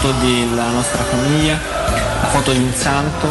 foto, 0.00 0.08
la 0.08 0.12
foto 0.12 0.12
della 0.12 0.70
nostra 0.70 1.02
famiglia, 1.02 1.60
la 2.22 2.28
foto 2.28 2.52
di 2.52 2.58
un 2.58 2.72
santo 2.74 3.28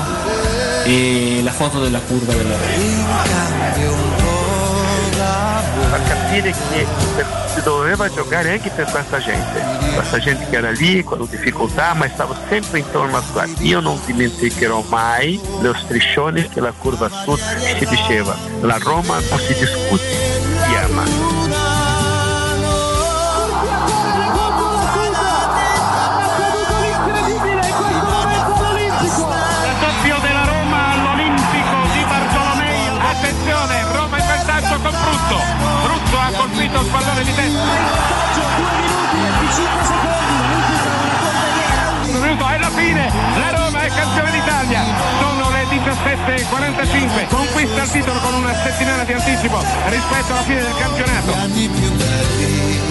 e 0.84 1.42
la 1.44 1.52
foto 1.52 1.80
della 1.80 2.00
curva 2.00 2.34
della 2.34 2.56
a 5.92 6.00
capire 6.02 6.52
che 6.52 6.86
per- 7.16 7.48
si 7.54 7.62
doveva 7.62 8.10
giocare 8.14 8.52
anche 8.52 8.70
per 8.70 8.86
questa 8.86 9.18
gente, 9.18 9.60
questa 9.96 10.20
gente 10.20 10.46
che 10.50 10.58
era 10.58 10.70
lì 10.70 11.04
con 11.04 11.28
difficoltà 11.28 11.94
ma 11.96 12.08
stava 12.08 12.36
sempre 12.48 12.80
intorno 12.80 13.18
a 13.18 13.24
squadra. 13.28 13.64
Io 13.64 13.80
non 13.80 14.00
dimenticherò 14.06 14.84
mai 14.88 15.42
lo 15.62 15.74
striscione 15.74 16.48
che 16.48 16.60
la 16.60 16.74
curva 16.78 17.10
sud 17.10 17.40
si 17.78 17.86
diceva, 17.86 18.38
la 18.62 18.78
Roma 18.80 19.20
non 19.30 19.40
si 19.40 19.54
discute, 19.56 20.04
si 20.64 20.76
ama. 20.76 21.29
17.45. 46.50 47.28
Conquista 47.28 47.84
il 47.84 47.92
titolo 47.92 48.20
con 48.20 48.34
una 48.34 48.56
settimana 48.56 49.04
di 49.04 49.14
anticipo 49.14 49.64
rispetto 49.88 50.32
alla 50.32 50.42
fine 50.42 50.62
del 50.62 50.76
campionato. 50.78 52.89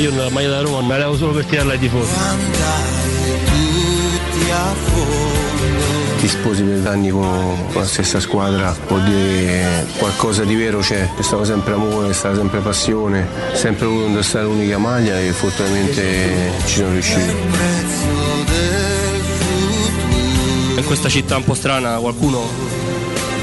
Io 0.00 0.10
nella 0.12 0.30
maglia 0.30 0.48
da 0.48 0.60
Roma 0.62 0.80
me 0.80 0.88
la 0.88 1.04
levo 1.04 1.14
solo 1.14 1.32
per 1.32 1.44
tirarla 1.44 1.72
ai 1.72 1.78
tifosi. 1.78 2.10
Ti 6.18 6.26
sposi 6.28 6.62
per 6.62 6.86
anni 6.86 7.10
con 7.10 7.68
la 7.74 7.84
stessa 7.84 8.18
squadra, 8.18 8.74
vuol 8.88 9.02
dire 9.02 9.86
qualcosa 9.98 10.44
di 10.44 10.54
vero 10.54 10.78
c'è, 10.78 11.06
c'è 11.14 11.22
stato 11.22 11.44
sempre 11.44 11.74
amore, 11.74 12.08
c'è 12.08 12.14
stata 12.14 12.36
sempre 12.36 12.60
passione, 12.60 13.28
sempre 13.52 13.84
voluto 13.84 14.06
indossare 14.06 14.44
l'unica 14.44 14.78
maglia 14.78 15.20
e 15.20 15.32
fortunatamente 15.32 16.52
ci 16.64 16.76
sono 16.76 16.92
riuscito. 16.92 17.32
In 20.76 20.84
questa 20.86 21.10
città 21.10 21.36
un 21.36 21.44
po' 21.44 21.54
strana 21.54 21.96
qualcuno 21.98 22.79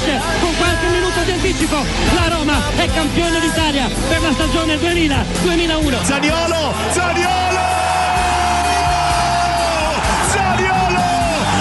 Finisce 0.00 0.20
con 0.40 0.56
qualche 0.56 0.88
minuto 0.88 1.20
di 1.22 1.32
anticipo. 1.32 1.84
La 2.14 2.28
Roma 2.28 2.58
è 2.76 2.88
campione 2.92 3.40
d'Italia 3.40 3.88
per 4.08 4.20
la 4.22 4.32
stagione 4.32 4.76
2000-2001. 4.76 6.04
Zaniolo, 6.04 6.74
Zaniolo! 6.90 7.58
Zaniolo! 10.28 11.00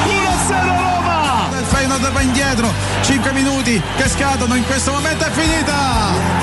1-0 0.05 0.51
Roma! 0.51 1.47
Il 1.59 1.65
Feyenoord 1.65 2.11
va 2.11 2.21
indietro, 2.21 2.73
5 3.01 3.31
minuti 3.33 3.81
che 3.97 4.09
scadono, 4.09 4.55
in 4.55 4.65
questo 4.65 4.91
momento 4.91 5.25
è 5.25 5.31
finita! 5.31 6.37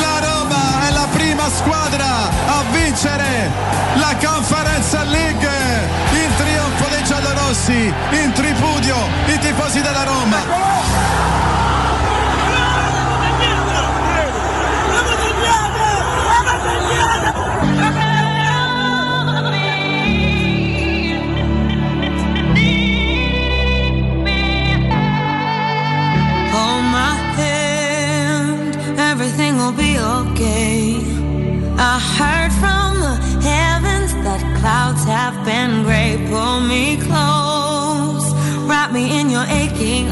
La 0.00 0.20
Roma 0.20 0.88
è 0.88 0.92
la 0.92 1.08
prima 1.10 1.48
squadra 1.50 2.28
a 2.46 2.62
vincere 2.70 3.50
la 3.94 4.14
Conference 4.22 5.04
League! 5.04 5.48
Dei 6.10 6.28
giallorossi, 7.20 7.92
in 8.12 8.32
tripudio 8.32 8.96
i 9.26 9.38
tifosi 9.38 9.80
della 9.80 10.04
Roma! 10.04 11.69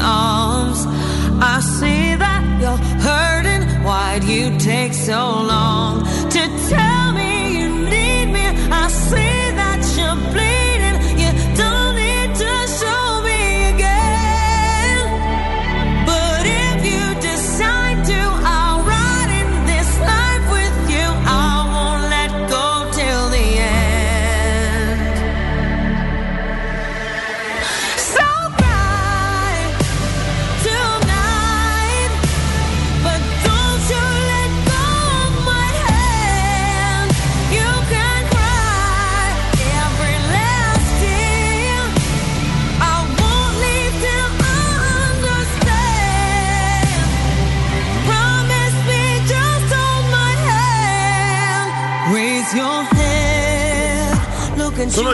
Arms. 0.01 0.85
I 1.41 1.59
see 1.61 2.15
that 2.15 2.43
you're 2.61 2.81
hurting. 3.07 3.63
Why'd 3.83 4.23
you 4.23 4.57
take 4.59 4.93
so 4.93 5.41
long 5.53 6.08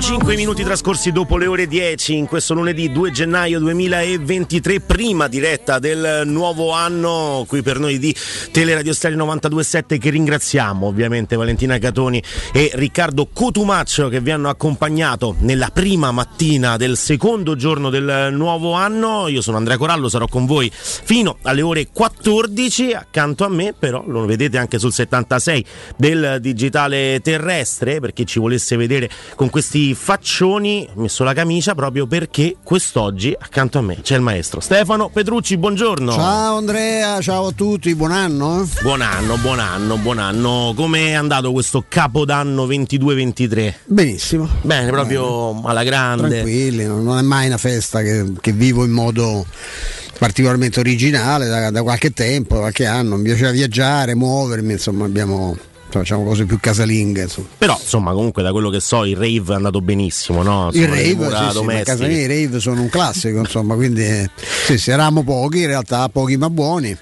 Technology. 0.05 0.14
5 0.25 0.43
minuti 0.43 0.63
trascorsi 0.63 1.11
dopo 1.11 1.37
le 1.37 1.45
ore 1.45 1.67
10 1.67 2.15
in 2.15 2.25
questo 2.25 2.55
lunedì 2.55 2.91
2 2.91 3.11
gennaio 3.11 3.59
2023, 3.59 4.79
prima 4.79 5.27
diretta 5.27 5.77
del 5.77 6.23
nuovo 6.25 6.71
anno 6.71 7.45
qui 7.47 7.61
per 7.61 7.77
noi 7.77 7.99
di 7.99 8.13
Teleradio 8.51 8.91
Stereo 8.91 9.17
927 9.17 9.99
che 9.99 10.09
ringraziamo 10.09 10.87
ovviamente 10.87 11.35
Valentina 11.35 11.77
Catoni 11.77 12.23
e 12.51 12.71
Riccardo 12.73 13.27
Cotumaccio 13.31 14.09
che 14.09 14.19
vi 14.19 14.31
hanno 14.31 14.49
accompagnato 14.49 15.35
nella 15.41 15.69
prima 15.71 16.11
mattina 16.11 16.75
del 16.75 16.97
secondo 16.97 17.55
giorno 17.55 17.91
del 17.91 18.29
nuovo 18.31 18.71
anno. 18.73 19.27
Io 19.27 19.43
sono 19.43 19.57
Andrea 19.57 19.77
Corallo, 19.77 20.09
sarò 20.09 20.27
con 20.27 20.47
voi 20.47 20.71
fino 20.73 21.37
alle 21.43 21.61
ore 21.61 21.89
14, 21.93 22.93
accanto 22.93 23.45
a 23.45 23.49
me 23.49 23.75
però 23.77 24.03
lo 24.07 24.25
vedete 24.25 24.57
anche 24.57 24.79
sul 24.79 24.91
76 24.91 25.65
del 25.97 26.37
digitale 26.41 27.19
terrestre 27.21 27.99
per 27.99 28.11
chi 28.11 28.25
ci 28.25 28.39
volesse 28.39 28.75
vedere 28.75 29.07
con 29.35 29.51
questi 29.51 29.93
faccioni, 30.15 30.87
ho 30.95 31.01
messo 31.01 31.25
la 31.25 31.33
camicia 31.33 31.75
proprio 31.75 32.07
perché 32.07 32.55
quest'oggi 32.63 33.35
accanto 33.37 33.79
a 33.79 33.81
me 33.81 33.99
c'è 34.01 34.15
il 34.15 34.21
maestro 34.21 34.61
Stefano 34.61 35.09
Petrucci, 35.09 35.57
buongiorno. 35.57 36.13
Ciao 36.13 36.55
Andrea, 36.55 37.19
ciao 37.19 37.47
a 37.47 37.51
tutti, 37.51 37.93
buon 37.95 38.11
anno. 38.11 38.65
Buon 38.81 39.01
anno, 39.01 39.35
buon 39.37 39.59
anno, 39.59 39.97
buon 39.97 40.19
anno. 40.19 40.71
Come 40.73 41.07
è 41.07 41.13
andato 41.13 41.51
questo 41.51 41.83
capodanno 41.85 42.65
22-23? 42.65 43.73
Benissimo. 43.87 44.47
Bene, 44.61 44.89
proprio 44.89 45.53
Bene. 45.53 45.67
alla 45.67 45.83
grande. 45.83 46.29
Tranquilli, 46.29 46.85
non 46.85 47.17
è 47.17 47.21
mai 47.21 47.47
una 47.47 47.57
festa 47.57 48.01
che, 48.01 48.31
che 48.39 48.53
vivo 48.53 48.85
in 48.85 48.91
modo 48.91 49.45
particolarmente 50.17 50.79
originale 50.79 51.47
da, 51.47 51.71
da, 51.71 51.83
qualche 51.83 52.11
tempo, 52.11 52.55
qualche 52.55 52.85
anno. 52.85 53.17
Mi 53.17 53.23
piaceva 53.23 53.51
viaggiare, 53.51 54.15
muovermi, 54.15 54.71
insomma 54.71 55.03
abbiamo 55.03 55.57
facciamo 55.89 56.23
cose 56.23 56.45
più 56.45 56.59
casalinghe. 56.59 57.23
Insomma. 57.23 57.47
Però, 57.57 57.77
insomma, 57.79 58.11
comunque 58.13 58.43
da 58.43 58.51
quello 58.51 58.69
che 58.69 58.79
so, 58.79 59.05
il 59.05 59.15
rave 59.15 59.53
è 59.53 59.55
andato 59.55 59.81
benissimo, 59.81 60.43
no? 60.43 60.69
Insomma, 60.73 60.99
il 60.99 61.15
rave, 61.15 61.51
sì, 61.51 61.77
sì, 61.77 61.83
casa 61.83 62.07
mia 62.07 62.19
i 62.19 62.27
rave 62.27 62.59
sono 62.59 62.81
un 62.81 62.89
classico, 62.89 63.39
insomma, 63.39 63.75
quindi 63.75 64.03
eh, 64.03 64.29
sì, 64.65 64.77
sì, 64.77 64.91
eravamo 64.91 65.23
pochi, 65.23 65.61
in 65.61 65.67
realtà 65.67 66.07
pochi 66.09 66.37
ma 66.37 66.49
buoni. 66.49 66.97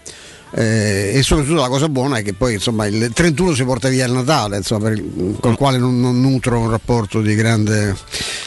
Eh, 0.56 1.14
e 1.16 1.24
soprattutto 1.24 1.62
la 1.62 1.68
cosa 1.68 1.90
buona 1.90 2.18
è 2.18 2.22
che 2.22 2.34
poi 2.34 2.54
insomma 2.54 2.86
il 2.86 3.10
31 3.12 3.56
si 3.56 3.64
porta 3.64 3.90
via 3.90 4.06
il 4.06 4.12
Natale 4.12 4.58
insomma, 4.58 4.90
per, 4.90 5.04
con 5.40 5.52
il 5.52 5.58
quale 5.58 5.80
non, 5.80 6.00
non, 6.00 6.22
nutro 6.22 6.60
un 6.60 6.70
rapporto 6.70 7.22
di 7.22 7.34
grande 7.34 7.96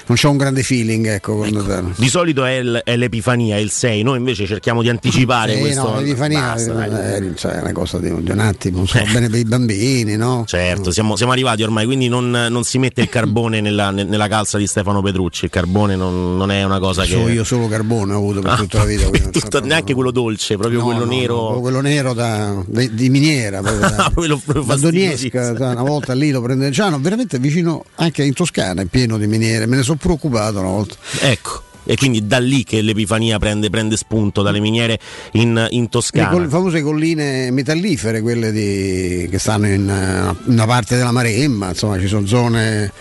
non 0.07 0.17
c'è 0.17 0.29
un 0.29 0.37
grande 0.37 0.63
feeling 0.63 1.05
ecco, 1.09 1.45
ecco. 1.45 1.91
Di 1.97 2.09
solito 2.09 2.45
è, 2.45 2.63
l, 2.63 2.81
è, 2.85 2.97
l'Epifania 2.97 3.59
il 3.59 3.73
6 3.73 4.05
noi 4.05 4.19
invece 4.19 4.47
cerchiamo 4.47 4.83
di 4.83 4.89
anticipare 4.89 5.55
sì, 5.55 5.59
questo 5.59 5.83
no, 5.83 5.99
l'Epifania 5.99 6.41
Basta, 6.55 7.17
è, 7.17 7.35
cioè, 7.35 7.59
una 7.59 7.73
cosa 7.73 7.99
di, 7.99 8.23
di 8.23 8.31
un 8.31 8.39
attimo 8.39 8.77
non 8.77 8.87
so 8.87 8.99
eh. 8.99 9.09
bene 9.13 9.29
per 9.29 9.41
i 9.41 9.45
bambini 9.45 10.15
no? 10.15 10.45
certo 10.47 10.93
siamo, 10.93 11.17
siamo, 11.17 11.33
arrivati 11.33 11.65
ormai 11.65 11.87
quindi 11.87 12.07
non, 12.07 12.31
non 12.31 12.63
si 12.63 12.79
mette 12.79 13.01
il 13.01 13.09
carbone 13.09 13.61
nella, 13.61 13.91
nella, 13.91 14.29
calza 14.29 14.59
di 14.59 14.69
Stefano 14.69 15.03
Petrucci. 15.03 15.47
Il 15.47 15.51
carbone 15.51 15.97
non, 15.97 16.37
non 16.37 16.53
è 16.53 16.63
una 16.63 16.79
cosa 16.79 17.03
so 17.05 17.25
che 17.25 17.33
io 17.33 17.43
solo 17.43 17.67
carbone 17.67 18.13
ho 18.13 18.19
avuto 18.19 18.43
per 18.43 18.53
ah, 18.53 18.57
tutta 18.57 18.79
la 18.79 18.85
vita 18.85 19.11
tutta, 19.29 19.59
neanche 19.59 19.93
quello 19.93 20.13
dolce 20.13 20.57
proprio 20.57 20.79
no, 20.79 20.85
quello 20.85 21.05
no, 21.05 21.11
nero. 21.11 21.61
quello 21.61 21.81
nero 21.81 21.95
nero 21.97 22.13
da, 22.13 22.63
di, 22.67 22.95
di 22.95 23.09
miniera 23.09 23.61
da, 23.61 23.73
da 24.15 24.77
Donetsk 24.77 25.35
una 25.59 25.83
volta 25.83 26.15
lì 26.15 26.31
lo 26.31 26.41
prende 26.41 26.71
cioè, 26.73 26.91
no, 26.91 26.99
veramente 26.99 27.39
vicino 27.39 27.85
anche 27.97 28.23
in 28.23 28.35
Toscana 28.35 28.83
è 28.83 28.85
pieno 28.87 29.19
di 29.19 29.27
miniere 29.27 29.67
me 29.67 29.77
ne 29.77 29.83
sono 29.83 29.99
preoccupato 29.99 30.59
una 30.59 30.69
volta. 30.69 30.97
Ecco 31.21 31.63
e 31.87 31.97
quindi 31.97 32.27
da 32.27 32.39
lì 32.39 32.65
che 32.65 32.83
l'Epifania 32.83 33.39
prende, 33.39 33.71
prende 33.71 33.97
spunto 33.97 34.43
dalle 34.43 34.61
miniere 34.61 34.99
in, 35.33 35.67
in 35.71 35.89
Toscana. 35.89 36.37
Le 36.39 36.49
famose 36.49 36.83
colline 36.83 37.51
metallifere, 37.53 38.21
quelle 38.21 38.53
di, 38.53 39.29
che 39.31 39.39
stanno 39.39 39.67
in, 39.69 39.75
in, 39.75 40.53
una 40.53 40.67
parte 40.67 40.97
della 40.97 41.13
Maremma, 41.13 41.69
insomma 41.69 41.99
ci 41.99 42.09
sono 42.09 42.27
zone, 42.27 42.93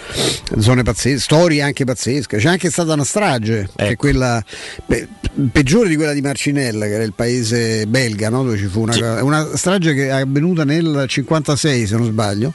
zone 0.60 0.84
pazzesche, 0.84 1.20
storie 1.20 1.62
anche 1.62 1.84
pazzesche. 1.84 2.38
C'è 2.38 2.48
anche 2.48 2.70
stata 2.70 2.94
una 2.94 3.04
strage, 3.04 3.62
ecco. 3.62 3.74
che 3.76 3.88
è 3.88 3.96
quella 3.96 4.44
pe, 4.86 5.08
peggiore 5.52 5.90
di 5.90 5.96
quella 5.96 6.14
di 6.14 6.22
Marcinella, 6.22 6.86
che 6.86 6.94
era 6.94 7.04
il 7.04 7.14
paese 7.14 7.88
belga, 7.88 8.30
no? 8.30 8.44
dove 8.44 8.58
ci 8.58 8.68
fu 8.68 8.82
una, 8.82 8.94
sì. 8.94 9.02
una 9.02 9.50
strage 9.56 9.94
che 9.94 10.08
è 10.08 10.12
avvenuta 10.12 10.64
nel 10.64 11.06
56 11.08 11.88
se 11.88 11.96
non 11.98 12.06
sbaglio 12.06 12.54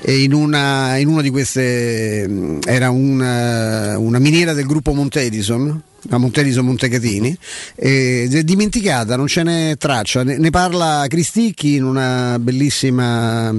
e 0.00 0.22
in 0.22 0.32
una, 0.32 0.96
in 0.96 1.08
una 1.08 1.22
di 1.22 1.30
queste 1.30 2.58
era 2.64 2.90
una, 2.90 3.98
una 3.98 4.18
miniera 4.18 4.52
del 4.52 4.64
gruppo 4.64 4.92
Montedison 4.92 5.57
them. 5.66 5.82
A 6.10 6.18
Monteliso 6.18 6.62
Montecatini, 6.62 7.36
eh, 7.74 8.28
è 8.30 8.42
dimenticata, 8.42 9.16
non 9.16 9.26
ce 9.26 9.42
n'è 9.42 9.76
traccia, 9.76 10.22
ne, 10.22 10.38
ne 10.38 10.50
parla 10.50 11.06
Cristicchi 11.08 11.74
in 11.74 11.84
una 11.84 12.38
bellissima 12.38 13.52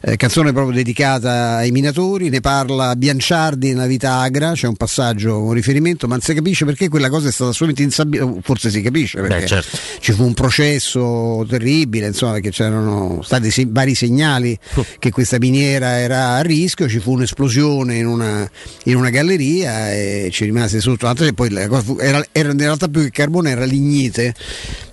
eh, 0.00 0.16
canzone 0.16 0.52
proprio 0.52 0.74
dedicata 0.74 1.56
ai 1.56 1.70
minatori, 1.70 2.28
ne 2.28 2.40
parla 2.40 2.96
Bianciardi 2.96 3.68
nella 3.68 3.86
vita 3.86 4.16
agra, 4.18 4.52
c'è 4.52 4.66
un 4.66 4.76
passaggio, 4.76 5.38
un 5.42 5.52
riferimento, 5.52 6.06
ma 6.06 6.14
non 6.14 6.22
si 6.22 6.34
capisce 6.34 6.64
perché 6.64 6.88
quella 6.88 7.10
cosa 7.10 7.28
è 7.28 7.32
stata 7.32 7.52
solamente 7.52 7.82
insabbiata, 7.82 8.32
forse 8.42 8.70
si 8.70 8.80
capisce 8.80 9.20
perché 9.20 9.40
Beh, 9.40 9.46
certo. 9.46 9.78
ci 10.00 10.12
fu 10.12 10.24
un 10.24 10.34
processo 10.34 11.44
terribile, 11.48 12.06
insomma, 12.06 12.32
perché 12.32 12.50
c'erano 12.50 13.20
stati 13.22 13.50
se- 13.50 13.66
vari 13.68 13.94
segnali 13.94 14.58
oh. 14.74 14.86
che 14.98 15.10
questa 15.10 15.36
miniera 15.38 15.98
era 15.98 16.36
a 16.36 16.40
rischio, 16.40 16.88
ci 16.88 16.98
fu 17.00 17.12
un'esplosione 17.12 17.96
in 17.96 18.06
una, 18.06 18.50
in 18.84 18.96
una 18.96 19.10
galleria 19.10 19.92
e 19.92 20.30
ci 20.32 20.44
rimase 20.44 20.80
sotto, 20.80 21.10
e 21.12 21.34
poi 21.34 21.50
la 21.50 21.68
cosa 21.68 21.81
era, 21.98 22.24
era, 22.32 22.50
in 22.50 22.58
realtà 22.58 22.88
più 22.88 23.02
che 23.02 23.10
carbone 23.10 23.50
era 23.50 23.64
lignite 23.64 24.34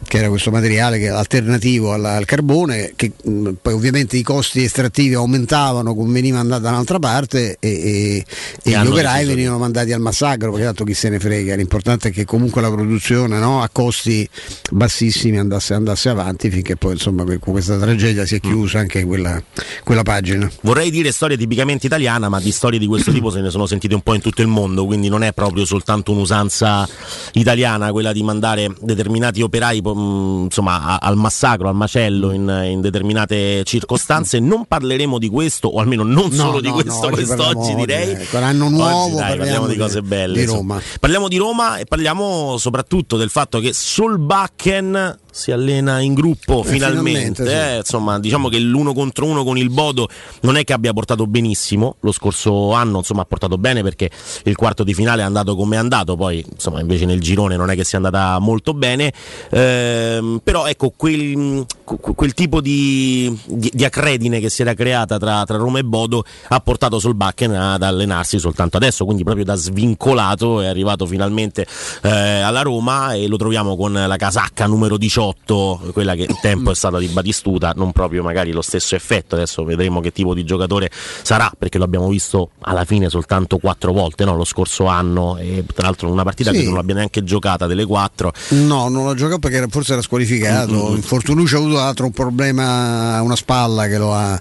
che 0.10 0.18
era 0.18 0.28
questo 0.28 0.50
materiale 0.50 0.98
che 0.98 1.08
alternativo 1.08 1.94
alla, 1.94 2.16
al 2.16 2.26
carbone 2.26 2.94
che 2.96 3.12
mh, 3.24 3.52
poi 3.62 3.74
ovviamente 3.74 4.18
i 4.18 4.24
costi 4.24 4.64
estrattivi 4.64 5.14
aumentavano 5.14 5.94
veniva 5.96 6.40
andato 6.40 6.64
da 6.64 6.70
un'altra 6.70 6.98
parte 6.98 7.58
e, 7.60 7.70
e, 7.70 8.26
e 8.64 8.72
gli 8.72 8.88
operai 8.88 9.26
venivano 9.26 9.60
mandati 9.60 9.94
al 9.94 10.02
massacro 10.02 10.50
perché 10.50 10.66
tanto 10.66 10.84
chi 10.84 10.96
se 10.96 11.10
ne 11.10 11.20
frega 11.20 11.54
l'importante 11.56 12.10
è 12.10 12.12
che 12.12 12.26
comunque 12.26 12.60
la 12.60 12.72
produzione 12.72 13.38
no, 13.38 13.62
a 13.62 13.70
costi 13.72 14.28
bassissimi 14.72 15.38
andasse, 15.38 15.76
andasse, 15.76 16.10
avanti 16.10 16.50
finché 16.50 16.76
poi 16.76 16.94
insomma 16.94 17.24
con 17.24 17.38
questa 17.40 17.78
tragedia 17.78 18.26
si 18.26 18.34
è 18.36 18.40
chiusa 18.40 18.80
anche 18.80 19.04
quella, 19.04 19.40
quella 19.84 20.02
pagina. 20.02 20.50
Vorrei 20.62 20.90
dire 20.90 21.12
storia 21.12 21.38
tipicamente 21.38 21.86
italiana 21.86 22.30
ma 22.30 22.40
di 22.40 22.52
storie 22.52 22.80
di 22.80 22.88
questo 22.88 23.12
tipo 23.14 23.30
se 23.30 23.42
ne 23.42 23.52
sono 23.52 23.68
sentite 23.68 23.94
un 23.94 24.02
po' 24.02 24.16
in 24.16 24.22
tutto 24.22 24.42
il 24.42 24.48
mondo 24.48 24.88
quindi 24.88 25.08
non 25.08 25.22
è 25.22 25.34
proprio 25.34 25.66
soltanto 25.66 26.12
un'usanza 26.14 26.90
italiana, 27.34 27.92
quella 27.92 28.12
di 28.12 28.24
mandare 28.24 28.74
determinati 28.82 29.44
operai 29.44 29.82
mm, 30.00 30.44
insomma, 30.44 31.00
al 31.00 31.16
massacro, 31.16 31.68
al 31.68 31.76
macello 31.76 32.32
in, 32.32 32.64
in, 32.70 32.82
determinate 32.82 33.64
circostanze. 33.64 34.40
Non 34.40 34.66
parleremo 34.66 35.18
di 35.18 35.30
questo, 35.30 35.68
o 35.68 35.80
almeno 35.80 36.04
non 36.04 36.30
no, 36.30 36.32
solo 36.32 36.62
di 36.62 36.70
questo 36.70 37.10
no, 37.10 37.16
quest'oggi 37.16 37.76
direi. 37.76 38.12
Ecco, 38.12 38.40
l'anno 38.40 38.70
nuovo 38.70 39.06
oggi, 39.06 39.16
dai, 39.16 39.38
parliamo, 39.38 39.68
di 39.68 39.78
cose 39.78 40.02
belle. 40.02 40.40
Di 40.40 40.46
Roma. 40.46 40.82
Parliamo 41.00 41.28
di 41.28 41.38
Roma 41.38 41.78
e 41.78 41.86
parliamo 41.86 42.58
soprattutto 42.58 43.18
del 43.18 43.30
fatto 43.30 43.60
che 43.60 43.74
Solbakken 43.74 45.18
si 45.32 45.52
allena 45.52 46.00
in 46.00 46.14
gruppo 46.14 46.62
eh, 46.62 46.68
finalmente, 46.68 47.44
finalmente 47.44 47.74
eh, 47.74 47.78
insomma 47.78 48.20
diciamo 48.20 48.50
che 48.50 48.60
l'uno 48.60 48.94
contro 48.94 49.26
uno 49.26 49.44
con 49.44 49.58
il 49.58 49.70
Bodo 49.70 50.10
non 50.42 50.58
è 50.58 50.64
che 50.64 50.74
abbia 50.74 50.92
portato 50.92 51.28
benissimo 51.28 51.96
lo 52.00 52.12
scorso 52.12 52.72
anno 52.74 52.98
insomma 53.00 53.22
ha 53.22 53.26
portato 53.26 53.58
bene 53.58 53.84
perché 53.84 54.10
il 54.44 54.56
quarto 54.56 54.84
di 54.84 54.94
finale 54.94 55.22
è 55.22 55.26
andato 55.26 55.56
come 55.56 55.76
è 55.76 55.80
andato 55.80 56.16
poi 56.16 56.44
insomma 56.52 56.80
invece 56.80 57.06
nel 57.06 57.20
girone 57.20 57.56
non 57.56 57.70
è 57.70 57.76
che 57.76 57.84
sia 57.84 57.98
andata 57.98 58.40
molto 58.40 58.74
bene 58.74 59.14
ehm, 59.52 60.42
però 60.44 60.66
ecco 60.66 60.94
quel, 60.96 61.66
quel 61.84 62.34
tipo 62.34 62.60
di, 62.60 63.38
di, 63.46 63.72
di, 63.74 63.86
accredine 63.86 64.40
che 64.40 64.50
si 64.50 64.62
era 64.62 64.74
creata 64.74 65.18
tra, 65.18 65.44
tra, 65.46 65.58
Roma 65.58 65.80
e 65.80 65.84
Bodo 65.84 66.24
ha 66.48 66.60
portato 66.60 67.00
Solbakken 67.00 67.54
ad 67.54 67.84
allenarsi 67.84 68.40
soltanto 68.40 68.78
adesso 68.78 69.06
quindi 69.06 69.24
proprio 69.24 69.46
da 69.46 69.56
svincolato 69.56 70.62
è 70.62 70.68
arrivato 70.68 71.06
finalmente 71.06 71.68
eh, 72.02 72.10
alla 72.10 72.62
Roma 72.62 73.14
e 73.14 73.28
lo 73.28 73.38
troviamo 73.38 73.76
con 73.76 73.94
la 73.94 74.16
casacca 74.16 74.66
numero 74.66 74.98
18 74.98 75.19
18, 75.20 75.90
quella 75.92 76.16
che 76.16 76.24
il 76.24 76.38
tempo 76.42 76.72
è 76.72 76.76
stata 76.76 76.98
di 76.98 77.08
Batistuta, 77.08 77.74
non 77.76 77.92
proprio 77.92 78.24
magari 78.24 78.54
lo 78.54 78.62
stesso 78.62 78.96
effetto, 78.96 79.36
adesso 79.36 79.66
vedremo 79.66 80.00
che 80.00 80.14
tipo 80.14 80.34
di 80.34 80.46
giocatore 80.46 80.90
sarà, 80.94 81.52
perché 81.58 81.78
lo 81.78 81.84
abbiamo 81.84 82.08
visto 82.08 82.52
alla 82.62 82.86
fine 82.86 83.10
soltanto 83.10 83.58
quattro 83.58 83.92
volte 83.92 84.24
no? 84.24 84.36
lo 84.36 84.46
scorso 84.46 84.86
anno 84.86 85.38
e 85.38 85.66
tra 85.74 85.88
l'altro 85.88 86.10
una 86.10 86.24
partita 86.24 86.52
sì. 86.52 86.60
che 86.60 86.64
non 86.64 86.76
l'abbia 86.76 86.96
neanche 86.96 87.24
giocata 87.24 87.68
delle 87.68 87.86
quattro. 87.86 88.32
No, 88.50 88.88
non 88.88 89.06
l'ha 89.08 89.14
giocato 89.14 89.40
perché 89.40 89.66
forse 89.70 89.94
era 89.94 90.02
squalificato, 90.02 90.72
mm-hmm. 90.72 90.96
Infortunucci 90.96 91.56
ha 91.56 91.58
avuto 91.58 91.80
altro 91.80 92.06
un 92.06 92.12
problema 92.12 93.22
una 93.22 93.36
spalla 93.36 93.88
che 93.88 93.98
lo 93.98 94.14
ha, 94.14 94.40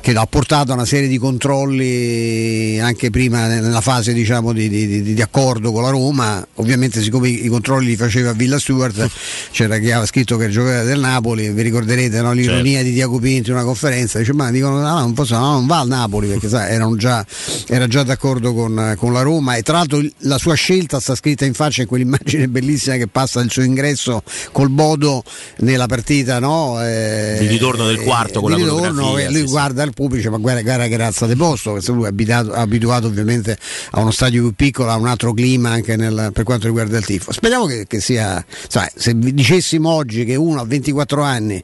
che 0.00 0.12
l'ha 0.12 0.26
portato 0.26 0.72
a 0.72 0.74
una 0.74 0.84
serie 0.84 1.08
di 1.08 1.16
controlli 1.16 2.78
anche 2.80 3.08
prima 3.08 3.46
nella 3.46 3.80
fase 3.80 4.12
diciamo, 4.12 4.52
di, 4.52 4.68
di, 4.68 4.86
di, 4.86 5.14
di 5.14 5.22
accordo 5.22 5.72
con 5.72 5.82
la 5.82 5.90
Roma, 5.90 6.46
ovviamente 6.56 7.00
siccome 7.00 7.28
i 7.30 7.48
controlli 7.48 7.86
li 7.86 7.96
faceva 7.96 8.32
Villa 8.32 8.58
Stewart 8.58 9.10
c'era 9.50 9.78
chi 9.78 9.90
aveva 9.90 10.04
scritto 10.04 10.17
scritto 10.18 10.36
che 10.36 10.46
il 10.46 10.50
giocatore 10.52 10.84
del 10.84 10.98
Napoli, 10.98 11.48
vi 11.50 11.62
ricorderete 11.62 12.20
no? 12.20 12.32
l'ironia 12.32 12.72
Certo. 12.78 12.88
di 12.88 12.92
Diaco 12.92 13.18
Pinto 13.20 13.50
in 13.50 13.56
una 13.56 13.64
conferenza, 13.64 14.18
dice 14.18 14.32
ma 14.32 14.50
dicono 14.50 14.80
no, 14.80 14.98
non, 14.98 15.12
posso, 15.12 15.38
no, 15.38 15.52
non 15.52 15.66
va 15.66 15.78
al 15.78 15.86
Napoli 15.88 16.26
perché 16.26 16.48
erano 16.48 16.96
già, 16.96 17.24
era 17.68 17.86
già 17.86 18.02
d'accordo 18.02 18.52
con, 18.52 18.94
con 18.98 19.12
la 19.12 19.22
Roma 19.22 19.54
e 19.54 19.62
tra 19.62 19.76
l'altro 19.78 19.98
il- 19.98 20.12
la 20.22 20.38
sua 20.38 20.54
scelta 20.54 20.98
sta 20.98 21.14
scritta 21.14 21.44
in 21.44 21.54
faccia 21.54 21.82
in 21.82 21.86
quell'immagine 21.86 22.48
bellissima 22.50 22.96
che 22.96 23.06
passa 23.06 23.38
del 23.40 23.50
suo 23.50 23.62
ingresso 23.62 24.22
col 24.50 24.70
Bodo 24.70 25.22
nella 25.58 25.86
partita 25.86 26.40
no? 26.40 26.82
Eh, 26.84 27.36
Di 27.38 27.46
ritorno 27.46 27.86
del 27.86 28.00
quarto 28.00 28.40
con 28.40 28.52
di 28.52 28.58
la 28.60 28.64
ritorno, 28.64 28.88
fotografia, 29.02 29.28
e 29.28 29.30
lui 29.30 29.40
sì, 29.42 29.46
guarda 29.46 29.82
il 29.84 29.92
pubblico 29.94 30.16
dice 30.16 30.30
ma 30.30 30.38
guarda, 30.38 30.62
guarda 30.62 30.86
che 30.88 30.96
razza 30.96 31.26
di 31.26 31.36
posto 31.36 31.74
perché 31.74 31.92
lui 31.92 32.04
è 32.04 32.08
abitato- 32.08 32.52
abituato 32.52 33.06
ovviamente 33.06 33.56
a 33.92 34.00
uno 34.00 34.10
stadio 34.10 34.42
più 34.42 34.52
piccolo 34.54 34.90
a 34.90 34.96
un 34.96 35.06
altro 35.06 35.32
clima 35.32 35.70
anche 35.70 35.94
nel- 35.96 36.30
per 36.32 36.42
quanto 36.42 36.66
riguarda 36.66 36.98
il 36.98 37.04
tifo 37.04 37.30
speriamo 37.32 37.66
che, 37.66 37.84
che 37.86 38.00
sia 38.00 38.44
sai, 38.68 38.88
se 38.96 39.16
dicessimo 39.16 39.90
oggi 39.90 40.06
che 40.08 40.34
uno 40.34 40.60
a 40.60 40.64
24 40.64 41.22
anni 41.22 41.62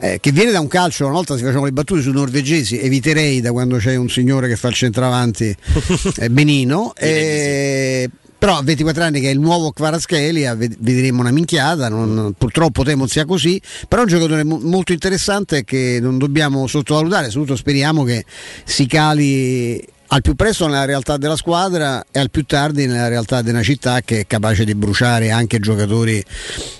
eh, 0.00 0.18
che 0.20 0.32
viene 0.32 0.50
da 0.52 0.60
un 0.60 0.68
calcio 0.68 1.04
una 1.04 1.14
volta 1.14 1.36
si 1.36 1.42
facevano 1.42 1.66
le 1.66 1.72
battute 1.72 2.00
sui 2.02 2.12
norvegesi 2.12 2.78
eviterei 2.78 3.40
da 3.40 3.52
quando 3.52 3.76
c'è 3.76 3.94
un 3.96 4.08
signore 4.08 4.48
che 4.48 4.56
fa 4.56 4.68
il 4.68 4.74
centravanti 4.74 5.54
eh, 6.16 6.30
benino 6.30 6.94
eh, 6.96 8.08
però 8.38 8.58
a 8.58 8.62
24 8.62 9.02
anni 9.02 9.20
che 9.20 9.28
è 9.28 9.32
il 9.32 9.40
nuovo 9.40 9.70
Kvaratskhelia 9.72 10.54
ved- 10.54 10.76
vedremo 10.80 11.20
una 11.20 11.30
minchiata 11.30 11.88
non- 11.88 12.34
purtroppo 12.36 12.82
temo 12.82 13.06
sia 13.06 13.24
così 13.24 13.60
però 13.88 14.02
è 14.02 14.04
un 14.04 14.10
giocatore 14.10 14.44
mo- 14.44 14.60
molto 14.62 14.92
interessante 14.92 15.64
che 15.64 15.98
non 16.00 16.18
dobbiamo 16.18 16.66
sottovalutare 16.66 17.30
soprattutto 17.30 17.56
speriamo 17.56 18.04
che 18.04 18.24
si 18.64 18.86
cali 18.86 19.92
al 20.14 20.22
più 20.22 20.36
presto 20.36 20.66
nella 20.66 20.84
realtà 20.84 21.16
della 21.16 21.34
squadra 21.34 22.04
e 22.12 22.20
al 22.20 22.30
più 22.30 22.44
tardi 22.44 22.86
nella 22.86 23.08
realtà 23.08 23.42
di 23.42 23.50
una 23.50 23.64
città 23.64 24.00
che 24.00 24.20
è 24.20 24.26
capace 24.28 24.64
di 24.64 24.72
bruciare 24.76 25.32
anche 25.32 25.58
giocatori 25.58 26.22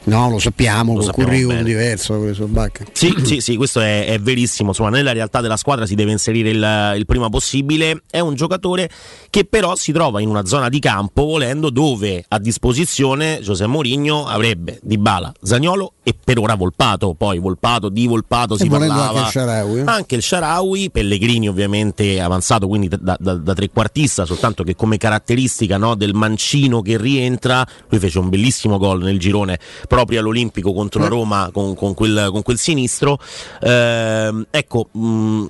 no 0.05 0.31
lo 0.31 0.39
sappiamo 0.39 0.93
Lo 0.93 0.99
con 0.99 1.07
sappiamo 1.07 1.29
curriculum 1.31 1.57
bene. 1.57 1.69
diverso 1.69 2.13
da 2.13 2.19
quello 2.19 2.33
di 2.33 2.39
Solbacca 2.39 2.85
Sì, 2.93 3.13
sì, 3.25 3.41
sì, 3.41 3.57
questo 3.57 3.81
è, 3.81 4.07
è 4.07 4.21
verissimo. 4.21 4.69
Insomma, 4.69 4.91
nella 4.91 5.11
realtà 5.11 5.41
della 5.41 5.57
squadra 5.57 5.85
si 5.85 5.97
deve 5.97 6.13
inserire 6.13 6.51
il, 6.51 6.93
il 6.97 7.07
prima 7.07 7.29
possibile. 7.29 8.03
È 8.09 8.21
un 8.21 8.37
giocatore 8.37 8.89
che 9.31 9.45
però 9.45 9.75
si 9.75 9.91
trova 9.91 10.21
in 10.21 10.29
una 10.29 10.45
zona 10.45 10.69
di 10.69 10.79
campo, 10.79 11.25
volendo, 11.25 11.71
dove 11.71 12.25
a 12.29 12.39
disposizione 12.39 13.41
Giuseppe 13.43 13.69
Mourinho 13.69 14.27
avrebbe 14.27 14.79
Dybala, 14.81 15.33
Zagnolo 15.43 15.95
e 16.05 16.15
per 16.23 16.39
ora 16.39 16.55
Volpato. 16.55 17.15
Poi 17.17 17.39
Volpato, 17.41 17.89
di 17.89 18.07
Volpato 18.07 18.57
si 18.57 18.67
e 18.67 18.69
parlava. 18.69 19.09
anche 19.09 19.21
il 19.25 19.27
Sharawi 19.33 19.79
eh. 19.81 19.83
Anche 19.87 20.15
il 20.15 20.23
Sharawi, 20.23 20.91
Pellegrini 20.91 21.49
ovviamente 21.49 22.21
avanzato, 22.21 22.69
quindi 22.69 22.89
da, 22.89 23.17
da- 23.19 23.35
da 23.35 23.55
trequartista, 23.55 24.25
soltanto 24.25 24.63
che 24.63 24.77
come 24.77 24.97
caratteristica 24.99 25.77
no, 25.79 25.95
del 25.97 26.15
mancino 26.15 26.81
che 26.83 26.97
rientra, 26.99 27.67
lui 27.89 27.99
fece 27.99 28.19
un 28.21 28.29
bellissimo 28.29 28.79
gol 28.79 29.03
nel 29.03 29.19
girone 29.19 29.59
proprio 29.89 30.21
all'Olimpico 30.21 30.73
contro 30.73 31.01
la 31.01 31.09
Roma 31.09 31.49
con, 31.53 31.75
con 31.75 31.95
quel, 31.95 32.29
con 32.31 32.43
quel 32.43 32.59
sinistro. 32.59 33.19
Ehm, 33.61 34.47
ecco, 34.51 34.89
mh, 34.93 35.45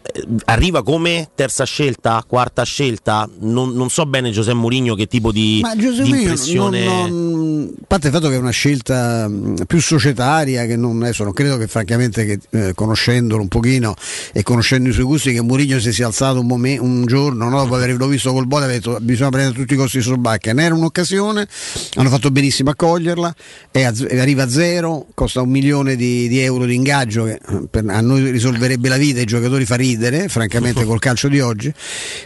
arriva 0.45 0.83
come 0.83 1.31
terza 1.35 1.65
scelta, 1.65 2.23
quarta 2.27 2.63
scelta, 2.63 3.29
non, 3.41 3.73
non 3.73 3.91
so 3.91 4.07
bene 4.07 4.31
Giuseppe 4.31 4.57
Mourinho 4.57 4.95
che 4.95 5.07
tipo 5.07 5.33
di, 5.33 5.59
Ma 5.63 5.75
Giuseppe 5.77 6.11
di 6.11 6.21
impressione... 6.21 6.85
non- 6.85 7.11
non- 7.31 7.73
a 7.81 7.85
parte 7.87 8.07
il 8.09 8.13
fatto 8.13 8.29
che 8.29 8.35
è 8.37 8.39
una 8.39 8.51
scelta 8.51 9.27
mh, 9.29 9.65
più 9.67 9.81
societaria, 9.81 10.44
che 10.45 10.77
non, 10.77 11.03
adesso 11.03 11.25
non 11.25 11.33
credo 11.33 11.57
che 11.57 11.67
francamente 11.67 12.25
che, 12.25 12.39
eh, 12.51 12.75
conoscendolo 12.75 13.43
un 13.43 13.49
pochino 13.49 13.95
e 14.33 14.43
conoscendo 14.43 14.89
i 14.89 14.93
suoi 14.93 15.05
gusti, 15.05 15.33
che 15.33 15.41
Mourinho 15.41 15.81
si 15.81 15.93
sia 15.93 16.07
alzato 16.07 16.41
un, 16.41 16.47
momen- 16.47 16.81
un 16.81 17.07
giorno 17.07 17.49
no, 17.49 17.59
dopo 17.63 17.75
averlo 17.77 18.07
visto 18.07 18.33
col 18.33 18.47
Bode, 18.47 18.65
ha 18.67 18.69
detto 18.69 18.99
bisogna 19.01 19.31
prendere 19.31 19.57
tutti 19.57 19.75
i 19.75 19.77
costi 19.77 20.01
su 20.01 20.15
Bacca. 20.17 20.53
Ne 20.53 20.65
era 20.65 20.75
un'occasione, 20.75 21.47
hanno 21.95 22.09
fatto 22.09 22.31
benissimo 22.31 22.71
a 22.71 22.75
coglierla, 22.75 23.35
a 23.73 23.95
z- 23.95 24.07
arriva 24.19 24.45
a 24.45 24.49
zero, 24.49 25.07
costa 25.15 25.41
un 25.41 25.51
milione 25.51 25.97
di, 25.97 26.29
di 26.29 26.41
euro 26.41 26.65
di 26.67 26.75
ingaggio 26.75 27.25
che 27.25 27.33
eh, 27.33 27.67
per- 27.71 27.85
a 27.89 28.01
noi 28.01 28.31
risolverebbe 28.31 28.89
la 28.89 28.97
vita, 28.97 29.21
i 29.21 29.25
giocatori 29.25 29.65
fa 29.65 29.77
ridere, 29.77 30.29
francamente 30.29 30.85
col 30.87 30.99
calcio 30.99 31.29
di 31.29 31.41
oggi. 31.41 31.73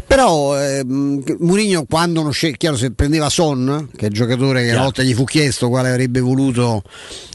Però 0.06 0.58
ehm, 0.58 1.22
Mourinho 1.40 1.84
quando 1.84 2.22
non 2.22 2.32
sceglie, 2.32 2.56
chiaro 2.56 2.76
se 2.76 2.90
prendeva 2.92 3.28
Son, 3.28 3.88
che 3.94 4.06
è 4.06 4.08
il 4.08 4.14
giocatore 4.14 4.60
che 4.60 4.64
una 4.64 4.70
Chiaro. 4.70 4.82
volta 4.82 5.02
gli 5.02 5.14
fu 5.14 5.24
chiesto 5.24 5.68
quale 5.68 5.90
avrebbe 5.90 6.20
voluto 6.20 6.82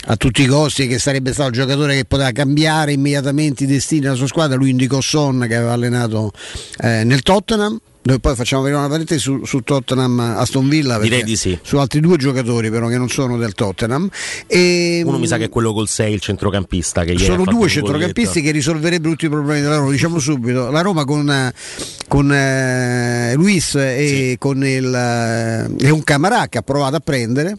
a 0.05 0.17
tutti 0.17 0.41
i 0.41 0.45
costi, 0.47 0.73
che 0.74 0.98
sarebbe 0.98 1.34
stato 1.34 1.50
il 1.50 1.56
giocatore 1.56 1.96
che 1.96 2.06
poteva 2.06 2.32
cambiare 2.32 2.94
immediatamente 2.94 3.63
i 3.63 3.68
destini 3.68 4.01
della 4.01 4.15
sua 4.15 4.27
squadra, 4.27 4.58
lui 4.58 4.72
indicò 4.72 5.00
Son 5.01 5.46
che 5.48 5.56
aveva 5.56 5.74
allenato 5.74 6.32
eh, 6.80 7.03
nel 7.03 7.22
Tottenham. 7.22 7.80
Noi 8.06 8.20
poi 8.20 8.36
facciamo 8.36 8.63
vedere 8.63 8.82
una 8.82 8.89
parentesi 8.89 9.22
su, 9.22 9.46
su 9.46 9.62
Tottenham 9.62 10.20
Aston 10.20 10.68
Villa 10.68 11.00
Direi 11.00 11.24
di 11.24 11.38
sì. 11.38 11.58
su 11.62 11.77
altri 11.77 12.01
due 12.01 12.18
giocatori 12.18 12.70
però 12.70 12.89
che 12.89 12.98
non 12.98 13.08
sono 13.08 13.38
del 13.38 13.53
Tottenham 13.53 14.10
e, 14.46 15.01
Uno 15.06 15.20
mi 15.20 15.25
sa 15.25 15.38
che 15.38 15.46
è 15.46 15.50
quello 15.50 15.72
col 15.72 15.88
6, 15.88 16.13
il 16.13 16.20
centrocampista. 16.20 17.06
Che 17.06 17.18
sono 17.18 17.46
due 17.46 17.70
centrocampisti 17.70 18.42
che 18.42 18.51
risolverebbero 18.51 19.12
tutti 19.12 19.25
i 19.25 19.30
problemi 19.30 19.62
della 19.62 19.77
Roma, 19.77 19.92
diciamo 19.92 20.20
subito. 20.20 20.70
La 20.70 20.82
Roma 20.82 21.06
con, 21.06 21.53
con 22.10 22.34
eh, 22.34 23.34
Luis 23.36 23.75
e 23.75 24.36
con 24.38 24.65
il, 24.65 24.94
eh, 25.80 25.89
un 25.89 26.03
Camarà 26.03 26.48
che 26.50 26.58
ha 26.58 26.62
provato 26.62 26.98
a 26.98 27.00
prendere 27.00 27.58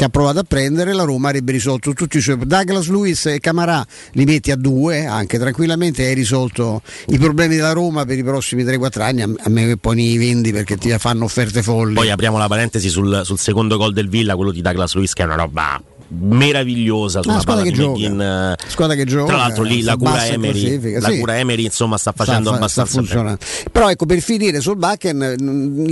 che 0.00 0.06
ha 0.06 0.08
provato 0.08 0.38
a 0.38 0.44
prendere, 0.44 0.94
la 0.94 1.02
Roma 1.02 1.28
avrebbe 1.28 1.52
risolto 1.52 1.92
tutti 1.92 2.16
i 2.16 2.20
suoi 2.22 2.38
Douglas 2.46 2.86
Luis 2.86 3.26
e 3.26 3.38
Camarà 3.38 3.86
li 4.12 4.24
metti 4.24 4.50
a 4.50 4.56
due 4.56 5.04
anche 5.04 5.38
tranquillamente 5.38 6.06
hai 6.06 6.14
risolto 6.14 6.80
i 7.08 7.18
problemi 7.18 7.56
della 7.56 7.72
Roma 7.72 8.06
per 8.06 8.16
i 8.16 8.24
prossimi 8.24 8.64
3-4 8.64 9.02
anni 9.02 9.20
a, 9.20 9.28
a 9.38 9.50
me 9.50 9.66
che 9.66 9.76
poi 9.76 9.96
ne 9.96 10.16
vendi 10.16 10.52
perché 10.52 10.78
ti 10.78 10.88
fanno 10.96 11.24
offerte 11.24 11.62
folli 11.62 11.92
Poi 11.92 12.10
apriamo 12.10 12.38
la 12.38 12.48
parentesi 12.48 12.88
sul, 12.88 13.20
sul 13.24 13.38
secondo 13.38 13.76
gol 13.76 13.92
del 13.92 14.08
Villa, 14.08 14.36
quello 14.36 14.52
di 14.52 14.62
Douglas 14.62 14.94
Luiz, 14.94 15.12
che 15.12 15.20
è 15.20 15.26
una 15.26 15.34
roba 15.34 15.78
meravigliosa 16.10 17.22
su 17.22 17.28
Ah, 17.30 17.40
squadra 17.40 17.62
che 17.62 17.70
gioca. 17.72 17.90
McGinn. 17.90 18.52
Squadra 18.66 18.96
che 18.96 19.04
gioca, 19.04 19.26
Tra 19.26 19.36
l'altro 19.36 19.62
lì 19.62 19.82
sta 19.82 19.92
la 19.92 19.96
cura 19.96 20.26
in 20.26 20.32
Emery, 20.32 21.00
la 21.00 21.08
sì. 21.08 21.18
cura 21.18 21.38
Emery 21.38 21.64
insomma 21.64 21.96
sta 21.96 22.12
facendo 22.14 22.48
sta, 22.48 22.56
abbastanza 22.56 23.04
sta. 23.04 23.38
Però 23.70 23.90
ecco, 23.90 24.06
per 24.06 24.20
finire 24.20 24.60
sul 24.60 24.76
Bakken, 24.76 25.36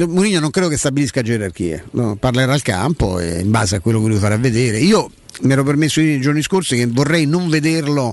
Mourinho 0.08 0.40
non 0.40 0.50
credo 0.50 0.68
che 0.68 0.76
stabilisca 0.76 1.22
gerarchie, 1.22 1.84
no? 1.92 2.16
parlerà 2.16 2.52
al 2.52 2.62
campo 2.62 3.18
e 3.20 3.40
in 3.40 3.50
base 3.50 3.76
a 3.76 3.80
quello 3.80 3.97
che 4.00 4.08
lui 4.08 4.18
farà 4.18 4.36
vedere. 4.36 4.78
Io 4.78 5.10
mi 5.42 5.52
ero 5.52 5.64
permesso 5.64 6.00
di 6.00 6.06
dire 6.06 6.18
nei 6.18 6.24
giorni 6.24 6.42
scorsi 6.42 6.76
che 6.76 6.86
vorrei 6.86 7.26
non 7.26 7.48
vederlo 7.48 8.12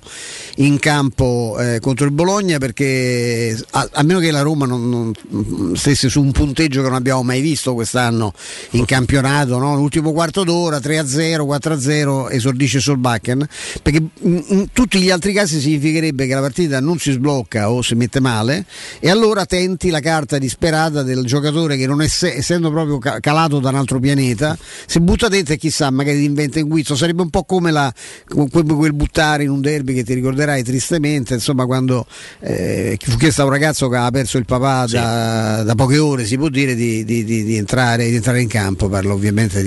in 0.58 0.79
campo 0.79 1.58
eh, 1.60 1.79
contro 1.79 2.05
il 2.05 2.12
Bologna 2.12 2.58
perché 2.58 3.58
a, 3.72 3.89
a 3.91 4.03
meno 4.03 4.20
che 4.20 4.32
la 4.32 4.41
Roma 4.41 4.65
non, 4.65 4.89
non 4.89 5.75
stesse 5.75 6.10
su 6.10 6.22
un 6.22 6.32
punteggio 6.32 6.82
che 6.82 6.88
non 6.88 6.98
abbiamo 6.98 7.24
mai 7.24 7.41
visto 7.41 7.74
quest'anno 7.74 8.34
in 8.72 8.86
campionato, 8.86 9.58
no? 9.58 9.75
l'ultimo 9.75 10.12
quarto 10.12 10.44
d'ora 10.44 10.77
3-0, 10.77 11.46
4-0 11.46 12.32
esordisce 12.32 12.79
sul 12.79 12.98
Bakken 12.98 13.48
perché 13.82 14.03
in, 14.22 14.44
in 14.48 14.67
tutti 14.72 15.00
gli 15.00 15.10
altri 15.10 15.34
casi 15.34 15.60
significherebbe 15.60 16.27
che 16.27 16.34
la 16.34 16.41
partita 16.41 16.79
non 16.79 16.98
si 16.98 17.12
sblocca 17.12 17.72
o 17.72 17.82
si 17.82 17.96
mette 17.96 18.20
male. 18.20 18.65
E 19.00 19.10
allora 19.10 19.46
tenti 19.46 19.89
la 19.89 20.00
carta 20.00 20.38
disperata 20.38 21.03
del 21.03 21.25
giocatore 21.25 21.77
che 21.77 21.88
non 21.88 22.01
esse- 22.01 22.36
essendo 22.36 22.70
proprio 22.72 22.98
ca- 22.98 23.20
calato 23.20 23.60
da 23.60 23.70
un 23.70 23.75
altro 23.75 24.00
pianeta 24.00 24.58
si 24.86 25.00
butta 25.00 25.27
dentro 25.27 25.53
e 25.53 25.58
chissà 25.58 25.89
magari 25.89 26.20
ti 26.20 26.25
inventa 26.25 26.60
in 26.60 26.67
guizzo. 26.67 26.96
Sarebbe 26.96 27.14
un 27.24 27.29
po' 27.29 27.43
come 27.43 27.72
la, 27.72 27.91
quel, 28.27 28.93
buttare 28.93 29.43
in 29.43 29.50
un 29.50 29.62
derby 29.62 29.93
che 29.93 30.03
ti 30.03 30.13
ricorderai 30.13 30.63
tristemente 30.63 31.34
insomma 31.34 31.65
quando 31.65 32.05
eh, 32.41 32.98
fu 33.01 33.17
chiesto 33.17 33.41
a 33.41 33.45
un 33.45 33.51
ragazzo 33.51 33.88
che 33.89 33.95
aveva 33.95 34.12
perso 34.12 34.38
il 34.38 34.45
papà 34.45 34.86
da, 34.88 35.63
da 35.63 35.75
poche 35.75 35.98
ore 35.98 36.25
si 36.25 36.38
può 36.38 36.50
dire 36.50 36.75
di, 36.75 37.03
di- 37.05 37.24
di- 37.24 37.43
di 37.43 37.55
entrare, 37.57 38.10
di 38.10 38.15
entrare 38.15 38.41
in 38.41 38.48
campo 38.48 38.89
parlo 38.89 39.13
ovviamente 39.13 39.62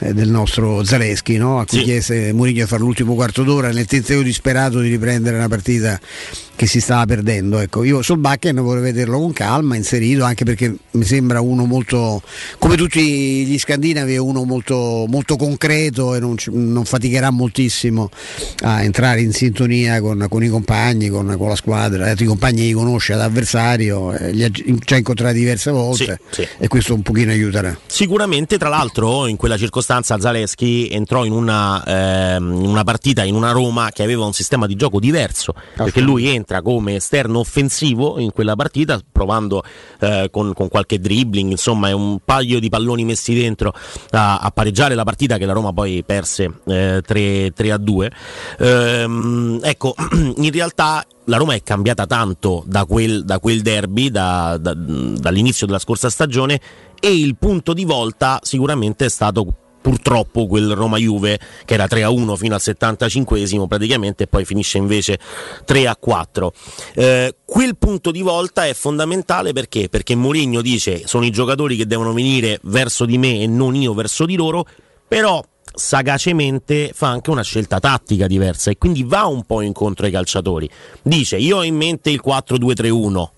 eh, 0.00 0.12
del 0.14 0.28
nostro 0.28 0.84
Zaleschi 0.84 1.36
no? 1.36 1.60
a 1.60 1.66
cui 1.66 1.78
Sì. 1.78 1.84
chiese 1.84 2.32
Mourinho 2.32 2.62
di 2.62 2.66
fare 2.68 2.82
l'ultimo 2.82 3.14
quarto 3.14 3.42
d'ora 3.42 3.68
nel 3.70 3.86
tentativo 3.86 4.22
disperato 4.22 4.80
di 4.80 4.88
riprendere 4.88 5.36
una 5.36 5.48
partita 5.48 5.98
che 6.56 6.66
si 6.66 6.80
stava 6.80 7.04
perdendo. 7.04 7.58
Ecco, 7.58 7.84
io 7.84 8.02
sul 8.02 8.18
Bakken 8.18 8.56
vorrei 8.56 8.82
vederlo 8.82 9.18
con 9.18 9.32
calma, 9.32 9.76
inserito, 9.76 10.24
anche 10.24 10.44
perché 10.44 10.74
mi 10.92 11.04
sembra 11.04 11.40
uno 11.40 11.66
molto, 11.66 12.22
come 12.58 12.76
tutti 12.76 13.44
gli 13.44 13.58
scandinavi, 13.58 14.14
è 14.14 14.18
uno 14.18 14.44
molto, 14.44 15.04
molto 15.06 15.36
concreto 15.36 16.14
e 16.14 16.18
non, 16.18 16.36
non 16.50 16.84
faticherà 16.84 17.30
moltissimo 17.30 18.10
a 18.62 18.82
entrare 18.82 19.20
in 19.20 19.32
sintonia 19.32 20.00
con, 20.00 20.26
con 20.28 20.42
i 20.42 20.48
compagni, 20.48 21.08
con, 21.08 21.34
con 21.36 21.48
la 21.48 21.56
squadra. 21.56 22.10
I 22.10 22.24
compagni 22.24 22.62
li 22.62 22.72
conosce 22.72 23.12
ad 23.12 23.20
avversario, 23.20 24.14
eh, 24.14 24.32
li 24.32 24.42
ha 24.42 24.48
già 24.50 24.96
incontrati 24.96 25.38
diverse 25.38 25.70
volte 25.70 26.20
Sì, 26.30 26.42
sì. 26.42 26.48
e 26.58 26.68
questo 26.68 26.94
un 26.94 27.02
pochino 27.02 27.32
aiuterà. 27.32 27.78
Sicuramente, 27.86 28.56
tra 28.56 28.70
l'altro, 28.70 29.26
in 29.26 29.36
quella 29.36 29.58
circostanza 29.58 30.18
Zaleschi 30.18 30.88
entrò 30.88 31.24
in 31.26 31.32
una, 31.32 31.82
in 32.38 32.66
una 32.66 32.84
partita 32.84 33.24
in 33.24 33.34
una 33.34 33.50
Roma 33.50 33.90
che 33.92 34.02
aveva 34.02 34.24
un 34.24 34.32
sistema 34.32 34.66
di 34.66 34.76
gioco 34.76 34.98
diverso, 34.98 35.54
perché 35.76 36.00
lui 36.00 36.26
entra 36.28 36.45
come 36.62 36.96
esterno 36.96 37.40
offensivo 37.40 38.18
in 38.18 38.32
quella 38.32 38.56
partita, 38.56 39.00
provando 39.10 39.62
eh, 40.00 40.28
con, 40.30 40.52
con 40.54 40.68
qualche 40.68 40.98
dribbling, 40.98 41.50
insomma, 41.50 41.94
un 41.94 42.18
paio 42.24 42.58
di 42.60 42.68
palloni 42.68 43.04
messi 43.04 43.34
dentro 43.34 43.72
a, 44.10 44.38
a 44.38 44.50
pareggiare 44.50 44.94
la 44.94 45.04
partita 45.04 45.38
che 45.38 45.46
la 45.46 45.52
Roma 45.52 45.72
poi 45.72 46.02
perse 46.04 46.60
eh, 46.66 47.02
3, 47.04 47.52
3 47.54 47.72
a 47.72 47.78
2. 47.78 48.10
Ehm, 48.58 49.60
ecco, 49.62 49.94
in 50.36 50.50
realtà 50.50 51.04
la 51.24 51.36
Roma 51.36 51.54
è 51.54 51.62
cambiata 51.62 52.06
tanto 52.06 52.62
da 52.66 52.84
quel, 52.84 53.24
da 53.24 53.38
quel 53.38 53.60
derby, 53.62 54.10
da- 54.10 54.56
da- 54.58 54.74
dall'inizio 54.74 55.66
della 55.66 55.78
scorsa 55.78 56.08
stagione, 56.08 56.60
e 56.98 57.14
il 57.14 57.36
punto 57.36 57.72
di 57.72 57.84
volta 57.84 58.38
sicuramente 58.42 59.04
è 59.04 59.10
stato 59.10 59.65
purtroppo 59.86 60.48
quel 60.48 60.74
Roma-Juve 60.74 61.38
che 61.64 61.74
era 61.74 61.84
3-1 61.84 62.34
fino 62.34 62.56
al 62.56 62.60
75esimo 62.60 63.68
praticamente 63.68 64.24
e 64.24 64.26
poi 64.26 64.44
finisce 64.44 64.78
invece 64.78 65.16
3-4. 65.64 66.48
Eh, 66.94 67.36
quel 67.44 67.76
punto 67.76 68.10
di 68.10 68.20
volta 68.20 68.66
è 68.66 68.74
fondamentale 68.74 69.52
perché? 69.52 69.88
Perché 69.88 70.16
Mourinho 70.16 70.60
dice 70.60 71.06
sono 71.06 71.24
i 71.24 71.30
giocatori 71.30 71.76
che 71.76 71.86
devono 71.86 72.12
venire 72.12 72.58
verso 72.64 73.04
di 73.04 73.16
me 73.16 73.40
e 73.42 73.46
non 73.46 73.76
io 73.76 73.94
verso 73.94 74.26
di 74.26 74.34
loro, 74.34 74.66
però 75.06 75.40
sagacemente 75.72 76.90
fa 76.92 77.06
anche 77.06 77.30
una 77.30 77.42
scelta 77.42 77.78
tattica 77.78 78.26
diversa 78.26 78.72
e 78.72 78.78
quindi 78.78 79.04
va 79.04 79.26
un 79.26 79.44
po' 79.44 79.60
incontro 79.60 80.06
ai 80.06 80.10
calciatori. 80.10 80.68
Dice 81.00 81.36
io 81.36 81.58
ho 81.58 81.62
in 81.62 81.76
mente 81.76 82.10
il 82.10 82.20
4-2-3-1. 82.26 83.28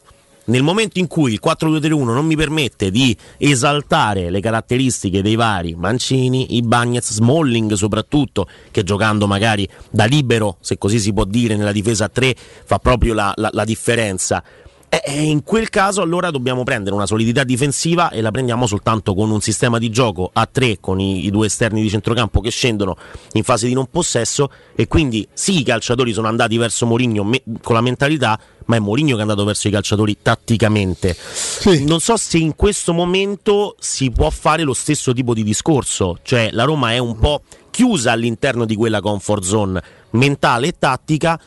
Nel 0.48 0.62
momento 0.62 0.98
in 0.98 1.08
cui 1.08 1.34
il 1.34 1.40
4-2-3-1 1.44 2.04
non 2.04 2.24
mi 2.24 2.34
permette 2.34 2.90
di 2.90 3.14
esaltare 3.36 4.30
le 4.30 4.40
caratteristiche 4.40 5.20
dei 5.20 5.34
vari 5.34 5.74
Mancini, 5.74 6.56
i 6.56 6.62
Bagnets, 6.62 7.12
Smalling 7.12 7.74
soprattutto, 7.74 8.48
che 8.70 8.82
giocando 8.82 9.26
magari 9.26 9.68
da 9.90 10.06
libero, 10.06 10.56
se 10.60 10.78
così 10.78 10.98
si 11.00 11.12
può 11.12 11.24
dire, 11.24 11.54
nella 11.54 11.72
difesa 11.72 12.06
a 12.06 12.08
3 12.08 12.34
fa 12.64 12.78
proprio 12.78 13.12
la, 13.12 13.30
la, 13.36 13.50
la 13.52 13.64
differenza, 13.64 14.42
e 14.90 15.22
in 15.22 15.42
quel 15.42 15.68
caso 15.68 16.00
allora 16.00 16.30
dobbiamo 16.30 16.62
prendere 16.62 16.94
una 16.94 17.04
solidità 17.04 17.44
difensiva 17.44 18.08
e 18.08 18.22
la 18.22 18.30
prendiamo 18.30 18.66
soltanto 18.66 19.14
con 19.14 19.30
un 19.30 19.42
sistema 19.42 19.76
di 19.76 19.90
gioco 19.90 20.30
a 20.32 20.48
tre 20.50 20.78
con 20.80 20.98
i, 20.98 21.26
i, 21.26 21.30
due 21.30 21.44
esterni 21.44 21.82
di 21.82 21.90
centrocampo 21.90 22.40
che 22.40 22.48
scendono 22.50 22.96
in 23.32 23.42
fase 23.42 23.66
di 23.66 23.74
non 23.74 23.88
possesso. 23.90 24.50
E 24.74 24.88
quindi 24.88 25.28
sì 25.34 25.60
i 25.60 25.62
calciatori 25.62 26.14
sono 26.14 26.26
andati 26.28 26.56
verso 26.56 26.86
Mourinho 26.86 27.22
me, 27.22 27.42
con 27.60 27.74
la 27.74 27.82
mentalità 27.82 28.40
ma 28.68 28.76
è 28.76 28.78
Mourinho 28.78 29.12
che 29.12 29.18
è 29.18 29.22
andato 29.22 29.44
verso 29.44 29.68
i 29.68 29.70
calciatori 29.70 30.18
tatticamente 30.22 31.14
sì. 31.14 31.84
non 31.84 32.00
so 32.00 32.16
se 32.16 32.38
in 32.38 32.54
questo 32.56 32.92
momento 32.92 33.76
si 33.78 34.10
può 34.10 34.30
fare 34.30 34.62
lo 34.62 34.74
stesso 34.74 35.12
tipo 35.12 35.34
di 35.34 35.42
discorso 35.42 36.18
cioè 36.22 36.48
la 36.52 36.64
Roma 36.64 36.92
è 36.92 36.98
un 36.98 37.18
po' 37.18 37.42
chiusa 37.70 38.12
all'interno 38.12 38.64
di 38.64 38.74
quella 38.74 39.00
comfort 39.00 39.42
zone 39.42 39.82
mentale 40.10 40.68
e 40.68 40.74
tattica 40.78 41.40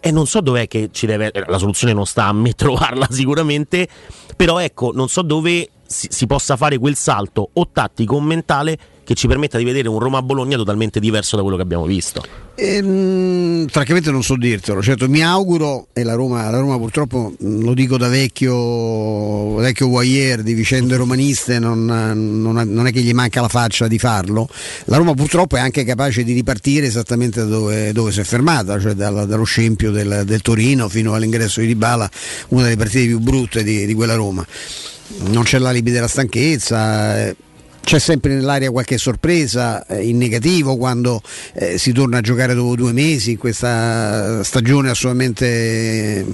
e 0.00 0.10
non 0.12 0.26
so 0.26 0.40
dov'è 0.40 0.68
che 0.68 0.90
ci 0.92 1.06
deve. 1.06 1.32
La 1.48 1.58
soluzione 1.58 1.92
non 1.92 2.06
sta 2.06 2.26
a 2.26 2.32
me 2.32 2.52
trovarla 2.58 3.08
sicuramente, 3.10 3.88
però 4.36 4.58
ecco, 4.58 4.92
non 4.94 5.08
so 5.08 5.22
dove 5.22 5.68
si, 5.84 6.06
si 6.10 6.26
possa 6.26 6.56
fare 6.56 6.78
quel 6.78 6.94
salto 6.94 7.50
o 7.52 7.68
tattico 7.72 8.16
o 8.16 8.20
mentale 8.20 8.78
che 9.02 9.14
ci 9.14 9.26
permetta 9.26 9.58
di 9.58 9.64
vedere 9.64 9.88
un 9.88 9.98
Roma-Bologna 9.98 10.56
totalmente 10.56 11.00
diverso 11.00 11.36
da 11.36 11.42
quello 11.42 11.56
che 11.56 11.62
abbiamo 11.62 11.86
visto? 11.86 12.45
Ehm, 12.58 13.66
francamente 13.68 14.10
non 14.10 14.22
so 14.22 14.34
dirtelo, 14.34 14.80
certo 14.80 15.10
mi 15.10 15.22
auguro, 15.22 15.88
e 15.92 16.02
la 16.02 16.14
Roma, 16.14 16.48
la 16.48 16.58
Roma 16.58 16.78
purtroppo 16.78 17.34
lo 17.38 17.74
dico 17.74 17.98
da 17.98 18.08
vecchio, 18.08 19.56
vecchio 19.56 19.88
voyeur 19.88 20.42
di 20.42 20.54
vicende 20.54 20.96
romaniste, 20.96 21.58
non, 21.58 21.84
non, 21.84 22.54
non, 22.66 22.86
è 22.86 22.92
che 22.92 23.02
gli 23.02 23.12
manca 23.12 23.42
la 23.42 23.48
faccia 23.48 23.88
di 23.88 23.98
farlo, 23.98 24.48
la 24.84 24.96
Roma 24.96 25.12
purtroppo 25.12 25.56
è 25.56 25.60
anche 25.60 25.84
capace 25.84 26.24
di 26.24 26.32
ripartire 26.32 26.86
esattamente 26.86 27.40
da 27.40 27.46
dove, 27.46 27.92
dove 27.92 28.10
si 28.10 28.20
è 28.20 28.24
fermata, 28.24 28.80
cioè 28.80 28.94
dal, 28.94 29.26
dallo 29.26 29.44
scempio 29.44 29.90
del, 29.90 30.22
del, 30.24 30.40
Torino 30.40 30.88
fino 30.88 31.12
all'ingresso 31.12 31.60
di 31.60 31.66
Dybala, 31.66 32.10
una 32.48 32.62
delle 32.62 32.76
partite 32.76 33.04
più 33.04 33.18
brutte 33.18 33.62
di, 33.62 33.84
di 33.84 33.92
quella 33.92 34.14
Roma 34.14 34.46
non 35.28 35.44
c'è 35.44 35.58
l'alibi 35.58 35.92
della 35.92 36.08
stanchezza. 36.08 37.32
C'è 37.86 38.00
sempre 38.00 38.34
nell'aria 38.34 38.72
qualche 38.72 38.98
sorpresa 38.98 39.86
eh, 39.86 40.08
in 40.08 40.18
negativo 40.18 40.76
quando 40.76 41.22
eh, 41.52 41.78
si 41.78 41.92
torna 41.92 42.18
a 42.18 42.20
giocare 42.20 42.52
dopo 42.52 42.74
due 42.74 42.92
mesi 42.92 43.30
in 43.30 43.38
questa 43.38 44.42
stagione 44.42 44.90
assolutamente 44.90 46.26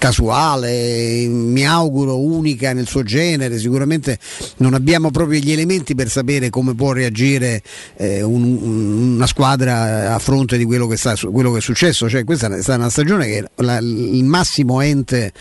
casuale, 0.00 1.26
mi 1.28 1.66
auguro 1.66 2.18
unica 2.18 2.72
nel 2.72 2.86
suo 2.86 3.02
genere, 3.02 3.58
sicuramente 3.58 4.18
non 4.56 4.72
abbiamo 4.72 5.10
proprio 5.10 5.38
gli 5.38 5.52
elementi 5.52 5.94
per 5.94 6.08
sapere 6.08 6.48
come 6.48 6.74
può 6.74 6.92
reagire 6.92 7.62
eh, 7.96 8.22
un, 8.22 9.14
una 9.16 9.26
squadra 9.26 10.14
a 10.14 10.18
fronte 10.18 10.56
di 10.56 10.64
quello 10.64 10.86
che, 10.86 10.96
sta, 10.96 11.14
quello 11.30 11.52
che, 11.52 11.58
è 11.58 11.60
successo, 11.60 12.08
cioè, 12.08 12.24
questa 12.24 12.46
è 12.46 12.62
stata 12.62 12.78
una 12.78 12.88
stagione 12.88 13.26
che 13.26 13.44
la, 13.56 13.76
il 13.76 14.24
massimo 14.24 14.80
ente 14.80 15.32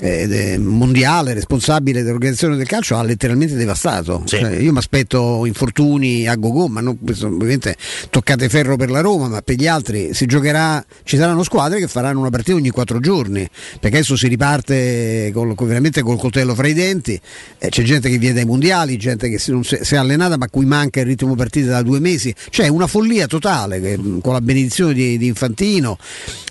eh, 0.00 0.58
mondiale 0.58 1.32
responsabile 1.32 2.02
dell'organizzazione 2.02 2.56
del 2.56 2.66
calcio 2.66 2.96
ha 2.98 3.02
letteralmente 3.02 3.54
devastato. 3.54 4.24
Sì. 4.26 4.36
Cioè, 4.36 4.56
io 4.56 4.72
mi 4.72 4.78
aspetto 4.78 5.46
infortuni 5.46 6.28
a 6.28 6.34
go-go, 6.34 6.68
ma 6.68 6.82
non, 6.82 6.98
ovviamente 7.00 7.76
toccate 8.10 8.50
ferro 8.50 8.76
per 8.76 8.90
la 8.90 9.00
Roma, 9.00 9.28
ma 9.28 9.40
per 9.40 9.56
gli 9.56 9.66
altri 9.66 10.12
si 10.12 10.26
giocherà, 10.26 10.84
ci 11.02 11.16
saranno 11.16 11.42
squadre 11.44 11.78
che 11.78 11.88
faranno 11.88 12.20
una 12.20 12.28
partita 12.28 12.58
ogni 12.58 12.68
quattro 12.68 13.00
giorni, 13.00 13.48
perché 13.80 14.01
adesso 14.02 14.16
si 14.16 14.26
riparte 14.26 15.30
col, 15.32 15.54
veramente 15.54 16.02
col 16.02 16.18
coltello 16.18 16.54
fra 16.54 16.66
i 16.66 16.74
denti, 16.74 17.18
eh, 17.58 17.68
c'è 17.68 17.82
gente 17.82 18.10
che 18.10 18.18
viene 18.18 18.34
dai 18.34 18.44
mondiali, 18.44 18.96
gente 18.96 19.28
che 19.28 19.38
si, 19.38 19.56
si, 19.62 19.78
si, 19.80 19.94
è 19.94 19.96
allenata 19.96 20.36
ma 20.36 20.48
cui 20.48 20.66
manca 20.66 21.00
il 21.00 21.06
ritmo 21.06 21.34
partita 21.34 21.70
da 21.70 21.82
due 21.82 22.00
mesi, 22.00 22.34
c'è 22.50 22.68
una 22.68 22.86
follia 22.86 23.26
totale 23.26 23.80
che, 23.80 23.98
con 24.20 24.32
la 24.32 24.40
benedizione 24.40 24.92
di, 24.92 25.16
di, 25.16 25.26
Infantino, 25.26 25.96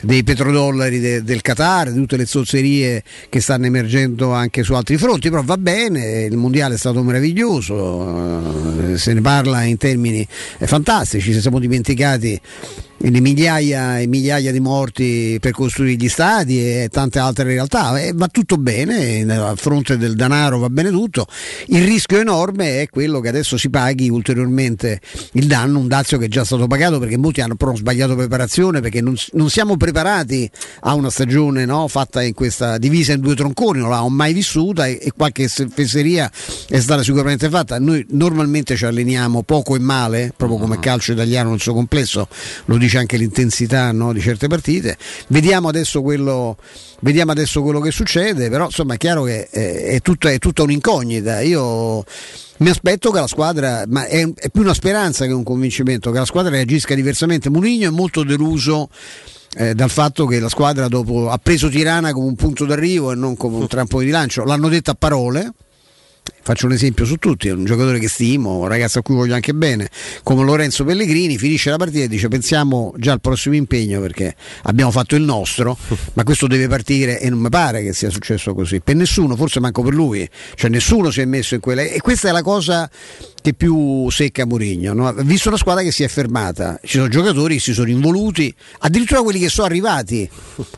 dei 0.01 0.23
petrodollari 0.23 0.99
de, 0.99 1.23
del 1.23 1.41
Qatar, 1.41 1.91
di 1.91 1.99
tutte 1.99 2.17
le 2.17 2.25
zozzerie 2.25 3.03
che 3.29 3.39
stanno 3.41 3.65
emergendo 3.65 4.31
anche 4.31 4.63
su 4.63 4.73
altri 4.73 4.97
fronti, 4.97 5.29
però 5.29 5.43
va 5.43 5.57
bene, 5.57 6.23
il 6.23 6.37
mondiale 6.37 6.75
è 6.75 6.77
stato 6.77 7.03
meraviglioso, 7.03 8.93
eh, 8.93 8.97
se 8.97 9.13
ne 9.13 9.21
parla 9.21 9.63
in 9.63 9.77
termini 9.77 10.25
eh, 10.57 10.67
fantastici, 10.67 11.33
ci 11.33 11.41
siamo 11.41 11.59
dimenticati 11.59 12.39
le 13.03 13.19
migliaia 13.19 13.99
e 13.99 14.07
migliaia 14.07 14.51
di 14.51 14.59
morti 14.59 15.37
per 15.39 15.51
costruire 15.51 15.95
gli 15.95 16.07
stadi 16.09 16.59
e 16.59 16.89
tante 16.91 17.19
altre 17.19 17.45
realtà. 17.45 17.99
E 17.99 18.11
va 18.13 18.27
tutto 18.27 18.57
bene, 18.57 19.23
a 19.33 19.55
fronte 19.55 19.97
del 19.97 20.15
denaro 20.15 20.59
va 20.59 20.69
bene 20.69 20.89
tutto. 20.91 21.25
Il 21.67 21.83
rischio 21.85 22.19
enorme 22.19 22.81
è 22.81 22.89
quello 22.89 23.19
che 23.19 23.29
adesso 23.29 23.57
si 23.57 23.69
paghi 23.69 24.09
ulteriormente 24.09 24.99
il 25.33 25.47
danno, 25.47 25.79
un 25.79 25.87
dazio 25.87 26.17
che 26.17 26.25
è 26.25 26.27
già 26.27 26.43
stato 26.43 26.67
pagato 26.67 26.99
perché 26.99 27.17
molti 27.17 27.41
hanno 27.41 27.55
però 27.55 27.75
sbagliato 27.75 28.15
preparazione, 28.15 28.81
perché 28.81 29.01
non, 29.01 29.15
non 29.33 29.49
siamo 29.49 29.77
preparati 29.77 30.49
a 30.81 30.93
una 30.93 31.09
stagione 31.09 31.65
no, 31.65 31.87
fatta 31.87 32.21
in 32.21 32.33
questa 32.33 32.77
divisa 32.77 33.13
in 33.13 33.21
due 33.21 33.35
tronconi, 33.35 33.79
non 33.79 33.89
l'ho 33.89 34.09
mai 34.09 34.33
vissuta 34.33 34.85
e, 34.85 34.99
e 35.01 35.11
qualche 35.15 35.47
fesseria 35.47 36.31
è 36.67 36.79
stata 36.79 37.03
sicuramente 37.03 37.49
fatta. 37.49 37.79
Noi 37.79 38.05
normalmente 38.09 38.75
ci 38.75 38.85
alleniamo 38.85 39.41
poco 39.43 39.75
e 39.75 39.79
male, 39.79 40.33
proprio 40.35 40.59
come 40.59 40.79
calcio 40.79 41.13
italiano 41.13 41.49
nel 41.51 41.59
suo 41.59 41.73
complesso, 41.73 42.27
lo 42.65 42.77
dice 42.91 42.97
anche 42.97 43.17
l'intensità 43.17 43.91
no, 43.91 44.11
di 44.11 44.19
certe 44.19 44.47
partite. 44.47 44.97
Vediamo 45.27 45.69
adesso, 45.69 46.01
quello, 46.01 46.57
vediamo 46.99 47.31
adesso 47.31 47.61
quello 47.61 47.79
che 47.79 47.91
succede, 47.91 48.49
però 48.49 48.65
insomma 48.65 48.95
è 48.95 48.97
chiaro 48.97 49.23
che 49.23 49.47
è, 49.49 49.83
è, 49.85 50.01
tutta, 50.01 50.29
è 50.29 50.37
tutta 50.39 50.63
un'incognita. 50.63 51.39
Io 51.41 52.03
mi 52.57 52.69
aspetto 52.69 53.11
che 53.11 53.19
la 53.19 53.27
squadra, 53.27 53.85
ma 53.87 54.05
è, 54.05 54.27
è, 54.35 54.49
più 54.49 54.61
una 54.61 54.73
speranza 54.73 55.25
che 55.25 55.31
un 55.31 55.43
convincimento, 55.43 56.11
che 56.11 56.19
la 56.19 56.25
squadra 56.25 56.51
reagisca 56.51 56.93
diversamente. 56.93 57.49
Mourinho 57.49 57.87
è 57.87 57.91
molto 57.91 58.23
deluso. 58.23 58.89
Eh, 59.53 59.75
dal 59.75 59.89
fatto 59.89 60.25
che 60.27 60.39
la 60.39 60.47
squadra 60.47 60.87
dopo 60.87 61.29
ha 61.29 61.37
preso 61.37 61.67
Tirana 61.67 62.13
come 62.13 62.27
un 62.27 62.35
punto 62.35 62.63
d'arrivo 62.63 63.11
e 63.11 63.15
non 63.15 63.35
come 63.35 63.57
un 63.57 63.67
trampolino 63.67 64.09
di 64.09 64.15
lancio, 64.15 64.45
l'hanno 64.45 64.69
detto 64.69 64.91
a 64.91 64.95
parole, 64.97 65.51
Faccio 66.43 66.65
un 66.65 66.71
esempio 66.71 67.05
su 67.05 67.17
tutti, 67.17 67.49
è 67.49 67.51
un 67.51 67.65
giocatore 67.65 67.99
che 67.99 68.09
stimo, 68.09 68.57
un 68.57 68.67
ragazzo 68.67 68.97
a 68.97 69.01
cui 69.03 69.13
voglio 69.13 69.35
anche 69.35 69.53
bene, 69.53 69.89
come 70.23 70.43
Lorenzo 70.43 70.83
Pellegrini, 70.83 71.37
finisce 71.37 71.69
la 71.69 71.77
partita 71.77 72.05
e 72.05 72.07
dice 72.07 72.29
pensiamo 72.29 72.93
già 72.97 73.11
al 73.11 73.21
prossimo 73.21 73.53
impegno 73.53 74.01
perché 74.01 74.35
abbiamo 74.63 74.89
fatto 74.89 75.15
il 75.15 75.21
nostro, 75.21 75.77
ma 76.13 76.23
questo 76.23 76.47
deve 76.47 76.67
partire 76.67 77.19
e 77.19 77.29
non 77.29 77.39
mi 77.39 77.49
pare 77.49 77.83
che 77.83 77.93
sia 77.93 78.09
successo 78.09 78.55
così. 78.55 78.81
Per 78.81 78.95
nessuno, 78.95 79.35
forse 79.35 79.59
manco 79.59 79.83
per 79.83 79.93
lui, 79.93 80.27
cioè 80.55 80.71
nessuno 80.71 81.11
si 81.11 81.21
è 81.21 81.25
messo 81.25 81.53
in 81.53 81.61
quella... 81.61 81.83
E 81.83 82.01
questa 82.01 82.29
è 82.29 82.31
la 82.31 82.41
cosa 82.41 82.89
che 83.39 83.53
più 83.53 84.09
secca 84.09 84.45
Mourinho, 84.45 84.93
no? 84.93 85.13
visto 85.19 85.49
una 85.49 85.57
squadra 85.57 85.83
che 85.83 85.91
si 85.91 86.01
è 86.03 86.07
fermata, 86.07 86.79
ci 86.83 86.97
sono 86.97 87.07
giocatori 87.07 87.55
che 87.55 87.61
si 87.61 87.73
sono 87.73 87.89
involuti, 87.89 88.53
addirittura 88.79 89.21
quelli 89.21 89.39
che 89.39 89.49
sono 89.49 89.67
arrivati 89.67 90.27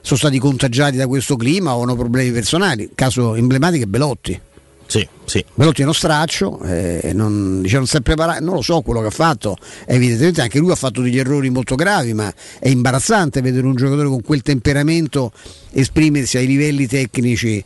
sono 0.02 0.20
stati 0.20 0.40
contagiati 0.40 0.98
da 0.98 1.08
questo 1.08 1.38
clima 1.38 1.74
o 1.74 1.84
hanno 1.84 1.96
problemi 1.96 2.32
personali, 2.32 2.90
caso 2.94 3.36
emblematico 3.36 3.86
è 3.86 3.88
Belotti. 3.88 4.42
Sì, 4.86 5.08
sì. 5.26 5.44
Velotti 5.56 5.82
è 5.82 5.84
uno 5.84 5.94
straccio, 5.94 6.62
eh, 6.62 7.12
non, 7.14 7.62
dice, 7.62 7.78
non, 7.78 7.88
si 7.88 7.98
è 7.98 8.02
preparato, 8.02 8.44
non 8.44 8.56
lo 8.56 8.62
so 8.62 8.82
quello 8.82 9.02
che 9.02 9.08
ha 9.08 9.12
fatto, 9.12 9.58
evidentemente 9.86 10.42
anche 10.42 10.60
lui 10.60 10.72
ha 10.72 10.76
fatto 10.76 11.02
degli 11.02 11.18
errori 11.18 11.50
molto 11.50 11.76
gravi, 11.76 12.14
ma 12.14 12.32
è 12.60 12.70
imbarazzante 12.70 13.42
vedere 13.42 13.66
un 13.66 13.76
giocatore 13.76 14.08
con 14.08 14.22
quel 14.22 14.42
temperamento 14.42 15.32
esprimersi 15.72 16.38
ai 16.38 16.48
livelli 16.48 16.88
tecnici 16.88 17.64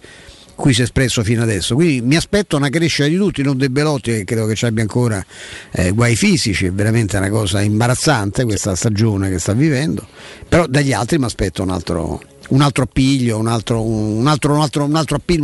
cui 0.57 0.73
si 0.73 0.81
è 0.81 0.83
espresso 0.83 1.23
fino 1.23 1.43
adesso. 1.43 1.75
Quindi 1.75 2.01
mi 2.01 2.15
aspetto 2.15 2.57
una 2.57 2.69
crescita 2.69 3.07
di 3.07 3.15
tutti, 3.15 3.43
non 3.43 3.57
dei 3.57 3.69
Belotti 3.69 4.11
che 4.11 4.23
credo 4.23 4.47
che 4.47 4.55
ci 4.55 4.65
abbia 4.65 4.81
ancora 4.81 5.23
eh, 5.71 5.91
guai 5.91 6.15
fisici, 6.15 6.65
è 6.65 6.71
veramente 6.71 7.15
una 7.15 7.29
cosa 7.29 7.61
imbarazzante 7.61 8.43
questa 8.43 8.75
stagione 8.75 9.29
che 9.29 9.37
sta 9.37 9.53
vivendo, 9.53 10.05
però 10.49 10.65
dagli 10.65 10.91
altri 10.91 11.19
mi 11.19 11.25
aspetto 11.25 11.61
un 11.61 11.69
altro 11.69 12.21
un 12.49 12.61
altro 12.61 12.83
appiglio, 12.83 13.37
un 13.37 13.47
altro, 13.47 13.81
un 13.81 14.27
altro, 14.27 14.53
un 14.53 14.61
altro, 14.61 14.83
un 14.85 14.95
altro, 14.95 15.15
appiglio, 15.15 15.41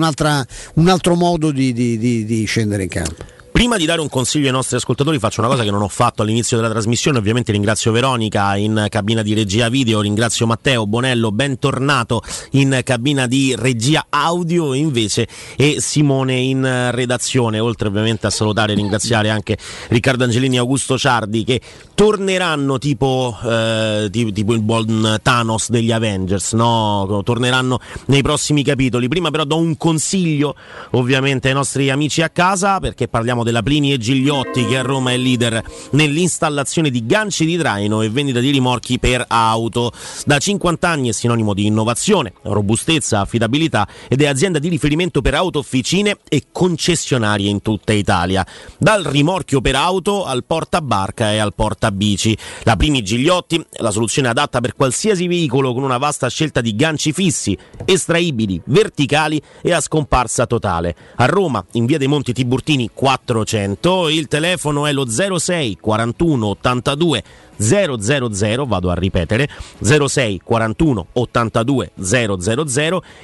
un 0.75 0.87
altro 0.87 1.15
modo 1.15 1.51
di, 1.51 1.73
di, 1.73 1.97
di, 1.97 2.25
di 2.25 2.45
scendere 2.45 2.83
in 2.83 2.89
campo. 2.89 3.32
Prima 3.53 3.77
di 3.77 3.85
dare 3.85 4.01
un 4.01 4.09
consiglio 4.09 4.47
ai 4.47 4.51
nostri 4.51 4.77
ascoltatori 4.77 5.19
faccio 5.19 5.39
una 5.39 5.47
cosa 5.47 5.61
che 5.61 5.69
non 5.69 5.83
ho 5.83 5.87
fatto 5.87 6.23
all'inizio 6.23 6.57
della 6.57 6.71
trasmissione, 6.71 7.19
ovviamente 7.19 7.51
ringrazio 7.51 7.91
Veronica 7.91 8.55
in 8.55 8.87
cabina 8.89 9.21
di 9.21 9.35
regia 9.35 9.69
video, 9.69 10.01
ringrazio 10.01 10.47
Matteo 10.47 10.87
Bonello, 10.87 11.31
bentornato 11.31 12.23
in 12.53 12.81
cabina 12.83 13.27
di 13.27 13.53
regia 13.55 14.07
audio 14.09 14.73
invece 14.73 15.27
e 15.55 15.75
Simone 15.79 16.35
in 16.37 16.89
redazione, 16.93 17.59
oltre 17.59 17.89
ovviamente 17.89 18.25
a 18.25 18.31
salutare 18.31 18.71
e 18.71 18.75
ringraziare 18.75 19.29
anche 19.29 19.55
Riccardo 19.89 20.23
Angelini 20.23 20.55
e 20.55 20.59
Augusto 20.59 20.97
Ciardi 20.97 21.43
che 21.43 21.61
torneranno 21.93 22.79
tipo, 22.79 23.37
eh, 23.45 24.09
tipo 24.09 24.53
il 24.53 24.61
buon 24.61 25.19
Thanos 25.21 25.69
degli 25.69 25.91
Avengers, 25.91 26.53
no? 26.53 27.21
torneranno 27.23 27.79
nei 28.07 28.23
prossimi 28.23 28.63
capitoli. 28.63 29.07
Prima 29.07 29.29
però 29.29 29.43
do 29.43 29.57
un 29.57 29.77
consiglio 29.77 30.55
ovviamente 30.91 31.49
ai 31.49 31.53
nostri 31.53 31.91
amici 31.91 32.23
a 32.23 32.29
casa 32.29 32.79
perché 32.79 33.07
parliamo 33.07 33.42
della 33.43 33.61
Plini 33.61 33.93
e 33.93 33.97
Gigliotti 33.97 34.65
che 34.65 34.77
a 34.77 34.81
Roma 34.81 35.11
è 35.11 35.17
leader 35.17 35.63
nell'installazione 35.91 36.89
di 36.89 37.05
ganci 37.05 37.45
di 37.45 37.57
traino 37.57 38.01
e 38.01 38.09
vendita 38.09 38.39
di 38.39 38.49
rimorchi 38.49 38.99
per 38.99 39.25
auto. 39.27 39.91
Da 40.25 40.37
50 40.37 40.87
anni 40.87 41.09
è 41.09 41.11
sinonimo 41.11 41.53
di 41.53 41.65
innovazione, 41.65 42.33
robustezza, 42.43 43.19
affidabilità 43.21 43.87
ed 44.07 44.21
è 44.21 44.27
azienda 44.27 44.59
di 44.59 44.69
riferimento 44.69 45.21
per 45.21 45.35
auto, 45.35 45.59
officine 45.59 46.17
e 46.27 46.45
concessionarie 46.51 47.49
in 47.49 47.61
tutta 47.61 47.93
Italia. 47.93 48.45
Dal 48.77 49.03
rimorchio 49.03 49.61
per 49.61 49.75
auto 49.75 50.25
al 50.25 50.43
portabarca 50.43 51.31
e 51.31 51.37
al 51.37 51.53
portabici. 51.53 52.37
La 52.63 52.75
Plini 52.75 53.01
Gigliotti 53.03 53.63
è 53.69 53.81
la 53.81 53.91
soluzione 53.91 54.29
adatta 54.29 54.59
per 54.61 54.75
qualsiasi 54.75 55.27
veicolo 55.27 55.73
con 55.73 55.83
una 55.83 55.97
vasta 55.97 56.29
scelta 56.29 56.61
di 56.61 56.75
ganci 56.75 57.11
fissi, 57.13 57.57
estraibili, 57.85 58.61
verticali 58.65 59.41
e 59.61 59.71
a 59.71 59.81
scomparsa 59.81 60.45
totale. 60.45 60.95
A 61.15 61.25
Roma, 61.25 61.63
in 61.73 61.85
via 61.85 61.97
dei 61.97 62.07
Monti 62.07 62.33
Tiburtini 62.33 62.89
400, 63.33 64.09
il 64.09 64.27
telefono 64.27 64.85
è 64.85 64.93
lo 64.93 65.09
06 65.09 65.77
41 65.81 66.47
82 66.47 67.23
000, 67.57 68.65
vado 68.65 68.91
a 68.91 68.93
ripetere, 68.93 69.49
06 69.81 70.41
41 70.43 71.07
82 71.13 71.91
000, 71.95 72.37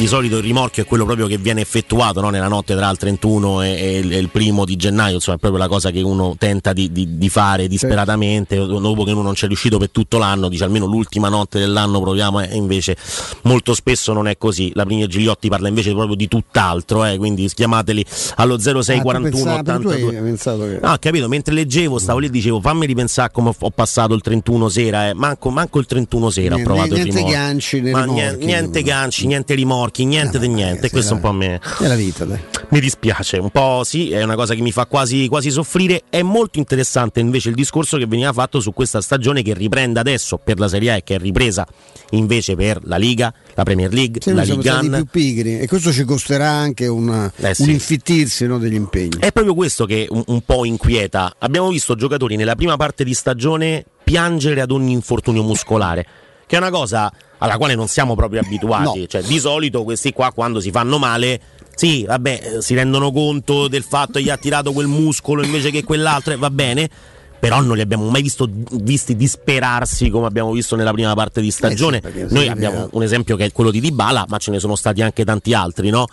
Di 0.00 0.06
solito 0.06 0.38
il 0.38 0.42
rimorchio 0.42 0.82
è 0.82 0.86
quello 0.86 1.04
proprio 1.04 1.26
che 1.26 1.36
viene 1.36 1.60
effettuato 1.60 2.22
no? 2.22 2.30
nella 2.30 2.48
notte 2.48 2.74
tra 2.74 2.88
il 2.88 2.96
31 2.96 3.60
e, 3.60 3.68
e, 3.68 3.98
il, 3.98 4.10
e, 4.14 4.16
il 4.16 4.30
primo 4.30 4.64
di 4.64 4.74
gennaio, 4.74 5.16
insomma 5.16 5.36
è 5.36 5.38
proprio 5.38 5.60
la 5.60 5.68
cosa 5.68 5.90
che 5.90 6.00
uno 6.00 6.36
tenta 6.38 6.72
di, 6.72 6.90
di, 6.90 7.18
di 7.18 7.28
fare 7.28 7.68
disperatamente, 7.68 8.56
dopo 8.56 9.04
che 9.04 9.10
uno 9.12 9.20
non 9.20 9.34
c'è 9.34 9.46
riuscito 9.46 9.76
per 9.76 9.90
tutto 9.90 10.16
l'anno, 10.16 10.48
dice 10.48 10.64
almeno 10.64 10.86
l'ultima 10.86 11.28
notte 11.28 11.58
dell'anno 11.58 12.00
proviamo, 12.00 12.40
e 12.40 12.56
invece 12.56 12.96
molto 13.42 13.74
spesso 13.74 14.14
non 14.14 14.26
è 14.26 14.38
così. 14.38 14.70
La 14.72 14.86
Plinio 14.86 15.06
Gigliotti 15.06 15.50
parla 15.50 15.68
invece 15.68 15.92
proprio 15.92 16.14
di 16.14 16.28
tutt'altro, 16.28 17.04
eh? 17.04 17.18
quindi 17.18 17.46
chiamateli 17.54 18.02
allo 18.36 18.58
0641 18.58 19.50
ah, 19.50 19.58
82. 19.58 20.78
Che... 20.78 20.78
No, 20.80 20.96
capito, 20.98 21.28
mentre 21.28 21.52
leggevo 21.52 21.98
stavo 21.98 22.20
lì 22.20 22.28
e 22.28 22.30
dicevo 22.30 22.58
fammi 22.58 22.86
ripensare 22.86 23.30
come 23.30 23.52
ho 23.54 23.70
passato 23.70 24.14
il 24.14 24.22
31 24.22 24.70
sera, 24.70 25.10
eh. 25.10 25.12
manco, 25.12 25.50
manco, 25.50 25.78
il 25.78 25.84
31 25.84 26.30
sera 26.30 26.54
niente, 26.54 26.62
ho 26.62 26.72
provato 26.72 26.94
niente 26.94 27.10
il 27.10 27.16
rimorchio. 27.16 27.38
Ganci, 27.38 27.80
niente, 27.82 28.44
niente 28.46 28.82
ganci, 28.82 29.26
niente 29.26 29.52
rimorchi 29.54 29.88
rimorchi, 29.90 30.04
niente 30.04 30.38
no, 30.38 30.44
di 30.44 30.48
niente. 30.48 30.74
Ragazzi, 30.74 30.90
questo 30.90 31.14
un 31.14 31.20
po' 31.20 31.32
me. 31.32 31.60
È 31.78 31.86
la 31.86 31.94
vita, 31.94 32.24
dai. 32.24 32.38
Mi 32.70 32.80
dispiace, 32.80 33.38
un 33.38 33.50
po' 33.50 33.82
sì, 33.84 34.12
è 34.12 34.22
una 34.22 34.36
cosa 34.36 34.54
che 34.54 34.62
mi 34.62 34.72
fa 34.72 34.86
quasi, 34.86 35.26
quasi 35.28 35.50
soffrire. 35.50 36.02
È 36.08 36.22
molto 36.22 36.58
interessante 36.58 37.20
invece 37.20 37.48
il 37.48 37.54
discorso 37.54 37.96
che 37.98 38.06
veniva 38.06 38.32
fatto 38.32 38.60
su 38.60 38.72
questa 38.72 39.00
stagione 39.00 39.42
che 39.42 39.54
riprende 39.54 39.98
adesso 40.00 40.38
per 40.42 40.58
la 40.58 40.68
Serie 40.68 40.92
A 40.92 40.96
e 40.96 41.02
che 41.02 41.16
è 41.16 41.18
ripresa 41.18 41.66
invece 42.10 42.54
per 42.54 42.80
la 42.84 42.96
Liga, 42.96 43.32
la 43.54 43.62
Premier 43.62 43.92
League, 43.92 44.20
sì, 44.20 44.32
la 44.32 44.42
Liga. 44.42 44.78
più 44.78 45.04
pigri 45.06 45.58
e 45.58 45.66
questo 45.66 45.92
ci 45.92 46.04
costerà 46.04 46.48
anche 46.48 46.86
una, 46.86 47.30
Eh 47.36 47.54
sì. 47.54 47.62
un 47.62 47.70
infittirsi 47.70 48.46
no, 48.46 48.58
degli 48.58 48.74
impegni. 48.74 49.18
È 49.18 49.32
proprio 49.32 49.54
questo 49.54 49.84
che 49.84 50.06
un, 50.08 50.22
un 50.26 50.42
po' 50.42 50.64
inquieta. 50.64 51.34
Abbiamo 51.38 51.68
visto 51.68 51.94
giocatori 51.94 52.36
nella 52.36 52.54
prima 52.54 52.76
parte 52.76 53.04
di 53.04 53.14
stagione 53.14 53.84
piangere 54.02 54.60
ad 54.60 54.70
ogni 54.72 54.92
infortunio 54.92 55.42
muscolare, 55.44 56.04
che 56.50 56.56
è 56.56 56.58
una 56.58 56.70
cosa 56.70 57.12
alla 57.38 57.56
quale 57.58 57.76
non 57.76 57.86
siamo 57.86 58.16
proprio 58.16 58.40
abituati. 58.40 58.98
No. 58.98 59.06
Cioè, 59.06 59.22
di 59.22 59.38
solito 59.38 59.84
questi 59.84 60.12
qua 60.12 60.32
quando 60.32 60.58
si 60.58 60.72
fanno 60.72 60.98
male, 60.98 61.40
sì, 61.76 62.04
vabbè, 62.04 62.40
eh, 62.56 62.60
si 62.60 62.74
rendono 62.74 63.12
conto 63.12 63.68
del 63.68 63.84
fatto 63.84 64.14
che 64.14 64.22
gli 64.22 64.30
ha 64.30 64.36
tirato 64.36 64.72
quel 64.72 64.88
muscolo 64.88 65.44
invece 65.44 65.70
che 65.70 65.84
quell'altro 65.84 66.32
e 66.32 66.36
va 66.36 66.50
bene. 66.50 66.90
Però 67.38 67.62
non 67.62 67.76
li 67.76 67.82
abbiamo 67.82 68.06
mai 68.10 68.20
visto, 68.20 68.50
visti 68.50 69.14
disperarsi 69.14 70.10
come 70.10 70.26
abbiamo 70.26 70.50
visto 70.50 70.74
nella 70.74 70.90
prima 70.90 71.14
parte 71.14 71.40
di 71.40 71.52
stagione. 71.52 72.02
Eh 72.04 72.26
sì, 72.26 72.34
Noi 72.34 72.48
abbiamo 72.48 72.88
un 72.90 73.02
esempio 73.02 73.36
che 73.36 73.44
è 73.46 73.52
quello 73.52 73.70
di 73.70 73.80
Dybala, 73.80 74.26
ma 74.28 74.36
ce 74.38 74.50
ne 74.50 74.58
sono 74.58 74.74
stati 74.74 75.00
anche 75.00 75.24
tanti 75.24 75.54
altri, 75.54 75.88
no? 75.88 76.06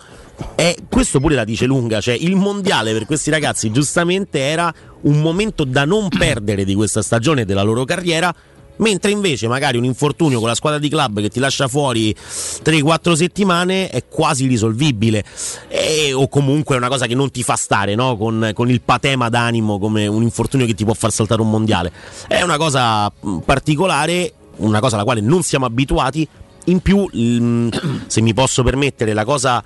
E 0.54 0.76
questo 0.88 1.18
pure 1.18 1.34
la 1.34 1.44
dice 1.44 1.66
lunga, 1.66 2.00
cioè 2.00 2.14
il 2.14 2.36
mondiale 2.36 2.92
per 2.92 3.04
questi 3.04 3.28
ragazzi 3.28 3.70
giustamente 3.72 4.38
era 4.38 4.72
un 5.02 5.20
momento 5.20 5.64
da 5.64 5.84
non 5.84 6.08
perdere 6.08 6.64
di 6.64 6.74
questa 6.74 7.02
stagione 7.02 7.44
della 7.44 7.62
loro 7.62 7.84
carriera, 7.84 8.34
mentre 8.78 9.10
invece 9.10 9.48
magari 9.48 9.76
un 9.78 9.84
infortunio 9.84 10.38
con 10.38 10.48
la 10.48 10.54
squadra 10.54 10.78
di 10.78 10.88
club 10.88 11.20
che 11.20 11.28
ti 11.28 11.38
lascia 11.40 11.68
fuori 11.68 12.14
3-4 12.14 13.12
settimane 13.12 13.88
è 13.88 14.04
quasi 14.08 14.46
risolvibile 14.46 15.24
E- 15.68 16.12
o 16.12 16.28
comunque 16.28 16.74
è 16.74 16.78
una 16.78 16.88
cosa 16.88 17.06
che 17.06 17.14
non 17.14 17.30
ti 17.30 17.42
fa 17.42 17.54
stare 17.56 17.94
no? 17.94 18.16
con, 18.16 18.50
con 18.54 18.70
il 18.70 18.80
patema 18.80 19.28
d'animo 19.28 19.78
come 19.78 20.06
un 20.06 20.22
infortunio 20.22 20.66
che 20.66 20.74
ti 20.74 20.84
può 20.84 20.94
far 20.94 21.12
saltare 21.12 21.40
un 21.40 21.50
mondiale. 21.50 21.92
È 22.26 22.42
una 22.42 22.56
cosa 22.56 23.06
mh, 23.20 23.38
particolare, 23.44 24.32
una 24.56 24.80
cosa 24.80 24.94
alla 24.96 25.04
quale 25.04 25.20
non 25.20 25.42
siamo 25.42 25.66
abituati. 25.66 26.26
In 26.66 26.80
più, 26.80 27.08
il- 27.12 27.70
se 28.06 28.20
mi 28.20 28.34
posso 28.34 28.62
permettere, 28.62 29.12
la 29.14 29.24
cosa 29.24 29.62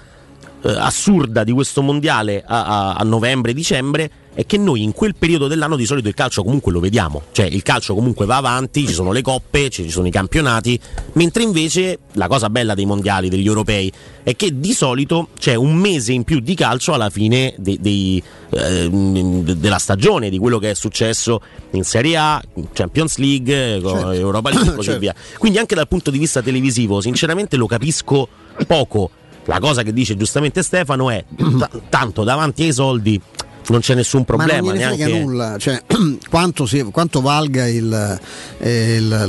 eh, 0.64 0.70
assurda 0.70 1.44
di 1.44 1.52
questo 1.52 1.82
mondiale 1.82 2.42
a, 2.46 2.64
a- 2.64 2.92
a 2.94 3.02
novembre-dicembre 3.04 4.10
è 4.34 4.46
che 4.46 4.56
noi 4.56 4.82
in 4.82 4.92
quel 4.92 5.14
periodo 5.14 5.46
dell'anno 5.46 5.76
di 5.76 5.84
solito 5.84 6.08
il 6.08 6.14
calcio 6.14 6.42
comunque 6.42 6.72
lo 6.72 6.80
vediamo, 6.80 7.22
cioè 7.32 7.44
il 7.46 7.62
calcio 7.62 7.94
comunque 7.94 8.24
va 8.24 8.36
avanti, 8.36 8.86
ci 8.86 8.94
sono 8.94 9.12
le 9.12 9.20
coppe, 9.20 9.68
ci 9.68 9.90
sono 9.90 10.06
i 10.06 10.10
campionati, 10.10 10.78
mentre 11.12 11.42
invece 11.42 11.98
la 12.12 12.28
cosa 12.28 12.48
bella 12.48 12.74
dei 12.74 12.86
mondiali, 12.86 13.28
degli 13.28 13.46
europei, 13.46 13.92
è 14.22 14.34
che 14.34 14.58
di 14.58 14.72
solito 14.72 15.28
c'è 15.38 15.54
un 15.54 15.74
mese 15.74 16.12
in 16.12 16.24
più 16.24 16.40
di 16.40 16.54
calcio 16.54 16.94
alla 16.94 17.10
fine 17.10 17.54
dei- 17.58 17.78
dei, 17.80 18.22
eh, 18.50 18.88
de- 18.90 19.58
della 19.58 19.78
stagione, 19.78 20.30
di 20.30 20.38
quello 20.38 20.58
che 20.58 20.70
è 20.70 20.74
successo 20.74 21.40
in 21.72 21.84
Serie 21.84 22.16
A, 22.16 22.42
Champions 22.72 23.16
League, 23.18 23.80
con 23.82 23.92
Certo. 23.92 24.10
Europa 24.12 24.50
League 24.50 24.72
e 24.72 24.74
così 24.74 24.86
Certo. 24.92 25.00
via. 25.00 25.14
Quindi 25.38 25.58
anche 25.58 25.74
dal 25.74 25.88
punto 25.88 26.10
di 26.10 26.18
vista 26.18 26.40
televisivo, 26.40 27.00
sinceramente 27.02 27.56
lo 27.56 27.66
capisco 27.66 28.28
poco. 28.66 29.10
La 29.46 29.58
cosa 29.58 29.82
che 29.82 29.92
dice 29.92 30.16
giustamente 30.16 30.62
Stefano 30.62 31.10
è 31.10 31.24
t- 31.34 31.68
tanto 31.88 32.22
davanti 32.22 32.62
ai 32.62 32.72
soldi 32.72 33.20
non 33.68 33.80
c'è 33.80 33.94
nessun 33.94 34.24
problema. 34.24 34.60
Ma 34.62 34.72
non 34.72 34.80
frega 34.82 35.06
neanche... 35.06 35.18
nulla, 35.24 35.56
cioè, 35.58 35.82
quanto, 36.30 36.66
si- 36.66 36.82
quanto 36.90 37.20
valga 37.20 37.66
il, 37.68 38.20
eh, 38.58 38.94
il- 38.96 39.26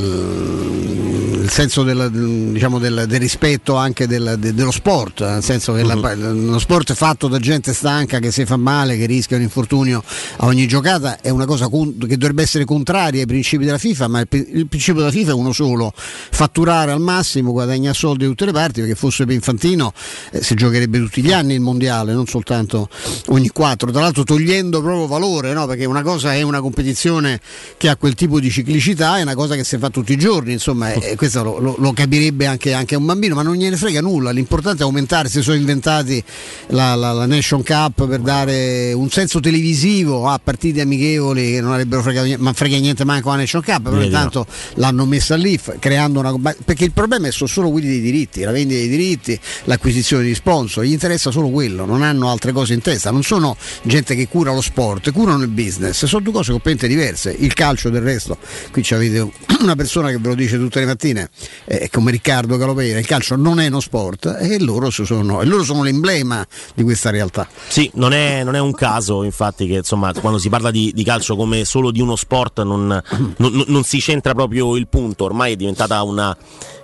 il- 1.41 1.50
senso 1.50 1.84
del, 1.84 2.10
diciamo, 2.54 2.80
del- 2.80 3.06
del 3.08 3.19
rispetto 3.19 3.76
anche 3.76 4.08
del- 4.08 4.36
de- 4.39 4.54
dello 4.54 4.72
sport, 4.72 5.22
nel 5.22 5.43
senso 5.43 5.74
che 5.74 5.84
la- 5.84 5.96
Mhm. 5.96 6.50
lo 6.52 6.60
sport 6.60 6.91
è 6.91 6.96
fatto 6.96 7.28
da 7.28 7.38
gente 7.39 7.74
stanca 7.74 8.19
che 8.19 8.32
si 8.32 8.46
fa 8.46 8.56
male, 8.58 8.98
che 8.98 9.06
rischia 9.06 9.36
un 9.38 9.43
infortunio 9.43 10.04
a 10.38 10.46
ogni 10.46 10.67
giocata, 10.67 11.19
è 11.22 11.30
una 11.30 11.46
cosa 11.46 11.67
che 11.69 12.17
dovrebbe 12.17 12.41
essere 12.43 12.65
contraria 12.65 13.19
ai 13.22 13.26
principi 13.28 13.65
della 13.65 13.78
FIFA, 13.78 14.08
ma 14.08 14.19
il, 14.22 14.28
il 14.32 14.67
principio 14.67 15.02
della 15.02 15.12
FIFA 15.12 15.32
è 15.32 15.34
uno 15.34 15.52
solo, 15.52 15.91
fatturare 15.96 16.91
al 16.91 17.02
massimo, 17.02 17.52
guadagnare 17.52 17.93
soldi 17.93 18.24
da 18.24 18.30
tutte 18.30 18.46
le 18.46 18.52
parti, 18.54 18.80
perché 18.80 18.96
fosse 18.96 19.26
per 19.26 19.36
Infantino 19.36 19.91
eh, 20.32 20.41
si 20.41 20.56
giocherebbe 20.56 20.98
tutti 21.00 21.22
gli 21.22 21.32
anni 21.34 21.54
il 21.54 21.62
mondiale, 21.62 22.13
non 22.13 22.26
soltanto 22.26 22.88
ogni 23.28 23.50
quattro, 23.50 23.91
tra 23.91 24.02
l'altro 24.02 24.23
togliendo 24.24 24.82
proprio 24.82 25.08
valore, 25.08 25.54
no? 25.54 25.66
perché 25.68 25.86
una 25.86 26.02
cosa 26.02 26.34
è 26.34 26.42
una 26.42 26.62
competizione 26.62 27.40
che 27.78 27.90
ha 27.90 27.96
quel 27.96 28.14
tipo 28.16 28.40
di 28.40 28.50
ciclicità, 28.50 29.18
è 29.18 29.22
una 29.22 29.36
cosa 29.36 29.56
che 29.56 29.64
si 29.64 29.78
fa 29.78 29.90
tutti 29.90 30.14
i 30.14 30.18
giorni, 30.18 30.54
insomma, 30.54 30.92
e 30.94 31.16
questo 31.16 31.44
lo, 31.44 31.60
lo- 31.60 31.76
lo 31.78 31.94
capirebbe 31.94 32.46
anche, 32.46 32.74
anche 32.74 32.96
un 32.96 33.06
bambino, 33.06 33.36
ma 33.36 33.42
non 33.42 33.56
gliene 33.56 33.76
frega 33.78 34.02
nulla, 34.02 34.32
l'importante 34.32 34.82
è 34.84 34.86
aumentare, 34.86 35.30
si 35.30 35.42
sono 35.42 35.56
inventati 35.58 36.24
la, 36.68 36.96
la- 36.96 37.12
la 37.12 37.26
Nation 37.26 37.64
Cup 37.64 38.08
per 38.08 38.20
dare 38.20 38.94
un 38.94 39.10
senso 39.10 39.40
televisivo 39.40 40.28
a 40.28 40.40
partite 40.44 40.82
amichevoli 40.82 41.52
che 41.52 41.62
non 41.62 41.72
avrebbero 41.72 42.02
fregato 42.02 42.26
niente, 42.26 42.44
ma 42.44 42.54
frega 42.54 42.78
niente 42.78 43.04
manco 43.04 43.30
la 43.30 43.36
Nation 43.38 43.62
Cup, 43.62 43.82
però 43.84 43.96
intanto 44.02 44.46
l'hanno 44.76 45.06
messa 45.06 45.36
lì 45.36 45.60
creando 45.80 46.20
una 46.20 46.34
perché 46.66 46.84
il 46.84 46.92
problema 46.92 47.28
è 47.28 47.32
sono 47.32 47.50
solo 47.50 47.70
quelli 47.72 47.88
dei 47.88 48.02
diritti, 48.02 48.42
la 48.42 48.52
vendita 48.52 48.80
dei 48.80 48.90
diritti, 48.90 49.40
l'acquisizione 49.66 50.24
di 50.24 50.34
sponsor, 50.36 50.84
gli 50.84 50.92
interessa 50.92 51.32
solo 51.32 51.50
quello, 51.50 51.86
non 51.86 52.02
hanno 52.02 52.30
altre 52.30 52.52
cose 52.52 52.74
in 52.74 52.82
testa, 52.82 53.12
non 53.12 53.24
sono 53.24 53.56
gente 53.84 54.12
che 54.15 54.28
cura 54.28 54.54
lo 54.54 54.62
sport, 54.62 55.12
curano 55.12 55.41
il 55.41 55.49
business, 55.49 56.06
sono 56.06 56.23
due 56.23 56.34
cose 56.34 56.52
completamente 56.52 56.88
diverse. 56.88 57.36
Il 57.38 57.54
calcio 57.54 57.89
del 57.89 58.02
resto, 58.02 58.38
qui 58.71 58.86
avete 58.91 59.32
una 59.60 59.76
persona 59.76 60.10
che 60.10 60.17
ve 60.17 60.28
lo 60.30 60.36
dice 60.36 60.58
tutte 60.58 60.80
le 60.80 60.86
mattine, 60.86 61.30
eh, 61.65 61.89
come 61.91 62.12
Riccardo 62.12 62.58
Calopera, 62.58 62.99
il 62.99 63.06
calcio 63.06 63.36
non 63.36 63.60
è 63.60 63.67
uno 63.67 63.80
sport 63.80 64.38
e 64.39 64.60
loro 64.60 64.89
sono, 64.89 65.41
e 65.41 65.45
loro 65.45 65.63
sono 65.63 65.84
l'emblema 65.84 66.45
di 66.76 66.84
questa 66.84 67.10
realtà. 67.10 67.47
Sì, 67.67 67.89
non 67.95 68.13
è, 68.13 68.43
non 68.43 68.56
è, 68.56 68.60
un 68.60 68.73
caso 68.73 69.23
infatti 69.23 69.67
che 69.67 69.76
insomma, 69.76 70.13
quando 70.13 70.39
si 70.39 70.49
parla 70.49 70.71
di, 70.71 70.91
di 70.93 71.04
calcio 71.04 71.36
come 71.36 71.65
solo 71.65 71.91
di 71.91 72.02
uno 72.02 72.15
sport 72.15 72.62
non, 72.63 72.88
non, 73.38 73.63
non, 73.67 73.84
si 73.84 73.99
centra 73.99 74.34
proprio 74.34 74.76
il 74.76 74.88
punto, 74.88 75.26
ormai 75.26 75.54
è 75.54 75.56
diventata 75.56 76.02
una 76.04 76.36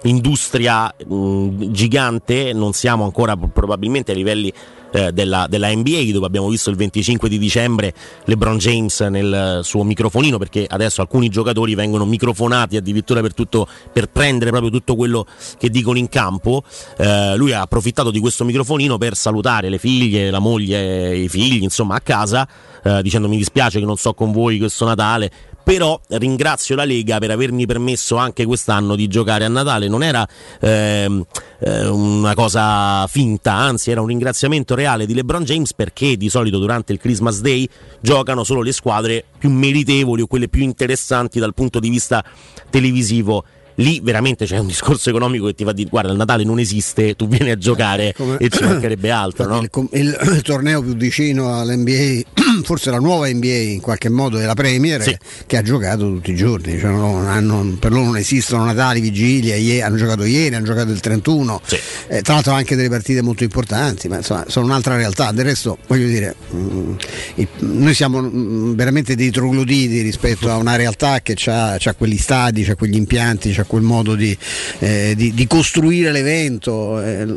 industria 0.04 0.94
mh, 1.06 1.72
gigante, 1.72 2.54
non 2.54 2.74
siamo 2.74 3.04
ancora 3.04 3.36
probabilmente 3.36 4.12
a 4.12 4.16
livelli 4.16 4.52
eh, 4.92 5.12
della, 5.12 5.48
della, 5.48 5.74
NBA 5.74 6.12
dove 6.12 6.26
abbiamo 6.26 6.50
visto 6.50 6.70
il 6.70 6.76
25 6.76 7.30
di 7.30 7.38
dicembre 7.38 7.94
LeBron 8.26 8.58
James 8.58 9.00
nel 9.02 9.60
suo 9.64 9.84
microfonino 9.84 10.38
perché 10.38 10.66
adesso 10.68 11.02
alcuni 11.02 11.30
giocatori 11.30 11.76
vengono 11.76 12.06
microfonati 12.06 12.78
addirittura 12.78 13.22
per, 13.22 13.34
tutto, 13.34 13.68
per 13.92 14.10
prendere 14.10 14.50
proprio 14.52 14.72
tutto 14.72 14.96
quello 14.96 15.26
che 15.58 15.70
dicono 15.70 15.98
in 15.98 16.10
campo. 16.10 16.64
Eh, 16.98 17.36
lui 17.36 17.52
ha 17.52 17.62
approfittato 17.62 18.12
di 18.12 18.20
questo 18.20 18.46
microfonino 18.46 18.98
per 18.98 19.16
salutare 19.16 19.70
le 19.70 19.78
figlie, 19.78 20.30
la 20.30 20.40
moglie, 20.40 21.16
i 21.16 21.30
figli 21.30 21.62
insomma 21.64 21.96
a 21.96 22.02
casa 22.02 22.48
eh, 22.84 23.02
dicendo 23.02 23.28
mi 23.28 23.38
dispiace 23.38 23.80
che 23.80 23.86
non 23.86 23.98
so 23.98 24.14
con 24.14 24.32
voi 24.32 24.58
questo 24.58 24.86
Natale 24.86 25.32
però 25.70 26.02
ringrazio 26.08 26.76
la 26.76 26.84
Lega 26.84 27.20
per 27.20 27.30
avermi 27.30 27.68
permesso 27.68 28.16
anche 28.16 28.44
quest'anno 28.44 28.96
di 28.96 29.08
giocare 29.08 29.46
a 29.46 29.50
Natale, 29.50 29.88
non 29.88 30.02
era 30.02 30.28
ehm, 30.60 31.24
eh, 31.60 31.88
una 31.88 32.34
cosa 32.34 33.06
finta, 33.06 33.54
anzi 33.54 33.92
era 33.92 34.02
un 34.02 34.08
ringraziamento 34.08 34.74
reale 34.74 35.06
di 35.06 35.14
LeBron 35.14 35.44
James 35.44 35.76
perché 35.76 36.18
di 36.18 36.28
solito 36.28 36.58
durante 36.58 36.92
il 36.92 36.98
Christmas 36.98 37.42
Day 37.42 37.70
giocano 38.02 38.44
solo 38.44 38.64
le 38.64 38.72
squadre 38.72 39.24
più 39.38 39.52
meritevoli 39.52 40.24
o 40.24 40.26
quelle 40.26 40.50
più 40.50 40.64
interessanti 40.64 41.38
dal 41.38 41.54
punto 41.54 41.80
di 41.80 41.90
vista 41.90 42.26
televisivo 42.72 43.44
lì 43.80 44.00
veramente 44.04 44.46
c'è 44.46 44.58
un 44.58 44.68
discorso 44.68 45.10
economico 45.10 45.48
che 45.48 45.56
ti 45.56 45.64
fa 45.64 45.72
dire 45.72 45.90
guarda 45.90 46.12
il 46.12 46.18
Natale 46.18 46.44
non 46.44 46.60
esiste, 46.60 47.16
tu 47.16 47.28
vieni 47.28 47.50
a 47.52 47.58
giocare 47.58 48.14
Come... 48.16 48.38
e 48.38 48.50
ci 48.50 48.64
mancherebbe 48.64 49.10
altro. 49.10 49.48
No? 49.48 49.62
Il, 49.62 49.70
il, 49.92 50.18
il, 50.36 50.42
torneo 50.42 50.82
più 50.82 50.96
vicino 50.96 51.58
all'NBA, 51.60 52.22
forse 52.64 52.92
la 52.92 53.00
nuova 53.00 53.28
NBA 53.28 53.48
in 53.48 53.82
qualche 53.82 54.10
modo 54.10 54.40
è 54.40 54.46
la 54.46 54.54
Premier 54.54 55.02
sì. 55.02 55.18
che 55.46 55.58
ha 55.58 55.62
giocato 55.62 56.04
tutti 56.04 56.32
i 56.32 56.36
giorni, 56.36 56.78
cioè 56.78 56.92
non 56.92 57.28
hanno, 57.28 57.78
per 57.80 57.92
loro 57.92 58.06
non 58.06 58.18
esistono 58.18 58.66
Natali, 58.66 59.00
vigilia, 59.00 59.56
ieri, 59.56 59.82
hanno 59.82 59.98
giocato 59.98 60.24
ieri, 60.24 60.56
hanno 60.56 60.66
giocato 60.66 60.92
il 60.92 61.00
31, 61.00 61.62
sì. 61.66 61.80
eh, 62.08 62.22
tra 62.22 62.34
l'altro 62.36 62.54
anche 62.54 62.76
delle 62.76 62.90
partite 62.90 63.22
molto 63.22 63.44
importanti, 63.44 64.08
ma 64.08 64.18
insomma 64.18 64.46
sono 64.48 64.66
un'altra 64.66 64.96
realtà, 64.96 65.32
del 65.32 65.46
resto 65.46 65.78
voglio 65.88 66.08
dire, 66.08 66.36
mh, 66.50 66.58
mm, 66.58 66.96
il, 67.36 67.48
noi 67.60 67.94
siamo 67.94 68.22
mh, 68.22 68.32
mm, 68.34 68.74
veramente 68.74 69.16
dei 69.16 69.32
trogloditi 69.32 70.02
rispetto 70.02 70.50
a 70.50 70.58
una 70.58 70.76
realtà 70.76 71.22
che 71.22 71.36
ha 71.46 71.94
quegli 71.98 72.18
stadi, 72.18 72.66
ha 72.70 72.76
quegli 72.76 72.96
impianti, 72.96 73.56
ha 73.58 73.66
quel 73.70 73.84
modo 73.84 74.16
di, 74.16 74.36
eh, 74.80 75.14
di, 75.16 75.32
di 75.32 75.46
costruire 75.46 76.12
l'evento. 76.12 77.00
Eh, 77.02 77.28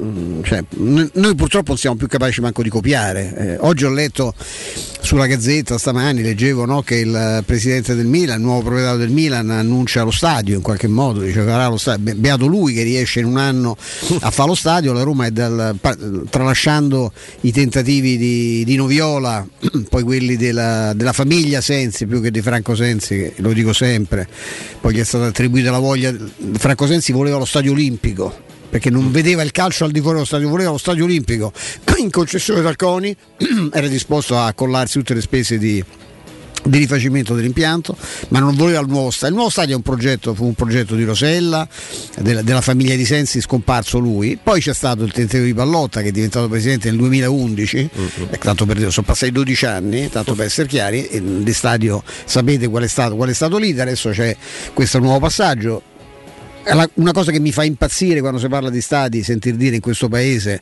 cioè, 0.42 0.64
noi 0.78 1.34
purtroppo 1.36 1.68
non 1.68 1.76
siamo 1.76 1.96
più 1.96 2.06
capaci 2.06 2.40
manco 2.40 2.62
di 2.62 2.70
copiare. 2.70 3.34
Eh, 3.36 3.56
oggi 3.60 3.84
ho 3.84 3.90
letto 3.90 4.34
sulla 5.02 5.26
Gazzetta 5.26 5.76
stamani, 5.76 6.22
leggevo 6.22 6.64
no, 6.64 6.80
che 6.82 6.96
il 6.96 7.42
presidente 7.44 7.94
del 7.94 8.06
Milan, 8.06 8.38
il 8.38 8.44
nuovo 8.44 8.62
proprietario 8.62 8.98
del 8.98 9.10
Milan, 9.10 9.50
annuncia 9.50 10.02
lo 10.04 10.10
stadio 10.10 10.56
in 10.56 10.62
qualche 10.62 10.88
modo, 10.88 11.20
dice 11.20 11.42
farà 11.42 11.68
lo 11.68 11.76
stadio. 11.76 12.14
Beato 12.16 12.46
lui 12.46 12.72
che 12.72 12.82
riesce 12.82 13.20
in 13.20 13.26
un 13.26 13.36
anno 13.36 13.76
a 14.20 14.30
fare 14.30 14.48
lo 14.48 14.54
stadio, 14.54 14.92
la 14.92 15.02
Roma 15.02 15.26
è 15.26 15.30
dal, 15.30 15.76
tralasciando 16.30 17.12
i 17.42 17.52
tentativi 17.52 18.16
di, 18.16 18.64
di 18.64 18.76
Noviola, 18.76 19.46
poi 19.90 20.02
quelli 20.02 20.36
della, 20.36 20.92
della 20.94 21.12
famiglia 21.12 21.60
Sensi 21.60 22.06
più 22.06 22.22
che 22.22 22.30
di 22.30 22.40
Franco 22.40 22.74
Sensi, 22.74 23.32
lo 23.36 23.52
dico 23.52 23.72
sempre, 23.72 24.26
poi 24.80 24.94
gli 24.94 25.00
è 25.00 25.04
stata 25.04 25.26
attribuita 25.26 25.70
la 25.70 25.78
voglia 25.78 26.14
Franco 26.54 26.86
Sensi 26.86 27.12
voleva 27.12 27.38
lo 27.38 27.44
stadio 27.44 27.72
olimpico 27.72 28.50
perché 28.72 28.88
non 28.88 29.10
vedeva 29.10 29.42
il 29.42 29.50
calcio 29.50 29.84
al 29.84 29.90
di 29.90 30.00
fuori 30.00 30.14
dello 30.14 30.24
stadio, 30.26 30.48
voleva 30.48 30.70
lo 30.70 30.78
stadio 30.78 31.04
olimpico 31.04 31.52
in 31.98 32.10
concessione 32.10 32.62
dal 32.62 32.76
CONI, 32.76 33.14
era 33.70 33.86
disposto 33.86 34.38
a 34.38 34.54
collarsi 34.54 34.96
tutte 34.96 35.12
le 35.12 35.20
spese 35.20 35.58
di, 35.58 35.84
di 36.64 36.78
rifacimento 36.78 37.34
dell'impianto, 37.34 37.94
ma 38.28 38.38
non 38.38 38.54
voleva 38.54 38.80
il 38.80 38.88
nuovo 38.88 39.10
stadio. 39.10 39.28
Il 39.28 39.34
nuovo 39.34 39.50
stadio 39.50 39.76
un 39.76 39.82
progetto, 39.82 40.32
fu 40.32 40.46
un 40.46 40.54
progetto 40.54 40.94
di 40.94 41.04
Rosella, 41.04 41.68
della, 42.18 42.40
della, 42.40 42.62
famiglia 42.62 42.94
di 42.94 43.04
Sensi, 43.04 43.42
scomparso 43.42 43.98
lui. 43.98 44.38
Poi 44.42 44.62
c'è 44.62 44.72
stato 44.72 45.04
il 45.04 45.12
tentativo 45.12 45.44
di 45.44 45.52
Pallotta 45.52 46.00
che 46.00 46.08
è 46.08 46.12
diventato 46.12 46.48
presidente 46.48 46.88
nel 46.88 46.96
2011, 46.96 47.90
uh-huh. 47.92 48.28
eh, 48.30 48.38
tanto 48.38 48.64
per 48.64 48.78
dire, 48.78 48.90
sono 48.90 49.04
passati 49.04 49.32
12 49.32 49.66
anni, 49.66 50.08
tanto 50.08 50.34
per 50.34 50.46
essere 50.46 50.66
chiari, 50.66 51.08
il 51.14 51.54
stadio 51.54 52.02
sapete 52.24 52.68
qual 52.68 52.84
è 52.84 52.88
stato, 52.88 53.16
qual 53.16 53.28
è 53.28 53.34
stato 53.34 53.58
l'iter, 53.58 53.82
adesso 53.82 54.08
c'è 54.08 54.34
questo 54.72 54.98
nuovo 54.98 55.18
passaggio 55.18 55.90
una 56.94 57.12
cosa 57.12 57.30
che 57.30 57.40
mi 57.40 57.52
fa 57.52 57.64
impazzire 57.64 58.20
quando 58.20 58.38
si 58.38 58.48
parla 58.48 58.70
di 58.70 58.80
stadi, 58.80 59.22
sentir 59.22 59.54
dire 59.56 59.76
in 59.76 59.80
questo 59.80 60.08
paese 60.08 60.60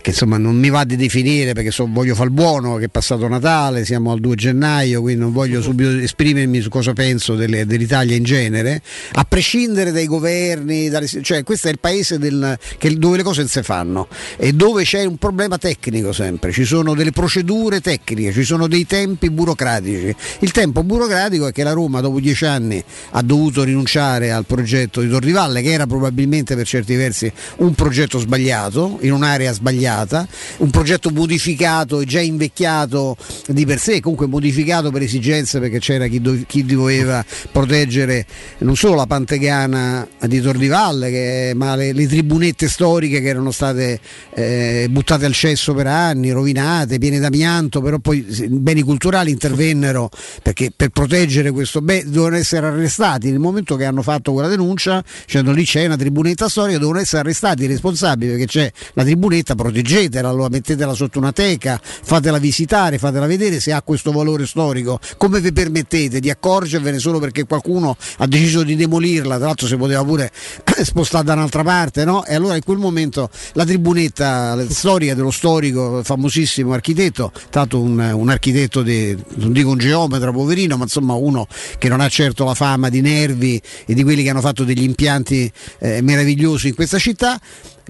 che 0.00 0.10
insomma 0.10 0.38
non 0.38 0.56
mi 0.56 0.70
va 0.70 0.84
di 0.84 0.96
definire 0.96 1.52
perché 1.52 1.70
so, 1.70 1.86
voglio 1.90 2.14
far 2.14 2.30
buono 2.30 2.76
che 2.76 2.86
è 2.86 2.88
passato 2.88 3.28
Natale, 3.28 3.84
siamo 3.84 4.12
al 4.12 4.20
2 4.20 4.34
gennaio, 4.34 5.00
quindi 5.02 5.20
non 5.20 5.32
voglio 5.32 5.60
subito 5.60 5.90
esprimermi 5.90 6.60
su 6.60 6.68
cosa 6.68 6.92
penso 6.92 7.34
delle, 7.34 7.66
dell'Italia 7.66 8.16
in 8.16 8.22
genere, 8.22 8.82
a 9.12 9.24
prescindere 9.24 9.92
dai 9.92 10.06
governi, 10.06 10.88
dalle, 10.88 11.06
cioè 11.06 11.42
questo 11.44 11.68
è 11.68 11.70
il 11.70 11.78
paese 11.78 12.18
del, 12.18 12.58
che, 12.78 12.96
dove 12.96 13.18
le 13.18 13.22
cose 13.22 13.40
non 13.40 13.48
si 13.48 13.62
fanno 13.62 14.08
e 14.36 14.52
dove 14.52 14.84
c'è 14.84 15.04
un 15.04 15.16
problema 15.16 15.58
tecnico 15.58 16.12
sempre, 16.12 16.52
ci 16.52 16.64
sono 16.64 16.94
delle 16.94 17.12
procedure 17.12 17.80
tecniche, 17.80 18.32
ci 18.32 18.44
sono 18.44 18.66
dei 18.66 18.86
tempi 18.86 19.30
burocratici. 19.30 20.14
Il 20.40 20.50
tempo 20.52 20.82
burocratico 20.82 21.46
è 21.46 21.52
che 21.52 21.62
la 21.62 21.72
Roma 21.72 22.00
dopo 22.00 22.20
dieci 22.20 22.46
anni 22.46 22.82
ha 23.10 23.22
dovuto 23.22 23.62
rinunciare 23.62 24.32
al 24.32 24.46
progetto 24.46 25.00
di 25.00 25.08
Torrivalle 25.08 25.62
che 25.62 25.70
era 25.70 25.86
probabilmente 25.86 26.56
per 26.56 26.66
certi 26.66 26.94
versi 26.94 27.30
un 27.56 27.74
progetto 27.74 28.18
sbagliato, 28.18 28.98
in 29.02 29.12
un'area 29.12 29.52
sbagliata 29.52 29.89
sbagliata, 29.90 30.26
un 30.58 30.70
progetto 30.70 31.10
modificato 31.10 32.00
e 32.00 32.04
già 32.04 32.20
invecchiato 32.20 33.16
di 33.48 33.66
per 33.66 33.78
sé, 33.78 34.00
comunque 34.00 34.26
modificato 34.26 34.90
per 34.90 35.02
esigenze 35.02 35.58
perché 35.58 35.78
c'era 35.78 36.06
chi, 36.06 36.20
do, 36.20 36.36
chi 36.46 36.64
doveva 36.64 37.24
proteggere 37.50 38.24
non 38.58 38.76
solo 38.76 38.94
la 38.94 39.06
Pantegana 39.06 40.06
di 40.26 40.40
Tor 40.40 40.56
di 40.56 40.68
Valle, 40.68 41.10
che, 41.10 41.52
ma 41.54 41.74
le, 41.74 41.92
le, 41.92 42.06
tribunette 42.06 42.68
storiche 42.68 43.20
che 43.20 43.28
erano 43.28 43.50
state 43.50 43.98
eh, 44.34 44.86
buttate 44.90 45.24
al 45.24 45.32
cesso 45.32 45.74
per 45.74 45.86
anni, 45.86 46.30
rovinate, 46.30 46.98
piene 46.98 47.18
d'amianto, 47.18 47.80
però 47.80 47.98
poi 47.98 48.24
i 48.28 48.48
beni 48.48 48.82
culturali 48.82 49.30
intervennero 49.30 50.10
perché 50.42 50.72
per 50.74 50.90
proteggere 50.90 51.50
questo 51.50 51.80
bene 51.80 52.04
dovevano 52.04 52.36
essere 52.36 52.66
arrestati. 52.66 53.30
Nel 53.30 53.40
momento 53.40 53.76
che 53.76 53.84
hanno 53.84 54.02
fatto 54.02 54.32
quella 54.32 54.48
denuncia, 54.48 55.02
dicendo 55.24 55.52
lì 55.52 55.64
c'è 55.64 55.86
una 55.86 55.96
tribunetta 55.96 56.48
storica, 56.48 56.78
devono 56.78 56.98
essere 56.98 57.22
arrestati 57.22 57.64
i 57.64 57.66
responsabili 57.66 58.32
perché 58.32 58.46
c'è 58.46 58.72
la 58.94 59.02
tribunetta 59.02 59.54
protegge 59.54 59.79
proteggetela, 59.80 60.28
allora 60.28 60.48
mettetela 60.48 60.94
sotto 60.94 61.18
una 61.18 61.32
teca, 61.32 61.80
fatela 61.82 62.38
visitare, 62.38 62.98
fatela 62.98 63.26
vedere 63.26 63.60
se 63.60 63.72
ha 63.72 63.82
questo 63.82 64.12
valore 64.12 64.46
storico. 64.46 65.00
Come 65.16 65.40
vi 65.40 65.52
permettete 65.52 66.20
di 66.20 66.30
accorgervene 66.30 66.98
solo 66.98 67.18
perché 67.18 67.44
qualcuno 67.44 67.96
ha 68.18 68.26
deciso 68.26 68.62
di 68.62 68.76
demolirla? 68.76 69.36
Tra 69.36 69.46
l'altro 69.46 69.66
si 69.66 69.76
poteva 69.76 70.04
pure 70.04 70.30
spostare 70.82 71.24
da 71.24 71.32
un'altra 71.32 71.62
parte, 71.62 72.04
no? 72.04 72.24
E 72.24 72.34
allora 72.34 72.56
in 72.56 72.62
quel 72.64 72.78
momento 72.78 73.30
la 73.54 73.64
tribunetta, 73.64 74.54
la 74.54 74.66
storia 74.68 75.14
dello 75.14 75.30
storico, 75.30 76.02
famosissimo 76.02 76.72
architetto, 76.72 77.32
tanto 77.50 77.80
un, 77.80 77.98
un 77.98 78.28
architetto 78.28 78.82
di, 78.82 79.16
non 79.36 79.52
dico 79.52 79.70
un 79.70 79.78
geometra 79.78 80.30
poverino, 80.30 80.76
ma 80.76 80.84
insomma 80.84 81.14
uno 81.14 81.46
che 81.78 81.88
non 81.88 82.00
ha 82.00 82.08
certo 82.08 82.44
la 82.44 82.54
fama 82.54 82.88
di 82.88 83.00
nervi 83.00 83.60
e 83.86 83.94
di 83.94 84.02
quelli 84.02 84.22
che 84.22 84.30
hanno 84.30 84.40
fatto 84.40 84.64
degli 84.64 84.82
impianti 84.82 85.50
eh, 85.78 86.02
meravigliosi 86.02 86.68
in 86.68 86.74
questa 86.74 86.98
città, 86.98 87.38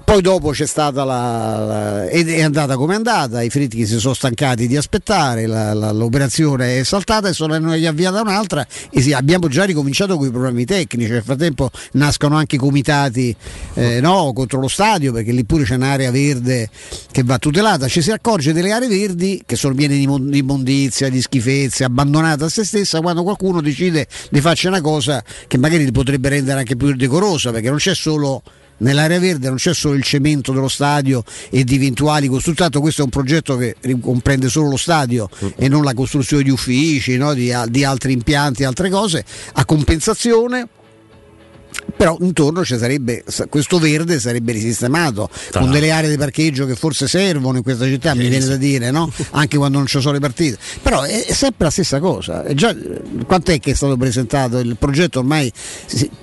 poi 0.05 0.23
dopo 0.23 0.51
c'è 0.51 0.67
stata 0.67 1.05
la, 1.05 1.59
la, 1.59 2.09
è 2.09 2.43
andata 2.43 2.77
come 2.77 2.95
è 2.95 2.97
andata, 2.97 3.43
i 3.43 3.51
fritti 3.51 3.87
si 3.87 3.99
sono 3.99 4.15
stancati 4.15 4.67
di 4.67 4.77
aspettare, 4.77 5.47
la, 5.47 5.75
la, 5.75 5.93
l'operazione 5.93 6.79
è 6.79 6.85
saltata 6.85 7.29
e 7.29 7.33
sono 7.33 7.55
avviata 7.55 8.21
un'altra 8.21 8.67
e 8.91 9.01
sì, 9.01 9.13
abbiamo 9.13 9.49
già 9.49 9.65
ricominciato 9.65 10.17
con 10.17 10.27
i 10.27 10.31
problemi 10.31 10.65
tecnici, 10.65 11.11
nel 11.11 11.23
frattempo 11.23 11.71
nascono 11.93 12.37
anche 12.37 12.57
comitati 12.57 13.35
eh, 13.75 14.01
no, 14.01 14.33
contro 14.33 14.61
lo 14.61 14.69
stadio 14.69 15.13
perché 15.13 15.33
lì 15.33 15.45
pure 15.45 15.65
c'è 15.65 15.75
un'area 15.75 16.11
verde 16.11 16.69
che 17.11 17.23
va 17.23 17.39
tutelata, 17.39 17.89
ci 17.89 18.03
si 18.03 18.11
accorge 18.11 18.53
delle 18.53 18.73
aree 18.73 18.89
verdi 18.89 19.43
che 19.45 19.57
sono 19.57 19.75
piene 19.75 19.97
di 19.97 20.03
immondizia, 20.39 21.09
di 21.09 21.21
schifezze, 21.21 21.85
abbandonate 21.85 22.45
a 22.45 22.49
se 22.49 22.65
stessa 22.65 23.01
quando 23.01 23.23
qualcuno 23.23 23.61
decide 23.61 24.07
di 24.31 24.41
farci 24.41 24.67
una 24.67 24.81
cosa 24.81 25.23
che 25.47 25.59
magari 25.59 25.91
potrebbe 25.91 26.29
rendere 26.29 26.61
anche 26.61 26.77
più 26.77 26.95
decorosa 26.95 27.51
perché 27.51 27.69
non 27.69 27.79
c'è 27.79 27.95
solo 27.95 28.43
nell'area 28.81 29.19
verde 29.19 29.49
non 29.49 29.57
c'è 29.57 29.75
solo 29.75 29.95
il 29.95 30.03
cemento 30.03 30.53
dello 30.53 30.69
stadio 30.69 31.25
e 31.49 31.64
di 31.64 31.77
eventuali 31.77 32.29
costruzioni, 32.29 32.71
questo 32.81 33.01
è 33.01 33.05
un 33.05 33.11
progetto 33.11 33.57
che 33.57 33.77
comprende 34.01 34.49
solo 34.49 34.71
lo 34.71 34.77
stadio 34.77 35.29
e 35.57 35.69
non 35.69 35.85
la 35.85 35.95
costruzione 35.95 36.43
di 36.43 36.51
uffici, 36.51 37.16
no? 37.16 37.35
di, 37.35 37.53
di 37.69 37.85
altri 37.85 38.12
impianti, 38.12 38.64
altre 38.64 38.90
cose, 38.90 39.25
a 39.53 39.64
compensazione 39.64 40.69
però 41.96 42.16
intorno 42.20 42.64
ci 42.64 42.78
sarebbe 42.78 43.24
questo 43.48 43.78
verde 43.78 44.18
sarebbe 44.18 44.52
risistemato 44.52 45.28
Tra 45.50 45.61
con 45.61 45.70
delle 45.70 45.90
aree 45.90 46.09
di 46.09 46.16
parcheggio 46.16 46.64
che 46.64 46.74
forse 46.74 47.06
servono 47.06 47.59
in 47.59 47.62
questa 47.62 47.85
città, 47.85 48.14
mi 48.14 48.28
viene 48.28 48.46
da 48.46 48.56
dire, 48.56 48.90
no? 48.90 49.12
anche 49.33 49.56
quando 49.56 49.78
non 49.78 49.87
ci 49.87 50.00
sono 50.00 50.14
le 50.14 50.20
partite. 50.20 50.56
Però 50.83 51.02
è, 51.02 51.26
è 51.26 51.33
sempre 51.33 51.66
la 51.66 51.70
stessa 51.70 52.00
cosa. 52.00 52.42
È 52.42 52.54
già, 52.54 52.74
quant'è 53.26 53.61
che 53.61 53.72
è 53.72 53.74
stato 53.74 53.96
presentato 53.96 54.59
il 54.59 54.76
progetto? 54.78 55.18
Ormai 55.18 55.52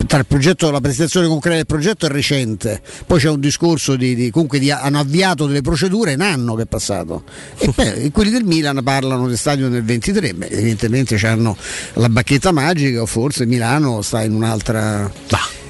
tra 0.08 0.20
il 0.20 0.26
progetto, 0.26 0.72
la 0.72 0.82
presentazione 0.82 1.28
concreta 1.28 1.58
del 1.58 1.66
progetto 1.66 2.06
è 2.06 2.10
recente, 2.10 2.82
poi 3.06 3.20
c'è 3.20 3.30
un 3.30 3.40
discorso 3.40 3.96
di, 3.96 4.16
di- 4.16 4.32
comunque 4.32 4.60
di- 4.60 4.72
hanno 4.72 5.00
avviato 5.00 5.46
delle 5.46 5.62
procedure 5.62 6.14
in 6.14 6.22
anno 6.22 6.56
che 6.56 6.64
è 6.64 6.66
passato. 6.66 7.24
E 7.58 7.72
beh, 7.76 8.12
quelli 8.12 8.32
del 8.32 8.46
Milan 8.46 8.82
parlano 8.84 9.28
del 9.28 9.38
stadio 9.38 9.70
nel 9.70 9.84
23, 9.84 10.34
beh, 10.34 10.48
evidentemente 10.48 11.16
hanno 11.28 11.56
la 11.94 12.10
bacchetta 12.10 12.52
magica 12.52 13.02
o 13.02 13.06
forse 13.06 13.46
Milano 13.46 14.02
sta 14.02 14.24
in 14.24 14.34
un'altra 14.34 15.12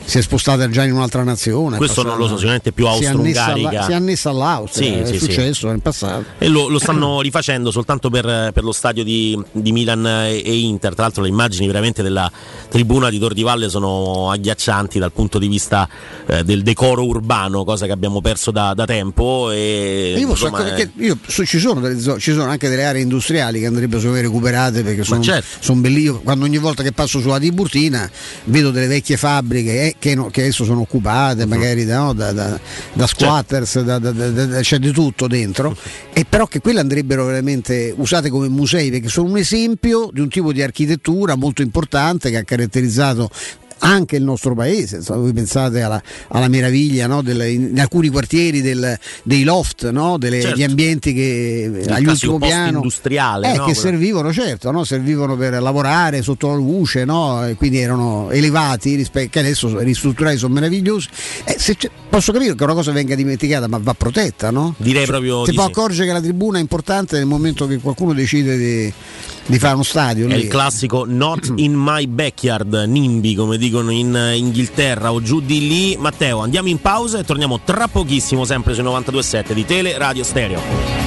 si 0.08 0.20
è 0.20 0.22
spostata 0.22 0.70
già 0.70 0.86
in 0.86 0.94
un'altra 0.94 1.22
nazione. 1.22 1.76
Questo 1.76 2.02
non 2.02 2.12
lo 2.18 2.28
so, 2.28 2.36
passata- 2.36 2.36
sicuramente 2.38 2.72
più 2.72 2.88
austro-ungarica. 2.88 3.84
Si 3.84 3.92
è 3.92 3.94
annessa 3.94 4.30
all'Austria, 4.30 4.88
Sì, 4.88 4.94
è 5.02 5.06
sì, 5.06 5.20
sì. 5.20 5.26
successo 5.26 5.68
nel 5.68 5.82
passato. 5.82 6.24
E 6.38 6.48
lo, 6.48 6.70
lo 6.70 6.80
stanno 6.80 7.20
rifacendo 7.22 7.72
soltanto 7.72 8.10
per, 8.10 8.52
per 8.54 8.64
lo 8.64 8.72
stadio 8.72 9.04
di, 9.04 9.38
di 9.52 9.74
Milan 9.74 10.06
e, 10.08 10.42
e 10.46 10.58
Inter. 10.60 10.94
Tra 10.94 11.04
l'altro, 11.04 11.24
le 11.24 11.28
immagini 11.28 11.68
veramente 11.68 12.04
della 12.04 12.32
tribuna 12.70 13.10
di 13.10 13.20
Tor 13.20 13.34
di 13.34 13.44
Valle 13.44 13.68
sono 13.68 14.32
agghiaccianti 14.32 14.98
dal 14.98 15.12
punto 15.12 15.40
di 15.40 15.50
vista 15.50 15.90
eh, 16.26 16.46
del 16.46 16.64
decoro 16.64 17.06
urbano, 17.06 17.66
cosa 17.66 17.86
che 17.86 17.92
abbiamo 17.92 18.22
perso 18.22 18.52
da, 18.52 18.74
da 18.74 18.86
tempo. 18.86 19.52
E, 19.52 20.16
io, 20.18 20.30
insomma, 20.30 20.64
perché 20.64 20.90
io- 21.00 21.18
so- 21.28 21.44
ci, 21.44 21.60
sono 21.60 21.82
delle 21.82 21.96
ci 22.20 22.32
sono 22.32 22.46
anche 22.50 22.70
delle 22.70 22.86
aree 22.86 23.02
industriali 23.02 23.60
che 23.60 23.66
andrebbero 23.66 24.00
secondo 24.00 24.22
me 24.22 24.26
recuperate 24.26 24.84
perché 24.84 25.04
sono, 25.04 25.22
certo. 25.22 25.58
sono 25.60 25.82
belli. 25.82 26.02
Io 26.04 26.22
quando 26.22 26.46
ogni 26.46 26.60
volta 26.60 26.82
che 26.82 26.94
passo 26.94 27.20
sulla 27.20 27.40
Tiburtina 27.40 28.10
vedo 28.46 28.72
delle 28.72 28.88
vecchie 28.88 29.18
fabbriche 29.18 29.72
eh, 29.82 29.96
che, 30.00 30.16
no- 30.16 30.30
che 30.30 30.42
adesso 30.42 30.64
sono 30.64 30.82
occupate 30.82 31.46
Mhm. 31.46 31.50
magari 31.50 31.86
da, 31.86 31.98
no, 31.98 32.14
da- 32.14 32.32
da- 32.32 32.60
da 32.94 33.08
squatters, 33.08 33.82
da- 33.82 34.00
da- 34.00 34.60
c'è 34.62 34.78
di 34.80 34.92
tutto 34.92 35.28
dentro, 35.28 35.76
e 36.14 36.26
però 36.28 36.46
che 36.48 36.60
quelle 36.60 36.80
andrebbero 36.80 37.26
veramente 37.26 37.94
usate 37.98 38.30
come 38.30 38.48
musei 38.50 38.90
perché 38.92 39.08
sono 39.10 39.30
un 39.30 39.38
esempio 39.38 40.10
di 40.12 40.22
un 40.22 40.30
tipo 40.30 40.52
di 40.54 40.62
architettura 40.62 41.36
molto 41.36 41.62
importante 41.62 42.30
che 42.30 42.38
ha 42.38 42.44
caratterizzato 42.44 43.30
anche 43.80 44.16
il 44.16 44.24
nostro 44.24 44.54
paese, 44.56 44.98
insomma, 44.98 45.20
voi 45.22 45.34
pensate 45.34 45.82
alla, 45.82 46.02
alla 46.30 46.48
meraviglia 46.48 47.08
no, 47.08 47.22
delle- 47.22 47.52
in 47.52 47.80
alcuni 47.80 48.10
quartieri 48.10 48.62
del- 48.62 48.98
dei 49.24 49.44
loft, 49.44 49.90
no, 49.90 50.18
delle- 50.18 50.42
Certo. 50.42 50.58
gli 50.58 50.64
ambienti 50.64 51.14
che 51.14 51.70
Il 51.84 51.92
agli 51.92 52.04
classico 52.04 52.34
ultimo 52.34 52.38
piano 52.40 52.64
post-industriale, 52.82 53.54
eh, 53.54 53.58
no? 53.58 53.66
che 53.66 53.74
servivano 53.74 54.32
certo, 54.34 54.72
no, 54.72 54.84
servivano 54.84 55.36
per 55.36 55.62
lavorare 55.62 56.22
sotto 56.22 56.48
la 56.48 56.56
luce, 56.56 57.06
no, 57.06 57.46
e 57.46 57.56
quindi 57.56 57.78
erano 57.80 58.30
elevati 58.32 58.96
rispetto 58.96 59.30
che 59.32 59.40
adesso 59.40 59.78
ristrutturati 59.80 60.38
sono 60.38 60.54
meravigliosi. 60.54 61.08
Eh, 61.46 61.58
posso 62.10 62.32
capire 62.32 62.56
che 62.56 62.64
una 62.64 62.74
cosa 62.74 62.92
venga 62.92 63.16
dimenticata, 63.16 63.68
ma 63.68 63.80
va 63.82 63.94
protetta, 63.94 64.52
no? 64.52 64.74
Direi 64.78 65.06
proprio 65.06 65.46
Si 65.46 65.54
può 65.54 65.66
sì. 65.66 65.70
accorgere 65.72 66.08
che 66.08 66.14
la 66.14 66.22
tribuna 66.22 66.58
è 66.58 66.62
importante 66.62 67.18
nel 67.18 67.26
momento 67.26 67.68
che 67.68 67.78
qualcuno 67.78 68.14
decide 68.14 68.58
di, 68.58 68.94
di 69.48 69.60
fare 69.60 69.74
uno 69.74 69.84
stadio. 69.84 70.28
È 70.28 70.36
lì. 70.36 70.44
il 70.44 70.48
classico 70.48 71.06
not 71.06 71.54
in 71.58 71.74
my 71.76 72.06
backyard, 72.08 72.74
NIMBY 72.74 73.36
come 73.36 73.58
dicono 73.58 73.92
in 73.92 74.34
Inghilterra 74.36 75.12
o 75.12 75.22
giù 75.22 75.40
di 75.40 75.68
lì. 75.68 75.98
Matteo, 75.98 76.40
andiamo 76.40 76.68
in 76.68 76.80
pausa 76.80 77.20
e 77.20 77.24
torniamo 77.24 77.62
tra 77.64 77.88
pochissimo 77.88 78.46
sempre 78.46 78.74
sui 78.74 78.84
92.7 78.84 79.54
di 79.54 79.66
Tele 79.66 79.98
Radio 79.98 80.24
Stereo. 80.24 81.07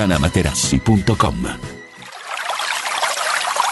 artigianamaterassi.com. 0.00 1.79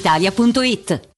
brispalitalia.it. 0.00 1.09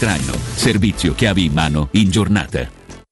traino. 0.00 0.32
Servizio 0.54 1.12
chiavi 1.14 1.44
in 1.44 1.52
mano 1.52 1.88
in 1.92 2.10
giornata. 2.10 2.99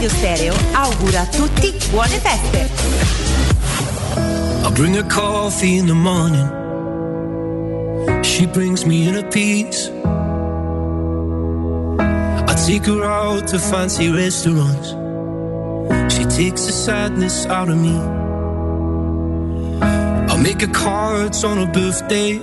Teleradio 0.00 0.08
Stereo 0.08 0.54
augura 0.72 1.20
a 1.20 1.26
tutti 1.26 1.76
buone 1.90 2.18
feste. 2.20 2.70
I 4.64 4.70
bring 4.72 4.94
her 4.94 5.06
coffee 5.06 5.76
in 5.76 5.86
the 5.86 5.94
morning. 5.94 6.48
She 8.22 8.46
brings 8.46 8.86
me 8.86 9.08
in 9.08 9.16
a 9.16 9.22
piece. 9.22 9.90
I 11.98 12.54
take 12.66 12.86
her 12.86 13.04
out 13.04 13.48
to 13.48 13.58
fancy 13.58 14.08
restaurants. 14.10 14.94
She 16.14 16.24
takes 16.24 16.64
the 16.64 16.72
sadness 16.72 17.44
out 17.46 17.68
of 17.68 17.76
me. 17.76 17.98
I 19.82 20.36
make 20.42 20.62
her 20.62 20.72
cards 20.72 21.44
on 21.44 21.58
her 21.58 21.70
birthday. 21.70 22.40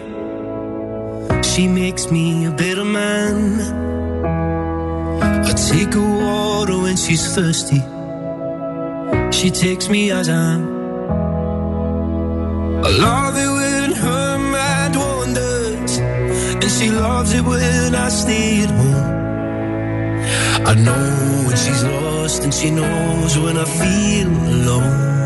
She 1.41 1.68
makes 1.68 2.12
me 2.12 2.45
a 2.45 2.51
better 2.51 2.86
man. 2.86 3.86
I 5.22 5.53
take 5.53 5.93
her 5.93 6.09
water 6.26 6.78
when 6.80 6.97
she's 6.97 7.36
thirsty. 7.36 7.82
She 9.32 9.49
takes 9.51 9.89
me 9.89 10.11
as 10.11 10.30
I 10.30 10.53
am. 10.53 10.63
I 12.86 12.89
love 13.05 13.36
it 13.36 13.51
when 13.59 13.91
her 14.03 14.38
mind 14.38 14.95
wanders, 14.95 15.97
and 15.97 16.72
she 16.72 16.89
loves 16.89 17.34
it 17.34 17.43
when 17.43 17.95
I 17.95 18.09
stay 18.09 18.63
at 18.63 18.70
home. 18.70 19.18
I 20.72 20.74
know 20.74 21.43
when 21.47 21.57
she's 21.57 21.84
lost, 21.84 22.43
and 22.43 22.53
she 22.53 22.70
knows 22.70 23.38
when 23.38 23.57
I 23.57 23.65
feel 23.65 24.28
alone. 24.28 25.16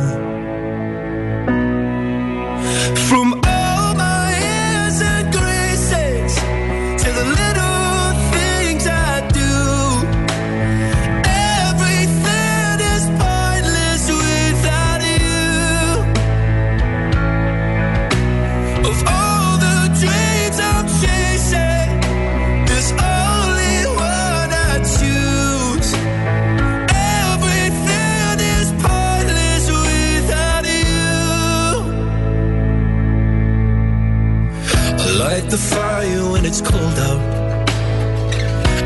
The 35.51 35.57
fire 35.57 36.31
when 36.31 36.45
it's 36.45 36.61
cold 36.61 36.97
out, 37.09 37.69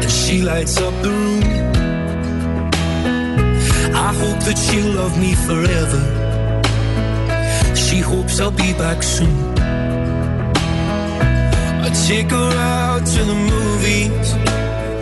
and 0.02 0.12
she 0.12 0.42
lights 0.42 0.82
up 0.82 0.94
the 1.04 1.12
room. 1.12 1.44
I 3.94 4.12
hope 4.22 4.40
that 4.46 4.58
she'll 4.58 4.94
love 4.94 5.16
me 5.20 5.36
forever. 5.36 6.02
She 7.76 8.00
hopes 8.00 8.40
I'll 8.40 8.50
be 8.50 8.74
back 8.74 9.04
soon. 9.04 9.54
I 11.86 11.90
take 12.08 12.32
her 12.32 12.52
out 12.58 13.06
to 13.06 13.24
the 13.32 13.36
movies. 13.36 14.45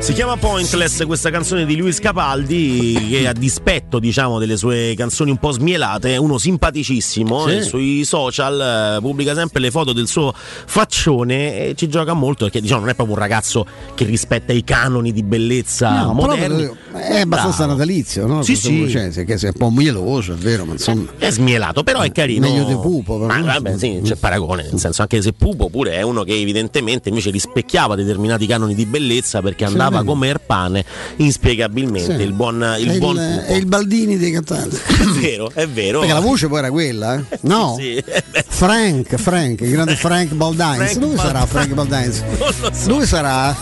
Si 0.03 0.11
chiama 0.11 0.35
Pointless 0.35 1.05
questa 1.05 1.29
canzone 1.29 1.65
di 1.65 1.77
Luis 1.77 1.99
Capaldi 1.99 3.07
che 3.09 3.25
a 3.25 3.31
dispetto 3.31 3.99
diciamo 3.99 4.37
delle 4.37 4.57
sue 4.57 4.93
canzoni 4.97 5.31
un 5.31 5.37
po' 5.37 5.51
smielate 5.51 6.13
è 6.15 6.17
uno 6.17 6.37
simpaticissimo 6.37 7.47
Sì. 7.47 7.55
e 7.55 7.61
sui 7.61 8.03
social 8.03 8.97
eh, 8.97 9.01
pubblica 9.01 9.33
sempre 9.33 9.61
le 9.61 9.71
foto 9.71 9.93
del 9.93 10.07
suo 10.07 10.33
faccione 10.35 11.69
e 11.69 11.73
ci 11.77 11.87
gioca 11.87 12.11
molto 12.11 12.43
perché 12.43 12.59
diciamo 12.59 12.81
non 12.81 12.89
è 12.89 12.95
proprio 12.95 13.15
un 13.15 13.21
ragazzo 13.21 13.65
che 13.95 14.03
rispetta 14.03 14.51
i 14.51 14.65
canoni 14.65 15.13
di 15.13 15.23
bellezza 15.23 16.03
No, 16.03 16.11
moderni 16.13 16.69
è 16.91 17.21
abbastanza 17.21 17.57
Bravo. 17.63 17.71
natalizio, 17.71 18.27
no? 18.27 18.43
Sì, 18.43 18.55
sì. 18.57 18.87
Cioè, 18.89 19.09
se- 19.11 19.23
che 19.23 19.33
è 19.35 19.45
un 19.47 19.53
po' 19.57 19.71
mieloso, 19.71 20.33
è 20.33 20.35
vero, 20.35 20.63
ma 20.65 20.73
insomma. 20.73 21.05
è 21.17 21.31
smielato 21.31 21.81
però 21.83 22.01
è 22.01 22.11
carino 22.11 22.47
Meglio 22.47 22.65
di 22.65 22.73
Pupo, 22.75 23.17
però. 23.19 23.33
Ma, 23.33 23.41
vabbè, 23.41 23.77
sì, 23.77 24.01
c'è 24.03 24.15
paragone 24.15 24.67
nel 24.69 24.79
senso 24.79 25.01
anche 25.01 25.21
se 25.21 25.31
Pupo 25.31 25.69
pure 25.69 25.93
è 25.93 26.01
uno 26.01 26.23
che 26.23 26.33
evidentemente 26.37 27.07
invece 27.09 27.31
rispecchiava 27.31 27.95
determinati 27.95 28.45
canoni 28.45 28.75
di 28.75 28.85
bellezza 28.85 29.41
perché 29.41 29.63
andava 29.65 29.92
vero. 29.99 30.03
a 30.03 30.05
comer 30.05 30.39
pane 30.39 30.85
inspiegabilmente 31.17 32.17
Sì. 32.17 32.21
il 32.23 32.33
buon, 32.33 32.75
il 32.79 32.89
è, 32.89 32.97
buon 32.97 33.15
il, 33.15 33.43
è 33.47 33.53
il 33.53 33.65
Baldini 33.65 34.17
dei 34.17 34.31
cantanti. 34.31 34.75
È 35.03 35.05
vero, 35.19 35.51
è 35.53 35.67
vero. 35.67 35.99
Perché 35.99 36.13
la 36.13 36.19
voce 36.19 36.47
poi 36.47 36.59
era 36.59 36.69
quella, 36.71 37.15
eh? 37.15 37.23
No? 37.41 37.75
Sì, 37.77 37.95
eh, 37.95 38.23
Frank, 38.47 39.15
Frank, 39.17 39.61
il 39.61 39.71
grande 39.71 39.95
Frank 39.95 40.33
Baldines. 40.33 40.75
Frank 40.75 40.97
Dove 40.97 41.17
sarà 41.17 41.45
Baldines. 41.45 41.49
Frank 41.49 41.73
Baldines? 41.73 42.23
non 42.37 42.37
lo 42.37 42.71
so. 42.71 42.87
Dove 42.87 43.05
sarà? 43.05 43.55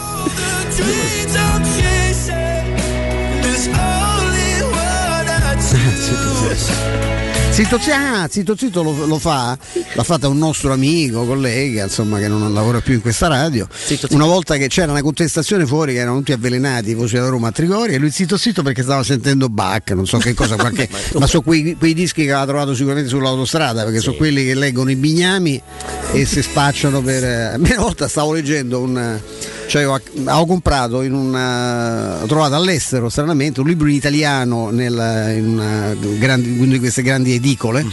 Dreams 5.72 7.01
Zitto, 7.62 7.80
zi- 7.80 7.92
ah, 7.92 8.28
zitto 8.28 8.56
zitto 8.58 8.82
lo, 8.82 9.06
lo 9.06 9.20
fa, 9.20 9.56
l'ha 9.94 10.04
fatta 10.04 10.28
un 10.28 10.40
nostro 10.40 10.74
amico, 10.74 11.26
collega, 11.26 11.84
insomma, 11.84 12.18
che 12.18 12.28
non 12.28 12.52
lavora 12.56 12.82
più 12.82 12.96
in 12.96 13.02
questa 13.02 13.28
radio. 13.28 13.68
Una 14.10 14.26
volta 14.26 14.58
che 14.58 14.68
c'era 14.68 14.92
una 14.92 15.04
contestazione 15.04 15.68
fuori, 15.68 15.94
che 15.94 16.00
erano 16.00 16.18
tutti 16.18 16.32
avvelenati, 16.32 16.90
i 16.90 16.94
voci 16.96 17.16
da 17.18 17.28
Roma 17.28 17.50
a 17.50 17.52
Trigoria, 17.52 17.96
e 17.96 18.00
lui 18.00 18.10
zitto 18.10 18.36
zitto 18.36 18.64
perché 18.64 18.82
stava 18.82 19.04
sentendo 19.04 19.48
Bach, 19.48 19.92
non 19.92 20.08
so 20.08 20.18
che 20.18 20.34
cosa, 20.34 20.56
qualche, 20.58 20.90
ma 21.20 21.28
sono 21.28 21.44
quei, 21.44 21.76
quei 21.78 21.94
dischi 21.94 22.24
che 22.24 22.32
aveva 22.32 22.48
trovato 22.48 22.74
sicuramente 22.74 23.10
sull'autostrada, 23.10 23.84
perché 23.84 24.00
sono 24.00 24.16
quelli 24.16 24.44
che 24.44 24.56
leggono 24.56 24.90
i 24.90 24.96
bignami 24.96 25.62
e 26.14 26.26
si 26.26 26.42
spacciano 26.42 27.02
per. 27.02 27.24
eh, 27.24 27.56
Una 27.58 27.76
volta 27.78 28.08
stavo 28.08 28.34
leggendo 28.34 28.80
un. 28.80 29.20
Cioè, 29.72 29.88
ho, 29.88 29.94
avevo 29.94 30.46
comprato 30.48 31.02
in 31.02 31.14
una. 31.14 32.22
ho 32.22 32.26
trovato 32.26 32.56
all'estero 32.56 33.08
stranamente 33.08 33.62
un 33.62 33.68
libro 33.68 33.88
in 33.88 33.96
italiano 33.96 34.70
nel- 34.70 35.34
in 35.38 35.48
una, 35.48 35.94
grandi, 36.18 36.58
una 36.60 36.74
di 36.74 36.80
queste 36.80 37.02
grandi 37.02 37.32
edicole. 37.36 37.86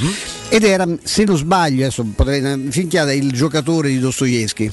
Ed 0.49 0.65
era, 0.65 0.85
se 1.05 1.23
non 1.23 1.37
sbaglio, 1.37 1.83
adesso 1.85 2.05
potrei 2.17 2.67
finchiare 2.71 3.15
il 3.15 3.31
giocatore 3.31 3.91
di 3.91 4.01
Dostoevsky. 4.01 4.69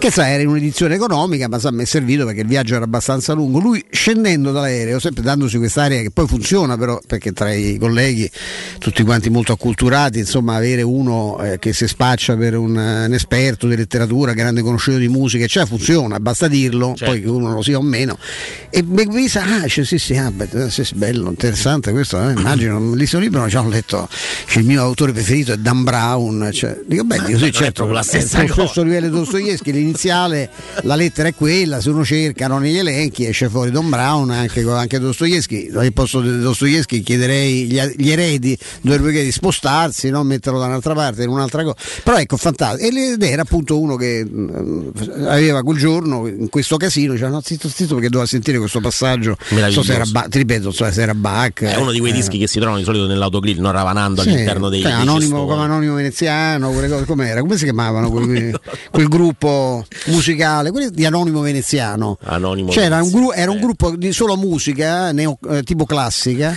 Che 0.00 0.10
sa, 0.10 0.28
era 0.28 0.42
in 0.42 0.48
un'edizione 0.48 0.94
economica, 0.94 1.46
ma 1.46 1.58
sa, 1.58 1.70
mi 1.70 1.82
è 1.82 1.84
servito 1.84 2.24
perché 2.24 2.40
il 2.40 2.46
viaggio 2.46 2.74
era 2.74 2.84
abbastanza 2.84 3.34
lungo. 3.34 3.58
Lui 3.60 3.84
scendendo 3.90 4.50
dall'aereo, 4.50 4.98
sempre 4.98 5.22
dandosi 5.22 5.58
quest'area 5.58 6.00
che 6.00 6.10
poi 6.10 6.26
funziona 6.26 6.76
però, 6.78 6.98
perché 7.06 7.32
tra 7.32 7.52
i 7.52 7.76
colleghi, 7.78 8.28
tutti 8.78 9.02
quanti 9.02 9.28
molto 9.28 9.52
acculturati, 9.52 10.18
insomma, 10.18 10.56
avere 10.56 10.80
uno 10.80 11.38
eh, 11.42 11.58
che 11.58 11.74
si 11.74 11.86
spaccia 11.86 12.34
per 12.36 12.56
un, 12.56 12.74
un 12.74 13.12
esperto 13.12 13.68
di 13.68 13.76
letteratura, 13.76 14.32
grande 14.32 14.62
conoscitore 14.62 15.02
di 15.02 15.08
musica, 15.08 15.46
cioè 15.46 15.66
funziona, 15.66 16.18
basta 16.18 16.48
dirlo, 16.48 16.94
Certo. 16.96 17.04
poi 17.04 17.20
che 17.20 17.28
uno 17.28 17.52
lo 17.52 17.62
sia 17.62 17.76
o 17.76 17.82
meno. 17.82 18.18
E 18.70 18.82
mi 18.82 19.28
sa, 19.28 19.42
ah, 19.44 19.62
dice, 19.64 19.84
sì, 19.84 19.98
sì, 19.98 20.16
ah, 20.16 20.30
beh, 20.30 20.70
sì, 20.70 20.82
sì, 20.82 20.94
bello, 20.94 21.28
interessante 21.28 21.92
questo, 21.92 22.26
eh, 22.26 22.32
immagino, 22.32 22.94
lì 22.94 23.06
sto 23.06 23.18
libro 23.18 23.46
già 23.48 23.60
ho 23.60 23.68
letto, 23.68 24.08
cioè, 24.46 24.62
il 24.62 24.66
mio 24.66 24.80
autore 24.80 25.12
preferito 25.12 25.52
è 25.52 25.56
Dan 25.58 25.84
Brown, 25.84 26.48
cioè, 26.54 26.78
dico, 26.86 27.04
beh, 27.04 27.16
dico, 27.16 27.30
non 27.32 27.42
è 27.42 27.44
sì, 27.44 27.52
certo, 27.52 27.86
la 27.86 28.02
stessa 28.02 28.40
cosa. 28.46 28.62
stesso 28.62 28.82
livello 28.82 29.08
di 29.08 29.14
Dostoevsky, 29.14 29.89
l'iniziale, 29.90 30.50
la 30.82 30.94
lettera 30.94 31.28
è 31.28 31.34
quella, 31.34 31.80
se 31.80 31.90
uno 31.90 32.04
cerca 32.04 32.46
no, 32.46 32.58
negli 32.58 32.78
elenchi 32.78 33.26
esce 33.26 33.48
fuori 33.48 33.70
Don 33.70 33.88
Brown, 33.88 34.30
anche, 34.30 34.62
anche 34.62 34.98
Dostoevsky, 34.98 35.70
al 35.74 35.92
posto 35.92 36.20
di 36.20 36.38
Dostoevsky 36.38 37.00
chiederei 37.00 37.66
gli, 37.66 37.80
gli 37.96 38.10
eredi, 38.10 38.56
dovrebbero 38.80 39.10
chiedere 39.10 39.26
di 39.26 39.32
spostarsi, 39.32 40.08
no? 40.10 40.22
metterlo 40.22 40.58
da 40.58 40.66
un'altra 40.66 40.94
parte, 40.94 41.24
in 41.24 41.28
un'altra 41.28 41.64
cosa, 41.64 41.76
però 42.02 42.18
ecco, 42.18 42.36
fantastico, 42.36 42.96
ed 42.96 43.22
era 43.22 43.42
appunto 43.42 43.78
uno 43.78 43.96
che 43.96 44.24
mh, 44.24 44.92
aveva 45.26 45.62
quel 45.62 45.78
giorno, 45.78 46.26
in 46.26 46.48
questo 46.48 46.76
casino, 46.76 47.12
diceva 47.12 47.30
no, 47.30 47.40
zitto, 47.42 47.68
zitto, 47.68 47.94
perché 47.94 48.08
doveva 48.08 48.28
sentire 48.28 48.58
questo 48.58 48.80
passaggio, 48.80 49.36
non 49.50 49.70
so 49.70 49.82
se 49.82 49.94
era, 49.94 50.04
Bach, 50.04 50.28
ti 50.28 50.38
ripeto, 50.38 50.70
so 50.70 50.90
se 50.90 51.02
era 51.02 51.14
Bach. 51.14 51.62
È 51.62 51.76
uno 51.76 51.92
di 51.92 51.98
quei 51.98 52.12
eh, 52.12 52.14
dischi 52.14 52.38
che 52.38 52.46
si 52.46 52.58
trovano 52.58 52.78
di 52.78 52.84
solito 52.84 53.06
nell'autogrill, 53.06 53.60
non 53.60 53.72
ravanando 53.72 54.22
sì, 54.22 54.28
all'interno 54.28 54.68
dei, 54.68 54.82
cioè, 54.82 54.92
anonimo, 54.92 55.46
come 55.46 55.62
anonimo 55.62 55.94
veneziano, 55.94 56.70
quelle 56.70 56.88
cose, 56.88 57.04
com'era? 57.04 57.40
Come 57.40 57.56
si 57.56 57.64
chiamavano 57.64 58.10
quel, 58.10 58.58
quel 58.90 59.08
gruppo 59.08 59.79
musicale? 60.06 60.70
Quelli 60.70 60.90
di 60.90 61.04
anonimo 61.04 61.40
veneziano. 61.40 62.18
Anonimo 62.24 62.70
C'era 62.70 62.96
un, 62.96 63.02
Veneziano, 63.02 63.26
gru- 63.26 63.38
era 63.38 63.50
un 63.50 63.60
gruppo 63.60 63.96
di 63.96 64.12
solo 64.12 64.36
musica, 64.36 65.12
neo- 65.12 65.38
eh, 65.50 65.62
tipo 65.62 65.84
classica, 65.84 66.56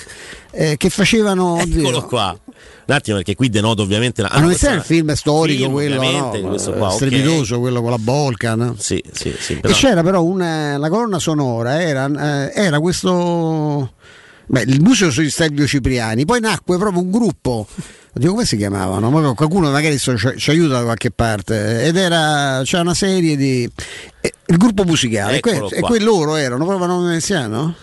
eh, 0.52 0.78
che 0.78 0.90
facevano. 0.90 1.58
Eccolo 1.64 1.88
oddio, 1.98 2.06
qua. 2.06 2.38
Un 2.86 2.94
attimo 2.94 3.16
perché 3.18 3.36
qui 3.36 3.50
denoto 3.50 3.82
ovviamente 3.82 4.22
la... 4.22 4.28
Ah, 4.28 4.40
non 4.42 4.52
è 4.52 4.54
il 4.54 4.82
film 4.82 5.14
storico, 5.14 5.64
film, 5.64 5.72
quello 5.72 6.02
no, 6.02 6.30
questo 6.50 6.74
qua, 6.74 6.90
strepitoso, 6.90 7.60
quello 7.60 7.82
con 7.82 7.92
la 7.92 7.98
Bolca. 7.98 8.56
no? 8.56 8.76
Sì, 8.78 9.02
sì, 9.12 9.34
sì. 9.40 9.54
E 9.54 9.60
però- 9.60 9.74
c'era 9.74 10.04
però 10.04 10.22
una, 10.22 10.78
la 10.78 10.90
colonna 10.90 11.18
sonora, 11.20 11.82
era, 11.82 12.50
eh, 12.50 12.52
era 12.54 12.80
questo. 12.82 13.94
Beh, 14.46 14.64
il 14.68 14.82
museo 14.82 15.10
sugli 15.10 15.30
Stelvio 15.30 15.66
Cipriani, 15.66 16.26
poi 16.26 16.42
nacque 16.42 16.78
proprio 16.78 17.02
un 17.02 17.10
gruppo. 17.10 17.66
Oddio, 18.16 18.30
come 18.32 18.46
si 18.46 18.58
chiamavano? 18.58 19.10
Ma 19.10 19.34
Qualcuno 19.34 19.72
magari 19.72 19.98
so- 19.98 20.16
ci, 20.18 20.30
ci 20.38 20.52
aiuta 20.52 20.76
da 20.78 20.84
qualche 20.84 21.10
parte. 21.10 21.84
Ed 21.84 21.96
era 21.98 22.62
c'è 22.64 22.80
una 22.80 22.94
serie 22.94 23.36
di. 23.36 23.68
eh, 24.22 24.34
il 24.48 24.58
gruppo 24.58 24.84
musicale, 24.84 25.38
Eccolo 25.38 25.68
que- 25.68 25.78
e 25.78 25.82
quelli 25.82 26.04
loro 26.04 26.36
erano 26.36 26.64
proprio 26.66 26.86
non 26.88 27.06
veneziano? 27.06 27.74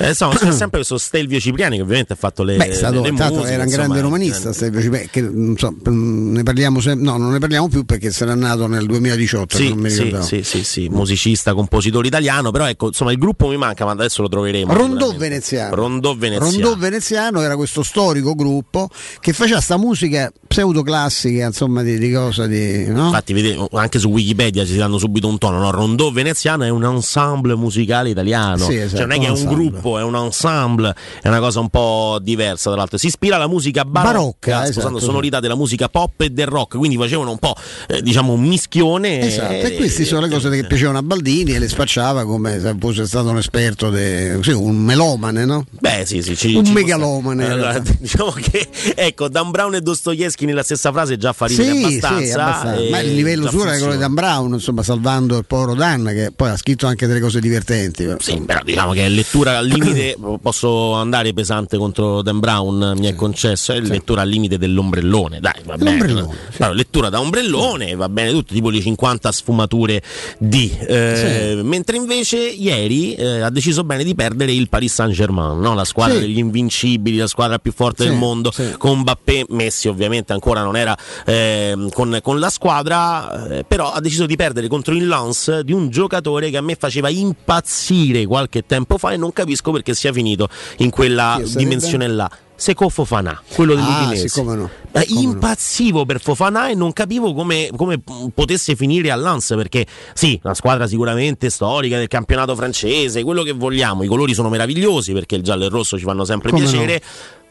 Eh, 0.00 0.08
insomma, 0.08 0.34
c'è 0.34 0.50
sempre 0.52 0.78
questo 0.78 0.96
Stelvio 0.98 1.40
Cipriani 1.40 1.76
che 1.76 1.82
ovviamente 1.82 2.12
ha 2.12 2.16
fatto 2.16 2.42
le, 2.42 2.56
Beh, 2.56 2.72
stato, 2.72 3.02
le 3.02 3.12
tanto 3.14 3.34
musiche, 3.34 3.52
era 3.52 3.62
un 3.62 3.68
insomma, 3.68 3.84
grande 3.86 4.00
romanista, 4.00 4.52
Stelvio 4.52 4.80
Cipriani, 4.80 5.08
che, 5.10 5.30
so, 5.56 5.74
ne 5.90 6.42
parliamo 6.42 6.80
sem- 6.80 7.00
no, 7.00 7.16
non 7.16 7.32
ne 7.32 7.38
parliamo 7.38 7.68
più 7.68 7.84
perché 7.84 8.10
sarà 8.10 8.34
nato 8.34 8.66
nel 8.66 8.86
2018, 8.86 9.56
se 9.56 9.62
Sì, 9.62 9.68
non 9.70 9.78
mi 9.78 9.90
sì, 9.90 9.96
ricordavo. 10.04 10.24
sì, 10.24 10.42
sì, 10.42 10.64
sì, 10.64 10.88
musicista, 10.88 11.54
compositore 11.54 12.06
italiano, 12.06 12.50
però 12.50 12.68
ecco, 12.68 12.86
insomma, 12.88 13.12
il 13.12 13.18
gruppo 13.18 13.48
mi 13.48 13.56
manca, 13.56 13.84
ma 13.84 13.90
adesso 13.92 14.22
lo 14.22 14.28
troveremo. 14.28 14.72
Rondò 14.72 15.12
veneziano. 15.16 15.74
Rondò 15.74 16.14
veneziano. 16.14 16.50
Rondò 16.50 16.76
veneziano 16.76 17.40
era 17.42 17.56
questo 17.56 17.82
storico 17.82 18.34
gruppo 18.34 18.88
che 19.20 19.32
faceva 19.32 19.60
sta 19.60 19.76
musica 19.76 20.30
pseudoclassica, 20.46 21.46
insomma, 21.46 21.82
di, 21.82 21.98
di 21.98 22.12
cosa 22.12 22.46
di. 22.46 22.86
No? 22.86 23.06
Infatti, 23.06 23.32
vedete, 23.32 23.66
anche 23.72 23.98
su 23.98 24.08
Wikipedia 24.08 24.64
ci 24.64 24.76
danno 24.76 24.98
subito 24.98 25.26
un 25.28 25.38
tono. 25.38 25.58
No? 25.58 25.70
Rondò 25.70 26.10
Veneziano 26.10 26.64
è 26.64 26.68
un 26.68 26.84
ensemble 26.84 27.54
musicale 27.56 28.10
italiano. 28.10 28.64
Sì, 28.64 28.76
esatto, 28.76 28.98
cioè, 28.98 29.06
non 29.06 29.12
è 29.16 29.18
che 29.18 29.26
è 29.26 29.30
un 29.30 29.36
ensemble. 29.36 29.54
gruppo, 29.70 29.87
è 29.96 30.02
un 30.02 30.16
ensemble, 30.16 30.94
è 31.22 31.28
una 31.28 31.38
cosa 31.40 31.60
un 31.60 31.68
po' 31.70 32.18
diversa. 32.20 32.68
Tra 32.70 32.78
l'altro, 32.80 32.98
si 32.98 33.06
ispira 33.06 33.36
alla 33.36 33.46
musica 33.48 33.84
barocca, 33.84 34.10
Barocca, 34.50 34.66
sposando 34.72 34.96
esatto, 34.98 35.12
sonorità 35.12 35.40
della 35.40 35.54
musica 35.54 35.88
pop 35.88 36.20
e 36.20 36.30
del 36.30 36.46
rock. 36.46 36.76
Quindi 36.76 36.96
facevano 36.96 37.30
un 37.30 37.38
po', 37.38 37.54
eh, 37.88 38.02
diciamo, 38.02 38.32
un 38.32 38.42
mischione. 38.42 39.20
Esatto, 39.20 39.52
e 39.52 39.76
queste 39.76 40.04
sono 40.04 40.20
le 40.22 40.28
cose 40.28 40.50
che 40.50 40.66
piacevano 40.66 40.98
a 40.98 41.02
Baldini 41.02 41.52
e 41.54 41.58
le 41.58 41.68
spacciava 41.68 42.24
come 42.24 42.60
se 42.60 42.74
fosse 42.78 43.06
stato 43.06 43.28
un 43.30 43.38
esperto, 43.38 43.88
de- 43.90 44.38
sì, 44.42 44.50
un 44.50 44.76
melomane, 44.76 45.44
no? 45.44 45.64
Beh, 45.70 46.02
sì, 46.04 46.20
sì, 46.22 46.36
ci- 46.36 46.54
un 46.54 46.64
ci 46.64 46.72
megalomane. 46.72 47.48
Allora, 47.48 47.78
diciamo 47.98 48.32
che 48.32 48.68
ecco, 48.96 49.28
Dan 49.28 49.50
Brown 49.50 49.74
e 49.76 49.80
Dostoevsky 49.80 50.44
nella 50.44 50.62
stessa 50.64 50.90
frase 50.90 51.16
già 51.16 51.32
fa 51.32 51.46
ridere 51.46 51.70
Sì, 51.72 51.78
abbastanza. 51.84 52.24
sì, 52.24 52.30
abbastanza. 52.32 52.80
e 52.82 52.90
ma 52.90 52.98
il 53.00 53.14
livello 53.14 53.48
suo 53.48 53.62
era 53.62 53.76
quello 53.76 53.92
di 53.92 53.98
Dan 53.98 54.14
Brown, 54.14 54.52
insomma, 54.54 54.82
salvando 54.82 55.36
il 55.38 55.44
povero 55.46 55.74
Dan, 55.74 56.04
che 56.06 56.32
poi 56.34 56.50
ha 56.50 56.56
scritto 56.56 56.86
anche 56.86 57.06
delle 57.06 57.20
cose 57.20 57.40
divertenti. 57.40 58.04
però, 58.04 58.16
Sì, 58.18 58.40
però 58.40 58.60
diciamo 58.64 58.92
che 58.92 59.04
è 59.06 59.08
lettura 59.08 59.58
al 59.58 59.66
limite, 59.78 60.16
posso 60.40 60.92
andare 60.94 61.32
pesante 61.32 61.76
contro 61.76 62.22
Dan 62.22 62.38
Brown, 62.40 62.94
mi 62.96 63.06
è 63.06 63.14
concesso, 63.14 63.72
è 63.72 63.80
lettura 63.80 64.22
al 64.22 64.28
limite 64.28 64.58
dell'ombrellone, 64.58 65.40
dai, 65.40 65.60
va 65.64 65.76
bene. 65.76 66.26
Allora, 66.58 66.72
lettura 66.74 67.08
da 67.08 67.20
ombrellone, 67.20 67.94
va 67.94 68.08
bene 68.08 68.30
tutto, 68.30 68.52
tipo 68.54 68.70
le 68.70 68.80
50 68.80 69.32
sfumature 69.32 70.02
di. 70.38 70.70
eh, 70.80 71.60
Mentre 71.62 71.96
invece 71.96 72.38
ieri 72.38 73.14
eh, 73.14 73.40
ha 73.40 73.50
deciso 73.50 73.84
bene 73.84 74.04
di 74.04 74.14
perdere 74.14 74.52
il 74.52 74.68
Paris 74.68 74.92
Saint-Germain, 74.94 75.58
no? 75.60 75.74
la 75.74 75.84
squadra 75.84 76.14
Sì. 76.14 76.20
degli 76.20 76.38
invincibili, 76.38 77.16
la 77.16 77.26
squadra 77.26 77.58
più 77.58 77.72
forte 77.72 78.02
Sì, 78.04 78.08
del 78.08 78.18
mondo, 78.18 78.50
sì. 78.50 78.74
con 78.78 78.98
Mbappé, 79.00 79.46
Messi 79.50 79.88
ovviamente 79.88 80.32
ancora 80.32 80.62
non 80.62 80.76
era 80.76 80.96
ehm, 81.26 81.90
con, 81.90 82.18
con 82.22 82.38
la 82.38 82.50
squadra, 82.50 83.48
eh, 83.58 83.64
però 83.64 83.92
ha 83.92 84.00
deciso 84.00 84.26
di 84.26 84.36
perdere 84.36 84.66
contro 84.68 84.94
il 84.94 85.06
Lens 85.06 85.60
di 85.60 85.72
un 85.72 85.88
giocatore 85.90 86.50
che 86.50 86.56
a 86.56 86.60
me 86.62 86.74
faceva 86.74 87.08
impazzire 87.08 88.26
qualche 88.26 88.64
tempo 88.66 88.98
fa 88.98 89.12
e 89.12 89.16
non 89.16 89.32
capisco 89.32 89.67
perché 89.72 89.94
sia 89.94 90.12
finito 90.12 90.48
in 90.78 90.90
quella 90.90 91.40
dimensione 91.56 92.06
là. 92.08 92.30
Seco 92.60 92.88
Fofana, 92.88 93.40
quello 93.54 93.74
Ah, 93.74 93.76
dell'Udinese. 93.76 94.28
come 94.40 94.56
no. 94.56 94.68
Come 94.90 95.04
no. 95.10 95.20
impazzivo 95.20 96.04
per 96.04 96.20
Fofana 96.20 96.68
e 96.68 96.74
non 96.74 96.92
capivo 96.92 97.32
come, 97.32 97.70
come 97.76 98.00
potesse 98.34 98.74
finire 98.74 99.12
a 99.12 99.16
Lens 99.16 99.52
perché 99.56 99.86
sì, 100.12 100.40
una 100.42 100.54
squadra 100.54 100.88
sicuramente 100.88 101.50
storica 101.50 101.98
del 101.98 102.08
campionato 102.08 102.56
francese, 102.56 103.22
quello 103.22 103.44
che 103.44 103.52
vogliamo, 103.52 104.02
i 104.02 104.08
colori 104.08 104.34
sono 104.34 104.48
meravigliosi 104.48 105.12
perché 105.12 105.36
il 105.36 105.42
giallo 105.44 105.62
e 105.62 105.66
il 105.66 105.72
rosso 105.72 105.96
ci 105.98 106.02
fanno 106.04 106.24
sempre 106.24 106.50
Come 106.50 106.62
piacere. 106.64 107.00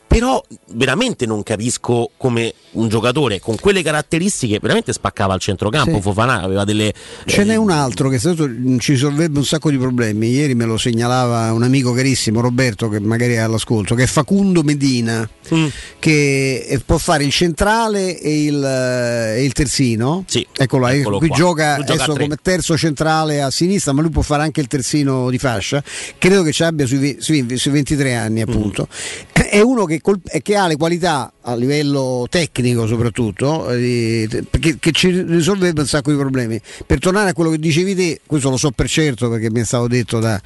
Però 0.08 0.42
veramente 0.72 1.26
non 1.26 1.44
capisco 1.44 2.12
come 2.18 2.54
un 2.72 2.88
giocatore 2.88 3.40
con 3.40 3.56
quelle 3.56 3.82
caratteristiche 3.84 4.58
veramente 4.62 4.94
spaccava 4.94 5.34
al 5.34 5.40
centrocampo. 5.40 5.96
Sì. 5.96 6.02
Fofana 6.02 6.42
aveva 6.42 6.64
delle. 6.64 6.94
Ce 7.26 7.42
eh, 7.42 7.44
n'è 7.44 7.56
un 7.56 7.70
altro 7.72 8.10
che 8.10 8.18
stato, 8.18 8.48
ci 8.80 8.94
risolverebbe 8.94 9.38
un 9.40 9.46
sacco 9.46 9.70
di 9.70 9.78
problemi. 9.78 10.30
Ieri 10.30 10.56
me 10.56 10.66
lo 10.66 10.78
segnalava 10.78 11.52
un 11.52 11.64
amico 11.64 11.92
carissimo, 11.92 12.40
Roberto, 12.42 12.90
che 12.90 13.00
magari 13.00 13.34
è 13.34 13.38
all'ascolto, 13.38 13.96
che 13.96 14.04
è 14.04 14.08
Facundo 14.08 14.64
Medina, 14.64 15.28
Mm. 15.54 15.68
che 16.00 16.66
eh, 16.68 16.80
può 16.80 16.98
fare 16.98 17.24
il 17.24 17.32
centrale 17.32 18.20
e 18.20 18.44
il, 18.44 18.62
eh, 18.62 19.40
e 19.40 19.44
il 19.46 19.54
terzino. 19.54 20.26
Sì, 20.28 20.46
Eccolo, 20.54 20.88
là, 20.88 20.94
eccolo 20.94 21.20
qui 21.20 21.28
qua. 21.30 21.38
gioca 21.38 21.76
Lui 21.78 21.86
gioca 21.86 21.94
adesso 21.94 22.14
tre. 22.14 22.24
come 22.24 22.36
terzo 22.42 22.78
centrale 22.78 23.42
a 23.42 23.50
sinistra, 23.50 23.94
ma 23.94 24.02
lui 24.02 24.10
può 24.12 24.22
fare 24.24 24.44
anche 24.44 24.60
il 24.60 24.68
terzino 24.68 25.30
di 25.30 25.38
fascia. 25.38 25.82
Credo 26.18 26.44
che 26.44 26.52
ci 26.52 26.64
abbia 26.64 26.86
sui, 26.86 27.16
sui- 27.20 27.46
sui 27.58 27.72
23 27.72 28.14
anni, 28.16 28.42
appunto. 28.42 28.88
Mm. 28.92 29.42
È 29.50 29.62
uno 29.62 29.86
che, 29.86 29.97
col- 30.02 30.22
che 30.42 30.56
ha 30.56 30.68
le 30.68 30.76
qualità 30.76 31.32
a 31.42 31.56
livello 31.56 32.28
tecnico, 32.30 32.88
soprattutto, 32.88 33.70
eh, 33.72 34.28
che, 34.60 34.78
che 34.80 34.92
ci 34.92 35.22
risolverebbe 35.22 35.82
un 35.82 35.88
sacco 35.88 36.12
di 36.12 36.18
problemi. 36.18 36.60
Per 36.86 37.00
tornare 37.00 37.30
a 37.30 37.34
quello 37.34 37.50
che 37.50 37.60
dicevi 37.60 37.96
te, 37.96 38.22
questo 38.26 38.50
lo 38.50 38.58
so 38.58 38.72
per 38.72 38.88
certo 38.90 39.30
perché 39.30 39.50
mi 39.50 39.62
è 39.62 39.66
stato 39.66 39.88
detto 39.88 40.20
da. 40.20 40.40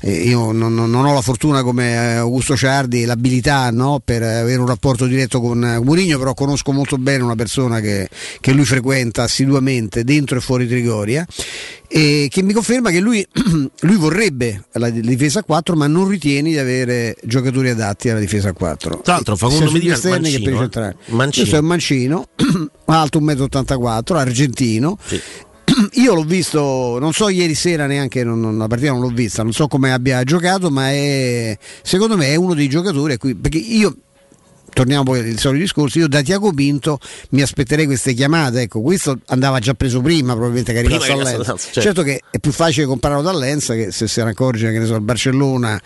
eh, 0.00 0.12
io 0.22 0.52
non, 0.52 0.74
non- 0.74 0.94
ho 0.94 1.14
la 1.14 1.22
fortuna 1.22 1.62
come 1.62 1.92
eh, 1.92 2.16
Augusto 2.16 2.56
Ciardi, 2.56 3.04
l'abilità 3.04 3.70
no, 3.70 4.00
per 4.04 4.22
avere 4.22 4.60
un 4.60 4.66
rapporto 4.66 5.06
diretto 5.06 5.40
con 5.40 5.64
eh, 5.64 5.78
Mourinho, 5.78 6.18
però 6.18 6.34
conosco 6.34 6.72
molto 6.72 6.96
bene 6.98 7.22
una 7.22 7.36
persona 7.36 7.80
che, 7.80 8.08
che 8.40 8.52
lui 8.52 8.64
frequenta 8.64 9.22
assiduamente 9.22 10.04
dentro 10.04 10.38
e 10.38 10.40
fuori 10.40 10.66
Trigoria 10.66 11.26
e 11.90 12.28
che 12.30 12.42
mi 12.42 12.52
conferma 12.52 12.90
che 12.90 13.00
lui, 13.00 13.26
lui 13.80 13.96
vorrebbe 13.96 14.64
la 14.72 14.90
difesa 14.90 15.40
a 15.40 15.42
4 15.42 15.74
ma 15.74 15.86
non 15.86 16.06
ritiene 16.06 16.50
di 16.50 16.58
avere 16.58 17.16
giocatori 17.24 17.70
adatti 17.70 18.10
alla 18.10 18.20
difesa 18.20 18.50
a 18.50 18.52
4 18.52 18.97
Tra 19.02 19.14
l'altro, 19.14 19.36
Facundo 19.36 19.70
Medina 19.70 19.94
è 19.94 20.08
mancino, 20.08 20.62
eh? 20.62 20.94
Mancino. 21.06 21.30
questo 21.30 21.56
è 21.56 21.60
mancino 21.60 22.26
alto 22.86 23.20
1,84 23.20 24.12
m 24.12 24.16
argentino 24.16 24.98
Sì. 25.04 25.20
io 26.00 26.14
l'ho 26.14 26.24
visto, 26.24 26.98
non 26.98 27.12
so 27.12 27.28
ieri 27.28 27.54
sera 27.54 27.86
neanche, 27.86 28.24
non, 28.24 28.40
non- 28.40 28.56
la 28.58 28.66
partita 28.66 28.90
non 28.92 29.00
l'ho 29.00 29.08
vista, 29.08 29.42
non 29.42 29.52
so 29.52 29.66
come 29.68 29.92
abbia 29.92 30.22
giocato, 30.24 30.70
ma 30.70 30.90
è, 30.90 31.56
secondo 31.82 32.16
me 32.16 32.28
è 32.28 32.34
uno 32.36 32.54
dei 32.54 32.68
giocatori 32.68 33.12
a 33.14 33.18
cui, 33.18 33.34
perché 33.34 33.58
io 33.58 33.94
torniamo 34.72 35.02
poi 35.04 35.20
al 35.20 35.38
solito 35.38 35.62
discorso, 35.62 35.98
io 35.98 36.08
da 36.08 36.22
Tiago 36.22 36.52
Pinto 36.52 36.98
mi 37.30 37.42
aspetterei 37.42 37.86
queste 37.86 38.14
chiamate, 38.14 38.62
ecco, 38.62 38.80
questo 38.80 39.18
andava 39.26 39.58
già 39.58 39.74
preso 39.74 40.00
prima, 40.00 40.32
probabilmente 40.32 40.72
che 40.72 40.78
arrivasse 40.80 41.12
a 41.12 41.14
Prima 41.16 41.30
Lenz. 41.30 41.48
a 41.48 41.52
Lenz, 41.52 41.68
Certo 41.72 42.02
che 42.02 42.20
è 42.30 42.38
più 42.38 42.52
facile 42.52 42.86
compararlo 42.86 43.22
da 43.22 43.32
Lenz 43.36 43.66
che 43.68 43.90
se 43.92 44.06
se 44.08 44.22
ne 44.24 44.30
accorge 44.30 44.70
che 44.72 44.78
ne 44.78 44.86
so, 44.86 44.94
il 44.94 45.00
Barcellona 45.00 45.80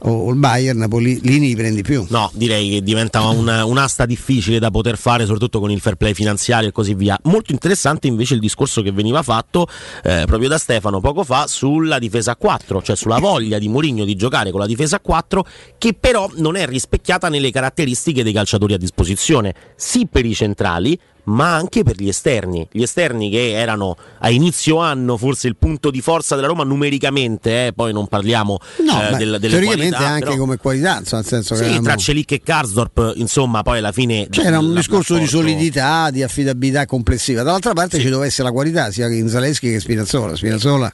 o, 0.00 0.10
o 0.10 0.30
il 0.30 0.36
Bayern, 0.38 0.86
poi 0.88 1.20
lì, 1.22 1.38
ne 1.38 1.54
prendi 1.54 1.82
più. 1.82 2.04
No, 2.10 2.30
direi 2.34 2.70
che 2.70 2.82
diventa 2.82 3.20
un- 3.22 3.48
un'asta 3.48 4.06
difficile 4.06 4.58
da 4.58 4.70
poter 4.70 4.96
fare, 4.98 5.24
soprattutto 5.24 5.60
con 5.60 5.70
il 5.70 5.80
fair 5.80 5.96
play 5.96 6.14
finanziario 6.14 6.68
e 6.68 6.72
così 6.72 6.94
via. 6.94 7.18
Molto 7.24 7.52
interessante 7.52 8.06
invece 8.06 8.34
il 8.34 8.40
discorso 8.40 8.82
che 8.82 8.92
veniva 8.92 9.22
fatto 9.22 9.66
eh, 10.02 10.24
proprio 10.26 10.48
da 10.48 10.58
Stefano 10.58 11.00
poco 11.00 11.24
fa 11.24 11.46
sulla 11.46 11.98
difesa 11.98 12.32
a 12.32 12.36
4, 12.36 12.82
cioè 12.82 12.96
sulla 12.96 13.18
voglia 13.18 13.58
di 13.58 13.68
Mourinho 13.68 14.04
di 14.04 14.14
giocare 14.16 14.50
con 14.50 14.60
la 14.60 14.66
difesa 14.66 14.96
a 14.96 15.00
4, 15.00 15.46
che 15.78 15.94
però 15.98 16.30
non 16.36 16.56
è 16.56 16.66
rispecchiata 16.66 17.28
nelle 17.28 17.50
caratteristiche 17.50 18.22
dei 18.22 18.32
calciatori 18.34 18.74
a 18.74 18.78
disposizione, 18.78 19.54
sì 19.76 20.06
per 20.06 20.26
i 20.26 20.34
centrali, 20.34 20.98
ma 21.24 21.54
anche 21.54 21.82
per 21.82 21.96
gli 21.96 22.08
esterni. 22.08 22.66
Gli 22.70 22.82
esterni 22.82 23.30
che 23.30 23.52
erano 23.52 23.96
a 24.18 24.30
inizio 24.30 24.78
anno 24.78 25.16
forse 25.16 25.48
il 25.48 25.56
punto 25.56 25.90
di 25.90 26.00
forza 26.00 26.34
della 26.34 26.46
Roma 26.48 26.64
numericamente, 26.64 27.66
eh, 27.66 27.72
poi 27.72 27.92
non 27.92 28.06
parliamo 28.06 28.58
No, 28.84 29.02
eh, 29.08 29.16
del- 29.16 29.38
delle 29.40 29.48
teoricamente 29.48 29.88
qualità, 29.96 29.98
anche 30.12 30.24
però- 30.24 30.36
come 30.36 30.56
qualità, 30.56 30.98
insomma, 30.98 31.22
nel 31.22 31.30
senso 31.30 31.54
che 31.54 31.60
sì, 31.62 31.66
erano- 31.68 31.82
tra 31.82 31.96
Celic 31.96 32.32
e 32.32 32.40
Karsdorp, 32.42 33.12
insomma, 33.16 33.62
poi 33.62 33.78
alla 33.78 33.92
fine 33.92 34.26
C'era 34.30 34.58
un 34.58 34.72
la- 34.72 34.78
discorso 34.80 35.16
di 35.16 35.26
solidità, 35.26 36.10
di 36.10 36.22
affidabilità 36.22 36.86
complessiva. 36.86 37.42
Dall'altra 37.42 37.72
parte 37.72 37.98
ci 37.98 38.04
doveva 38.08 38.26
essere 38.26 38.48
la 38.48 38.52
qualità 38.52 38.90
sia 38.90 39.08
in 39.08 39.28
Zaleschi 39.28 39.68
che 39.68 39.74
in 39.74 39.80
Spinazzola. 39.80 40.36
Spinazzola 40.36 40.92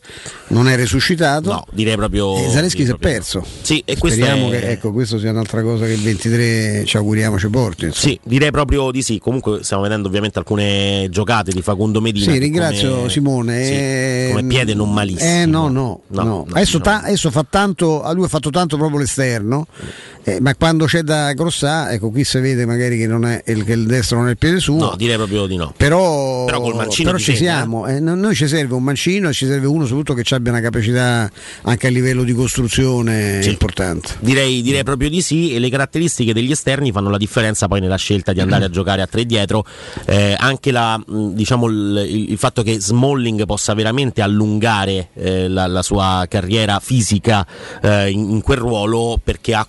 non 0.48 0.68
è 0.68 0.76
resuscitato. 0.76 1.50
No, 1.50 1.66
direi 1.72 1.96
proprio. 1.96 2.36
E 2.36 2.48
Zaleschi 2.50 2.84
si 2.84 2.90
è 2.90 2.96
perso. 2.96 3.44
Sì, 3.62 3.82
e 3.84 3.96
questo 3.98 4.20
Speriamo 4.20 4.50
è- 4.52 4.60
che 4.60 4.70
ecco, 4.70 4.92
questo 4.92 5.18
sia 5.18 5.30
un'altra 5.30 5.62
cosa 5.62 5.86
che 5.86 5.92
il 5.92 6.00
23 6.02 6.84
ci 6.86 6.96
auguriamo 6.96 7.38
ci 7.38 7.48
porti. 7.48 7.86
insomma. 7.86 8.12
Sì, 8.12 8.20
direi 8.24 8.50
proprio 8.50 8.90
di 8.90 9.02
sì. 9.02 9.18
Comunque 9.18 9.62
stiamo 9.62 9.82
vedendo 9.82 10.06
ovviamente 10.08 10.18
alcune 10.38 11.08
giocate 11.10 11.50
di 11.52 11.62
Facundo 11.62 12.00
Medina. 12.00 12.32
Sì, 12.32 12.38
ringrazio 12.38 12.94
come- 12.96 13.08
Simone. 13.10 13.64
sì, 13.64 13.72
eh, 13.72 14.28
come 14.34 14.46
piede 14.46 14.74
non 14.74 14.92
malissimo. 14.92 15.30
Eh, 15.42 15.46
no, 15.46 15.68
no, 15.68 16.02
No, 16.08 16.22
no. 16.22 16.46
adesso, 16.52 16.80
ta- 16.80 17.02
adesso 17.02 17.30
fa 17.30 17.44
tanto, 17.48 18.02
a 18.02 18.12
lui 18.12 18.24
ha 18.24 18.28
fatto 18.28 18.50
tanto 18.50 18.76
proprio 18.76 18.98
l'esterno, 18.98 19.66
eh, 20.36 20.40
ma 20.40 20.54
quando 20.54 20.84
c'è 20.86 21.02
da 21.02 21.32
Grossà, 21.32 21.90
ecco 21.92 22.10
qui 22.10 22.24
si 22.24 22.38
vede 22.40 22.66
magari 22.66 22.98
che, 22.98 23.06
non 23.06 23.24
è, 23.24 23.42
il, 23.46 23.64
che 23.64 23.72
il 23.72 23.86
destro 23.86 24.18
non 24.18 24.28
è 24.28 24.30
il 24.30 24.38
piede 24.38 24.58
suo. 24.60 24.76
No, 24.78 24.94
direi 24.96 25.16
proprio 25.16 25.46
di 25.46 25.56
no. 25.56 25.72
Però, 25.76 26.44
Però 26.44 26.60
col 26.60 26.74
mancino 26.76 27.10
però 27.10 27.22
ci 27.22 27.36
segna, 27.36 27.56
siamo, 27.56 27.86
eh, 27.86 28.00
no- 28.00 28.14
noi 28.14 28.34
ci 28.34 28.46
serve 28.48 28.74
un 28.74 28.82
mancino 28.82 29.28
e 29.28 29.32
ci 29.32 29.46
serve 29.46 29.66
uno 29.66 29.84
soprattutto 29.86 30.14
che 30.14 30.34
abbia 30.34 30.52
una 30.52 30.60
capacità 30.60 31.30
anche 31.62 31.86
a 31.86 31.90
livello 31.90 32.22
di 32.22 32.32
costruzione 32.32 33.40
importante. 33.44 34.14
Direi, 34.20 34.62
direi 34.62 34.82
proprio 34.84 35.08
di 35.08 35.20
sì 35.22 35.54
e 35.54 35.58
le 35.58 35.68
caratteristiche 35.70 36.32
degli 36.32 36.50
esterni 36.50 36.92
fanno 36.92 37.10
la 37.10 37.16
differenza 37.18 37.68
poi 37.68 37.80
nella 37.80 37.96
scelta 37.96 38.32
di 38.32 38.40
andare 38.40 38.64
a 38.64 38.70
giocare 38.70 39.02
a 39.02 39.06
tre 39.06 39.24
dietro 39.26 39.64
Eh, 40.06 40.34
anche 40.38 40.70
la, 40.70 40.96
mh, 40.98 41.32
diciamo, 41.34 41.66
il, 41.66 42.26
il- 42.30 42.38
fatto 42.38 42.62
che 42.62 42.80
Smalling 42.80 43.44
possa 43.44 43.74
veramente 43.74 44.22
allungare 44.22 45.08
eh, 45.14 45.48
la, 45.48 45.66
la 45.66 45.82
sua 45.82 46.24
carriera 46.28 46.80
fisica 46.80 47.46
eh, 47.82 48.10
in, 48.10 48.30
in 48.30 48.40
quel 48.42 48.56
ruolo 48.58 49.20
perché 49.22 49.54
a 49.54 49.66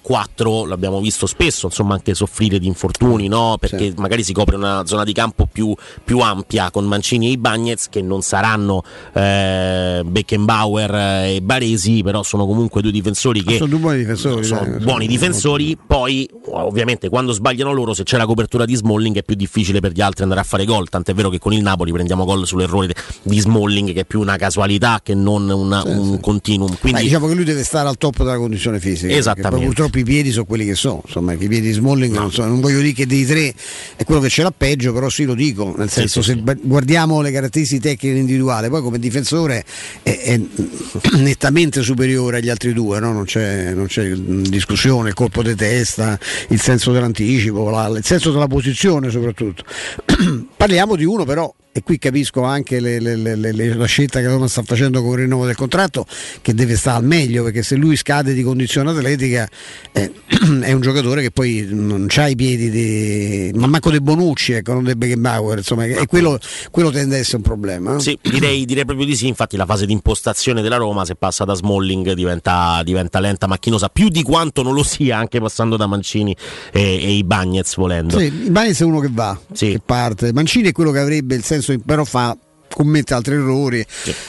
4 0.52 0.66
l'abbiamo 0.70 1.00
visto 1.00 1.26
spesso 1.26 1.68
insomma 1.68 1.94
anche 1.94 2.14
soffrire 2.14 2.60
di 2.60 2.68
infortuni 2.68 3.28
no? 3.28 3.58
perché 3.60 3.94
magari 3.98 4.24
si 4.24 4.34
copre 4.34 4.56
una 4.56 4.84
zona 4.86 5.04
di 5.04 5.14
campo 5.14 5.48
più, 5.52 5.74
più 6.04 6.20
ampia 6.20 6.70
con 6.72 6.86
Mancini 6.86 7.28
e 7.28 7.32
Ibagnez 7.32 7.88
che 7.90 8.02
non 8.02 8.22
saranno 8.22 8.84
eh, 9.14 10.02
Beckenbauer 10.06 10.96
e 11.36 11.42
Baresi 11.42 12.02
però 12.04 12.24
sono 12.24 12.46
comunque 12.46 12.82
due 12.82 12.92
difensori 12.92 13.44
che 13.44 13.56
Sono 13.58 13.70
due 13.70 13.80
buoni 13.80 13.98
difensori. 14.00 14.44
sono 14.44 14.62
dai, 14.62 14.70
buoni 14.72 14.86
sono- 14.86 15.06
difensori, 15.06 15.78
poi 15.86 16.30
ovviamente 16.50 17.10
quando 17.10 17.32
sbagliano 17.32 17.72
loro, 17.72 17.94
se 17.94 18.04
c'è 18.04 18.18
la 18.18 18.26
copertura 18.26 18.66
di 18.66 18.76
Smalling 18.76 19.18
è 19.18 19.24
più 19.24 19.36
difficile 19.36 19.80
per 19.80 19.92
gli 19.92 20.02
altri 20.02 20.24
andare 20.24 20.42
a 20.42 20.44
fare 20.44 20.66
gol, 20.66 20.90
tant'è 20.90 21.14
vero 21.14 21.30
che 21.30 21.40
con 21.40 21.54
il 21.54 21.62
Napoli 21.62 21.92
prendiamo 21.92 22.26
gol 22.26 22.46
sull'errore 22.46 22.94
di 23.24 23.40
Smalling 23.40 23.94
che 23.94 24.02
è 24.02 24.06
più 24.06 24.20
una 24.20 24.36
casualità 24.38 25.00
che 25.04 25.14
non 25.14 25.50
una- 25.50 25.84
un 25.86 26.20
continuum. 26.20 26.70
Ma 26.72 26.78
Quindi 26.80 27.02
diciamo 27.04 27.28
che 27.28 27.34
lui 27.36 27.44
deve 27.44 27.64
stare 27.64 27.88
al 27.88 27.98
top 27.98 28.18
della 28.18 28.38
condizione 28.38 28.80
fisica. 28.80 29.14
Esattamente. 29.14 29.66
purtroppo 29.66 30.00
i 30.00 30.04
piedi 30.04 30.31
sono 30.32 30.46
quelli 30.46 30.66
che 30.66 30.76
sono. 30.76 31.02
Insomma, 31.06 31.36
che 31.36 31.46
i 31.46 31.48
piedi 31.48 31.68
di 31.68 31.74
Smalling 31.74 32.14
non, 32.16 32.32
so- 32.32 32.46
non 32.46 32.60
voglio 32.60 32.80
dire 32.80 32.94
che 32.94 33.06
dei 33.06 33.26
tre 33.26 33.54
è 33.96 34.04
quello 34.04 34.22
che 34.22 34.30
ce 34.30 34.44
l'ha 34.44 34.54
peggio, 34.56 34.94
però 34.94 35.10
sì 35.10 35.26
lo 35.26 35.34
dico. 35.34 35.74
Nel 35.78 35.90
senso, 35.90 36.22
sì, 36.22 36.32
se 36.32 36.38
ba- 36.38 36.56
guardiamo 36.60 37.22
le 37.22 37.32
caratteristiche 37.32 37.82
tecniche 37.82 38.18
individuali, 38.18 38.70
poi 38.70 38.82
come 38.82 39.00
difensore 39.00 39.64
è, 40.04 40.18
è 40.20 40.40
nettamente 41.18 41.82
superiore 41.82 42.38
agli 42.38 42.50
altri 42.50 42.74
due, 42.74 43.00
no? 43.00 43.12
non, 43.12 43.26
c'è, 43.26 43.74
non 43.74 43.88
c'è 43.88 44.12
discussione, 44.12 45.10
il 45.10 45.16
colpo 45.16 45.44
di 45.44 45.56
testa, 45.56 46.20
il 46.50 46.60
senso 46.60 46.92
dell'anticipo, 46.92 47.70
la- 47.70 47.88
il 47.88 48.04
senso 48.06 48.32
della 48.32 48.48
posizione 48.48 49.10
soprattutto. 49.10 49.64
Parliamo 50.56 50.96
di 50.96 51.06
uno 51.06 51.26
però 51.26 51.54
e 51.74 51.84
qui 51.84 51.98
capisco 51.98 52.44
anche 52.44 52.80
le- 52.80 53.00
le- 53.00 53.16
le- 53.16 53.74
la 53.76 53.86
scelta 53.86 54.20
che 54.20 54.28
Roma 54.28 54.48
sta 54.48 54.64
facendo 54.64 55.02
con 55.02 55.14
il 55.14 55.20
rinnovo 55.20 55.46
del 55.46 55.56
contratto 55.56 56.06
che 56.42 56.54
deve 56.54 56.76
stare 56.76 56.98
al 56.98 57.06
meglio 57.06 57.44
perché 57.44 57.64
se 57.64 57.76
lui 57.76 57.96
scade 57.96 58.34
di 58.34 58.44
condizione 58.44 58.90
atletica 58.90 59.48
eh, 59.94 60.12
è 60.62 60.72
un 60.74 60.82
giocatore 60.82 61.22
che 61.22 61.32
poi 61.32 61.68
non 61.70 62.08
ha 62.14 62.28
i 62.28 62.36
piedi 62.36 62.70
di 62.70 63.52
ma 63.56 63.68
manco 63.68 63.90
dei 63.90 64.02
Bonucci 64.02 64.54
ecco 64.54 64.74
non 64.74 64.84
dei 64.84 64.96
Beckenbauer 64.96 65.60
insomma 65.60 65.86
e 65.86 66.06
quello, 66.08 66.40
quello 66.72 66.90
tende 66.92 67.16
ad 67.16 67.22
essere 67.22 67.38
un 67.38 67.44
problema. 67.44 68.00
Sì, 68.00 68.18
direi, 68.22 68.66
direi 68.66 68.86
proprio 68.86 69.06
di 69.06 69.16
sì. 69.16 69.28
Infatti, 69.28 69.58
la 69.58 69.66
fase 69.66 69.86
di 69.86 69.94
impostazione 69.94 70.62
della 70.62 70.78
Roma, 70.78 71.06
se 71.06 71.16
passa 71.16 71.46
da 71.46 71.54
Smalling, 71.54 72.14
diventa, 72.14 72.82
diventa 72.84 73.20
lenta, 73.20 73.48
macchinosa, 73.48 73.90
più 73.90 74.10
di 74.10 74.24
quanto 74.24 74.64
non 74.64 74.74
lo 74.74 74.84
sia, 74.84 75.18
anche 75.18 75.40
passando 75.40 75.78
da 75.78 75.88
Mancini 75.88 76.36
e, 76.72 76.82
e 76.82 77.12
i 77.14 77.24
Bagnets 77.24 77.76
volendo. 77.76 78.18
Sì, 78.18 78.26
Ibanez 78.26 78.82
è 78.82 78.84
uno 78.84 79.00
che 79.00 79.10
va 79.12 79.40
che 79.54 79.82
parte 79.84 80.34
Mancini 80.34 80.70
è 80.70 80.72
quello 80.72 80.92
che 80.92 81.00
avrebbe 81.00 81.36
il 81.36 81.44
senso 81.44 81.61
però 81.86 82.04
fa 82.04 82.38
commette 82.70 83.14
altri 83.14 83.36
errori. 83.36 83.86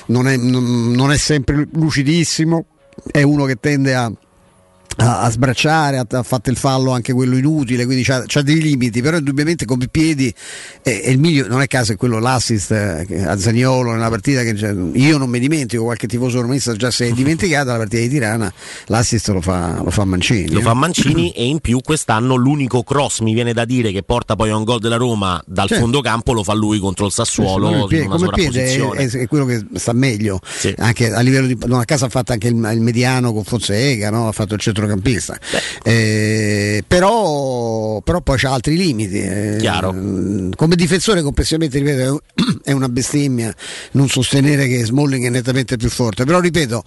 Non, 0.07 0.29
è, 0.29 0.37
non- 0.37 0.91
non 0.93 1.13
è 1.13 1.17
sempre 1.17 1.67
lucidissimo 1.73 2.67
è 3.11 3.23
uno 3.23 3.45
che 3.45 3.57
tende 3.59 3.95
a 3.95 4.13
a, 4.97 5.21
a 5.21 5.31
sbracciare, 5.31 5.99
ha, 5.99 6.07
ha 6.09 6.23
fatto 6.23 6.51
il 6.51 6.57
fallo 6.57 6.93
anche 6.93 7.13
quello 7.13 7.37
inutile, 7.37 7.85
quindi 7.85 8.03
c'ha, 8.05 8.25
c'ha 8.27 8.43
dei 8.43 8.61
limiti, 8.61 9.01
però 9.03 9.17
indubbiamente 9.17 9.65
come 9.65 9.89
piedi 9.89 10.33
è, 10.83 11.01
è 11.01 11.11
il 11.11 11.19
migliore, 11.19 11.49
non 11.49 11.63
è 11.63 11.67
caso 11.67 11.93
è 11.93 11.97
quello 11.97 12.19
l'assist 12.19 12.71
eh, 12.73 13.25
a 13.25 13.39
Zaniolo 13.39 13.93
nella 13.93 14.09
partita 14.09 14.43
che 14.43 14.57
cioè, 14.57 14.75
io 14.93 15.19
non 15.19 15.29
mi 15.29 15.39
dimentico, 15.39 15.85
qualche 15.85 16.07
tifoso 16.07 16.41
romista 16.41 16.75
già 16.75 16.91
si 16.91 17.05
è 17.05 17.11
dimenticata 17.13 17.73
la 17.73 17.79
partita 17.79 18.03
di 18.03 18.09
Tirana, 18.09 18.53
l'assist 18.87 19.29
lo 19.29 19.41
fa, 19.41 19.81
lo 19.83 19.91
fa 19.91 20.05
Mancini. 20.05 20.51
Lo 20.51 20.61
eh. 20.61 20.63
fa 20.63 20.75
Mancini 20.75 21.33
e 21.37 21.47
in 21.47 21.61
più 21.61 21.81
quest'anno 21.81 22.35
l'unico 22.35 22.83
cross 22.83 23.21
mi 23.21 23.33
viene 23.33 23.53
da 23.53 23.65
dire 23.65 23.93
che 23.93 24.03
porta 24.03 24.37
poi 24.37 24.51
a 24.51 24.57
un 24.57 24.65
gol 24.65 24.81
della 24.81 24.97
Roma 24.97 25.43
dal 25.47 25.69
Certo. 25.69 25.85
fondo 25.85 26.01
campo 26.01 26.33
lo 26.33 26.43
fa 26.43 26.53
lui 26.55 26.79
contro 26.79 27.07
il 27.07 27.13
Sassuolo 27.13 27.67
Come 27.69 27.79
in 27.79 27.87
piede, 27.87 28.07
come 28.07 28.29
piede 28.31 28.65
è, 28.65 28.79
è- 28.97 29.11
è 29.11 29.27
quello 29.27 29.45
che 29.45 29.65
sta 29.75 29.93
meglio 29.93 30.41
anche 30.79 31.13
a 31.13 31.21
livello 31.21 31.47
di 31.47 31.57
non 31.67 31.81
a 31.81 31.85
caso 31.85 32.05
ha 32.05 32.09
fatto 32.09 32.33
anche 32.33 32.49
il, 32.49 32.55
il 32.55 32.81
mediano 32.81 33.33
con 33.33 33.45
Fonseca 33.45 34.11
no? 34.11 34.29
ha 34.29 34.33
fatto 34.33 34.55
il 34.55 34.61
centrocampista. 34.83 35.39
Eh, 35.83 36.85
però, 36.87 38.01
però 38.01 38.21
poi 38.21 38.39
c'ha 38.39 38.53
altri 38.53 38.77
limiti 38.77 39.21
eh. 39.21 39.59
come 40.57 40.77
difensore 40.77 41.23
complessivamente 41.23 41.79
ripeto 41.79 42.23
è 42.63 42.73
una 42.73 42.89
bestemmia 42.89 43.55
non 43.93 44.09
sostenere 44.09 44.67
che 44.67 44.85
Smalling 44.85 45.27
è 45.27 45.31
nettamente 45.31 45.77
più 45.77 45.89
forte. 45.89 46.25
Però 46.25 46.41
ripeto 46.41 46.83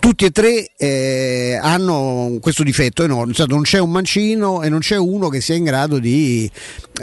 tutti 0.00 0.24
e 0.24 0.30
tre 0.30 0.70
eh, 0.76 1.58
hanno 1.60 2.38
questo 2.40 2.62
difetto 2.62 3.02
enorme, 3.02 3.34
senso, 3.34 3.52
non 3.52 3.62
c'è 3.62 3.78
un 3.78 3.90
mancino 3.90 4.62
e 4.62 4.68
non 4.68 4.78
c'è 4.80 4.96
uno 4.96 5.28
che 5.28 5.40
sia 5.40 5.54
in 5.54 5.64
grado 5.64 5.98
di, 5.98 6.50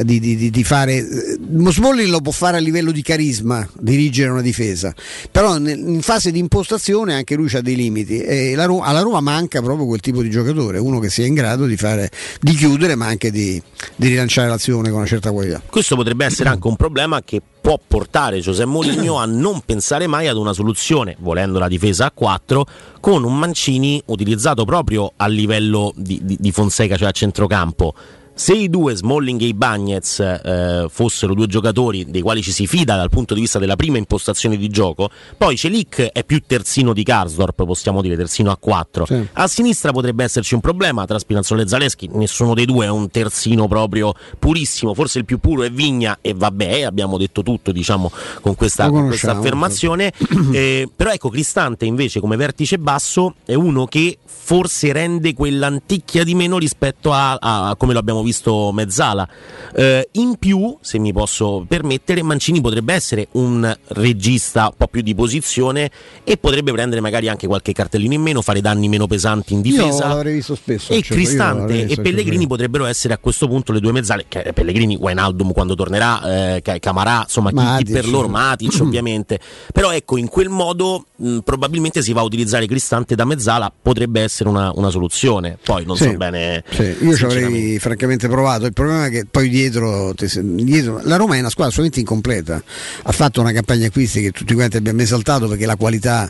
di- 0.02 0.20
di- 0.20 0.50
di- 0.50 0.64
fare. 0.64 0.96
eh, 0.98 1.38
Smalling 1.70 2.10
lo 2.10 2.22
può 2.22 2.32
fare 2.32 2.58
a 2.58 2.60
livello 2.60 2.91
di 2.91 3.02
carisma, 3.02 3.68
dirigere 3.80 4.30
una 4.32 4.41
difesa, 4.41 4.93
però 5.30 5.58
in 5.58 6.00
fase 6.02 6.32
di 6.32 6.39
impostazione 6.39 7.14
anche 7.14 7.36
lui 7.36 7.50
ha 7.54 7.62
dei 7.62 7.76
limiti 7.76 8.20
e 8.22 8.56
la 8.56 8.64
alla 8.66 9.02
Roma 9.02 9.20
manca 9.20 9.62
proprio 9.62 9.86
quel 9.86 10.00
tipo 10.00 10.22
di 10.22 10.30
giocatore, 10.30 10.80
uno 10.80 11.00
che 11.00 11.10
sia 11.10 11.26
in 11.26 11.34
grado 11.34 11.66
di, 11.66 11.78
fare, 11.78 12.10
di 12.39 12.54
chiudere 12.54 12.96
ma 12.96 13.06
anche 13.08 13.30
di, 13.30 13.62
di 13.96 14.08
rilanciare 14.08 14.48
l'azione 14.48 14.89
con 14.89 14.98
una 15.00 15.08
certa 15.08 15.32
qualità. 15.32 15.62
Questo 15.70 15.96
potrebbe 15.96 16.26
essere 16.26 16.50
anche 16.50 16.68
un 16.68 16.76
problema 16.76 17.22
che 17.24 17.41
può 17.66 17.80
portare 17.88 18.41
Giuseppe 18.41 18.70
Mourinho 18.70 19.18
a 19.18 19.26
non 19.26 19.61
pensare 19.66 20.05
mai 20.05 20.28
ad 20.28 20.38
una 20.38 20.53
soluzione, 20.53 21.16
volendo 21.18 21.57
la 21.57 21.68
difesa 21.68 22.05
a 22.05 22.11
4, 22.11 22.63
con 22.99 23.24
un 23.24 23.36
Mancini 23.36 23.99
utilizzato 24.05 24.66
proprio 24.66 25.11
a 25.16 25.26
livello 25.26 25.91
di, 25.95 26.20
di- 26.22 26.38
di 26.39 26.51
Fonseca, 26.51 26.95
cioè 26.95 27.07
a 27.07 27.11
centrocampo. 27.11 27.95
Se 28.38 28.53
i 28.53 28.69
due, 28.69 28.93
Smalling 28.93 29.41
e 29.43 29.53
Bagnez, 29.53 30.19
eh, 30.19 30.88
fossero 30.89 31.33
due 31.33 31.47
giocatori 31.47 32.11
dei 32.11 32.19
quali 32.19 32.41
ci 32.41 32.51
si 32.51 32.67
fida 32.67 32.97
dal 32.97 33.09
punto 33.09 33.33
di 33.33 33.39
vista 33.39 33.59
della 33.59 33.77
prima 33.77 33.97
impostazione 33.97 34.57
di 34.57 34.67
gioco, 34.67 35.09
poi 35.38 35.55
Celic 35.55 36.01
è 36.11 36.21
più 36.25 36.41
terzino 36.45 36.91
di 36.91 37.03
Karsdorp, 37.03 37.63
possiamo 37.63 38.01
dire 38.01 38.17
terzino 38.17 38.51
a 38.51 38.57
4. 38.57 39.07
A 39.33 39.47
sinistra 39.47 39.93
potrebbe 39.93 40.25
esserci 40.25 40.53
un 40.53 40.59
problema 40.59 41.05
tra 41.05 41.17
Spinazzola 41.17 41.61
e 41.61 41.67
Zaleschi, 41.69 42.09
nessuno 42.11 42.53
dei 42.53 42.65
due 42.65 42.88
è 42.88 42.89
un 42.89 43.09
terzino 43.09 43.69
proprio 43.69 44.13
purissimo, 44.38 44.93
forse 44.93 45.19
il 45.19 45.25
più 45.25 45.39
puro 45.39 45.63
è 45.63 45.71
Vigna 45.71 46.17
e 46.19 46.33
vabbè, 46.33 46.81
abbiamo 46.81 47.17
detto 47.17 47.41
tutto 47.41 47.71
diciamo 47.71 48.11
con 48.41 48.55
questa, 48.55 48.89
con 48.89 49.07
questa 49.07 49.31
affermazione. 49.31 50.11
Eh, 50.51 50.89
però 50.93 51.11
ecco, 51.11 51.29
Cristante 51.29 51.86
invece 51.86 52.19
come 52.19 52.36
vertice 52.36 52.77
basso 52.77 53.36
è 53.45 53.53
uno 53.53 53.86
che 53.86 54.17
forse 54.25 54.91
rende 54.91 55.33
quell'anticchia 55.33 56.23
di 56.23 56.36
meno 56.36 56.57
rispetto 56.57 57.13
a, 57.13 57.38
a 57.39 57.75
come 57.77 57.93
lo 57.93 57.99
abbiamo 57.99 58.21
visto 58.21 58.24
mezzala. 58.73 59.28
Eh, 59.76 60.07
in 60.13 60.36
più, 60.39 60.78
se 60.82 60.97
mi 60.99 61.11
posso 61.13 61.65
permettere, 61.67 62.21
Mancini 62.23 62.61
potrebbe 62.61 62.93
essere 62.93 63.28
un 63.34 63.76
regista 63.88 64.65
un 64.65 64.73
po' 64.78 64.88
più 64.88 65.01
di 65.01 65.13
posizione 65.15 65.89
e 66.23 66.38
potrebbe 66.38 66.71
prendere 66.71 67.01
magari 67.01 67.28
anche 67.28 67.47
qualche 67.47 67.73
cartellino 67.73 68.13
in 68.13 68.21
meno, 68.21 68.41
fare 68.41 68.61
danni 68.61 68.88
meno 68.88 69.07
pesanti 69.07 69.53
in 69.53 69.59
Io 69.59 69.71
difesa. 69.71 70.07
l'avrei 70.07 70.34
visto 70.36 70.55
spesso. 70.55 70.93
E 70.93 71.01
cioè, 71.01 71.17
io 71.17 71.23
Cristante 71.23 71.73
visto, 71.73 71.91
e 71.91 71.95
cioè, 71.95 72.03
Pellegrini 72.03 72.47
potrebbero 72.47 72.86
essere 72.86 73.13
a 73.13 73.17
questo 73.17 73.47
punto 73.47 73.71
le 73.71 73.80
due 73.80 73.91
mezzale. 73.91 74.26
Che 74.28 74.51
Pellegrini, 74.53 74.95
Wijnaldum 74.95 75.51
quando 75.51 75.76
tornerà, 75.76 76.55
eh, 76.55 76.61
Ca- 76.61 76.80
Camarà, 76.80 77.21
insomma, 77.23 77.51
chi- 77.51 77.84
chi, 77.86 77.91
per 77.91 78.07
loro. 78.07 78.28
Matic 78.28 78.78
ovviamente. 78.82 79.39
Però 79.73 79.91
ecco, 79.91 80.17
in 80.17 80.28
quel 80.28 80.49
modo 80.49 81.05
mh, 81.15 81.39
probabilmente 81.39 82.01
si 82.01 82.13
va 82.13 82.21
a 82.21 82.23
utilizzare 82.23 82.65
Cristante 82.67 83.15
da 83.15 83.26
mezzala, 83.26 83.71
potrebbe 83.82 84.21
essere 84.21 84.49
una, 84.49 84.71
una 84.76 84.89
soluzione. 84.89 85.57
Poi 85.63 85.86
non 85.86 85.95
Sì, 85.97 86.03
so 86.05 86.17
bene. 86.17 86.63
sì, 86.69 86.82
io 86.82 86.95
ci 86.95 87.23
avrei 87.23 87.41
sinceramente. 87.43 87.80
Francamente 88.16 88.28
provato. 88.28 88.66
Il 88.66 88.74
problema 88.74 89.05
è 89.05 89.09
che 89.09 89.26
poi 89.30 89.49
dietro, 89.49 90.13
dietro- 90.41 91.01
la 91.03 91.16
Roma 91.18 91.36
è 91.36 91.39
una 91.39 91.49
squadra 91.49 91.72
assolutamente 91.74 91.99
incompleta. 91.99 92.61
Ha 93.03 93.11
fatto 93.11 93.41
una 93.41 93.51
campagna 93.51 93.88
acquisti 93.88 94.22
che 94.22 94.32
tutti 94.32 94.53
quanti 94.53 94.78
abbiamo 94.78 95.01
esaltato 95.01 95.47
perché 95.47 95.66
la 95.66 95.76
qualità 95.76 96.30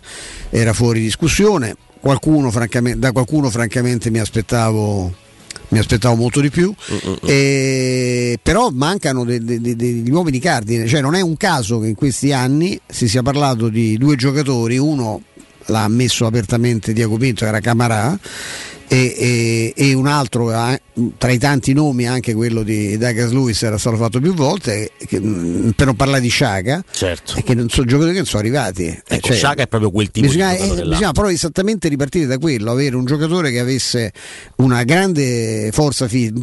era 0.49 0.73
fuori 0.73 0.99
discussione. 1.01 1.75
Qualcuno, 1.99 2.51
francamente, 2.51 2.99
da 2.99 3.11
qualcuno 3.11 3.49
francamente 3.49 4.09
mi 4.09 4.19
aspettavo. 4.19 5.23
Mi 5.69 5.79
aspettavo 5.79 6.13
molto 6.15 6.41
di 6.41 6.51
più, 6.51 6.71
Mm, 6.91 7.13
E- 7.27 8.37
però 8.41 8.69
mancano 8.71 9.23
de- 9.25 9.43
de- 9.43 9.59
de- 9.59 9.75
degli 9.75 10.11
uomini 10.11 10.39
cardine, 10.39 10.85
cioè 10.85 11.01
non 11.01 11.15
è 11.15 11.21
un 11.21 11.35
caso 11.37 11.79
che 11.79 11.87
in 11.87 11.95
questi 11.95 12.31
anni 12.31 12.79
si 12.85 13.07
sia 13.07 13.23
parlato 13.23 13.69
di 13.69 13.97
due 13.97 14.15
giocatori, 14.15 14.77
uno 14.77 15.23
l'ha 15.67 15.83
ammesso 15.83 16.27
apertamente 16.27 16.93
Diaco 16.93 17.17
Pinto, 17.17 17.45
era 17.45 17.59
Camarà, 17.61 18.17
e, 18.87 19.15
e- 19.17 19.73
e 19.75 19.93
un 19.93 20.07
altro 20.07 20.51
eh, 20.53 20.81
tra 21.17 21.31
i 21.31 21.37
tanti 21.37 21.73
nomi 21.73 22.07
anche 22.07 22.33
quello 22.33 22.63
di 22.63 22.97
Douglas 22.97 23.31
Lewis 23.31 23.63
era 23.63 23.77
stato 23.77 23.97
fatto 23.97 24.19
più 24.19 24.33
volte 24.33 24.91
che, 25.07 25.19
mm, 25.19 25.69
per 25.71 25.87
non 25.87 25.95
parlare 25.95 26.21
di 26.21 26.29
Sciaga 26.29 26.83
Certo. 26.91 27.41
che 27.43 27.53
non 27.55 27.67
sono 27.69 27.85
giocatori 27.85 28.11
che 28.13 28.19
non 28.19 28.27
sono 28.27 28.41
arrivati 28.41 28.85
Ecco, 29.07 29.27
Cioè, 29.27 29.35
Sciaga 29.35 29.63
è 29.63 29.67
proprio 29.67 29.91
quel 29.91 30.11
tipo 30.11 30.27
bisogna, 30.27 30.51
di 30.51 30.57
giocatore 30.57 30.81
eh, 30.81 30.87
bisogna 30.87 31.11
però 31.11 31.29
esattamente 31.29 31.87
ripartire 31.89 32.25
da 32.27 32.37
quello 32.37 32.71
avere 32.71 32.95
un 32.95 33.05
giocatore 33.05 33.51
che 33.51 33.59
avesse 33.59 34.11
una 34.57 34.83
grande 34.83 35.69
forza 35.73 36.07
fisica 36.07 36.39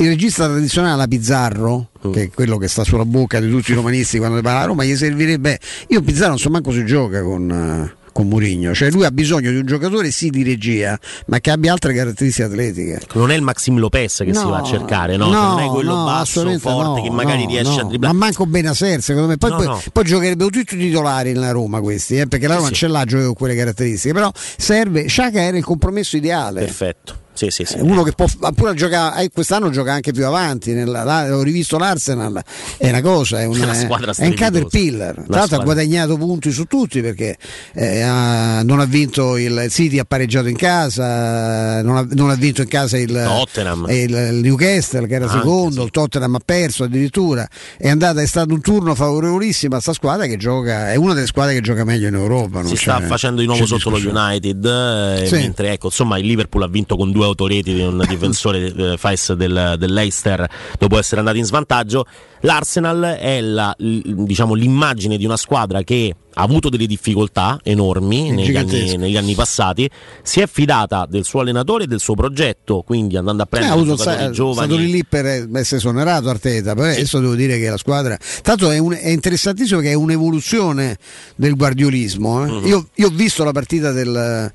il 0.00 0.06
regista 0.08 0.46
tradizionale 0.46 1.06
Pizzarro 1.08 1.90
Mm. 2.06 2.12
che 2.12 2.22
è 2.22 2.30
quello 2.30 2.58
che 2.58 2.68
sta 2.68 2.84
sulla 2.84 3.04
bocca 3.04 3.40
di 3.40 3.50
tutti 3.50 3.72
i 3.72 3.74
romanisti 3.74 4.18
quando 4.18 4.40
parla 4.40 4.60
a 4.60 4.64
Roma 4.66 4.84
gli 4.84 4.94
servirebbe 4.94 5.58
io 5.88 6.00
Pizzarro 6.00 6.28
non 6.28 6.38
so 6.38 6.48
manco 6.48 6.70
si 6.70 6.84
gioca 6.86 7.22
con 7.24 7.50
eh, 7.50 7.96
con 8.18 8.26
Murigno, 8.26 8.74
cioè 8.74 8.90
lui 8.90 9.04
ha 9.04 9.12
bisogno 9.12 9.52
di 9.52 9.58
un 9.58 9.64
giocatore 9.64 10.10
sì 10.10 10.28
di 10.30 10.42
regia, 10.42 10.98
ma 11.26 11.38
che 11.38 11.52
abbia 11.52 11.70
altre 11.70 11.94
caratteristiche 11.94 12.48
atletiche. 12.48 12.98
Non 13.12 13.30
è 13.30 13.36
il 13.36 13.42
Maxim 13.42 13.78
Lopez 13.78 14.22
che 14.24 14.34
si 14.34 14.42
No, 14.42 14.48
va 14.48 14.58
a 14.58 14.62
cercare, 14.64 15.16
no? 15.16 15.30
no, 15.30 15.54
non 15.54 15.60
è 15.60 15.66
quello 15.68 15.94
no, 15.94 16.04
basso, 16.04 16.58
forte 16.58 17.02
che 17.02 17.10
magari 17.10 17.46
riesce 17.46 17.78
a 17.78 17.84
dribblare. 17.84 18.12
Ma 18.12 18.18
manco 18.18 18.44
Benaser, 18.44 19.00
secondo 19.02 19.28
me. 19.28 19.36
Poi, 19.36 19.50
poi, 19.52 19.80
poi 19.92 20.04
giocherebbero 20.04 20.50
tutti 20.50 20.74
i 20.74 20.78
titolari 20.78 21.32
nella 21.32 21.52
Roma 21.52 21.80
questi, 21.80 22.18
eh, 22.18 22.26
perché 22.26 22.48
la 22.48 22.56
Roma 22.56 22.66
sì. 22.68 22.74
ce 22.74 22.88
l'ha 22.88 23.04
gioca 23.04 23.26
con 23.26 23.34
quelle 23.34 23.54
caratteristiche. 23.54 24.12
Però 24.12 24.32
serve. 24.34 25.06
Sciaca 25.06 25.40
era 25.40 25.56
il 25.56 25.64
compromesso 25.64 26.16
ideale. 26.16 26.64
Perfetto. 26.64 27.26
Sì, 27.38 27.50
sì, 27.50 27.64
sì. 27.64 27.76
Uno 27.78 28.02
che 28.02 28.10
può 28.12 28.26
pure 28.52 28.74
giocare, 28.74 29.22
eh, 29.22 29.30
quest'anno 29.30 29.70
gioca 29.70 29.92
anche 29.92 30.10
più 30.12 30.26
avanti. 30.26 30.72
nella- 30.72 31.04
la- 31.04 31.36
ho 31.36 31.42
rivisto 31.42 31.78
l'Arsenal, 31.78 32.42
è 32.78 32.88
una 32.88 33.00
cosa, 33.00 33.40
è, 33.40 33.44
un, 33.44 33.54
Una 33.60 33.72
è- 34.16 34.26
un 34.26 34.34
caterpillar. 34.34 35.14
Tra 35.14 35.24
l'altro 35.38 35.58
ha 35.60 35.62
guadagnato 35.62 36.16
punti 36.16 36.50
su 36.50 36.64
tutti 36.64 37.00
perché 37.00 37.36
eh, 37.74 38.00
ha- 38.00 38.62
non 38.64 38.80
ha 38.80 38.84
vinto 38.86 39.36
il 39.36 39.66
City, 39.70 40.00
ha 40.00 40.04
pareggiato 40.04 40.48
in 40.48 40.56
casa, 40.56 41.80
non 41.82 41.96
ha, 41.96 42.06
non 42.12 42.30
ha 42.30 42.34
vinto 42.34 42.62
in 42.62 42.68
casa 42.68 42.98
il 42.98 43.12
Tottenham. 43.12 43.86
e 43.88 44.02
il, 44.02 44.10
il 44.10 44.40
Newcastle 44.42 45.06
che 45.06 45.14
era 45.14 45.26
Anche, 45.26 45.38
secondo, 45.38 45.84
il 45.84 45.90
Tottenham 45.90 46.34
ha 46.34 46.40
perso 46.44 46.84
addirittura. 46.84 47.46
È 47.76 47.88
andata, 47.88 48.20
è 48.20 48.26
stato 48.26 48.52
un 48.54 48.60
turno 48.60 48.94
favorevolissimo 48.94 49.76
a 49.76 49.80
sta 49.80 49.92
squadra 49.92 50.26
che 50.26 50.36
gioca, 50.36 50.90
è 50.90 50.96
una 50.96 51.14
delle 51.14 51.26
squadre 51.26 51.54
che 51.54 51.60
gioca 51.60 51.84
meglio 51.84 52.08
in 52.08 52.14
Europa. 52.14 52.64
si 52.64 52.76
sta 52.76 53.00
facendo 53.00 53.40
di 53.40 53.46
nuovo 53.46 53.64
sotto 53.66 53.90
lo. 53.90 53.96
United 53.98 54.64
eh, 54.64 55.26
Sì. 55.26 55.34
mentre 55.34 55.72
ecco 55.72 55.86
insomma 55.86 56.18
il 56.18 56.26
Liverpool 56.26 56.62
ha 56.62 56.68
vinto 56.68 56.96
con 56.96 57.12
due 57.12 57.26
autoreti 57.28 57.72
di 57.74 57.80
un 57.80 58.04
difensore 58.08 58.72
eh, 58.74 58.96
Fais 58.96 59.32
del, 59.32 59.76
dell'Eister 59.78 60.46
dopo 60.78 60.98
essere 60.98 61.20
andato 61.20 61.36
in 61.38 61.44
svantaggio 61.44 62.04
l'Arsenal 62.42 63.16
è 63.20 63.40
la, 63.40 63.74
diciamo, 63.78 64.54
l'immagine 64.54 65.16
di 65.16 65.24
una 65.24 65.36
squadra 65.36 65.82
che 65.82 66.14
ha 66.34 66.42
avuto 66.42 66.68
delle 66.68 66.86
difficoltà 66.86 67.58
enormi 67.64 68.28
È 68.28 68.32
negli 68.32 68.56
anni, 68.56 68.96
negli 68.96 69.16
anni 69.16 69.34
passati 69.34 69.90
si 70.22 70.38
è 70.40 70.46
fidata 70.46 71.04
del 71.10 71.24
suo 71.24 71.40
allenatore 71.40 71.84
e 71.84 71.86
del 71.88 71.98
suo 71.98 72.14
progetto 72.14 72.82
quindi 72.86 73.16
andando 73.16 73.42
a 73.42 73.46
Eh, 73.46 73.48
prendere 73.48 73.72
avuto 73.74 73.96
giocatori 73.96 74.16
sta- 74.22 74.30
giovani 74.30 74.68
stato 74.68 74.76
lì 74.80 74.90
lì 74.92 75.04
per 75.04 75.26
essere 75.26 75.76
esonerato 75.78 76.28
Arteta, 76.28 76.74
però 76.74 76.86
adesso 76.86 77.18
devo 77.18 77.34
dire 77.34 77.58
che 77.58 77.68
la 77.68 77.76
squadra. 77.76 78.16
Tanto 78.42 78.70
è, 78.70 78.78
un- 78.78 78.96
è 79.00 79.08
interessantissimo 79.08 79.80
che 79.80 79.90
è 79.90 79.94
un'evoluzione 79.94 80.96
del 81.34 81.56
guardiolismo. 81.56 82.44
eh. 82.44 82.50
Mhm. 82.50 82.66
io, 82.68 82.88
io 82.94 83.06
ho 83.08 83.12
visto 83.12 83.42
la 83.42 83.52
partita 83.52 83.90
del, 83.90 84.52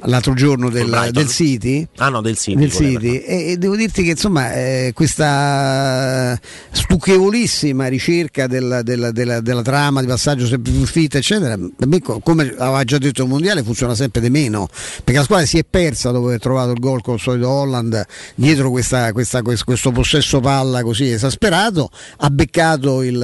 l'altro 0.00 0.34
giorno 0.34 0.68
del, 0.70 0.88
del 1.12 1.28
City. 1.28 1.86
ah 1.96 2.08
no 2.10 2.20
del 2.20 2.36
City 2.36 2.58
del 2.58 2.70
con 2.72 2.86
City. 2.86 3.16
e, 3.16 3.50
e 3.52 3.56
devo 3.56 3.76
dirti 3.76 4.02
che 4.02 4.10
insomma 4.10 4.52
eh, 4.52 4.92
questa 4.94 6.38
stucchevolissima 6.70 7.86
ricerca 7.86 8.46
della, 8.46 8.82
della- 8.82 9.10
della- 9.10 9.40
della 9.40 9.62
trama 9.62 10.00
di 10.00 10.06
passaggio 10.06 10.46
sempre 10.46 10.72
più 10.72 10.84
fitta 10.84 11.18
eccetera 11.18 11.56
per 11.56 11.88
me 11.88 12.00
co- 12.00 12.20
come 12.20 12.54
aveva 12.58 12.84
già 12.84 12.98
detto 12.98 13.22
il 13.22 13.28
mondiale 13.28 13.62
funziona 13.62 13.94
sempre 13.94 14.20
di 14.20 14.30
meno 14.30 14.68
perché 15.02 15.18
la 15.18 15.24
squadra 15.24 15.46
si 15.46 15.58
è 15.58 15.64
persa 15.68 16.10
dopo 16.10 16.26
aver 16.26 16.40
trovato 16.40 16.70
il 16.72 16.78
gol 16.78 17.02
col 17.02 17.18
solito 17.18 17.48
Holland 17.48 18.04
dietro 18.34 18.70
questa- 18.70 19.12
questa- 19.12 19.42
quest- 19.42 19.64
questo 19.64 19.90
possesso 19.92 20.40
palla 20.40 20.82
così 20.82 21.10
esasperato 21.10 21.90
ha 22.18 22.30
beccato 22.30 23.02
il, 23.02 23.14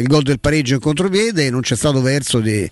il 0.00 0.06
gol 0.06 0.22
del 0.22 0.40
pareggio 0.40 0.74
in 0.74 0.80
contropiede 0.80 1.46
e 1.46 1.50
non 1.50 1.60
c'è 1.60 1.76
stato 1.76 2.00
verso 2.02 2.40
di, 2.40 2.68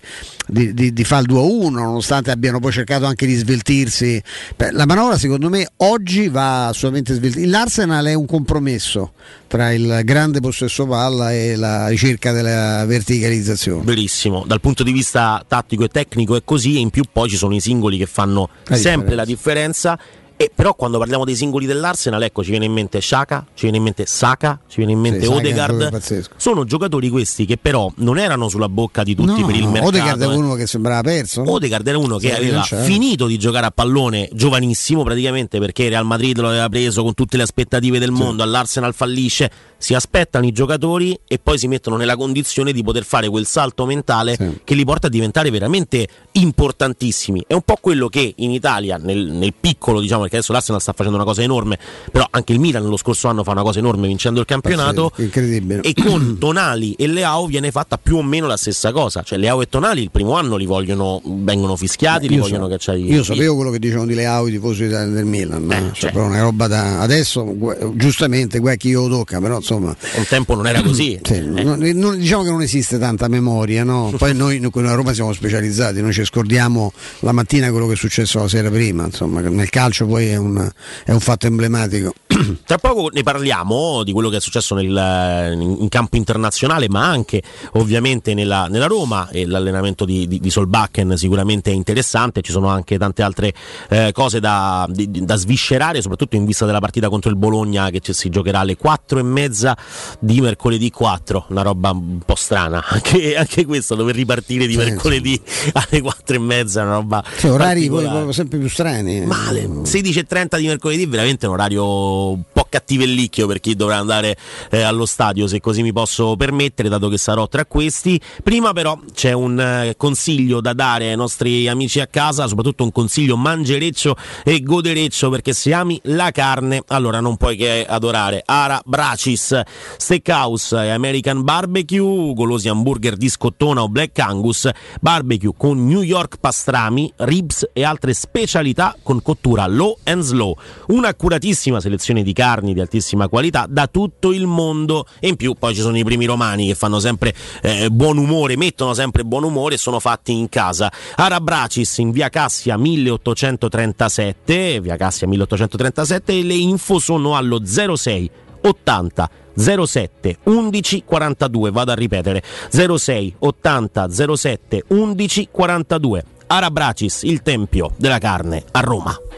di, 0.47 0.73
di- 0.73 0.93
di 0.93 1.03
fare 1.03 1.23
il 1.27 1.33
2-1 1.33 1.69
nonostante 1.71 2.31
abbiano 2.31 2.59
poi 2.59 2.71
cercato 2.71 3.05
anche 3.05 3.25
di 3.25 3.28
sveltirsi. 3.35 4.21
Beh, 4.55 4.71
la 4.71 4.85
manovra 4.85 5.17
secondo 5.17 5.49
me 5.49 5.67
oggi 5.77 6.27
va 6.27 6.67
assolutamente 6.67 7.13
sveltita. 7.13 7.47
l'Arsenal 7.47 8.05
è 8.05 8.13
un 8.13 8.25
compromesso 8.25 9.13
tra 9.47 9.71
il 9.71 10.01
grande 10.03 10.39
possesso 10.39 10.85
palla 10.85 11.33
e 11.33 11.55
la 11.55 11.87
ricerca 11.87 12.31
della 12.31 12.85
verticalizzazione. 12.85 13.83
Benissimo, 13.83 14.43
dal 14.45 14.61
punto 14.61 14.83
di 14.83 14.91
vista 14.91 15.43
tattico 15.47 15.83
e 15.83 15.87
tecnico 15.87 16.35
è 16.35 16.41
così 16.43 16.75
e 16.75 16.79
in 16.79 16.89
più 16.89 17.03
poi 17.11 17.29
ci 17.29 17.35
sono 17.35 17.55
i 17.55 17.59
singoli 17.59 17.97
che 17.97 18.05
fanno 18.05 18.49
La 18.65 18.75
sempre 18.75 19.15
la 19.15 19.25
differenza. 19.25 19.99
E 20.41 20.49
però 20.55 20.73
quando 20.73 20.97
parliamo 20.97 21.25
dei 21.25 21.35
singoli 21.35 21.65
dell'Arsenal, 21.65 22.23
ecco, 22.23 22.45
ci 22.45 22.51
viene 22.51 22.63
in 22.63 22.71
mente 22.71 23.01
Shaka, 23.01 23.45
ci 23.53 23.63
viene 23.63 23.75
in 23.75 23.83
mente 23.83 24.05
Saka, 24.05 24.57
ci 24.69 24.77
viene 24.77 24.93
in 24.93 24.99
mente 24.99 25.25
Sì, 25.25 25.27
Odegaard. 25.27 26.27
Sono 26.37 26.63
giocatori 26.63 27.09
questi 27.09 27.45
che 27.45 27.57
però 27.57 27.91
non 27.97 28.17
erano 28.17 28.47
sulla 28.47 28.69
bocca 28.69 29.03
di 29.03 29.15
tutti 29.15 29.41
No, 29.41 29.45
per 29.45 29.55
il 29.55 29.63
no, 29.65 29.71
mercato. 29.71 29.87
Odegaard 29.89 30.21
è 30.21 30.23
eh. 30.23 30.35
uno 30.35 30.53
che 30.55 30.65
sembrava 30.65 31.01
perso 31.01 31.43
no? 31.43 31.51
Odegaard 31.51 31.85
era 31.85 31.97
uno 31.97 32.17
che 32.17 32.29
Sì, 32.29 32.35
aveva 32.35 32.61
finito 32.61 33.27
di 33.27 33.37
giocare 33.37 33.65
a 33.65 33.71
pallone 33.71 34.29
giovanissimo 34.31 35.03
praticamente 35.03 35.59
perché 35.59 35.83
il 35.83 35.89
Real 35.89 36.05
Madrid 36.05 36.39
lo 36.39 36.47
aveva 36.47 36.69
preso 36.69 37.03
con 37.03 37.13
tutte 37.15 37.35
le 37.35 37.43
aspettative 37.43 37.99
del 37.99 38.11
mondo, 38.11 38.41
all'Arsenal 38.41 38.93
fallisce, 38.93 39.51
si 39.77 39.93
aspettano 39.93 40.45
i 40.45 40.53
giocatori 40.53 41.19
e 41.27 41.37
poi 41.39 41.57
si 41.57 41.67
mettono 41.67 41.97
nella 41.97 42.15
condizione 42.15 42.71
di 42.71 42.81
poter 42.81 43.03
fare 43.03 43.27
quel 43.27 43.45
salto 43.45 43.85
mentale 43.85 44.37
che 44.63 44.73
li 44.73 44.85
porta 44.85 45.07
a 45.07 45.09
diventare 45.09 45.49
veramente 45.51 46.07
importantissimi. 46.31 47.43
È 47.45 47.53
un 47.53 47.61
po' 47.63 47.77
quello 47.81 48.07
che 48.07 48.35
in 48.37 48.51
Italia, 48.51 48.95
nel, 48.95 49.31
nel 49.31 49.53
piccolo 49.59 49.99
diciamo, 49.99 50.27
perché 50.29 50.37
adesso 50.37 50.53
l'Arsenal 50.53 50.79
sta 50.81 50.93
facendo 50.93 51.17
una 51.17 51.25
cosa 51.25 51.41
enorme, 51.41 51.77
però 52.11 52.25
anche 52.29 52.53
il 52.53 52.59
Milan 52.59 52.85
lo 52.85 52.97
scorso 52.97 53.27
anno 53.27 53.43
fa 53.43 53.51
una 53.51 53.63
cosa 53.63 53.79
enorme 53.79 54.07
vincendo 54.07 54.39
il 54.39 54.45
campionato 54.45 55.09
Pazzesco, 55.09 55.21
incredibile 55.21 55.81
e 55.81 55.93
con 55.93 56.37
Tonali 56.39 56.93
e 56.93 57.07
Leao 57.07 57.47
viene 57.47 57.71
fatta 57.71 57.97
più 57.97 58.17
o 58.17 58.23
meno 58.23 58.47
la 58.47 58.57
stessa 58.57 58.91
cosa. 58.91 59.23
Cioè 59.23 59.37
Leao 59.37 59.61
e 59.61 59.67
Tonali 59.67 60.03
il 60.03 60.11
primo 60.11 60.33
anno 60.35 60.55
li 60.55 60.65
vogliono, 60.65 61.21
vengono 61.25 61.75
fischiati, 61.75 62.27
li 62.27 62.35
Io 62.35 62.41
vogliono 62.41 62.65
so- 62.65 62.69
cacciare 62.69 62.99
Io 62.99 63.23
sapevo 63.23 63.55
quello 63.55 63.71
che 63.71 63.79
dicevano 63.79 64.05
di 64.07 64.13
Leao 64.13 64.47
i 64.47 64.51
tifosi 64.51 64.87
del, 64.87 65.25
Milan, 65.25 65.65
no? 65.65 65.71
cioè, 65.71 65.91
cioè. 65.93 66.11
però 66.11 66.25
una 66.25 66.41
roba 66.41 66.67
da 66.67 66.99
adesso 66.99 67.55
giustamente 67.95 68.59
guai 68.59 68.77
chi 68.77 68.89
io 68.89 69.07
lo 69.07 69.17
tocca, 69.17 69.39
però 69.39 69.57
insomma 69.57 69.95
un 70.15 70.25
tempo 70.27 70.55
non 70.55 70.67
era 70.67 70.81
così. 70.81 71.19
Sì, 71.29 71.41
non- 71.45 71.77
non- 71.79 72.17
diciamo 72.17 72.43
che 72.43 72.49
non 72.49 72.61
esiste 72.61 72.97
tanta 72.97 73.27
memoria, 73.27 73.83
no? 73.83 74.11
Poi 74.17 74.33
noi 74.35 74.59
noi 74.59 74.87
a 74.87 74.93
Roma 74.93 75.13
siamo 75.13 75.31
specializzati, 75.31 76.01
noi 76.01 76.13
ci 76.13 76.25
scordiamo 76.25 76.91
la 77.19 77.31
mattina 77.31 77.69
quello 77.69 77.85
che 77.87 77.93
è 77.93 77.97
successo 77.97 78.39
la 78.39 78.47
sera 78.47 78.69
prima, 78.71 79.05
insomma, 79.05 79.41
nel 79.41 79.69
calcio 79.69 80.07
poi 80.07 80.18
è 80.27 80.35
un, 80.35 80.69
è 81.05 81.11
un 81.11 81.19
fatto 81.19 81.47
emblematico. 81.47 82.13
Tra 82.65 82.77
poco 82.77 83.09
ne 83.11 83.23
parliamo 83.23 84.03
di 84.03 84.11
quello 84.11 84.29
che 84.29 84.37
è 84.37 84.41
successo 84.41 84.75
nel- 84.75 85.57
in, 85.59 85.89
campo 85.89 86.15
internazionale, 86.15 86.87
ma 86.89 87.05
anche 87.05 87.41
ovviamente 87.73 88.33
nella, 88.33 88.67
nella 88.67 88.85
Roma 88.85 89.29
e 89.29 89.45
l'allenamento 89.45 90.05
di, 90.05 90.27
di, 90.27 90.39
di 90.39 90.49
Solbakken 90.49 91.17
sicuramente 91.17 91.71
è 91.71 91.73
interessante, 91.73 92.41
ci 92.41 92.51
sono 92.51 92.67
anche 92.67 92.97
tante 92.97 93.23
altre 93.23 93.53
eh, 93.89 94.11
cose 94.13 94.39
da, 94.39 94.87
di- 94.89 95.09
da 95.25 95.35
sviscerare, 95.35 96.01
soprattutto 96.01 96.35
in 96.35 96.45
vista 96.45 96.65
della 96.65 96.79
partita 96.79 97.09
contro 97.09 97.29
il 97.29 97.35
Bologna 97.35 97.89
che 97.89 97.99
ci 97.99 98.13
si 98.13 98.29
giocherà 98.29 98.59
alle 98.59 98.77
4 98.77 99.19
e 99.19 99.23
mezza 99.23 99.77
di 100.19 100.39
mercoledì 100.41 100.91
4, 100.91 101.45
una 101.49 101.61
roba 101.61 101.91
un 101.91 102.19
po' 102.25 102.35
strana, 102.35 102.83
anche, 102.87 103.35
anche 103.35 103.65
questo, 103.65 103.95
dover 103.95 104.15
ripartire 104.15 104.67
di 104.67 104.73
Sì, 104.73 104.79
mercoledì 104.79 105.41
alle 105.73 106.01
4 106.01 106.35
e 106.35 106.39
mezza 106.39 106.83
una 106.83 106.93
roba... 106.93 107.23
Cioè, 107.37 107.51
orari 107.51 107.89
poi 107.89 108.33
sempre 108.33 108.57
più 108.59 108.69
strani. 108.69 109.25
Male, 109.25 109.69
16.30 110.09 110.57
di 110.57 110.67
mercoledì 110.67 111.05
veramente 111.05 111.47
un 111.47 111.53
orario 111.53 112.31
un 112.31 112.41
po' 112.51 112.58
cattivellicchio 112.69 113.47
per 113.47 113.59
chi 113.59 113.75
dovrà 113.75 113.97
andare 113.97 114.37
eh, 114.69 114.81
allo 114.81 115.05
stadio, 115.05 115.47
se 115.47 115.59
così 115.59 115.81
mi 115.81 115.91
posso 115.91 116.35
permettere, 116.35 116.89
dato 116.89 117.09
che 117.09 117.17
sarò 117.17 117.47
tra 117.47 117.65
questi. 117.65 118.19
Prima 118.43 118.73
però 118.73 118.97
c'è 119.13 119.31
un 119.33 119.59
eh, 119.59 119.95
consiglio 119.97 120.61
da 120.61 120.73
dare 120.73 121.09
ai 121.09 121.15
nostri 121.15 121.67
amici 121.67 121.99
a 121.99 122.07
casa, 122.07 122.47
soprattutto 122.47 122.83
un 122.83 122.91
consiglio 122.91 123.35
mangereccio 123.35 124.15
e 124.43 124.61
godereccio, 124.61 125.29
perché 125.29 125.53
se 125.53 125.73
ami 125.73 125.99
la 126.03 126.31
carne, 126.31 126.83
allora 126.87 127.19
non 127.19 127.37
puoi 127.37 127.57
che 127.57 127.85
adorare 127.87 128.43
Ara 128.45 128.81
Bracis, 128.85 129.59
Steakhouse 129.97 130.75
e 130.75 130.89
American 130.89 131.43
Barbecue, 131.43 132.33
golosi 132.33 132.69
hamburger 132.69 133.15
di 133.15 133.29
scottona 133.29 133.81
o 133.81 133.89
Black 133.89 134.17
Angus, 134.19 134.69
barbecue 135.01 135.53
con 135.57 135.85
New 135.85 136.01
York 136.01 136.37
pastrami, 136.39 137.11
ribs 137.17 137.69
e 137.73 137.83
altre 137.83 138.13
specialità 138.13 138.95
con 139.01 139.21
cottura 139.21 139.67
low 139.67 139.97
and 140.03 140.21
slow. 140.21 140.55
Un'accuratissima 140.87 141.79
selezione 141.79 142.23
di 142.23 142.33
carni 142.59 142.73
di 142.73 142.81
altissima 142.81 143.29
qualità 143.29 143.65
da 143.67 143.87
tutto 143.87 144.31
il 144.33 144.45
mondo. 144.45 145.05
E 145.19 145.29
in 145.29 145.37
più 145.37 145.53
poi 145.53 145.73
ci 145.73 145.81
sono 145.81 145.97
i 145.97 146.03
primi 146.03 146.25
romani 146.25 146.67
che 146.67 146.75
fanno 146.75 146.99
sempre 146.99 147.33
eh, 147.61 147.89
buon 147.89 148.17
umore, 148.17 148.57
mettono 148.57 148.93
sempre 148.93 149.23
buon 149.23 149.45
umore 149.45 149.75
e 149.75 149.77
sono 149.77 149.99
fatti 149.99 150.33
in 150.33 150.49
casa. 150.49 150.91
Arabracis 151.15 151.99
in 151.99 152.11
via 152.11 152.27
Cassia 152.29 152.75
1837, 152.77 154.81
via 154.81 154.97
Cassia 154.97 155.27
1837 155.27 156.33
e 156.33 156.43
le 156.43 156.55
info 156.55 156.99
sono 156.99 157.35
allo 157.35 157.65
06 157.65 158.29
80 158.61 159.29
07 159.55 160.37
11 160.43 161.03
42 161.05 161.71
vado 161.71 161.91
a 161.91 161.95
ripetere. 161.95 162.43
06 162.69 163.35
80 163.39 164.07
07 164.35 164.83
11 164.87 165.47
42 165.51 166.23
Arabracis 166.47 167.23
il 167.23 167.41
tempio 167.41 167.91
della 167.95 168.17
carne 168.17 168.63
a 168.71 168.79
Roma 168.79 169.28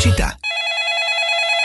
Pubblicità. 0.00 0.49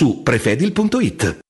su 0.00 0.24
prefedil.it. 0.24 1.49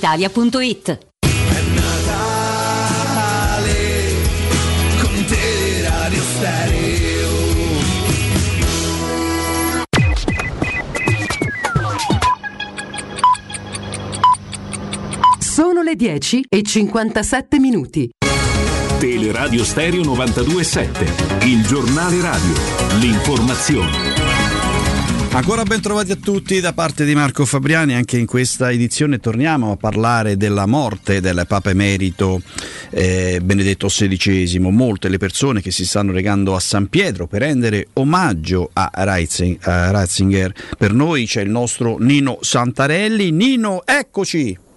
radioitalia.it 0.01 0.99
Sono 15.39 15.83
le 15.83 15.95
10 15.95 16.45
e 16.49 16.63
57 16.63 17.59
minuti. 17.59 18.09
Teleradio 18.99 19.63
Stereo 19.63 20.03
927, 20.03 21.45
il 21.45 21.65
giornale 21.65 22.21
radio, 22.21 22.53
l'informazione. 22.99 24.40
Ancora 25.33 25.63
ben 25.63 25.79
trovati 25.79 26.11
a 26.11 26.17
tutti 26.17 26.59
da 26.59 26.73
parte 26.73 27.05
di 27.05 27.15
Marco 27.15 27.45
Fabriani, 27.45 27.95
anche 27.95 28.17
in 28.17 28.25
questa 28.25 28.69
edizione 28.69 29.17
torniamo 29.19 29.71
a 29.71 29.77
parlare 29.77 30.35
della 30.35 30.65
morte 30.65 31.21
del 31.21 31.45
Papa 31.47 31.69
Emerito 31.69 32.41
eh, 32.89 33.39
Benedetto 33.41 33.87
XVI. 33.87 34.59
Molte 34.59 35.07
le 35.07 35.17
persone 35.17 35.61
che 35.61 35.71
si 35.71 35.85
stanno 35.85 36.11
recando 36.11 36.53
a 36.53 36.59
San 36.59 36.89
Pietro 36.89 37.27
per 37.27 37.41
rendere 37.43 37.87
omaggio 37.93 38.71
a 38.73 38.91
Ratzinger. 38.93 40.53
Per 40.77 40.93
noi 40.93 41.25
c'è 41.25 41.41
il 41.41 41.49
nostro 41.49 41.97
Nino 41.97 42.39
Santarelli. 42.41 43.31
Nino, 43.31 43.83
eccoci! 43.85 44.69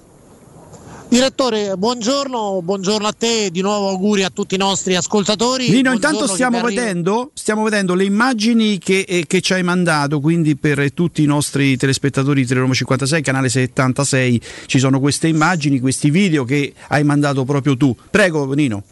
Direttore, 1.15 1.77
buongiorno, 1.77 2.61
buongiorno 2.61 3.07
a 3.07 3.13
te, 3.17 3.51
di 3.53 3.61
nuovo 3.61 3.89
auguri 3.89 4.25
a 4.25 4.31
tutti 4.31 4.57
i 4.57 4.59
nostri 4.59 4.97
ascoltatori. 4.97 5.71
Nino, 5.71 5.93
intanto 5.93 6.27
stiamo 6.27 6.61
vedendo, 6.61 7.31
stiamo 7.35 7.63
vedendo, 7.63 7.95
le 7.95 8.03
immagini 8.03 8.79
che, 8.79 9.05
eh, 9.07 9.25
che, 9.25 9.41
ci 9.41 9.53
hai 9.53 9.63
mandato, 9.63 10.19
quindi 10.19 10.57
per 10.57 10.93
tutti 10.93 11.23
i 11.23 11.27
nostri 11.27 11.77
telespettatori 11.77 12.41
di 12.41 12.49
Teleroma 12.49 12.75
56, 12.75 13.23
canale 13.23 13.49
76, 13.49 14.41
ci 14.67 14.81
sono 14.81 14.99
queste 14.99 15.29
immagini, 15.29 15.79
questi 15.79 16.11
video 16.11 16.43
che 16.43 16.73
hai 16.89 17.05
mandato 17.05 17.45
proprio 17.45 17.77
tu. 17.77 17.95
Prego, 18.11 18.53
Nino. 18.53 18.83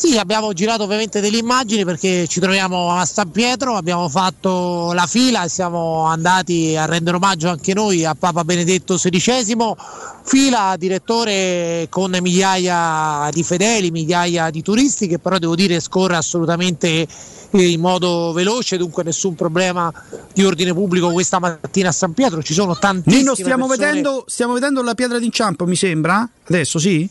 Sì, 0.00 0.16
abbiamo 0.16 0.54
girato 0.54 0.84
ovviamente 0.84 1.20
delle 1.20 1.36
immagini 1.36 1.84
perché 1.84 2.26
ci 2.26 2.40
troviamo 2.40 2.90
a 2.90 3.04
San 3.04 3.30
Pietro, 3.30 3.74
abbiamo 3.74 4.08
fatto 4.08 4.94
la 4.94 5.04
fila 5.04 5.44
e 5.44 5.50
siamo 5.50 6.06
andati 6.06 6.74
a 6.74 6.86
rendere 6.86 7.18
omaggio 7.18 7.50
anche 7.50 7.74
noi 7.74 8.06
a 8.06 8.14
Papa 8.14 8.42
Benedetto 8.42 8.94
XVI. 8.94 9.74
Fila, 10.22 10.76
direttore, 10.78 11.86
con 11.90 12.16
migliaia 12.18 13.28
di 13.30 13.42
fedeli, 13.42 13.90
migliaia 13.90 14.48
di 14.48 14.62
turisti 14.62 15.06
che 15.06 15.18
però 15.18 15.36
devo 15.36 15.54
dire 15.54 15.78
scorre 15.80 16.16
assolutamente 16.16 17.06
in 17.50 17.80
modo 17.80 18.32
veloce, 18.32 18.78
dunque 18.78 19.02
nessun 19.02 19.34
problema 19.34 19.92
di 20.32 20.42
ordine 20.46 20.72
pubblico 20.72 21.12
questa 21.12 21.38
mattina 21.38 21.90
a 21.90 21.92
San 21.92 22.14
Pietro. 22.14 22.42
Ci 22.42 22.54
sono 22.54 22.74
tantissime 22.74 23.18
Nino, 23.18 23.34
stiamo, 23.34 23.66
persone... 23.66 23.86
vedendo, 23.86 24.24
stiamo 24.26 24.54
vedendo 24.54 24.82
la 24.82 24.94
pietra 24.94 25.18
d'inciampo, 25.18 25.66
mi 25.66 25.76
sembra? 25.76 26.26
Adesso 26.46 26.78
sì? 26.78 27.06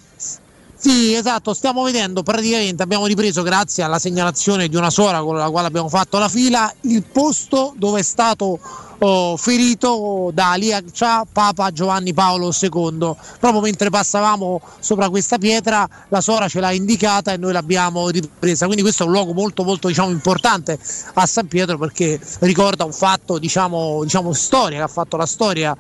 Sì, 0.82 1.14
esatto, 1.14 1.54
stiamo 1.54 1.84
vedendo 1.84 2.24
praticamente, 2.24 2.82
abbiamo 2.84 3.06
ripreso 3.06 3.44
grazie 3.44 3.84
alla 3.84 4.00
segnalazione 4.00 4.70
di 4.70 4.78
una 4.78 4.90
suora 4.90 5.22
con 5.22 5.36
la 5.36 5.50
quale 5.50 5.68
abbiamo 5.68 5.90
fatto 5.90 6.18
la 6.18 6.30
fila, 6.30 6.74
il 6.82 7.04
posto 7.04 7.74
dove 7.76 8.00
è 8.00 8.04
stato 8.04 8.58
oh, 9.00 9.38
ferito 9.38 10.32
da 10.34 10.52
Aliaccia 10.52 11.26
Papa 11.32 11.72
Giovanni 11.72 12.14
Paolo 12.14 12.52
II. 12.58 13.16
Proprio 13.40 13.62
mentre 13.62 13.90
passavamo 13.90 14.62
sopra 14.80 15.10
questa 15.10 15.38
pietra 15.38 15.88
la 16.10 16.22
suora 16.22 16.48
ce 16.48 16.60
l'ha 16.60 16.72
indicata 16.72 17.34
e 17.34 17.38
noi 17.38 17.54
l'abbiamo 17.54 18.10
ripresa. 18.10 18.66
Quindi 18.66 18.84
questo 18.84 19.04
è 19.04 19.06
un 19.06 19.12
luogo 19.12 19.34
molto 19.34 19.64
molto 19.64 19.88
diciamo, 19.88 20.10
importante 20.10 20.78
a 21.14 21.26
San 21.26 21.48
Pietro 21.48 21.78
perché 21.78 22.20
ricorda 22.40 22.86
un 22.86 22.94
fatto 22.94 23.38
diciamo, 23.38 24.04
diciamo 24.04 24.34
storia 24.34 24.78
che 24.78 24.84
ha 24.84 24.88
fatto 24.88 25.18
la 25.18 25.26
storia 25.26 25.76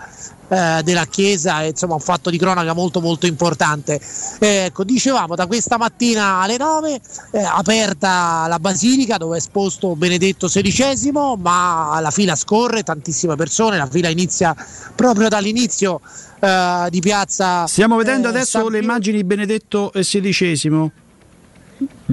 eh, 0.49 0.81
della 0.83 1.05
Chiesa, 1.05 1.61
insomma 1.61 1.93
un 1.93 1.99
fatto 1.99 2.31
di 2.31 2.37
cronaca 2.37 2.73
molto 2.73 3.01
molto 3.01 3.27
importante. 3.27 4.01
Eh, 4.39 4.65
ecco, 4.65 4.83
dicevamo 4.83 5.35
da 5.35 5.45
questa 5.45 5.77
mattina 5.77 6.41
alle 6.41 6.57
9 6.57 7.01
eh, 7.31 7.39
aperta 7.43 8.47
la 8.47 8.59
Basilica 8.59 9.17
dove 9.17 9.35
è 9.35 9.39
esposto 9.39 9.95
Benedetto 9.95 10.47
XVI, 10.47 11.11
ma 11.37 11.99
la 12.01 12.09
fila 12.09 12.35
scorre, 12.35 12.81
tantissime 13.09 13.35
persone, 13.35 13.77
la 13.77 13.87
fila 13.87 14.09
inizia 14.09 14.55
proprio 14.95 15.27
dall'inizio 15.27 15.99
eh, 16.39 16.87
di 16.89 16.99
piazza. 16.99 17.65
Stiamo 17.67 17.97
vedendo 17.97 18.27
eh, 18.27 18.31
adesso 18.31 18.61
San 18.61 18.71
le 18.71 18.79
immagini 18.79 19.17
di 19.17 19.23
Benedetto 19.23 19.91
XVI. 19.93 20.91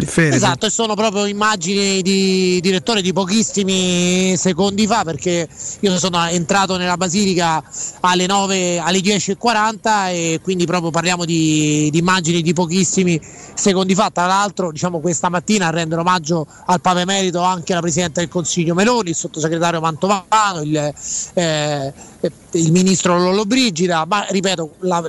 Ferito. 0.04 0.36
Esatto, 0.36 0.66
e 0.66 0.70
sono 0.70 0.94
proprio 0.94 1.24
immagini 1.24 2.02
di 2.02 2.60
direttore 2.60 3.00
di 3.00 3.14
pochissimi 3.14 4.36
secondi 4.36 4.86
fa 4.86 5.04
perché 5.04 5.48
io 5.80 5.98
sono 5.98 6.22
entrato 6.26 6.76
nella 6.76 6.98
basilica 6.98 7.62
alle 8.00 8.26
9, 8.26 8.78
alle 8.78 8.98
10.40 8.98 10.08
e 10.10 10.40
quindi 10.42 10.66
proprio 10.66 10.90
parliamo 10.90 11.24
di, 11.24 11.88
di, 11.90 11.98
immagini 11.98 12.42
di 12.42 12.52
pochissimi 12.52 13.18
secondi 13.54 13.94
fa. 13.94 14.10
Tra 14.10 14.26
l'altro, 14.26 14.70
diciamo 14.70 15.00
questa 15.00 15.30
mattina 15.30 15.68
a 15.68 15.70
rendere 15.70 16.02
omaggio 16.02 16.46
al 16.66 16.80
Papa 16.82 17.00
Emerito 17.00 17.40
anche 17.40 17.72
la 17.72 17.80
Presidente 17.80 18.20
del 18.20 18.28
Consiglio 18.28 18.74
Meloni, 18.74 19.10
il 19.10 19.16
sottosegretario 19.16 19.80
Mantovano, 19.80 20.60
il, 20.62 20.92
eh, 21.34 21.92
il 22.50 22.72
ministro 22.72 23.18
Lollobrigida, 23.18 24.04
ma 24.04 24.26
ripeto, 24.28 24.74
la, 24.80 25.02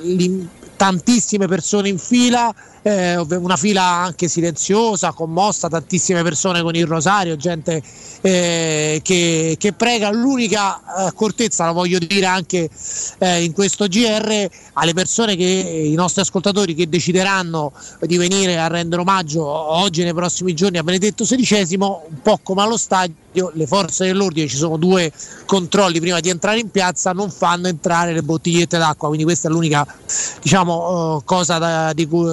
tantissime 0.78 1.48
persone 1.48 1.90
in 1.90 1.98
fila, 1.98 2.54
eh, 2.88 3.18
una 3.18 3.58
fila 3.58 3.84
anche 3.84 4.30
silenziosa, 4.30 5.12
commossa, 5.12 5.68
tantissime 5.68 6.24
persone 6.24 6.62
con 6.62 6.74
il 6.76 6.86
rosario, 6.86 7.36
gente 7.36 7.82
eh, 8.22 9.02
che, 9.04 9.56
che, 9.60 9.74
prega. 9.74 10.10
L'unica 10.10 10.78
eh, 10.78 11.04
accortezza, 11.08 11.66
la 11.66 11.72
voglio 11.72 12.00
dire 12.00 12.26
anche 12.26 12.70
eh, 13.18 13.44
in 13.44 13.52
questo 13.52 13.88
GR, 13.88 14.50
alle 14.74 14.94
persone 14.94 15.36
che 15.36 15.44
i 15.44 15.96
nostri 15.96 16.22
ascoltatori 16.22 16.74
che 16.74 16.88
decideranno 16.88 17.74
di 18.02 18.18
venire 18.18 18.58
a 18.58 18.68
rendere 18.68 19.02
omaggio 19.02 19.46
oggi 19.46 20.04
nei 20.04 20.14
prossimi 20.14 20.54
giorni 20.54 20.78
a 20.78 20.84
Benedetto 20.84 21.26
XVI, 21.26 21.76
un 21.76 22.22
po' 22.22 22.40
come 22.42 22.62
allo 22.62 22.78
stadio, 22.78 23.52
le 23.54 23.68
forze 23.68 24.06
dell'ordine, 24.06 24.48
ci 24.48 24.56
sono 24.56 24.78
due 24.78 25.12
controlli 25.46 26.00
prima 26.00 26.20
di 26.20 26.30
entrare 26.30 26.60
in 26.60 26.72
piazza, 26.72 27.12
non 27.12 27.30
fanno 27.30 27.68
entrare 27.68 28.14
le 28.14 28.24
bottigliette 28.24 28.78
d'acqua, 28.78 29.08
quindi 29.08 29.26
questa 29.26 29.48
è 29.48 29.52
l'unica 29.52 29.86
diciamo, 30.42 31.16
uh, 31.16 31.24
cosa 31.24 31.58
da, 31.58 31.94
di, 31.94 32.08
cui, 32.08 32.28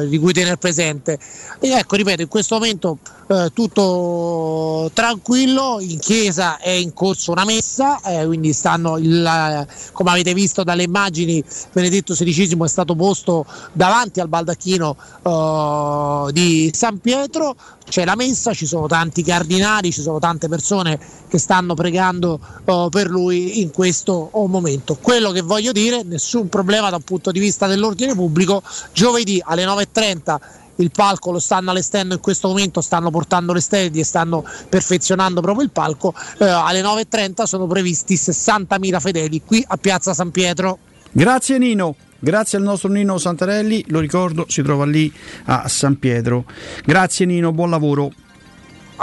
uh, 0.00 0.06
di 0.06 0.18
cui 0.18 0.32
tenere 0.32 0.56
presente. 0.56 1.18
E 1.60 1.70
ecco, 1.70 1.96
ripeto, 1.96 2.22
in 2.22 2.28
questo 2.28 2.54
momento 2.54 2.98
eh, 3.32 3.50
tutto 3.54 4.90
tranquillo, 4.92 5.78
in 5.80 5.98
chiesa 5.98 6.58
è 6.58 6.70
in 6.70 6.92
corso 6.92 7.30
una 7.30 7.44
messa, 7.44 8.00
eh, 8.02 8.26
quindi 8.26 8.52
stanno, 8.52 8.98
il, 8.98 9.66
come 9.92 10.10
avete 10.10 10.34
visto 10.34 10.62
dalle 10.64 10.82
immagini, 10.82 11.42
Benedetto 11.72 12.12
XVI 12.12 12.62
è 12.62 12.68
stato 12.68 12.94
posto 12.94 13.46
davanti 13.72 14.20
al 14.20 14.28
baldacchino 14.28 14.96
eh, 15.22 16.32
di 16.32 16.70
San 16.74 16.98
Pietro, 16.98 17.56
c'è 17.88 18.04
la 18.04 18.16
messa, 18.16 18.52
ci 18.52 18.66
sono 18.66 18.86
tanti 18.86 19.22
cardinali, 19.22 19.92
ci 19.92 20.02
sono 20.02 20.18
tante 20.18 20.48
persone 20.48 20.98
che 21.28 21.38
stanno 21.38 21.74
pregando 21.74 22.38
eh, 22.64 22.88
per 22.90 23.08
lui 23.08 23.60
in 23.60 23.70
questo 23.70 24.30
momento. 24.46 24.96
Quello 25.00 25.30
che 25.30 25.40
voglio 25.40 25.72
dire, 25.72 26.02
nessun 26.02 26.48
problema 26.48 26.90
dal 26.90 27.02
punto 27.02 27.30
di 27.30 27.40
vista 27.40 27.66
dell'ordine 27.66 28.14
pubblico, 28.14 28.62
giovedì 28.92 29.42
alle 29.44 29.64
9.30 29.74 30.60
il 30.76 30.90
palco 30.90 31.30
lo 31.30 31.38
stanno 31.38 31.70
allestendo 31.70 32.14
in 32.14 32.20
questo 32.20 32.48
momento, 32.48 32.80
stanno 32.80 33.10
portando 33.10 33.52
le 33.52 33.60
sedie, 33.60 34.04
stanno 34.04 34.44
perfezionando 34.68 35.40
proprio 35.40 35.64
il 35.64 35.70
palco. 35.70 36.14
Eh, 36.38 36.44
alle 36.44 36.82
9.30 36.82 37.42
sono 37.44 37.66
previsti 37.66 38.14
60.000 38.14 39.00
fedeli 39.00 39.42
qui 39.44 39.64
a 39.66 39.76
Piazza 39.76 40.14
San 40.14 40.30
Pietro. 40.30 40.78
Grazie 41.10 41.58
Nino. 41.58 41.94
Grazie 42.18 42.58
al 42.58 42.64
nostro 42.64 42.88
Nino 42.88 43.18
Santarelli, 43.18 43.84
lo 43.88 43.98
ricordo, 43.98 44.44
si 44.48 44.62
trova 44.62 44.86
lì 44.86 45.12
a 45.46 45.66
San 45.66 45.98
Pietro. 45.98 46.44
Grazie 46.84 47.26
Nino, 47.26 47.50
buon 47.50 47.68
lavoro. 47.68 48.12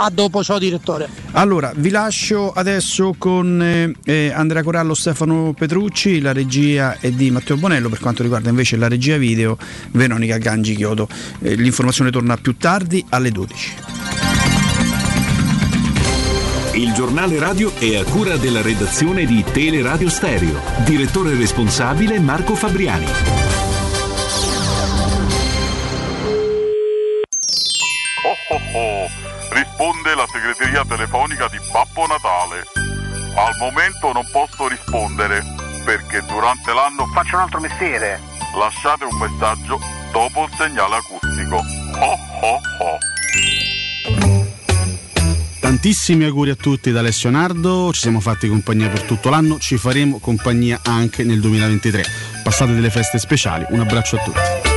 A 0.02 0.08
dopo, 0.08 0.42
ciao 0.42 0.58
direttore. 0.58 1.10
Allora, 1.32 1.72
vi 1.76 1.90
lascio 1.90 2.52
adesso 2.52 3.14
con 3.18 3.60
eh, 3.60 3.92
eh, 4.02 4.32
Andrea 4.34 4.62
Corallo, 4.62 4.94
Stefano 4.94 5.52
Petrucci, 5.52 6.22
la 6.22 6.32
regia 6.32 6.98
è 6.98 7.10
di 7.10 7.30
Matteo 7.30 7.58
Bonello, 7.58 7.90
per 7.90 8.00
quanto 8.00 8.22
riguarda 8.22 8.48
invece 8.48 8.78
la 8.78 8.88
regia 8.88 9.18
video, 9.18 9.58
Veronica 9.90 10.38
Gangi 10.38 10.74
Chiodo. 10.74 11.06
Eh, 11.42 11.54
l'informazione 11.54 12.10
torna 12.10 12.38
più 12.38 12.56
tardi 12.56 13.04
alle 13.10 13.30
12. 13.30 13.74
Il 16.76 16.92
giornale 16.94 17.38
radio 17.38 17.70
è 17.74 17.96
a 17.96 18.04
cura 18.04 18.38
della 18.38 18.62
redazione 18.62 19.26
di 19.26 19.44
Teleradio 19.52 20.08
Stereo. 20.08 20.62
Direttore 20.82 21.34
responsabile 21.34 22.18
Marco 22.18 22.54
Fabriani. 22.54 23.04
Oh 28.24 28.54
oh 28.54 28.78
oh 28.78 29.30
risponde 29.50 30.14
la 30.14 30.26
segreteria 30.30 30.84
telefonica 30.84 31.48
di 31.48 31.58
Babbo 31.72 32.06
Natale. 32.06 32.66
Al 33.36 33.54
momento 33.58 34.12
non 34.12 34.26
posso 34.30 34.68
rispondere 34.68 35.44
perché 35.84 36.22
durante 36.26 36.72
l'anno 36.72 37.06
faccio 37.06 37.36
un 37.36 37.42
altro 37.42 37.60
mestiere. 37.60 38.20
Lasciate 38.58 39.04
un 39.04 39.16
messaggio 39.18 39.78
dopo 40.12 40.44
il 40.44 40.50
segnale 40.56 40.96
acustico. 40.96 41.56
Ho 41.56 42.18
ho 42.40 42.60
ho. 42.78 42.98
Tantissimi 45.60 46.24
auguri 46.24 46.50
a 46.50 46.56
tutti 46.56 46.90
da 46.90 47.00
Alessio 47.00 47.30
Nardo, 47.30 47.92
ci 47.92 48.00
siamo 48.00 48.18
fatti 48.18 48.48
compagnia 48.48 48.88
per 48.88 49.02
tutto 49.02 49.30
l'anno, 49.30 49.58
ci 49.58 49.76
faremo 49.76 50.18
compagnia 50.18 50.80
anche 50.82 51.22
nel 51.22 51.38
2023. 51.38 52.02
Passate 52.42 52.74
delle 52.74 52.90
feste 52.90 53.18
speciali, 53.18 53.66
un 53.68 53.80
abbraccio 53.80 54.16
a 54.16 54.22
tutti. 54.22 54.69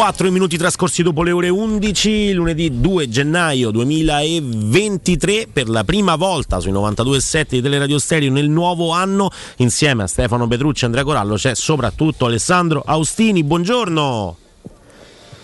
4 0.00 0.28
i 0.28 0.30
minuti 0.30 0.56
trascorsi 0.56 1.02
dopo 1.02 1.22
le 1.22 1.30
ore 1.30 1.50
11, 1.50 2.32
lunedì 2.32 2.80
2 2.80 3.10
gennaio 3.10 3.70
2023, 3.70 5.48
per 5.52 5.68
la 5.68 5.84
prima 5.84 6.16
volta 6.16 6.58
sui 6.58 6.72
92.7 6.72 7.46
di 7.50 7.60
Teleradio 7.60 7.98
Stereo 7.98 8.32
nel 8.32 8.48
nuovo 8.48 8.92
anno, 8.92 9.28
insieme 9.56 10.04
a 10.04 10.06
Stefano 10.06 10.48
Petrucci 10.48 10.84
e 10.84 10.86
Andrea 10.86 11.04
Corallo 11.04 11.34
c'è 11.34 11.54
soprattutto 11.54 12.24
Alessandro 12.24 12.82
Austini. 12.82 13.44
Buongiorno! 13.44 14.36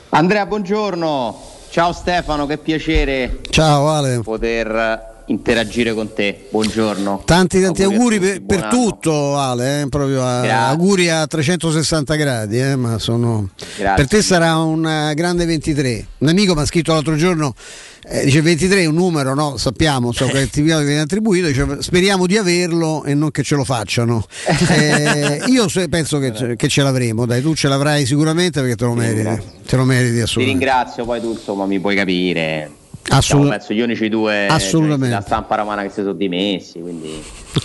Andrea, 0.09 0.47
buongiorno. 0.47 1.39
Ciao 1.69 1.93
Stefano, 1.93 2.47
che 2.47 2.57
piacere 2.57 3.41
Ciao 3.51 3.91
Ale. 3.91 4.21
poter 4.23 5.16
interagire 5.27 5.93
con 5.95 6.13
te. 6.13 6.47
Buongiorno. 6.51 7.23
Tanti 7.25 7.61
tanti 7.61 7.83
Auguri 7.83 8.17
a 8.17 8.19
auguri 8.19 8.41
per, 8.41 8.43
per 8.45 8.69
tutto 8.69 9.37
Ale, 9.39 9.83
eh, 9.83 9.89
proprio 9.89 10.23
a- 10.25 10.43
Grazie. 10.43 10.51
auguri 10.71 11.09
a 11.11 11.27
360 11.27 12.15
gradi, 12.15 12.61
eh, 12.61 12.77
ma 12.77 12.99
sono... 12.99 13.51
Grazie. 13.77 13.95
per 13.95 14.09
te 14.09 14.23
sarà 14.23 14.57
un 14.59 14.87
eh, 14.87 15.15
grande 15.15 15.45
23. 15.47 16.07
Un 16.19 16.29
amico 16.29 16.55
mi 16.55 16.61
ha 16.61 16.65
scritto 16.65 16.93
l'altro 16.93 17.17
giorno, 17.17 17.55
eh, 18.09 18.25
dice 18.25 18.41
23 18.41 18.83
è 18.83 18.87
un 18.87 18.95
numero, 18.95 19.35
no? 19.35 19.57
sappiamo, 19.57 20.13
so 20.13 20.27
che 20.27 20.41
attività 20.43 20.79
viene 20.81 21.01
attribuito, 21.01 21.49
dice, 21.49 21.67
speriamo 21.81 22.27
di 22.27 22.37
averlo 22.37 23.05
e 23.05 23.15
non 23.15 23.31
che 23.31 23.43
ce 23.43 23.57
lo 23.57 23.65
facciano. 23.65 24.25
Eh, 24.71 25.43
io 25.47 25.67
penso 25.89 26.19
che, 26.19 26.55
che 26.57 26.69
ce 26.69 26.83
l'avremo, 26.83 27.27
dai, 27.27 27.43
tu 27.43 27.55
ce 27.55 27.69
l'avrai 27.69 28.07
sicuramente 28.07 28.61
perché 28.61 28.77
te 28.77 28.85
lo 28.85 28.95
meriti, 28.95 29.43
te 29.67 29.77
lo 29.77 29.85
meriti 29.85 30.15
Ti 30.15 30.21
assolutamente. 30.21 30.65
ringrazio, 30.67 31.05
poi 31.05 31.21
tu 31.21 31.33
insomma 31.33 31.67
mi 31.67 31.81
puoi 31.81 31.97
capire. 31.97 32.71
Assolut- 33.09 33.51
penso 33.51 33.73
gli 33.73 33.81
unici 33.81 34.09
due 34.09 34.47
Assolutamente. 34.47 34.71
giornalisti 34.71 35.09
della 35.09 35.21
stampa 35.21 35.55
romana 35.57 35.83
che 35.83 35.89
si 35.91 36.01
sono 36.01 36.13
dimessi, 36.13 36.81
quindi 36.81 37.23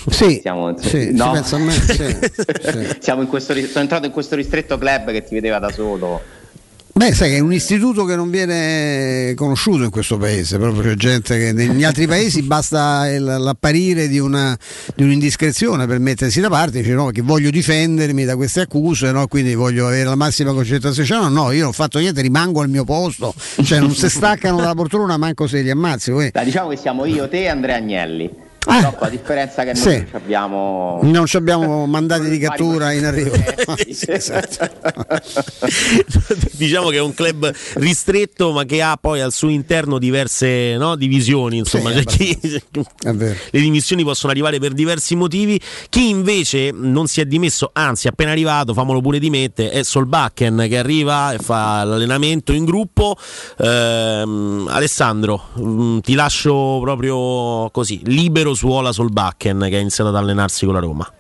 Sì, 0.10 0.40
siamo, 0.42 0.78
sì, 0.78 1.12
no? 1.14 1.32
me, 1.34 1.72
sì, 1.72 1.94
sì. 1.94 2.96
Siamo 3.00 3.22
in 3.22 3.28
questo, 3.28 3.54
sono 3.54 3.80
entrato 3.82 4.06
in 4.06 4.12
questo 4.12 4.36
ristretto 4.36 4.78
club 4.78 5.12
che 5.12 5.24
ti 5.24 5.34
vedeva 5.34 5.60
da 5.60 5.70
solo. 5.72 6.22
Beh, 6.94 7.14
sai 7.14 7.30
che 7.30 7.36
è 7.38 7.40
un 7.40 7.54
istituto 7.54 8.04
che 8.04 8.16
non 8.18 8.30
viene 8.30 9.34
conosciuto 9.36 9.84
in 9.84 9.90
questo 9.90 10.18
paese, 10.18 10.58
proprio 10.58 10.94
gente 10.96 11.38
che 11.38 11.54
negli 11.54 11.86
altri 11.86 12.06
paesi 12.06 12.42
basta 12.44 13.08
l'apparire 13.18 14.10
di, 14.10 14.20
una, 14.20 14.58
di 14.94 15.04
un'indiscrezione 15.04 15.88
per 15.88 16.00
mettersi 16.00 16.42
da 16.42 16.50
parte, 16.50 16.82
dice 16.82 16.94
no, 16.94 17.08
che 17.08 17.22
voglio 17.22 17.50
difendermi 17.50 18.26
da 18.26 18.36
queste 18.36 18.62
accuse, 18.62 19.12
no, 19.12 19.26
quindi 19.28 19.56
voglio 19.56 19.88
avere 19.88 20.04
la 20.04 20.16
massima 20.16 20.52
concentrazione. 20.52 21.30
No, 21.30 21.30
no, 21.30 21.52
io 21.52 21.62
non 21.62 21.70
ho 21.70 21.74
fatto 21.74 21.98
niente, 21.98 22.22
rimango 22.22 22.62
al 22.62 22.70
mio 22.70 22.84
posto, 22.84 23.34
cioè 23.64 23.80
non 23.80 23.96
si 23.96 24.10
staccano 24.10 24.58
dalla 24.58 24.76
poltrona 24.76 25.16
manco 25.16 25.48
se 25.48 25.62
li 25.62 25.70
ammazzi. 25.70 26.12
poi- 26.12 26.30
Dai, 26.32 26.44
diciamo 26.46 26.70
che 26.70 26.76
siamo 26.76 27.06
io, 27.06 27.30
te 27.30 27.44
e 27.44 27.48
Andrea 27.48 27.78
Agnelli. 27.78 28.50
Purtroppo, 28.64 29.06
a 29.06 29.10
differenza 29.10 29.64
che 29.64 29.74
noi. 29.74 29.76
Sì. 29.76 29.90
non 29.90 30.06
ci 30.08 30.16
abbiamo 30.16 31.00
Non 31.02 31.26
ci 31.26 31.38
abbiamo 31.38 31.86
mandati 31.88 32.30
di 32.30 32.38
cattura 32.38 32.92
in 32.92 33.06
arrivo. 33.06 33.32
Sì, 33.92 34.12
esatto. 34.12 34.70
diciamo 36.52 36.90
che 36.90 36.98
è 36.98 37.02
un 37.02 37.14
club 37.14 37.52
ristretto 37.76 38.52
ma 38.52 38.64
che 38.66 38.82
ha 38.82 38.98
poi 39.00 39.22
al 39.22 39.32
suo 39.34 39.50
interno 39.50 39.98
diverse 39.98 40.76
no, 40.78 40.96
divisioni 40.96 41.58
insomma 41.58 41.92
Sì, 41.92 42.04
C'è 42.04 42.04
chi- 42.06 42.40
È 43.02 43.12
vero. 43.12 43.36
le 43.50 43.60
dimissioni 43.60 44.04
possono 44.04 44.32
arrivare 44.32 44.60
per 44.60 44.74
diversi 44.74 45.16
motivi 45.16 45.60
chi 45.90 46.10
invece 46.10 46.72
non 46.72 47.08
si 47.08 47.22
è 47.22 47.26
dimesso 47.26 47.70
anzi 47.74 48.08
è 48.08 48.12
appena 48.12 48.32
arrivato 48.32 48.74
famolo 48.74 49.02
pure 49.02 49.20
dimette 49.20 49.70
è 49.72 49.84
Solbakken 49.84 50.66
che 50.70 50.78
arriva 50.78 51.34
e 51.34 51.38
fa 51.40 51.84
l'allenamento 51.84 52.52
in 52.54 52.66
gruppo 52.66 53.16
Ehm, 53.58 54.68
Alessandro 54.70 55.50
mm, 55.60 56.00
ti 56.00 56.14
lascio 56.14 56.80
proprio 56.82 57.70
così 57.72 58.02
libero 58.06 58.51
su 58.54 58.68
Ola 58.70 58.92
Solbakken 58.92 59.68
che 59.70 59.76
ha 59.76 59.80
iniziato 59.80 60.10
ad 60.10 60.16
allenarsi 60.16 60.66
con 60.66 60.74
la 60.76 60.80
Roma 60.80 61.12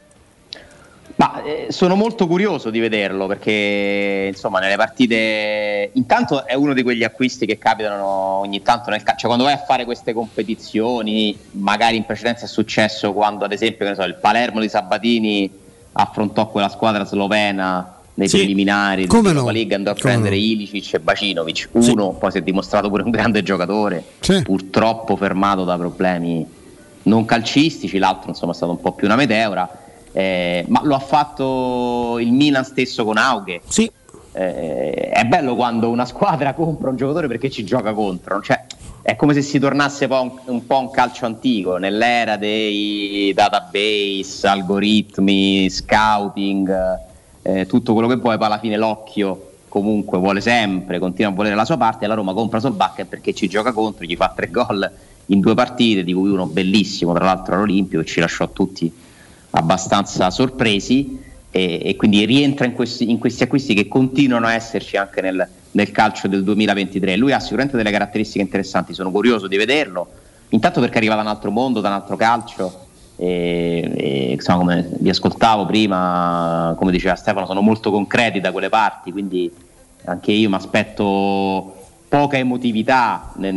Ma 1.18 1.44
eh, 1.44 1.68
sono 1.70 1.96
molto 1.96 2.26
curioso 2.26 2.70
di 2.70 2.80
vederlo 2.80 3.28
perché 3.28 4.30
insomma 4.34 4.60
nelle 4.60 4.76
partite 4.76 5.92
intanto 5.94 6.46
è 6.48 6.54
uno 6.56 6.74
di 6.74 6.82
quegli 6.82 7.04
acquisti 7.04 7.46
che 7.46 7.58
capitano 7.58 8.06
ogni 8.06 8.62
tanto 8.64 8.90
nel 8.90 9.04
calcio, 9.04 9.20
cioè 9.20 9.28
quando 9.28 9.44
vai 9.46 9.54
a 9.54 9.64
fare 9.64 9.86
queste 9.86 10.14
competizioni, 10.14 11.38
magari 11.52 11.98
in 11.98 12.06
precedenza 12.06 12.46
è 12.46 12.48
successo 12.48 13.14
quando 13.14 13.46
ad 13.46 13.52
esempio 13.52 13.86
che 13.86 13.92
ne 13.92 13.96
so, 13.96 14.04
il 14.04 14.16
Palermo 14.16 14.60
di 14.62 14.70
Sabatini 14.70 15.50
affrontò 15.94 16.48
quella 16.48 16.70
squadra 16.70 17.06
slovena 17.06 17.98
nei 18.14 18.28
Sì. 18.28 18.38
preliminari 18.38 19.06
Come 19.08 19.30
della 19.30 19.42
no? 19.42 19.50
League 19.50 19.76
andò 19.76 19.92
a 19.92 19.94
Come 19.94 20.12
prendere 20.12 20.36
no? 20.36 20.42
Ilicic 20.42 20.94
e 20.96 21.00
Bacinovic, 21.00 21.70
uno 21.74 22.12
poi 22.14 22.32
si 22.32 22.38
è 22.40 22.42
dimostrato 22.42 22.90
pure 22.90 23.04
un 23.04 23.12
grande 23.12 23.44
giocatore, 23.44 24.04
purtroppo 24.44 25.16
fermato 25.16 25.66
da 25.66 25.78
problemi 25.78 26.46
non 27.04 27.26
calcistici, 27.26 27.98
l'altro 27.98 28.30
insomma 28.30 28.52
è 28.52 28.56
stato 28.56 28.72
un 28.72 28.80
po' 28.80 28.92
più 28.94 29.08
una 29.08 29.16
meteora, 29.16 29.70
eh, 30.12 30.66
ma 30.68 30.82
lo 30.84 30.96
ha 30.96 31.00
fatto 31.00 32.18
il 32.20 32.32
Milan 32.32 32.64
stesso 32.64 33.04
con 33.04 33.18
Aughe. 33.18 33.62
Sì. 33.68 33.92
Eh, 34.34 35.10
è 35.10 35.26
bello 35.26 35.56
quando 35.56 35.90
una 35.90 36.06
squadra 36.06 36.54
compra 36.56 36.90
un 36.90 36.96
giocatore 36.96 37.28
perché 37.28 37.50
ci 37.50 37.64
gioca 37.64 37.94
contro, 37.94 38.42
cioè, 38.42 38.66
è 39.02 39.16
come 39.16 39.34
se 39.34 39.42
si 39.42 39.60
tornasse 39.60 40.06
un, 40.06 40.32
un 40.46 40.66
po' 40.66 40.80
un 40.80 40.92
calcio 40.92 41.26
antico, 41.26 41.78
nell'era 41.78 42.38
dei 42.38 43.34
database, 43.34 44.48
algoritmi, 44.48 45.70
scouting, 45.70 47.00
eh, 47.42 47.66
tutto 47.66 47.94
quello 47.94 48.08
che 48.08 48.18
vuoi, 48.18 48.38
poi 48.38 48.46
alla 48.46 48.60
fine 48.60 48.78
l'occhio 48.78 49.50
comunque 49.68 50.18
vuole 50.18 50.42
sempre, 50.42 51.00
continua 51.00 51.32
a 51.32 51.34
volere 51.34 51.56
la 51.56 51.66
sua 51.66 51.78
parte 51.78 52.04
e 52.04 52.08
la 52.08 52.14
Roma 52.14 52.34
compra 52.34 52.60
Solbakken 52.60 53.08
perché 53.08 53.34
ci 53.34 53.48
gioca 53.48 53.72
contro, 53.72 54.06
gli 54.06 54.18
fa 54.18 54.34
tre 54.36 54.52
gol 54.52 54.92
in 55.28 55.40
due 55.40 55.54
partite, 55.54 56.04
di 56.04 56.14
cui 56.14 56.30
uno 56.30 56.46
bellissimo, 56.46 57.14
tra 57.14 57.26
l'altro 57.26 57.56
all'Olimpio, 57.56 58.00
che 58.02 58.06
ci 58.06 58.20
lasciò 58.20 58.50
tutti 58.50 58.92
abbastanza 59.52 60.30
sorpresi 60.30 61.20
e, 61.52 61.82
e 61.84 61.96
quindi 61.96 62.26
rientra 62.26 62.66
in 62.66 62.74
questi, 62.74 63.10
in 63.10 63.18
questi 63.18 63.44
acquisti 63.44 63.74
che 63.74 63.88
continuano 63.88 64.48
a 64.48 64.54
esserci 64.54 64.98
anche 64.98 65.22
nel, 65.22 65.48
nel 65.72 65.92
calcio 65.92 66.28
del 66.28 66.44
2023. 66.44 67.16
Lui 67.18 67.34
ha 67.34 67.40
sicuramente 67.40 67.78
delle 67.78 67.92
caratteristiche 67.92 68.44
interessanti, 68.44 68.94
sono 68.94 69.12
curioso 69.12 69.48
di 69.48 69.58
vederlo, 69.58 70.08
intanto 70.50 70.80
perché 70.80 70.98
arriva 70.98 71.16
da 71.16 71.22
un 71.22 71.28
altro 71.28 71.52
mondo, 71.52 71.82
da 71.82 71.90
un 71.90 71.96
altro 71.96 72.16
calcio. 72.16 72.86
E, 73.18 73.92
e, 73.96 74.32
insomma, 74.32 74.60
come 74.60 74.90
vi 75.00 75.10
ascoltavo 75.10 75.66
prima, 75.66 76.74
come 76.78 76.92
diceva 76.92 77.16
Stefano, 77.16 77.46
sono 77.46 77.62
molto 77.62 77.92
concreti 77.92 78.40
da 78.40 78.52
quelle 78.52 78.70
parti, 78.70 79.12
quindi 79.12 79.52
anche 80.06 80.32
io 80.32 80.50
mi 80.50 80.56
aspetto 80.56 81.81
poca 82.12 82.38
emotività, 82.38 83.32
cioè 83.40 83.52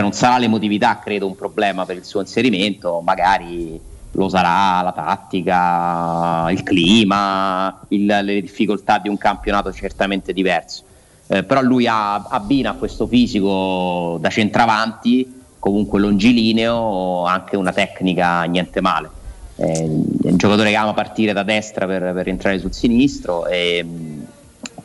non 0.00 0.12
sarà 0.12 0.38
l'emotività 0.38 1.00
credo 1.00 1.26
un 1.26 1.34
problema 1.34 1.84
per 1.84 1.96
il 1.96 2.04
suo 2.04 2.20
inserimento, 2.20 3.00
magari 3.04 3.76
lo 4.12 4.28
sarà 4.28 4.82
la 4.82 4.92
tattica, 4.92 6.48
il 6.52 6.62
clima, 6.62 7.80
il- 7.88 8.20
le 8.22 8.40
difficoltà 8.40 8.98
di 8.98 9.08
un 9.08 9.18
campionato 9.18 9.72
certamente 9.72 10.32
diverso. 10.32 10.84
Eh, 11.26 11.42
però 11.42 11.60
lui 11.60 11.88
ha, 11.88 12.14
abbina 12.28 12.70
a 12.70 12.74
questo 12.74 13.08
fisico 13.08 14.16
da 14.20 14.28
centravanti, 14.30 15.42
comunque 15.58 15.98
longilineo, 15.98 17.24
anche 17.24 17.56
una 17.56 17.72
tecnica 17.72 18.44
niente 18.44 18.80
male. 18.80 19.10
Eh, 19.56 19.72
è 19.72 20.28
un 20.30 20.36
giocatore 20.36 20.70
che 20.70 20.76
ama 20.76 20.94
partire 20.94 21.32
da 21.32 21.42
destra 21.42 21.84
per, 21.86 22.12
per 22.12 22.28
entrare 22.28 22.60
sul 22.60 22.72
sinistro 22.72 23.44
e 23.46 23.84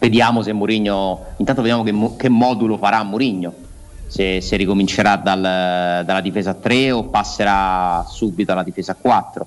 vediamo 0.02 0.42
se 0.42 0.52
Mourinho, 0.52 1.26
intanto 1.38 1.62
vediamo 1.62 1.84
che, 1.84 2.16
che 2.18 2.28
modulo 2.28 2.76
farà 2.78 3.04
Mourinho, 3.04 3.54
se, 4.08 4.42
se 4.42 4.56
ricomincerà 4.56 5.16
dal- 5.16 6.04
dalla 6.04 6.22
difesa 6.22 6.50
a 6.50 6.54
3 6.56 6.90
o 6.92 7.04
passerà 7.04 8.04
subito 8.10 8.52
alla 8.52 8.64
difesa 8.64 8.94
a 8.94 8.96
4. 9.00 9.46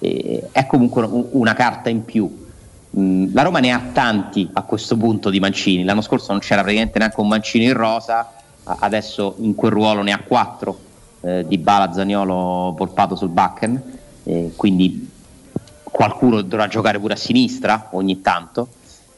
E 0.00 0.48
è 0.52 0.66
comunque 0.66 1.02
un- 1.04 1.24
una 1.30 1.54
carta 1.54 1.88
in 1.88 2.04
più. 2.04 2.44
Mm, 2.98 3.28
La 3.32 3.40
Roma 3.42 3.58
ne 3.60 3.72
ha 3.72 3.80
tanti 3.94 4.46
a 4.52 4.60
questo 4.62 4.98
punto 4.98 5.30
di 5.30 5.40
Mancini. 5.40 5.82
L'anno 5.82 6.02
scorso 6.02 6.30
non 6.32 6.40
c'era 6.40 6.60
praticamente 6.60 6.98
neanche 6.98 7.18
un 7.18 7.28
Mancini 7.28 7.64
in 7.64 7.72
rosa, 7.72 8.32
adesso 8.64 9.36
in 9.38 9.54
quel 9.54 9.72
ruolo 9.72 10.02
ne 10.02 10.12
ha 10.12 10.18
quattro. 10.18 10.78
Eh, 11.22 11.44
di 11.48 11.56
Bala, 11.56 11.90
Zaniolo, 11.90 12.74
Volpato 12.76 13.16
sul 13.16 13.30
backen. 13.30 13.80
Eh, 14.24 14.52
quindi 14.56 15.10
qualcuno 15.82 16.42
dovrà 16.42 16.68
giocare 16.68 16.98
pure 17.00 17.14
a 17.14 17.16
sinistra 17.16 17.88
ogni 17.92 18.20
tanto. 18.20 18.68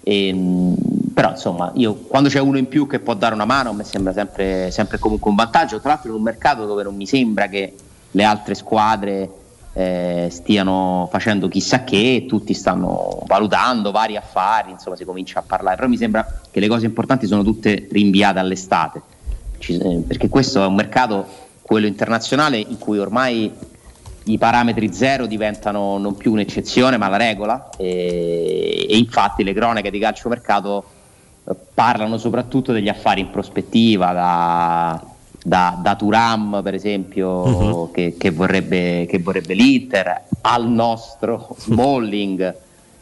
E, 0.08 0.32
mh, 0.32 1.12
però 1.12 1.30
insomma, 1.32 1.70
io 1.74 1.94
quando 1.94 2.30
c'è 2.30 2.40
uno 2.40 2.56
in 2.56 2.66
più 2.66 2.86
che 2.86 2.98
può 2.98 3.12
dare 3.12 3.34
una 3.34 3.44
mano, 3.44 3.70
a 3.70 3.72
me 3.74 3.84
sembra 3.84 4.14
sempre, 4.14 4.70
sempre 4.70 4.98
comunque 4.98 5.28
un 5.28 5.36
vantaggio. 5.36 5.80
Tra 5.80 5.90
l'altro, 5.90 6.08
in 6.08 6.16
un 6.16 6.22
mercato 6.22 6.64
dove 6.64 6.82
non 6.82 6.96
mi 6.96 7.06
sembra 7.06 7.46
che 7.48 7.74
le 8.10 8.24
altre 8.24 8.54
squadre 8.54 9.28
eh, 9.74 10.28
stiano 10.30 11.08
facendo 11.10 11.46
chissà 11.48 11.84
che, 11.84 12.24
tutti 12.26 12.54
stanno 12.54 13.20
valutando 13.26 13.90
vari 13.90 14.16
affari, 14.16 14.70
insomma, 14.70 14.96
si 14.96 15.04
comincia 15.04 15.40
a 15.40 15.42
parlare. 15.42 15.76
Però 15.76 15.88
mi 15.88 15.98
sembra 15.98 16.40
che 16.50 16.58
le 16.58 16.68
cose 16.68 16.86
importanti 16.86 17.26
sono 17.26 17.42
tutte 17.42 17.86
rinviate 17.90 18.38
all'estate, 18.38 19.02
Ci- 19.58 19.76
eh, 19.76 20.02
perché 20.06 20.30
questo 20.30 20.62
è 20.62 20.66
un 20.66 20.74
mercato, 20.74 21.26
quello 21.60 21.86
internazionale, 21.86 22.56
in 22.56 22.78
cui 22.78 22.98
ormai 22.98 23.52
i 24.28 24.38
parametri 24.38 24.92
zero 24.92 25.26
diventano 25.26 25.96
non 25.98 26.16
più 26.16 26.32
un'eccezione 26.32 26.96
ma 26.96 27.08
la 27.08 27.16
regola 27.16 27.70
e, 27.76 28.86
e 28.88 28.96
infatti 28.96 29.42
le 29.42 29.52
cronache 29.52 29.90
di 29.90 29.98
calciomercato 29.98 30.84
eh, 31.48 31.54
parlano 31.74 32.18
soprattutto 32.18 32.72
degli 32.72 32.88
affari 32.88 33.20
in 33.20 33.30
prospettiva 33.30 34.12
da, 34.12 35.02
da, 35.42 35.78
da 35.80 35.94
Turam 35.96 36.60
per 36.62 36.74
esempio 36.74 37.44
Mhm. 37.46 37.92
che, 37.92 38.14
che 38.18 38.30
vorrebbe, 38.30 39.06
che 39.08 39.18
vorrebbe 39.18 39.54
l'Inter 39.54 40.22
al 40.42 40.68
nostro 40.68 41.54
Smalling 41.58 42.54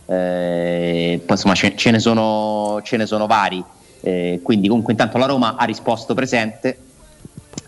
eh, 0.06 1.20
insomma 1.28 1.54
ce, 1.54 1.74
ce 1.76 1.90
ne 1.90 1.98
sono, 1.98 2.80
ce 2.84 2.96
ne 2.96 3.06
sono 3.06 3.26
vari 3.26 3.62
eh, 4.02 4.40
quindi 4.42 4.68
comunque 4.68 4.92
intanto 4.92 5.18
la 5.18 5.26
Roma 5.26 5.56
ha 5.56 5.64
risposto 5.64 6.14
presente 6.14 6.78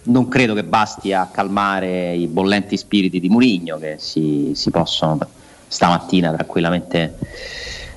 non 0.08 0.28
credo 0.28 0.54
che 0.54 0.64
basti 0.64 1.12
a 1.12 1.28
calmare 1.30 2.14
i 2.14 2.26
bollenti 2.26 2.76
spiriti 2.76 3.20
di 3.20 3.28
Murigno 3.28 3.78
che 3.78 3.96
si, 3.98 4.52
si 4.54 4.70
possono 4.70 5.18
stamattina 5.66 6.32
tranquillamente 6.32 7.18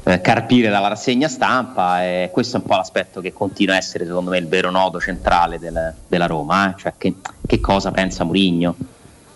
eh, 0.03 0.19
carpire 0.19 0.69
dalla 0.69 0.87
rassegna 0.87 1.27
stampa 1.27 2.03
e 2.03 2.29
questo 2.31 2.57
è 2.57 2.59
un 2.59 2.65
po' 2.65 2.75
l'aspetto 2.75 3.21
che 3.21 3.33
continua 3.33 3.75
a 3.75 3.77
essere 3.77 4.05
secondo 4.05 4.31
me 4.31 4.37
il 4.37 4.47
vero 4.47 4.71
nodo 4.71 4.99
centrale 4.99 5.59
del- 5.59 5.93
della 6.07 6.25
Roma, 6.25 6.71
eh? 6.71 6.79
cioè 6.79 6.93
che, 6.97 7.15
che 7.45 7.59
cosa 7.59 7.91
pensa 7.91 8.23
Murigno. 8.23 8.75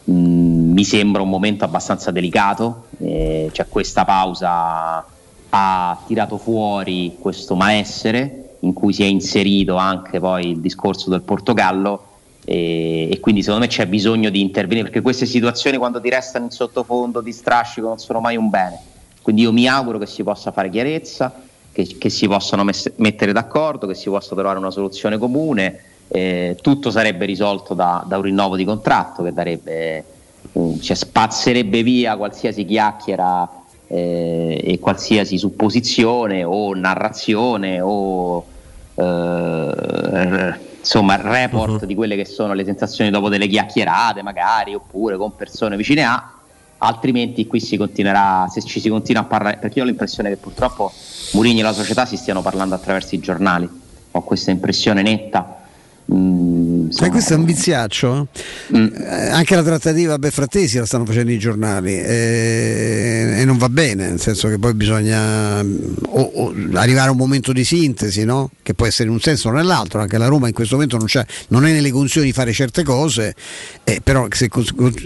Mm, 0.09 0.73
mi 0.73 0.83
sembra 0.83 1.21
un 1.21 1.29
momento 1.29 1.65
abbastanza 1.65 2.11
delicato, 2.11 2.87
eh, 2.99 3.49
cioè 3.51 3.67
questa 3.67 4.05
pausa 4.05 5.05
ha 5.49 5.97
tirato 6.05 6.37
fuori 6.37 7.15
questo 7.19 7.55
malessere 7.55 8.57
in 8.59 8.73
cui 8.73 8.91
si 8.91 9.03
è 9.03 9.05
inserito 9.05 9.75
anche 9.75 10.19
poi 10.19 10.49
il 10.49 10.59
discorso 10.59 11.09
del 11.09 11.21
Portogallo 11.21 12.14
e, 12.45 13.09
e 13.11 13.19
quindi 13.19 13.41
secondo 13.41 13.65
me 13.65 13.71
c'è 13.71 13.87
bisogno 13.87 14.29
di 14.29 14.39
intervenire 14.39 14.85
perché 14.85 15.01
queste 15.01 15.25
situazioni 15.25 15.77
quando 15.77 15.99
ti 15.99 16.09
restano 16.09 16.45
in 16.45 16.51
sottofondo 16.51 17.19
di 17.19 17.31
strascico 17.31 17.87
non 17.87 17.97
sono 17.97 18.19
mai 18.19 18.37
un 18.37 18.49
bene. 18.49 18.79
Quindi 19.21 19.41
io 19.41 19.51
mi 19.51 19.67
auguro 19.67 19.97
che 19.97 20.05
si 20.05 20.23
possa 20.23 20.51
fare 20.51 20.69
chiarezza 20.69 21.33
che, 21.71 21.97
che 21.97 22.09
si 22.09 22.27
possano 22.27 22.63
messe- 22.63 22.93
mettere 22.97 23.33
d'accordo 23.33 23.87
che 23.87 23.95
si 23.95 24.09
possa 24.09 24.35
trovare 24.35 24.59
una 24.59 24.71
soluzione 24.71 25.17
comune. 25.17 25.81
Eh, 26.07 26.55
tutto 26.61 26.91
sarebbe 26.91 27.25
risolto 27.25 27.73
da, 27.73 28.05
da 28.07 28.17
un 28.17 28.23
rinnovo 28.23 28.55
di 28.55 28.63
contratto 28.63 29.23
che 29.23 29.33
darebbe 29.33 30.05
cioè 30.79 30.95
spazzerebbe 30.95 31.81
via 31.81 32.15
qualsiasi 32.15 32.65
chiacchiera 32.65 33.49
eh, 33.87 34.61
e 34.63 34.79
qualsiasi 34.79 35.37
supposizione 35.37 36.43
o 36.43 36.73
narrazione 36.75 37.81
o 37.81 38.45
eh, 38.95 40.53
insomma 40.79 41.15
report 41.15 41.85
di 41.85 41.95
quelle 41.95 42.15
che 42.15 42.25
sono 42.25 42.53
le 42.53 42.63
sensazioni 42.63 43.09
dopo 43.09 43.29
delle 43.29 43.47
chiacchierate 43.47 44.21
magari 44.21 44.73
oppure 44.73 45.17
con 45.17 45.35
persone 45.35 45.75
vicine 45.75 46.03
a 46.03 46.31
altrimenti 46.77 47.47
qui 47.47 47.59
si 47.59 47.77
continuerà 47.77 48.47
se 48.49 48.61
ci 48.61 48.79
si 48.79 48.89
continua 48.89 49.21
a 49.21 49.25
parlare 49.25 49.57
perché 49.57 49.79
io 49.79 49.85
ho 49.85 49.87
l'impressione 49.87 50.29
che 50.29 50.37
purtroppo 50.37 50.91
Mourinho 51.31 51.59
e 51.59 51.63
la 51.63 51.73
società 51.73 52.05
si 52.05 52.17
stiano 52.17 52.41
parlando 52.41 52.75
attraverso 52.75 53.15
i 53.15 53.19
giornali. 53.19 53.67
Ho 54.11 54.21
questa 54.23 54.51
impressione 54.51 55.01
netta 55.01 55.63
Mm, 56.13 56.89
Sai, 56.89 57.09
questo 57.09 57.33
è 57.33 57.35
un 57.35 57.45
viziaccio. 57.45 58.27
Eh, 58.71 59.29
anche 59.31 59.55
la 59.55 59.63
trattativa 59.63 60.19
Beffrattesi 60.19 60.77
la 60.77 60.85
stanno 60.85 61.03
facendo 61.05 61.31
i 61.31 61.39
giornali 61.39 61.93
eh, 61.95 63.33
e 63.37 63.45
non 63.45 63.57
va 63.57 63.69
bene, 63.69 64.09
nel 64.09 64.19
senso 64.21 64.47
che 64.47 64.59
poi 64.59 64.73
bisogna 64.75 65.63
mm, 65.63 65.77
o- 66.09 66.31
o 66.35 66.53
arrivare 66.73 67.07
a 67.09 67.11
un 67.11 67.17
momento 67.17 67.51
di 67.51 67.63
sintesi, 67.63 68.23
no? 68.23 68.51
che 68.61 68.75
può 68.75 68.85
essere 68.85 69.07
in 69.09 69.15
un 69.15 69.19
senso 69.19 69.49
o 69.49 69.51
nell'altro. 69.51 69.99
Anche 69.99 70.17
la 70.19 70.27
Roma 70.27 70.47
in 70.47 70.53
questo 70.53 70.75
momento 70.75 70.97
non, 70.97 71.07
c'è- 71.07 71.25
non 71.49 71.65
è 71.65 71.71
nelle 71.71 71.89
condizioni 71.89 72.27
di 72.27 72.33
fare 72.33 72.53
certe 72.53 72.83
cose, 72.83 73.33
eh, 73.83 73.99
però 74.03 74.27
se, 74.29 74.49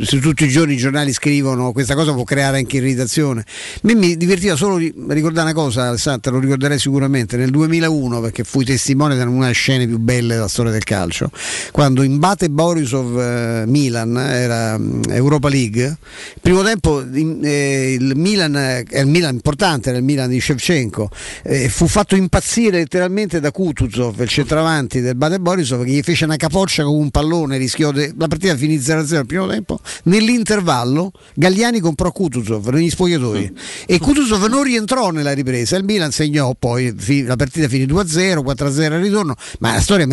se 0.03 0.19
tutti 0.19 0.43
i 0.43 0.49
giorni 0.49 0.73
i 0.73 0.77
giornali 0.77 1.13
scrivono 1.13 1.71
questa 1.71 1.95
cosa 1.95 2.11
può 2.13 2.23
creare 2.25 2.57
anche 2.57 2.75
irritazione. 2.77 3.45
Me 3.83 3.95
mi 3.95 4.17
divertiva 4.17 4.55
solo 4.57 4.77
di 4.77 4.93
ricordare 5.07 5.51
una 5.51 5.59
cosa, 5.61 5.87
Alessandro, 5.87 6.21
te 6.21 6.29
lo 6.31 6.39
ricorderai 6.39 6.77
sicuramente, 6.77 7.37
nel 7.37 7.51
2001 7.51 8.19
perché 8.19 8.43
fui 8.43 8.65
testimone 8.65 9.15
di 9.15 9.21
una 9.21 9.39
delle 9.39 9.53
scene 9.53 9.87
più 9.87 9.97
belle 9.97 10.33
della 10.35 10.47
storia 10.49 10.71
del 10.71 10.83
calcio, 10.89 11.29
quando 11.71 12.01
in 12.01 12.17
Bate 12.17 12.49
Borisov 12.49 13.19
eh, 13.19 13.63
Milan 13.67 14.17
era 14.17 14.75
mm, 14.75 15.03
Europa 15.09 15.47
League, 15.47 15.97
primo 16.41 16.63
tempo 16.63 17.01
in- 17.13 17.41
eh, 17.43 17.93
il 17.93 18.13
Milan 18.15 18.55
eh, 18.55 18.83
è 18.89 19.01
il 19.01 19.05
Milan 19.07 19.35
importante, 19.35 19.89
era 19.89 19.99
il 19.99 20.03
Milan 20.03 20.29
di 20.29 20.41
Shevchenko, 20.41 21.11
eh, 21.43 21.69
fu 21.69 21.85
fatto 21.87 22.15
impazzire 22.15 22.79
letteralmente 22.79 23.39
da 23.39 23.51
Kutuzov, 23.51 24.19
il 24.19 24.27
centravanti 24.27 24.99
del 24.99 25.15
Bate 25.15 25.39
Borisov, 25.39 25.83
che 25.83 25.91
gli 25.91 26.01
fece 26.01 26.25
una 26.25 26.37
capoccia 26.37 26.83
con 26.83 26.95
un 26.95 27.11
pallone, 27.11 27.57
rischiò 27.57 27.91
de- 27.91 28.11
la 28.17 28.27
partita 28.27 28.57
finì 28.57 28.77
0-0 28.77 29.17
al 29.17 29.25
primo 29.27 29.45
tempo. 29.45 29.79
Nell'intervallo 30.05 31.11
Galliani 31.35 31.79
comprò 31.79 32.11
Kutuzov 32.11 32.67
negli 32.69 32.89
spogliatoi 32.89 33.53
e 33.85 33.99
Kutuzov 33.99 34.43
non 34.47 34.63
rientrò 34.63 35.11
nella 35.11 35.33
ripresa. 35.33 35.77
Il 35.77 35.83
Milan 35.83 36.11
segnò 36.11 36.55
poi 36.57 36.95
la 37.25 37.35
partita 37.35 37.67
finì 37.67 37.85
2-0, 37.85 38.43
4-0 38.43 38.91
al 38.91 39.01
ritorno, 39.01 39.35
ma 39.59 39.73
la 39.73 39.81
storia 39.81 40.05
è 40.05 40.07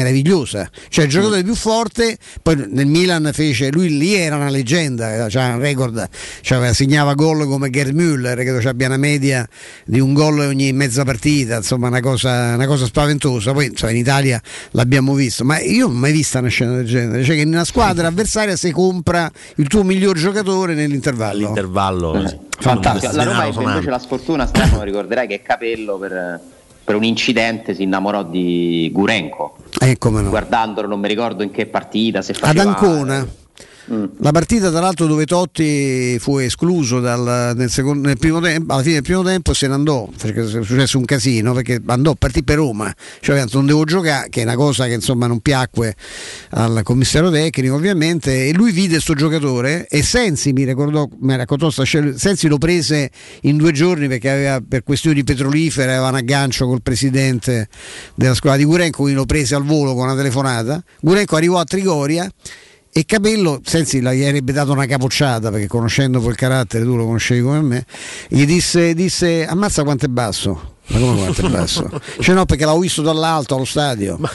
Cioè 0.89 1.05
il 1.05 1.11
giocatore 1.11 1.43
più 1.43 1.55
forte, 1.55 2.17
poi 2.43 2.67
nel 2.69 2.87
Milan 2.87 3.31
fece, 3.33 3.71
lui 3.71 3.97
lì 3.97 4.15
era 4.15 4.37
una 4.37 4.51
leggenda, 4.51 5.27
c'era 5.29 5.55
un 5.55 5.61
record, 5.61 6.09
cioè, 6.41 6.73
segnava 6.73 7.15
gol 7.15 7.47
come 7.47 7.71
Gerd 7.71 7.95
Müller, 7.95 8.35
credo 8.35 8.61
ci 8.61 8.69
abbia 8.69 8.87
una 8.87 8.97
media 8.97 9.49
di 9.85 10.01
un 10.01 10.13
gol 10.13 10.39
ogni 10.41 10.73
mezza 10.73 11.05
partita, 11.05 11.57
insomma 11.57 11.89
una 11.89 12.01
cosa, 12.01 12.55
una 12.55 12.67
cosa 12.67 12.87
spaventosa. 12.87 13.53
Poi 13.53 13.67
insomma, 13.67 13.93
in 13.93 13.99
Italia 13.99 14.41
l'abbiamo 14.73 15.15
visto, 15.15 15.45
ma 15.45 15.61
io 15.61 15.87
non 15.87 15.97
ho 15.97 15.99
mai 15.99 16.13
visto 16.13 16.39
una 16.39 16.49
scena 16.49 16.77
del 16.77 16.87
genere, 16.87 17.25
cioè 17.25 17.35
che 17.35 17.43
in 17.43 17.49
una 17.49 17.65
squadra 17.65 18.07
avversaria 18.09 18.57
si 18.57 18.71
compra 18.71 19.31
il 19.57 19.67
tuo 19.69 19.83
miglior 19.83 20.17
giocatore 20.17 20.75
nell'intervallo. 20.75 21.39
L'intervallo, 21.39 22.45
Fantastico. 22.59 23.15
La 23.15 23.25
Roma 23.25 23.47
ebbe 23.47 23.63
invece 23.63 23.91
la 23.91 23.99
sfortuna, 23.99 24.47
Stefano, 24.47 24.83
ricorderai 24.85 25.27
che 25.27 25.43
Capello 25.43 25.99
per, 25.99 26.41
per 26.85 26.95
un 26.95 27.05
incidente 27.05 27.75
si 27.75 27.83
innamorò 27.83 28.23
di 28.25 28.91
Gurenko. 28.93 29.57
Eh, 29.81 29.97
no. 30.01 30.31
Guardandolo, 30.31 30.89
non 30.89 31.01
mi 31.01 31.09
ricordo 31.09 31.43
in 31.43 31.51
che 31.51 31.67
partita, 31.67 32.23
se 32.23 32.33
Ad 32.33 32.57
faceva, 32.57 32.65
Ancona. 33.89 34.11
La 34.19 34.33
partita, 34.33 34.71
tra 34.71 34.81
l'altro, 34.81 35.07
dove 35.07 35.25
Totti 35.27 36.19
fu 36.19 36.39
escluso 36.39 37.01
dal, 37.01 37.55
nel, 37.57 37.71
secondo, 37.71 38.09
nel 38.09 38.19
tempo, 38.19 38.73
alla 38.73 38.83
fine 38.83 38.95
del 38.95 39.03
primo 39.03 39.23
tempo 39.23 39.55
se 39.55 39.69
ne 39.69 39.75
andò, 39.75 40.09
perché 40.17 40.43
è 40.43 40.47
successo 40.47 40.99
un 40.99 41.05
casino, 41.05 41.53
perché 41.53 41.81
andò 41.87 42.11
a 42.11 42.15
partire 42.15 42.45
per 42.45 42.57
Roma, 42.57 42.93
cioè 43.21 43.45
non 43.53 43.67
devo 43.67 43.85
giocare, 43.85 44.29
che 44.29 44.41
è 44.41 44.45
una 44.45 44.57
cosa 44.57 44.87
che 44.87 44.95
insomma 44.95 45.27
non 45.27 45.41
piacque 45.41 45.95
al 46.51 46.81
commissario 46.83 47.31
tecnico 47.31 47.75
ovviamente, 47.75 48.49
e 48.49 48.53
lui 48.53 48.73
vide 48.73 48.95
questo 48.95 49.15
giocatore 49.15 49.87
e 49.89 50.03
Sensi 50.03 50.53
mi 50.53 50.65
ricordò, 50.65 51.09
mi 51.21 51.37
raccontò 51.37 51.71
Sensi 51.71 52.49
lo 52.49 52.59
prese 52.59 53.11
in 53.43 53.57
due 53.57 53.73
giorni 53.73 54.09
perché 54.09 54.31
aveva 54.31 54.61
per 54.67 54.83
questioni 54.83 55.23
petrolifere, 55.23 55.93
aveva 55.93 56.09
un 56.09 56.17
aggancio 56.17 56.67
col 56.67 56.83
presidente 56.83 57.69
della 58.15 58.35
squadra 58.35 58.59
di 58.59 58.65
Gurenco, 58.65 59.03
quindi 59.03 59.19
lo 59.19 59.27
prese 59.27 59.55
al 59.55 59.65
volo 59.65 59.95
con 59.95 60.05
una 60.05 60.17
telefonata. 60.17 60.83
Gurenco 61.01 61.37
arrivò 61.37 61.59
a 61.59 61.65
Trigoria 61.65 62.31
e 62.99 63.05
Capello, 63.05 63.61
Sensi 63.63 64.01
gli 64.01 64.25
avrebbe 64.25 64.55
dato 64.55 64.73
una 64.73 64.87
capocciata 64.87 65.51
perché 65.51 65.67
conoscendo 65.67 66.19
quel 66.23 66.35
carattere, 66.35 66.83
tu 66.83 66.97
lo 66.97 67.05
conoscevi 67.05 67.43
come 67.43 67.61
me, 67.61 67.85
gli 68.27 68.47
disse, 68.47 68.95
disse 68.95 69.45
ammazza 69.45 69.83
quanto 69.83 70.07
è 70.07 70.09
basso. 70.09 70.77
Ma 70.87 70.99
come 70.99 71.17
quanto 71.19 71.45
è 71.45 71.51
basso? 71.51 72.01
Cioè 72.19 72.35
no, 72.35 72.47
perché 72.47 72.65
l'avevo 72.65 72.81
visto 72.81 73.03
dall'alto 73.03 73.55
allo 73.55 73.67
stadio. 73.67 74.17
Ma, 74.19 74.33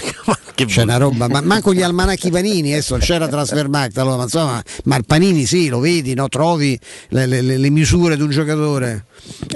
che 0.54 0.66
c'è 0.66 0.84
una 0.84 0.98
roba, 0.98 1.28
ma 1.28 1.42
manco 1.42 1.74
gli 1.74 1.82
almanacchi 1.82 2.30
panini, 2.30 2.74
adesso 2.74 2.98
c'era 2.98 3.28
Transfermarkt, 3.28 3.98
allora, 3.98 4.18
ma 4.18 4.24
insomma, 4.24 4.64
ma 4.84 4.96
il 4.96 5.06
panini 5.08 5.48
sì, 5.48 5.68
lo 5.68 5.80
vedi, 5.80 6.14
no? 6.14 6.30
trovi 6.30 6.80
le, 7.10 7.26
le, 7.26 7.42
le, 7.42 7.70
misure 7.72 8.16
di 8.16 8.22
un 8.22 8.30
giocatore. 8.30 9.06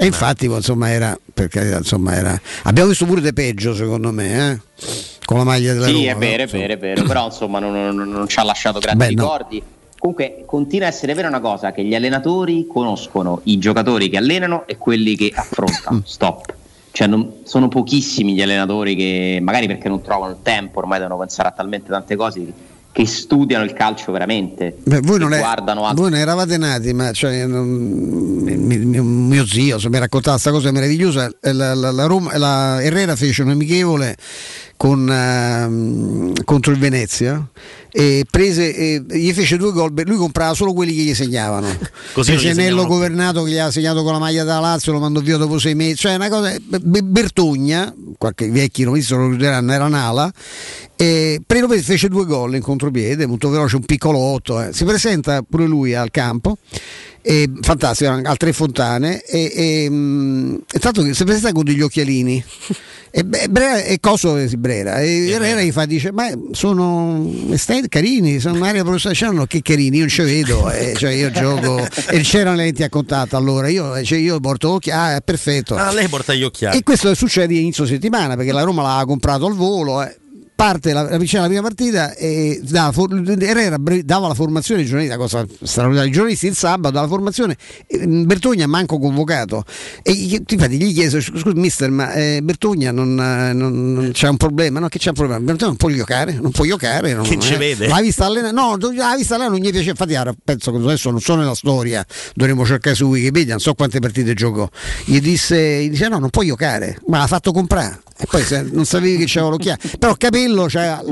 E 0.00 0.06
infatti, 0.06 0.46
insomma, 0.46 0.90
era, 0.90 1.16
perché, 1.32 1.76
insomma, 1.78 2.16
era. 2.16 2.40
Abbiamo 2.64 2.88
visto 2.88 3.06
pure 3.06 3.20
De 3.20 3.32
peggio, 3.32 3.72
secondo 3.72 4.10
me, 4.10 4.50
eh? 4.50 5.14
Con 5.26 5.36
la 5.36 5.44
maglia 5.44 5.74
della 5.74 5.84
sì, 5.86 5.92
Roma. 5.92 6.02
Sì, 6.04 6.08
è 6.08 6.16
vero, 6.16 6.36
no? 6.36 6.42
è 6.42 6.46
vero, 6.46 6.72
è 6.72 6.78
vero, 6.78 7.02
però 7.04 7.24
insomma 7.26 7.58
non, 7.58 7.72
non, 7.94 8.08
non 8.08 8.26
ci 8.28 8.38
ha 8.38 8.42
lasciato 8.44 8.78
grandi 8.78 9.04
Beh, 9.06 9.12
no. 9.14 9.22
ricordi. 9.22 9.62
Comunque 9.98 10.44
continua 10.46 10.86
a 10.86 10.90
essere 10.90 11.14
vera 11.14 11.28
una 11.28 11.40
cosa, 11.40 11.72
che 11.72 11.82
gli 11.84 11.94
allenatori 11.94 12.66
conoscono 12.66 13.40
i 13.44 13.58
giocatori 13.58 14.08
che 14.08 14.16
allenano 14.18 14.66
e 14.66 14.76
quelli 14.78 15.16
che 15.16 15.32
affrontano. 15.34 16.02
Stop. 16.04 16.54
Cioè 16.92 17.06
non- 17.08 17.32
sono 17.44 17.68
pochissimi 17.68 18.32
gli 18.34 18.40
allenatori 18.42 18.94
che, 18.94 19.38
magari 19.42 19.66
perché 19.66 19.88
non 19.88 20.00
trovano 20.02 20.32
il 20.32 20.38
tempo, 20.42 20.78
ormai 20.78 20.98
devono 21.00 21.18
pensare 21.18 21.48
a 21.48 21.52
talmente 21.52 21.90
tante 21.90 22.14
cose, 22.16 22.44
che 22.92 23.06
studiano 23.06 23.64
il 23.64 23.72
calcio 23.74 24.12
veramente. 24.12 24.76
Beh, 24.82 25.00
voi, 25.00 25.18
non 25.18 25.32
è- 25.34 25.42
voi 25.94 26.10
non 26.10 26.14
eravate 26.14 26.56
nati, 26.56 26.94
ma 26.94 27.12
cioè, 27.12 27.44
non- 27.46 27.66
mi- 27.66 28.56
mi- 28.56 29.00
mio 29.00 29.46
zio 29.46 29.78
mi 29.90 29.98
raccontava 29.98 30.38
questa 30.38 30.50
cosa 30.50 30.70
meravigliosa. 30.70 31.30
eh, 31.42 31.52
La, 31.52 31.74
la- 31.74 31.90
la 31.90 32.04
Roma- 32.06 32.36
la 32.38 32.82
Herrera 32.82 33.14
fece 33.16 33.42
un 33.42 33.50
amichevole 33.50 34.16
con, 34.76 35.10
ehm, 35.10 36.44
contro 36.44 36.72
il 36.72 36.78
Venezia 36.78 37.48
e 37.90 38.26
prese, 38.30 38.74
e 38.74 39.02
gli 39.08 39.32
fece 39.32 39.56
due 39.56 39.72
gol. 39.72 39.92
Lui 40.04 40.16
comprava 40.16 40.52
solo 40.54 40.72
quelli 40.74 40.94
che 40.94 41.02
gli 41.02 41.14
segnavano. 41.14 41.66
Così 42.12 42.32
non 42.32 42.40
fece 42.40 42.52
gli 42.52 42.56
Nello 42.56 42.82
segnavano 42.82 42.86
più. 42.86 42.94
Governato 42.94 43.42
che 43.44 43.50
gli 43.52 43.58
ha 43.58 43.70
segnato 43.70 44.02
con 44.02 44.12
la 44.12 44.18
maglia 44.18 44.44
da 44.44 44.60
Lazio, 44.60 44.92
lo 44.92 44.98
mandò 44.98 45.20
via 45.20 45.36
dopo 45.38 45.58
sei 45.58 45.74
mesi. 45.74 45.96
Cioè, 45.96 46.14
una 46.14 46.28
cosa. 46.28 46.54
Be- 46.60 47.02
Bertogna, 47.02 47.94
qualche 48.18 48.50
vecchi 48.50 48.82
romisti 48.82 49.14
lo 49.14 49.24
ricorderanno, 49.24 49.72
era 49.72 49.88
Nala. 49.88 50.30
E 50.94 51.40
Prelo 51.46 51.68
fece 51.68 52.08
due 52.08 52.24
gol 52.26 52.54
in 52.54 52.62
contropiede, 52.62 53.26
molto 53.26 53.48
veloce, 53.48 53.76
un 53.76 53.84
piccolo 53.84 54.18
8. 54.18 54.62
eh. 54.62 54.72
Si 54.72 54.84
presenta 54.84 55.42
pure 55.42 55.66
lui 55.66 55.94
al 55.94 56.10
campo. 56.10 56.58
E, 57.28 57.50
fantastico, 57.60 58.08
erano 58.12 58.28
al 58.28 58.36
tre 58.36 58.52
fontane 58.52 59.20
e, 59.22 59.50
e, 59.52 59.86
mm, 59.90 60.54
e 60.72 60.78
tanto 60.78 61.02
che 61.02 61.12
si 61.12 61.24
presenta 61.24 61.50
con 61.50 61.64
degli 61.64 61.80
occhialini 61.80 62.44
e, 63.10 63.24
beh, 63.24 63.48
Brera, 63.48 63.82
e 63.82 63.98
Coso 63.98 64.46
si 64.46 64.56
brera 64.56 65.00
e 65.00 65.28
Herrera 65.30 65.60
gli 65.60 65.72
fa 65.72 65.86
dice 65.86 66.12
ma 66.12 66.28
sono 66.52 67.28
esteti 67.50 67.88
carini 67.88 68.38
sono 68.38 68.54
un'area 68.56 68.84
professionale 68.84 69.38
no, 69.38 69.46
che 69.46 69.60
carini 69.60 69.96
io 69.96 70.00
non 70.02 70.08
ci 70.08 70.22
vedo 70.22 70.70
eh, 70.70 70.94
cioè 70.96 71.10
io 71.10 71.32
gioco 71.32 71.82
e 72.10 72.20
c'erano 72.20 72.54
le 72.56 72.64
lenti 72.64 72.84
a 72.84 72.88
contatto 72.88 73.36
allora 73.36 73.66
io, 73.68 74.04
cioè, 74.04 74.18
io 74.18 74.38
porto 74.38 74.74
occhiali 74.74 75.14
ah, 75.14 75.16
è 75.16 75.20
perfetto 75.22 75.74
Ah, 75.74 75.92
lei 75.92 76.06
porta 76.06 76.32
gli 76.32 76.44
occhiali. 76.44 76.78
e 76.78 76.82
questo 76.84 77.12
succede 77.14 77.54
inizio 77.54 77.86
settimana 77.86 78.36
perché 78.36 78.52
la 78.52 78.62
Roma 78.62 78.82
l'ha 78.82 79.04
comprato 79.04 79.46
al 79.46 79.54
volo. 79.54 80.00
eh. 80.04 80.16
Parte 80.56 80.94
la, 80.94 81.02
la 81.02 81.18
vicina 81.18 81.40
alla 81.42 81.48
prima 81.50 81.62
partita 81.62 82.14
e 82.14 82.60
dava, 82.62 82.90
Herrera 83.38 83.76
dava 84.02 84.28
la 84.28 84.32
formazione 84.32 84.86
la 85.06 85.18
cosa 85.18 85.44
straordinaria, 85.62 86.08
i 86.08 86.12
giornalisti 86.14 86.46
il 86.46 86.56
sabato 86.56 86.94
dava 86.94 87.02
la 87.02 87.12
formazione, 87.12 87.58
e 87.86 88.06
Bertogna 88.06 88.66
manco 88.66 88.98
convocato. 88.98 89.64
E 90.02 90.12
infatti 90.12 90.78
gli 90.78 90.94
chiese, 90.94 91.20
scusa 91.20 91.50
mister, 91.52 91.90
ma 91.90 92.10
eh, 92.14 92.40
Bertogna 92.42 92.90
non, 92.90 93.20
eh, 93.20 93.52
non- 93.52 93.92
non 93.92 94.10
c'è 94.12 94.28
un 94.28 94.38
problema? 94.38 94.80
No, 94.80 94.88
che 94.88 94.98
c'è 94.98 95.10
un 95.10 95.14
problema? 95.14 95.44
Bertogna 95.44 95.68
non 95.68 95.76
può 95.76 95.90
giocare, 95.90 96.32
non 96.40 96.50
può 96.52 96.64
giocare. 96.64 97.12
Non, 97.12 97.24
Che 97.24 97.38
ci 97.38 97.54
vede? 97.56 97.86
L'ha 97.86 98.00
vista 98.00 98.24
allenare? 98.24 98.52
No, 98.54 98.78
l'ha 98.78 99.14
vista 99.14 99.34
allenare, 99.34 99.58
non 99.58 99.66
gli 99.66 99.70
piace. 99.70 99.90
Infatti, 99.90 100.14
ora 100.14 100.34
penso 100.42 100.70
che 100.72 100.78
adesso 100.78 101.10
non 101.10 101.20
so 101.20 101.34
nella 101.34 101.54
storia, 101.54 102.02
dovremmo 102.34 102.64
cercare 102.64 102.96
su 102.96 103.04
Wikipedia, 103.04 103.52
non 103.52 103.60
so 103.60 103.74
quante 103.74 104.00
partite 104.00 104.32
giocò. 104.32 104.66
Gli 105.04 105.20
disse, 105.20 105.82
gli 105.84 105.90
dice: 105.90 106.08
No, 106.08 106.18
non 106.18 106.30
puoi 106.30 106.46
giocare, 106.46 106.98
ma 107.08 107.18
l'ha 107.18 107.26
fatto 107.26 107.52
comprare. 107.52 108.00
E 108.18 108.24
poi 108.28 108.42
se 108.42 108.62
non 108.72 108.84
sapevi 108.84 109.18
che 109.18 109.24
c'aveva 109.26 109.50
l'occhiale. 109.50 109.78
Però 109.98 110.14
Capello 110.14 110.66
c'ha 110.68 111.02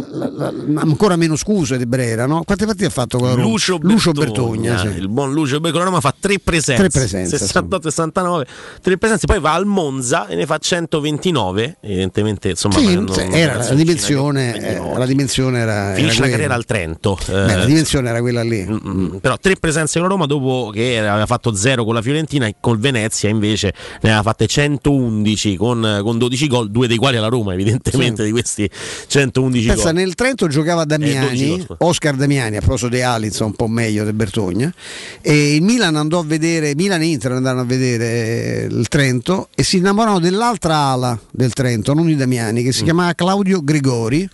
ancora 0.76 1.16
meno 1.16 1.36
scuse 1.36 1.76
di 1.76 1.86
Brera, 1.86 2.26
no? 2.26 2.42
Quante 2.44 2.64
partite 2.64 2.86
ha 2.86 2.90
fatto 2.90 3.18
con 3.18 3.28
la 3.28 3.34
Roma? 3.34 3.46
Lucio, 3.46 3.78
Lucio 3.82 4.12
Bertogna, 4.12 4.74
Bertogna, 4.74 4.92
sì. 4.92 4.98
il 4.98 5.08
buon 5.08 5.32
Lucio 5.32 5.60
Bertogna, 5.60 5.84
la 5.84 5.90
Roma 5.90 6.00
fa 6.00 6.14
tre 6.18 6.38
presenze, 6.38 6.80
Tre 6.88 6.90
presenze, 6.90 7.36
68-69, 7.36 8.42
tre 8.80 8.96
presenze, 8.98 9.26
poi 9.26 9.40
va 9.40 9.52
al 9.52 9.66
Monza 9.66 10.26
e 10.26 10.34
ne 10.34 10.46
fa 10.46 10.58
129, 10.58 11.76
evidentemente 11.80 12.48
insomma 12.50 12.78
Sì, 12.78 12.94
non- 12.94 13.08
era 13.32 13.56
la 13.56 13.64
che 13.64 13.74
dimensione, 13.74 14.52
Cina- 14.54 14.66
eh, 14.66 14.98
la 14.98 15.06
dimensione 15.06 15.58
era. 15.58 15.92
Finisce 15.94 16.16
era 16.16 16.24
la 16.24 16.30
carriera 16.30 16.54
al 16.54 16.64
Trento. 16.64 17.18
Beh, 17.26 17.52
eh, 17.52 17.56
la 17.56 17.64
dimensione 17.64 18.08
era 18.08 18.20
quella 18.20 18.42
lì. 18.42 18.66
Mm, 18.68 19.16
però 19.16 19.36
tre 19.38 19.56
presenze 19.56 19.98
con 19.98 20.08
la 20.08 20.14
Roma 20.14 20.26
dopo 20.26 20.70
che 20.72 20.98
aveva 20.98 21.26
fatto 21.26 21.54
0 21.54 21.84
con 21.84 21.94
la 21.94 22.02
Fiorentina 22.02 22.46
e 22.46 22.56
col 22.60 22.78
Venezia 22.78 23.28
invece 23.28 23.74
ne 24.00 24.08
aveva 24.10 24.22
fatte 24.22 24.46
111 24.46 25.56
con, 25.56 26.00
con 26.02 26.18
12 26.18 26.46
gol, 26.48 26.70
due 26.70 26.86
dei 26.86 26.93
quali 26.96 27.16
alla 27.16 27.28
Roma 27.28 27.52
evidentemente 27.54 28.24
di 28.24 28.30
questi 28.30 28.68
111 29.06 29.66
Pensa, 29.68 29.84
gol. 29.84 29.94
nel 29.94 30.14
Trento 30.14 30.46
giocava 30.48 30.82
Eh, 30.82 30.86
12 30.86 31.12
Damiani, 31.14 31.64
gol. 31.66 31.76
Oscar 31.80 32.14
Damiani, 32.16 32.56
a 32.56 32.60
proposito 32.60 32.88
di 32.88 33.00
Alizzo, 33.02 33.44
un 33.44 33.54
po' 33.54 33.66
meglio 33.68 34.04
di 34.04 34.12
Bertogna. 34.12 34.72
E 35.20 35.54
il 35.56 35.62
Milan 35.62 35.96
andò 35.96 36.18
a 36.20 36.24
vedere, 36.24 36.74
Milan 36.74 37.02
e 37.02 37.06
Inter 37.06 37.32
andarono 37.32 37.62
a 37.62 37.64
vedere 37.64 38.04
eh, 38.04 38.66
il 38.70 38.88
Trento 38.88 39.48
e 39.54 39.62
si 39.62 39.78
innamorarono 39.78 40.20
dell'altra 40.20 40.76
ala 40.76 41.18
del 41.30 41.52
Trento, 41.52 41.94
non 41.94 42.06
di 42.06 42.16
Damiani, 42.16 42.62
che 42.62 42.72
si 42.72 42.82
Mm. 42.82 42.84
chiamava 42.84 43.12
Claudio 43.14 43.62
Gregori 43.62 44.28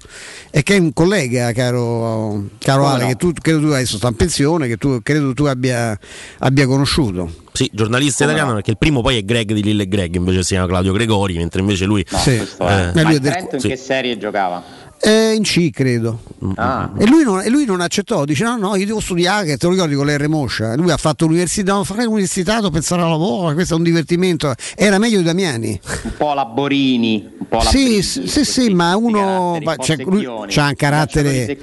e 0.51 0.63
che 0.63 0.77
è 0.77 0.79
un 0.79 0.93
collega, 0.93 1.53
caro, 1.53 2.47
caro 2.59 2.83
Come 2.83 2.95
Ale, 2.95 3.03
no? 3.05 3.09
che 3.11 3.17
tu 3.17 3.33
credo 3.41 3.61
tu 3.61 3.67
adesso 3.67 3.97
sta 3.97 4.09
in 4.09 4.17
pensione, 4.17 4.67
che 4.69 4.77
tu 4.77 5.01
credo 5.03 5.33
tu 5.35 5.45
abbia, 5.45 5.99
abbia 6.39 6.67
conosciuto. 6.67 7.49
Sì, 7.53 7.69
giornalista 7.73 8.25
Come 8.25 8.31
italiano 8.37 8.55
perché 8.57 8.71
il 8.71 8.79
primo 8.79 9.01
poi 9.03 9.19
è 9.19 9.25
Greg 9.25 9.53
di 9.53 9.63
Lille 9.63 9.83
e 9.83 9.89
Greg, 9.89 10.15
invece 10.15 10.43
si 10.43 10.49
chiama 10.55 10.67
Claudio 10.67 10.93
Gregori, 10.93 11.37
mentre 11.37 11.61
invece 11.61 11.85
lui 11.85 12.05
Sì. 12.07 12.37
Questo 12.37 12.67
è. 12.67 12.89
Eh, 12.89 12.93
Ma 12.95 13.03
lui 13.03 13.11
il 13.13 13.17
è 13.17 13.21
del- 13.21 13.33
Trento 13.33 13.55
in 13.57 13.61
sì. 13.61 13.69
che 13.69 13.77
serie 13.77 14.17
giocava? 14.19 14.63
Eh, 15.03 15.33
in 15.35 15.43
C 15.45 15.71
credo. 15.71 16.21
Ah. 16.57 16.91
E 16.99 17.07
lui, 17.07 17.23
non, 17.25 17.41
e 17.41 17.49
lui 17.49 17.65
non 17.65 17.81
accettò, 17.81 18.27
dice 18.27 18.45
no, 18.45 18.59
no, 18.59 18.77
io 18.77 18.85
devo 18.85 19.01
studiare, 19.01 19.47
che 19.47 19.57
te 19.57 19.65
lo 19.67 19.73
ricordi 19.73 19.95
con 19.95 20.07
l'R 20.07 20.29
Moscia. 20.29 20.75
Lui 20.77 20.91
ha 20.91 20.99
fatto 20.99 21.25
l'università, 21.25 21.73
no, 21.73 21.85
fare 21.85 22.05
l'università, 22.05 22.61
pensare 22.71 23.01
al 23.01 23.09
lavoro, 23.09 23.55
questo 23.55 23.75
è 23.75 23.77
un 23.79 23.83
divertimento. 23.83 24.53
Era 24.77 24.99
meglio 24.99 25.19
di 25.19 25.25
Damiani. 25.25 25.81
Un 26.03 26.13
po' 26.19 26.35
la 26.35 26.45
Borini, 26.45 27.31
un 27.39 27.47
po' 27.49 27.57
la 27.59 27.71
Sì, 27.71 27.85
Brini, 27.85 28.03
sì, 28.03 28.27
sì, 28.29 28.45
sì, 28.45 28.69
ma 28.75 28.95
uno 28.97 29.59
ma 29.63 29.71
un 29.71 29.77
c'è- 29.79 29.97
lui 30.05 30.29
c'ha 30.49 30.67
un 30.69 30.75
carattere, 30.77 31.57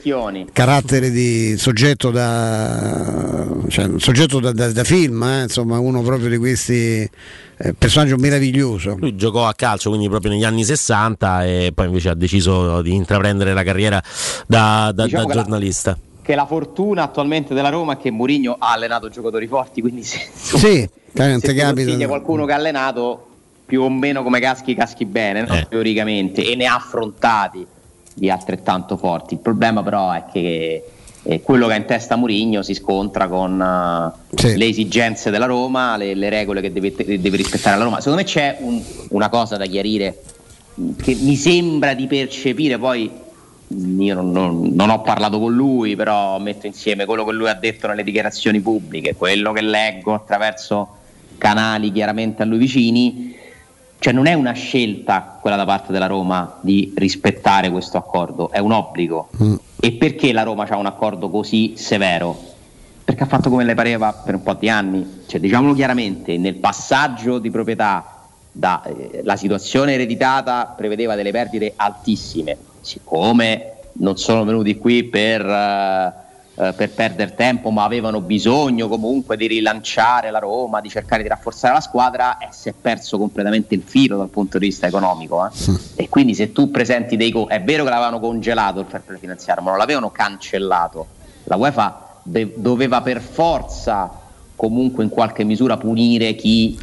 carattere 0.52 1.12
di 1.12 1.56
soggetto 1.58 2.10
da, 2.10 3.48
cioè, 3.68 3.86
un 3.86 4.00
soggetto 4.00 4.40
da, 4.40 4.52
da- 4.52 4.72
da 4.72 4.84
film, 4.84 5.22
eh, 5.22 5.44
insomma, 5.44 5.78
uno 5.78 6.02
proprio 6.02 6.30
di 6.30 6.38
questi 6.38 7.08
personaggio 7.78 8.18
meraviglioso. 8.18 8.96
Lui 9.00 9.16
giocò 9.16 9.48
a 9.48 9.54
calcio 9.54 9.90
quindi 9.90 10.08
proprio 10.10 10.32
negli 10.32 10.44
anni 10.44 10.64
60 10.64 11.46
e 11.46 11.72
poi 11.74 11.88
invece 11.88 12.10
ha 12.10 12.14
deciso 12.16 12.82
di 12.82 12.94
intraprendere 12.94 13.54
la 13.54 13.64
carriera 13.64 14.02
da, 14.46 14.92
da- 14.94 15.04
Diciamo 15.06 15.24
da 15.24 15.30
che 15.30 15.36
la- 15.36 15.42
giornalista. 15.42 15.98
Che 16.22 16.36
la 16.36 16.46
fortuna 16.46 17.04
attualmente 17.04 17.54
della 17.54 17.70
Roma 17.70 17.94
è 17.94 17.98
che 17.98 18.12
Mourinho 18.12 18.58
ha 18.60 18.74
allenato 18.74 19.08
giocatori 19.10 19.48
forti, 19.48 19.80
quindi 19.82 20.04
se, 20.04 20.20
Sì, 20.34 20.88
chiaramente 21.14 21.48
se 21.48 21.54
ti 21.54 21.60
capita. 21.60 21.84
consiglia 21.86 22.08
qualcuno 22.08 22.46
che 22.46 22.52
ha 22.52 22.56
allenato 22.58 23.28
più 23.66 23.82
o 23.82 23.90
meno 23.90 24.24
come 24.24 24.40
caschi, 24.42 24.76
caschi 24.76 25.06
bene, 25.06 25.44
no? 25.46 25.54
Eh. 25.54 25.68
teoricamente, 25.70 26.46
e 26.46 26.56
ne 26.56 26.66
ha 26.66 26.76
affrontati 26.76 27.66
di 28.14 28.30
altrettanto 28.30 28.98
forti. 28.98 29.36
Il 29.36 29.40
problema 29.40 29.82
però 29.84 30.12
è 30.12 30.24
che 30.32 30.84
eh, 31.30 31.42
quello 31.42 31.68
che 31.68 31.74
ha 31.74 31.78
in 31.78 31.86
testa 31.86 32.16
Mourinho 32.16 32.62
si 32.62 32.74
scontra 32.74 33.28
con 33.28 33.62
eh, 33.62 34.36
Sì. 34.38 34.56
le 34.58 34.66
esigenze 34.68 35.30
della 35.30 35.46
Roma, 35.46 35.98
le, 35.98 36.14
le 36.14 36.30
regole 36.30 36.62
che 36.62 36.72
deve, 36.72 36.94
deve 36.96 37.36
rispettare 37.38 37.78
la 37.78 37.84
Roma. 37.84 37.98
Secondo 37.98 38.20
me 38.20 38.24
c'è 38.26 38.58
un- 38.62 38.82
una 39.10 39.30
cosa 39.30 39.58
da 39.58 39.66
chiarire 39.66 40.22
mh, 40.76 40.92
che 41.02 41.16
mi 41.20 41.36
sembra 41.36 41.94
di 41.94 42.08
percepire 42.08 42.78
poi 42.78 43.10
mh, 43.68 44.02
io 44.02 44.14
non, 44.16 44.32
non- 44.32 44.70
non 44.74 44.90
ho 44.90 45.02
parlato 45.02 45.40
con 45.40 45.54
lui 45.54 45.96
però 45.98 46.38
metto 46.40 46.66
insieme 46.68 47.04
quello 47.06 47.26
che 47.26 47.34
lui 47.34 47.50
ha 47.50 47.54
detto 47.56 47.88
nelle 47.88 48.04
dichiarazioni 48.04 48.62
pubbliche 48.62 49.16
quello 49.16 49.52
che 49.52 49.62
leggo 49.62 50.14
attraverso 50.14 50.88
canali 51.38 51.92
chiaramente 51.92 52.42
a 52.44 52.46
lui 52.46 52.58
vicini 52.60 53.36
cioè 54.00 54.14
non 54.14 54.26
è 54.28 54.34
una 54.34 54.54
scelta 54.54 55.38
quella 55.42 55.56
da 55.56 55.66
parte 55.66 55.92
della 55.92 56.08
Roma 56.08 56.58
di 56.62 56.94
rispettare 56.96 57.70
questo 57.72 57.98
accordo 57.98 58.52
è 58.52 58.60
un 58.60 58.72
obbligo 58.72 59.30
Mm. 59.42 59.56
e 59.80 59.92
perché 59.94 60.32
la 60.32 60.44
Roma 60.44 60.66
ha 60.68 60.78
un 60.78 60.86
accordo 60.86 61.30
così 61.30 61.74
severo 61.76 62.56
perché 63.08 63.24
ha 63.24 63.28
fatto 63.28 63.50
come 63.50 63.64
le 63.64 63.74
pareva 63.74 64.12
per 64.12 64.36
un 64.36 64.44
po' 64.44 64.54
di 64.56 64.68
anni. 64.68 65.22
Cioè, 65.28 65.40
diciamolo 65.40 65.74
chiaramente, 65.74 66.38
nel 66.38 66.56
passaggio 66.56 67.40
di 67.40 67.50
proprietà 67.50 68.26
da, 68.52 68.84
eh, 68.84 69.22
la 69.24 69.38
situazione 69.38 69.94
ereditata 69.94 70.74
prevedeva 70.76 71.16
delle 71.16 71.32
perdite 71.32 71.72
altissime, 71.78 72.58
siccome 72.82 73.76
non 73.94 74.18
sono 74.18 74.44
venuti 74.44 74.78
qui 74.78 75.06
per, 75.06 75.40
eh, 75.46 76.14
eh, 76.60 76.74
per 76.74 76.90
perdere 76.92 77.36
tempo, 77.36 77.70
ma 77.70 77.84
avevano 77.84 78.20
bisogno 78.20 78.88
comunque 78.88 79.38
di 79.38 79.46
rilanciare 79.48 80.32
la 80.32 80.40
Roma, 80.40 80.82
di 80.82 80.90
cercare 80.90 81.22
di 81.22 81.30
rafforzare 81.30 81.76
la 81.76 81.82
squadra, 81.82 82.38
e 82.40 82.48
si 82.52 82.70
è 82.70 82.74
perso 82.80 83.18
completamente 83.18 83.76
il 83.76 83.84
filo 83.86 84.18
dal 84.18 84.30
punto 84.30 84.58
di 84.58 84.66
vista 84.66 84.88
economico. 84.88 85.46
eh. 85.46 85.50
Sì. 85.52 85.78
E 85.96 86.10
quindi 86.10 86.34
se 86.34 86.52
tu 86.52 86.72
presenti 86.72 87.16
dei... 87.16 87.32
co- 87.32 87.48
è 87.48 87.62
vero 87.62 87.84
che 87.84 87.90
l'avevano 87.90 88.20
congelato 88.20 88.80
il 88.80 88.88
fair 88.88 89.04
play 89.04 89.20
finanziario, 89.20 89.62
ma 89.64 89.70
non 89.70 89.80
l'avevano 89.80 90.10
cancellato. 90.10 91.08
La 91.44 91.56
UEFA 91.56 92.22
de- 92.24 92.54
doveva 92.56 93.02
per 93.02 93.22
forza 93.22 94.12
comunque 94.56 95.04
in 95.04 95.10
qualche 95.10 95.44
misura 95.44 95.78
punire 95.78 96.34
chi 96.34 96.80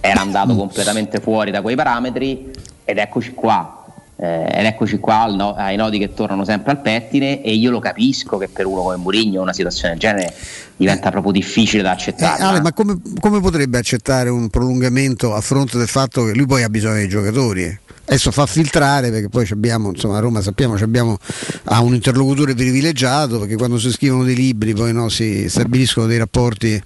era 0.00 0.22
andato 0.22 0.56
completamente 0.56 1.20
fuori 1.20 1.50
da 1.50 1.60
quei 1.60 1.76
parametri 1.76 2.50
ed 2.84 2.96
eccoci 2.96 3.34
qua. 3.34 3.77
Eh, 4.20 4.46
ed 4.50 4.66
eccoci 4.66 4.98
qua 4.98 5.20
al 5.20 5.36
no- 5.36 5.54
ai 5.54 5.76
nodi 5.76 5.96
che 5.98 6.12
tornano 6.12 6.44
sempre 6.44 6.72
al 6.72 6.80
pettine 6.80 7.40
e 7.40 7.54
io 7.54 7.70
lo 7.70 7.78
capisco 7.78 8.36
che 8.36 8.48
per 8.48 8.66
uno 8.66 8.82
come 8.82 8.96
Mourinho 8.96 9.40
una 9.40 9.52
situazione 9.52 9.90
del 9.90 10.00
genere 10.00 10.34
diventa 10.76 11.10
proprio 11.12 11.30
difficile 11.30 11.82
da 11.84 11.90
Eh, 11.90 11.92
accettare. 11.92 12.42
Ale, 12.42 12.60
ma 12.60 12.72
come, 12.72 12.98
come 13.20 13.40
potrebbe 13.40 13.78
accettare 13.78 14.28
un 14.28 14.48
prolungamento 14.48 15.34
a 15.34 15.40
fronte 15.40 15.78
del 15.78 15.86
fatto 15.86 16.24
che 16.24 16.34
lui 16.34 16.46
poi 16.46 16.64
ha 16.64 16.68
bisogno 16.68 16.94
dei 16.94 17.08
giocatori? 17.08 17.78
Adesso 18.10 18.30
fa 18.30 18.46
filtrare 18.46 19.10
perché 19.10 19.28
poi 19.28 19.46
abbiamo, 19.50 19.90
insomma, 19.90 20.16
a 20.16 20.20
Roma 20.20 20.40
sappiamo 20.40 20.76
abbiamo 20.76 21.18
ha 21.64 21.82
un 21.82 21.92
interlocutore 21.94 22.54
privilegiato 22.54 23.38
perché 23.40 23.56
quando 23.56 23.78
si 23.78 23.90
scrivono 23.90 24.24
dei 24.24 24.34
libri 24.34 24.72
poi 24.72 24.94
no, 24.94 25.10
si 25.10 25.46
stabiliscono 25.46 26.06
dei 26.06 26.16
rapporti 26.16 26.82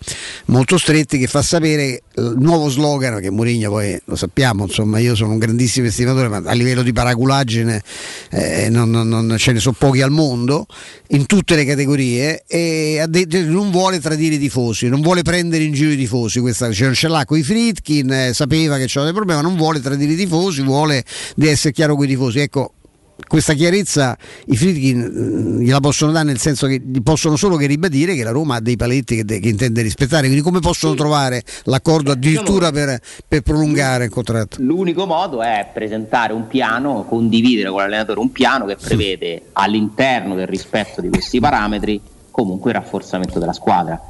molto 0.47 0.77
stretti 0.79 1.19
che 1.19 1.29
fa 1.29 1.41
sapere 1.41 2.03
il 2.17 2.35
nuovo 2.39 2.69
slogan 2.69 3.21
che 3.21 3.31
Mourinho 3.31 3.71
poi 3.71 3.97
lo 4.05 4.17
sappiamo, 4.17 4.65
insomma, 4.65 4.99
io 4.99 5.15
sono 5.15 5.33
un 5.33 5.39
grandissimo 5.39 5.87
estimatore, 5.87 6.27
ma 6.27 6.43
a 6.45 6.53
livello 6.55 6.83
di 6.83 6.93
paraculaggine 6.93 7.83
eh, 8.31 8.69
non, 8.69 8.91
non- 8.91 9.09
non 9.09 9.37
ce 9.39 9.53
ne 9.53 9.61
sono 9.61 9.77
pochi 9.79 10.03
al 10.03 10.11
mondo 10.11 10.67
in 11.09 11.27
tutte 11.27 11.55
le 11.55 11.65
categorie 11.65 12.43
e 12.49 12.99
ha 13.01 13.07
detto- 13.07 13.39
non 13.45 13.71
vuole 13.71 14.01
tradire 14.01 14.35
i 14.35 14.39
tifosi, 14.39 14.89
non 14.89 15.01
vuole 15.01 15.23
prendere 15.23 15.63
in 15.63 15.73
giro 15.73 15.93
i 15.93 15.97
tifosi, 15.97 16.41
questa 16.41 16.73
ce, 16.73 16.93
ce 16.95 17.07
l'ha 17.07 17.25
con 17.25 17.39
i 17.39 17.45
Fritkin, 17.45 18.11
eh, 18.13 18.35
sapeva 18.35 18.77
che 18.77 18.87
c'era 18.87 19.05
dei 19.05 19.15
problemi, 19.15 19.41
non 19.41 19.55
vuole 19.57 19.81
tradire 19.81 20.13
i 20.13 20.17
tifosi, 20.17 20.63
vuole 20.63 21.05
di 21.35 21.49
essere 21.49 21.73
chiaro 21.73 21.95
con 21.95 22.05
i 22.05 22.09
tifosi. 22.09 22.41
Ecco, 22.41 22.73
questa 23.27 23.55
chiarezza 23.55 24.17
i 24.47 24.57
Fritkin 24.57 24.99
mm, 24.99 25.61
gliela 25.61 25.81
possono 25.81 26.13
dare 26.13 26.25
nel 26.25 26.39
senso 26.39 26.67
che 26.67 26.83
possono 27.03 27.37
solo 27.37 27.57
che 27.57 27.67
ribadire 27.67 28.15
che 28.15 28.25
la 28.25 28.31
Roma 28.31 28.57
ha 28.57 28.61
dei 28.61 28.77
paletti 28.77 29.17
che, 29.17 29.25
de- 29.25 29.41
che 29.41 29.49
intende 29.49 29.83
rispettare, 29.83 30.25
quindi 30.25 30.43
come 30.43 30.61
possono 30.61 30.95
trovare 30.95 31.43
l'accordo 31.65 32.13
addirittura 32.13 32.71
per, 32.71 32.99
per 33.27 33.43
prolungare 33.43 34.05
il 34.05 34.11
contratto? 34.11 34.57
L'unico 34.61 35.07
modo 35.07 35.43
è 35.43 35.69
presentare 35.73 36.33
un 36.33 36.47
piano, 36.47 37.05
condividere 37.09 37.71
con 37.71 37.79
l'allenatore 37.79 38.21
un 38.21 38.33
piano 38.33 38.67
che 38.67 38.77
prevede 38.77 39.43
all'interno 39.53 40.35
del 40.35 40.47
rispetto 40.47 41.01
di 41.01 41.09
questi 41.09 41.41
parametri 41.41 42.01
comunque 42.31 42.71
il 42.71 42.77
rafforzamento 42.77 43.39
della 43.39 43.53
squadra. 43.53 44.01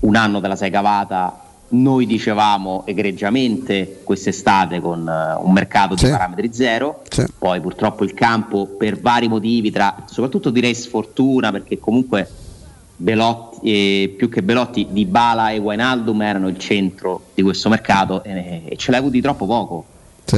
Un 0.00 0.16
anno 0.16 0.40
te 0.40 0.48
la 0.48 0.56
sei 0.56 0.70
cavata, 0.70 1.43
noi 1.74 2.06
dicevamo 2.06 2.84
egregiamente 2.86 4.00
quest'estate 4.04 4.80
con 4.80 5.06
eh, 5.08 5.42
un 5.42 5.52
mercato 5.52 5.96
Sì. 5.96 6.06
di 6.06 6.10
parametri 6.10 6.52
zero, 6.52 7.02
poi 7.38 7.60
purtroppo 7.60 8.04
il 8.04 8.14
campo 8.14 8.66
per 8.66 8.98
vari 9.00 9.28
motivi, 9.28 9.70
tra, 9.70 10.04
soprattutto 10.06 10.50
direi 10.50 10.74
sfortuna 10.74 11.50
perché 11.50 11.78
comunque 11.78 12.28
Belotti, 12.96 13.58
eh, 13.62 14.14
più 14.16 14.28
che 14.28 14.42
Belotti, 14.42 14.86
Di 14.90 15.04
Bala 15.04 15.50
e 15.50 15.58
Wijnaldum 15.58 16.22
erano 16.22 16.48
il 16.48 16.58
centro 16.58 17.22
di 17.34 17.42
questo 17.42 17.68
mercato 17.68 18.22
e, 18.22 18.62
e 18.66 18.76
ce 18.76 18.90
l'hai 18.90 19.00
avuti 19.00 19.20
troppo 19.20 19.46
poco. 19.46 19.84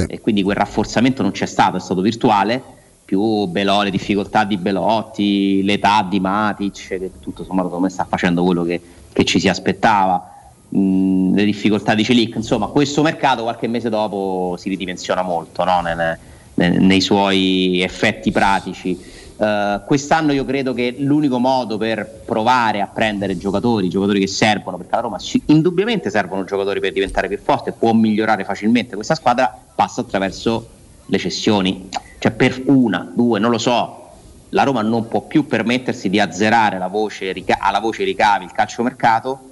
E 0.09 0.21
quindi 0.21 0.43
quel 0.43 0.57
rafforzamento 0.57 1.23
non 1.23 1.33
c'è 1.33 1.47
stato, 1.47 1.77
è 1.77 1.81
stato 1.81 2.01
virtuale. 2.01 2.61
Più 3.05 3.45
Belò, 3.47 3.83
le 3.83 3.91
difficoltà 3.91 4.43
di 4.45 4.57
Belotti, 4.57 5.63
l'età 5.63 6.05
di 6.09 6.19
Matic 6.19 6.89
che 6.89 7.11
tutto 7.21 7.45
sommato 7.45 7.69
secondo 7.69 7.87
me 7.87 7.93
sta 7.93 8.05
facendo 8.09 8.43
quello 8.43 8.65
che, 8.65 8.81
che 9.13 9.25
ci 9.25 9.39
si 9.39 9.49
aspettava 9.49 10.33
le 10.69 11.45
difficoltà 11.45 11.95
di 11.95 12.05
Celic. 12.05 12.37
Insomma 12.37 12.67
questo 12.67 13.03
mercato 13.03 13.43
qualche 13.43 13.69
mese 13.69 13.89
dopo 13.89 14.57
si 14.59 14.69
ridimensiona 14.69 15.23
molto 15.23 15.65
no? 15.65 15.81
Nel- 15.81 16.19
nel- 16.57 16.81
nei 16.81 17.01
suoi 17.01 17.81
effetti 17.83 18.31
pratici. 18.33 19.15
Uh, 19.37 19.85
quest'anno 19.85 20.33
io 20.33 20.47
credo 20.47 20.73
che 20.73 20.95
l'unico 20.99 21.39
modo 21.39 21.77
per 21.77 22.23
provare 22.25 22.81
a 22.81 22.87
prendere 22.87 23.37
giocatori, 23.37 23.91
giocatori 23.91 24.19
che 24.19 24.27
servono, 24.27 24.79
perché 24.79 24.95
la 24.95 25.03
Roma 25.03 25.19
ci- 25.19 25.43
indubbiamente 25.47 26.09
servono 26.09 26.45
giocatori 26.45 26.81
per 26.81 26.93
diventare 26.93 27.29
più 27.29 27.37
forte, 27.37 27.73
può 27.73 27.93
migliorare 27.93 28.45
facilmente 28.45 28.95
questa 28.95 29.15
squadra, 29.15 29.55
passa 29.75 30.01
attraverso 30.01 30.71
le 31.05 31.19
cessioni, 31.19 31.91
cioè 32.19 32.33
per 32.33 32.63
una, 32.65 33.13
due, 33.15 33.39
non 33.39 33.51
lo 33.51 33.59
so, 33.59 34.09
la 34.51 34.63
Roma 34.63 34.81
non 34.81 35.07
può 35.07 35.21
più 35.21 35.47
permettersi 35.47 36.09
di 36.09 36.19
azzerare 36.19 36.79
voce, 36.89 37.35
alla 37.59 37.81
voce 37.81 38.05
ricavi 38.05 38.45
il 38.45 38.53
calciomercato 38.53 39.51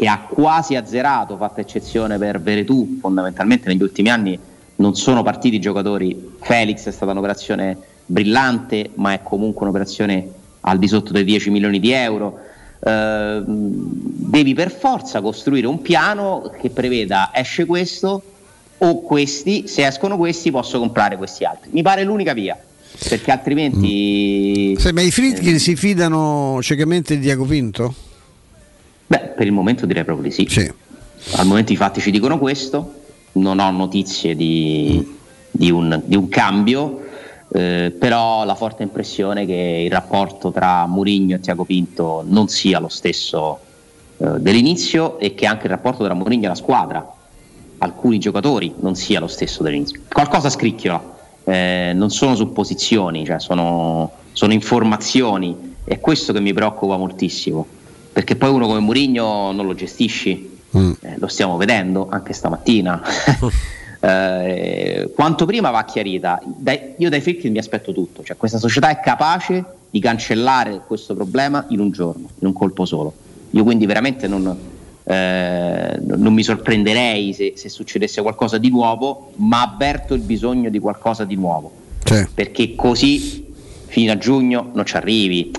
che 0.00 0.06
ha 0.06 0.20
quasi 0.26 0.76
azzerato, 0.76 1.36
fatta 1.36 1.60
eccezione 1.60 2.16
per 2.16 2.40
Veretù, 2.40 2.96
fondamentalmente 3.02 3.68
negli 3.68 3.82
ultimi 3.82 4.08
anni 4.08 4.38
non 4.76 4.96
sono 4.96 5.22
partiti 5.22 5.60
giocatori, 5.60 6.36
Felix 6.40 6.86
è 6.86 6.90
stata 6.90 7.12
un'operazione 7.12 7.76
brillante, 8.06 8.92
ma 8.94 9.12
è 9.12 9.20
comunque 9.22 9.64
un'operazione 9.64 10.26
al 10.60 10.78
di 10.78 10.88
sotto 10.88 11.12
dei 11.12 11.24
10 11.24 11.50
milioni 11.50 11.78
di 11.80 11.92
euro. 11.92 12.38
Eh, 12.82 13.42
devi 13.44 14.54
per 14.54 14.70
forza 14.70 15.20
costruire 15.20 15.66
un 15.66 15.82
piano 15.82 16.50
che 16.58 16.70
preveda 16.70 17.30
esce 17.34 17.66
questo 17.66 18.22
o 18.78 19.02
questi, 19.02 19.68
se 19.68 19.84
escono 19.84 20.16
questi 20.16 20.50
posso 20.50 20.78
comprare 20.78 21.18
questi 21.18 21.44
altri. 21.44 21.68
Mi 21.74 21.82
pare 21.82 22.04
l'unica 22.04 22.32
via, 22.32 22.58
perché 23.06 23.30
altrimenti... 23.30 24.74
Se, 24.78 24.94
ma 24.94 25.02
i 25.02 25.10
Fritkin 25.10 25.58
si 25.58 25.76
fidano 25.76 26.58
ciecamente 26.62 27.16
di 27.16 27.20
Diaco 27.20 27.44
Pinto? 27.44 28.08
Beh, 29.10 29.32
per 29.34 29.44
il 29.44 29.50
momento 29.50 29.86
direi 29.86 30.04
proprio 30.04 30.28
di 30.28 30.32
sì. 30.32 30.46
Al 31.32 31.44
momento 31.44 31.72
i 31.72 31.76
fatti 31.76 32.00
ci 32.00 32.12
dicono 32.12 32.38
questo, 32.38 32.94
non 33.32 33.58
ho 33.58 33.68
notizie 33.72 34.36
di, 34.36 35.04
di 35.50 35.68
un, 35.68 36.00
di 36.04 36.14
un 36.14 36.28
cambio, 36.28 37.00
eh, 37.52 37.92
però 37.98 38.42
ho 38.42 38.44
la 38.44 38.54
forte 38.54 38.84
impressione 38.84 39.46
che 39.46 39.82
il 39.84 39.90
rapporto 39.90 40.52
tra 40.52 40.86
Mourinho 40.86 41.34
e 41.34 41.40
Tiago 41.40 41.64
Pinto 41.64 42.22
non 42.24 42.46
sia 42.46 42.78
lo 42.78 42.86
stesso 42.86 43.58
eh, 44.18 44.38
dell'inizio 44.38 45.18
e 45.18 45.34
che 45.34 45.44
anche 45.44 45.64
il 45.64 45.70
rapporto 45.72 46.04
tra 46.04 46.14
Mourinho 46.14 46.44
e 46.44 46.48
la 46.48 46.54
squadra, 46.54 47.04
alcuni 47.78 48.20
giocatori, 48.20 48.74
non 48.78 48.94
sia 48.94 49.18
lo 49.18 49.26
stesso 49.26 49.64
dell'inizio. 49.64 50.02
Qualcosa 50.08 50.48
scricchiola, 50.48 51.02
eh, 51.42 51.90
non 51.96 52.10
sono 52.10 52.36
supposizioni, 52.36 53.26
cioè 53.26 53.40
sono, 53.40 54.12
sono 54.30 54.52
informazioni, 54.52 55.74
è 55.82 55.98
questo 55.98 56.32
che 56.32 56.38
mi 56.38 56.52
preoccupa 56.52 56.96
moltissimo, 56.96 57.78
perché 58.12 58.36
poi 58.36 58.50
uno 58.50 58.66
come 58.66 58.80
Mourinho 58.80 59.52
non 59.52 59.66
lo 59.66 59.74
gestisci, 59.74 60.58
eh, 60.72 61.18
lo 61.18 61.28
stiamo 61.28 61.56
vedendo 61.56 62.08
anche 62.10 62.32
stamattina. 62.32 63.02
Eh, 64.02 65.12
quanto 65.14 65.44
prima 65.44 65.68
va 65.68 65.84
chiarita, 65.84 66.40
Dai- 66.42 66.94
io 66.96 67.10
dai 67.10 67.20
Friedkin 67.20 67.52
mi 67.52 67.58
aspetto 67.58 67.92
tutto, 67.92 68.22
cioè 68.24 68.38
questa 68.38 68.56
società 68.56 68.88
è 68.88 68.98
capace 68.98 69.62
di 69.90 70.00
cancellare 70.00 70.80
questo 70.86 71.14
problema 71.14 71.66
in 71.68 71.80
un 71.80 71.90
giorno, 71.90 72.30
in 72.38 72.46
un 72.46 72.54
colpo 72.54 72.86
solo. 72.86 73.12
Io 73.50 73.62
quindi 73.62 73.84
veramente 73.84 74.26
non, 74.26 74.56
eh, 75.04 75.98
non 76.00 76.32
mi 76.32 76.42
sorprenderei 76.42 77.34
se, 77.34 77.52
se 77.56 77.68
succedesse 77.68 78.22
qualcosa 78.22 78.56
di 78.56 78.70
nuovo, 78.70 79.32
ma 79.36 79.62
avverto 79.62 80.14
il 80.14 80.22
bisogno 80.22 80.70
di 80.70 80.78
qualcosa 80.78 81.24
di 81.24 81.34
nuovo, 81.34 81.70
perché 82.32 82.74
così 82.74 83.52
fino 83.86 84.12
a 84.12 84.16
giugno 84.16 84.70
non 84.72 84.86
ci 84.86 84.96
arrivi. 84.96 85.50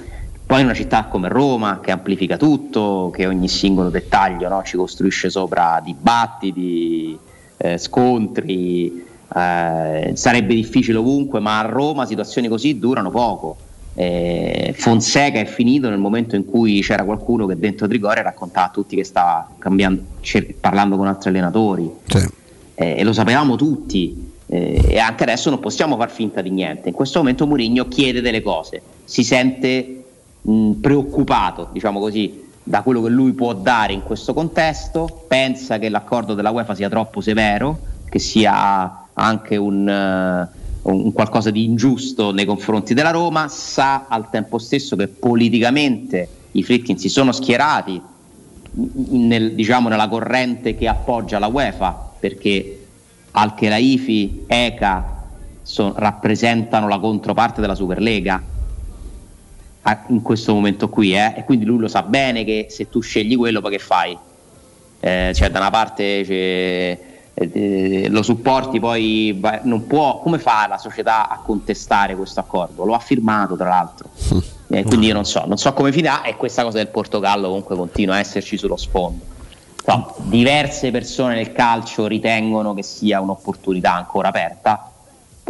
Poi 0.52 0.60
in 0.60 0.66
una 0.66 0.76
città 0.76 1.06
come 1.06 1.30
Roma 1.30 1.80
che 1.82 1.92
amplifica 1.92 2.36
tutto, 2.36 3.10
che 3.16 3.26
ogni 3.26 3.48
singolo 3.48 3.90
dettaglio 3.90 4.50
no, 4.50 4.62
ci 4.64 4.76
costruisce 4.76 5.30
sopra 5.30 5.82
dibattiti, 5.82 7.18
eh, 7.56 7.78
scontri, 7.78 9.02
eh, 9.34 10.12
sarebbe 10.14 10.54
difficile 10.54 10.98
ovunque, 10.98 11.40
ma 11.40 11.60
a 11.60 11.62
Roma 11.62 12.06
situazioni 12.06 12.50
così 12.50 12.80
durano 12.80 13.12
poco. 13.12 13.56
Eh, 13.94 14.76
Fonseca 14.78 15.40
è 15.40 15.46
finito 15.46 15.88
nel 15.88 16.00
momento 16.00 16.36
in 16.36 16.44
cui 16.44 16.82
c'era 16.82 17.06
qualcuno 17.06 17.46
che 17.46 17.58
dentro 17.58 17.88
Trigoria 17.88 18.22
raccontava 18.22 18.68
a 18.68 18.72
tutti 18.72 18.98
che 18.98 19.06
stava 19.06 19.50
cambiando, 19.58 20.02
cer- 20.20 20.56
parlando 20.56 20.98
con 20.98 21.08
altri 21.08 21.30
allenatori 21.30 21.90
Eh, 22.76 22.96
e 22.98 23.04
lo 23.06 23.14
sapevamo 23.14 23.56
tutti 23.56 24.34
eh, 24.48 24.84
e 24.86 25.00
anche 25.00 25.24
adesso 25.24 25.50
non 25.50 25.60
possiamo 25.60 25.96
far 25.96 26.12
finta 26.12 26.42
di 26.42 26.50
niente. 26.50 26.90
In 26.90 26.94
questo 26.94 27.20
momento 27.20 27.48
Mourinho 27.48 27.88
chiede 27.88 28.20
delle 28.20 28.42
cose, 28.42 28.82
si 29.06 29.24
sente 29.24 29.96
mh, 30.42 30.72
preoccupato, 30.82 31.70
diciamo 31.72 32.00
così, 32.00 32.50
da 32.64 32.82
quello 32.84 33.02
che 33.02 33.10
lui 33.10 33.34
può 33.34 33.54
dare 33.54 33.94
in 33.94 34.04
questo 34.04 34.34
contesto, 34.34 35.26
pensa 35.28 35.80
che 35.80 35.90
l'accordo 35.90 36.34
della 36.34 36.52
UEFA 36.52 36.76
sia 36.76 36.90
troppo 36.90 37.22
severo, 37.22 37.80
che 38.10 38.20
sia 38.20 39.08
anche 39.14 39.58
un, 39.58 39.88
eh, 39.88 40.50
un 40.84 41.12
qualcosa 41.12 41.50
di 41.52 41.64
ingiusto 41.64 42.32
nei 42.32 42.46
confronti 42.46 42.94
della 42.94 43.12
Roma, 43.12 43.48
sa 43.48 44.06
al 44.08 44.30
tempo 44.30 44.58
stesso 44.58 44.96
che 44.96 45.08
politicamente 45.08 46.30
i 46.52 46.64
Fritkin 46.64 46.98
si 46.98 47.10
sono 47.10 47.32
schierati 47.32 48.02
nel- 48.74 49.54
diciamo, 49.54 49.90
nella 49.90 50.08
corrente 50.08 50.76
che 50.76 50.88
appoggia 50.88 51.40
la 51.40 51.48
UEFA, 51.48 52.16
perché 52.20 52.78
Al-Khelaifi, 53.32 54.46
ECA 54.48 55.28
so- 55.62 55.94
rappresentano 55.96 56.88
la 56.88 57.00
controparte 57.00 57.62
della 57.62 57.76
Superlega 57.76 58.51
in 60.08 60.22
questo 60.22 60.54
momento 60.54 60.90
qui, 60.90 61.16
eh, 61.16 61.34
e 61.38 61.44
quindi 61.44 61.66
lui 61.66 61.80
lo 61.80 61.88
sa 61.88 62.04
bene 62.04 62.44
che 62.44 62.68
se 62.70 62.90
tu 62.90 63.02
scegli 63.02 63.36
quello 63.36 63.62
poi 63.62 63.72
che 63.72 63.80
fai? 63.80 64.18
Eh, 65.00 65.32
cioè 65.34 65.50
da 65.50 65.60
una 65.60 65.72
parte 65.72 66.24
c'è- 66.24 67.00
eh, 67.34 68.08
lo 68.10 68.22
supporti 68.22 68.80
poi 68.80 69.36
va- 69.40 69.62
non 69.64 69.88
può 69.88 70.20
come 70.20 70.38
fa 70.38 70.68
la 70.68 70.78
società 70.78 71.28
a 71.30 71.40
contestare 71.44 72.16
questo 72.16 72.40
accordo? 72.40 72.86
Lo 72.86 72.94
ha 72.94 73.00
firmato 73.00 73.56
tra 73.56 73.70
l'altro. 73.70 74.10
Eh, 74.68 74.84
quindi 74.84 75.08
io 75.08 75.14
non 75.14 75.26
so 75.26 75.44
non 75.48 75.58
so 75.58 75.74
come 75.74 75.92
finirà 75.92 76.22
e 76.22 76.38
questa 76.38 76.64
cosa 76.64 76.78
del 76.78 76.88
Portogallo 76.88 77.48
comunque 77.48 77.76
continua 77.76 78.16
a 78.16 78.20
esserci 78.20 78.58
sullo 78.58 78.78
sfondo. 78.78 79.24
No, 79.88 80.14
diverse 80.18 80.92
persone 80.92 81.34
nel 81.34 81.52
calcio 81.54 82.06
ritengono 82.06 82.76
che 82.76 82.84
sia 82.84 83.20
un'opportunità 83.20 83.96
ancora 83.96 84.28
aperta 84.28 84.91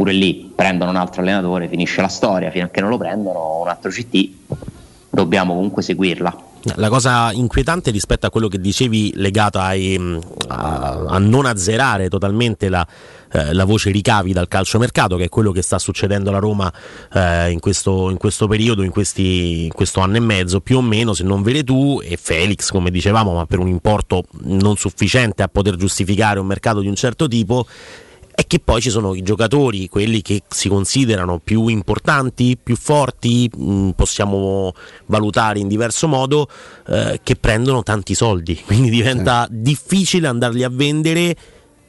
pure 0.02 0.14
lì 0.14 0.52
prendono 0.56 0.90
un 0.90 0.98
altro 0.98 1.22
allenatore 1.22 1.68
finisce 1.68 2.02
la 2.02 2.08
storia 2.08 2.50
fino 2.50 2.66
a 2.66 2.70
che 2.70 2.82
non 2.82 2.90
lo 2.90 2.98
prendono 2.98 3.60
un 3.62 3.68
altro 3.68 3.92
CT 3.92 4.30
dobbiamo 5.12 5.54
comunque 5.54 5.84
seguirla. 5.84 6.36
La 6.76 6.90
cosa 6.90 7.32
inquietante 7.32 7.92
rispetto 7.92 8.26
a 8.26 8.32
quello 8.32 8.48
che 8.48 8.60
dicevi 8.60 9.14
legato 9.16 9.60
ai, 9.60 9.98
mh, 10.00 10.20
a, 10.48 11.04
a 11.08 11.18
non 11.20 11.46
azzerare 11.46 12.10
totalmente 12.10 12.68
la, 12.70 12.86
eh, 13.32 13.54
la 13.54 13.64
voce 13.66 13.92
ricavi 13.92 14.34
dal 14.34 14.48
calciomercato, 14.48 15.18
che 15.18 15.26
è 15.26 15.30
quello 15.30 15.52
che 15.52 15.62
sta 15.62 15.78
succedendo 15.78 16.30
alla 16.30 16.40
Roma 16.40 16.72
eh, 17.14 17.52
in, 17.52 17.60
questo, 17.60 18.10
in 18.10 18.18
questo 18.18 18.48
periodo, 18.48 18.82
in, 18.82 18.92
questi, 18.92 19.66
in 19.66 19.72
questo 19.72 20.00
anno 20.00 20.18
e 20.18 20.20
mezzo, 20.20 20.62
più 20.62 20.78
o 20.78 20.82
meno, 20.82 21.14
se 21.14 21.24
non 21.24 21.44
vede 21.44 21.64
tu 21.64 22.00
e 22.04 22.18
Felix, 22.20 22.72
come 22.72 22.90
dicevamo, 22.90 23.34
ma 23.34 23.46
per 23.46 23.60
un 23.60 23.68
importo 23.68 24.24
non 24.46 24.78
sufficiente 24.78 25.44
a 25.44 25.48
poter 25.48 25.76
giustificare 25.76 26.40
un 26.40 26.48
mercato 26.48 26.80
di 26.80 26.88
un 26.88 26.96
certo 26.96 27.28
tipo 27.28 27.68
è 28.34 28.46
che 28.48 28.60
poi 28.60 28.82
ci 28.82 28.90
sono 28.90 29.14
i 29.14 29.22
giocatori, 29.22 29.88
quelli 29.88 30.22
che 30.22 30.44
si 30.48 30.70
considerano 30.70 31.40
più 31.44 31.68
importanti, 31.68 32.58
più 32.62 32.76
forti, 32.76 33.50
mh, 33.54 33.90
possiamo 33.92 34.74
valutare 35.08 35.60
in 35.60 35.68
diverso 35.68 36.08
modo, 36.08 36.48
eh, 36.88 37.20
che 37.24 37.36
prendono 37.36 37.84
tanti 37.84 38.14
soldi, 38.16 38.56
quindi 38.66 38.90
diventa 38.90 39.48
difficile 39.50 40.28
andarli 40.28 40.64
a 40.64 40.70
vendere 40.70 41.36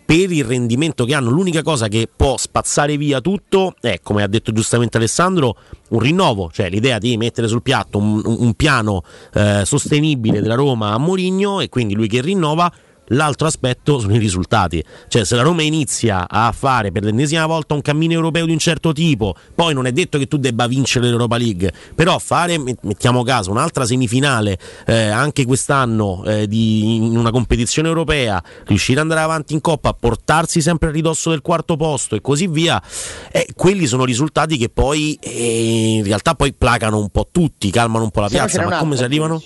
per 0.04 0.30
il 0.30 0.44
rendimento 0.44 1.04
che 1.04 1.14
hanno. 1.14 1.30
L'unica 1.30 1.62
cosa 1.62 1.88
che 1.88 2.08
può 2.14 2.36
spazzare 2.36 2.96
via 2.96 3.20
tutto 3.20 3.74
è, 3.80 4.00
come 4.02 4.22
ha 4.22 4.26
detto 4.26 4.52
giustamente 4.52 4.96
Alessandro, 4.98 5.56
un 5.90 6.00
rinnovo, 6.00 6.50
cioè 6.52 6.68
l'idea 6.68 6.98
di 6.98 7.16
mettere 7.16 7.48
sul 7.48 7.62
piatto 7.62 7.98
un, 7.98 8.20
un- 8.24 8.36
un 8.40 8.54
piano 8.54 9.02
eh, 9.32 9.62
sostenibile 9.64 10.40
della 10.40 10.54
Roma 10.54 10.92
a 10.92 10.98
Mourinho 10.98 11.60
e 11.60 11.68
quindi 11.68 11.94
lui 11.94 12.08
che 12.08 12.20
rinnova. 12.20 12.70
L'altro 13.12 13.46
aspetto 13.46 13.98
sono 13.98 14.14
i 14.14 14.18
risultati, 14.18 14.82
cioè 15.08 15.24
se 15.24 15.36
la 15.36 15.42
Roma 15.42 15.62
inizia 15.62 16.26
a 16.28 16.50
fare 16.52 16.92
per 16.92 17.04
l'ennesima 17.04 17.46
volta 17.46 17.74
un 17.74 17.82
cammino 17.82 18.12
europeo 18.12 18.46
di 18.46 18.52
un 18.52 18.58
certo 18.58 18.92
tipo, 18.92 19.34
poi 19.54 19.74
non 19.74 19.86
è 19.86 19.92
detto 19.92 20.18
che 20.18 20.26
tu 20.26 20.38
debba 20.38 20.66
vincere 20.66 21.06
l'Europa 21.06 21.36
League, 21.36 21.72
però 21.94 22.18
fare, 22.18 22.58
met- 22.58 22.78
mettiamo 22.82 23.22
caso, 23.22 23.50
un'altra 23.50 23.84
semifinale 23.84 24.58
eh, 24.86 25.08
anche 25.08 25.44
quest'anno 25.44 26.24
eh, 26.24 26.46
di- 26.46 26.96
in 26.96 27.16
una 27.16 27.30
competizione 27.30 27.88
europea, 27.88 28.42
riuscire 28.66 29.00
ad 29.00 29.04
andare 29.04 29.20
avanti 29.20 29.52
in 29.52 29.60
Coppa, 29.60 29.92
portarsi 29.92 30.60
sempre 30.60 30.88
a 30.88 30.92
ridosso 30.92 31.30
del 31.30 31.42
quarto 31.42 31.76
posto 31.76 32.14
e 32.14 32.20
così 32.20 32.46
via, 32.46 32.82
eh, 33.30 33.46
quelli 33.54 33.86
sono 33.86 34.04
risultati 34.04 34.56
che 34.56 34.68
poi 34.70 35.18
eh, 35.20 35.96
in 35.96 36.04
realtà 36.04 36.34
poi 36.34 36.52
placano 36.54 36.98
un 36.98 37.10
po' 37.10 37.28
tutti, 37.30 37.70
calmano 37.70 38.04
un 38.04 38.10
po' 38.10 38.20
la 38.20 38.28
piazza, 38.28 38.62
ma 38.62 38.78
come 38.78 38.96
si 38.96 39.04
arrivano? 39.04 39.38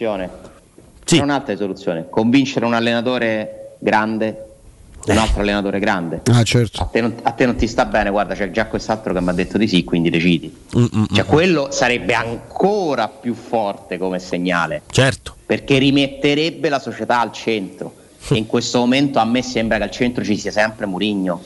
Soluzione. 1.07 1.23
C'era 1.23 1.23
un'altra 1.24 1.57
soluzione, 1.57 2.07
convincere 2.11 2.65
un 2.66 2.74
allenatore 2.74 3.77
grande, 3.78 4.45
un 5.07 5.16
altro 5.16 5.41
allenatore 5.43 5.78
grande. 5.78 6.20
Ah, 6.33 6.43
certo. 6.43 6.83
A 6.83 6.87
te, 6.87 7.01
non, 7.01 7.15
a 7.23 7.31
te 7.31 7.47
non 7.47 7.55
ti 7.55 7.69
sta 7.69 7.85
bene, 7.85 8.11
guarda, 8.11 8.35
c'è 8.35 8.51
già 8.51 8.66
quest'altro 8.66 9.12
che 9.12 9.20
mi 9.20 9.28
ha 9.28 9.33
detto 9.33 9.57
di 9.57 9.69
sì, 9.69 9.85
quindi 9.85 10.11
decidi. 10.11 10.55
Cioè, 11.12 11.24
quello 11.24 11.69
sarebbe 11.70 12.15
ancora 12.15 13.09
più 13.09 13.35
forte 13.35 13.99
come 13.99 14.19
segnale. 14.19 14.83
Certo. 14.91 15.37
Perché 15.47 15.78
rimetterebbe 15.78 16.69
la 16.69 16.81
società 16.81 17.20
al 17.20 17.33
centro. 17.33 17.95
E 18.28 18.35
in 18.39 18.47
questo 18.47 18.78
momento 18.81 19.20
a 19.20 19.24
me 19.24 19.41
sembra 19.41 19.77
che 19.77 19.85
al 19.85 19.91
centro 19.93 20.24
ci 20.24 20.37
sia 20.37 20.51
sempre 20.51 20.87
Murigno. 20.87 21.43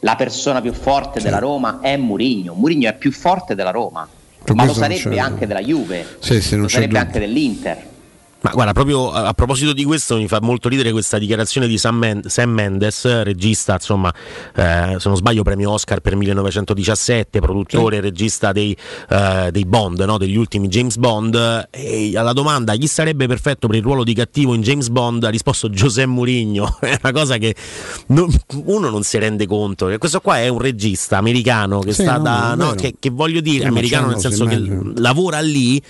La 0.00 0.16
persona 0.16 0.60
più 0.60 0.72
forte 0.72 1.20
della 1.20 1.38
Roma 1.38 1.78
è 1.80 1.96
Murigno. 1.96 2.54
Murigno 2.54 2.88
è 2.90 2.94
più 2.96 3.12
forte 3.12 3.54
della 3.54 3.70
Roma, 3.70 4.08
Per 4.42 4.56
ma 4.56 4.62
lo 4.64 4.72
non 4.72 4.74
sarebbe 4.76 5.10
c'è- 5.10 5.18
anche 5.18 5.46
della 5.46 5.60
Juve, 5.60 6.04
Sì, 6.18 6.40
sì, 6.40 6.54
non 6.54 6.62
lo 6.62 6.68
sarebbe 6.68 6.98
anche 6.98 7.20
dell'Inter. 7.20 7.86
Ma 8.42 8.52
guarda, 8.52 8.72
proprio 8.72 9.12
a 9.12 9.34
proposito 9.34 9.74
di 9.74 9.84
questo 9.84 10.16
mi 10.16 10.26
fa 10.26 10.38
molto 10.40 10.70
ridere 10.70 10.92
questa 10.92 11.18
dichiarazione 11.18 11.66
di 11.68 11.76
Sam, 11.76 11.96
Men- 11.98 12.22
Sam 12.26 12.48
Mendes, 12.50 13.22
regista, 13.22 13.74
insomma, 13.74 14.10
eh, 14.54 14.96
se 14.98 15.08
non 15.08 15.16
sbaglio 15.16 15.42
premio 15.42 15.72
Oscar 15.72 16.00
per 16.00 16.16
1917, 16.16 17.38
produttore 17.40 17.96
e 17.96 18.00
regista 18.00 18.52
dei, 18.52 18.74
eh, 19.10 19.50
dei 19.52 19.66
Bond, 19.66 20.00
no? 20.00 20.16
degli 20.16 20.36
ultimi 20.36 20.68
James 20.68 20.96
Bond, 20.96 21.68
e 21.70 22.12
alla 22.16 22.32
domanda 22.32 22.74
chi 22.76 22.86
sarebbe 22.86 23.26
perfetto 23.26 23.66
per 23.66 23.76
il 23.76 23.82
ruolo 23.82 24.04
di 24.04 24.14
cattivo 24.14 24.54
in 24.54 24.62
James 24.62 24.88
Bond? 24.88 25.22
Ha 25.24 25.28
risposto 25.28 25.68
José 25.68 26.06
Mourinho, 26.06 26.76
è 26.80 26.98
una 27.02 27.12
cosa 27.12 27.36
che 27.36 27.54
non- 28.06 28.32
uno 28.64 28.88
non 28.88 29.02
si 29.02 29.18
rende 29.18 29.46
conto, 29.46 29.86
che 29.86 29.98
questo 29.98 30.20
qua 30.20 30.38
è 30.38 30.48
un 30.48 30.58
regista 30.60 31.18
americano 31.18 31.80
che 31.80 31.92
Sì, 31.92 32.02
sta 32.02 32.16
no, 32.16 32.22
da... 32.22 32.54
no, 32.54 32.70
che, 32.72 32.94
che 32.98 33.10
voglio 33.10 33.40
dire, 33.40 33.64
Eh, 33.64 33.68
americano 33.68 34.08
nel 34.08 34.18
senso 34.18 34.46
che 34.46 34.58
lavora 34.96 35.40
lì 35.40 35.80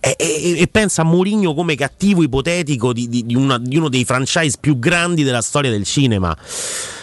e, 0.00 0.16
e- 0.18 0.60
e 0.60 0.66
pensa 0.68 1.02
a 1.02 1.04
Mourinho 1.04 1.54
come 1.54 1.74
cattivo 1.74 2.22
ipotetico 2.22 2.92
di, 2.92 3.08
di- 3.08 3.26
di 3.26 3.34
una- 3.34 3.58
di 3.58 3.76
uno 3.76 3.88
dei 3.88 4.04
franchise 4.04 4.56
più 4.60 4.78
grandi 4.78 5.22
della 5.24 5.42
storia 5.42 5.70
del 5.70 5.84
cinema. 5.84 6.36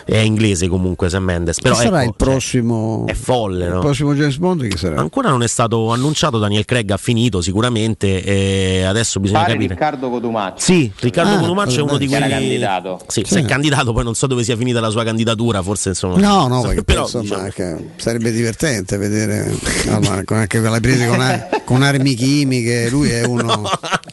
È 0.05 0.17
inglese 0.17 0.67
comunque 0.67 1.09
Sam 1.09 1.23
Mendes, 1.23 1.59
però 1.59 1.73
Chi 1.75 1.81
sarà 1.81 2.01
ecco, 2.01 2.09
il 2.09 2.15
prossimo? 2.15 3.05
è 3.07 3.13
folle, 3.13 3.65
Il 3.65 3.73
no? 3.73 3.79
prossimo 3.79 4.13
James 4.13 4.37
Bond 4.37 4.67
chi 4.67 4.77
sarà? 4.77 4.97
Ancora 4.97 5.29
non 5.29 5.41
è 5.41 5.47
stato 5.47 5.91
annunciato, 5.91 6.37
Daniel 6.37 6.63
Craig 6.63 6.89
ha 6.91 6.97
finito 6.97 7.41
sicuramente 7.41 8.23
e 8.23 8.83
adesso 8.83 9.19
bisogna 9.19 9.39
Pare 9.39 9.53
capire. 9.53 9.73
Riccardo 9.73 10.09
Cotumaccio. 10.11 10.59
Sì, 10.63 10.91
Riccardo 10.99 11.33
Ah, 11.35 11.39
Cotumaccio 11.39 11.79
è 11.79 11.81
uno 11.81 11.97
di 11.97 12.05
Che 12.07 12.15
era 12.15 12.25
quelli 12.27 12.39
candidato. 12.41 12.99
Sì, 13.07 13.21
Sì. 13.25 13.33
se 13.33 13.39
è 13.39 13.45
candidato, 13.45 13.93
poi 13.93 14.03
non 14.03 14.13
so 14.13 14.27
dove 14.27 14.43
sia 14.43 14.55
finita 14.55 14.79
la 14.79 14.89
sua 14.89 15.03
candidatura, 15.03 15.63
forse 15.63 15.89
insomma. 15.89 16.17
No, 16.17 16.47
no, 16.47 16.61
perché 16.61 16.83
però, 16.85 17.01
insomma, 17.01 17.23
diciamo, 17.23 17.47
che 17.53 17.75
sarebbe 17.95 18.31
divertente 18.31 18.97
vedere 18.97 19.51
allora, 19.89 20.23
con- 20.23 20.37
anche 20.37 20.59
quelle 20.59 20.79
prese 20.81 21.07
con, 21.07 21.19
ar- 21.19 21.63
con 21.65 21.81
armi 21.81 22.13
chimiche. 22.13 22.89
Lui 22.91 23.09
è 23.09 23.23
uno. 23.25 23.63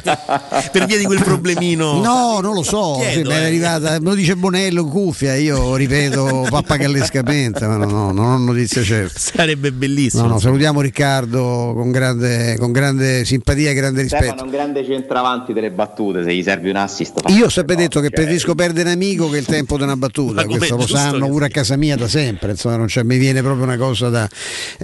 per 0.72 0.86
via 0.86 0.96
di 0.96 1.04
quel 1.04 1.22
problemino. 1.22 2.00
No, 2.00 2.40
non 2.40 2.54
lo 2.54 2.62
so. 2.62 2.96
Chiedo, 2.98 3.30
sì, 3.30 3.36
eh. 3.36 3.44
arrivata, 3.44 3.90
me 4.00 4.08
lo 4.08 4.14
dice 4.14 4.36
Bonello 4.36 4.84
cuffia, 4.86 5.34
io 5.36 5.76
ripeto 5.86 6.46
pappagallescamente, 6.50 7.66
ma 7.66 7.76
no, 7.76 7.86
no, 7.86 8.12
non 8.12 8.24
ho 8.32 8.38
notizie 8.38 8.82
certe. 8.82 9.18
Sarebbe 9.18 9.72
bellissimo. 9.72 10.22
No, 10.22 10.28
no, 10.30 10.38
salutiamo 10.38 10.80
Riccardo 10.80 11.72
con 11.74 11.90
grande, 11.90 12.56
con 12.58 12.72
grande 12.72 13.24
simpatia 13.24 13.70
e 13.70 13.74
grande 13.74 14.02
rispetto. 14.02 14.24
Stefano 14.24 14.42
è 14.42 14.44
un 14.44 14.50
grande 14.50 14.84
centravanti 14.84 15.52
delle 15.52 15.70
battute, 15.70 16.22
se 16.22 16.34
gli 16.34 16.42
serve 16.42 16.70
un 16.70 16.76
assist. 16.76 17.20
Io 17.28 17.46
ho 17.46 17.48
sempre 17.48 17.74
detto 17.76 18.00
che 18.00 18.06
cioè, 18.08 18.14
preferisco 18.16 18.54
perdere 18.54 18.88
un 18.88 18.94
amico 18.94 19.28
che 19.28 19.38
il 19.38 19.44
tempo 19.46 19.76
di 19.76 19.82
una 19.82 19.96
battuta, 19.96 20.44
questo 20.44 20.76
lo 20.76 20.86
sanno 20.86 21.28
pure 21.28 21.46
a 21.46 21.48
casa 21.48 21.76
mia 21.76 21.96
da 21.96 22.08
sempre, 22.08 22.50
insomma, 22.52 22.76
non 22.76 22.86
c'è- 22.86 23.02
mi 23.02 23.18
viene 23.18 23.42
proprio 23.42 23.64
una 23.64 23.76
cosa 23.76 24.08
da... 24.08 24.28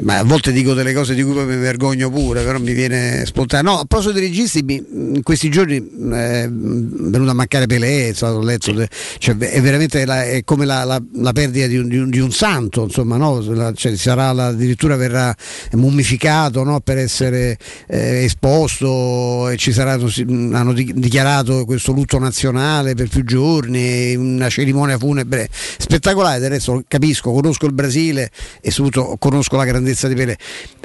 ma 0.03 0.19
a 0.19 0.25
volte 0.25 0.53
dico 0.53 0.75
delle 0.75 0.93
cose 0.93 1.15
di 1.15 1.23
cui 1.23 1.33
poi 1.33 1.47
mi 1.47 1.57
vergogno 1.57 2.11
pure, 2.11 2.43
però 2.43 2.59
mi 2.59 2.73
viene 2.73 3.25
spontaneo. 3.27 3.73
No, 3.73 3.79
a 3.81 3.85
proposito 3.85 4.13
dei 4.15 4.23
registi, 4.29 4.63
mi- 4.63 4.85
in 4.91 5.23
questi 5.23 5.51
giorni 5.51 5.77
eh, 5.77 6.45
è 6.45 6.49
venuto 6.51 7.31
a 7.31 7.35
mancare 7.35 7.67
Pelé, 7.67 8.09
insomma, 8.09 8.33
ho 8.35 8.43
letto, 8.43 8.73
cioè, 9.19 9.37
è 9.37 9.61
veramente 9.61 10.05
la- 10.05 10.25
è 10.25 10.43
come 10.45 10.65
la, 10.65 10.85
la- 10.89 11.03
la 11.15 11.33
perdita 11.33 11.67
di 11.69 11.77
un, 11.79 11.87
di 11.89 11.97
un- 11.99 12.11
di 12.11 12.19
un 12.19 12.33
santo, 12.33 12.83
insomma, 12.85 13.17
no? 13.17 13.41
La- 13.41 13.73
cioè, 13.73 13.95
sarà 13.97 14.33
la- 14.33 14.47
addirittura 14.49 14.97
verrà 14.97 15.33
mummificato 15.73 16.65
no? 16.65 16.81
per 16.81 16.99
essere 16.99 17.57
eh, 17.87 18.25
esposto 18.25 19.49
e 19.49 19.57
ci 19.57 19.73
sarà, 19.73 19.93
hanno 19.93 20.73
di- 20.73 20.93
dichiarato 20.95 21.65
questo 21.65 21.93
lutto 21.93 22.19
nazionale 22.19 22.95
per 22.95 23.09
più 23.09 23.25
giorni, 23.25 24.15
una 24.17 24.49
cerimonia 24.49 24.99
funebre 24.99 25.49
spettacolare, 25.53 26.41
del 26.41 26.51
resto 26.51 26.83
capisco, 26.89 27.33
conosco 27.33 27.67
il 27.67 27.73
Brasile 27.73 28.31
e 28.61 28.71
soprattutto 28.71 29.17
conosco 29.19 29.57
la 29.57 29.65
grandezza 29.65 30.09
di 30.09 30.15
Pelé. 30.15 30.37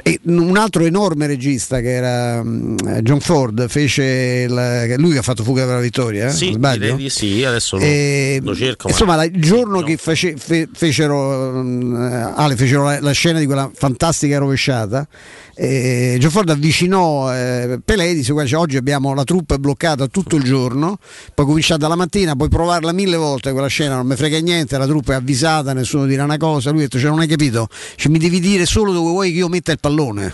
E 0.06 0.20
un 0.24 0.56
altro 0.58 0.84
enorme 0.84 1.26
regista 1.26 1.80
che 1.80 1.92
era 1.92 2.42
John 2.42 3.20
Ford 3.20 3.68
fece 3.68 4.44
il- 4.46 4.84
che 4.86 4.96
lui 4.98 5.12
che 5.12 5.18
ha 5.18 5.22
fatto 5.22 5.42
Fuga 5.42 5.64
per 5.64 5.76
la 5.76 5.80
vittoria, 5.80 6.26
eh? 6.26 6.30
Sì, 6.30 6.52
sbaglio? 6.52 6.98
sì, 7.08 7.42
adesso 7.42 7.76
lo, 7.78 7.82
E, 7.82 8.38
lo 8.42 8.54
cerco. 8.54 8.88
ma- 8.88 8.92
insomma, 8.92 9.16
la- 9.16 9.24
il 9.24 9.40
giorno 9.40 9.80
che 9.80 9.93
face- 9.96 10.36
fe- 10.36 10.68
fecero, 10.72 11.62
mm, 11.62 11.94
Ale, 12.34 12.56
fecero 12.56 12.84
la, 12.84 13.00
la 13.00 13.12
scena 13.12 13.38
di 13.38 13.46
quella 13.46 13.70
fantastica 13.72 14.38
rovesciata, 14.38 15.06
eh, 15.54 16.18
Ford 16.28 16.50
avvicinò 16.50 17.32
eh, 17.34 17.80
Pelé 17.84 18.14
disse: 18.14 18.32
"Guarda, 18.32 18.50
cioè, 18.50 18.60
Oggi 18.60 18.76
abbiamo 18.76 19.14
la 19.14 19.24
truppa 19.24 19.58
bloccata 19.58 20.06
tutto 20.08 20.36
il 20.36 20.42
giorno, 20.42 20.98
poi 21.34 21.46
cominciate 21.46 21.80
dalla 21.80 21.96
mattina, 21.96 22.34
puoi 22.34 22.48
provarla 22.48 22.92
mille 22.92 23.16
volte 23.16 23.52
quella 23.52 23.68
scena, 23.68 23.96
non 23.96 24.06
mi 24.06 24.16
frega 24.16 24.38
niente, 24.40 24.76
la 24.76 24.86
truppa 24.86 25.12
è 25.12 25.16
avvisata, 25.16 25.72
nessuno 25.72 26.06
dirà 26.06 26.24
una 26.24 26.38
cosa. 26.38 26.70
Lui 26.70 26.80
ha 26.80 26.82
detto: 26.82 26.98
cioè, 26.98 27.10
Non 27.10 27.20
hai 27.20 27.28
capito? 27.28 27.68
Cioè, 27.96 28.10
mi 28.10 28.18
devi 28.18 28.40
dire 28.40 28.66
solo 28.66 28.92
dove 28.92 29.10
vuoi 29.10 29.30
che 29.30 29.38
io 29.38 29.48
metta 29.48 29.72
il 29.72 29.78
pallone. 29.80 30.32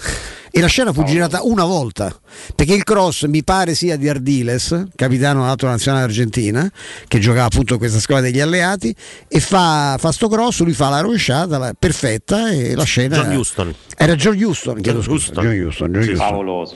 E 0.53 0.61
la 0.61 0.67
scena 0.67 0.93
fu 0.93 1.05
girata 1.05 1.43
una 1.45 1.65
volta 1.65 2.13
perché 2.55 2.75
il 2.75 2.83
cross 2.85 3.27
mi 3.27 3.45
pare 3.45 3.75
sia 3.75 3.97
di 3.97 4.09
Ardiles, 4.09 4.87
capitano 4.97 5.41
dell'altro 5.43 5.69
nazionale 5.69 6.05
argentina, 6.05 6.71
che 7.07 7.19
giocava 7.21 7.45
appunto 7.47 7.75
in 7.75 7.79
questa 7.79 8.01
squadra 8.01 8.29
degli 8.31 8.41
alleati 8.41 8.95
e 9.29 9.41
fa, 9.41 9.97
fa 9.99 10.11
sto 10.13 10.29
cross, 10.29 10.61
lui 10.63 10.73
fa 10.73 10.89
la 10.89 11.01
rovesciata 11.01 11.57
la- 11.59 11.75
perfetta 11.79 12.51
e 12.51 12.75
la 12.75 12.85
scena 12.85 13.17
John 13.17 13.33
Houston. 13.33 13.75
era 13.97 14.15
John 14.17 14.37
Houston, 14.43 14.81
chiedo 14.81 15.01
John 15.01 15.19
scusa, 15.19 15.27
Houston. 15.41 15.45
John 15.45 15.63
Houston, 15.65 15.93
John 15.93 16.03
Sì, 16.03 16.09
Houston. 16.11 16.27
Favoloso. 16.29 16.75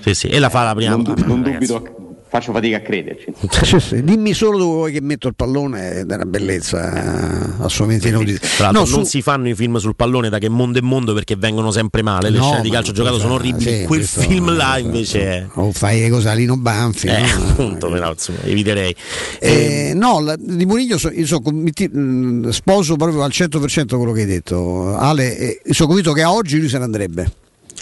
Sì, 0.00 0.14
sì, 0.14 0.26
e 0.28 0.38
la 0.38 0.48
fa 0.48 0.64
la 0.64 0.74
prima. 0.74 0.90
Non, 0.96 1.02
non 1.26 1.44
ragazzi. 1.44 1.66
dubito, 1.72 2.09
faccio 2.30 2.52
fatica 2.52 2.76
a 2.78 2.80
crederci. 2.80 3.32
Sì, 3.70 3.78
sì, 3.80 4.02
Dimmi 4.04 4.32
solo 4.32 4.56
dove 4.58 4.72
vuoi 4.74 4.92
che 4.92 5.00
metto 5.00 5.28
il 5.28 5.34
pallone 5.34 5.98
ed 5.98 6.10
è 6.10 6.14
una 6.14 6.24
bellezza 6.24 6.78
eh, 7.58 7.62
assolutamente 7.62 8.08
inaudita. 8.08 8.38
Tra 8.56 8.64
l'altro 8.70 8.84
No, 8.84 8.96
non 8.96 9.04
su- 9.04 9.10
si 9.10 9.22
fanno 9.22 9.48
i 9.48 9.54
film 9.54 9.76
sul 9.76 9.94
pallone 9.96 10.28
da 10.28 10.38
che 10.38 10.48
mondo 10.48 10.78
è 10.78 10.82
mondo 10.82 11.12
perché 11.12 11.36
vengono 11.36 11.70
sempre 11.70 12.02
male, 12.02 12.30
le 12.30 12.38
No, 12.38 12.44
scene 12.44 12.62
di 12.62 12.70
calcio 12.70 12.92
giocato 12.92 13.18
sono 13.18 13.34
orribili, 13.34 13.70
sì, 13.80 13.84
quel 13.84 13.98
questo- 14.00 14.20
film 14.22 14.54
là 14.56 14.78
invece 14.78 15.20
è... 15.22 15.46
o 15.54 15.72
fai 15.72 16.00
le 16.00 16.08
cose 16.10 16.28
a 16.28 16.32
Lino 16.32 16.56
Banfi, 16.56 17.06
Eh, 17.08 17.20
no? 17.20 17.26
appunto, 17.50 17.88
però, 17.90 18.10
insomma, 18.10 18.38
eviterei. 18.44 18.94
Eh, 19.38 19.92
no, 19.94 20.20
la- 20.20 20.36
di 20.38 20.64
Mourinho 20.66 20.96
so- 20.98 21.10
io 21.12 21.26
so 21.26 21.40
mh, 21.40 22.48
sposo 22.50 22.96
proprio 22.96 23.22
al 23.22 23.30
100% 23.32 23.96
quello 23.96 24.12
che 24.12 24.20
hai 24.20 24.26
detto, 24.26 24.96
Ale, 24.96 25.36
e 25.36 25.60
sono 25.74 25.88
convinto 25.88 26.12
che 26.12 26.22
a 26.22 26.32
oggi 26.32 26.58
lui 26.58 26.68
se 26.68 26.78
ne 26.78 26.84
andrebbe. 26.84 27.32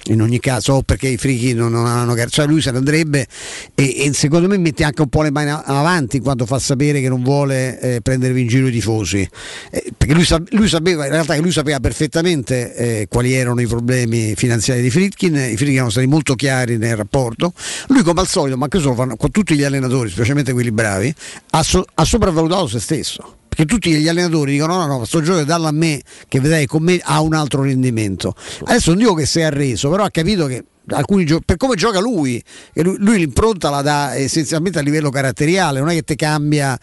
In 0.09 0.23
ogni 0.23 0.41
caso, 0.41 0.75
o 0.75 0.83
perché 0.83 1.09
i 1.09 1.17
frighi 1.17 1.53
non, 1.53 1.73
non 1.73 1.87
hanno 1.87 2.17
cioè 2.29 2.47
lui 2.47 2.61
se 2.61 2.71
ne 2.71 2.79
andrebbe 2.79 3.27
e, 3.75 4.07
e 4.07 4.11
secondo 4.15 4.49
me 4.49 4.57
mette 4.57 4.85
anche 4.85 5.03
un 5.03 5.09
po' 5.09 5.23
le 5.23 5.31
mani 5.31 5.51
avanti 5.51 6.17
in 6.17 6.23
quanto 6.23 6.47
fa 6.47 6.59
sapere 6.59 7.01
che 7.01 7.09
non 7.09 7.23
vuole 7.23 7.79
eh, 7.81 8.01
prendere 8.01 8.39
in 8.39 8.47
giro 8.47 8.69
i 8.69 8.73
tifosi. 8.73 9.29
Eh, 9.71 9.93
perché 9.97 10.15
lui, 10.15 10.27
lui 10.51 10.69
sapeva, 10.69 11.05
in 11.05 11.13
realtà 11.13 11.37
lui 11.37 11.53
sapeva 11.53 11.79
perfettamente 11.81 12.75
eh, 12.75 13.07
quali 13.09 13.33
erano 13.33 13.61
i 13.61 13.67
problemi 13.67 14.35
finanziari 14.35 14.81
di 14.81 14.91
Fritkin, 14.91 15.35
i 15.35 15.57
Fritkin 15.57 15.75
erano 15.75 15.91
stati 15.91 16.07
molto 16.07 16.35
chiari 16.35 16.77
nel 16.79 16.97
rapporto. 16.97 17.53
Lui 17.89 18.03
come 18.03 18.21
al 18.21 18.29
solito, 18.29 18.57
ma 18.57 18.69
questo 18.69 18.89
lo 18.89 18.95
fanno 18.95 19.17
con 19.17 19.31
tutti 19.31 19.55
gli 19.55 19.65
allenatori, 19.65 20.11
specialmente 20.11 20.53
quelli 20.53 20.73
bravi, 20.73 21.15
ha, 21.51 21.63
so- 21.63 21.85
ha 21.95 22.05
sopravvalutato 22.05 22.67
se 22.67 22.81
stesso. 22.81 23.38
Perché 23.59 23.75
tutti 23.75 23.91
gli 23.93 24.07
allenatori 24.07 24.53
dicono: 24.53 24.77
no, 24.77 24.87
no, 24.87 24.99
questo 24.99 25.21
gioco 25.21 25.43
dallo 25.43 25.67
a 25.67 25.73
me, 25.73 26.01
che 26.29 26.39
vedrai 26.39 26.67
con 26.67 26.85
me 26.85 27.01
ha 27.03 27.21
un 27.21 27.35
altro 27.35 27.63
rendimento. 27.63 28.33
Adesso 28.65 28.91
non 28.91 29.01
dico 29.01 29.15
che 29.15 29.27
si 29.27 29.41
è 29.41 29.43
arreso, 29.43 29.91
però 29.91 30.05
ha 30.05 30.11
capito 30.11 30.47
che 30.47 30.65
alcuni 30.91 31.27
gio- 31.27 31.41
per 31.45 31.57
come 31.57 31.75
gioca 31.75 31.99
lui, 31.99 32.41
lui, 32.75 32.97
lui 32.99 33.19
l'impronta 33.19 33.69
la 33.69 33.83
dà 33.83 34.15
essenzialmente 34.15 34.79
a 34.79 34.83
livello 34.83 35.11
caratteriale, 35.11 35.81
non 35.81 35.89
è 35.89 35.95
che 35.95 36.03
ti 36.03 36.15
cambia. 36.15 36.79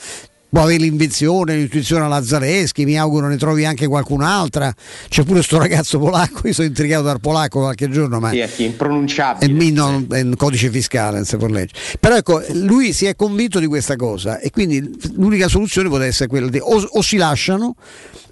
Può 0.55 0.63
avere 0.63 0.83
l'invenzione, 0.83 1.57
l'intuizione 1.57 2.05
alla 2.05 2.23
Zaleschi, 2.23 2.85
mi 2.85 2.97
auguro 2.97 3.27
ne 3.27 3.35
trovi 3.35 3.65
anche 3.65 3.87
qualcun'altra. 3.87 4.73
C'è 5.09 5.23
pure 5.25 5.43
sto 5.43 5.57
ragazzo 5.57 5.99
polacco, 5.99 6.47
io 6.47 6.53
sono 6.53 6.67
intrigato 6.67 7.03
dal 7.03 7.19
polacco 7.19 7.59
qualche 7.59 7.89
giorno, 7.89 8.21
ma 8.21 8.29
Sì, 8.29 8.39
è 8.39 8.49
impronunciabile. 8.59 9.51
è, 9.51 9.53
mi- 9.53 9.73
no, 9.73 10.05
è 10.09 10.21
un 10.21 10.33
codice 10.37 10.69
fiscale, 10.69 11.17
non 11.17 11.25
si 11.25 11.35
può 11.35 11.47
leggere. 11.47 11.77
Però 11.99 12.15
ecco, 12.15 12.41
lui 12.53 12.93
si 12.93 13.05
è 13.05 13.17
convinto 13.17 13.59
di 13.59 13.67
questa 13.67 13.97
cosa 13.97 14.39
e 14.39 14.49
quindi 14.49 14.97
l'unica 15.15 15.49
soluzione 15.49 15.89
potrebbe 15.89 16.11
essere 16.11 16.29
quella 16.29 16.47
di 16.47 16.59
o, 16.61 16.81
o 16.89 17.01
si 17.01 17.17
lasciano 17.17 17.75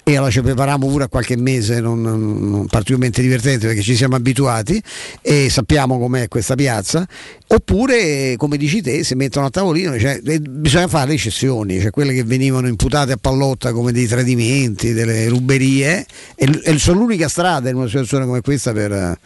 e 0.06 0.16
allora 0.18 0.30
ci 0.32 0.42
prepariamo 0.42 0.86
pure 0.88 1.06
a 1.06 1.08
qualche 1.08 1.38
mese 1.38 1.80
non, 1.80 2.02
non- 2.02 2.66
particolarmente 2.68 3.22
divertente 3.22 3.68
perché 3.68 3.82
ci 3.82 3.96
siamo 3.96 4.16
abituati 4.16 4.82
e 5.22 5.50
sappiamo 5.50 5.98
com'è 5.98 6.28
questa 6.28 6.56
piazza 6.56 7.08
oppure 7.48 8.36
come 8.38 8.58
dici 8.58 8.82
te 8.82 9.04
si 9.04 9.16
mettono 9.16 9.46
a 9.46 9.50
tavolino 9.50 9.98
cioè, 10.00 10.20
eh, 10.26 10.40
bisogna 10.40 10.88
fare 10.88 11.10
le 11.10 11.14
eccezioni 11.14 11.80
cioè 11.80 11.92
quelle 11.92 12.14
che 12.14 12.24
venivano 12.24 12.68
imputate 12.68 13.14
a 13.14 13.18
pallotta 13.20 13.72
come 13.72 13.92
dei 13.92 14.08
tradimenti 14.08 14.92
delle 14.94 15.28
ruberie 15.30 16.06
e, 16.36 16.50
e 16.64 16.78
sono 16.80 17.00
l'unica 17.02 17.28
strada 17.30 17.70
in 17.70 17.76
una 17.76 17.86
situazione 17.88 18.26
come 18.26 18.42
questa 18.42 18.74
per 18.74 18.92
eh, 18.92 19.18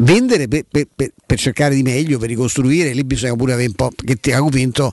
vendere 0.00 0.48
per, 0.48 0.64
per- 0.68 0.88
per- 0.94 1.12
per 1.24 1.38
cercare 1.38 1.74
di 1.74 1.82
meglio 1.82 2.18
per 2.18 2.28
ricostruire 2.28 2.92
lì 2.92 3.04
bisogna 3.04 3.36
pure 3.36 3.52
avere 3.52 3.68
un 3.68 3.74
po' 3.74 3.90
che 3.94 4.16
Tiago 4.16 4.48
Pinto 4.48 4.92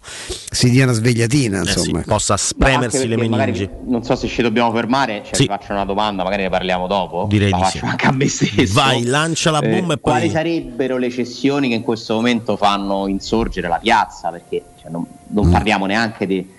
si 0.52 0.70
dia 0.70 0.84
una 0.84 0.94
svegliatina 0.94 1.62
Eh 1.62 1.66
sì, 1.66 1.80
insomma 1.80 2.02
possa 2.06 2.36
spremersi 2.38 3.08
le 3.08 3.16
perché 3.16 3.30
magari- 3.30 3.52
meningi. 3.54 3.70
non 3.88 4.04
so 4.04 4.16
se 4.16 4.28
ci 4.28 4.42
dobbiamo 4.42 4.72
fermare, 4.74 5.15
cioè 5.24 5.34
Sì. 5.36 5.42
ti 5.44 5.48
faccio 5.48 5.72
una 5.72 5.86
domanda, 5.86 6.24
magari 6.24 6.44
ne 6.44 6.50
parliamo 6.50 6.88
dopo. 6.88 7.26
Direi 7.30 7.50
la 7.52 7.58
di 7.58 7.64
faccio 7.64 7.78
sì. 7.80 7.86
anche 7.86 8.06
a 8.08 8.12
me 8.12 8.28
stesso. 8.28 8.74
Vai, 8.74 9.04
lancia 9.06 9.52
la 9.52 9.60
Eh, 9.60 9.70
bomba 9.70 9.94
e 9.94 9.98
poi- 9.98 10.12
Quali 10.14 10.30
sarebbero 10.30 10.98
le 10.98 11.10
cessioni 11.10 11.70
che 11.70 11.76
in 11.76 11.82
questo 11.84 12.14
momento 12.16 12.58
fanno 12.58 13.08
insorgere 13.08 13.68
la 13.68 13.78
piazza? 13.80 14.30
Perché 14.30 14.64
cioè, 14.82 14.90
non, 14.92 15.06
non 15.28 15.50
parliamo 15.50 15.86
neanche 15.86 16.26
di. 16.26 16.55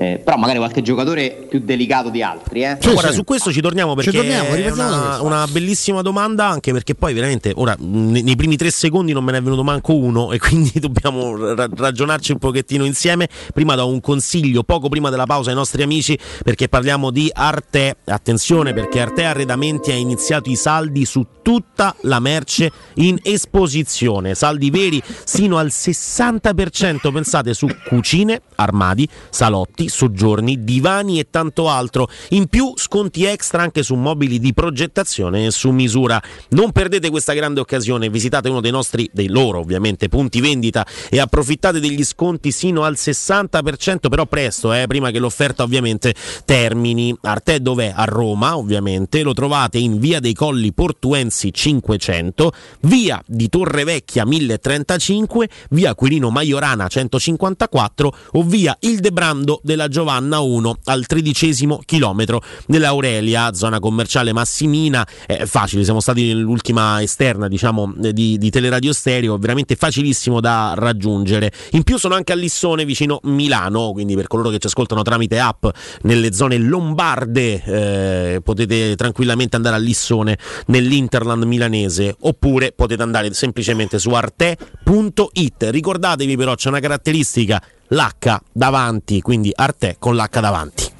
Eh, 0.00 0.20
però 0.22 0.36
magari 0.36 0.58
qualche 0.58 0.80
giocatore 0.80 1.46
più 1.48 1.58
delicato 1.58 2.08
di 2.08 2.22
altri. 2.22 2.62
Eh? 2.62 2.78
Guarda, 2.80 3.10
su 3.10 3.24
questo 3.24 3.50
ci 3.50 3.60
torniamo 3.60 3.96
perché 3.96 4.12
torniamo, 4.12 4.50
è 4.50 4.70
una, 4.70 5.20
una 5.22 5.46
bellissima 5.48 6.02
domanda, 6.02 6.46
anche 6.46 6.70
perché 6.70 6.94
poi 6.94 7.12
veramente 7.14 7.50
ora 7.56 7.74
ne- 7.76 8.22
nei 8.22 8.36
primi 8.36 8.56
tre 8.56 8.70
secondi 8.70 9.12
non 9.12 9.24
me 9.24 9.32
ne 9.32 9.38
è 9.38 9.42
venuto 9.42 9.64
manco 9.64 9.96
uno 9.96 10.30
e 10.30 10.38
quindi 10.38 10.70
dobbiamo 10.78 11.52
ra- 11.52 11.68
ragionarci 11.74 12.30
un 12.30 12.38
pochettino 12.38 12.84
insieme. 12.84 13.28
Prima 13.52 13.74
do 13.74 13.88
un 13.88 14.00
consiglio 14.00 14.62
poco 14.62 14.88
prima 14.88 15.10
della 15.10 15.26
pausa 15.26 15.50
ai 15.50 15.56
nostri 15.56 15.82
amici 15.82 16.16
perché 16.44 16.68
parliamo 16.68 17.10
di 17.10 17.28
Arte. 17.34 17.96
Attenzione 18.04 18.72
perché 18.72 19.00
Arte 19.00 19.24
Arredamenti 19.24 19.90
ha 19.90 19.96
iniziato 19.96 20.48
i 20.48 20.54
saldi 20.54 21.04
su 21.06 21.26
tutta 21.42 21.96
la 22.02 22.20
merce 22.20 22.70
in 22.96 23.18
esposizione, 23.22 24.34
saldi 24.34 24.70
veri 24.70 25.02
sino 25.24 25.56
al 25.56 25.68
60%, 25.68 27.10
pensate 27.10 27.54
su 27.54 27.66
cucine, 27.84 28.42
armadi, 28.54 29.08
salotti, 29.30 29.87
soggiorni, 29.88 30.64
divani 30.64 31.18
e 31.18 31.28
tanto 31.30 31.68
altro. 31.68 32.08
In 32.30 32.46
più 32.46 32.72
sconti 32.76 33.24
extra 33.24 33.62
anche 33.62 33.82
su 33.82 33.94
mobili 33.94 34.38
di 34.38 34.52
progettazione 34.52 35.46
e 35.46 35.50
su 35.50 35.70
misura. 35.70 36.20
Non 36.50 36.72
perdete 36.72 37.10
questa 37.10 37.32
grande 37.32 37.60
occasione, 37.60 38.08
visitate 38.08 38.48
uno 38.48 38.60
dei 38.60 38.70
nostri, 38.70 39.08
dei 39.12 39.28
loro 39.28 39.58
ovviamente, 39.58 40.08
punti 40.08 40.40
vendita 40.40 40.86
e 41.10 41.20
approfittate 41.20 41.80
degli 41.80 42.04
sconti 42.04 42.50
sino 42.52 42.82
al 42.82 42.94
60%, 42.94 44.08
però 44.08 44.26
presto, 44.26 44.72
eh, 44.72 44.86
prima 44.86 45.10
che 45.10 45.18
l'offerta 45.18 45.62
ovviamente 45.62 46.14
termini. 46.44 47.16
Arte 47.22 47.60
dov'è? 47.60 47.92
A 47.94 48.04
Roma, 48.04 48.56
ovviamente, 48.56 49.22
lo 49.22 49.32
trovate 49.32 49.78
in 49.78 49.98
via 49.98 50.20
dei 50.20 50.34
Colli 50.34 50.72
Portuensi 50.72 51.52
500, 51.52 52.52
via 52.80 53.22
di 53.26 53.48
Torre 53.48 53.84
Vecchia 53.84 54.24
1035, 54.24 55.48
via 55.70 55.94
Quirino 55.94 56.30
Maiorana 56.30 56.88
154 56.88 58.16
o 58.32 58.42
via 58.42 58.76
Ildebrando 58.80 59.60
della 59.62 59.77
Giovanna 59.86 60.40
1 60.40 60.78
al 60.86 61.06
tredicesimo 61.06 61.80
chilometro 61.84 62.42
dell'Aurelia, 62.66 63.52
zona 63.52 63.78
commerciale 63.78 64.32
Massimina. 64.32 65.06
È 65.24 65.44
facile, 65.44 65.84
siamo 65.84 66.00
stati 66.00 66.26
nell'ultima 66.26 67.00
esterna, 67.00 67.46
diciamo, 67.46 67.94
eh, 68.02 68.12
di, 68.12 68.38
di 68.38 68.50
Teleradio 68.50 68.92
Stereo, 68.92 69.38
veramente 69.38 69.76
facilissimo 69.76 70.40
da 70.40 70.74
raggiungere. 70.76 71.52
In 71.72 71.84
più 71.84 71.98
sono 71.98 72.14
anche 72.14 72.32
a 72.32 72.36
Lissone 72.36 72.84
vicino 72.84 73.20
Milano, 73.24 73.92
quindi 73.92 74.16
per 74.16 74.26
coloro 74.26 74.50
che 74.50 74.58
ci 74.58 74.66
ascoltano 74.66 75.02
tramite 75.02 75.38
app 75.38 75.66
nelle 76.02 76.32
zone 76.32 76.56
lombarde 76.58 77.62
eh, 77.62 78.40
potete 78.42 78.96
tranquillamente 78.96 79.56
andare 79.56 79.76
a 79.76 79.78
Lissone 79.78 80.38
nell'Interland 80.66 81.44
milanese 81.44 82.16
oppure 82.20 82.72
potete 82.72 83.02
andare 83.02 83.32
semplicemente 83.32 83.98
su 83.98 84.10
arte.it. 84.10 85.68
Ricordatevi 85.70 86.36
però 86.36 86.54
c'è 86.54 86.68
una 86.68 86.80
caratteristica, 86.80 87.62
l'H 87.88 88.40
davanti, 88.52 89.20
quindi 89.20 89.52
arte 89.54 89.96
con 89.98 90.14
l'H 90.16 90.40
davanti. 90.40 90.92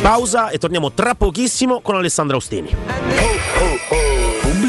Pausa 0.00 0.50
e 0.50 0.58
torniamo 0.58 0.92
tra 0.92 1.14
pochissimo 1.14 1.80
con 1.80 1.94
Alessandra 1.94 2.36
Ostini. 2.36 2.74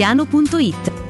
centromedicotiziano.it. 0.00 1.09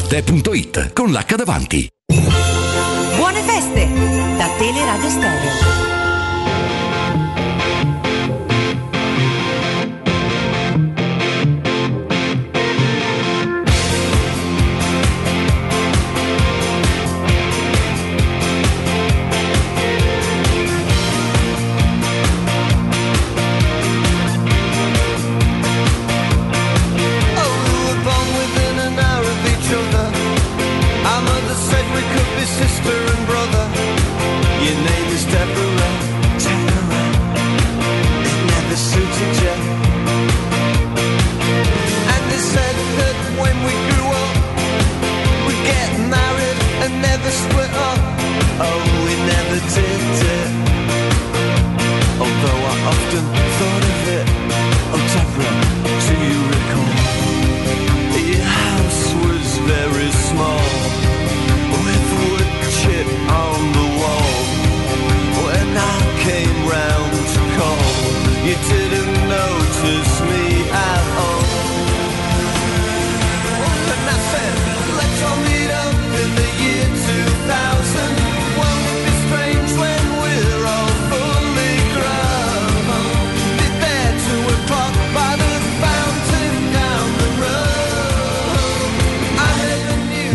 Arte.it 0.01 0.93
con 0.93 1.11
l'H 1.11 1.35
davanti. 1.35 1.87
Buone 3.17 3.41
feste 3.43 3.87
da 4.35 4.49
Teleradio 4.57 5.09
Stereo. 5.09 5.90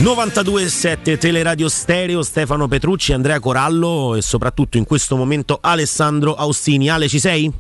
92.7 0.06 1.18
Teleradio 1.18 1.68
Stereo, 1.68 2.22
Stefano 2.22 2.68
Petrucci, 2.68 3.12
Andrea 3.12 3.40
Corallo 3.40 4.14
e 4.14 4.22
soprattutto 4.22 4.76
in 4.76 4.84
questo 4.84 5.16
momento 5.16 5.58
Alessandro 5.60 6.36
Austini. 6.36 6.88
Ale, 6.88 7.08
ci 7.08 7.18
sei? 7.18 7.50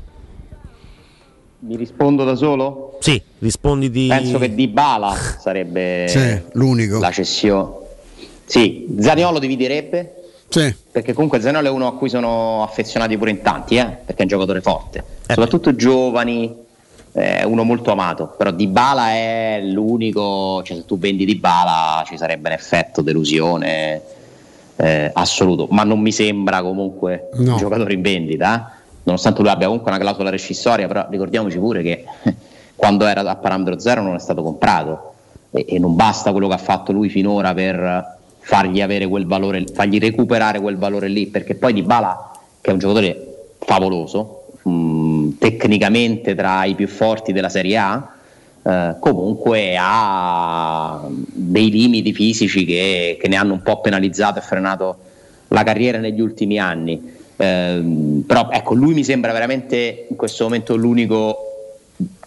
Mi 1.58 1.76
rispondo 1.76 2.22
da 2.22 2.36
solo? 2.36 2.98
Sì, 3.00 3.20
rispondi 3.40 3.90
di... 3.90 4.06
Penso 4.06 4.38
che 4.38 4.54
Di 4.54 4.68
Bala 4.68 5.12
sarebbe 5.40 6.04
Sì, 6.06 6.40
l'unico. 6.52 7.00
la 7.00 7.10
cessione. 7.10 7.68
Sì, 8.44 8.94
Zaniolo 9.00 9.40
dividerebbe? 9.40 10.14
Sì. 10.48 10.72
Perché 10.92 11.14
comunque 11.14 11.40
Zaniolo 11.40 11.66
è 11.66 11.70
uno 11.70 11.88
a 11.88 11.96
cui 11.96 12.08
sono 12.08 12.62
affezionati 12.62 13.18
pure 13.18 13.30
in 13.32 13.42
tanti, 13.42 13.74
eh? 13.74 13.86
perché 13.86 14.20
è 14.20 14.22
un 14.22 14.28
giocatore 14.28 14.60
forte. 14.60 15.02
Soprattutto 15.26 15.74
giovani, 15.74 16.54
è 17.22 17.42
uno 17.44 17.62
molto 17.64 17.90
amato. 17.90 18.34
Però 18.36 18.50
Di 18.50 18.66
Bala 18.66 19.10
è 19.10 19.60
l'unico, 19.62 20.62
cioè 20.62 20.76
se 20.76 20.84
tu 20.84 20.98
vendi 20.98 21.24
Di 21.24 21.36
Bala 21.36 22.04
ci 22.06 22.16
sarebbe 22.16 22.48
un 22.48 22.54
effetto 22.54 23.00
delusione 23.02 24.00
eh, 24.76 25.10
assoluto. 25.14 25.66
Ma 25.70 25.82
non 25.84 26.00
mi 26.00 26.12
sembra 26.12 26.62
comunque 26.62 27.30
No. 27.34 27.52
un 27.52 27.56
giocatore 27.56 27.94
in 27.94 28.02
vendita. 28.02 28.54
eh. 28.54 28.74
Nonostante 29.04 29.40
lui 29.40 29.50
abbia 29.50 29.66
comunque 29.66 29.90
una 29.90 30.00
clausola 30.00 30.30
rescissoria, 30.30 30.86
però 30.88 31.06
ricordiamoci 31.08 31.58
pure 31.58 31.82
che 31.82 32.04
quando 32.76 33.06
era 33.06 33.20
a 33.22 33.36
parametro 33.36 33.78
zero 33.78 34.02
non 34.02 34.14
è 34.14 34.18
stato 34.18 34.42
comprato. 34.42 35.12
E, 35.52 35.64
e 35.68 35.78
non 35.78 35.94
basta 35.94 36.32
quello 36.32 36.48
che 36.48 36.54
ha 36.54 36.58
fatto 36.58 36.92
lui 36.92 37.08
finora 37.08 37.54
per 37.54 38.14
fargli 38.40 38.80
avere 38.82 39.06
quel 39.08 39.26
valore, 39.26 39.64
fargli 39.72 39.98
recuperare 39.98 40.60
quel 40.60 40.76
valore 40.76 41.08
lì, 41.08 41.26
perché 41.28 41.54
poi 41.54 41.72
Di 41.72 41.82
Bala, 41.82 42.30
che 42.60 42.70
è 42.70 42.72
un 42.72 42.78
giocatore 42.78 43.54
favoloso, 43.60 44.42
mh, 44.62 44.70
tecnicamente 45.38 46.34
tra 46.34 46.64
i 46.64 46.74
più 46.74 46.88
forti 46.88 47.32
della 47.32 47.48
Serie 47.48 47.76
A, 47.76 48.14
eh, 48.62 48.96
comunque 48.98 49.76
ha 49.78 51.06
dei 51.08 51.70
limiti 51.70 52.12
fisici 52.12 52.64
che, 52.64 53.16
che 53.20 53.28
ne 53.28 53.36
hanno 53.36 53.52
un 53.52 53.62
po' 53.62 53.80
penalizzato 53.80 54.38
e 54.38 54.42
frenato 54.42 54.96
la 55.48 55.62
carriera 55.62 55.98
negli 55.98 56.20
ultimi 56.20 56.58
anni. 56.58 57.14
Ehm, 57.36 58.24
però 58.26 58.48
ecco, 58.50 58.74
lui 58.74 58.94
mi 58.94 59.04
sembra 59.04 59.32
veramente 59.32 60.06
in 60.10 60.16
questo 60.16 60.44
momento 60.44 60.74
l'unico 60.74 61.36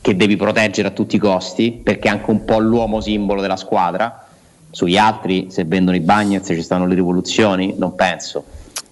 che 0.02 0.15
devi 0.15 0.38
proteggere 0.38 0.88
a 0.88 0.91
tutti 0.91 1.18
i 1.18 1.19
costi, 1.19 1.72
perché 1.72 2.07
è 2.07 2.11
anche 2.11 2.30
un 2.30 2.45
po' 2.45 2.60
l'uomo 2.60 3.02
simbolo 3.02 3.41
della 3.41 3.57
squadra. 3.57 4.26
Sugli 4.72 4.98
altri, 4.98 5.48
se 5.49 5.65
vendono 5.65 5.98
i 5.98 5.99
Bagnets, 5.99 6.48
ci 6.48 6.61
stanno 6.61 6.86
le 6.86 6.95
rivoluzioni, 6.95 7.76
non 7.77 7.95
penso. 7.95 8.45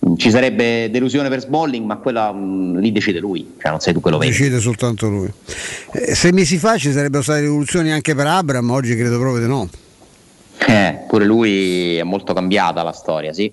Mm, 0.07 0.15
Ci 0.15 0.29
sarebbe 0.29 0.89
delusione 0.89 1.29
per 1.29 1.41
Smalling, 1.41 1.85
ma 1.85 1.97
quella 1.97 2.31
mm, 2.33 2.77
lì 2.77 2.91
decide 2.91 3.19
lui, 3.19 3.55
cioè 3.59 3.71
non 3.71 3.79
sei 3.79 3.93
tu 3.93 4.01
che 4.01 4.09
lo 4.09 4.17
vedi. 4.17 4.31
Decide 4.31 4.59
soltanto 4.59 5.09
lui. 5.09 5.31
Eh, 5.91 6.15
sei 6.15 6.31
mesi 6.31 6.57
fa 6.57 6.77
ci 6.77 6.91
sarebbero 6.91 7.23
state 7.23 7.41
rivoluzioni 7.41 7.91
anche 7.91 8.15
per 8.15 8.27
Abram, 8.27 8.69
oggi 8.69 8.95
credo 8.95 9.19
proprio 9.19 9.41
di 9.41 9.47
no. 9.47 9.69
Eh, 10.67 10.99
pure 11.07 11.25
lui 11.25 11.97
è 11.97 12.03
molto 12.03 12.33
cambiata 12.33 12.83
la 12.83 12.91
storia, 12.91 13.33
sì. 13.33 13.51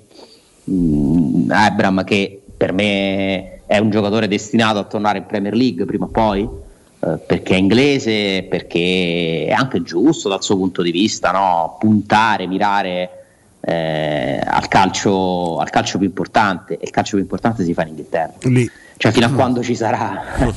Mm, 0.71 1.51
Abram 1.51 2.05
che 2.05 2.41
per 2.57 2.73
me 2.73 3.61
è 3.67 3.79
un 3.79 3.91
giocatore 3.91 4.29
destinato 4.29 4.79
a 4.79 4.85
tornare 4.85 5.19
in 5.19 5.27
Premier 5.27 5.55
League 5.55 5.85
prima 5.85 6.05
o 6.07 6.09
poi, 6.09 6.43
eh, 6.43 7.19
perché 7.27 7.55
è 7.55 7.59
inglese, 7.59 8.47
perché 8.49 9.47
è 9.47 9.53
anche 9.53 9.83
giusto 9.83 10.29
dal 10.29 10.43
suo 10.43 10.57
punto 10.57 10.83
di 10.83 10.91
vista, 10.91 11.31
no? 11.31 11.77
puntare, 11.79 12.47
mirare 12.47 13.24
eh, 13.67 14.41
al, 14.45 14.69
calcio, 14.69 15.59
al 15.59 15.71
calcio 15.71 15.99
più 15.99 16.07
importante 16.07 16.75
e 16.75 16.85
il 16.85 16.91
calcio 16.91 17.13
più 17.13 17.21
importante 17.21 17.65
si 17.65 17.73
fa 17.73 17.83
in 17.83 17.89
Inghilterra. 17.89 18.33
Lì. 18.43 18.71
Cioè 18.97 19.13
fino 19.13 19.27
a 19.27 19.31
quando 19.31 19.63
ci 19.63 19.75
sarà. 19.75 20.23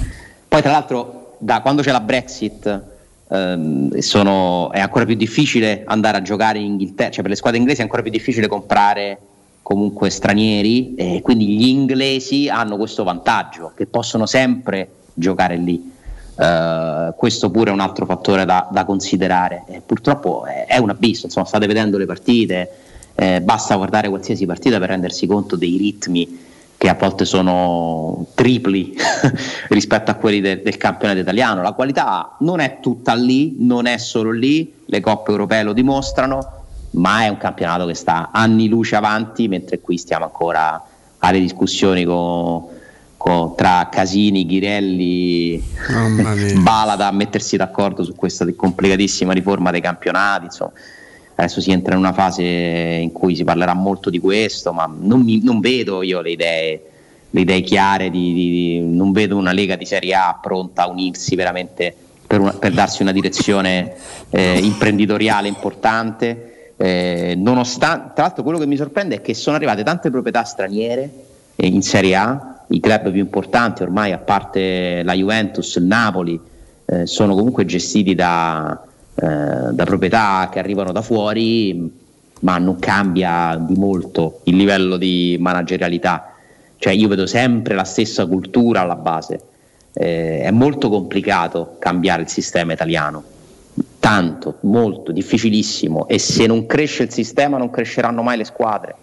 Poi 0.48 0.62
tra 0.62 0.72
l'altro 0.72 1.36
da 1.40 1.62
quando 1.62 1.82
c'è 1.82 1.92
la 1.92 2.00
Brexit 2.02 2.82
ehm, 3.30 3.98
sono- 4.00 4.72
è 4.72 4.80
ancora 4.80 5.06
più 5.06 5.16
difficile 5.16 5.84
andare 5.86 6.18
a 6.18 6.22
giocare 6.22 6.60
in 6.60 6.66
Inghilterra, 6.66 7.12
cioè 7.12 7.22
per 7.22 7.32
le 7.32 7.38
squadre 7.38 7.60
inglesi 7.60 7.80
è 7.80 7.84
ancora 7.84 8.02
più 8.02 8.12
difficile 8.12 8.48
comprare 8.48 9.18
comunque 9.62 10.10
stranieri 10.10 10.96
e 10.96 11.22
quindi 11.22 11.48
gli 11.48 11.68
inglesi 11.68 12.48
hanno 12.48 12.78
questo 12.78 13.04
vantaggio 13.04 13.74
che 13.76 13.86
possono 13.86 14.26
sempre 14.26 14.90
giocare 15.14 15.58
lì. 15.58 15.92
Eh, 16.40 17.14
questo 17.18 17.50
pure 17.50 17.72
è 17.72 17.74
un 17.74 17.80
altro 17.80 18.06
fattore 18.06 18.46
da, 18.46 18.68
da 18.72 18.86
considerare. 18.86 19.64
Eh, 19.68 19.82
purtroppo 19.86 20.46
è, 20.46 20.66
è 20.68 20.78
un 20.78 20.90
abisso, 20.90 21.26
insomma, 21.26 21.46
state 21.46 21.68
vedendo 21.68 21.98
le 21.98 22.06
partite, 22.06 22.70
eh, 23.20 23.42
basta 23.42 23.76
guardare 23.76 24.10
qualsiasi 24.10 24.46
partita 24.46 24.78
per 24.78 24.90
rendersi 24.90 25.26
conto 25.26 25.56
dei 25.56 25.76
ritmi 25.76 26.46
che 26.78 26.88
a 26.88 26.94
volte 26.94 27.26
sono 27.26 28.28
tripli 28.36 28.96
rispetto 29.70 30.12
a 30.12 30.14
quelli 30.14 30.40
de- 30.40 30.62
del 30.62 30.78
campionato 30.78 31.20
italiano. 31.20 31.64
La 31.64 31.72
qualità 31.72 32.36
non 32.42 32.60
è 32.60 32.78
tutta 32.80 33.16
lì, 33.16 33.56
non 33.58 33.88
è 33.88 33.98
solo 33.98 34.30
lì, 34.30 34.72
le 34.86 35.00
coppe 35.00 35.32
europee 35.32 35.64
lo 35.64 35.74
dimostrano, 35.74 36.66
ma 36.92 37.24
è 37.24 37.30
un 37.30 37.38
campionato 37.38 37.88
che 37.88 37.96
sta 37.96 38.30
anni 38.32 38.68
luce 38.68 38.96
avanti, 38.96 39.48
mentre 39.48 39.80
qui 39.80 39.98
stiamo 39.98 40.26
ancora 40.26 40.86
alle 41.18 41.40
discussioni 41.40 42.04
con- 42.06 42.66
con- 43.18 43.56
tra 43.56 43.90
Casini, 43.92 44.46
Ghirelli. 44.46 45.64
Balada 46.62 47.08
a 47.08 47.12
mettersi 47.12 47.58
d'accordo 47.58 48.04
su 48.04 48.14
questa 48.14 48.46
complicatissima 48.56 49.34
riforma 49.34 49.72
dei 49.72 49.82
campionati. 49.82 50.46
Insomma. 50.46 50.74
Adesso 51.40 51.62
si 51.62 51.70
entra 51.70 51.94
in 51.94 52.00
una 52.00 52.14
fase 52.14 52.42
in 52.44 53.12
cui 53.12 53.36
si 53.36 53.44
parlerà 53.44 53.76
molto 53.76 54.10
di 54.10 54.18
questo, 54.18 54.74
ma 54.74 54.92
non, 55.00 55.22
mi- 55.22 55.42
non 55.44 55.60
vedo 55.60 56.02
io 56.02 56.20
le 56.20 56.32
idee, 56.32 56.82
le 57.30 57.42
idee 57.42 57.62
chiare, 57.62 58.10
di, 58.10 58.34
di- 58.34 58.80
non 58.82 59.12
vedo 59.12 59.38
una 59.38 59.52
lega 59.52 59.76
di 59.76 59.86
Serie 59.86 60.16
A 60.16 60.40
pronta 60.42 60.84
a 60.84 60.88
unirsi 60.88 61.36
veramente 61.36 61.96
per, 62.26 62.40
una- 62.40 62.54
per 62.54 62.72
darsi 62.72 63.04
una 63.04 63.12
direzione 63.12 63.94
eh, 64.32 64.58
imprenditoriale 64.58 65.48
importante. 65.48 66.72
Eh, 66.76 67.36
nonostante, 67.38 68.14
tra 68.16 68.24
l'altro, 68.24 68.42
quello 68.42 68.58
che 68.58 68.66
mi 68.66 68.76
sorprende 68.76 69.18
è 69.18 69.22
che 69.22 69.36
sono 69.36 69.58
arrivate 69.58 69.84
tante 69.84 70.10
proprietà 70.10 70.44
straniere 70.44 71.10
eh, 71.56 71.68
in 71.68 71.84
Serie 71.84 72.16
A, 72.16 72.64
i 72.70 72.80
club 72.80 73.12
più 73.12 73.20
importanti 73.20 73.84
ormai, 73.84 74.12
a 74.12 74.18
parte 74.18 75.04
la 75.04 75.14
Juventus, 75.14 75.76
il 75.76 75.84
Napoli, 75.84 76.40
eh, 76.86 77.06
sono 77.06 77.36
comunque 77.36 77.64
gestiti 77.66 78.16
da, 78.16 78.82
eh, 79.20 79.74
da 79.74 79.84
proprietà 79.84 80.48
che 80.52 80.60
arrivano 80.60 80.92
da 80.92 81.02
fuori, 81.02 81.92
ma 82.42 82.60
non 82.60 82.78
cambia 82.78 83.58
di 83.60 83.74
molto 83.74 84.42
il 84.44 84.56
livello 84.56 84.96
di 84.96 85.38
managerialità. 85.40 86.36
Cioè 86.78 86.94
io 86.94 87.08
vedo 87.08 87.26
sempre 87.26 87.74
la 87.74 87.84
stessa 87.84 88.28
cultura 88.28 88.82
alla 88.82 88.96
base. 88.96 89.40
Eh, 89.94 90.42
è 90.42 90.52
molto 90.52 90.90
complicato 90.90 91.78
cambiare 91.80 92.22
il 92.22 92.28
sistema 92.28 92.74
italiano, 92.74 93.24
tanto, 94.00 94.58
molto, 94.62 95.12
difficilissimo 95.12 96.08
e 96.08 96.20
se 96.20 96.46
non 96.46 96.68
cresce 96.68 97.02
il 97.02 97.12
sistema 97.12 97.58
non 97.58 97.72
cresceranno 97.72 98.22
mai 98.22 98.38
le 98.38 98.44
squadre 98.44 98.96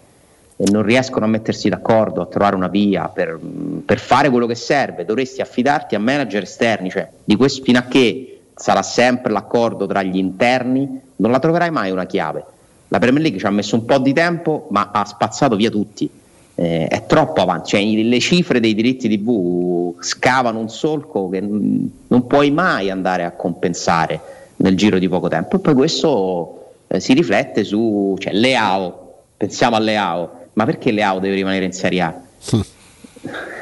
e 0.55 0.71
non 0.71 0.83
riescono 0.83 1.25
a 1.25 1.27
mettersi 1.27 1.67
d'accordo, 1.67 2.21
a 2.21 2.27
trovare 2.27 2.55
una 2.55 2.69
via 2.69 3.09
per, 3.09 3.37
per 3.85 3.99
fare 3.99 4.29
quello 4.29 4.45
che 4.45 4.55
serve, 4.55 5.03
dovresti 5.03 5.41
affidarti 5.41 5.95
a 5.95 5.99
manager 5.99 6.43
esterni, 6.43 6.89
cioè 6.89 7.09
di 7.21 7.35
questo 7.35 7.61
fino 7.61 7.79
a 7.79 7.83
che 7.83 8.34
sarà 8.55 8.81
sempre 8.81 9.31
l'accordo 9.31 9.85
tra 9.85 10.01
gli 10.01 10.17
interni, 10.17 10.99
non 11.17 11.31
la 11.31 11.39
troverai 11.39 11.71
mai 11.71 11.91
una 11.91 12.05
chiave. 12.05 12.43
La 12.87 12.99
Premier 12.99 13.21
League 13.21 13.39
ci 13.39 13.45
ha 13.45 13.51
messo 13.51 13.75
un 13.75 13.85
po' 13.85 13.97
di 13.97 14.13
tempo, 14.13 14.67
ma 14.69 14.89
ha 14.91 15.05
spazzato 15.05 15.55
via 15.55 15.69
tutti. 15.69 16.09
Eh, 16.57 16.87
è 16.87 17.05
troppo 17.05 17.41
avanti, 17.41 17.71
cioè, 17.71 17.83
le 17.83 18.19
cifre 18.19 18.61
dei 18.61 18.73
diritti 18.73 19.09
TV 19.09 19.93
scavano 19.99 20.59
un 20.59 20.69
solco 20.69 21.27
che 21.27 21.41
non 21.41 22.27
puoi 22.27 22.49
mai 22.51 22.89
andare 22.89 23.25
a 23.25 23.31
compensare 23.31 24.21
nel 24.57 24.77
giro 24.77 24.97
di 24.97 25.09
poco 25.09 25.27
tempo. 25.27 25.57
E 25.57 25.59
poi 25.59 25.73
questo 25.73 26.75
eh, 26.87 27.01
si 27.01 27.13
riflette 27.13 27.65
su 27.65 28.15
cioè, 28.19 28.31
Leao, 28.31 29.23
pensiamo 29.35 29.75
a 29.75 29.79
Leao, 29.79 30.31
ma 30.53 30.63
perché 30.63 30.91
Leao 30.91 31.19
deve 31.19 31.35
rimanere 31.35 31.65
in 31.65 31.73
Serie 31.73 32.01
A? 32.01 32.21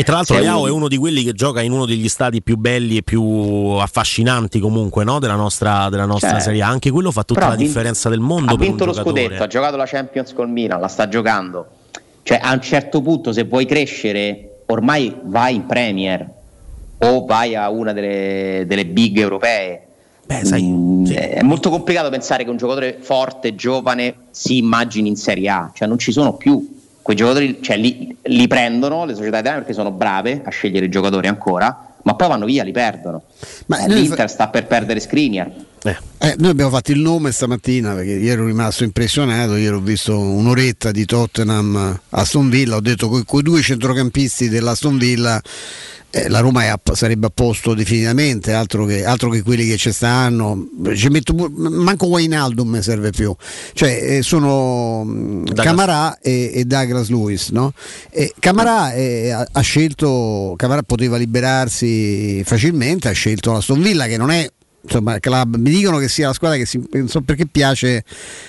E 0.00 0.04
tra 0.04 0.14
l'altro 0.14 0.38
Leao 0.38 0.66
è 0.66 0.70
uno 0.70 0.88
di 0.88 0.96
quelli 0.96 1.22
che 1.22 1.34
gioca 1.34 1.60
in 1.60 1.72
uno 1.72 1.84
degli 1.84 2.08
stadi 2.08 2.40
più 2.40 2.56
belli 2.56 2.96
e 2.96 3.02
più 3.02 3.22
affascinanti 3.22 4.58
comunque 4.58 5.04
no? 5.04 5.18
della 5.18 5.34
nostra, 5.34 5.90
della 5.90 6.06
nostra 6.06 6.30
Cioè, 6.30 6.40
Serie 6.40 6.62
A. 6.62 6.68
Anche 6.68 6.90
quello 6.90 7.10
fa 7.10 7.22
tutta 7.22 7.40
la 7.40 7.48
vinto- 7.48 7.64
differenza 7.64 8.08
del 8.08 8.20
mondo 8.20 8.54
ha 8.54 8.56
vinto 8.56 8.86
lo 8.86 8.92
giocatore. 8.92 9.24
scudetto, 9.24 9.42
ha 9.42 9.46
giocato 9.46 9.76
la 9.76 9.84
Champions 9.84 10.32
col 10.32 10.48
Milan, 10.48 10.80
la 10.80 10.88
sta 10.88 11.06
giocando. 11.06 11.66
Cioè, 12.22 12.40
a 12.42 12.50
un 12.54 12.62
certo 12.62 13.02
punto, 13.02 13.30
se 13.32 13.44
vuoi 13.44 13.66
crescere, 13.66 14.62
ormai 14.68 15.14
vai 15.24 15.56
in 15.56 15.66
Premier 15.66 16.26
o 16.96 17.24
vai 17.26 17.54
a 17.54 17.68
una 17.68 17.92
delle, 17.92 18.64
delle 18.66 18.86
big 18.86 19.18
europee. 19.18 19.82
Mm, 20.32 21.06
È 21.08 21.42
molto 21.42 21.68
complicato 21.68 22.08
pensare 22.08 22.44
che 22.44 22.48
un 22.48 22.56
giocatore 22.56 22.96
forte, 23.00 23.54
giovane, 23.54 24.14
si 24.30 24.56
immagini 24.56 25.08
in 25.08 25.16
Serie 25.16 25.50
A, 25.50 25.70
cioè 25.74 25.86
non 25.86 25.98
ci 25.98 26.10
sono 26.10 26.34
più. 26.34 26.69
Quei 27.10 27.18
giocatori 27.18 27.58
cioè, 27.60 27.76
li, 27.76 28.16
li 28.22 28.46
prendono 28.46 29.04
le 29.04 29.14
società 29.14 29.38
italiane 29.38 29.58
perché 29.58 29.72
sono 29.72 29.90
brave 29.90 30.42
a 30.44 30.50
scegliere 30.50 30.86
i 30.86 30.88
giocatori 30.88 31.26
ancora, 31.26 31.94
ma 32.02 32.14
poi 32.14 32.28
vanno 32.28 32.46
via, 32.46 32.62
li 32.62 32.70
perdono. 32.70 33.22
Eh, 33.28 33.86
noi 33.88 34.02
L'Inter 34.02 34.30
sta 34.30 34.46
per 34.46 34.68
perdere 34.68 35.00
Skriniar. 35.00 35.50
Eh, 36.18 36.34
noi 36.38 36.50
abbiamo 36.50 36.70
fatto 36.70 36.92
il 36.92 37.00
nome 37.00 37.32
stamattina 37.32 37.94
perché 37.94 38.10
ieri 38.10 38.28
ero 38.28 38.44
rimasto 38.44 38.84
impressionato, 38.84 39.56
ieri 39.56 39.74
ho 39.74 39.80
visto 39.80 40.18
un'oretta 40.18 40.90
di 40.90 41.06
Tottenham 41.06 41.98
Aston 42.10 42.50
Villa, 42.50 42.76
ho 42.76 42.80
detto 42.80 43.08
con 43.08 43.24
quei 43.24 43.42
due 43.42 43.62
centrocampisti 43.62 44.50
dell'Aston 44.50 44.98
Villa 44.98 45.40
eh, 46.10 46.28
la 46.28 46.40
Roma 46.40 46.70
a, 46.70 46.78
sarebbe 46.92 47.26
a 47.28 47.30
posto 47.32 47.72
definitivamente, 47.72 48.52
altro 48.52 48.84
che, 48.84 49.04
altro 49.04 49.30
che, 49.30 49.42
quelli 49.42 49.66
che 49.66 49.76
ci 49.76 49.92
stanno. 49.92 50.68
Ci 50.94 51.08
metto, 51.08 51.32
manco 51.34 52.06
Wijnaldum 52.06 52.68
mi 52.68 52.82
serve 52.82 53.10
più. 53.10 53.34
Cioè, 53.72 54.16
eh, 54.16 54.22
sono 54.22 55.04
Douglas. 55.06 55.64
Camarà 55.64 56.18
e, 56.18 56.50
e, 56.52 56.64
Douglas 56.64 57.08
Lewis. 57.08 57.50
No? 57.50 57.72
E 58.10 58.34
Camarà 58.38 58.92
eh, 58.92 59.30
ha, 59.30 59.46
ha, 59.50 59.60
scelto, 59.60 60.54
Camarà 60.56 60.82
poteva 60.82 61.16
liberarsi 61.16 62.42
facilmente, 62.44 63.08
ha 63.08 63.12
scelto 63.12 63.52
la 63.52 63.74
Villa 63.76 64.06
che 64.06 64.16
non 64.16 64.30
è 64.30 64.50
insomma, 64.82 65.18
club, 65.18 65.56
mi 65.56 65.70
dicono 65.70 65.98
che 65.98 66.08
sia 66.08 66.28
la 66.28 66.32
squadra 66.32 66.56
che 66.56 66.66
si, 66.66 66.82
non 66.92 67.08
so 67.08 67.20
perché 67.20 67.46
piace 67.46 68.04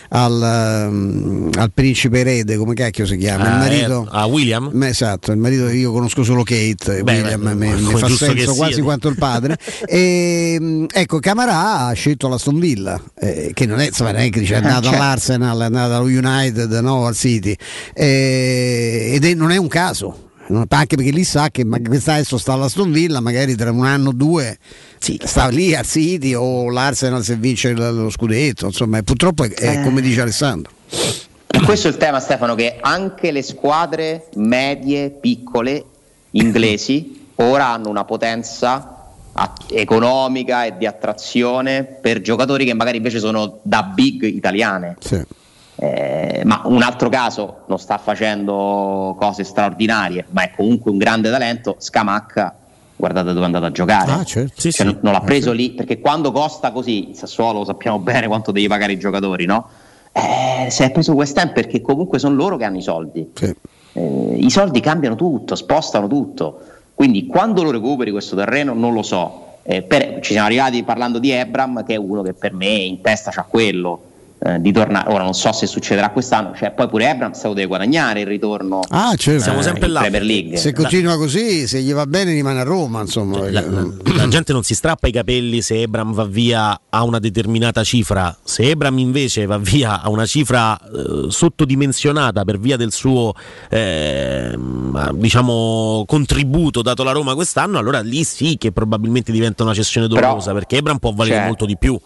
al, 0.09 0.87
um, 0.89 1.49
al 1.57 1.71
principe 1.73 2.19
erede, 2.19 2.55
come 2.57 2.73
cacchio 2.73 3.05
si 3.05 3.17
chiama? 3.17 3.43
il 3.45 3.51
Ah, 3.51 3.57
marito, 3.57 4.03
eh, 4.05 4.07
a 4.11 4.25
William? 4.25 4.83
esatto, 4.83 5.31
il 5.31 5.37
marito 5.37 5.67
io 5.69 5.91
conosco 5.91 6.23
solo 6.23 6.43
Kate, 6.43 7.03
Beh, 7.03 7.13
William 7.19 7.41
beh, 7.43 7.53
mi, 7.55 7.69
come 7.83 7.93
mi 7.93 7.99
fa 7.99 8.07
senso 8.07 8.35
sia. 8.35 8.53
quasi 8.53 8.81
quanto 8.81 9.07
il 9.09 9.15
padre. 9.17 9.57
e, 9.85 10.57
mh, 10.59 10.85
ecco, 10.91 11.19
Camarà 11.19 11.87
ha 11.87 11.93
scelto 11.93 12.27
la 12.27 12.35
Aston 12.35 12.59
Villa, 12.59 13.01
eh, 13.19 13.51
che 13.53 13.65
non 13.65 13.79
è, 13.79 13.85
insomma, 13.87 14.11
non 14.11 14.21
è 14.21 14.29
che 14.29 14.39
dice, 14.39 14.53
è 14.53 14.57
andato 14.57 14.83
certo. 14.83 14.97
all'Arsenal, 14.97 15.61
è 15.61 15.65
andato 15.65 15.93
allo 15.95 16.05
United, 16.05 16.71
no, 16.81 17.05
al 17.05 17.15
City, 17.15 17.55
Eh, 17.93 19.11
ed 19.13 19.25
è- 19.25 19.33
non 19.33 19.51
è 19.51 19.57
un 19.57 19.67
caso. 19.67 20.29
Anche 20.67 20.97
perché 20.97 21.11
lì 21.11 21.23
sa 21.23 21.49
che 21.49 21.63
ma- 21.63 21.79
questa 21.79 22.15
adesso 22.15 22.37
sta 22.37 22.51
alla 22.53 22.65
Aston 22.65 22.91
Villa, 22.91 23.21
magari 23.21 23.55
tra 23.55 23.71
un 23.71 23.85
anno 23.85 24.09
o 24.09 24.11
due 24.11 24.57
sta 25.23 25.47
lì 25.47 25.73
al 25.75 25.85
City 25.85 26.33
o 26.33 26.69
l'Arsenal 26.69 27.23
se 27.23 27.35
vince 27.35 27.71
lo 27.73 28.09
scudetto, 28.09 28.67
insomma, 28.67 29.01
purtroppo 29.01 29.43
è, 29.43 29.49
è 29.49 29.79
Eh. 29.79 29.83
come 29.83 30.01
dice 30.01 30.21
Alessandro. 30.21 30.71
Questo 31.65 31.87
è 31.87 31.91
il 31.91 31.97
tema, 31.97 32.19
Stefano, 32.19 32.55
che 32.55 32.77
anche 32.79 33.31
le 33.31 33.41
squadre 33.41 34.27
medie, 34.35 35.09
piccole, 35.09 35.83
inglesi, 36.31 37.27
ora 37.41 37.67
hanno 37.67 37.89
una 37.89 38.05
potenza 38.05 38.95
economica 39.69 40.65
e 40.65 40.77
di 40.77 40.85
attrazione 40.85 41.83
per 41.83 42.21
giocatori 42.21 42.65
che 42.65 42.73
magari 42.73 42.97
invece 42.97 43.19
sono 43.19 43.59
da 43.63 43.83
big 43.83 44.23
italiane. 44.23 44.97
Eh, 45.75 46.41
ma 46.45 46.61
un 46.65 46.83
altro 46.83 47.09
caso 47.09 47.63
non 47.67 47.79
sta 47.79 47.97
facendo 47.97 49.15
cose 49.17 49.43
straordinarie, 49.43 50.25
ma 50.29 50.43
è 50.43 50.51
comunque 50.55 50.91
un 50.91 50.97
grande 50.97 51.31
talento. 51.31 51.75
Scamacca, 51.79 52.55
guardate 53.01 53.29
dove 53.29 53.41
è 53.41 53.45
andato 53.45 53.65
a 53.65 53.71
giocare. 53.71 54.11
Ah, 54.11 54.23
certo. 54.23 54.69
Cioè, 54.69 54.85
non, 54.85 54.99
non 55.01 55.11
l'ha 55.11 55.21
preso 55.21 55.51
lì 55.51 55.71
perché 55.71 55.99
quando 55.99 56.31
costa 56.31 56.71
così, 56.71 57.09
il 57.09 57.15
Sassuolo 57.15 57.59
lo 57.59 57.65
sappiamo 57.65 57.99
bene 57.99 58.27
quanto 58.27 58.51
devi 58.51 58.67
pagare 58.67 58.93
i 58.93 58.99
giocatori, 58.99 59.45
no? 59.45 59.67
Eh, 60.13 60.69
se 60.69 60.85
è 60.85 60.91
preso 60.91 61.13
West 61.13 61.37
Ham 61.37 61.51
perché 61.51 61.81
comunque 61.81 62.19
sono 62.19 62.35
loro 62.35 62.57
che 62.57 62.63
hanno 62.63 62.77
i 62.77 62.81
soldi. 62.81 63.31
Eh, 63.93 64.35
I 64.37 64.49
soldi 64.49 64.79
cambiano 64.79 65.15
tutto, 65.15 65.55
spostano 65.55 66.07
tutto. 66.07 66.61
Quindi 66.93 67.25
quando 67.25 67.63
lo 67.63 67.71
recuperi 67.71 68.11
questo 68.11 68.35
terreno 68.35 68.73
non 68.73 68.93
lo 68.93 69.01
so. 69.01 69.47
Eh, 69.63 69.81
per- 69.81 70.19
ci 70.21 70.33
siamo 70.33 70.47
arrivati 70.47 70.83
parlando 70.83 71.17
di 71.17 71.31
Ebram, 71.31 71.83
che 71.83 71.95
è 71.95 71.97
uno 71.97 72.21
che 72.21 72.33
per 72.33 72.53
me 72.53 72.67
in 72.67 73.01
testa 73.01 73.31
c'ha 73.31 73.43
quello. 73.43 74.03
Eh, 74.43 74.59
di 74.59 74.71
tornare, 74.71 75.11
ora 75.11 75.23
non 75.23 75.33
so 75.33 75.51
se 75.51 75.67
succederà 75.67 76.09
quest'anno, 76.09 76.53
cioè 76.55 76.71
poi 76.71 76.87
pure 76.87 77.09
Ebram 77.09 77.31
se 77.33 77.47
lo 77.47 77.53
deve 77.53 77.67
guadagnare 77.67 78.21
il 78.21 78.25
ritorno 78.27 78.79
Ah, 78.89 79.13
certo. 79.15 79.51
eh, 79.51 79.69
in 79.69 79.77
Premier 79.77 80.23
League. 80.23 80.57
Se 80.57 80.73
continua 80.73 81.15
così, 81.17 81.67
se 81.67 81.79
gli 81.81 81.93
va 81.93 82.05
bene 82.07 82.31
rimane 82.31 82.59
a 82.61 82.63
Roma, 82.63 83.01
insomma. 83.01 83.37
La, 83.49 83.61
la- 83.61 83.87
la 84.15 84.27
gente 84.29 84.51
non 84.53 84.63
si 84.63 84.73
strappa 84.73 85.07
i 85.07 85.11
capelli 85.11 85.61
se 85.61 85.81
Ebram 85.81 86.11
va 86.13 86.25
via 86.25 86.79
a 86.89 87.03
una 87.03 87.19
determinata 87.19 87.83
cifra. 87.83 88.35
Se 88.43 88.63
Ebram 88.63 88.97
invece 88.97 89.45
va 89.45 89.57
via 89.59 90.01
a 90.01 90.09
una 90.09 90.25
cifra 90.25 90.75
eh, 90.79 91.25
sottodimensionata 91.29 92.43
per 92.43 92.57
via 92.59 92.77
del 92.77 92.91
suo 92.91 93.33
eh, 93.69 94.57
diciamo 95.13 96.03
contributo 96.07 96.81
dato 96.81 97.03
alla 97.03 97.11
Roma 97.11 97.35
quest'anno, 97.35 97.77
allora 97.77 97.99
lì 98.01 98.23
sì 98.23 98.57
che 98.57 98.71
probabilmente 98.71 99.31
diventa 99.31 99.63
una 99.63 99.73
cessione 99.73 100.07
Però- 100.07 100.19
dolorosa 100.21 100.53
perché 100.53 100.77
Ebram 100.77 100.97
può 100.97 101.11
valere 101.13 101.35
Cioè- 101.37 101.45
molto 101.45 101.65
di 101.65 101.77
più. 101.77 101.99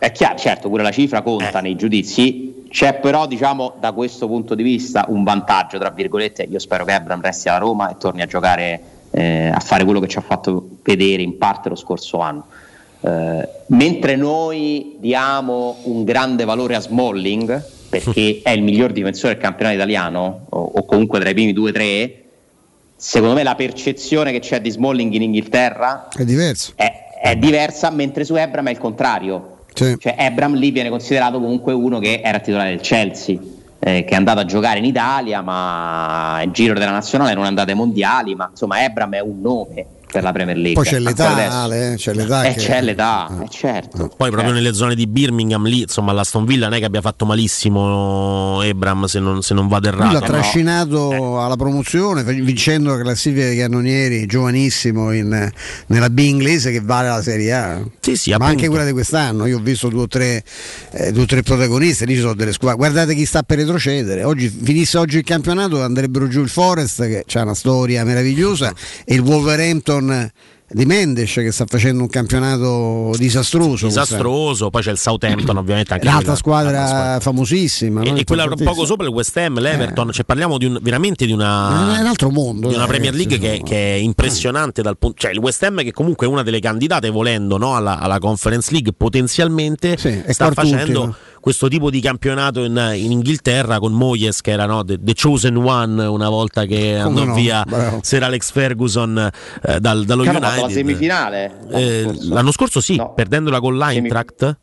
È 0.00 0.10
chiaro, 0.12 0.38
certo, 0.38 0.70
pure 0.70 0.82
la 0.82 0.90
cifra 0.90 1.20
conta 1.20 1.58
Eh. 1.58 1.60
nei 1.60 1.76
giudizi. 1.76 2.64
C'è 2.70 2.94
però, 2.94 3.26
diciamo, 3.26 3.74
da 3.78 3.92
questo 3.92 4.26
punto 4.26 4.54
di 4.54 4.62
vista 4.62 5.04
un 5.08 5.24
vantaggio, 5.24 5.76
tra 5.76 5.90
virgolette. 5.90 6.46
Io 6.50 6.58
spero 6.58 6.86
che 6.86 6.94
Ebram 6.94 7.20
resti 7.20 7.50
alla 7.50 7.58
Roma 7.58 7.90
e 7.90 7.96
torni 7.98 8.22
a 8.22 8.26
giocare, 8.26 8.80
eh, 9.10 9.50
a 9.52 9.60
fare 9.60 9.84
quello 9.84 10.00
che 10.00 10.08
ci 10.08 10.16
ha 10.16 10.22
fatto 10.22 10.68
vedere 10.82 11.20
in 11.20 11.36
parte 11.36 11.68
lo 11.68 11.74
scorso 11.74 12.20
anno. 12.20 12.46
Eh, 13.02 13.48
mentre 13.66 14.16
noi 14.16 14.96
diamo 15.00 15.76
un 15.82 16.04
grande 16.04 16.46
valore 16.46 16.76
a 16.76 16.80
Smalling, 16.80 17.62
perché 17.90 18.40
è 18.42 18.52
il 18.52 18.62
miglior 18.62 18.92
difensore 18.92 19.34
del 19.34 19.42
campionato 19.42 19.76
italiano, 19.76 20.46
o, 20.48 20.72
o 20.76 20.84
comunque 20.86 21.20
tra 21.20 21.28
i 21.28 21.34
primi 21.34 21.52
due 21.52 21.68
o 21.68 21.72
tre, 21.74 22.24
secondo 22.96 23.34
me 23.34 23.42
la 23.42 23.54
percezione 23.54 24.32
che 24.32 24.38
c'è 24.38 24.62
di 24.62 24.70
Smalling 24.70 25.12
in 25.12 25.22
Inghilterra 25.22 26.08
È 26.08 26.24
è, 26.74 26.92
è 27.20 27.36
diversa, 27.36 27.90
mentre 27.90 28.24
su 28.24 28.34
Ebram 28.34 28.68
è 28.68 28.70
il 28.70 28.78
contrario. 28.78 29.58
Cioè 29.72 30.14
Ebram 30.16 30.54
lì 30.54 30.70
viene 30.70 30.88
considerato 30.90 31.40
comunque 31.40 31.72
uno 31.72 31.98
che 31.98 32.20
era 32.22 32.38
titolare 32.38 32.70
del 32.70 32.80
Chelsea, 32.80 33.38
eh, 33.78 34.04
che 34.04 34.10
è 34.10 34.14
andato 34.14 34.40
a 34.40 34.44
giocare 34.44 34.78
in 34.78 34.84
Italia, 34.84 35.40
ma 35.40 36.40
il 36.44 36.50
giro 36.50 36.74
della 36.74 36.90
nazionale 36.90 37.34
non 37.34 37.44
è 37.44 37.48
andato 37.48 37.70
ai 37.70 37.76
mondiali, 37.76 38.34
ma 38.34 38.48
insomma 38.50 38.82
Ebram 38.84 39.14
è 39.14 39.20
un 39.20 39.40
nome 39.40 39.86
per 40.10 40.22
la 40.22 40.32
Premier 40.32 40.56
League. 40.56 40.74
Poi 40.74 40.84
c'è 40.84 40.98
l'età, 40.98 41.30
adesso. 41.32 41.56
Ale, 41.56 41.92
eh, 41.92 41.96
c'è 41.96 42.12
l'età 42.14 42.44
Eh, 42.44 42.54
che- 42.54 42.60
c'è 42.60 42.82
l'età, 42.82 43.40
eh, 43.42 43.48
certo. 43.48 44.10
Poi 44.16 44.30
proprio 44.30 44.52
nelle 44.52 44.72
zone 44.74 44.94
di 44.94 45.06
Birmingham, 45.06 45.64
lì 45.66 45.82
insomma 45.82 46.12
l'Aston 46.12 46.44
Villa 46.44 46.66
non 46.68 46.76
è 46.76 46.78
che 46.80 46.84
abbia 46.86 47.00
fatto 47.00 47.24
malissimo 47.26 48.60
Ebram 48.62 49.04
se 49.06 49.18
non, 49.20 49.42
se 49.42 49.54
non 49.54 49.68
vado 49.68 49.88
errato. 49.88 50.12
l'ha 50.12 50.20
trascinato 50.20 51.12
Eh. 51.12 51.42
alla 51.44 51.56
promozione 51.56 52.22
vincendo 52.24 52.94
la 52.94 53.02
classifica 53.02 53.44
dei 53.46 53.56
cannonieri 53.58 54.26
giovanissimo 54.26 55.12
in- 55.12 55.50
nella 55.86 56.10
B 56.10 56.18
inglese 56.20 56.70
che 56.70 56.80
vale 56.80 57.08
la 57.08 57.22
Serie 57.22 57.52
A 57.52 57.58
ma 57.76 57.82
appunto. 57.86 58.44
anche 58.44 58.68
quella 58.68 58.84
di 58.84 58.92
quest'anno 58.92 59.46
io 59.46 59.58
ho 59.58 59.60
visto 59.60 59.88
due 59.88 60.02
o 60.02 60.06
tre, 60.06 60.42
eh, 60.92 61.12
due 61.12 61.22
o 61.22 61.26
tre 61.26 61.42
protagonisti 61.42 62.06
lì 62.06 62.14
ci 62.14 62.20
sono 62.20 62.34
delle 62.34 62.52
squadre 62.52 62.76
guardate 62.78 63.14
chi 63.14 63.24
sta 63.24 63.42
per 63.42 63.58
retrocedere 63.58 64.24
oggi, 64.24 64.48
finisse 64.48 64.98
oggi 64.98 65.18
il 65.18 65.24
campionato 65.24 65.82
andrebbero 65.82 66.28
giù 66.28 66.40
il 66.42 66.48
Forest 66.48 67.06
che 67.06 67.24
ha 67.38 67.42
una 67.42 67.54
storia 67.54 68.04
meravigliosa 68.04 68.72
e 69.04 69.14
il 69.14 69.20
Wolverhampton 69.20 69.99
di 70.72 70.86
Mendes 70.86 71.32
che 71.32 71.50
sta 71.50 71.64
facendo 71.66 72.02
un 72.02 72.08
campionato 72.08 73.12
disastroso 73.16 73.86
disastroso. 73.88 74.70
Poi 74.70 74.82
c'è 74.82 74.92
il 74.92 74.98
Southampton, 74.98 75.56
ovviamente. 75.58 75.94
Anche 75.94 76.04
l'altra 76.06 76.36
quella- 76.40 76.86
squadra 76.86 77.18
famosissima 77.20 78.02
E, 78.02 78.10
no? 78.12 78.16
e 78.16 78.24
quella 78.24 78.46
poco 78.48 78.84
sopra 78.86 79.04
il 79.06 79.12
West 79.12 79.36
Ham, 79.36 79.58
l'Everton, 79.58 80.12
cioè 80.12 80.24
parliamo 80.24 80.58
di 80.58 80.66
un- 80.66 80.78
veramente 80.80 81.26
di 81.26 81.32
una, 81.32 81.98
un 81.98 82.06
altro 82.06 82.30
mondo 82.30 82.68
di 82.68 82.74
una 82.74 82.86
dai, 82.86 82.98
Premier 83.00 83.14
League 83.14 83.38
che, 83.38 83.62
che 83.64 83.94
è 83.94 83.98
impressionante 83.98 84.80
dal 84.82 84.96
punto, 84.96 85.16
cioè 85.18 85.32
il 85.32 85.38
West 85.38 85.62
Ham 85.64 85.82
che 85.82 85.92
comunque 85.92 86.26
è 86.26 86.30
una 86.30 86.42
delle 86.44 86.60
candidate 86.60 87.10
volendo 87.10 87.56
no, 87.56 87.74
alla, 87.74 87.98
alla 87.98 88.18
Conference 88.20 88.70
League 88.70 88.92
potenzialmente 88.92 89.94
è 89.94 90.32
sta 90.32 90.52
facendo 90.52 91.16
questo 91.40 91.68
tipo 91.68 91.90
di 91.90 92.00
campionato 92.00 92.62
in, 92.64 92.92
in 92.94 93.10
Inghilterra 93.10 93.78
con 93.78 93.92
Moyes 93.92 94.40
che 94.40 94.50
era 94.50 94.66
no, 94.66 94.84
the, 94.84 94.98
the 95.02 95.14
chosen 95.14 95.56
one 95.56 96.04
una 96.04 96.28
volta 96.28 96.64
che 96.66 96.98
Come 97.02 97.20
andò 97.20 97.24
no, 97.24 97.34
via 97.34 97.64
bravo. 97.66 98.00
Sir 98.02 98.22
Alex 98.22 98.50
Ferguson 98.52 99.30
eh, 99.62 99.80
dal- 99.80 100.04
dallo 100.04 100.22
Che 100.22 100.28
hanno 100.28 100.40
fatto 100.40 100.54
la 100.54 100.62
United 100.64 100.76
semifinale? 100.76 101.58
Eh, 101.70 102.16
l'anno 102.28 102.52
scorso 102.52 102.80
sì, 102.80 103.00
perdendola 103.14 103.60
con 103.60 103.76
l'Eintracht 103.76 104.58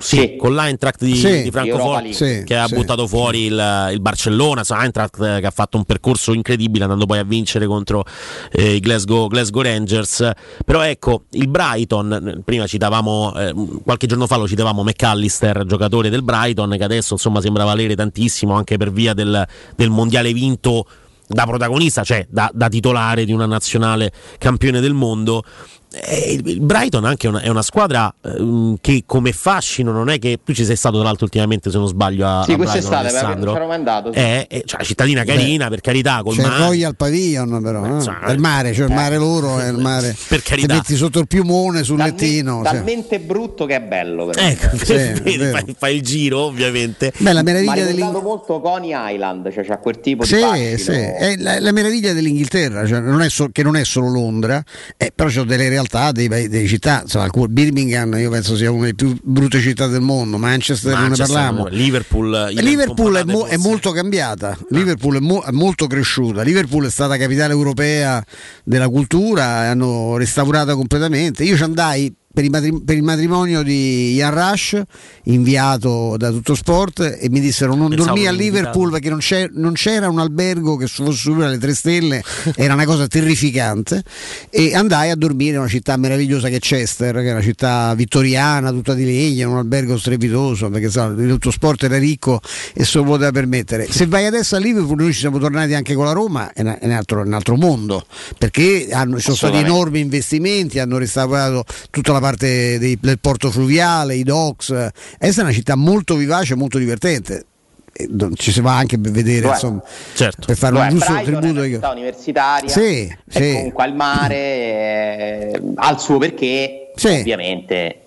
sì, 0.00 0.36
con 0.36 0.54
l'Eintracht 0.54 1.04
di, 1.04 1.14
Sì. 1.14 1.42
di 1.42 1.50
Francoforte. 1.50 2.12
Sì, 2.12 2.42
che 2.44 2.56
ha 2.56 2.66
sì, 2.66 2.74
buttato 2.74 3.06
fuori 3.06 3.44
il, 3.44 3.88
il 3.92 4.00
Barcellona, 4.00 4.60
insomma, 4.60 4.82
Eintracht 4.82 5.20
eh, 5.20 5.40
che 5.40 5.46
ha 5.46 5.50
fatto 5.50 5.76
un 5.76 5.84
percorso 5.84 6.32
incredibile 6.32 6.84
andando 6.84 7.06
poi 7.06 7.18
a 7.18 7.24
vincere 7.24 7.66
contro 7.66 8.04
eh, 8.52 8.74
i 8.74 8.80
Glasgow, 8.80 9.28
Glasgow 9.28 9.62
Rangers. 9.62 10.30
Però 10.64 10.80
ecco, 10.82 11.24
il 11.30 11.48
Brighton, 11.48 12.42
prima 12.44 12.66
citavamo, 12.66 13.34
eh, 13.36 13.54
qualche 13.84 14.06
giorno 14.06 14.26
fa 14.26 14.36
lo 14.36 14.48
citavamo 14.48 14.82
McAllister, 14.82 15.64
giocatore 15.66 16.10
del 16.10 16.22
Brighton, 16.22 16.74
che 16.76 16.84
adesso 16.84 17.14
insomma 17.14 17.40
sembra 17.40 17.64
valere 17.64 17.94
tantissimo 17.94 18.54
anche 18.54 18.76
per 18.76 18.90
via 18.92 19.14
del, 19.14 19.46
del 19.76 19.90
mondiale 19.90 20.32
vinto 20.32 20.86
da 21.26 21.44
protagonista, 21.44 22.02
cioè 22.02 22.26
da, 22.28 22.50
da 22.52 22.68
titolare 22.68 23.24
di 23.24 23.32
una 23.32 23.46
nazionale 23.46 24.10
campione 24.38 24.80
del 24.80 24.94
mondo. 24.94 25.44
E 25.92 26.40
il 26.44 26.60
Brighton 26.60 27.04
anche 27.04 27.26
è 27.26 27.30
una, 27.30 27.40
è 27.40 27.48
una 27.48 27.62
squadra 27.62 28.14
ehm, 28.24 28.76
che 28.80 29.02
come 29.06 29.32
fascino 29.32 29.90
non 29.90 30.08
è 30.08 30.20
che 30.20 30.38
tu 30.44 30.52
ci 30.52 30.64
sei 30.64 30.76
stato 30.76 30.96
tra 30.98 31.04
l'altro 31.06 31.24
ultimamente 31.24 31.68
se 31.70 31.78
non 31.78 31.88
sbaglio 31.88 32.26
a, 32.28 32.44
Sì, 32.44 32.52
a 32.52 32.56
quest'estate, 32.56 33.06
però, 33.08 33.18
Alessandro. 33.18 33.52
c'ero 33.54 33.66
mai 33.66 33.76
andato. 33.76 34.12
sì. 34.12 34.18
È, 34.20 34.46
è- 34.46 34.62
cioè, 34.64 34.76
una 34.76 34.84
cittadina 34.84 35.24
carina 35.24 35.68
per 35.68 35.80
carità 35.80 36.20
col 36.22 36.36
c'è 36.36 36.42
il 36.42 36.46
mare 36.48 36.64
Royal 36.64 36.94
Pavilion 36.94 37.60
però 37.62 37.84
eh? 37.84 37.88
insomma, 37.88 38.30
il 38.30 38.38
mare 38.38 38.70
c'è 38.70 38.84
il 38.84 38.92
mare 38.92 39.16
loro 39.16 39.60
e 39.60 39.68
il 39.68 39.78
mare 39.78 40.16
Per 40.28 40.42
carità. 40.42 40.66
ti 40.68 40.74
metti 40.74 40.94
sotto 40.94 41.18
il 41.18 41.26
piumone 41.26 41.82
sul 41.82 41.98
lettino 41.98 42.62
cioè. 42.62 42.74
Talmente 42.74 43.18
brutto 43.18 43.66
che 43.66 43.74
è 43.74 43.80
bello. 43.80 44.26
Però. 44.26 44.40
Ecco, 44.46 44.76
Sì, 44.76 44.92
è 44.94 45.12
vedi, 45.14 45.44
fai, 45.46 45.74
fai 45.76 45.96
il 45.96 46.02
giro 46.02 46.38
ovviamente 46.42 47.12
Beh, 47.18 47.32
la 47.32 47.42
meraviglia 47.42 47.84
ricordato 47.86 48.20
molto 48.22 48.60
Coney 48.60 48.92
Island, 49.14 49.52
cioè 49.52 49.64
c'ha 49.64 49.78
quel 49.78 49.98
tipo 49.98 50.22
di 50.22 50.28
Sì, 50.28 50.38
fascino. 50.40 50.76
sì, 50.78 50.92
è 50.92 51.34
la, 51.38 51.58
la 51.58 51.72
meraviglia 51.72 52.12
dell'Inghilterra, 52.12 52.86
cioè 52.86 53.00
non 53.00 53.22
è 53.22 53.28
so- 53.28 53.48
che 53.50 53.64
non 53.64 53.74
è 53.76 53.82
solo 53.84 54.08
Londra, 54.08 54.62
eh, 54.96 55.10
però 55.12 55.28
c'ho 55.28 55.42
delle 55.42 55.64
realtà 55.64 55.78
dei, 56.12 56.28
delle 56.28 56.66
città, 56.66 57.02
insomma, 57.02 57.28
Birmingham 57.48 58.14
io 58.18 58.30
penso 58.30 58.56
sia 58.56 58.70
una 58.70 58.80
delle 58.82 58.94
più 58.94 59.16
brutte 59.22 59.60
città 59.60 59.86
del 59.86 60.00
mondo, 60.00 60.38
Manchester, 60.38 60.92
Manchester, 60.92 61.26
non 61.28 61.36
ne 61.36 61.52
parliamo. 61.52 61.68
Liverpool, 61.68 62.52
Liverpool 62.54 63.16
è, 63.16 63.24
mo- 63.24 63.46
è 63.46 63.56
molto 63.56 63.92
cambiata, 63.92 64.56
Liverpool 64.70 65.16
è, 65.16 65.20
mo- 65.20 65.42
è 65.42 65.50
molto 65.50 65.86
cresciuta, 65.86 66.42
Liverpool 66.42 66.86
è 66.86 66.90
stata 66.90 67.16
capitale 67.16 67.52
europea 67.52 68.22
della 68.64 68.88
cultura, 68.88 69.70
hanno 69.70 70.16
restaurata 70.16 70.74
completamente. 70.74 71.44
Io 71.44 71.56
ci 71.56 71.62
andai 71.62 72.14
per, 72.32 72.96
il 72.96 73.02
matrimonio 73.02 73.62
di 73.62 74.14
Ian 74.14 74.32
Rush, 74.32 74.80
inviato 75.24 76.14
da 76.16 76.30
Tutto 76.30 76.54
Sport, 76.54 77.18
e 77.20 77.28
mi 77.28 77.40
dissero 77.40 77.74
non 77.74 77.88
Pensavo 77.88 78.10
dormì 78.10 78.26
a 78.26 78.32
Liverpool 78.32 78.90
perché 78.90 79.10
non, 79.10 79.18
c'è- 79.18 79.50
non 79.52 79.72
c'era 79.72 80.08
un 80.08 80.20
albergo 80.20 80.76
che 80.76 80.86
fosse 80.86 81.18
superiore 81.18 81.50
alle 81.50 81.58
tre 81.58 81.74
stelle, 81.74 82.22
era 82.54 82.74
una 82.74 82.84
cosa 82.84 83.06
terrificante. 83.06 84.02
E 84.48 84.74
andai 84.74 85.10
a 85.10 85.16
dormire 85.16 85.54
in 85.54 85.58
una 85.58 85.68
città 85.68 85.96
meravigliosa 85.96 86.48
che 86.48 86.56
è 86.56 86.60
Chester, 86.60 87.16
che 87.16 87.28
è 87.28 87.32
una 87.32 87.42
città 87.42 87.92
vittoriana, 87.94 88.70
tutta 88.70 88.94
di 88.94 89.04
legno, 89.04 89.50
un 89.50 89.58
albergo 89.58 89.98
strepitoso, 89.98 90.70
perché 90.70 90.88
sa, 90.88 91.12
Tutto 91.12 91.50
Sport 91.50 91.82
era 91.82 91.98
ricco 91.98 92.40
e 92.74 92.84
se 92.84 92.98
lo 92.98 93.04
poteva 93.04 93.32
permettere. 93.32 93.90
Se 93.90 94.06
vai 94.06 94.26
adesso 94.26 94.54
a 94.54 94.58
Liverpool, 94.58 94.98
noi 94.98 95.12
ci 95.12 95.18
siamo 95.18 95.38
tornati 95.38 95.74
anche 95.74 95.94
con 95.94 96.04
la 96.04 96.12
Roma, 96.12 96.52
è, 96.52 96.62
è 96.62 96.86
un, 96.86 96.92
altro, 96.92 97.22
un 97.22 97.32
altro 97.32 97.56
mondo, 97.56 98.06
perché 98.38 98.88
hanno, 98.92 99.16
ci 99.16 99.24
sono 99.24 99.36
stati 99.36 99.56
enormi 99.56 99.98
investimenti, 99.98 100.78
hanno 100.78 100.96
restaurato 100.96 101.64
tutta 101.90 102.12
la 102.12 102.20
parte 102.20 102.29
dei- 102.36 102.98
del 103.00 103.18
porto 103.20 103.50
fluviale, 103.50 104.14
i 104.16 104.22
docks. 104.22 104.70
Essa 105.18 105.40
è 105.40 105.44
una 105.44 105.52
città 105.52 105.74
molto 105.76 106.14
vivace, 106.16 106.54
molto 106.54 106.78
divertente. 106.78 107.44
E 107.92 108.08
Ci 108.34 108.52
si 108.52 108.60
va 108.60 108.76
anche 108.76 108.98
per 108.98 109.10
vedere, 109.10 109.46
è. 109.46 109.50
insomma, 109.50 109.82
Certo. 110.14 110.46
per 110.46 110.56
fare 110.56 110.72
Lo 110.72 110.78
un 110.80 110.86
è, 110.86 110.90
giusto 110.90 111.12
Brighton 111.12 111.34
è 111.34 111.38
tributo. 111.38 111.58
una 111.58 111.66
ai- 111.66 111.72
città 111.74 111.90
universitaria 111.90 112.68
Sì, 112.70 113.14
sì. 113.28 113.52
comunque 113.52 113.84
al 113.84 113.94
mare 113.94 114.36
eh, 114.36 115.60
ha 115.74 115.90
il 115.90 115.98
suo 115.98 116.18
perché 116.18 116.92
ovviamente 117.20 118.00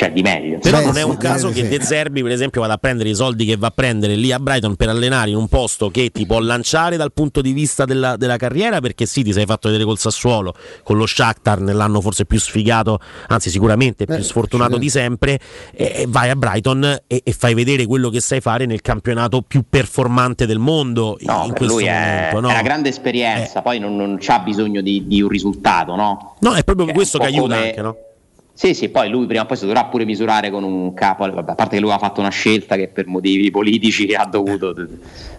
c'è 0.00 0.10
di 0.12 0.22
meglio 0.22 0.58
Però 0.60 0.78
Sì, 0.78 0.84
non 0.86 0.96
è 0.96 1.00
sì, 1.02 1.06
un 1.08 1.16
caso 1.18 1.48
sì. 1.48 1.54
che 1.60 1.68
De 1.68 1.82
Zerbi, 1.82 2.22
per 2.22 2.32
esempio, 2.32 2.62
vada 2.62 2.72
a 2.74 2.76
prendere 2.78 3.10
i 3.10 3.14
soldi 3.14 3.44
che 3.44 3.56
va 3.58 3.66
a 3.66 3.70
prendere 3.70 4.14
lì 4.14 4.32
a 4.32 4.38
Brighton 4.38 4.74
per 4.76 4.88
allenare 4.88 5.28
in 5.28 5.36
un 5.36 5.46
posto 5.46 5.90
che 5.90 6.08
ti 6.10 6.24
può 6.24 6.40
lanciare 6.40 6.96
dal 6.96 7.12
punto 7.12 7.42
di 7.42 7.52
vista 7.52 7.84
della, 7.84 8.16
della 8.16 8.38
carriera, 8.38 8.80
perché 8.80 9.04
sì, 9.04 9.22
ti 9.22 9.32
sei 9.34 9.44
fatto 9.44 9.68
vedere 9.68 9.84
col 9.84 9.98
Sassuolo, 9.98 10.54
con 10.82 10.96
lo 10.96 11.04
Shakhtar 11.04 11.60
nell'anno 11.60 12.00
forse 12.00 12.24
più 12.24 12.38
sfigato, 12.40 12.98
anzi 13.28 13.50
sicuramente 13.50 14.06
più 14.06 14.14
Eh, 14.14 14.22
sfortunato 14.22 14.74
sì. 14.74 14.78
di 14.80 14.88
sempre, 14.88 15.38
e, 15.74 15.92
e 15.96 16.04
vai 16.08 16.30
a 16.30 16.36
Brighton 16.36 16.98
e, 17.06 17.20
e 17.22 17.32
fai 17.32 17.52
vedere 17.52 17.84
quello 17.84 18.08
che 18.08 18.20
sai 18.20 18.40
fare 18.40 18.64
nel 18.64 18.80
campionato 18.80 19.42
più 19.42 19.64
performante 19.68 20.46
del 20.46 20.58
mondo 20.58 21.18
No, 21.20 21.42
in 21.46 21.52
questo 21.52 21.74
lui 21.74 21.84
è, 21.84 22.30
momento. 22.30 22.40
No? 22.40 22.48
è 22.48 22.52
una 22.52 22.62
grande 22.62 22.88
esperienza, 22.88 23.60
poi 23.60 23.78
non, 23.78 23.96
non 23.96 24.16
c'ha 24.18 24.38
bisogno 24.38 24.80
di, 24.80 25.06
di 25.06 25.20
un 25.20 25.28
risultato, 25.28 25.94
no? 25.94 26.36
No, 26.40 26.54
è 26.54 26.64
proprio 26.64 26.86
Cioè, 26.86 26.94
questo 26.94 27.18
che 27.18 27.26
aiuta 27.26 27.54
come- 27.56 27.66
anche, 27.68 27.82
no? 27.82 27.96
Sì, 28.60 28.74
sì, 28.74 28.90
poi 28.90 29.08
lui 29.08 29.24
prima 29.24 29.44
o 29.44 29.46
poi 29.46 29.56
si 29.56 29.64
dovrà 29.64 29.86
pure 29.86 30.04
misurare 30.04 30.50
con 30.50 30.64
un 30.64 30.92
capo, 30.92 31.24
a 31.24 31.42
parte 31.54 31.76
che 31.76 31.80
lui 31.80 31.92
ha 31.92 31.96
fatto 31.96 32.20
una 32.20 32.28
scelta 32.28 32.76
che 32.76 32.88
per 32.88 33.06
motivi 33.06 33.50
politici 33.50 34.12
ha 34.12 34.26
dovuto 34.26 34.74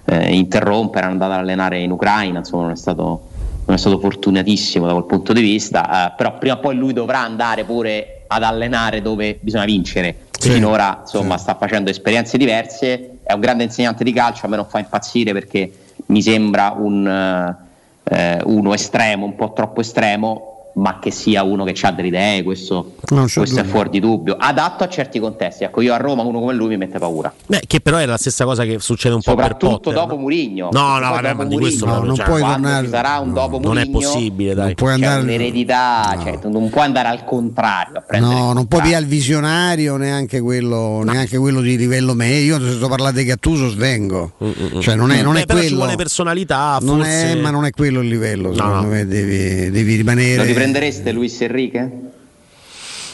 eh, 0.06 0.36
interrompere, 0.36 1.06
è 1.06 1.10
andato 1.10 1.34
ad 1.34 1.38
allenare 1.38 1.78
in 1.82 1.92
Ucraina, 1.92 2.40
insomma 2.40 2.64
non 2.64 2.72
è 2.72 2.76
stato, 2.76 3.28
non 3.66 3.76
è 3.76 3.78
stato 3.78 4.00
fortunatissimo 4.00 4.88
da 4.88 4.94
quel 4.94 5.06
punto 5.06 5.34
di 5.34 5.42
vista, 5.42 6.08
eh, 6.08 6.14
però 6.18 6.36
prima 6.40 6.56
o 6.56 6.60
poi 6.62 6.76
lui 6.76 6.94
dovrà 6.94 7.20
andare 7.20 7.64
pure 7.64 8.24
ad 8.26 8.42
allenare 8.42 9.04
dove 9.04 9.38
bisogna 9.40 9.66
vincere. 9.66 10.16
Sì, 10.32 10.54
Finora 10.54 11.02
insomma 11.02 11.38
sta 11.38 11.54
facendo 11.54 11.92
esperienze 11.92 12.40
diverse, 12.40 13.20
è 13.22 13.34
un 13.34 13.40
grande 13.40 13.66
insegnante 13.66 14.04
di 14.04 14.14
calcio, 14.14 14.48
a 14.48 14.50
me 14.50 14.56
non 14.56 14.66
fa 14.66 14.80
impazzire 14.80 15.32
perché 15.32 15.72
mi 16.08 16.24
sembra 16.24 16.74
un, 16.76 17.56
eh, 18.04 18.42
uno 18.46 18.74
estremo, 18.74 19.26
un 19.26 19.36
po' 19.36 19.54
troppo 19.54 19.82
estremo, 19.82 20.52
ma 20.76 21.00
che 21.00 21.12
sia 21.12 21.44
uno 21.44 21.64
che 21.64 21.74
ha 21.82 21.92
delle 21.92 22.08
idee, 22.08 22.44
questo, 22.44 22.94
Non 23.10 23.28
questo 23.34 23.60
è 23.60 23.64
fuori 23.64 23.90
di 23.90 24.00
dubbio. 24.00 24.36
Adatto 24.40 24.84
a 24.84 24.90
certi 24.90 25.20
contesti. 25.20 25.64
Ecco, 25.64 25.82
io 25.82 25.94
a 25.94 25.98
Roma 25.98 26.24
uno 26.24 26.40
come 26.40 26.54
lui 26.54 26.70
mi 26.70 26.78
mette 26.78 26.98
paura. 27.00 27.34
Beh, 27.46 27.64
che 27.68 27.82
però 27.82 27.98
è 27.98 28.06
la 28.06 28.18
stessa 28.18 28.46
cosa 28.46 28.64
che 28.64 28.78
succede 28.80 29.16
un 29.16 29.22
po' 29.22 29.36
per 29.36 29.44
Soprattutto 29.44 29.78
Potter. 29.78 29.94
dopo 29.94 30.16
no? 30.16 30.22
Murigno. 30.22 30.70
No, 30.72 30.94
no, 30.98 31.10
vabbè, 31.12 31.30
dopo 31.30 31.44
ma 31.44 31.46
di 31.50 31.58
questo 31.58 31.86
no, 31.86 31.96
non 31.98 32.06
non 32.08 32.16
c'è- 32.16 32.24
puoi 32.24 32.42
tornare- 32.42 32.86
ci 32.86 32.92
sarà 32.92 33.18
un 33.20 33.34
dopo 33.34 33.60
non 33.60 33.78
è 33.78 33.86
Mourinho, 33.86 34.00
possibile, 34.12 34.54
dai. 34.54 34.66
Non 34.66 34.74
puoi 34.76 34.90
c'è 34.90 34.94
andare- 34.96 35.22
un'eredità, 35.22 36.18
cioè, 36.22 36.40
non 36.50 36.70
puoi 36.70 36.84
andare 36.86 37.08
al 37.10 37.24
contrario 37.26 38.04
No, 38.20 38.54
non 38.54 38.68
puoi 38.68 38.82
pigliare 38.82 39.04
il 39.04 39.10
visionario 39.10 39.98
neanche 39.98 40.40
quello, 40.42 41.04
neanche 41.04 41.38
quello 41.38 41.62
di 41.62 41.76
livello 41.78 42.14
medio. 42.14 42.58
Io 42.60 42.80
se 42.80 42.88
parlare 42.88 43.14
di 43.16 43.24
Gattuso 43.26 43.70
svengo. 43.70 44.34
Cioè 44.80 44.96
non 44.96 45.12
è, 45.12 45.22
non 45.22 45.36
è 45.38 45.42
Beh, 45.42 45.46
però 45.46 45.60
ci 45.60 45.66
quello. 45.68 45.82
vuole 45.82 45.96
personalità, 45.96 46.78
Non 46.82 46.98
forse. 46.98 47.32
è, 47.32 47.36
ma 47.36 47.50
non 47.50 47.66
è 47.66 47.72
quello 47.72 48.02
il 48.02 48.08
livello, 48.08 48.54
secondo 48.54 48.82
no. 48.82 48.88
me 48.88 49.06
devi, 49.06 49.70
devi 49.72 49.96
rimanere. 49.96 50.44
Riprendereste 50.62 51.12
Luis 51.12 51.42
Enrique? 51.42 51.92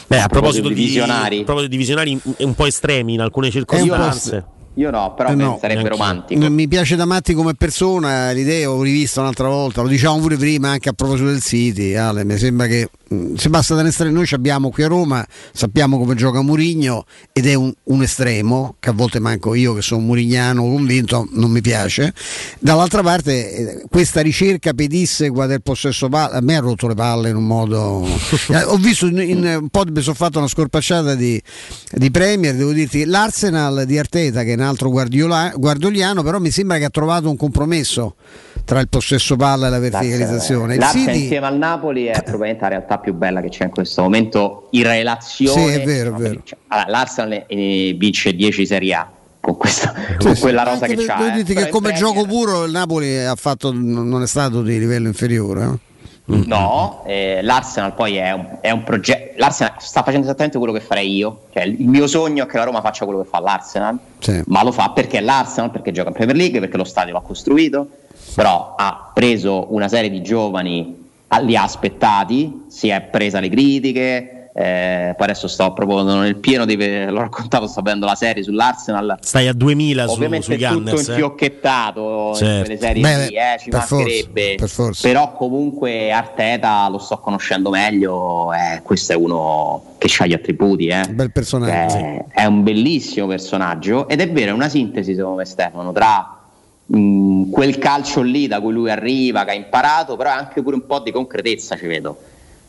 Beh, 0.06 0.20
a 0.20 0.26
proposito 0.26 0.68
di 0.68 0.74
di 0.74 0.84
visionari. 0.84 1.40
a 1.40 1.44
proposito 1.44 1.70
di 1.70 1.76
visionari 1.78 2.20
un 2.38 2.54
po' 2.54 2.66
estremi 2.66 3.14
in 3.14 3.20
alcune 3.20 3.46
un 3.46 3.52
circostanze. 3.52 4.44
Io 4.78 4.90
no, 4.90 5.12
però 5.14 5.30
Eh, 5.30 5.34
me- 5.34 5.42
no, 5.42 5.58
sarebbe 5.60 5.88
romantico. 5.88 6.48
Mi 6.48 6.68
piace 6.68 6.94
da 6.94 7.04
matti 7.04 7.34
come 7.34 7.54
persona, 7.54 8.30
l'idea 8.30 8.70
ho 8.70 8.80
rivista 8.80 9.20
un'altra 9.20 9.48
volta, 9.48 9.82
lo 9.82 9.88
diciamo 9.88 10.20
pure 10.20 10.36
prima 10.36 10.70
anche 10.70 10.88
a 10.88 10.92
proposito 10.92 11.28
del 11.28 11.42
City, 11.42 11.94
Ale, 11.94 12.24
mi 12.24 12.38
sembra 12.38 12.68
che 12.68 12.88
mh, 13.08 13.34
se 13.34 13.48
basta 13.48 13.74
da 13.74 13.80
un 13.80 13.88
estremo, 13.88 14.12
noi 14.14 14.26
ci 14.26 14.34
abbiamo 14.34 14.70
qui 14.70 14.84
a 14.84 14.86
Roma, 14.86 15.26
sappiamo 15.52 15.98
come 15.98 16.14
gioca 16.14 16.42
Murigno 16.42 17.06
ed 17.32 17.46
è 17.46 17.54
un, 17.54 17.72
un 17.82 18.02
estremo, 18.02 18.76
che 18.78 18.90
a 18.90 18.92
volte 18.92 19.18
manco 19.18 19.54
io 19.54 19.74
che 19.74 19.82
sono 19.82 20.00
murignano 20.00 20.62
convinto, 20.62 21.26
non 21.32 21.50
mi 21.50 21.60
piace. 21.60 22.14
Dall'altra 22.60 23.02
parte 23.02 23.80
eh, 23.80 23.84
questa 23.90 24.20
ricerca 24.20 24.74
pedissequa 24.74 25.46
del 25.46 25.60
possesso 25.60 26.08
palla, 26.08 26.36
a 26.36 26.40
me 26.40 26.54
ha 26.54 26.60
rotto 26.60 26.86
le 26.86 26.94
palle 26.94 27.30
in 27.30 27.36
un 27.36 27.46
modo... 27.46 28.06
Eh, 28.50 28.62
ho 28.62 28.76
visto 28.76 29.06
in, 29.06 29.18
in 29.18 29.58
un 29.60 29.68
po' 29.68 29.84
mi 29.90 30.00
sono 30.00 30.14
fatto 30.14 30.38
una 30.38 30.48
scorpacciata 30.48 31.14
di, 31.14 31.40
di 31.92 32.10
Premier, 32.10 32.54
devo 32.54 32.72
dirti 32.72 33.04
l'Arsenal 33.04 33.84
di 33.84 33.98
Arteta 33.98 34.42
che 34.42 34.52
è 34.52 34.54
un 34.54 34.62
altro 34.68 34.90
guardiola- 34.90 35.52
guardioliano, 35.56 36.22
però 36.22 36.38
mi 36.38 36.50
sembra 36.50 36.78
che 36.78 36.84
ha 36.84 36.90
trovato 36.90 37.28
un 37.28 37.36
compromesso 37.36 38.14
tra 38.64 38.80
il 38.80 38.88
possesso 38.88 39.34
palla 39.36 39.66
e 39.66 39.70
la 39.70 39.78
verticalizzazione. 39.78 40.74
Il 40.76 40.82
City- 40.84 41.22
insieme 41.22 41.46
al 41.46 41.56
Napoli 41.56 42.04
è 42.04 42.22
probabilmente 42.22 42.62
la 42.62 42.68
realtà 42.68 42.98
più 42.98 43.14
bella 43.14 43.40
che 43.40 43.48
c'è 43.48 43.64
in 43.64 43.70
questo 43.70 44.02
momento 44.02 44.68
in 44.72 44.82
relazione. 44.82 45.66
Sì, 45.72 45.80
è 45.80 45.84
vero, 45.84 46.14
è 46.14 46.18
vero. 46.18 46.42
Allora, 46.68 46.88
L'Arsenal 46.90 47.44
eh, 47.46 47.94
vince 47.98 48.34
10 48.34 48.66
Serie 48.66 48.94
A 48.94 49.10
con, 49.40 49.56
questa, 49.56 49.94
con 50.18 50.34
Sì, 50.34 50.40
quella 50.42 50.64
sì. 50.64 50.70
rosa 50.70 50.86
che 50.86 50.94
c'ha. 50.96 51.16
devo 51.16 51.36
eh. 51.38 51.42
che 51.44 51.68
come 51.70 51.88
Premier- 51.92 51.96
gioco 51.96 52.26
puro 52.26 52.64
il 52.64 52.70
Napoli 52.72 53.18
ha 53.24 53.34
fatto, 53.36 53.72
non 53.72 54.22
è 54.22 54.26
stato 54.26 54.62
di 54.62 54.78
livello 54.78 55.06
inferiore. 55.08 55.62
eh. 55.64 55.86
No, 56.30 57.04
eh, 57.06 57.40
l'Arsenal 57.42 57.94
poi 57.94 58.16
è 58.16 58.32
un, 58.32 58.58
è 58.60 58.70
un 58.70 58.82
progetto. 58.84 59.32
L'Arsenal 59.38 59.74
sta 59.78 60.02
facendo 60.02 60.26
esattamente 60.26 60.58
quello 60.58 60.74
che 60.74 60.80
farei 60.80 61.14
io. 61.14 61.44
Cioè, 61.52 61.62
il 61.62 61.88
mio 61.88 62.06
sogno 62.06 62.44
è 62.44 62.46
che 62.46 62.58
la 62.58 62.64
Roma 62.64 62.82
faccia 62.82 63.06
quello 63.06 63.22
che 63.22 63.28
fa 63.28 63.40
l'Arsenal, 63.40 63.98
Sì. 64.18 64.42
ma 64.46 64.62
lo 64.62 64.70
fa 64.70 64.90
perché 64.90 65.18
è 65.18 65.20
l'Arsenal, 65.22 65.70
perché 65.70 65.90
gioca 65.90 66.08
in 66.08 66.14
Premier 66.14 66.36
League, 66.36 66.60
perché 66.60 66.76
lo 66.76 66.84
stadio 66.84 67.14
l'ha 67.14 67.20
costruito. 67.20 67.88
Però 68.34 68.74
ha 68.76 69.10
preso 69.14 69.72
una 69.72 69.88
serie 69.88 70.10
di 70.10 70.20
giovani, 70.20 71.08
ah, 71.28 71.38
li 71.38 71.56
ha 71.56 71.62
aspettati, 71.62 72.64
si 72.68 72.88
è 72.88 73.00
presa 73.00 73.40
le 73.40 73.48
critiche. 73.48 74.37
Eh, 74.60 75.14
poi 75.16 75.26
adesso 75.28 75.46
sto 75.46 75.72
proprio 75.72 76.02
nel 76.02 76.34
pieno 76.36 76.64
di. 76.64 76.74
L'ho 76.76 77.20
raccontato, 77.20 77.68
sto 77.68 77.80
vedendo 77.80 78.06
la 78.06 78.16
serie 78.16 78.42
sull'Arsenal. 78.42 79.18
Stai 79.20 79.46
a 79.46 79.52
2000 79.52 80.06
su, 80.08 80.12
Ovviamente 80.14 80.44
sui 80.46 80.54
è 80.56 80.58
tutto 80.68 80.74
Gunners. 80.80 81.08
eh. 81.08 81.10
infiocchettato 81.12 82.34
Certo. 82.34 82.54
in 82.54 82.60
quelle 82.64 82.78
serie 82.78 83.02
Beh, 83.02 83.26
lì, 83.28 83.34
eh, 83.36 83.56
ci 83.60 83.70
per 83.70 83.80
forza, 83.82 83.94
mancherebbe. 83.94 84.54
per 84.56 84.68
forza. 84.68 85.06
Però 85.08 85.32
comunque 85.34 86.10
Arteta 86.10 86.88
lo 86.88 86.98
sto 86.98 87.18
conoscendo 87.18 87.70
meglio, 87.70 88.52
eh, 88.52 88.80
questo 88.82 89.12
è 89.12 89.16
uno 89.16 89.94
che 89.98 90.08
ha 90.18 90.26
gli 90.26 90.32
attributi. 90.32 90.86
Eh. 90.88 91.02
Bel 91.10 91.30
personaggio. 91.30 91.96
Eh, 91.96 92.24
È 92.28 92.44
un 92.44 92.62
bellissimo 92.64 93.28
personaggio 93.28 94.08
ed 94.08 94.20
è 94.20 94.28
vero, 94.30 94.50
è 94.50 94.54
una 94.54 94.68
sintesi 94.68 95.14
secondo 95.14 95.36
me 95.36 95.44
Stefano 95.44 95.92
tra 95.92 96.36
mh, 96.86 97.50
quel 97.50 97.78
calcio 97.78 98.22
lì 98.22 98.48
da 98.48 98.60
cui 98.60 98.72
lui 98.72 98.90
arriva, 98.90 99.44
che 99.44 99.50
ha 99.52 99.54
imparato, 99.54 100.16
però 100.16 100.30
anche 100.30 100.62
pure 100.62 100.74
un 100.74 100.84
po' 100.86 100.98
di 100.98 101.12
concretezza 101.12 101.76
ci 101.76 101.86
vedo. 101.86 102.16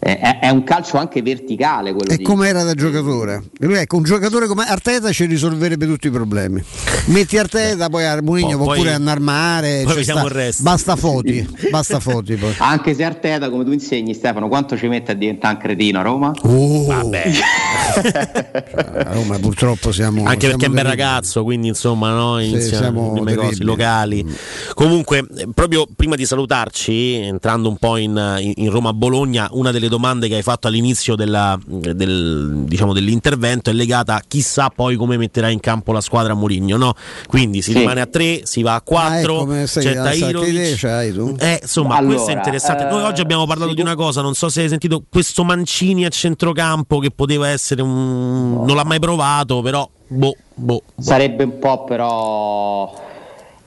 Eh, 0.01 0.17
è, 0.17 0.39
è 0.39 0.49
un 0.49 0.63
calcio 0.63 0.95
anche 0.97 1.21
verticale 1.21 1.91
quello 1.93 2.13
E 2.13 2.17
di 2.17 2.23
come 2.23 2.47
era 2.47 2.63
da 2.63 2.73
giocatore? 2.73 3.43
Lui, 3.59 3.75
ecco, 3.75 3.97
un 3.97 4.03
giocatore 4.03 4.47
come 4.47 4.63
Arteta 4.65 5.11
ci 5.11 5.25
risolverebbe 5.25 5.85
tutti 5.85 6.07
i 6.07 6.09
problemi. 6.09 6.63
Metti 7.07 7.37
Arteta, 7.37 7.89
poi 7.89 8.05
Armonigno 8.05 8.55
Poi- 8.55 8.65
può 8.65 8.75
pure 8.75 8.93
andare 8.93 9.19
mare. 9.19 9.81
poi 9.83 9.91
ci 9.91 9.97
vediamo 9.99 10.19
sta. 10.21 10.29
il 10.29 10.33
resto. 10.35 10.63
Basta 10.63 10.95
foti, 10.95 11.49
basta 11.69 11.99
foti 11.99 12.35
poi. 12.35 12.53
Anche 12.59 12.93
se 12.93 13.03
Arteta, 13.03 13.49
come 13.49 13.65
tu 13.65 13.71
insegni 13.73 14.13
Stefano, 14.13 14.47
quanto 14.47 14.77
ci 14.77 14.87
mette 14.87 15.11
a 15.11 15.15
diventare 15.15 15.55
un 15.55 15.59
cretino 15.61 15.99
a 15.99 16.01
Roma? 16.03 16.31
Oh. 16.43 16.85
Vabbè. 16.85 17.31
A 17.99 19.13
Roma 19.13 19.37
purtroppo 19.39 19.91
siamo 19.91 20.23
Anche 20.23 20.47
perché 20.47 20.51
è 20.51 20.53
un 20.53 20.59
siamo 20.59 20.75
bel 20.75 20.83
ragazzo, 20.85 21.43
quindi 21.43 21.67
insomma, 21.67 22.11
no? 22.13 22.39
inizia 22.39 22.77
siamo 22.77 23.13
nelle 23.13 23.35
cose 23.35 23.63
locali. 23.63 24.25
Comunque, 24.73 25.25
eh, 25.37 25.47
proprio 25.53 25.85
prima 25.93 26.15
di 26.15 26.25
salutarci, 26.25 27.15
entrando 27.15 27.67
un 27.69 27.77
po' 27.77 27.97
in, 27.97 28.37
in- 28.39 28.53
in 28.55 28.69
Roma-Bologna, 28.69 29.49
una 29.51 29.71
delle 29.71 29.88
domande 29.89 30.27
che 30.27 30.35
hai 30.35 30.41
fatto 30.41 30.67
all'inizio 30.67 31.15
della, 31.15 31.59
del, 31.65 32.63
diciamo, 32.65 32.93
dell'intervento 32.93 33.69
è 33.69 33.73
legata 33.73 34.15
a 34.15 34.21
chissà 34.25 34.69
poi 34.69 34.95
come 34.95 35.17
metterà 35.17 35.49
in 35.49 35.59
campo 35.59 35.91
la 35.91 36.01
squadra 36.01 36.33
Mourinho, 36.33 36.77
no? 36.77 36.93
Quindi 37.27 37.61
si 37.61 37.71
Sì. 37.73 37.79
rimane 37.79 37.99
a 38.01 38.05
3, 38.05 38.41
si 38.45 38.61
va 38.61 38.75
a 38.75 38.81
4, 38.81 39.41
Ah, 39.41 39.65
c'è 39.65 39.95
tu? 41.11 41.35
Eh, 41.39 41.59
insomma, 41.61 41.95
Allora, 41.97 42.13
questo 42.13 42.31
è 42.31 42.35
interessante. 42.35 42.83
Noi 42.85 43.01
eh, 43.01 43.05
oggi 43.05 43.21
abbiamo 43.21 43.45
parlato 43.45 43.73
di 43.73 43.81
una 43.81 43.95
cosa, 43.95 44.21
non 44.21 44.33
so 44.35 44.47
se 44.49 44.61
hai 44.61 44.69
sentito 44.69 45.03
questo 45.09 45.43
Mancini 45.43 46.05
a 46.05 46.09
centrocampo 46.09 46.99
che 46.99 47.11
poteva 47.11 47.47
essere 47.49 47.81
un 47.81 48.63
non 48.65 48.75
l'ha 48.75 48.83
mai 48.83 48.99
provato, 48.99 49.61
però 49.61 49.87
boh, 50.07 50.35
boh. 50.53 50.81
Sarebbe 50.99 51.43
un 51.43 51.59
po' 51.59 51.83
però 51.83 53.07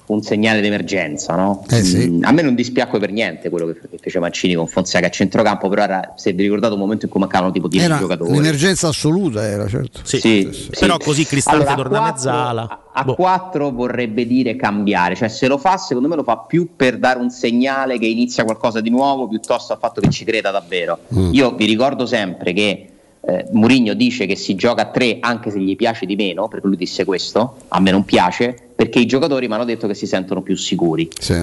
un 0.07 0.21
segnale 0.23 0.61
d'emergenza, 0.61 1.37
no? 1.37 1.65
Eh 1.71 1.83
sì. 1.83 2.09
Mm, 2.11 2.25
a 2.25 2.33
me 2.33 2.43
non 2.43 2.55
dispiacque 2.55 2.99
per 2.99 3.13
niente 3.13 3.49
quello 3.49 3.67
che 3.67 3.81
che 3.89 3.99
fece 4.01 4.19
Mancini 4.19 4.55
con 4.55 4.67
Fonseca 4.67 5.07
a 5.07 5.11
centrocampo, 5.11 5.69
però 5.69 5.83
era, 5.83 6.13
se 6.17 6.33
vi 6.33 6.43
ricordate 6.43 6.75
un 6.75 6.81
momento 6.81 7.05
in 7.07 7.11
cui 7.11 7.21
mancavano 7.21 7.53
tipo 7.53 7.69
10 7.69 7.85
Era 7.85 7.99
giocatori. 7.99 8.33
l'emergenza 8.33 8.89
assoluta 8.89 9.43
era 9.47 9.67
certo. 9.69 10.01
Sì, 10.03 10.19
Sì, 10.21 10.69
però 10.79 10.97
sì. 10.99 11.05
così 11.07 11.25
Cristante 11.25 11.67
Allora, 11.67 11.75
torna 11.83 11.99
a 11.99 12.01
quattro- 12.01 12.31
mezzala. 12.31 12.81
A 12.95 13.05
4 13.05 13.71
vorrebbe 13.73 14.27
dire 14.27 14.55
cambiare, 14.57 15.15
cioè 15.17 15.29
se 15.29 15.47
lo 15.47 15.57
fa 15.57 15.77
secondo 15.79 16.09
me 16.09 16.17
lo 16.17 16.25
fa 16.25 16.37
più 16.39 16.71
per 16.77 16.99
dare 16.99 17.19
un 17.19 17.31
segnale 17.31 17.99
che 17.99 18.07
inizia 18.07 18.45
qualcosa 18.45 18.81
di 18.81 18.91
nuovo 18.91 19.27
piuttosto 19.29 19.73
al 19.73 19.79
fatto 19.79 20.01
che 20.01 20.11
ci 20.11 20.25
creda 20.25 20.51
davvero. 20.51 20.99
Mm. 21.15 21.33
Io 21.33 21.53
vi 21.55 21.65
ricordo 21.65 22.05
sempre 22.05 22.53
che 22.53 22.87
eh, 23.25 23.47
Mourinho 23.53 23.95
dice 23.95 24.27
che 24.27 24.35
si 24.37 24.55
gioca 24.57 24.83
a 24.83 24.87
3 24.87 25.19
anche 25.21 25.51
se 25.51 25.61
gli 25.61 25.77
piace 25.77 26.05
di 26.07 26.17
meno, 26.17 26.49
perché 26.49 26.67
lui 26.67 26.77
disse 26.77 27.05
questo, 27.05 27.59
a 27.69 27.81
me 27.81 27.91
non 27.93 28.05
piace, 28.05 28.72
perché 28.83 28.99
i 28.99 29.07
giocatori 29.07 29.47
mi 29.47 29.55
hanno 29.55 29.65
detto 29.65 29.87
che 29.87 29.95
si 29.95 30.07
sentono 30.09 30.43
più 30.43 30.57
sicuri 30.57 31.09
Sì. 31.21 31.41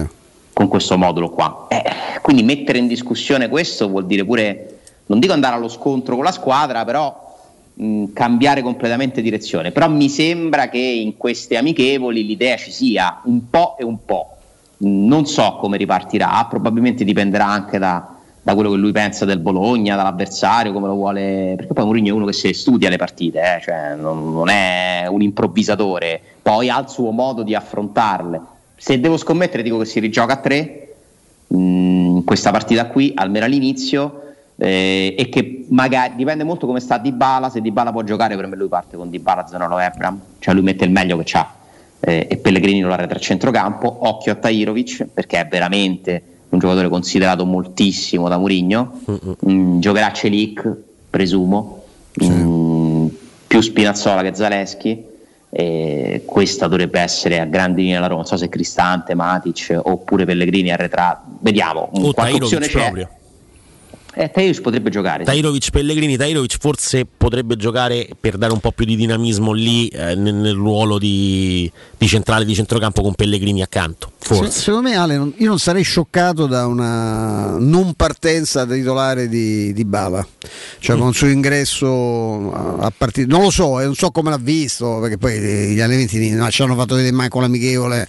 con 0.52 0.68
questo 0.68 0.98
modulo 0.98 1.30
qua. 1.30 1.66
Eh, 1.70 1.82
quindi 2.20 2.42
mettere 2.42 2.76
in 2.78 2.86
discussione 2.86 3.48
questo 3.48 3.88
vuol 3.88 4.04
dire 4.04 4.26
pure, 4.26 4.78
non 5.06 5.18
dico 5.20 5.32
andare 5.32 5.56
allo 5.56 5.68
scontro 5.68 6.16
con 6.16 6.24
la 6.24 6.32
squadra, 6.32 6.84
però 6.84 7.28
mh, 7.72 8.12
cambiare 8.12 8.60
completamente 8.60 9.22
direzione. 9.22 9.70
Però 9.70 9.88
mi 9.88 10.10
sembra 10.10 10.68
che 10.68 10.78
in 10.78 11.16
queste 11.16 11.56
amichevoli 11.56 12.26
l'idea 12.26 12.56
ci 12.58 12.70
sia 12.70 13.22
un 13.24 13.48
po' 13.48 13.76
e 13.78 13.84
un 13.84 14.04
po'. 14.04 14.36
Mh, 14.76 15.06
Non 15.06 15.24
so 15.24 15.56
come 15.58 15.78
ripartirà, 15.78 16.46
probabilmente 16.48 17.04
dipenderà 17.04 17.46
anche 17.46 17.78
da, 17.78 18.16
da 18.42 18.54
quello 18.54 18.70
che 18.70 18.76
lui 18.76 18.92
pensa 18.92 19.24
del 19.24 19.38
Bologna, 19.38 19.96
dall'avversario, 19.96 20.74
come 20.74 20.88
lo 20.88 20.94
vuole. 20.94 21.54
Perché 21.56 21.72
poi 21.72 21.84
Mourinho 21.84 22.08
è 22.08 22.12
uno 22.12 22.26
che 22.26 22.34
si 22.34 22.52
studia 22.52 22.90
le 22.90 22.98
partite, 22.98 23.40
eh, 23.40 23.60
cioè 23.62 23.94
non, 23.94 24.30
non 24.30 24.50
è 24.50 25.06
un 25.08 25.22
improvvisatore, 25.22 26.20
poi 26.42 26.68
ha 26.68 26.78
il 26.78 26.88
suo 26.88 27.10
modo 27.10 27.42
di 27.42 27.54
affrontarle. 27.54 28.40
Se 28.76 28.98
devo 28.98 29.16
scommettere, 29.16 29.62
dico 29.62 29.78
che 29.78 29.84
si 29.84 30.00
rigioca 30.00 30.34
a 30.34 30.36
tre. 30.36 30.94
Mm, 31.54 32.16
in 32.16 32.24
questa 32.24 32.50
partita 32.50 32.86
qui, 32.86 33.12
almeno 33.14 33.44
all'inizio. 33.44 34.22
eh, 34.62 35.14
e 35.16 35.28
che 35.30 35.64
magari 35.68 36.16
dipende 36.16 36.44
molto 36.44 36.66
come 36.66 36.80
sta 36.80 36.98
Dybala. 36.98 37.48
Se 37.48 37.60
Dybala 37.62 37.92
può 37.92 38.02
giocare 38.02 38.36
per 38.36 38.46
me 38.46 38.56
lui 38.56 38.68
parte 38.68 38.96
con 38.96 39.08
Dybala 39.08 39.46
Zanolo 39.46 39.78
Ebram 39.78 40.20
cioè 40.38 40.52
lui 40.52 40.62
mette 40.62 40.84
il 40.84 40.90
meglio 40.90 41.16
che 41.16 41.22
c'ha 41.24 41.54
eh, 42.00 42.26
e 42.28 42.36
Pellegrini 42.36 42.80
lo 42.80 42.92
arretra 42.92 43.16
a 43.16 43.20
centrocampo. 43.20 44.06
Occhio 44.08 44.32
a 44.32 44.34
Tahirovic 44.34 45.06
perché 45.14 45.40
è 45.40 45.48
veramente 45.48 46.22
un 46.50 46.58
giocatore 46.58 46.88
considerato 46.88 47.46
moltissimo 47.46 48.28
da 48.28 48.36
Mourinho. 48.36 49.00
Mm, 49.48 49.80
giocherà 49.80 50.12
Celic 50.12 50.70
presumo. 51.08 51.84
Mm, 52.22 53.06
più 53.46 53.60
Spinazzola 53.60 54.22
che 54.22 54.34
Zaleschi 54.34 55.04
e 55.50 56.22
questa 56.24 56.68
dovrebbe 56.68 57.00
essere 57.00 57.40
a 57.40 57.44
grandi 57.44 57.82
linee 57.82 57.98
la 57.98 58.06
Roma 58.06 58.20
non 58.20 58.26
so 58.26 58.36
se 58.36 58.48
Cristante, 58.48 59.14
Matic 59.14 59.78
oppure 59.82 60.24
Pellegrini 60.24 60.70
arretrato 60.70 61.22
vediamo 61.40 61.90
O 61.92 62.12
qualche 62.12 62.36
opzione 62.36 62.66
c'è 62.66 62.72
proprio. 62.72 63.08
Eh, 64.14 64.30
Tahirovic 64.30 64.60
potrebbe 64.60 64.90
giocare 64.90 65.20
sì. 65.20 65.30
Tahirovic 65.30 65.70
Pellegrini, 65.70 66.16
Tahirovic 66.16 66.56
forse 66.58 67.06
potrebbe 67.06 67.56
giocare 67.56 68.08
per 68.18 68.36
dare 68.36 68.52
un 68.52 68.60
po' 68.60 68.72
più 68.72 68.84
di 68.84 68.96
dinamismo 68.96 69.52
lì 69.52 69.88
eh, 69.88 70.14
nel, 70.14 70.34
nel 70.34 70.54
ruolo 70.54 70.98
di, 70.98 71.70
di 71.96 72.06
centrale 72.08 72.44
di 72.44 72.54
centrocampo 72.54 73.02
con 73.02 73.14
Pellegrini 73.14 73.62
accanto. 73.62 74.12
Forse. 74.18 74.50
Se- 74.50 74.60
secondo 74.60 74.88
me 74.88 74.96
Ale, 74.96 75.16
non- 75.16 75.32
io 75.36 75.48
non 75.48 75.58
sarei 75.58 75.82
scioccato 75.82 76.46
da 76.46 76.66
una 76.66 77.56
non 77.58 77.94
partenza 77.94 78.64
da 78.64 78.74
titolare 78.74 79.28
di, 79.28 79.72
di 79.72 79.84
Bala, 79.84 80.26
cioè 80.78 80.96
con 80.96 81.08
il 81.08 81.14
suo 81.14 81.28
ingresso 81.28 82.52
a, 82.52 82.86
a 82.86 82.92
partire, 82.96 83.26
non 83.26 83.42
lo 83.42 83.50
so, 83.50 83.80
eh, 83.80 83.84
non 83.84 83.94
so 83.94 84.10
come 84.10 84.30
l'ha 84.30 84.38
visto, 84.38 84.98
perché 85.00 85.18
poi 85.18 85.38
gli 85.38 85.80
allenamenti 85.80 86.30
non 86.30 86.50
ci 86.50 86.62
hanno 86.62 86.74
fatto 86.74 86.96
vedere 86.96 87.14
manco 87.14 87.40
l'amichevole 87.40 88.08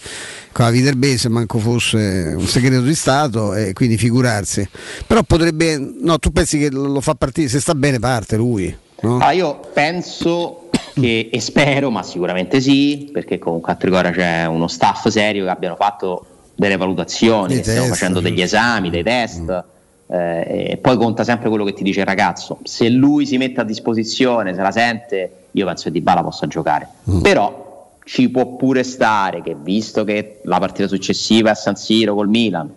con 0.51 0.65
la 0.65 0.71
Viterbese, 0.71 1.29
manco 1.29 1.59
fosse 1.59 2.33
un 2.35 2.45
segreto 2.45 2.81
di 2.81 2.95
Stato 2.95 3.53
e 3.53 3.73
quindi 3.73 3.97
figurarsi. 3.97 4.67
Però 5.07 5.23
potrebbe, 5.23 5.77
no, 5.77 6.19
tu 6.19 6.31
pensi 6.31 6.57
che 6.57 6.69
lo 6.69 7.01
fa 7.01 7.15
partire, 7.15 7.47
se 7.47 7.59
sta 7.59 7.73
bene 7.75 7.99
parte 7.99 8.35
lui, 8.35 8.75
no? 9.01 9.17
Ah, 9.19 9.31
io 9.31 9.59
penso 9.73 10.69
che, 10.93 11.29
e 11.31 11.39
spero, 11.39 11.89
ma 11.89 12.03
sicuramente 12.03 12.59
sì, 12.59 13.09
perché 13.11 13.39
comunque 13.39 13.71
a 13.73 13.75
Trigora 13.75 14.11
c'è 14.11 14.45
uno 14.45 14.67
staff 14.67 15.07
serio 15.07 15.45
che 15.45 15.49
abbiano 15.49 15.75
fatto 15.75 16.25
delle 16.55 16.77
valutazioni, 16.77 17.47
Dei 17.47 17.57
che 17.57 17.63
stiamo 17.63 17.87
test, 17.87 17.93
facendo 17.93 18.19
degli 18.19 18.41
esami, 18.41 18.89
dei 18.89 19.03
test. 19.03 19.63
eh, 20.07 20.67
e 20.71 20.77
poi 20.77 20.97
conta 20.97 21.23
sempre 21.23 21.49
quello 21.49 21.63
che 21.63 21.73
ti 21.73 21.83
dice 21.83 22.01
il 22.01 22.05
ragazzo. 22.05 22.59
Se 22.63 22.89
lui 22.89 23.25
si 23.25 23.37
mette 23.37 23.61
a 23.61 23.63
disposizione, 23.63 24.53
se 24.53 24.61
la 24.61 24.71
sente, 24.71 25.31
io 25.51 25.65
penso 25.65 25.85
che 25.85 25.91
Di 25.91 26.01
Bala 26.01 26.21
possa 26.21 26.47
giocare. 26.47 26.87
Però 27.21 27.70
ci 28.03 28.29
può 28.29 28.55
pure 28.55 28.83
stare 28.83 29.41
che 29.41 29.55
visto 29.59 30.03
che 30.03 30.39
la 30.43 30.59
partita 30.59 30.87
successiva 30.87 31.49
è 31.49 31.51
a 31.51 31.55
San 31.55 31.75
Siro 31.75 32.15
col 32.15 32.27
Milan, 32.29 32.69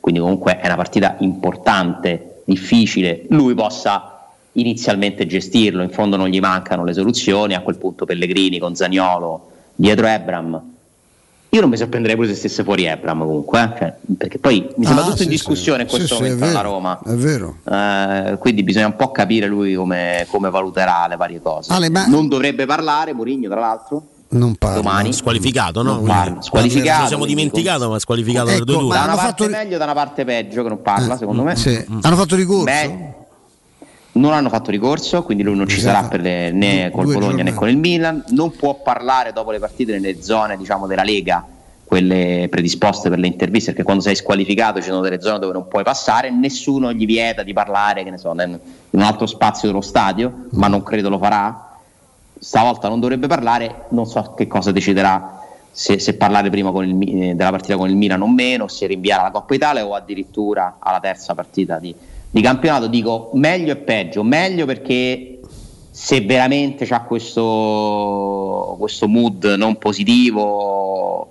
quindi 0.00 0.20
comunque 0.20 0.58
è 0.58 0.66
una 0.66 0.76
partita 0.76 1.16
importante, 1.20 2.42
difficile, 2.44 3.24
lui 3.28 3.54
possa 3.54 4.14
inizialmente 4.52 5.26
gestirlo, 5.26 5.82
in 5.82 5.90
fondo 5.90 6.16
non 6.16 6.28
gli 6.28 6.40
mancano 6.40 6.84
le 6.84 6.92
soluzioni, 6.92 7.54
a 7.54 7.60
quel 7.60 7.76
punto 7.76 8.04
Pellegrini 8.04 8.58
con 8.58 8.74
Zagnolo 8.74 9.50
dietro 9.74 10.06
Ebram. 10.06 10.62
Io 11.52 11.60
non 11.60 11.68
mi 11.70 11.76
sorprenderei 11.76 12.14
pure 12.16 12.28
se 12.28 12.34
stesse 12.36 12.62
fuori 12.62 12.84
Ebram 12.84 13.18
comunque, 13.20 13.60
eh, 13.60 13.78
cioè, 13.78 13.94
perché 14.16 14.38
poi 14.38 14.68
mi 14.76 14.84
sembra 14.86 15.04
Ah, 15.04 15.08
tutto 15.08 15.22
in 15.22 15.28
sì, 15.28 15.34
discussione 15.34 15.82
in 15.82 15.88
sì. 15.88 15.96
questo 15.96 16.14
Sì, 16.16 16.22
momento 16.22 16.44
alla 16.44 16.60
Roma. 16.60 17.00
È 17.04 17.14
vero. 17.14 17.56
Eh, 17.68 18.36
quindi 18.38 18.62
bisogna 18.62 18.86
un 18.86 18.96
po' 18.96 19.10
capire 19.10 19.46
lui 19.48 19.74
come, 19.74 20.26
come 20.30 20.48
valuterà 20.48 21.06
le 21.08 21.16
varie 21.16 21.40
cose. 21.42 21.72
Ale, 21.72 21.90
ma- 21.90 22.06
Non 22.06 22.28
dovrebbe 22.28 22.66
parlare 22.66 23.12
Mourinho, 23.12 23.48
tra 23.48 23.58
l'altro. 23.60 24.02
Non 24.32 24.54
parla. 24.54 24.76
Domani. 24.76 25.12
Squalificato, 25.12 25.82
no? 25.82 25.94
Non 25.94 26.04
parla. 26.04 26.40
Squalificato, 26.42 27.02
Ci 27.02 27.08
siamo 27.08 27.26
dimenticato, 27.26 27.88
ma 27.88 27.98
squalificato 27.98 28.48
Ecco, 28.48 28.56
per 28.58 28.64
due 28.64 28.74
ma 28.76 28.80
turni. 28.80 28.94
Da 28.94 29.02
una 29.02 29.12
hanno 29.12 29.20
parte 29.20 29.44
fatto- 29.44 29.56
meglio, 29.56 29.78
da 29.78 29.84
una 29.84 29.92
parte 29.94 30.24
peggio 30.24 30.62
che 30.62 30.68
non 30.68 30.82
parla, 30.82 31.16
secondo 31.16 31.42
me. 31.42 31.56
Sì. 31.56 31.84
Hanno 32.02 32.16
fatto 32.16 32.36
ricorso? 32.36 32.64
Beh, 32.64 33.14
non 34.12 34.32
hanno 34.32 34.48
fatto 34.48 34.70
ricorso, 34.70 35.22
quindi 35.24 35.42
lui 35.42 35.56
non 35.56 35.66
ci 35.68 35.78
Esatto. 35.78 35.94
sarà 35.96 36.08
per 36.08 36.20
le- 36.20 36.52
né 36.52 36.90
col 36.92 37.04
Due 37.04 37.14
Bologna 37.14 37.30
né 37.42 37.50
giornate. 37.52 37.56
con 37.58 37.68
il 37.68 37.76
Milan. 37.78 38.24
Non 38.28 38.52
può 38.56 38.80
parlare 38.82 39.32
dopo 39.32 39.50
le 39.50 39.58
partite 39.58 39.92
nelle 39.92 40.22
zone 40.22 40.56
diciamo, 40.56 40.86
della 40.86 41.02
Lega, 41.02 41.44
quelle 41.84 42.46
predisposte 42.48 43.08
per 43.08 43.18
le 43.18 43.26
interviste, 43.26 43.70
perché 43.70 43.82
quando 43.82 44.02
sei 44.02 44.14
squalificato 44.14 44.80
ci 44.80 44.88
sono 44.90 45.00
delle 45.00 45.20
zone 45.20 45.40
dove 45.40 45.52
non 45.52 45.66
puoi 45.66 45.82
passare, 45.82 46.30
nessuno 46.30 46.92
gli 46.92 47.04
vieta 47.04 47.42
di 47.42 47.52
parlare, 47.52 48.04
che 48.04 48.10
ne 48.10 48.18
so, 48.18 48.30
in 48.32 48.58
un 48.90 49.00
altro 49.02 49.26
spazio 49.26 49.66
dello 49.68 49.80
stadio, 49.80 50.46
ma 50.50 50.68
non 50.68 50.84
credo 50.84 51.08
lo 51.08 51.18
farà. 51.18 51.64
Stavolta 52.42 52.88
non 52.88 53.00
dovrebbe 53.00 53.26
parlare, 53.26 53.84
non 53.90 54.06
so 54.06 54.32
che 54.34 54.46
cosa 54.46 54.72
deciderà. 54.72 55.36
Se, 55.72 55.98
se 55.98 56.14
parlare 56.14 56.48
prima 56.50 56.72
con 56.72 56.84
il 56.84 57.30
eh, 57.30 57.34
della 57.34 57.50
partita 57.50 57.76
con 57.76 57.88
il 57.88 57.94
Milan 57.96 58.22
o 58.22 58.28
meno, 58.28 58.66
se 58.66 58.86
rinviare 58.86 59.20
alla 59.20 59.30
Coppa 59.30 59.54
Italia 59.54 59.86
o 59.86 59.94
addirittura 59.94 60.76
alla 60.78 61.00
terza 61.00 61.34
partita 61.34 61.78
di, 61.78 61.94
di 62.30 62.40
campionato. 62.40 62.86
Dico 62.86 63.30
meglio 63.34 63.72
e 63.72 63.76
peggio. 63.76 64.22
Meglio 64.22 64.64
perché 64.64 65.38
se 65.90 66.22
veramente 66.22 66.86
c'ha 66.86 67.02
questo, 67.02 68.76
questo 68.78 69.06
mood 69.06 69.44
non 69.58 69.76
positivo, 69.76 71.28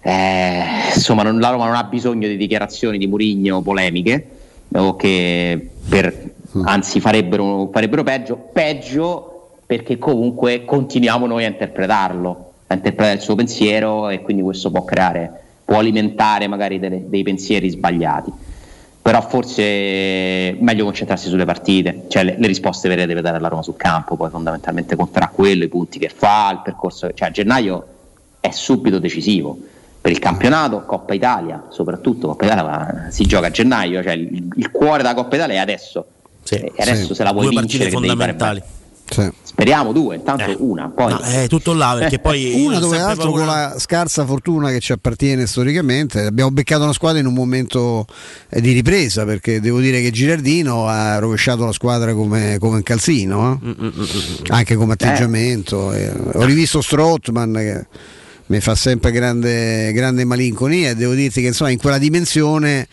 eh, 0.00 0.62
insomma, 0.94 1.24
non- 1.24 1.40
la 1.40 1.50
Roma 1.50 1.66
non 1.66 1.74
ha 1.74 1.84
bisogno 1.84 2.28
di 2.28 2.36
dichiarazioni 2.36 2.96
di 2.96 3.06
Murigno 3.08 3.60
polemiche, 3.60 4.28
o 4.72 4.94
che 4.94 5.70
per- 5.88 6.30
anzi 6.64 7.00
farebbero, 7.00 7.68
farebbero 7.72 8.02
peggio. 8.04 8.48
Peggio 8.52 9.33
perché 9.76 9.98
comunque 9.98 10.64
continuiamo 10.64 11.26
noi 11.26 11.44
a 11.44 11.48
interpretarlo, 11.48 12.52
a 12.68 12.74
interpretare 12.74 13.16
il 13.16 13.20
suo 13.20 13.34
pensiero 13.34 14.08
e 14.08 14.22
quindi 14.22 14.42
questo 14.42 14.70
può 14.70 14.84
creare, 14.84 15.40
può 15.64 15.78
alimentare 15.78 16.46
magari 16.46 16.78
delle- 16.78 17.08
dei 17.08 17.24
pensieri 17.24 17.68
sbagliati. 17.70 18.32
Però 19.02 19.20
forse 19.20 19.62
è 19.62 20.56
meglio 20.60 20.84
concentrarsi 20.84 21.28
sulle 21.28 21.44
partite, 21.44 22.04
cioè 22.06 22.22
le, 22.22 22.36
le 22.38 22.46
risposte 22.46 22.88
vere 22.88 23.04
deve 23.04 23.20
dare 23.20 23.40
la 23.40 23.48
Roma 23.48 23.62
sul 23.62 23.76
campo, 23.76 24.16
poi 24.16 24.30
fondamentalmente 24.30 24.94
conterà 24.94 25.28
quello, 25.28 25.64
i 25.64 25.68
punti 25.68 25.98
che 25.98 26.08
fa, 26.08 26.50
il 26.52 26.60
percorso, 26.62 27.12
cioè 27.12 27.28
a 27.28 27.30
gennaio 27.30 27.86
è 28.40 28.50
subito 28.50 28.98
decisivo 28.98 29.58
per 30.00 30.12
il 30.12 30.20
campionato, 30.20 30.84
Coppa 30.84 31.14
Italia, 31.14 31.64
soprattutto 31.70 32.28
Coppa 32.28 32.44
Italia 32.44 32.62
ma 32.62 33.06
si 33.10 33.26
gioca 33.26 33.48
a 33.48 33.50
gennaio, 33.50 34.02
cioè 34.02 34.12
il, 34.12 34.48
il 34.56 34.70
cuore 34.70 34.98
della 34.98 35.14
Coppa 35.14 35.34
Italia 35.34 35.56
è 35.56 35.58
adesso. 35.58 36.06
E 36.48 36.72
adesso 36.78 37.12
se 37.14 37.24
la 37.24 37.32
vuoi 37.32 37.46
Due 37.46 37.60
vincere 37.60 37.90
partite 37.90 38.00
che 38.00 38.06
devi 38.06 38.18
fare 38.18 38.30
fondamentali. 38.30 38.60
bene. 38.60 38.82
Speriamo 39.54 39.92
due, 39.92 40.16
intanto 40.16 40.52
una, 40.58 40.88
poi 40.88 41.12
No, 41.12 41.20
è 41.20 41.46
tutto 41.46 41.74
là 41.74 41.94
perché 41.96 42.18
poi 42.18 42.60
io 42.60 42.66
Una 42.70 42.80
dove 42.80 42.98
l'altro 42.98 43.30
paura- 43.30 43.38
con 43.38 43.46
la 43.46 43.78
scarsa 43.78 44.26
fortuna 44.26 44.70
che 44.70 44.80
ci 44.80 44.90
appartiene 44.90 45.46
storicamente. 45.46 46.22
Abbiamo 46.22 46.50
beccato 46.50 46.82
una 46.82 46.92
squadra 46.92 47.20
in 47.20 47.26
un 47.26 47.34
momento 47.34 48.04
eh, 48.50 48.60
di 48.60 48.72
ripresa 48.72 49.24
perché 49.24 49.60
devo 49.60 49.78
dire 49.78 50.02
che 50.02 50.10
Girardino 50.10 50.88
ha 50.88 51.16
rovesciato 51.20 51.64
la 51.64 51.70
squadra 51.72 52.14
come, 52.14 52.56
come 52.58 52.76
un 52.76 52.82
calzino 52.82 53.60
Mm, 53.64 53.70
eh. 53.70 54.42
anche 54.48 54.74
come 54.74 54.94
atteggiamento 54.94 55.92
eh, 55.92 56.10
ho 56.32 56.44
rivisto 56.44 56.80
Strottman 56.80 57.52
che 57.52 57.86
mi 58.46 58.60
fa 58.60 58.74
sempre 58.74 59.12
grande, 59.12 59.92
grande 59.92 60.24
malinconia 60.24 60.90
e 60.90 60.94
devo 60.96 61.14
dirti 61.14 61.40
che 61.40 61.46
insomma 61.48 61.70
in 61.70 61.78
quella 61.78 61.98
dimensione 61.98 62.88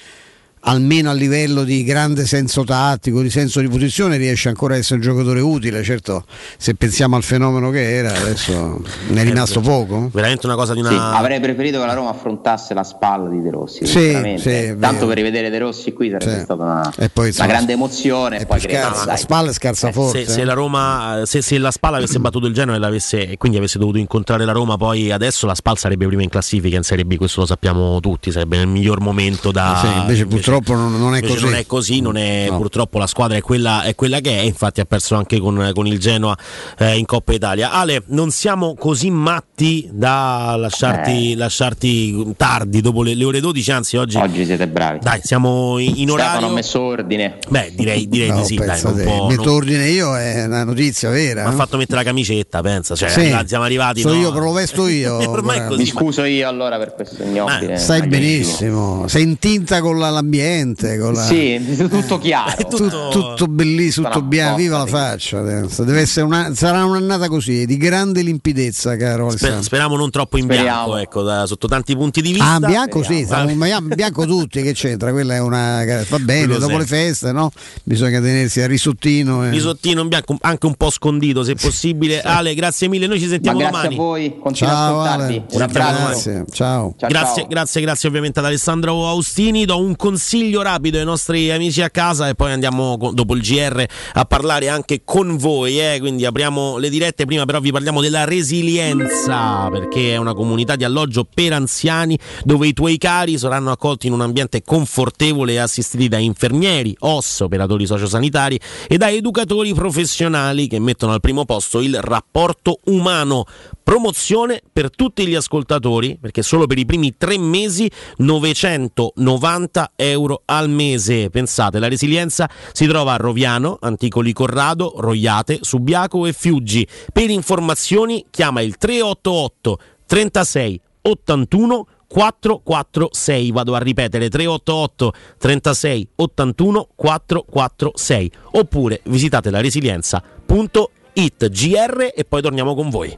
almeno 0.61 1.09
a 1.09 1.13
livello 1.13 1.63
di 1.63 1.83
grande 1.83 2.25
senso 2.25 2.63
tattico, 2.63 3.21
di 3.21 3.29
senso 3.29 3.59
di 3.61 3.67
posizione, 3.67 4.17
riesce 4.17 4.47
ancora 4.49 4.75
a 4.75 4.77
essere 4.77 4.95
un 4.95 5.01
giocatore 5.01 5.39
utile. 5.39 5.83
Certo, 5.83 6.25
se 6.57 6.75
pensiamo 6.75 7.15
al 7.15 7.23
fenomeno 7.23 7.69
che 7.69 7.95
era, 7.95 8.13
adesso 8.13 8.81
ne 9.09 9.21
è 9.21 9.23
rimasto 9.23 9.59
poco. 9.61 10.09
Veramente 10.11 10.45
una 10.45 10.55
cosa 10.55 10.73
di 10.73 10.79
una. 10.81 10.89
Sì, 10.89 10.95
avrei 10.95 11.39
preferito 11.39 11.79
che 11.79 11.85
la 11.85 11.93
Roma 11.93 12.09
affrontasse 12.09 12.73
la 12.73 12.83
spalla 12.83 13.29
di 13.29 13.41
De 13.41 13.49
Rossi. 13.49 13.85
Sì, 13.85 14.35
sì, 14.37 14.75
Tanto 14.79 15.07
per 15.07 15.15
rivedere 15.17 15.49
De 15.49 15.57
Rossi 15.59 15.93
qui 15.93 16.09
sarebbe 16.09 16.37
Sì. 16.37 16.43
stata 16.43 16.61
una, 16.63 16.93
E 16.97 17.09
poi, 17.09 17.23
una 17.23 17.27
insomma, 17.27 17.47
grande 17.47 17.73
emozione. 17.73 18.39
E 18.39 18.45
poi 18.45 18.59
scarsa, 18.59 19.05
la 19.05 19.15
spalla 19.17 19.49
è 19.49 19.53
scarsa 19.53 19.91
forte. 19.91 20.25
Se, 20.25 20.31
se 20.31 20.43
la 20.43 20.53
Roma, 20.53 21.21
se, 21.25 21.41
se 21.41 21.57
la 21.57 21.71
Spal 21.71 21.95
avesse 21.95 22.19
battuto 22.19 22.45
il 22.47 22.53
Genoa 22.53 22.75
e, 22.75 22.79
l'avesse- 22.79 23.27
e 23.29 23.37
quindi 23.37 23.57
avesse 23.57 23.79
dovuto 23.79 23.97
incontrare 23.97 24.45
la 24.45 24.51
Roma, 24.51 24.77
poi 24.77 25.11
adesso 25.11 25.45
la 25.45 25.55
Spal 25.55 25.77
sarebbe 25.77 26.05
prima 26.07 26.21
in 26.23 26.29
classifica 26.29 26.75
in 26.77 26.83
Serie 26.83 27.05
B, 27.05 27.15
questo 27.17 27.41
lo 27.41 27.45
sappiamo 27.45 27.99
tutti, 27.99 28.31
sarebbe 28.31 28.57
nel 28.57 28.67
miglior 28.67 28.99
momento 28.99 29.51
da. 29.51 29.79
Sì, 29.81 29.99
invece 29.99 30.25
purtroppo 30.51 30.73
non, 30.79 30.99
non 30.99 31.13
è 31.15 31.19
invece 31.19 31.33
così. 31.35 31.45
non 31.45 31.53
è 31.55 31.65
così, 31.65 32.01
non 32.01 32.17
è- 32.17 32.47
purtroppo 32.49 32.97
la 32.97 33.07
squadra 33.07 33.37
è 33.37 33.41
quella, 33.41 33.83
è 33.83 33.95
quella 33.95 34.19
che 34.19 34.37
è, 34.37 34.41
infatti 34.41 34.81
ha 34.81 34.85
perso 34.85 35.15
anche 35.15 35.39
con, 35.39 35.71
con 35.73 35.87
il 35.87 35.99
Genoa 35.99 36.37
eh, 36.77 36.97
in 36.97 37.05
Coppa 37.05 37.33
Italia. 37.33 37.71
Ale, 37.71 38.03
non 38.07 38.31
siamo 38.31 38.75
così 38.75 39.09
matti 39.09 39.87
da 39.91 40.55
lasciarti, 40.57 41.35
lasciarti 41.35 42.33
tardi 42.35 42.81
dopo 42.81 43.03
le, 43.03 43.13
le 43.15 43.23
ore 43.23 43.39
12, 43.39 43.71
anzi 43.71 43.97
oggi... 43.97 44.17
Oggi 44.17 44.45
siete 44.45 44.67
bravi. 44.67 44.99
Dai, 45.01 45.19
siamo 45.23 45.77
in, 45.77 45.87
in 45.95 46.09
Stefano 46.09 46.13
orario... 46.13 46.47
ha 46.47 46.51
messo 46.51 46.81
ordine. 46.81 47.37
Beh, 47.47 47.71
direi, 47.75 48.07
direi 48.07 48.29
No, 48.29 48.39
di 48.39 48.45
sì, 48.45 48.55
dai, 48.55 48.81
te, 48.81 49.03
può- 49.03 49.27
metto 49.27 49.43
non- 49.45 49.53
ordine 49.55 49.87
io 49.89 50.17
è 50.17 50.45
una 50.45 50.63
notizia 50.63 51.09
vera. 51.09 51.43
mi 51.43 51.49
ha 51.49 51.53
eh? 51.53 51.55
fatto 51.55 51.77
mettere 51.77 51.97
la 51.97 52.03
camicetta, 52.03 52.61
pensa, 52.61 52.95
cioè, 52.95 53.09
Sì. 53.09 53.35
siamo 53.45 53.63
arrivati... 53.63 54.01
So 54.01 54.09
no? 54.09 54.19
io, 54.19 54.31
però 54.31 54.45
lo 54.45 54.53
vesto 54.53 54.87
io. 54.89 55.15
Ormai 55.17 55.29
è 55.31 55.41
guarda. 55.59 55.67
così. 55.67 55.81
Mi 55.81 55.87
scuso 55.87 56.23
io 56.23 56.47
allora 56.47 56.77
per 56.77 56.93
questo 56.93 57.23
ignobile. 57.23 57.77
Sai 57.77 57.99
aggettivo. 57.99 58.19
benissimo, 58.21 59.07
sei 59.07 59.23
in 59.23 59.39
tinta 59.39 59.81
con 59.81 59.97
la- 59.99 60.09
l'ambiente, 60.41 60.97
con 60.97 61.13
la... 61.13 61.21
Sì, 61.21 61.75
tutto 61.89 62.17
chiaro. 62.19 62.49
Tu- 62.71 62.89
tutto 62.89 63.47
bellissimo, 63.47 64.07
tutto 64.09 64.21
bianco, 64.23 64.57
viva 64.57 64.77
la 64.79 64.85
faccia 64.85 65.39
adesso. 65.39 65.83
Deve 65.83 66.01
essere 66.01 66.25
una, 66.25 66.53
sarà 66.55 66.85
un'annata 66.85 67.27
così, 67.27 67.65
di 67.65 67.77
grande 67.77 68.21
limpidezza, 68.21 68.95
caro 68.95 69.29
Sper- 69.29 69.29
Alessandro. 69.29 69.61
speriamo 69.63 69.95
non 69.97 70.09
troppo 70.09 70.37
in 70.37 70.47
bianco, 70.47 70.97
ecco, 70.97 71.21
da- 71.21 71.45
sotto 71.45 71.67
tanti 71.67 71.95
punti 71.95 72.21
di 72.21 72.31
vista. 72.31 72.53
Ah, 72.53 72.59
bianco 72.59 73.03
sì, 73.03 73.23
Speriamo. 73.25 73.53
ma 73.55 73.67
in 73.67 73.91
bianco 73.95 74.25
tutti, 74.25 74.61
che 74.61 74.73
c'entra? 74.73 75.11
Quella 75.11 75.35
è 75.35 75.39
una. 75.39 75.83
va 76.09 76.19
bene, 76.19 76.45
Quello 76.45 76.59
dopo 76.59 76.71
sì. 76.73 76.77
le 76.79 76.85
feste, 76.85 77.31
no? 77.31 77.51
Bisogna 77.83 78.19
tenersi 78.19 78.61
a 78.61 78.67
risottino. 78.67 79.45
e- 79.45 79.49
Risottino 79.51 80.01
in 80.01 80.07
bianco, 80.07 80.37
anche 80.41 80.65
un 80.65 80.75
po' 80.75 80.89
scondito 80.89 81.43
se 81.43 81.55
possibile. 81.55 82.21
Ale, 82.21 82.53
grazie 82.55 82.87
mille, 82.87 83.07
noi 83.07 83.17
ci 83.19 83.25
Ma 83.25 83.31
sentiamo 83.31 83.57
grazie 83.59 83.89
domani. 83.89 83.95
a 83.95 83.97
voi, 83.97 84.39
Ciao, 84.53 85.01
ascoltarvi. 85.01 85.23
Ale. 85.35 85.45
Un 85.51 85.61
abbraccio. 85.61 86.01
Grazie, 86.05 86.45
ciao. 86.51 86.95
Ciao, 86.97 87.09
grazie, 87.09 87.41
ciao. 87.41 87.47
grazie, 87.49 87.81
grazie 87.81 88.07
ovviamente 88.07 88.39
ad 88.39 88.45
Alessandro 88.45 89.07
Austini. 89.07 89.65
Do 89.65 89.79
un 89.79 89.95
consiglio 89.95 90.30
rapido 90.61 90.97
ai 90.97 91.03
nostri 91.03 91.51
amici 91.51 91.81
a 91.81 91.89
casa 91.89 92.29
e 92.29 92.35
poi 92.35 92.51
andiamo 92.51 92.97
dopo 93.13 93.35
il 93.35 93.41
GR 93.41 93.83
a 94.13 94.25
parlare 94.25 94.69
anche 94.69 95.01
con 95.03 95.35
voi. 95.35 95.79
eh. 95.79 95.97
Quindi 95.99 96.25
apriamo 96.25 96.77
le 96.77 96.89
dirette. 96.89 97.25
Prima, 97.25 97.45
però, 97.45 97.59
vi 97.59 97.71
parliamo 97.71 97.99
della 98.01 98.23
resilienza 98.23 99.67
perché 99.69 100.13
è 100.13 100.15
una 100.17 100.33
comunità 100.33 100.75
di 100.75 100.85
alloggio 100.85 101.27
per 101.31 101.53
anziani 101.53 102.17
dove 102.43 102.67
i 102.67 102.73
tuoi 102.73 102.97
cari 102.97 103.37
saranno 103.37 103.71
accolti 103.71 104.07
in 104.07 104.13
un 104.13 104.21
ambiente 104.21 104.61
confortevole 104.63 105.53
e 105.53 105.57
assistiti 105.57 106.07
da 106.07 106.17
infermieri, 106.17 106.95
OS, 106.99 107.41
operatori 107.41 107.85
sociosanitari 107.85 108.59
e 108.87 108.97
da 108.97 109.11
educatori 109.11 109.73
professionali 109.73 110.67
che 110.67 110.79
mettono 110.79 111.11
al 111.13 111.19
primo 111.19 111.43
posto 111.45 111.81
il 111.81 111.99
rapporto 112.01 112.79
umano. 112.85 113.45
Promozione 113.83 114.61
per 114.71 114.89
tutti 114.89 115.27
gli 115.27 115.35
ascoltatori, 115.35 116.17
perché 116.21 116.43
solo 116.43 116.67
per 116.67 116.77
i 116.77 116.85
primi 116.85 117.15
tre 117.17 117.37
mesi 117.37 117.91
990 118.17 119.91
euro 119.95 120.19
al 120.45 120.69
mese. 120.69 121.29
Pensate, 121.29 121.79
la 121.79 121.87
resilienza 121.87 122.49
si 122.71 122.85
trova 122.87 123.13
a 123.13 123.17
Roviano, 123.17 123.77
Anticoli 123.81 124.33
Corrado, 124.33 124.93
Roiate, 124.97 125.59
Subiaco 125.61 126.25
e 126.25 126.33
Fiuggi. 126.33 126.87
Per 127.11 127.29
informazioni 127.29 128.25
chiama 128.29 128.61
il 128.61 128.77
388 128.77 129.79
36 130.05 130.81
81 131.01 131.87
446 132.07 133.51
vado 133.51 133.73
a 133.73 133.79
ripetere 133.79 134.29
388 134.29 135.13
36 135.37 136.07
81 136.15 136.87
446 136.95 138.31
oppure 138.51 138.99
visitate 139.05 139.49
la 139.49 139.61
resilienza.it 139.61 141.49
gr 141.49 142.11
e 142.13 142.25
poi 142.27 142.41
torniamo 142.41 142.75
con 142.75 142.89
voi 142.89 143.17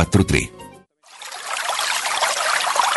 443. 0.05 0.60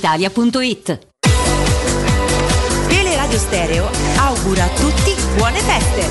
brispalitalia.it. 0.00 0.98
Teleradio 2.88 3.38
Stereo 3.38 3.88
augura 4.16 4.64
a 4.64 4.68
tutti 4.68 5.14
buone 5.36 5.58
feste. 5.58 6.08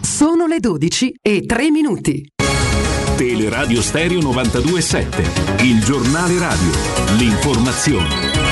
Sono 0.00 0.46
le 0.46 0.58
12 0.58 1.14
e 1.20 1.44
3 1.44 1.70
minuti. 1.70 2.26
Teleradio 3.16 3.82
Stereo 3.82 4.20
92.7, 4.20 5.64
il 5.64 5.84
giornale 5.84 6.38
radio, 6.38 6.70
l'informazione. 7.16 8.47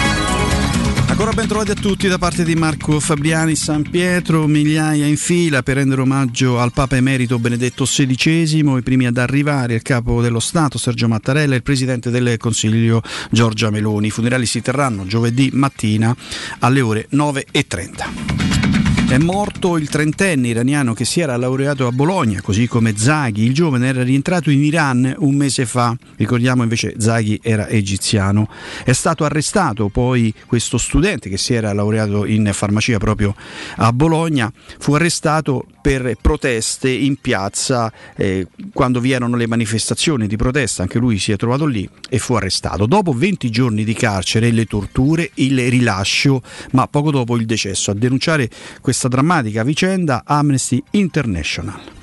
Ancora 1.08 1.32
ben 1.32 1.46
trovati 1.46 1.70
a 1.70 1.74
tutti 1.74 2.08
da 2.08 2.18
parte 2.18 2.44
di 2.44 2.54
Marco 2.54 3.00
Fabriani 3.00 3.54
San 3.54 3.88
Pietro, 3.88 4.46
migliaia 4.46 5.06
in 5.06 5.16
fila 5.16 5.62
per 5.62 5.76
rendere 5.76 6.02
omaggio 6.02 6.58
al 6.58 6.72
Papa 6.72 6.96
Emerito 6.96 7.38
Benedetto 7.38 7.84
XVI, 7.84 8.58
i 8.58 8.82
primi 8.82 9.06
ad 9.06 9.16
arrivare 9.16 9.74
il 9.74 9.82
capo 9.82 10.20
dello 10.20 10.40
Stato 10.40 10.78
Sergio 10.78 11.08
Mattarella 11.08 11.54
e 11.54 11.58
il 11.58 11.62
Presidente 11.62 12.10
del 12.10 12.36
Consiglio 12.36 13.02
Giorgia 13.30 13.70
Meloni. 13.70 14.08
I 14.08 14.10
funerali 14.10 14.46
si 14.46 14.60
terranno 14.60 15.06
giovedì 15.06 15.50
mattina 15.52 16.14
alle 16.58 16.80
ore 16.80 17.08
9.30. 17.12 18.65
È 19.08 19.18
morto 19.18 19.76
il 19.76 19.88
trentenne 19.88 20.48
iraniano 20.48 20.92
che 20.92 21.04
si 21.04 21.20
era 21.20 21.36
laureato 21.36 21.86
a 21.86 21.92
Bologna, 21.92 22.40
così 22.42 22.66
come 22.66 22.96
Zaghi. 22.96 23.44
Il 23.44 23.54
giovane 23.54 23.86
era 23.86 24.02
rientrato 24.02 24.50
in 24.50 24.64
Iran 24.64 25.14
un 25.18 25.36
mese 25.36 25.64
fa. 25.64 25.96
Ricordiamo 26.16 26.64
invece 26.64 26.96
Zaghi 26.98 27.38
era 27.40 27.68
egiziano. 27.68 28.48
È 28.84 28.92
stato 28.92 29.24
arrestato 29.24 29.90
poi 29.90 30.34
questo 30.46 30.76
studente 30.76 31.28
che 31.28 31.38
si 31.38 31.54
era 31.54 31.72
laureato 31.72 32.26
in 32.26 32.50
farmacia 32.52 32.98
proprio 32.98 33.36
a 33.76 33.92
Bologna. 33.92 34.52
Fu 34.78 34.94
arrestato 34.94 35.66
per 35.80 36.16
proteste 36.20 36.90
in 36.90 37.14
piazza 37.14 37.92
eh, 38.16 38.48
quando 38.72 38.98
vi 38.98 39.12
erano 39.12 39.36
le 39.36 39.46
manifestazioni 39.46 40.26
di 40.26 40.34
protesta. 40.34 40.82
Anche 40.82 40.98
lui 40.98 41.20
si 41.20 41.30
è 41.30 41.36
trovato 41.36 41.64
lì 41.64 41.88
e 42.10 42.18
fu 42.18 42.34
arrestato. 42.34 42.86
Dopo 42.86 43.12
20 43.12 43.50
giorni 43.50 43.84
di 43.84 43.94
carcere, 43.94 44.50
le 44.50 44.64
torture, 44.64 45.30
il 45.34 45.70
rilascio, 45.70 46.42
ma 46.72 46.88
poco 46.88 47.12
dopo 47.12 47.36
il 47.36 47.46
decesso. 47.46 47.92
A 47.92 47.94
denunciare 47.94 48.50
questa 48.80 48.95
drammatica 49.04 49.62
vicenda 49.62 50.22
Amnesty 50.24 50.82
International. 50.90 51.95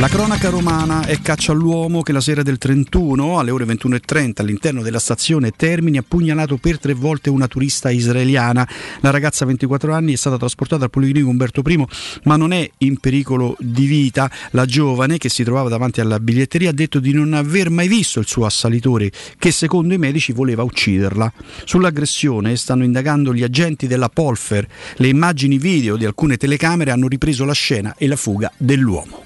La 0.00 0.08
cronaca 0.08 0.50
romana 0.50 1.06
è 1.06 1.20
caccia 1.20 1.52
all'uomo 1.52 2.02
che 2.02 2.10
la 2.10 2.20
sera 2.20 2.42
del 2.42 2.58
31 2.58 3.38
alle 3.38 3.52
ore 3.52 3.64
21.30 3.64 4.32
all'interno 4.42 4.82
della 4.82 4.98
stazione 4.98 5.52
Termini 5.52 5.98
ha 5.98 6.04
pugnalato 6.06 6.56
per 6.56 6.80
tre 6.80 6.94
volte 6.94 7.30
una 7.30 7.46
turista 7.46 7.90
israeliana. 7.90 8.68
La 9.00 9.10
ragazza 9.10 9.44
24 9.44 9.94
anni 9.94 10.12
è 10.12 10.16
stata 10.16 10.36
trasportata 10.36 10.82
al 10.84 10.90
Policlinico 10.90 11.30
Umberto 11.30 11.62
I 11.64 11.86
ma 12.24 12.34
non 12.34 12.52
è 12.52 12.68
in 12.78 12.98
pericolo 12.98 13.56
di 13.60 13.86
vita. 13.86 14.28
La 14.50 14.66
giovane 14.66 15.16
che 15.16 15.28
si 15.28 15.44
trovava 15.44 15.68
davanti 15.68 16.00
alla 16.00 16.18
biglietteria 16.18 16.70
ha 16.70 16.74
detto 16.74 16.98
di 16.98 17.12
non 17.12 17.32
aver 17.32 17.70
mai 17.70 17.86
visto 17.86 18.18
il 18.18 18.26
suo 18.26 18.46
assalitore 18.46 19.12
che 19.38 19.52
secondo 19.52 19.94
i 19.94 19.98
medici 19.98 20.32
voleva 20.32 20.64
ucciderla. 20.64 21.32
Sull'aggressione 21.64 22.56
stanno 22.56 22.82
indagando 22.82 23.32
gli 23.32 23.44
agenti 23.44 23.86
della 23.86 24.08
Polfer. 24.08 24.66
Le 24.96 25.06
immagini 25.06 25.56
video 25.56 25.96
di 25.96 26.04
alcune 26.04 26.36
telecamere 26.36 26.90
hanno 26.90 27.06
ripreso 27.06 27.44
la 27.44 27.54
scena 27.54 27.94
e 27.96 28.08
la 28.08 28.16
fuga 28.16 28.52
dell'uomo. 28.58 29.22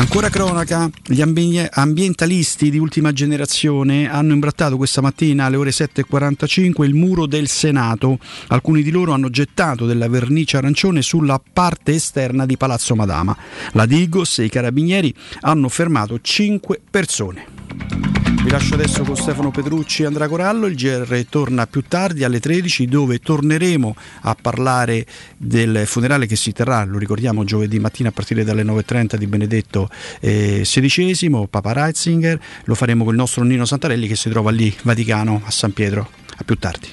Ancora 0.00 0.30
cronaca, 0.30 0.90
gli 1.06 1.20
ambi- 1.20 1.62
ambientalisti 1.70 2.70
di 2.70 2.78
ultima 2.78 3.12
generazione 3.12 4.10
hanno 4.10 4.32
imbrattato 4.32 4.78
questa 4.78 5.02
mattina 5.02 5.44
alle 5.44 5.56
ore 5.56 5.70
7.45 5.72 6.84
il 6.84 6.94
muro 6.94 7.26
del 7.26 7.48
Senato. 7.48 8.18
Alcuni 8.46 8.82
di 8.82 8.90
loro 8.90 9.12
hanno 9.12 9.28
gettato 9.28 9.84
della 9.84 10.08
vernice 10.08 10.56
arancione 10.56 11.02
sulla 11.02 11.38
parte 11.38 11.92
esterna 11.92 12.46
di 12.46 12.56
Palazzo 12.56 12.96
Madama. 12.96 13.36
La 13.72 13.84
Digos 13.84 14.38
e 14.38 14.44
i 14.44 14.48
carabinieri 14.48 15.14
hanno 15.40 15.68
fermato 15.68 16.18
5 16.18 16.80
persone. 16.90 18.19
Vi 18.42 18.48
lascio 18.48 18.72
adesso 18.72 19.04
con 19.04 19.16
Stefano 19.16 19.50
Petrucci 19.50 20.02
e 20.02 20.06
Andrea 20.06 20.26
Corallo, 20.26 20.64
il 20.66 20.74
GR 20.74 21.26
torna 21.28 21.66
più 21.66 21.82
tardi 21.86 22.24
alle 22.24 22.40
13 22.40 22.86
dove 22.86 23.18
torneremo 23.18 23.94
a 24.22 24.34
parlare 24.40 25.04
del 25.36 25.86
funerale 25.86 26.26
che 26.26 26.36
si 26.36 26.50
terrà, 26.52 26.84
lo 26.84 26.96
ricordiamo 26.96 27.44
giovedì 27.44 27.78
mattina 27.78 28.08
a 28.08 28.12
partire 28.12 28.42
dalle 28.42 28.62
9.30 28.62 29.16
di 29.16 29.26
Benedetto 29.26 29.90
eh, 30.20 30.62
XVI, 30.64 31.48
Papa 31.50 31.72
Reitzinger, 31.72 32.40
lo 32.64 32.74
faremo 32.74 33.04
con 33.04 33.12
il 33.12 33.18
nostro 33.18 33.44
Nino 33.44 33.66
Santarelli 33.66 34.08
che 34.08 34.16
si 34.16 34.30
trova 34.30 34.50
lì, 34.50 34.74
Vaticano, 34.84 35.42
a 35.44 35.50
San 35.50 35.74
Pietro. 35.74 36.08
A 36.36 36.42
più 36.42 36.56
tardi. 36.56 36.88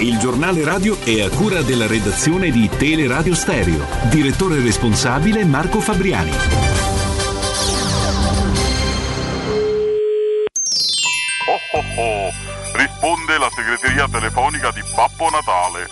Il 0.00 0.18
giornale 0.18 0.62
radio 0.62 1.00
è 1.00 1.22
a 1.22 1.30
cura 1.30 1.62
della 1.62 1.86
redazione 1.86 2.50
di 2.50 2.68
Teleradio 2.76 3.34
Stereo. 3.34 3.86
Direttore 4.10 4.60
responsabile 4.60 5.42
Marco 5.46 5.80
Fabriani. 5.80 6.93
Oh 11.74 11.82
oh 11.96 12.30
risponde 12.74 13.36
la 13.36 13.50
segreteria 13.50 14.06
telefonica 14.08 14.70
di 14.70 14.80
Babbo 14.94 15.28
Natale. 15.30 15.90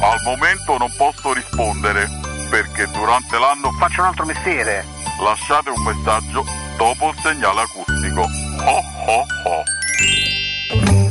Al 0.00 0.20
momento 0.24 0.76
non 0.76 0.92
posso 0.94 1.32
rispondere 1.32 2.06
perché 2.50 2.86
durante 2.90 3.38
l'anno 3.38 3.72
faccio 3.78 4.02
un 4.02 4.08
altro 4.08 4.26
mestiere. 4.26 4.84
Lasciate 5.22 5.70
un 5.70 5.82
messaggio 5.82 6.44
dopo 6.76 7.08
il 7.08 7.18
segnale 7.22 7.62
acustico. 7.62 8.20
Oh 8.20 8.82
oh 9.06 9.26
oh. 9.44 11.05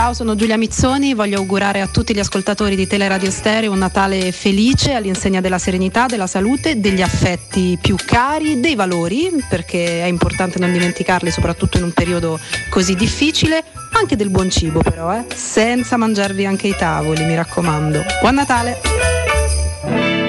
Ciao, 0.00 0.14
sono 0.14 0.34
Giulia 0.34 0.56
Mizzoni, 0.56 1.12
voglio 1.12 1.36
augurare 1.36 1.82
a 1.82 1.86
tutti 1.86 2.14
gli 2.14 2.18
ascoltatori 2.18 2.74
di 2.74 2.86
Teleradio 2.86 3.30
Stereo 3.30 3.70
un 3.70 3.76
Natale 3.76 4.32
felice 4.32 4.94
all'insegna 4.94 5.42
della 5.42 5.58
serenità, 5.58 6.06
della 6.06 6.26
salute, 6.26 6.80
degli 6.80 7.02
affetti 7.02 7.76
più 7.78 7.96
cari, 8.02 8.60
dei 8.60 8.74
valori, 8.74 9.30
perché 9.46 10.02
è 10.02 10.06
importante 10.06 10.58
non 10.58 10.72
dimenticarli 10.72 11.30
soprattutto 11.30 11.76
in 11.76 11.82
un 11.82 11.92
periodo 11.92 12.40
così 12.70 12.94
difficile, 12.94 13.62
anche 13.92 14.16
del 14.16 14.30
buon 14.30 14.48
cibo 14.48 14.80
però, 14.80 15.14
eh? 15.14 15.26
senza 15.34 15.98
mangiarvi 15.98 16.46
anche 16.46 16.68
i 16.68 16.74
tavoli, 16.74 17.22
mi 17.26 17.34
raccomando. 17.34 18.02
Buon 18.22 18.34
Natale! 18.36 20.19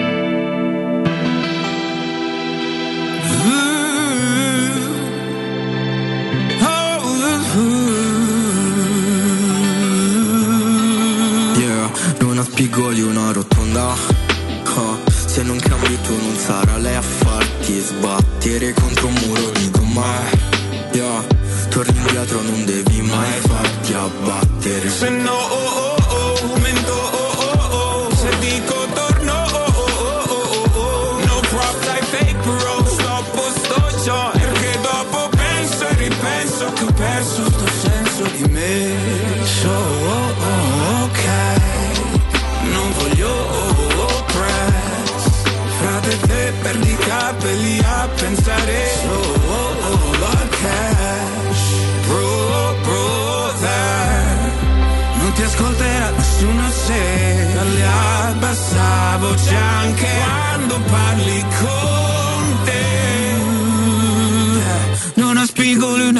Ha 12.41 12.43
spigoli 12.43 13.01
una 13.01 13.31
rotonda. 13.31 13.93
Ah, 13.93 14.97
Se 15.05 15.43
non 15.43 15.57
cambi 15.59 15.97
tu 16.01 16.13
non 16.15 16.35
sarà 16.35 16.77
lei 16.77 16.95
a 16.95 17.01
farti 17.01 17.80
sbattere 17.80 18.73
contro 18.73 19.07
un 19.07 19.13
muro 19.26 19.51
di 19.51 19.69
gomma. 19.69 20.49
Yeah, 20.91 21.23
torni 21.69 21.97
indietro 21.97 22.41
non 22.41 22.65
devi 22.65 23.01
mai 23.01 23.39
farti 23.41 23.93
abbattere. 23.93 24.89
Se 24.89 25.09
no, 25.09 25.31
oh, 25.31 25.55
oh, 25.55 25.80
oh, 25.80 25.90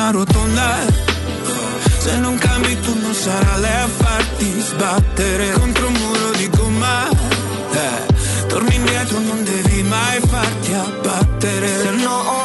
una 0.02 0.12
rotonda. 0.12 0.80
Se 2.00 2.18
non 2.18 2.36
cambi 2.38 2.80
tu 2.80 2.98
non 3.00 3.14
sarà 3.14 3.58
lei 3.58 3.82
a 3.84 3.88
farti 3.88 4.60
sbattere 4.60 5.52
contro 5.52 5.88
un 5.88 5.94
muro 5.94 6.32
di 6.32 6.50
gomma. 6.50 7.08
Eh, 7.10 8.46
Torni 8.48 8.76
indietro 8.76 9.20
non 9.20 9.44
devi 9.44 9.84
mai 9.84 10.20
farti 10.28 10.74
abbattere. 10.74 11.68
Se 11.68 11.92
no 11.92 12.41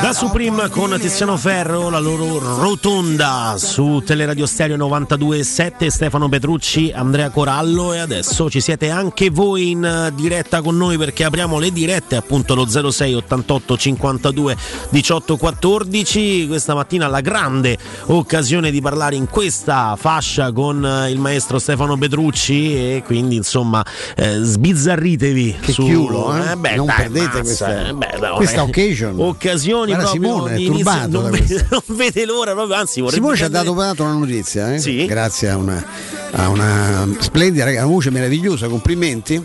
Da 0.00 0.14
Supreme 0.14 0.70
con 0.70 0.96
Tiziano 0.98 1.36
Ferro, 1.36 1.90
la 1.90 1.98
loro 1.98 2.38
rotonda 2.38 3.56
su 3.58 4.02
Teleradio 4.02 4.46
Stereo 4.46 4.78
92.7, 4.78 5.88
Stefano 5.88 6.30
Petrucci, 6.30 6.90
Andrea 6.94 7.28
Corallo 7.28 7.92
e 7.92 7.98
adesso 7.98 8.48
ci 8.48 8.62
siete 8.62 8.88
anche 8.88 9.28
voi 9.28 9.72
in 9.72 9.84
eh, 9.84 10.14
diretta 10.14 10.62
con 10.62 10.78
noi 10.78 10.96
perché 10.96 11.24
apriamo 11.24 11.58
le 11.58 11.70
dirette 11.70 12.16
appunto 12.16 12.54
lo 12.54 12.66
06 12.66 13.12
88 13.12 13.76
52 13.76 14.56
18 14.88 15.36
14. 15.36 16.46
Questa 16.48 16.74
mattina 16.74 17.06
la 17.06 17.20
grande 17.20 17.76
occasione 18.06 18.70
di 18.70 18.80
parlare 18.80 19.16
in 19.16 19.28
questa 19.28 19.94
fascia 20.00 20.52
con 20.52 20.82
eh, 20.82 21.10
il 21.10 21.18
maestro 21.18 21.58
Stefano 21.58 21.98
Petrucci 21.98 22.74
e 22.74 23.02
quindi 23.04 23.36
insomma 23.36 23.84
eh, 24.16 24.38
sbizzarritevi 24.40 25.58
Che 25.60 25.72
su 25.72 25.84
chiulo, 25.84 26.34
eh? 26.34 26.56
beh, 26.56 26.76
Non 26.76 26.86
dai, 26.86 26.96
perdete 26.96 27.56
mazza, 27.57 27.57
questa- 27.64 27.88
eh, 27.88 27.92
beh, 27.94 28.18
no, 28.20 28.34
questa 28.34 28.62
occasion. 28.62 29.14
Occasioni 29.18 29.92
Guarda, 29.94 30.10
proprio 30.10 30.32
Simone 30.32 30.54
è 30.54 30.64
turbato 30.66 31.08
non, 31.08 31.22
da 31.24 31.30
vede, 31.30 31.46
questo. 31.46 31.66
non 31.88 31.96
vede 31.96 32.24
l'ora 32.24 32.52
proprio, 32.52 32.76
anzi 32.76 33.00
vorrebbe 33.00 33.16
Simone 33.20 33.36
ci 33.36 33.42
ha 33.44 33.48
dato, 33.48 33.72
dato 33.74 34.02
una 34.04 34.12
notizia, 34.12 34.74
eh? 34.74 35.04
grazie 35.06 35.48
a 35.50 35.56
una, 35.56 35.84
a 36.32 36.48
una 36.48 37.08
splendida 37.18 37.64
raga- 37.64 37.84
una 37.84 37.92
voce 37.94 38.10
meravigliosa, 38.10 38.68
complimenti. 38.68 39.44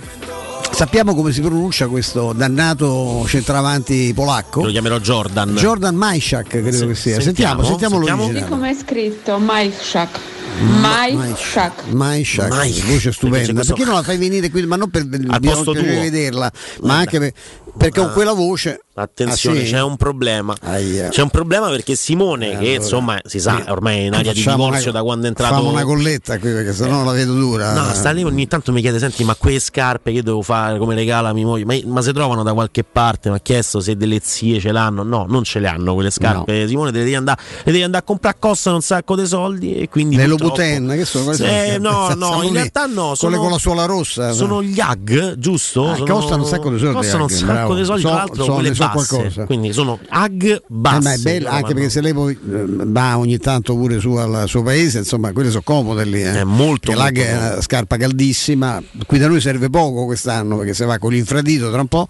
Sappiamo 0.71 1.13
come 1.13 1.31
si 1.31 1.39
pronuncia 1.41 1.85
questo 1.87 2.33
dannato 2.33 3.23
centravanti 3.27 4.11
polacco? 4.15 4.63
Lo 4.63 4.71
chiamerò 4.71 4.97
Jordan. 4.99 5.53
Jordan 5.53 5.93
Majszak, 5.93 6.47
credo 6.47 6.87
che 6.87 6.95
sia. 6.95 7.21
Sentiamo, 7.21 7.63
sentiamo, 7.63 7.99
l'originale. 7.99 8.47
come 8.47 8.71
è 8.71 8.73
scritto? 8.75 9.37
Majszak. 9.37 10.19
Ma- 10.81 11.07
Majszak. 11.11 11.83
Majszak, 11.91 12.49
Majszak. 12.49 12.85
voce 12.87 13.11
stupenda. 13.11 13.53
questo- 13.53 13.73
Perché 13.73 13.87
non 13.87 13.97
la 13.99 14.03
fai 14.03 14.17
venire 14.17 14.49
qui? 14.49 14.65
Ma 14.65 14.75
non 14.75 14.89
per 14.89 15.05
tuo. 15.07 15.73
vederla, 15.73 16.51
ma 16.81 16.97
anche 16.97 17.19
per- 17.19 17.33
perché 17.77 17.99
con 17.99 18.11
quella 18.13 18.33
voce. 18.33 18.79
Attenzione, 18.95 19.61
Ah, 19.61 19.65
sì? 19.65 19.71
c'è 19.71 19.81
un 19.81 19.97
problema. 19.97 20.53
C'è 21.09 21.21
un 21.23 21.29
problema 21.31 21.67
perché 21.69 21.95
Simone, 21.95 22.49
che 22.49 22.55
allora. 22.57 22.73
insomma 22.75 23.19
si 23.25 23.39
sa, 23.39 23.63
ormai 23.69 23.97
è 23.97 24.01
in 24.01 24.13
aria 24.13 24.33
di 24.33 24.39
divorzio 24.43 24.91
una- 24.91 24.99
da 24.99 25.03
quando 25.03 25.25
è 25.25 25.29
entrato. 25.29 25.53
Facciamo 25.55 25.71
una 25.71 25.83
colletta 25.83 26.37
qui 26.37 26.51
perché 26.51 26.73
sennò 26.73 27.03
la 27.03 27.11
vedo 27.11 27.33
dura. 27.33 27.73
No, 27.73 27.91
sta 27.95 28.11
lì 28.11 28.23
ogni 28.23 28.45
tanto 28.47 28.71
mi 28.71 28.81
chiede: 28.81 28.99
Senti, 28.99 29.23
ma 29.23 29.33
quelle 29.33 29.57
scarpe 29.59 30.11
che 30.13 30.21
devo 30.21 30.43
fare 30.43 30.77
come 30.77 30.93
regala 30.93 31.29
a 31.29 31.33
mia 31.33 31.45
moglie? 31.47 31.65
Ma, 31.65 31.75
ma 31.85 32.01
si 32.03 32.13
trovano 32.13 32.43
da 32.43 32.53
qualche 32.53 32.83
parte? 32.83 33.29
Mi 33.31 33.37
ha 33.37 33.39
chiesto 33.39 33.79
se 33.79 33.97
delle 33.97 34.19
zie 34.21 34.59
ce 34.59 34.71
l'hanno. 34.71 35.01
No, 35.01 35.25
non 35.27 35.43
ce 35.43 35.57
le 35.57 35.67
hanno 35.69 35.95
quelle 35.95 36.11
scarpe. 36.11 36.67
Simone, 36.67 36.91
te 36.91 36.97
le 36.99 37.03
devi 37.05 37.15
andare, 37.15 37.41
le 37.63 37.71
devi 37.71 37.83
andare 37.83 38.03
a 38.03 38.05
comprare, 38.05 38.37
costano 38.39 38.75
un 38.75 38.83
sacco 38.83 39.15
di 39.15 39.25
soldi. 39.25 39.75
E 39.75 39.89
quindi 39.89 40.17
Le 40.17 40.27
Louboutin, 40.27 40.89
che 40.95 41.05
sono? 41.05 41.31
Le 41.31 41.73
Eh, 41.73 41.77
no, 41.79 42.09
no, 42.15 42.43
in 42.43 42.49
lì, 42.49 42.53
realtà 42.57 42.85
no. 42.85 43.15
Quelle 43.17 43.35
Sono, 43.35 43.37
con 43.39 43.49
la 43.49 43.57
suola 43.57 43.85
rossa. 43.85 44.31
sono 44.33 44.61
gli 44.61 44.79
HAG, 44.79 45.37
giusto? 45.39 45.89
Ah, 45.89 45.95
Sono- 45.95 46.13
costano 46.13 46.43
un 46.43 46.47
sacco 46.47 46.69
di 46.69 46.77
soldi, 46.77 46.93
Costano 46.93 47.23
un 47.23 47.29
sacco 47.29 47.62
bravo. 47.65 47.75
di 47.79 47.85
soldi, 47.85 48.01
So- 48.01 48.07
tra 48.07 48.17
l'altro 48.17 48.43
so- 48.43 48.53
quelle 48.53 48.73
so 48.73 48.85
basse. 48.87 49.07
qualcosa. 49.15 49.45
Quindi 49.45 49.73
sono 49.73 49.99
Eh, 50.01 50.61
basse. 50.67 50.99
ma 51.01 51.13
è 51.13 51.17
bello, 51.17 51.49
anche 51.49 51.73
perché 51.73 51.89
se 51.89 52.01
lei 52.01 52.13
poi 52.13 52.33
eh, 52.33 52.37
va 52.67 53.17
ogni 53.17 53.37
tanto 53.37 53.75
pure 53.75 53.99
su 53.99 54.11
al 54.13 54.43
suo 54.47 54.63
paese, 54.63 54.99
insomma, 54.99 55.31
quelle 55.31 55.49
sono 55.49 55.61
comode 55.63 56.03
lì. 56.05 56.21
Eh. 56.23 56.39
È 56.39 56.43
molto, 56.43 56.91
molto 56.91 57.11
che 57.11 57.27
è 57.29 57.35
una 57.37 57.61
scarpa 57.61 57.97
caldissima, 57.97 58.81
qui 59.05 59.17
da 59.17 59.27
noi 59.27 59.41
serve 59.41 59.69
poco 59.69 60.05
quest'anno 60.05 60.57
perché 60.57 60.73
se 60.73 60.85
va 60.85 60.97
con 60.97 61.11
l'infradito 61.11 61.71
tra 61.71 61.81
un 61.81 61.87
po', 61.87 62.07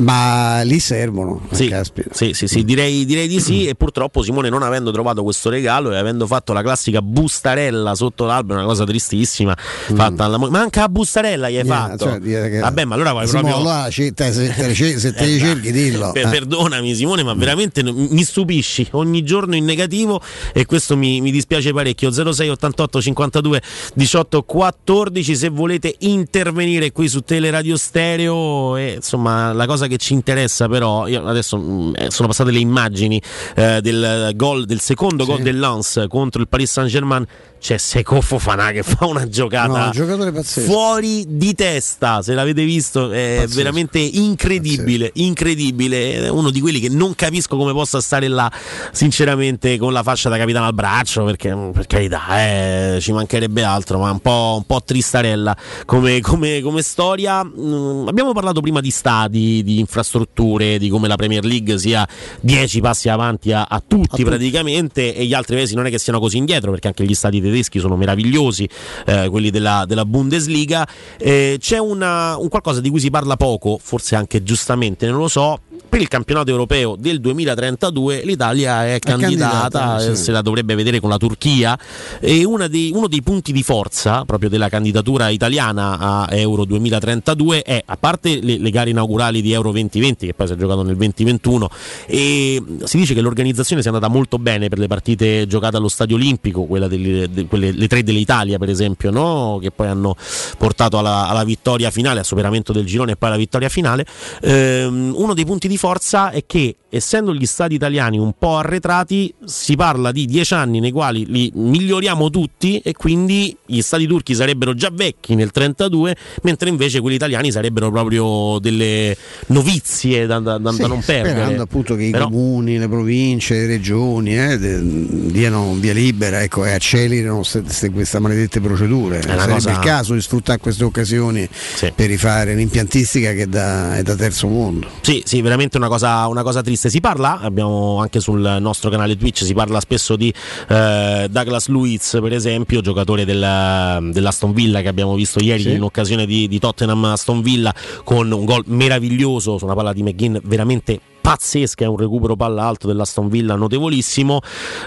ma 0.00 0.60
lì 0.62 0.78
servono. 0.78 1.40
eh, 1.50 1.54
Sì, 1.54 1.68
caspita. 1.68 2.08
sì, 2.12 2.32
sì, 2.34 2.46
sì, 2.46 2.64
direi, 2.64 3.04
direi 3.04 3.28
di 3.28 3.40
sì. 3.40 3.66
E 3.66 3.74
purtroppo 3.74 4.22
Simone, 4.22 4.48
non 4.48 4.62
avendo 4.62 4.90
trovato 4.90 5.22
questo 5.22 5.48
regalo 5.50 5.92
e 5.92 5.96
avendo 5.96 6.26
fatto 6.26 6.52
la 6.52 6.62
classica 6.62 7.00
bustarella 7.02 7.94
sotto 7.94 8.24
l'albero, 8.24 8.58
una 8.58 8.68
cosa 8.68 8.84
tristissima, 8.84 9.54
fatta 9.56 10.24
alla 10.24 10.36
moglie. 10.36 10.50
Manca 10.52 10.80
la 10.82 10.88
bustarella, 10.88 11.48
gli 11.50 11.56
hai 11.56 11.64
Yeah, 11.64 11.74
fatto. 11.88 12.04
cioè, 12.20 12.60
Vabbè, 12.60 12.84
ma 12.84 12.94
allora 12.94 13.12
vai 13.12 13.26
Simone, 13.26 13.50
proprio. 13.50 13.70
allora, 13.70 13.90
ci- 13.90 14.12
te- 14.12 14.32
se 14.32 14.74
te, 14.94 14.98
se 15.00 15.12
te 15.12 15.24
Eh, 15.24 15.38
cerchi, 15.38 15.72
dillo. 15.72 16.12
Per- 16.12 16.26
eh. 16.26 16.30
Perdonami 16.30 16.94
Simone, 16.94 17.22
ma 17.22 17.34
veramente 17.34 17.82
mi 17.82 18.22
stupisci 18.24 18.88
ogni 18.92 19.22
giorno 19.24 19.54
in 19.56 19.64
negativo 19.64 20.20
e 20.52 20.66
questo 20.66 20.96
mi, 20.96 21.20
mi 21.20 21.30
dispiace 21.30 21.72
parecchio. 21.72 22.10
06 22.10 22.48
88 22.48 23.00
52 23.02 23.62
18 23.94 24.42
14 24.42 25.36
se 25.36 25.48
volete 25.48 25.94
intervenire 26.00 26.92
qui 26.92 27.08
su 27.08 27.20
Teleradio 27.20 27.76
Stereo 27.76 28.76
e 28.76 28.94
insomma 28.96 29.52
la 29.52 29.66
cosa 29.66 29.86
che 29.86 29.96
ci 29.98 30.12
interessa 30.12 30.68
però, 30.68 31.06
io 31.06 31.24
adesso 31.26 31.56
mm, 31.58 31.92
eh, 31.96 32.10
sono 32.10 32.28
passate 32.28 32.50
le 32.50 32.58
immagini 32.58 33.20
eh, 33.56 33.80
del 33.80 34.32
gol 34.34 34.64
del 34.66 34.80
secondo 34.80 35.24
gol 35.24 35.42
del 35.42 35.58
Lens 35.58 36.04
contro 36.08 36.40
il 36.40 36.48
Paris 36.48 36.70
Saint-Germain 36.70 37.26
c'è 37.60 37.76
Seco 37.78 38.20
Fofana 38.20 38.70
che 38.72 38.82
fa 38.82 39.06
una 39.06 39.20
No, 39.22 39.28
giocata 39.28 39.84
un 39.84 39.90
giocatore 39.92 40.32
pazzesco. 40.32 40.68
fuori 40.70 41.24
di 41.28 41.54
testa, 41.54 42.20
se 42.20 42.34
l'avete 42.34 42.64
visto 42.64 43.12
è 43.12 43.34
Pazzesco. 43.42 43.56
veramente 43.56 43.98
incredibile 44.00 44.81
incredibile, 44.82 45.10
incredibile. 45.14 46.14
È 46.24 46.28
uno 46.28 46.50
di 46.50 46.60
quelli 46.60 46.80
che 46.80 46.88
non 46.88 47.14
capisco 47.14 47.56
come 47.56 47.72
possa 47.72 48.00
stare 48.00 48.28
là, 48.28 48.50
sinceramente, 48.92 49.78
con 49.78 49.92
la 49.92 50.02
fascia 50.02 50.28
da 50.28 50.36
capitano 50.36 50.66
al 50.66 50.74
braccio, 50.74 51.24
perché 51.24 51.54
per 51.72 51.86
carità, 51.86 52.22
eh, 52.38 52.98
ci 53.00 53.12
mancherebbe 53.12 53.62
altro, 53.62 53.98
ma 53.98 54.10
un 54.10 54.20
po', 54.20 54.54
un 54.58 54.64
po 54.64 54.82
tristarella 54.84 55.56
come, 55.84 56.20
come- 56.20 56.60
come 56.60 56.82
storia. 56.82 57.44
Mm, 57.44 58.08
abbiamo 58.08 58.32
parlato 58.32 58.60
prima 58.60 58.80
di 58.80 58.90
stadi, 58.90 59.62
di 59.62 59.78
infrastrutture, 59.78 60.78
di 60.78 60.88
come 60.88 61.08
la 61.08 61.16
Premier 61.16 61.44
League 61.44 61.78
sia 61.78 62.06
dieci 62.40 62.80
passi 62.80 63.08
avanti 63.08 63.52
a, 63.52 63.66
a 63.68 63.82
tutti 63.86 64.24
praticamente 64.24 65.14
e 65.14 65.24
gli 65.24 65.34
altri 65.34 65.56
paesi 65.56 65.74
non 65.74 65.86
è 65.86 65.90
che 65.90 65.98
siano 65.98 66.20
così 66.20 66.36
indietro, 66.36 66.70
perché 66.70 66.88
anche 66.88 67.04
gli 67.04 67.14
stadi 67.14 67.40
tedeschi 67.40 67.78
sono 67.78 67.96
meravigliosi, 67.96 68.68
eh, 69.06 69.28
quelli 69.28 69.50
della, 69.50 69.84
della 69.86 70.04
Bundesliga. 70.04 70.86
Eh, 71.18 71.56
c'è 71.58 71.78
una- 71.78 72.36
un 72.36 72.48
qualcosa 72.48 72.80
di 72.80 72.90
cui 72.90 73.00
si 73.00 73.10
parla 73.10 73.36
poco, 73.36 73.78
forse 73.82 74.14
anche 74.16 74.42
giustamente, 74.42 74.70
non 75.06 75.18
lo 75.18 75.28
so. 75.28 75.58
Per 75.88 76.00
il 76.00 76.08
campionato 76.08 76.50
europeo 76.50 76.96
del 76.98 77.20
2032 77.20 78.22
l'Italia 78.24 78.86
è 78.86 78.98
candidata, 78.98 79.78
candidata, 79.78 80.10
eh, 80.12 80.16
sì. 80.16 80.24
se 80.24 80.32
la 80.32 80.42
dovrebbe 80.42 80.74
vedere 80.74 81.00
con 81.00 81.10
la 81.10 81.16
Turchia 81.16 81.78
e 82.18 82.46
dei- 82.68 82.92
uno 82.94 83.08
dei 83.08 83.22
punti 83.22 83.52
di 83.52 83.62
forza 83.62 84.24
proprio 84.24 84.48
della 84.48 84.68
candidatura 84.68 85.28
italiana 85.28 85.98
a 85.98 86.28
Euro 86.30 86.64
2032 86.64 87.62
è, 87.62 87.82
a 87.84 87.96
parte 87.96 88.40
le, 88.42 88.58
le 88.58 88.70
gare 88.70 88.90
inaugurali 88.90 89.40
di 89.40 89.52
Euro 89.52 89.70
2020 89.70 90.26
che 90.26 90.34
poi 90.34 90.46
si 90.46 90.52
è 90.52 90.56
giocato 90.56 90.82
nel 90.82 90.96
2021 90.96 91.70
e 92.06 92.62
si 92.84 92.96
dice 92.96 93.14
che 93.14 93.20
l'organizzazione 93.20 93.82
sia 93.82 93.90
andata 93.92 94.10
molto 94.10 94.38
bene 94.38 94.68
per 94.68 94.78
le 94.78 94.86
partite 94.86 95.46
giocate 95.46 95.76
allo 95.76 95.88
Stadio 95.88 96.16
Olimpico, 96.16 96.64
quella 96.64 96.88
delle, 96.88 97.30
de- 97.30 97.46
quelle- 97.46 97.72
le 97.72 97.86
tre 97.86 98.02
dell'Italia 98.02 98.58
per 98.58 98.68
esempio, 98.68 99.10
no? 99.10 99.58
che 99.60 99.70
poi 99.70 99.88
hanno 99.88 100.16
portato 100.58 100.98
alla, 100.98 101.28
alla 101.28 101.44
vittoria 101.44 101.90
finale, 101.90 102.20
al 102.20 102.24
superamento 102.26 102.72
del 102.72 102.84
girone 102.84 103.12
e 103.12 103.16
poi 103.16 103.28
alla 103.30 103.38
vittoria 103.38 103.68
finale. 103.68 104.04
Ehm, 104.42 105.12
uno 105.16 105.34
dei 105.34 105.44
punti 105.44 105.61
di 105.68 105.76
forza 105.76 106.30
è 106.30 106.44
che 106.46 106.76
essendo 106.88 107.34
gli 107.34 107.46
stadi 107.46 107.74
italiani 107.74 108.18
un 108.18 108.32
po' 108.38 108.56
arretrati, 108.58 109.32
si 109.44 109.76
parla 109.76 110.12
di 110.12 110.26
dieci 110.26 110.52
anni 110.52 110.78
nei 110.78 110.90
quali 110.90 111.24
li 111.26 111.50
miglioriamo 111.54 112.28
tutti 112.28 112.78
e 112.84 112.92
quindi 112.92 113.56
gli 113.64 113.80
stadi 113.80 114.06
turchi 114.06 114.34
sarebbero 114.34 114.74
già 114.74 114.90
vecchi 114.92 115.34
nel 115.34 115.50
32, 115.50 116.14
mentre 116.42 116.68
invece 116.68 117.00
quelli 117.00 117.16
italiani 117.16 117.50
sarebbero 117.50 117.90
proprio 117.90 118.58
delle 118.58 119.16
novizie 119.46 120.26
da, 120.26 120.38
da- 120.38 120.58
da- 120.58 120.72
Sì, 120.72 120.80
da 120.82 120.86
non 120.86 121.02
perdere. 121.04 121.34
Sperando 121.34 121.62
appunto 121.62 121.94
che 121.94 122.04
i 122.04 122.10
Però- 122.10 122.24
comuni, 122.24 122.76
le 122.78 122.88
province, 122.88 123.54
le 123.54 123.66
regioni 123.66 124.36
eh, 124.36 124.58
diano 124.60 125.74
via 125.74 125.92
libera 125.92 126.42
ecco, 126.42 126.64
e 126.64 126.72
accelerino 126.72 127.42
ste- 127.42 127.62
ste- 127.68 127.90
queste 127.90 128.18
maledette 128.18 128.60
procedure. 128.60 129.16
una 129.24 129.36
Sarebbe 129.38 129.52
cosa- 129.52 129.70
il 129.70 129.78
caso 129.78 130.14
di 130.14 130.20
sfruttare 130.20 130.58
queste 130.58 130.84
occasioni 130.84 131.48
per 131.94 132.08
rifare 132.08 132.52
un'impiantistica 132.52 133.32
che 133.32 133.48
da- 133.48 133.96
è 133.96 134.02
da 134.02 134.14
terzo 134.14 134.46
mondo. 134.48 134.88
Sì, 135.00 135.22
sì, 135.24 135.36
veramente 135.36 135.51
una 135.78 135.88
cosa, 135.88 136.26
una 136.26 136.42
cosa 136.42 136.62
triste. 136.62 136.90
Si 136.90 137.00
parla, 137.00 137.40
abbiamo 137.40 138.00
anche 138.00 138.20
sul 138.20 138.56
nostro 138.60 138.90
canale 138.90 139.16
Twitch, 139.16 139.44
si 139.44 139.54
parla 139.54 139.80
spesso 139.80 140.16
di 140.16 140.32
eh, 140.68 141.26
Douglas 141.30 141.68
Luiz, 141.68 142.18
per 142.20 142.32
esempio, 142.32 142.80
giocatore 142.80 143.24
del- 143.24 144.10
dell'Aston 144.12 144.52
Villa 144.52 144.80
che 144.80 144.88
abbiamo 144.88 145.14
visto 145.14 145.40
ieri 145.40 145.62
Sì. 145.62 145.72
in 145.72 145.82
occasione 145.82 146.26
di, 146.26 146.48
di 146.48 146.58
Tottenham 146.58 147.04
Aston 147.04 147.42
Villa 147.42 147.74
con 148.04 148.30
un 148.30 148.44
gol 148.44 148.62
meraviglioso 148.66 149.58
su 149.58 149.64
una 149.64 149.74
palla 149.74 149.92
di 149.92 150.02
McGinn 150.02 150.36
veramente 150.44 151.00
pazzesca, 151.22 151.84
è 151.84 151.88
un 151.88 151.96
recupero 151.96 152.36
palla 152.36 152.64
alto 152.64 152.86
dell'Aston 152.86 153.28
Villa 153.28 153.54
notevolissimo. 153.54 154.40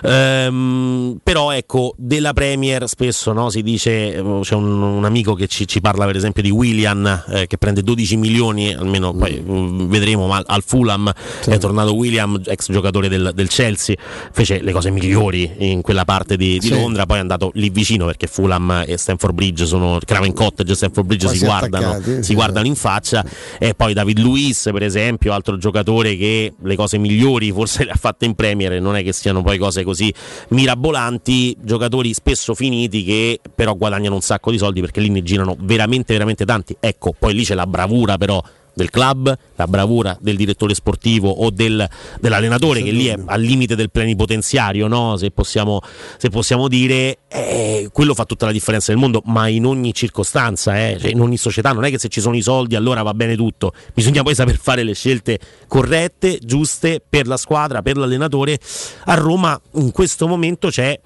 Ehm, 0.03 1.17
però 1.23 1.51
ecco, 1.51 1.95
della 1.97 2.33
Premier 2.33 2.87
spesso 2.87 3.31
no, 3.31 3.49
si 3.49 3.63
dice, 3.63 4.13
eh, 4.13 4.39
c'è 4.41 4.53
un, 4.53 4.81
un 4.81 5.05
amico 5.05 5.33
che 5.33 5.47
ci, 5.47 5.67
ci 5.67 5.81
parla 5.81 6.05
per 6.05 6.17
esempio 6.17 6.43
di 6.43 6.51
William 6.51 7.23
eh, 7.29 7.47
che 7.47 7.57
prende 7.57 7.81
12 7.81 8.17
milioni, 8.17 8.73
almeno 8.73 9.13
poi 9.13 9.41
mm, 9.41 9.87
vedremo, 9.87 10.27
ma 10.27 10.43
al 10.45 10.63
Fulham 10.63 11.11
è 11.45 11.57
tornato 11.57 11.95
William, 11.95 12.39
ex 12.45 12.71
giocatore 12.71 13.07
del, 13.07 13.31
del 13.33 13.47
Chelsea, 13.47 13.95
fece 14.31 14.61
le 14.61 14.71
cose 14.73 14.91
migliori 14.91 15.49
in 15.59 15.81
quella 15.81 16.03
parte 16.03 16.35
di, 16.35 16.59
di 16.59 16.67
Sì. 16.67 16.73
Londra, 16.73 17.05
poi 17.05 17.17
è 17.17 17.21
andato 17.21 17.51
lì 17.53 17.69
vicino 17.69 18.05
perché 18.05 18.27
Fulham 18.27 18.83
e 18.85 18.97
Stanford 18.97 19.33
Bridge 19.33 19.65
sono 19.65 19.99
Craven 20.03 20.33
Cottage 20.33 20.73
e 20.73 20.75
Stanford 20.75 21.07
Bridge 21.07 21.27
si 21.29 21.39
guardano, 21.39 22.01
si 22.01 22.23
sì. 22.23 22.33
guardano 22.33 22.67
in 22.67 22.75
faccia 22.75 23.23
e 23.57 23.73
poi 23.73 23.93
David 23.93 24.19
Luiz 24.19 24.69
per 24.71 24.83
esempio 24.83 25.31
altro 25.31 25.57
giocatore 25.57 26.17
che 26.17 26.24
le 26.61 26.75
cose 26.75 26.97
migliori 26.97 27.51
forse 27.51 27.83
le 27.83 27.91
ha 27.91 27.95
fatte 27.95 28.25
in 28.25 28.35
Premier 28.35 28.81
non 28.81 28.95
è 28.95 29.03
che 29.03 29.13
siano 29.13 29.41
poi 29.41 29.57
cose 29.57 29.83
così 29.83 30.13
mirabolanti 30.49 31.57
giocatori 31.61 32.13
spesso 32.13 32.53
finiti 32.53 33.03
che 33.03 33.39
però 33.53 33.75
guadagnano 33.75 34.15
un 34.15 34.21
sacco 34.21 34.51
di 34.51 34.57
soldi 34.57 34.81
perché 34.81 34.99
lì 34.99 35.09
ne 35.09 35.23
girano 35.23 35.55
veramente 35.59 36.13
veramente 36.13 36.45
tanti. 36.45 36.75
Ecco 36.79 37.13
poi 37.17 37.33
lì 37.33 37.43
c'è 37.43 37.55
la 37.55 37.67
bravura 37.67 38.17
però 38.17 38.41
del 38.75 38.89
club, 38.89 39.35
la 39.55 39.67
bravura 39.67 40.15
del 40.21 40.35
direttore 40.35 40.75
sportivo 40.75 41.29
o 41.29 41.49
del- 41.49 41.87
dell'allenatore 42.19 42.83
che 42.83 42.91
lì 42.91 43.07
è 43.07 43.15
al 43.25 43.41
limite 43.41 43.75
del 43.75 43.89
plenipotenziario, 43.89 44.87
no? 44.87 45.17
se, 45.17 45.31
possiamo, 45.31 45.81
se 46.17 46.29
possiamo 46.29 46.67
dire, 46.67 47.19
eh, 47.29 47.89
quello 47.91 48.13
fa 48.13 48.25
tutta 48.25 48.45
la 48.45 48.51
differenza 48.51 48.91
del 48.91 48.99
mondo, 48.99 49.21
ma 49.25 49.47
in 49.47 49.65
ogni 49.65 49.93
circostanza, 49.93 50.77
eh, 50.77 50.97
cioè 50.99 51.09
in 51.09 51.21
ogni 51.21 51.37
società, 51.37 51.71
non 51.71 51.85
è 51.85 51.89
che 51.89 51.97
se 51.97 52.09
ci 52.09 52.21
sono 52.21 52.35
i 52.35 52.41
soldi 52.41 52.75
allora 52.75 53.01
va 53.01 53.13
bene 53.13 53.35
tutto, 53.35 53.73
bisogna 53.93 54.21
poi 54.21 54.35
saper 54.35 54.57
fare 54.57 54.83
le 54.83 54.93
scelte 54.93 55.39
corrette, 55.67 56.39
giuste 56.41 57.01
per 57.07 57.27
la 57.27 57.37
squadra, 57.37 57.81
per 57.81 57.97
l'allenatore. 57.97 58.59
A 59.05 59.13
Roma 59.15 59.59
in 59.75 59.91
questo 59.91 60.27
momento 60.27 60.69
c'è 60.69 60.99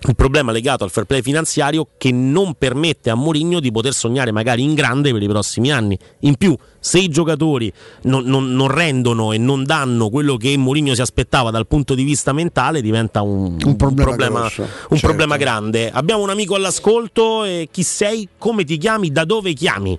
il 0.00 0.14
problema 0.14 0.52
legato 0.52 0.84
al 0.84 0.90
fair 0.90 1.06
play 1.06 1.22
finanziario 1.22 1.88
che 1.98 2.12
non 2.12 2.54
permette 2.54 3.10
a 3.10 3.14
Mourinho 3.14 3.58
di 3.60 3.72
poter 3.72 3.92
sognare 3.92 4.30
magari 4.30 4.62
in 4.62 4.74
grande 4.74 5.12
per 5.12 5.22
i 5.22 5.26
prossimi 5.26 5.72
anni. 5.72 5.98
In 6.20 6.36
più, 6.36 6.56
se 6.78 6.98
i 6.98 7.08
giocatori 7.08 7.72
non, 8.02 8.24
non- 8.24 8.52
non 8.52 8.68
rendono 8.68 9.32
e 9.32 9.38
non 9.38 9.64
danno 9.64 10.08
quello 10.08 10.36
che 10.36 10.56
Mourinho 10.56 10.94
si 10.94 11.00
aspettava 11.00 11.50
dal 11.50 11.66
punto 11.66 11.94
di 11.94 12.04
vista 12.04 12.32
mentale, 12.32 12.80
diventa 12.80 13.22
un, 13.22 13.56
un 13.62 13.76
problema 13.76 14.40
grosso, 14.40 14.62
un 14.62 14.68
certo. 14.90 15.06
problema 15.06 15.36
grande. 15.36 15.90
Abbiamo 15.90 16.22
un 16.22 16.30
amico 16.30 16.54
all'ascolto. 16.54 17.44
e 17.44 17.68
chi 17.70 17.82
sei? 17.82 18.28
Come 18.38 18.64
ti 18.64 18.78
chiami? 18.78 19.10
Da 19.10 19.24
dove 19.24 19.52
chiami? 19.52 19.98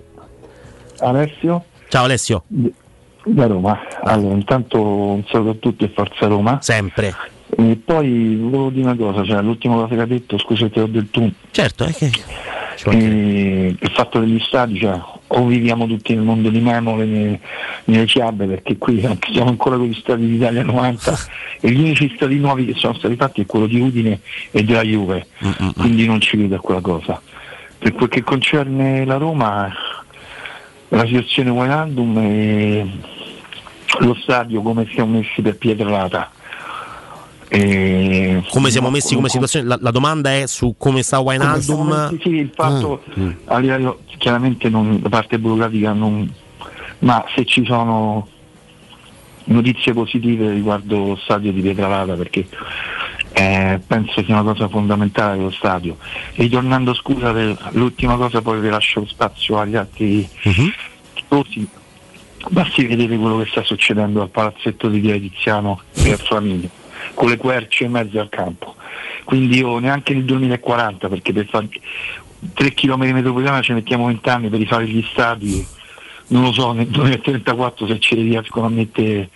Alessio 1.00 1.64
Ciao 1.90 2.04
Alessio. 2.04 2.44
da 2.46 3.46
Roma. 3.46 3.76
Allora, 4.02 4.34
intanto 4.34 4.80
un 4.80 5.24
saluto 5.28 5.50
a 5.50 5.54
tutti 5.54 5.84
e 5.84 5.92
forza 5.92 6.26
Roma. 6.28 6.58
Sempre. 6.62 7.14
E 7.56 7.76
poi 7.84 8.36
volevo 8.36 8.70
dire 8.70 8.84
una 8.84 8.96
cosa, 8.96 9.24
cioè 9.24 9.42
l'ultima 9.42 9.74
cosa 9.74 9.94
che 9.94 10.00
ha 10.00 10.06
detto, 10.06 10.38
scusa 10.38 10.64
se 10.64 10.70
ti 10.70 10.80
ho 10.80 10.86
del 10.86 11.10
tu. 11.10 11.30
Certo, 11.50 11.84
è 11.84 11.92
che. 11.92 12.10
Eh, 12.86 13.76
il 13.78 13.90
fatto 13.92 14.20
degli 14.20 14.40
stadi, 14.40 14.78
cioè, 14.78 14.98
o 15.26 15.44
viviamo 15.44 15.86
tutti 15.86 16.14
nel 16.14 16.24
mondo 16.24 16.48
di 16.48 16.60
Memole, 16.60 17.04
nelle, 17.04 17.40
nelle 17.84 18.06
fiabe, 18.06 18.46
perché 18.46 18.78
qui 18.78 19.00
siamo 19.00 19.50
ancora 19.50 19.76
con 19.76 19.86
gli 19.86 19.94
stadi 19.94 20.26
d'Italia 20.26 20.62
90 20.62 21.18
e 21.60 21.70
gli 21.70 21.80
unici 21.80 22.12
stadi 22.16 22.38
nuovi 22.38 22.64
che 22.64 22.74
sono 22.74 22.94
stati 22.94 23.16
fatti 23.16 23.42
è 23.42 23.46
quello 23.46 23.66
di 23.66 23.80
Udine 23.80 24.20
e 24.50 24.64
della 24.64 24.82
Juve, 24.82 25.26
quindi 25.76 26.06
non 26.06 26.20
ci 26.20 26.36
credo 26.36 26.56
a 26.56 26.60
quella 26.60 26.80
cosa. 26.80 27.20
Per 27.78 27.92
quel 27.92 28.08
che 28.08 28.22
concerne 28.22 29.04
la 29.04 29.16
Roma, 29.16 29.72
la 30.88 31.06
situazione 31.06 31.50
Wijnaldum 31.50 32.18
e 32.18 32.86
lo 34.00 34.14
stadio 34.20 34.62
come 34.62 34.88
siamo 34.92 35.18
messi 35.18 35.42
per 35.42 35.56
Pietralata. 35.56 36.30
E- 37.52 38.44
Come 38.48 38.70
siamo 38.70 38.90
messi 38.90 39.16
come 39.16 39.28
situazione? 39.28 39.66
La, 39.66 39.76
la 39.80 39.90
domanda 39.90 40.32
è 40.32 40.46
su 40.46 40.76
come 40.78 41.02
sta 41.02 41.18
Wijnaldum. 41.18 42.16
sì, 42.20 42.28
il 42.28 42.50
fatto 42.54 43.02
Mm. 43.18 43.30
a 43.46 43.58
livello 43.58 44.00
chiaramente 44.18 44.68
non, 44.68 45.00
da 45.00 45.08
parte 45.08 45.36
burocratica 45.38 45.92
non, 45.92 46.32
ma 47.00 47.24
se 47.34 47.44
ci 47.44 47.64
sono 47.64 48.28
notizie 49.44 49.92
positive 49.92 50.52
riguardo 50.52 50.98
lo 51.08 51.16
stadio 51.16 51.50
di 51.52 51.60
Pietralata 51.60 52.14
perché 52.14 52.46
eh, 53.32 53.80
penso 53.84 54.22
sia 54.22 54.34
una 54.40 54.52
cosa 54.52 54.68
fondamentale 54.68 55.40
lo 55.42 55.50
stadio. 55.50 55.96
Ritornando 56.34 56.94
scusa 56.94 57.32
per 57.32 57.70
l'ultima 57.72 58.14
cosa 58.16 58.40
poi 58.42 58.60
vi 58.60 58.68
lascio 58.68 59.04
spazio 59.06 59.58
agli 59.58 59.74
altri 59.74 60.28
tifosi. 61.14 61.68
Basti 62.48 62.86
vedere 62.86 63.18
quello 63.18 63.38
che 63.38 63.48
sta 63.50 63.62
succedendo 63.64 64.22
al 64.22 64.30
palazzetto 64.30 64.88
di 64.88 64.98
Via 65.00 65.18
Tiziano 65.18 65.80
e 65.94 66.12
a 66.12 66.16
Flaminio, 66.16 66.70
con 67.14 67.28
le 67.28 67.36
querce 67.36 67.84
in 67.84 67.92
mezzo 67.92 68.18
al 68.20 68.28
campo. 68.28 68.74
Quindi 69.24 69.58
io 69.58 69.78
neanche 69.78 70.14
nel 70.14 70.24
2040, 70.24 71.08
perché 71.08 71.32
per 71.32 71.46
fare 71.46 71.68
3 72.54 72.72
km 72.72 73.10
metropolitana 73.12 73.60
ci 73.60 73.72
mettiamo 73.72 74.06
20 74.06 74.28
anni 74.28 74.48
per 74.48 74.58
rifare 74.58 74.86
gli 74.86 75.04
stadi, 75.10 75.66
non 76.28 76.42
lo 76.44 76.52
so, 76.52 76.72
nel 76.72 76.86
2034 76.86 77.86
se 77.86 77.98
ce 78.00 78.14
li 78.14 78.22
riescono 78.22 78.66
a 78.66 78.70
mettere. 78.70 79.28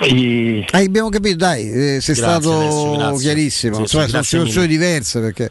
E... 0.00 0.66
Ah, 0.70 0.78
abbiamo 0.78 1.08
capito, 1.08 1.36
dai, 1.36 1.70
eh, 1.70 2.00
sei 2.00 2.14
Grazie, 2.14 2.14
stato 2.14 2.92
grazie. 2.96 3.18
chiarissimo. 3.18 3.76
Sì, 3.80 3.86
sono 3.86 4.06
situazioni 4.22 4.66
diverse 4.66 5.20
perché 5.20 5.50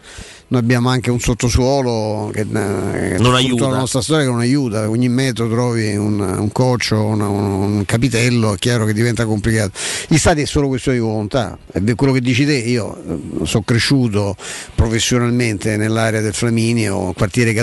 noi 0.52 0.60
abbiamo 0.60 0.90
anche 0.90 1.10
un 1.10 1.20
sottosuolo 1.22 2.30
che, 2.34 2.42
eh, 2.42 2.44
Non 2.44 3.18
tutta 3.20 3.36
aiuta. 3.38 3.70
la 3.70 3.78
nostra 3.78 4.02
storia 4.02 4.26
che 4.26 4.32
non 4.32 4.42
aiuta, 4.42 4.90
ogni 4.90 5.08
metro 5.08 5.50
trovi 5.50 5.96
un, 5.96 6.20
un 6.20 6.52
coach 6.52 6.90
o 6.92 7.06
una- 7.06 7.30
un, 7.30 7.44
un 7.78 7.86
capitello, 7.86 8.54
è 8.54 8.58
chiaro 8.58 8.84
che 8.84 8.92
diventa 8.92 9.26
complicato. 9.26 9.72
Gli 10.10 10.18
stati 10.18 10.42
è 10.42 10.46
solo 10.46 10.68
questione 10.68 10.98
di 10.98 11.04
volontà, 11.06 11.58
è 11.72 11.96
quello 11.96 12.12
che 12.12 12.20
dici 12.20 12.46
te, 12.46 12.58
io 12.58 12.98
eh, 13.42 13.46
sono 13.46 13.64
cresciuto 13.64 14.36
professionalmente 14.76 15.78
nell'area 15.78 16.20
del 16.20 16.34
Flaminio, 16.34 17.14
quartiere 17.14 17.54
che 17.54 17.60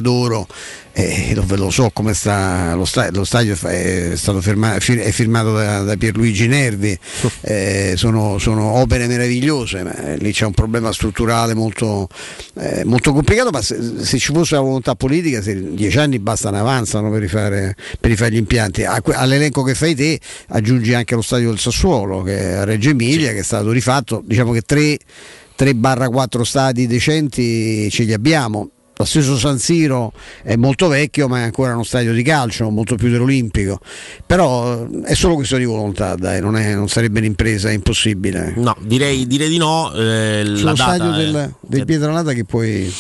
adoro, 0.98 1.54
e 1.54 1.56
lo, 1.56 1.70
so 1.70 1.90
come 1.92 2.12
sta 2.12 2.74
lo, 2.74 2.84
sta- 2.84 3.10
lo 3.12 3.24
stadio 3.24 3.56
è 3.62 4.12
stato 4.16 4.40
fir- 4.40 4.98
è 4.98 5.10
firmato 5.10 5.52
da, 5.52 5.82
da 5.82 5.96
Pierluigi 5.96 6.48
Nervi. 6.48 6.98
Eh, 7.42 7.94
sono, 7.96 8.38
sono 8.38 8.64
opere 8.74 9.06
meravigliose 9.06 9.82
ma 9.84 9.94
eh, 9.96 10.16
lì 10.16 10.32
c'è 10.32 10.44
un 10.44 10.52
problema 10.52 10.92
strutturale 10.92 11.54
molto, 11.54 12.08
eh, 12.54 12.84
molto 12.84 13.12
complicato 13.12 13.50
ma 13.50 13.62
se, 13.62 13.78
se 14.00 14.18
ci 14.18 14.32
fosse 14.32 14.56
la 14.56 14.60
volontà 14.60 14.94
politica 14.94 15.40
se 15.40 15.74
dieci 15.74 15.98
anni 15.98 16.18
bastano 16.18 16.58
avanzano 16.58 17.10
per 17.10 17.20
rifare, 17.20 17.76
per 18.00 18.10
rifare 18.10 18.32
gli 18.32 18.36
impianti. 18.36 18.84
A 18.84 19.00
all'elenco 19.12 19.62
che 19.62 19.74
fai 19.74 19.94
te 19.94 20.18
aggiungi 20.48 20.92
anche 20.94 21.14
lo 21.14 21.22
stadio 21.22 21.50
del 21.50 21.58
Sassuolo 21.58 22.22
che 22.22 22.38
è 22.38 22.52
a 22.54 22.64
Reggio 22.64 22.90
Emilia 22.90 23.32
che 23.32 23.38
è 23.38 23.44
stato 23.44 23.70
rifatto. 23.70 24.22
Diciamo 24.24 24.52
che 24.52 24.62
3 24.62 24.98
3-4 25.58 26.42
stadi 26.42 26.86
decenti 26.86 27.90
ce 27.90 28.04
li 28.04 28.12
abbiamo 28.12 28.70
lo 28.98 29.04
stesso 29.04 29.38
San 29.38 29.58
Siro 29.60 30.12
è 30.42 30.56
molto 30.56 30.88
vecchio, 30.88 31.28
ma 31.28 31.38
è 31.38 31.42
ancora 31.42 31.72
uno 31.72 31.84
stadio 31.84 32.12
di 32.12 32.22
calcio, 32.24 32.68
molto 32.68 32.96
più 32.96 33.08
dell'Olimpico. 33.10 33.78
Però 34.26 34.82
eh, 34.82 35.02
è 35.04 35.14
solo 35.14 35.34
questione 35.36 35.62
di 35.64 35.68
volontà, 35.70 36.16
dai, 36.16 36.40
non, 36.40 36.56
è- 36.56 36.74
non 36.74 36.88
sarebbe 36.88 37.20
un'impresa, 37.20 37.70
impossibile. 37.70 38.54
No, 38.56 38.76
direi, 38.80 39.26
direi 39.28 39.48
di 39.48 39.56
no. 39.56 39.92
eh, 39.94 40.42
Sullo 40.44 40.72
data 40.74 40.94
stadio 40.94 41.12
è- 41.12 41.16
del, 41.16 41.54
del 41.60 41.84
Pietralata 41.84 42.32
che 42.32 42.44
poi. 42.44 42.92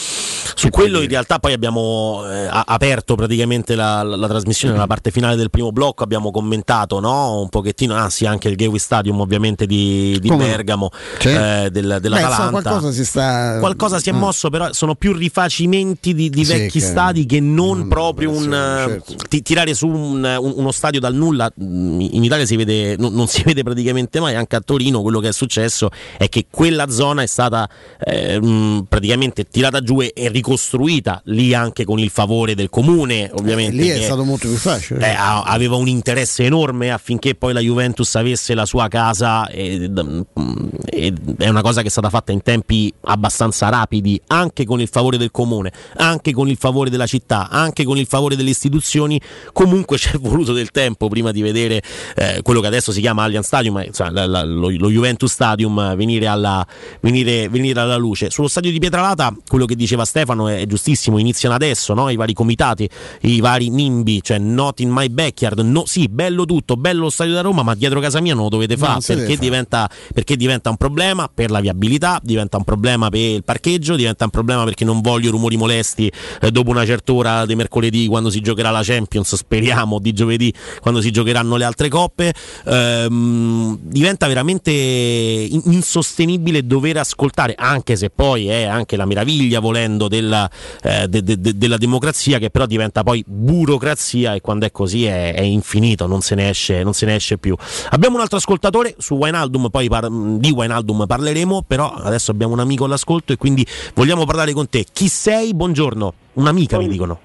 Su 0.58 0.70
quello 0.70 1.00
in 1.00 1.08
realtà 1.08 1.38
poi 1.38 1.52
abbiamo 1.52 2.22
eh, 2.28 2.48
aperto 2.50 3.14
praticamente 3.14 3.76
la, 3.76 4.02
la- 4.02 4.16
la 4.16 4.26
trasmissione 4.26 4.74
nella 4.74 4.88
parte 4.88 5.12
finale 5.12 5.36
del 5.36 5.50
primo 5.50 5.70
blocco, 5.70 6.02
abbiamo 6.02 6.32
commentato 6.32 6.98
no? 6.98 7.40
un 7.40 7.48
pochettino, 7.48 7.94
anzi 7.94 8.26
anche 8.26 8.48
il 8.48 8.56
Gateway 8.56 8.78
Stadium 8.80 9.20
ovviamente 9.20 9.66
di, 9.66 10.18
di? 10.20 10.28
Bergamo, 10.34 10.90
Sì. 11.20 11.28
eh, 11.28 11.68
del- 11.70 11.86
Beh, 11.86 12.00
dell'Atalanta. 12.00 12.28
insomma, 12.28 12.50
qualcosa 12.60 12.90
si 12.92 13.04
sta. 13.04 13.56
Qualcosa 13.60 13.98
si 14.00 14.08
è 14.08 14.12
Ah. 14.12 14.16
mosso, 14.16 14.50
però 14.50 14.72
sono 14.72 14.94
più 14.96 15.12
rifacimenti 15.12 16.12
di, 16.14 16.28
di 16.28 16.44
Sì, 16.44 16.52
vecchi 16.52 16.78
che- 16.80 16.84
stadi 16.86 17.24
che 17.26 17.38
non 17.40 17.86
proprio 17.88 18.30
un 18.30 18.50
certo. 18.50 19.12
eh, 19.12 19.16
ti- 19.28 19.42
tirare 19.42 19.74
su 19.74 19.86
un- 19.86 20.24
un- 20.40 20.52
uno 20.56 20.72
stadio 20.72 20.98
dal 21.00 21.14
nulla. 21.14 21.50
mm, 21.62 22.00
In 22.00 22.24
Italia 22.24 22.44
si 22.46 22.56
vede, 22.56 22.96
non, 22.98 23.12
non 23.14 23.28
si 23.28 23.42
vede 23.46 23.62
praticamente 23.62 24.18
mai, 24.20 24.34
anche 24.34 24.56
a 24.56 24.60
Torino 24.60 25.02
quello 25.02 25.20
che 25.20 25.28
è 25.28 25.32
successo 25.32 25.88
è 26.16 26.28
che 26.28 26.46
quella 26.50 26.88
zona 26.90 27.22
è 27.22 27.26
stata 27.26 27.68
eh, 28.04 28.40
mm, 28.40 28.80
praticamente 28.88 29.44
tirata 29.44 29.80
giù 29.82 30.00
e, 30.00 30.12
e 30.14 30.28
ricostruita 30.48 31.20
lì 31.26 31.52
anche 31.54 31.84
con 31.84 31.98
il 31.98 32.08
favore 32.10 32.54
del 32.54 32.70
comune, 32.70 33.30
ovviamente. 33.34 33.76
Lì 33.76 33.88
è 33.88 34.00
stato 34.02 34.24
molto 34.24 34.48
più 34.48 34.56
facile. 34.56 35.06
eh, 35.06 35.14
aveva 35.16 35.76
un 35.76 35.86
interesse 35.88 36.44
enorme 36.44 36.90
affinché 36.90 37.34
poi 37.34 37.52
la 37.52 37.60
Juventus 37.60 38.14
avesse 38.14 38.54
la 38.54 38.64
sua 38.64 38.88
casa 38.88 39.48
ed, 39.48 40.00
mm, 40.02 40.68
ed 40.86 41.34
è 41.38 41.48
una 41.48 41.60
cosa 41.60 41.82
che 41.82 41.88
è 41.88 41.90
stata 41.90 42.08
fatta 42.08 42.32
in 42.32 42.42
tempi 42.42 42.92
abbastanza 43.02 43.68
rapidi 43.68 44.20
anche 44.28 44.64
con 44.64 44.80
il 44.80 44.88
favore 44.88 45.18
del 45.18 45.30
comune 45.30 45.72
anche 45.96 46.32
con 46.32 46.48
il 46.48 46.56
favore 46.56 46.88
della 46.90 47.06
città 47.06 47.48
anche 47.50 47.84
con 47.84 47.98
il 47.98 48.06
favore 48.06 48.36
delle 48.36 48.50
istituzioni 48.50 49.20
comunque 49.52 49.96
c'è 49.98 50.18
voluto 50.18 50.52
del 50.52 50.70
tempo 50.70 51.08
prima 51.08 51.30
di 51.30 51.42
vedere 51.42 51.82
eh, 52.16 52.40
quello 52.42 52.60
che 52.60 52.66
adesso 52.68 52.92
si 52.92 53.00
chiama 53.00 53.24
Allianz 53.24 53.46
Stadium 53.46 53.74
ma, 53.74 53.84
insomma, 53.84 54.10
la- 54.10 54.26
la- 54.26 54.44
lo, 54.44 54.70
lo 54.70 54.90
Juventus 54.90 55.30
Stadium 55.30 55.78
eh, 55.78 55.96
venire 55.96 56.26
alla, 56.26 56.66
venire, 57.00 57.48
venire 57.48 57.80
alla 57.80 57.96
luce 57.96 58.30
sullo 58.30 58.48
stadio 58.48 58.70
di 58.70 58.78
Pietralata 58.78 59.34
quello 59.46 59.64
che 59.66 59.74
diceva 59.76 60.04
Stefano 60.04 60.37
è, 60.46 60.60
è 60.60 60.66
giustissimo 60.66 61.18
iniziano 61.18 61.54
adesso 61.54 61.94
no? 61.94 62.08
i 62.10 62.16
vari 62.16 62.32
comitati 62.32 62.88
i 63.22 63.40
vari 63.40 63.70
nimbi 63.70 64.22
cioè 64.22 64.38
not 64.38 64.80
in 64.80 64.90
my 64.90 65.08
backyard 65.08 65.58
no, 65.60 65.84
sì 65.86 66.08
bello 66.08 66.44
tutto 66.44 66.76
bello 66.76 67.02
lo 67.02 67.10
stadio 67.10 67.34
da 67.34 67.40
Roma 67.40 67.62
ma 67.62 67.74
dietro 67.74 67.98
casa 67.98 68.20
mia 68.20 68.34
non 68.34 68.44
lo 68.44 68.50
dovete 68.50 68.76
fare 68.76 69.00
perché 69.04 69.36
diventa, 69.36 69.90
perché 70.14 70.36
diventa 70.36 70.70
un 70.70 70.76
problema 70.76 71.28
per 71.32 71.50
la 71.50 71.60
viabilità 71.60 72.20
diventa 72.22 72.56
un 72.56 72.64
problema 72.64 73.08
per 73.08 73.20
il 73.20 73.44
parcheggio 73.44 73.96
diventa 73.96 74.24
un 74.24 74.30
problema 74.30 74.62
perché 74.64 74.84
non 74.84 75.00
voglio 75.00 75.30
rumori 75.30 75.56
molesti 75.56 76.12
eh, 76.40 76.50
dopo 76.52 76.70
una 76.70 76.86
certa 76.86 77.12
ora 77.12 77.46
di 77.46 77.56
mercoledì 77.56 78.06
quando 78.06 78.30
si 78.30 78.40
giocherà 78.40 78.70
la 78.70 78.82
Champions 78.82 79.34
speriamo 79.34 79.98
di 79.98 80.12
giovedì 80.12 80.52
quando 80.80 81.00
si 81.00 81.10
giocheranno 81.10 81.56
le 81.56 81.64
altre 81.64 81.88
coppe 81.88 82.34
Ehm, 82.64 83.78
diventa 83.80 84.26
veramente 84.26 84.70
in- 84.70 85.62
insostenibile 85.64 86.66
dover 86.66 86.98
ascoltare 86.98 87.54
anche 87.56 87.96
se 87.96 88.10
poi 88.10 88.48
è 88.48 88.64
anche 88.64 88.96
la 88.96 89.06
meraviglia 89.06 89.60
volendo 89.60 90.08
della, 90.28 90.50
eh, 90.82 91.08
de- 91.08 91.22
de- 91.22 91.40
de- 91.40 91.56
della 91.56 91.78
democrazia 91.78 92.38
che 92.38 92.50
però 92.50 92.66
diventa 92.66 93.02
poi 93.02 93.24
burocrazia 93.26 94.34
e 94.34 94.40
quando 94.40 94.66
è 94.66 94.70
così 94.70 95.06
è, 95.06 95.34
è 95.34 95.40
infinito 95.40 96.06
non 96.06 96.20
se, 96.20 96.34
ne 96.34 96.50
esce, 96.50 96.82
non 96.82 96.92
se 96.92 97.06
ne 97.06 97.14
esce 97.14 97.38
più 97.38 97.56
abbiamo 97.90 98.16
un 98.16 98.20
altro 98.22 98.36
ascoltatore 98.36 98.94
su 98.98 99.14
Wijnaldum 99.14 99.70
poi 99.70 99.88
par- 99.88 100.08
di 100.10 100.50
Wijnaldum 100.50 101.06
parleremo 101.06 101.64
però 101.66 101.90
adesso 101.90 102.30
abbiamo 102.30 102.52
un 102.52 102.60
amico 102.60 102.84
all'ascolto 102.84 103.32
e 103.32 103.36
quindi 103.36 103.66
vogliamo 103.94 104.24
parlare 104.26 104.52
con 104.52 104.68
te 104.68 104.84
chi 104.92 105.08
sei? 105.08 105.54
buongiorno 105.54 106.12
un'amica 106.34 106.78
mi 106.78 106.88
dicono 106.88 107.20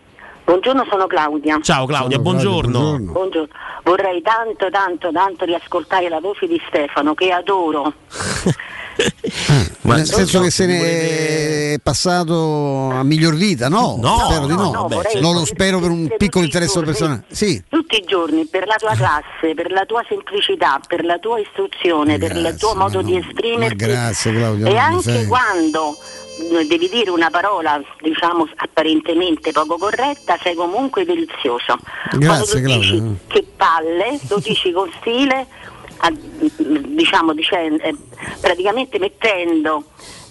Buongiorno, 0.46 0.86
sono 0.90 1.08
Claudia. 1.08 1.58
ciao 1.62 1.86
Claudia 1.86 2.20
buongiorno. 2.20 2.98
Buongiorno. 3.00 3.48
Vorrei 3.84 4.22
tanto, 4.22 4.70
tanto, 4.70 5.10
tanto 5.10 5.46
riascoltare 5.46 6.10
la 6.10 6.20
voce 6.20 6.48
di 6.48 6.62
Stefano, 6.68 7.14
che 7.14 7.32
adoro. 7.32 7.94
Ma- 9.82 9.96
Nel 9.96 10.06
senso 10.06 10.40
che 10.42 10.50
se 10.50 10.66
ne 10.66 11.74
è 11.74 11.80
passato 11.82 12.90
a 12.92 13.04
miglior 13.04 13.36
vita, 13.36 13.68
no? 13.70 13.98
No, 14.00 14.20
spero 14.26 14.46
di 14.46 14.54
no. 14.54 14.62
no, 14.64 14.72
no, 14.72 14.88
vorrei- 14.88 15.20
non 15.22 15.34
lo 15.36 15.46
spero 15.46 15.80
per 15.80 15.90
un 15.90 16.14
piccolo 16.18 16.46
interesse 16.46 16.82
personale. 16.82 17.24
Sì, 17.32 17.62
Tutti 17.68 17.96
i 17.98 18.04
giorni, 18.06 18.46
per 18.46 18.66
la 18.68 18.76
tua 18.76 18.94
classe, 18.96 19.54
per 19.56 19.72
la 19.72 19.86
tua 19.86 20.04
semplicità, 20.08 20.80
per 20.88 21.04
la 21.04 21.18
tua 21.20 21.40
istruzione, 21.40 22.18
per 22.18 22.36
il 22.36 22.56
tuo 22.60 22.76
modo 22.76 23.02
di 23.02 23.18
esprimerti. 23.18 23.76
ma 23.86 23.88
grazie, 23.92 24.34
Claudia, 24.34 24.68
E 24.68 24.78
anche 24.78 25.12
fai- 25.12 25.28
quando 25.28 25.96
eh, 26.60 26.66
devi 26.66 26.90
dire 26.90 27.10
una 27.12 27.30
parola, 27.30 27.80
diciamo, 28.02 28.48
apparentemente 28.56 29.52
poco 29.52 29.78
corretta, 29.78 30.38
sei 30.42 30.56
comunque 30.56 31.06
delizioso. 31.06 31.78
Quando 32.10 32.26
Grazie, 32.26 32.62
dici 32.62 33.04
che 33.28 33.46
palle, 33.56 34.20
lo 34.28 34.38
dici 34.40 34.72
con 34.72 34.90
stile, 35.00 35.46
diciamo, 36.12 37.34
dicen- 37.34 37.80
eh, 37.82 37.96
praticamente 38.40 39.00
mettendo 39.00 39.86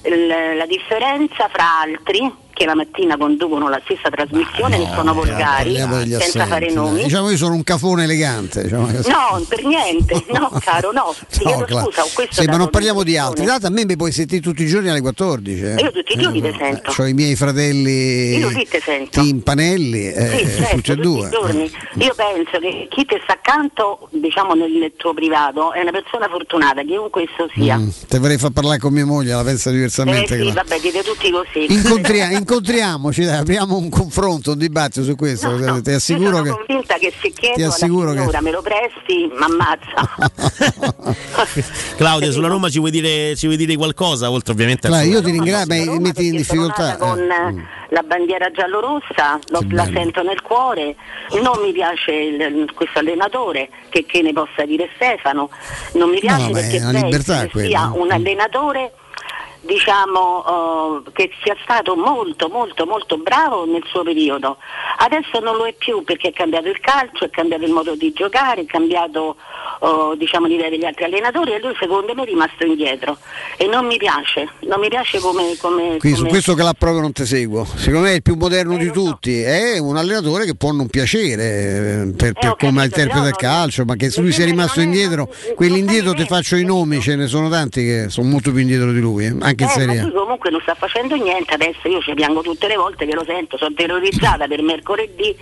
la 0.05 0.67
differenza 0.67 1.49
fra 1.49 1.81
altri 1.81 2.29
che 2.63 2.69
la 2.69 2.75
mattina 2.77 3.17
conducono 3.17 3.69
la 3.69 3.81
stessa 3.85 4.09
trasmissione, 4.09 4.79
che 4.79 4.89
sono 4.95 5.13
volgari, 5.13 5.75
senza 5.77 6.17
assenti, 6.19 6.39
fare 6.49 6.73
nomi. 6.73 7.03
Diciamo 7.03 7.31
io 7.31 7.37
sono 7.37 7.55
un 7.55 7.65
cafone 7.65 8.05
elegante. 8.05 8.63
Diciamo. 8.63 8.87
No, 8.87 9.45
per 9.49 9.65
niente, 9.65 10.23
no 10.33 10.51
caro, 10.63 10.93
no, 10.93 11.13
ti 11.29 11.43
No, 11.45 11.65
chiedo 11.65 11.81
scusa, 11.83 12.03
sì, 12.31 12.45
ma 12.47 12.57
non 12.57 12.71
parliamo 12.71 13.03
di 13.03 13.17
altri. 13.19 13.45
Dato 13.45 13.67
a 13.67 13.71
me 13.71 13.85
mi 13.85 13.97
puoi 13.97 14.13
sentire 14.13 14.41
tutti 14.41 14.63
i 14.63 14.67
giorni 14.67 14.89
alle 14.91 15.01
14. 15.01 15.61
eh. 15.63 15.75
Io 15.81 15.91
tutti 15.91 16.13
i 16.13 16.17
giorni 16.21 16.41
ti 16.41 16.55
sento. 16.57 16.95
Ho 16.97 17.07
i 17.07 17.15
miei 17.15 17.35
fratelli 17.35 18.37
Io 18.37 18.51
sì 18.51 18.67
te 18.71 18.81
sento. 18.85 19.21
timpanelli, 19.21 20.07
eh, 20.13 20.29
Sì, 20.39 20.47
certo, 20.55 20.75
tutti 20.77 20.91
e 20.93 20.97
due. 20.97 21.29
Io 21.99 22.15
penso 22.15 22.59
che 22.61 22.87
chi 22.91 23.05
ti 23.05 23.17
sta 23.25 23.33
accanto, 23.33 24.09
diciamo 24.13 24.55
nel 24.55 24.93
tuo 24.97 25.13
privato, 25.15 25.73
è 25.73 25.81
una 25.81 25.91
persona 25.91 26.29
fortunata, 26.29 26.83
chiunque 26.83 27.23
esso 27.25 27.49
sia. 27.55 27.77
Mm, 27.79 27.89
te 28.09 28.19
vorrei 28.19 28.39
far 28.39 28.51
parlare 28.51 28.79
con 28.79 28.93
mia 28.93 29.05
moglie, 29.07 29.33
la 29.35 29.43
pensa 29.43 29.71
Eh 29.71 29.73
diversamente. 29.73 30.37
sì, 30.37 30.43
Cla- 30.43 30.53
vabbè, 30.63 30.81
dite 30.81 31.03
tutti 31.03 31.31
così. 31.31 31.73
Incontria- 31.73 32.31
incontriamoci, 32.53 33.25
dai, 33.25 33.39
apriamo 33.39 33.77
un 33.77 33.89
confronto, 33.89 34.53
un 34.53 34.59
dibattito 34.59 35.03
su 35.05 35.17
questo. 35.17 35.57
No, 35.57 35.73
no, 35.73 35.81
ti 35.81 35.91
assicuro 35.91 36.37
sono 36.37 36.43
che. 36.43 36.51
convinta 36.51 36.95
che 36.99 37.11
se 37.21 37.29
ti 37.29 37.33
chiedo 37.33 37.57
alla 37.65 37.69
assicuro 37.69 38.13
che- 38.13 38.19
signora 38.19 38.41
me 38.43 38.51
lo 38.51 38.63
presti, 38.63 39.31
mi 39.35 39.43
ammazza. 39.43 41.15
Claudia 41.97 42.31
sulla 42.31 42.49
Roma 42.49 42.69
ci 42.69 42.79
vuoi 42.79 42.91
dire, 42.91 43.35
ci 43.37 43.47
vuoi 43.47 43.57
dire 43.59 43.75
qualcosa 43.77 44.31
oltre 44.31 44.53
ovviamente 44.53 44.89
Claudia, 44.89 45.11
io 45.11 45.23
ti 45.23 45.31
ringrazio, 45.31 46.01
metti 46.01 46.27
in 46.27 46.37
difficoltà. 46.37 46.97
con 46.97 47.19
eh. 47.19 47.67
la 47.89 48.03
bandiera 48.03 48.51
giallorossa, 48.51 49.39
lo- 49.49 49.65
la 49.71 49.85
sento 49.85 50.23
nel 50.23 50.43
cuore, 50.43 50.95
non 51.43 51.59
mi 51.65 51.73
piace 51.73 52.13
il- 52.13 52.71
questo 52.75 52.99
allenatore, 52.99 53.71
che, 53.89 54.05
che 54.05 54.21
ne 54.23 54.33
possa 54.33 54.65
dire 54.67 54.91
Stefano, 54.97 55.49
non 55.95 56.11
mi 56.11 56.19
piace 56.21 56.49
è 56.49 56.53
perché 56.53 56.77
una 56.79 56.91
penso 56.91 57.05
libertà 57.07 57.47
che 57.47 57.67
sia 57.67 57.91
un 57.95 58.11
allenatore 58.11 58.93
diciamo 59.63 61.03
eh, 61.07 61.13
che 61.13 61.31
sia 61.43 61.57
stato 61.63 61.97
molto 61.97 62.49
molto 62.49 62.87
molto 62.87 63.17
bravo 63.17 63.65
nel 63.65 63.83
suo 63.87 64.03
periodo 64.03 64.59
adesso 64.99 65.41
non 65.41 65.57
lo 65.57 65.67
è 65.67 65.73
più 65.73 66.03
perché 66.05 66.29
è 66.29 66.33
cambiato 66.33 66.69
il 66.69 66.81
calcio 66.81 67.25
è 67.25 67.31
cambiato 67.31 67.65
il 67.65 67.73
modo 67.73 67.95
di 67.95 68.13
giocare 68.13 68.63
è 68.63 68.67
cambiato 68.67 69.37
eh, 69.81 70.17
diciamo 70.17 70.47
l'idea 70.47 70.69
degli 70.69 70.85
altri 70.85 71.05
allenatori 71.05 71.53
e 71.53 71.61
lui 71.61 71.75
secondo 71.79 72.15
me 72.15 72.23
è 72.23 72.27
rimasto 72.27 72.65
indietro 72.65 73.19
e 73.57 73.67
non 73.67 73.87
mi 73.87 73.97
piace 73.97 74.49
non 74.61 74.81
mi 74.81 74.89
piace 74.89 75.19
come, 75.19 75.57
come, 75.59 75.97
Qui 75.99 76.11
su 76.11 76.17
come- 76.17 76.29
questo 76.29 76.55
che 76.55 76.63
la 76.63 76.75
proprio 76.75 77.01
non 77.01 77.13
ti 77.13 77.25
seguo. 77.25 77.65
Secondo 77.65 78.07
me 78.07 78.13
è 78.13 78.15
il 78.17 78.23
più 78.23 78.35
moderno 78.35 78.77
di 78.77 78.91
tutti. 78.91 79.41
È 79.41 79.79
un 79.79 79.97
allenatore 79.97 80.45
che 80.45 80.55
può 80.55 80.73
non 80.73 80.89
piacere 80.89 81.43
eh, 81.43 82.13
per, 82.17 82.33
per 82.33 82.57
come 82.59 82.85
interpreta 82.85 83.29
il 83.29 83.37
calcio, 83.37 83.85
ma 83.85 83.95
che 83.97 84.11
se 84.11 84.21
lui 84.21 84.33
sia 84.33 84.45
rimasto 84.45 84.81
indietro, 84.81 85.29
quelli 85.55 85.79
indietro 85.79 86.13
ti 86.15 86.25
faccio 86.25 86.57
i 86.57 86.65
nomi, 86.65 87.01
ce 87.01 87.17
ne 87.17 87.27
sono 87.27 87.49
tanti 87.49 87.85
che 87.85 88.07
sono 88.09 88.29
molto 88.29 88.51
più 88.51 88.61
indietro 88.61 88.93
di 88.93 89.01
lui, 89.01 89.27
eh. 89.27 89.35
Anche 89.53 89.65
in 89.65 89.69
Eh, 89.69 89.73
Serie 89.73 89.97
ma 89.97 90.03
lui 90.03 90.13
comunque 90.13 90.51
non 90.51 90.61
sta 90.63 90.75
facendo 90.75 91.15
niente, 91.17 91.55
adesso 91.55 91.89
io 91.89 92.01
ci 92.01 92.15
piango 92.15 92.41
tutte 92.43 92.67
le 92.69 92.77
volte 92.77 93.07
che 93.07 93.15
lo 93.15 93.25
sento, 93.25 93.57
sono 93.57 93.75
terrorizzata 93.75 94.47
per 94.47 94.63
mercoledì, 94.63 95.37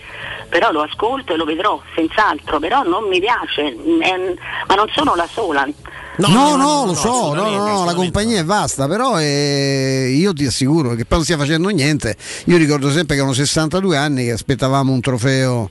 però 0.48 0.70
lo 0.72 0.82
ascolto 0.82 1.32
e 1.32 1.36
lo 1.36 1.44
vedrò, 1.44 1.80
senz'altro, 1.94 2.58
però 2.58 2.82
non 2.82 3.04
mi 3.08 3.20
piace, 3.20 3.68
è- 4.00 4.34
ma 4.68 4.74
non 4.74 4.88
sono 4.92 5.14
la 5.14 5.26
sola. 5.26 5.66
No, 6.28 6.56
no, 6.56 6.86
lo 6.86 6.94
so, 6.94 7.34
no, 7.34 7.48
no, 7.48 7.66
no, 7.66 7.84
la 7.84 7.94
compagnia 7.94 8.40
è 8.40 8.44
vasta, 8.44 8.86
però 8.86 9.18
eh, 9.20 10.12
io 10.14 10.32
ti 10.32 10.46
assicuro 10.46 10.90
che 10.90 11.04
poi 11.04 11.18
non 11.18 11.24
stia 11.24 11.36
facendo 11.36 11.68
niente. 11.68 12.16
Io 12.46 12.56
ricordo 12.56 12.90
sempre 12.90 13.14
che 13.14 13.20
erano 13.20 13.34
62 13.34 13.96
anni 13.96 14.24
che 14.24 14.32
aspettavamo 14.32 14.92
un 14.92 15.00
trofeo 15.00 15.70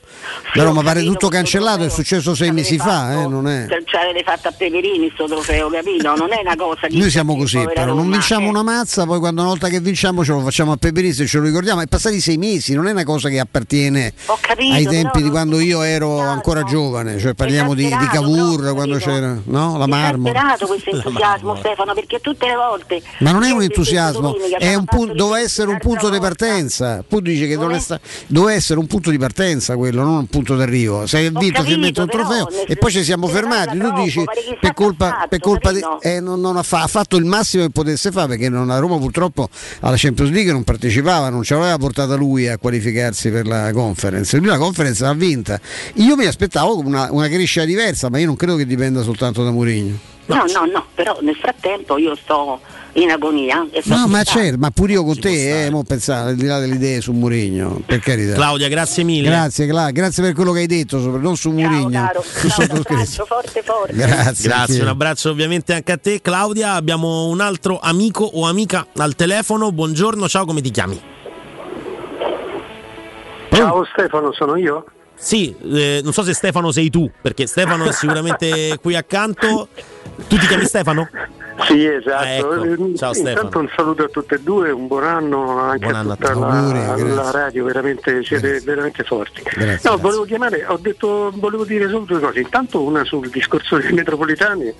da 0.53 0.63
Roma, 0.63 0.81
pare 0.81 1.03
tutto 1.03 1.27
cancellato, 1.27 1.83
è 1.83 1.89
successo 1.89 2.35
sei 2.35 2.51
mesi 2.51 2.77
fa, 2.77 3.21
eh, 3.21 3.27
non 3.27 3.47
è. 3.47 3.67
Ce 3.67 3.97
l'avete 3.97 4.23
fatta 4.23 4.49
a 4.49 4.51
Peperini 4.51 5.11
sto 5.13 5.25
trofeo, 5.25 5.69
capito? 5.69 6.15
Non 6.15 6.31
è 6.31 6.41
una 6.41 6.55
cosa 6.55 6.87
di... 6.87 6.97
Noi 6.97 7.09
siamo 7.09 7.35
così, 7.35 7.63
però 7.73 7.93
non 7.93 8.09
vinciamo 8.09 8.47
eh. 8.47 8.49
una 8.49 8.63
mazza, 8.63 9.05
poi 9.05 9.19
quando 9.19 9.41
una 9.41 9.49
volta 9.49 9.67
che 9.67 9.79
vinciamo 9.79 10.23
ce 10.23 10.31
lo 10.31 10.41
facciamo 10.41 10.71
a 10.71 10.77
Peperisi 10.77 11.23
e 11.23 11.27
ce 11.27 11.37
lo 11.37 11.43
ricordiamo. 11.43 11.81
È 11.81 11.87
passati 11.87 12.19
sei 12.19 12.37
mesi, 12.37 12.73
non 12.73 12.87
è 12.87 12.91
una 12.91 13.03
cosa 13.03 13.29
che 13.29 13.39
appartiene 13.39 14.13
capito, 14.41 14.73
ai 14.73 14.85
tempi 14.85 15.21
di 15.21 15.29
quando 15.29 15.59
io 15.59 15.81
ero 15.81 16.19
ancora 16.19 16.63
giovane, 16.63 17.19
cioè 17.19 17.33
parliamo 17.33 17.73
di, 17.73 17.85
di 17.85 18.07
Cavour, 18.07 18.73
quando 18.73 18.97
c'era 18.97 19.39
no? 19.43 19.77
la 19.77 19.87
Marmo. 19.87 20.31
Esagerato 20.39 20.65
questo 20.67 20.89
entusiasmo 20.89 21.55
Stefano 21.57 21.93
perché 21.93 22.19
tutte 22.21 22.47
le 22.47 22.55
volte 22.55 23.01
Ma 23.19 23.31
non 23.31 23.43
è 23.43 23.51
un 23.51 23.61
entusiasmo, 23.61 24.35
è 24.57 24.73
un 24.75 24.85
punto, 24.85 25.13
doveva 25.13 25.39
essere 25.39 25.69
un 25.69 25.77
punto 25.79 26.09
di 26.09 26.19
partenza. 26.19 27.03
Tu 27.07 27.19
dici 27.19 27.47
che 27.47 27.55
non 27.55 27.71
è 27.73 27.79
sta- 27.79 27.99
doveva 28.27 28.53
essere 28.53 28.79
un 28.79 28.87
punto 28.87 29.09
di 29.09 29.17
partenza 29.17 29.75
quello, 29.75 30.03
non 30.03 30.15
un 30.17 30.27
punto 30.27 30.55
d'arrivo. 30.55 31.05
Sei 31.05 31.27
Ho 31.27 31.29
vinto 31.31 31.39
capito, 31.39 31.63
finalmente 31.63 32.01
un 32.01 32.07
trofeo 32.07 32.47
e 32.67 32.75
poi 32.75 32.91
ci 32.91 33.03
siamo 33.03 33.27
fermati. 33.27 33.77
Tu 33.77 33.91
dici 33.93 34.23
per 34.59 34.73
colpa, 34.73 35.07
ha 35.07 35.11
fatto, 35.11 35.27
per 35.29 35.39
colpa 35.39 35.71
di. 35.71 35.81
eh, 36.01 36.19
non, 36.19 36.39
non 36.39 36.57
ha, 36.57 36.63
fa- 36.63 36.83
ha 36.83 36.87
fatto 36.87 37.17
il 37.17 37.25
massimo 37.25 37.63
che 37.63 37.69
potesse 37.71 38.11
fare 38.11 38.27
perché 38.29 38.49
non- 38.49 38.67
la 38.67 38.77
Roma 38.79 38.97
purtroppo 38.97 39.49
alla 39.81 39.95
Champions 39.97 40.31
League 40.31 40.51
non 40.51 40.63
partecipava, 40.63 41.29
non 41.29 41.43
ci 41.43 41.53
aveva 41.53 41.77
portata 41.77 42.15
lui 42.15 42.47
a 42.47 42.57
qualificarsi 42.57 43.29
per 43.29 43.45
la 43.47 43.71
conference. 43.73 44.37
Lui 44.37 44.47
la 44.47 44.57
conference 44.57 45.03
l'ha 45.03 45.13
vinta. 45.13 45.59
Io 45.95 46.15
mi 46.15 46.25
aspettavo 46.25 46.77
una, 46.79 47.07
una 47.11 47.27
crescita 47.27 47.65
diversa, 47.65 48.09
ma 48.09 48.19
io 48.19 48.25
non 48.27 48.35
credo 48.35 48.55
che 48.55 48.65
dipenda 48.65 49.01
soltanto 49.01 49.43
da 49.43 49.51
Mourinho. 49.51 49.97
No, 50.29 50.43
no, 50.53 50.65
no, 50.71 50.85
però 50.93 51.17
nel 51.21 51.35
frattempo 51.35 51.97
io 51.97 52.15
sto 52.15 52.59
in 52.93 53.09
agonia 53.11 53.57
No, 53.57 54.07
ma 54.07 54.19
aspettando. 54.19 54.23
certo, 54.23 54.57
ma 54.59 54.69
pure 54.71 54.93
io 54.93 55.03
con 55.03 55.19
te, 55.19 55.65
eh, 55.65 55.69
mo 55.71 55.83
pensare, 55.83 56.29
al 56.29 56.35
di 56.35 56.45
là 56.45 56.59
delle 56.59 56.75
idee 56.75 57.01
su 57.01 57.13
Mourinho, 57.13 57.81
per 57.85 57.99
carità. 57.99 58.33
Claudia, 58.35 58.67
grazie 58.67 59.03
mille. 59.03 59.27
Grazie, 59.27 59.67
Cla- 59.67 59.89
grazie 59.91 60.21
per 60.23 60.33
quello 60.33 60.51
che 60.51 60.59
hai 60.59 60.67
detto, 60.67 60.99
sopra- 60.99 61.19
non 61.19 61.35
su 61.35 61.49
Mourinho. 61.51 61.89
Ciao, 61.89 62.65
un 62.69 62.77
abbraccio 62.77 63.25
forte 63.25 63.61
forte. 63.63 63.93
Grazie. 63.93 64.49
Grazie, 64.49 64.73
sì. 64.75 64.81
un 64.81 64.87
abbraccio 64.87 65.29
ovviamente 65.31 65.73
anche 65.73 65.91
a 65.93 65.97
te 65.97 66.21
Claudia. 66.21 66.73
Abbiamo 66.73 67.25
un 67.27 67.41
altro 67.41 67.79
amico 67.81 68.23
o 68.23 68.45
amica 68.45 68.85
al 68.97 69.15
telefono. 69.15 69.71
Buongiorno, 69.71 70.27
ciao, 70.27 70.45
come 70.45 70.61
ti 70.61 70.69
chiami? 70.69 70.99
Ciao 73.51 73.83
Stefano, 73.91 74.31
sono 74.33 74.55
io? 74.55 74.85
Sì, 75.19 75.53
eh, 75.73 75.99
non 76.01 76.13
so 76.13 76.23
se 76.23 76.33
Stefano 76.33 76.71
sei 76.71 76.89
tu, 76.89 77.09
perché 77.21 77.45
Stefano 77.45 77.85
è 77.85 77.91
sicuramente 77.91 78.77
qui 78.81 78.95
accanto. 78.95 79.67
Tu 80.27 80.37
ti 80.37 80.47
chiami 80.47 80.65
Stefano? 80.65 81.09
Sì, 81.67 81.85
esatto. 81.85 82.23
Ah, 82.23 82.29
ecco. 82.29 82.63
Eh, 82.63 82.95
Ciao, 82.95 83.13
Intanto 83.13 83.59
un 83.59 83.69
saluto 83.75 84.03
a 84.05 84.07
tutte 84.07 84.35
e 84.35 84.39
due, 84.39 84.71
un 84.71 84.87
buon 84.87 85.03
anno 85.03 85.59
anche 85.59 85.79
Buon 85.79 85.95
anno 85.95 86.11
a 86.11 86.13
a 86.13 86.15
tutta 86.15 86.33
te. 86.33 86.39
la, 86.39 86.47
Auguri, 86.47 86.79
la 86.79 86.95
grazie. 86.95 87.31
radio, 87.31 87.63
veramente 87.65 88.23
siete 88.23 88.61
veramente 88.61 89.03
forti. 89.03 89.41
Grazie, 89.43 89.89
no, 89.89 89.97
volevo 89.97 90.23
chiamare, 90.23 90.65
ho 90.65 90.77
detto, 90.77 91.31
volevo 91.35 91.65
dire 91.65 91.89
solo 91.89 92.05
due 92.05 92.19
cose. 92.21 92.39
Intanto 92.39 92.81
una 92.81 93.03
sul 93.03 93.29
discorso 93.29 93.77
dei 93.77 93.91
metropolitani, 93.91 94.73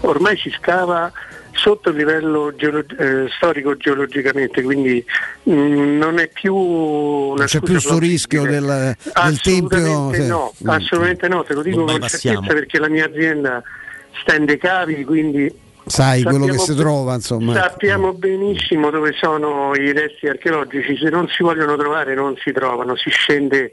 ormai 0.00 0.38
si 0.38 0.50
scava 0.58 1.12
sotto 1.54 1.90
il 1.90 1.96
livello 1.96 2.52
geolo- 2.56 2.84
eh, 2.98 3.28
storico 3.36 3.76
geologicamente, 3.76 4.62
quindi 4.62 5.04
mh, 5.44 5.52
non 5.98 6.18
è 6.18 6.28
più 6.28 6.54
una 6.54 7.44
c'è 7.44 7.60
più 7.60 7.78
sto 7.78 7.88
plausibile. 7.88 8.10
rischio 8.12 8.42
del, 8.42 8.96
del 9.24 9.40
tempio. 9.40 10.10
No, 10.26 10.52
Mm. 10.64 10.68
assolutamente 10.68 11.28
no, 11.28 11.42
te 11.44 11.54
lo 11.54 11.62
dico 11.62 11.84
con 11.84 12.00
certezza 12.02 12.40
perché 12.54 12.78
la 12.78 12.88
mia 12.88 13.06
azienda 13.06 13.62
stende 14.20 14.56
cavi, 14.58 15.04
quindi 15.04 15.70
Sai 15.84 16.22
quello 16.22 16.46
che 16.46 16.58
si 16.58 16.76
trova, 16.76 17.14
insomma. 17.14 17.54
Sappiamo 17.54 18.12
benissimo 18.12 18.90
dove 18.90 19.12
sono 19.20 19.74
i 19.74 19.92
resti 19.92 20.28
archeologici, 20.28 20.96
se 20.96 21.10
non 21.10 21.26
si 21.28 21.42
vogliono 21.42 21.76
trovare 21.76 22.14
non 22.14 22.36
si 22.36 22.52
trovano, 22.52 22.94
si 22.96 23.10
scende, 23.10 23.72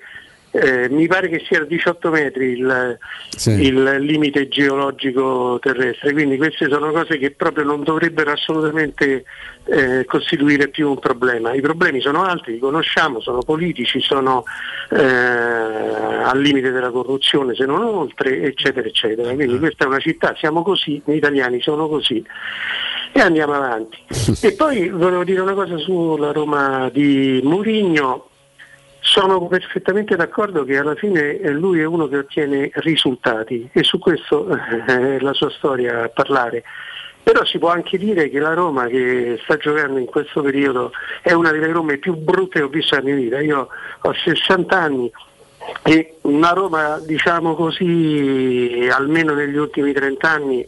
eh, 0.51 0.89
mi 0.89 1.07
pare 1.07 1.29
che 1.29 1.43
sia 1.47 1.61
a 1.61 1.65
18 1.65 2.09
metri 2.09 2.51
il, 2.51 2.97
Sì. 3.29 3.51
il 3.67 3.97
limite 3.99 4.47
geologico 4.47 5.59
terrestre, 5.61 6.11
quindi 6.13 6.37
queste 6.37 6.67
sono 6.69 6.91
cose 6.91 7.17
che 7.17 7.31
proprio 7.31 7.65
non 7.65 7.83
dovrebbero 7.83 8.31
assolutamente 8.31 9.25
eh, 9.65 10.05
costituire 10.05 10.69
più 10.69 10.89
un 10.89 10.99
problema. 10.99 11.53
I 11.53 11.61
problemi 11.61 12.01
sono 12.01 12.23
altri, 12.23 12.53
li 12.53 12.59
conosciamo, 12.59 13.21
sono 13.21 13.39
politici, 13.43 13.99
sono 13.99 14.43
eh, 14.89 14.97
al 14.97 16.39
limite 16.39 16.71
della 16.71 16.89
corruzione 16.89 17.53
se 17.53 17.65
non 17.65 17.83
oltre, 17.83 18.41
eccetera, 18.41 18.87
eccetera. 18.87 19.33
Quindi 19.33 19.59
questa 19.59 19.83
è 19.83 19.87
una 19.87 19.99
città, 19.99 20.35
siamo 20.37 20.63
così, 20.63 21.01
gli 21.05 21.13
italiani 21.15 21.61
sono 21.61 21.87
così 21.87 22.23
e 23.11 23.19
andiamo 23.19 23.53
avanti. 23.53 23.97
E 24.41 24.53
poi 24.53 24.89
volevo 24.89 25.23
dire 25.23 25.41
una 25.41 25.53
cosa 25.53 25.77
sulla 25.77 26.31
Roma 26.31 26.89
di 26.91 27.41
Murigno. 27.43 28.28
Sono 29.01 29.47
perfettamente 29.47 30.15
d'accordo 30.15 30.63
che 30.63 30.77
alla 30.77 30.95
fine 30.95 31.39
eh, 31.39 31.51
lui 31.51 31.79
è 31.79 31.85
uno 31.85 32.07
che 32.07 32.17
ottiene 32.17 32.69
risultati 32.75 33.69
e 33.71 33.83
su 33.83 33.97
questo 33.97 34.47
eh, 34.49 34.85
è 34.85 35.19
la 35.19 35.33
sua 35.33 35.49
storia 35.49 36.03
a 36.03 36.09
parlare. 36.09 36.63
Però 37.21 37.45
si 37.45 37.59
può 37.59 37.69
anche 37.69 37.97
dire 37.97 38.29
che 38.29 38.39
la 38.39 38.53
Roma 38.53 38.87
che 38.87 39.39
sta 39.43 39.57
giocando 39.57 39.99
in 39.99 40.05
questo 40.05 40.41
periodo 40.41 40.91
è 41.21 41.31
una 41.33 41.51
delle 41.51 41.71
Rome 41.71 41.97
più 41.97 42.15
brutte 42.15 42.59
che 42.59 42.65
ho 42.65 42.69
visto 42.69 42.95
nella 42.95 43.07
mia 43.07 43.15
vita. 43.15 43.39
Io 43.39 43.67
ho 44.01 44.13
60 44.13 44.75
anni 44.77 45.11
e 45.83 46.17
una 46.21 46.51
Roma, 46.51 46.99
diciamo 46.99 47.55
così, 47.55 48.87
almeno 48.91 49.33
negli 49.33 49.57
ultimi 49.57 49.93
30 49.93 50.29
anni, 50.29 50.67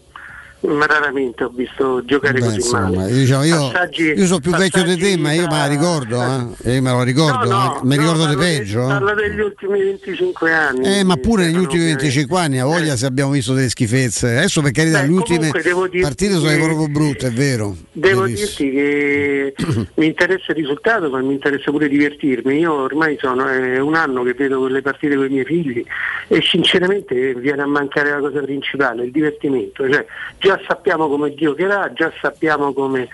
ma 0.61 0.85
raramente 0.85 1.43
ho 1.43 1.49
visto 1.53 2.03
giocare 2.05 2.33
Beh, 2.39 2.45
così 2.45 2.55
insomma, 2.57 2.89
male. 2.89 3.09
io, 3.11 3.15
diciamo, 3.15 3.43
io, 3.43 3.69
Passaggi- 3.71 4.13
io 4.15 4.25
sono 4.25 4.39
più 4.39 4.51
vecchio 4.51 4.83
di 4.83 4.97
te, 4.97 5.17
ma 5.17 5.31
io 5.33 5.47
me 5.47 5.57
la 5.57 5.67
ricordo, 5.67 6.21
eh. 6.63 6.73
Io 6.75 6.81
me 6.81 6.91
lo 6.91 7.01
ricordo, 7.03 7.49
No, 7.49 7.63
no, 7.63 7.79
mi 7.83 7.95
no, 7.95 8.01
ricordo 8.01 8.25
di 8.27 8.35
peggio. 8.35 8.83
eh. 8.83 8.87
Parlo 8.87 9.13
degli 9.15 9.39
ultimi 9.39 9.81
25 9.81 10.53
anni. 10.53 10.97
Eh, 10.99 11.03
ma 11.03 11.15
pure 11.17 11.45
negli 11.45 11.55
ultimi 11.57 11.81
ovviamente. 11.81 12.03
25 12.03 12.39
anni 12.39 12.59
a 12.59 12.65
voglia 12.65 12.95
se 12.95 13.05
abbiamo 13.05 13.31
visto 13.31 13.53
delle 13.53 13.69
schifezze. 13.69 14.37
Adesso 14.37 14.61
per 14.61 14.71
carità, 14.71 15.01
Beh, 15.01 15.07
le 15.07 15.13
ultime 15.13 15.49
partite 16.01 16.33
sono 16.35 16.57
proprio 16.57 16.87
brutte, 16.87 17.27
è 17.27 17.31
vero. 17.31 17.75
Devo 17.91 18.25
dirti 18.27 18.71
che 18.71 19.53
mi 19.95 20.05
interessa 20.05 20.51
il 20.51 20.57
risultato, 20.57 21.09
ma 21.09 21.19
mi 21.21 21.33
interessa 21.33 21.71
pure 21.71 21.87
divertirmi. 21.89 22.59
Io 22.59 22.71
ormai 22.73 23.17
sono 23.19 23.47
è 23.47 23.79
un 23.79 23.95
anno 23.95 24.23
che 24.23 24.33
vedo 24.33 24.59
quelle 24.59 24.81
partite 24.81 25.15
con 25.15 25.25
i 25.25 25.29
miei 25.29 25.45
figli 25.45 25.83
e 26.27 26.41
sinceramente 26.41 27.33
viene 27.35 27.61
a 27.63 27.67
mancare 27.67 28.11
la 28.11 28.19
cosa 28.19 28.39
principale, 28.41 29.05
il 29.05 29.11
divertimento. 29.11 29.89
Cioè, 29.89 30.05
già 30.39 30.50
sappiamo 30.65 31.07
come 31.07 31.33
giocherà, 31.33 31.91
già 31.93 32.11
sappiamo 32.21 32.73
come 32.73 33.07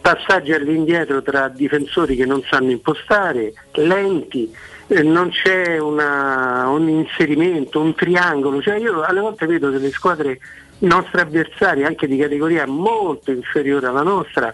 passaggi 0.00 0.52
all'indietro 0.52 1.22
tra 1.22 1.48
difensori 1.48 2.16
che 2.16 2.26
non 2.26 2.42
sanno 2.42 2.70
impostare, 2.70 3.52
lenti, 3.72 4.54
eh, 4.88 5.02
non 5.02 5.30
c'è 5.30 5.78
una- 5.78 6.68
un 6.68 6.88
inserimento, 6.88 7.80
un 7.80 7.94
triangolo. 7.94 8.60
Cioè, 8.60 8.76
io 8.76 9.02
alle 9.02 9.20
volte 9.20 9.46
vedo 9.46 9.70
delle 9.70 9.90
squadre 9.90 10.38
nostre 10.80 11.22
avversarie, 11.22 11.86
anche 11.86 12.06
di 12.06 12.18
categoria 12.18 12.66
molto 12.66 13.30
inferiore 13.30 13.86
alla 13.86 14.02
nostra, 14.02 14.52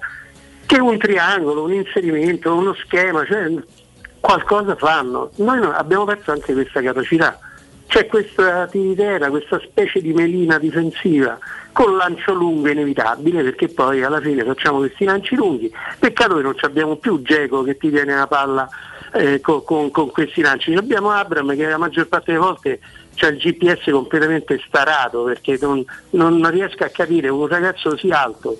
che 0.66 0.78
un 0.78 0.98
triangolo, 0.98 1.64
un 1.64 1.72
inserimento, 1.72 2.54
uno 2.54 2.74
schema, 2.74 3.24
cioè 3.24 3.52
qualcosa 4.20 4.76
fanno. 4.76 5.30
Noi 5.36 5.58
no- 5.58 5.72
abbiamo 5.72 6.04
perso 6.04 6.30
anche 6.30 6.52
questa 6.52 6.80
capacità. 6.80 7.38
C'è 7.90 8.06
questa 8.06 8.68
tiritera, 8.68 9.30
questa 9.30 9.60
specie 9.64 10.00
di 10.00 10.12
melina 10.12 10.60
difensiva 10.60 11.36
con 11.72 11.96
lancio 11.96 12.32
lungo 12.32 12.68
inevitabile 12.68 13.42
perché 13.42 13.66
poi 13.66 14.04
alla 14.04 14.20
fine 14.20 14.44
facciamo 14.44 14.78
questi 14.78 15.04
lanci 15.04 15.34
lunghi. 15.34 15.74
Peccato 15.98 16.36
che 16.36 16.42
non 16.42 16.54
abbiamo 16.60 16.94
più 16.94 17.20
Geco 17.20 17.64
che 17.64 17.76
ti 17.76 17.90
tiene 17.90 18.14
la 18.14 18.28
palla 18.28 18.68
eh, 19.12 19.40
co- 19.40 19.62
con, 19.62 19.90
con 19.90 20.08
questi 20.12 20.40
lanci. 20.40 20.72
Abbiamo 20.72 21.10
Abram 21.10 21.52
che 21.56 21.66
la 21.66 21.78
maggior 21.78 22.06
parte 22.06 22.30
delle 22.30 22.44
volte 22.44 22.78
c'ha 23.16 23.26
il 23.26 23.38
GPS 23.38 23.90
completamente 23.90 24.62
starato 24.68 25.24
perché 25.24 25.58
non, 25.60 25.84
non 26.10 26.48
riesco 26.48 26.84
a 26.84 26.90
capire 26.90 27.28
un 27.28 27.48
ragazzo 27.48 27.90
così 27.90 28.08
alto 28.10 28.56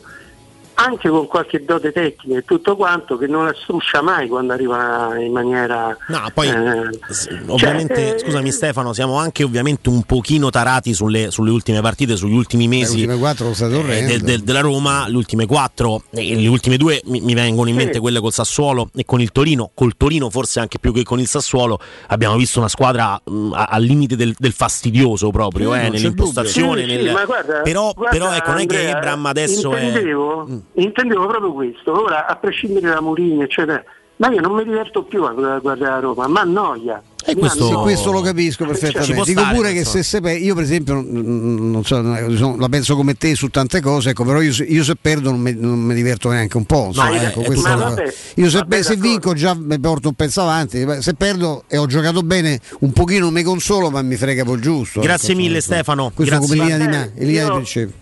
anche 0.82 1.08
con 1.08 1.26
qualche 1.26 1.64
dote 1.64 1.92
tecnica 1.92 2.38
e 2.38 2.44
tutto 2.44 2.76
quanto 2.76 3.16
che 3.18 3.26
non 3.26 3.44
la 3.44 3.54
struscia 3.62 4.00
mai 4.02 4.28
quando 4.28 4.52
arriva 4.52 5.14
in 5.18 5.32
maniera 5.32 5.96
No, 6.08 6.30
poi 6.32 6.48
eh, 6.48 6.98
s- 7.08 7.28
ovviamente, 7.48 7.94
cioè, 8.10 8.18
scusami 8.18 8.50
Stefano, 8.50 8.92
siamo 8.92 9.16
anche 9.18 9.42
ovviamente 9.44 9.88
un 9.88 10.02
pochino 10.02 10.50
tarati 10.50 10.94
sulle, 10.94 11.30
sulle 11.30 11.50
ultime 11.50 11.80
partite, 11.80 12.16
sugli 12.16 12.34
ultimi 12.34 12.66
mesi 12.68 13.04
Le 13.06 13.12
ultime 13.12 13.18
quattro 13.18 13.50
eh, 13.50 14.04
del- 14.04 14.20
del- 14.20 14.40
della 14.42 14.60
Roma, 14.60 15.06
le 15.08 15.16
ultime 15.16 15.46
quattro, 15.46 16.02
e 16.10 16.34
le 16.36 16.48
ultime 16.48 16.76
due 16.76 17.00
mi, 17.06 17.20
mi 17.20 17.34
vengono 17.34 17.68
in 17.68 17.76
Sì. 17.78 17.84
mente 17.84 18.00
quelle 18.00 18.20
col 18.20 18.32
Sassuolo 18.32 18.88
e 18.96 19.04
con 19.04 19.20
il 19.20 19.32
Torino, 19.32 19.70
col 19.74 19.96
Torino 19.96 20.30
forse 20.30 20.60
anche 20.60 20.78
più 20.78 20.92
che 20.92 21.02
con 21.02 21.20
il 21.20 21.26
Sassuolo, 21.26 21.78
abbiamo 22.08 22.36
visto 22.36 22.58
una 22.58 22.68
squadra 22.68 23.20
mh, 23.22 23.52
a- 23.52 23.64
al 23.70 23.82
limite 23.82 24.16
del, 24.16 24.34
del 24.38 24.52
fastidioso 24.52 25.30
proprio, 25.30 25.72
Sì, 25.74 25.78
eh, 25.80 25.88
nell'impostazione. 25.90 26.82
Sì, 26.82 26.86
nel- 26.96 27.06
sì, 27.06 27.12
ma 27.12 27.24
guarda- 27.24 27.60
però, 27.60 27.92
guarda, 27.94 28.10
però 28.18 28.32
ecco, 28.34 28.50
non 28.50 28.60
è 28.60 28.66
che 28.66 28.88
Ebram 28.90 29.26
adesso 29.26 29.74
è... 29.74 29.82
intendevo, 29.82 30.46
Mm. 30.50 30.58
Intendevo 30.74 31.26
proprio 31.26 31.52
questo. 31.52 32.02
Ora, 32.04 32.26
a 32.26 32.36
prescindere 32.36 32.88
da 32.88 33.00
Mourinho, 33.00 33.42
eccetera, 33.42 33.82
ma 34.16 34.28
io 34.30 34.40
non 34.40 34.52
mi 34.54 34.64
diverto 34.64 35.02
più 35.04 35.24
a 35.24 35.32
guardare 35.32 35.78
la 35.78 35.98
Roma, 36.00 36.26
ma 36.28 36.40
annoia. 36.40 37.02
E 37.22 37.36
questo, 37.36 37.66
sì, 37.66 37.74
questo 37.74 38.12
lo 38.12 38.22
capisco 38.22 38.64
perfettamente. 38.64 39.12
può 39.14 39.24
Dico 39.24 39.40
stare, 39.40 39.54
pure 39.54 39.72
che 39.74 39.84
so. 39.84 39.90
se, 39.90 40.02
se 40.02 40.20
pe- 40.22 40.36
io 40.38 40.54
per 40.54 40.64
esempio 40.64 40.94
non, 41.06 41.82
so, 41.84 42.00
la 42.00 42.68
penso 42.70 42.96
come 42.96 43.12
te 43.14 43.34
su 43.34 43.48
tante 43.48 43.82
cose, 43.82 44.10
ecco, 44.10 44.24
però 44.24 44.40
io, 44.40 44.52
se- 44.54 44.64
io 44.64 44.82
se 44.82 44.94
perdo 44.98 45.30
non 45.30 45.38
mi, 45.40 45.54
non 45.54 45.78
mi 45.78 45.92
diverto 45.94 46.30
neanche 46.30 46.56
un 46.56 46.64
po'. 46.64 46.86
insomma, 46.86 47.10
eh, 47.20 47.26
ecco, 47.26 47.40
eh, 47.42 47.56
ma 47.56 47.74
vabbè, 47.76 48.14
io 48.36 48.48
se, 48.48 48.58
vabbè, 48.60 48.82
se 48.82 48.96
vinco 48.96 49.34
già 49.34 49.54
mi 49.54 49.78
porto 49.78 50.08
un 50.08 50.14
pezzo 50.14 50.40
avanti, 50.40 50.82
se 51.00 51.12
perdo 51.12 51.64
e 51.68 51.76
ho 51.76 51.84
giocato 51.84 52.22
bene 52.22 52.58
un 52.80 52.92
pochino 52.92 53.30
mi 53.30 53.42
consolo, 53.42 53.90
ma 53.90 54.00
mi 54.00 54.16
frega 54.16 54.42
poi 54.44 54.54
il 54.54 54.62
giusto. 54.62 55.00
Grazie 55.00 55.32
ecco, 55.32 55.40
mille 55.42 55.56
insomma. 55.56 55.74
Stefano. 55.76 56.12
Questo 56.14 56.36
Grazie. 56.38 56.56
come 56.56 56.68
linea 56.70 56.86
di, 56.86 57.24
linea 57.26 57.42
di 57.44 57.48
io- 57.48 57.54
principio. 57.54 57.92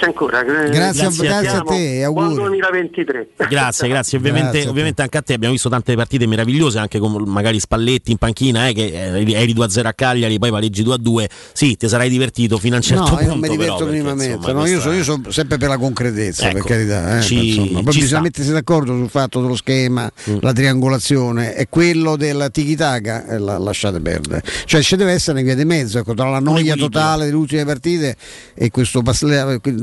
Grazie 0.00 0.06
ancora. 0.06 0.40
eh, 0.40 0.70
Grazie, 0.70 0.80
a- 0.80 1.10
Grazie 1.10 1.28
a 1.28 1.40
grazie 1.40 1.58
a 1.58 1.60
te, 1.62 2.04
auguri. 2.04 2.34
2023. 2.34 3.28
Grazie, 3.48 3.88
grazie. 3.88 4.16
Ovviamente, 4.18 4.44
Grazie 4.46 4.60
a 4.60 4.64
te. 4.64 4.68
ovviamente 4.70 5.02
anche 5.02 5.18
a 5.18 5.22
te 5.22 5.32
abbiamo 5.34 5.52
visto 5.52 5.68
tante 5.68 5.94
partite 5.94 6.26
meravigliose, 6.26 6.78
anche 6.78 6.98
con 6.98 7.22
magari 7.26 7.60
Spalletti 7.60 8.10
in 8.10 8.16
panchina, 8.16 8.68
eh, 8.68 8.72
che 8.72 8.86
eh, 8.86 9.32
eri 9.34 9.52
2-0 9.52 9.86
a 9.88 9.92
Cagliari, 9.92 10.38
poi 10.38 10.50
pareggi 10.50 10.82
2-2. 10.82 11.28
Sì, 11.52 11.76
ti 11.76 11.86
sarai 11.88 12.08
divertito 12.08 12.56
fino 12.58 12.74
a 12.74 12.78
un 12.78 12.82
certo 12.84 13.02
no, 13.02 13.08
punto. 13.08 13.22
io 13.24 13.28
non 13.28 13.38
mi 13.38 13.42
però, 13.48 13.52
diverto 13.60 13.76
perché, 13.84 13.92
minimamente. 13.98 14.34
insomma, 14.36 14.52
no, 14.60 14.66
io, 14.66 14.80
sono, 14.80 14.94
io 14.94 15.02
sono 15.04 15.22
sempre 15.30 15.56
per 15.58 15.68
la 15.68 15.76
concretezza, 15.78 16.46
per 16.48 16.56
Ecco, 16.56 16.66
carità. 16.68 17.18
eh, 17.18 17.22
ci- 17.22 17.34
ma 17.34 17.42
insomma. 17.42 17.82
Poi 17.82 17.92
ci 17.92 17.98
bisogna 18.00 18.06
sta. 18.06 18.20
mettersi 18.20 18.52
d'accordo 18.52 18.96
sul 18.96 19.08
fatto 19.10 19.40
dello 19.42 19.56
schema, 19.56 20.10
la 20.40 20.52
triangolazione 20.52 21.54
e 21.56 21.66
quello 21.68 22.16
del 22.16 22.48
tiki-taka, 22.50 23.26
eh, 23.26 23.38
la- 23.38 23.58
lasciate 23.58 24.00
perdere. 24.00 24.42
Cioè 24.64 24.80
ci 24.82 24.96
deve 24.96 25.12
essere 25.12 25.32
una 25.38 25.42
via 25.46 25.54
di 25.56 25.64
mezzo, 25.66 25.98
ecco, 25.98 26.14
tra 26.14 26.30
la 26.30 26.40
noia 26.40 26.74
totale 26.74 27.26
delle 27.26 27.36
ultime 27.36 27.64
partite 27.66 28.16
e 28.54 28.70
questo, 28.70 29.02
pass- 29.02 29.18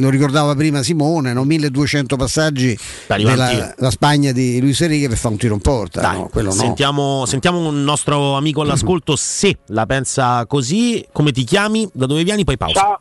lo 0.07 0.09
ricordava 0.09 0.55
prima 0.55 0.81
Simone, 0.83 1.33
no? 1.33 1.43
1200 1.43 2.15
passaggi 2.15 2.77
della 3.07 3.73
Spagna 3.89 4.31
di 4.31 4.59
Luis 4.59 4.79
Enrique 4.81 5.09
per 5.09 5.17
fare 5.17 5.33
un 5.33 5.39
tiro 5.39 5.53
in 5.53 5.59
porta. 5.59 6.01
Dai, 6.01 6.17
no, 6.17 6.29
quello 6.29 6.49
no. 6.49 6.55
sentiamo, 6.55 7.25
sentiamo 7.25 7.67
un 7.67 7.83
nostro 7.83 8.35
amico 8.35 8.61
all'ascolto 8.61 9.15
se 9.15 9.57
la 9.67 9.85
pensa 9.85 10.45
così. 10.45 11.05
Come 11.11 11.31
ti 11.31 11.43
chiami? 11.43 11.87
Da 11.93 12.05
dove 12.05 12.23
vieni? 12.23 12.43
Poi 12.43 12.57
pausa. 12.57 12.79
Ciao. 12.79 12.99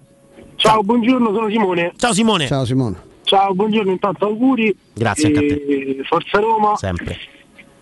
Ciao, 0.57 0.83
buongiorno, 0.83 1.33
sono 1.33 1.49
Simone. 1.49 1.93
Ciao 1.97 2.13
Simone. 2.13 2.47
Ciao 2.47 2.65
Simone. 2.65 2.97
Ciao, 3.25 3.55
buongiorno, 3.55 3.91
intanto 3.91 4.25
auguri. 4.25 4.75
Grazie 4.95 5.27
anche 5.27 5.39
a 5.39 5.43
te. 5.43 6.01
Forza 6.05 6.39
Roma. 6.39 6.77
Sempre. 6.77 7.19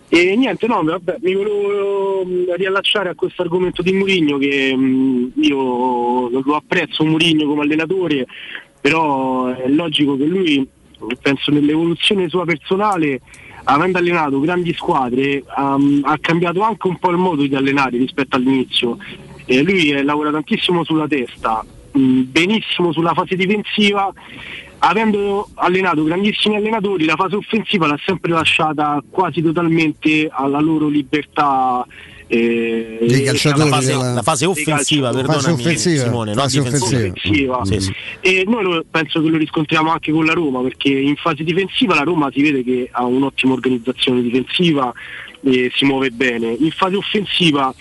E 0.07 0.35
niente, 0.35 0.67
no, 0.67 0.83
vabbè, 0.83 1.17
mi 1.21 1.33
volevo 1.33 2.23
mm, 2.25 2.53
riallacciare 2.55 3.09
a 3.09 3.15
questo 3.15 3.41
argomento 3.41 3.81
di 3.81 3.91
Murigno 3.91 4.37
che 4.37 4.71
mm, 4.75 5.27
io 5.35 6.29
lo 6.29 6.55
apprezzo 6.55 7.03
Murigno 7.03 7.47
come 7.47 7.63
allenatore, 7.63 8.25
però 8.85 9.47
è 9.47 9.67
logico 9.67 10.15
che 10.15 10.25
lui, 10.25 10.67
penso 11.19 11.49
nell'evoluzione 11.49 12.29
sua 12.29 12.45
personale, 12.45 13.19
avendo 13.63 13.97
allenato 13.97 14.39
grandi 14.39 14.75
squadre, 14.75 15.43
ha, 15.43 15.75
ha 16.03 16.17
cambiato 16.19 16.61
anche 16.61 16.85
un 16.85 16.99
po' 16.99 17.09
il 17.09 17.17
modo 17.17 17.41
di 17.47 17.55
allenare 17.55 17.97
rispetto 17.97 18.35
all'inizio. 18.35 18.97
E 19.45 19.63
lui 19.63 19.89
eh, 19.89 20.03
lavora 20.03 20.29
tantissimo 20.29 20.83
sulla 20.83 21.07
testa, 21.07 21.65
mh, 21.93 22.21
benissimo 22.25 22.91
sulla 22.91 23.15
fase 23.15 23.35
difensiva, 23.35 24.13
avendo 24.77 25.49
allenato 25.55 26.03
grandissimi 26.03 26.55
allenatori, 26.55 27.05
la 27.05 27.15
fase 27.15 27.37
offensiva 27.37 27.87
l'ha 27.87 27.99
sempre 28.05 28.33
lasciata 28.33 29.03
quasi 29.09 29.41
totalmente 29.41 30.29
alla 30.31 30.59
loro 30.59 30.87
libertà. 30.89 31.87
Eh, 32.27 32.97
Dei 33.01 33.23
calciatori 33.23 33.69
La 33.69 33.75
fase, 33.75 33.91
della- 33.91 34.13
la 34.13 34.21
fase 34.21 34.45
offensiva, 34.45 35.11
Fase 35.11 35.51
offensiva, 35.51 36.03
Simone, 36.03 36.33
no 36.33 36.41
fase 36.41 36.61
difensiva. 36.61 37.07
offensiva. 37.07 37.65
Sì, 37.65 37.79
sì. 37.79 37.93
E 38.21 38.43
noi 38.47 38.63
lo- 38.63 38.85
penso 38.89 39.21
che 39.21 39.29
lo 39.29 39.37
riscontriamo 39.37 39.91
anche 39.91 40.11
con 40.11 40.25
la 40.25 40.33
Roma, 40.33 40.61
perché 40.61 40.89
in 40.89 41.15
fase 41.15 41.43
difensiva 41.43 41.95
la 41.95 42.01
Roma 42.03 42.29
si 42.33 42.41
vede 42.41 42.63
che 42.63 42.87
ha 42.91 43.03
un'ottima 43.05 43.53
organizzazione 43.53 44.21
difensiva 44.21 44.91
e 45.43 45.71
si 45.75 45.85
muove 45.85 46.09
bene. 46.09 46.55
In 46.59 46.71
fase 46.71 46.95
offensiva, 46.95 47.73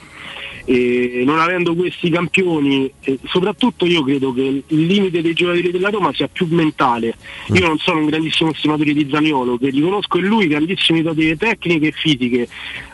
eh, 0.65 1.23
non 1.27 1.39
avendo 1.39 1.75
questi 1.75 2.09
campioni, 2.09 2.91
soprattutto 3.27 3.85
io 3.85 4.03
credo 4.03 4.33
che 4.33 4.63
il 4.67 4.87
limite 4.87 5.21
dei 5.21 5.35
giocatori 5.35 5.71
della 5.71 5.91
Roma 5.91 6.13
sia 6.15 6.29
più 6.29 6.47
mentale. 6.51 7.17
Io 7.49 7.67
non 7.67 7.79
sono 7.79 7.99
un 7.99 8.07
grandissimo 8.07 8.53
stimatore 8.55 8.93
di 8.93 9.07
Zaniolo, 9.11 9.59
che 9.59 9.69
riconosco 9.69 10.19
in 10.19 10.27
lui 10.27 10.47
grandissime 10.47 11.03
doti 11.03 11.37
tecniche 11.37 11.89
e 11.89 11.93
fisiche, 11.93 12.49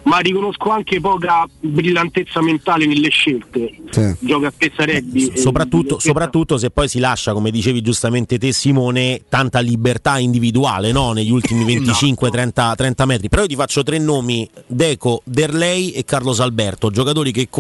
ma 0.05 0.19
riconosco 0.19 0.71
anche 0.71 1.01
poca 1.01 1.47
brillantezza 1.61 2.43
mentale 2.43 2.87
nelle 2.87 3.11
scelte. 3.11 3.73
Sì. 3.91 4.17
Gioca 4.19 4.49
a 4.49 4.85
e- 4.85 5.33
Soprattutto, 5.35 5.99
soprattutto 5.99 6.59
se 6.59 6.71
poi 6.71 6.89
si 6.89 6.99
lascia, 6.99 7.33
come 7.33 7.51
dicevi 7.51 7.83
giustamente 7.83 8.39
te 8.39 8.53
Simone, 8.53 9.23
tanta 9.29 9.61
libertà 9.61 10.19
individuale 10.19 10.91
no? 10.91 11.13
negli 11.13 11.31
ultimi 11.31 11.65
25-30 11.79 12.75
30 12.75 13.07
metri. 13.07 13.29
Però 13.29 13.43
io 13.43 13.49
ti 13.49 13.55
faccio 13.55 13.83
tre 13.83 13.99
nomi, 13.99 14.49
Deco, 14.67 15.23
Derlei 15.25 15.93
e 15.93 16.05
Carlos 16.05 16.41
Alberto, 16.41 16.91
giocatori 16.91 17.31
che 17.31 17.47
con 17.49 17.60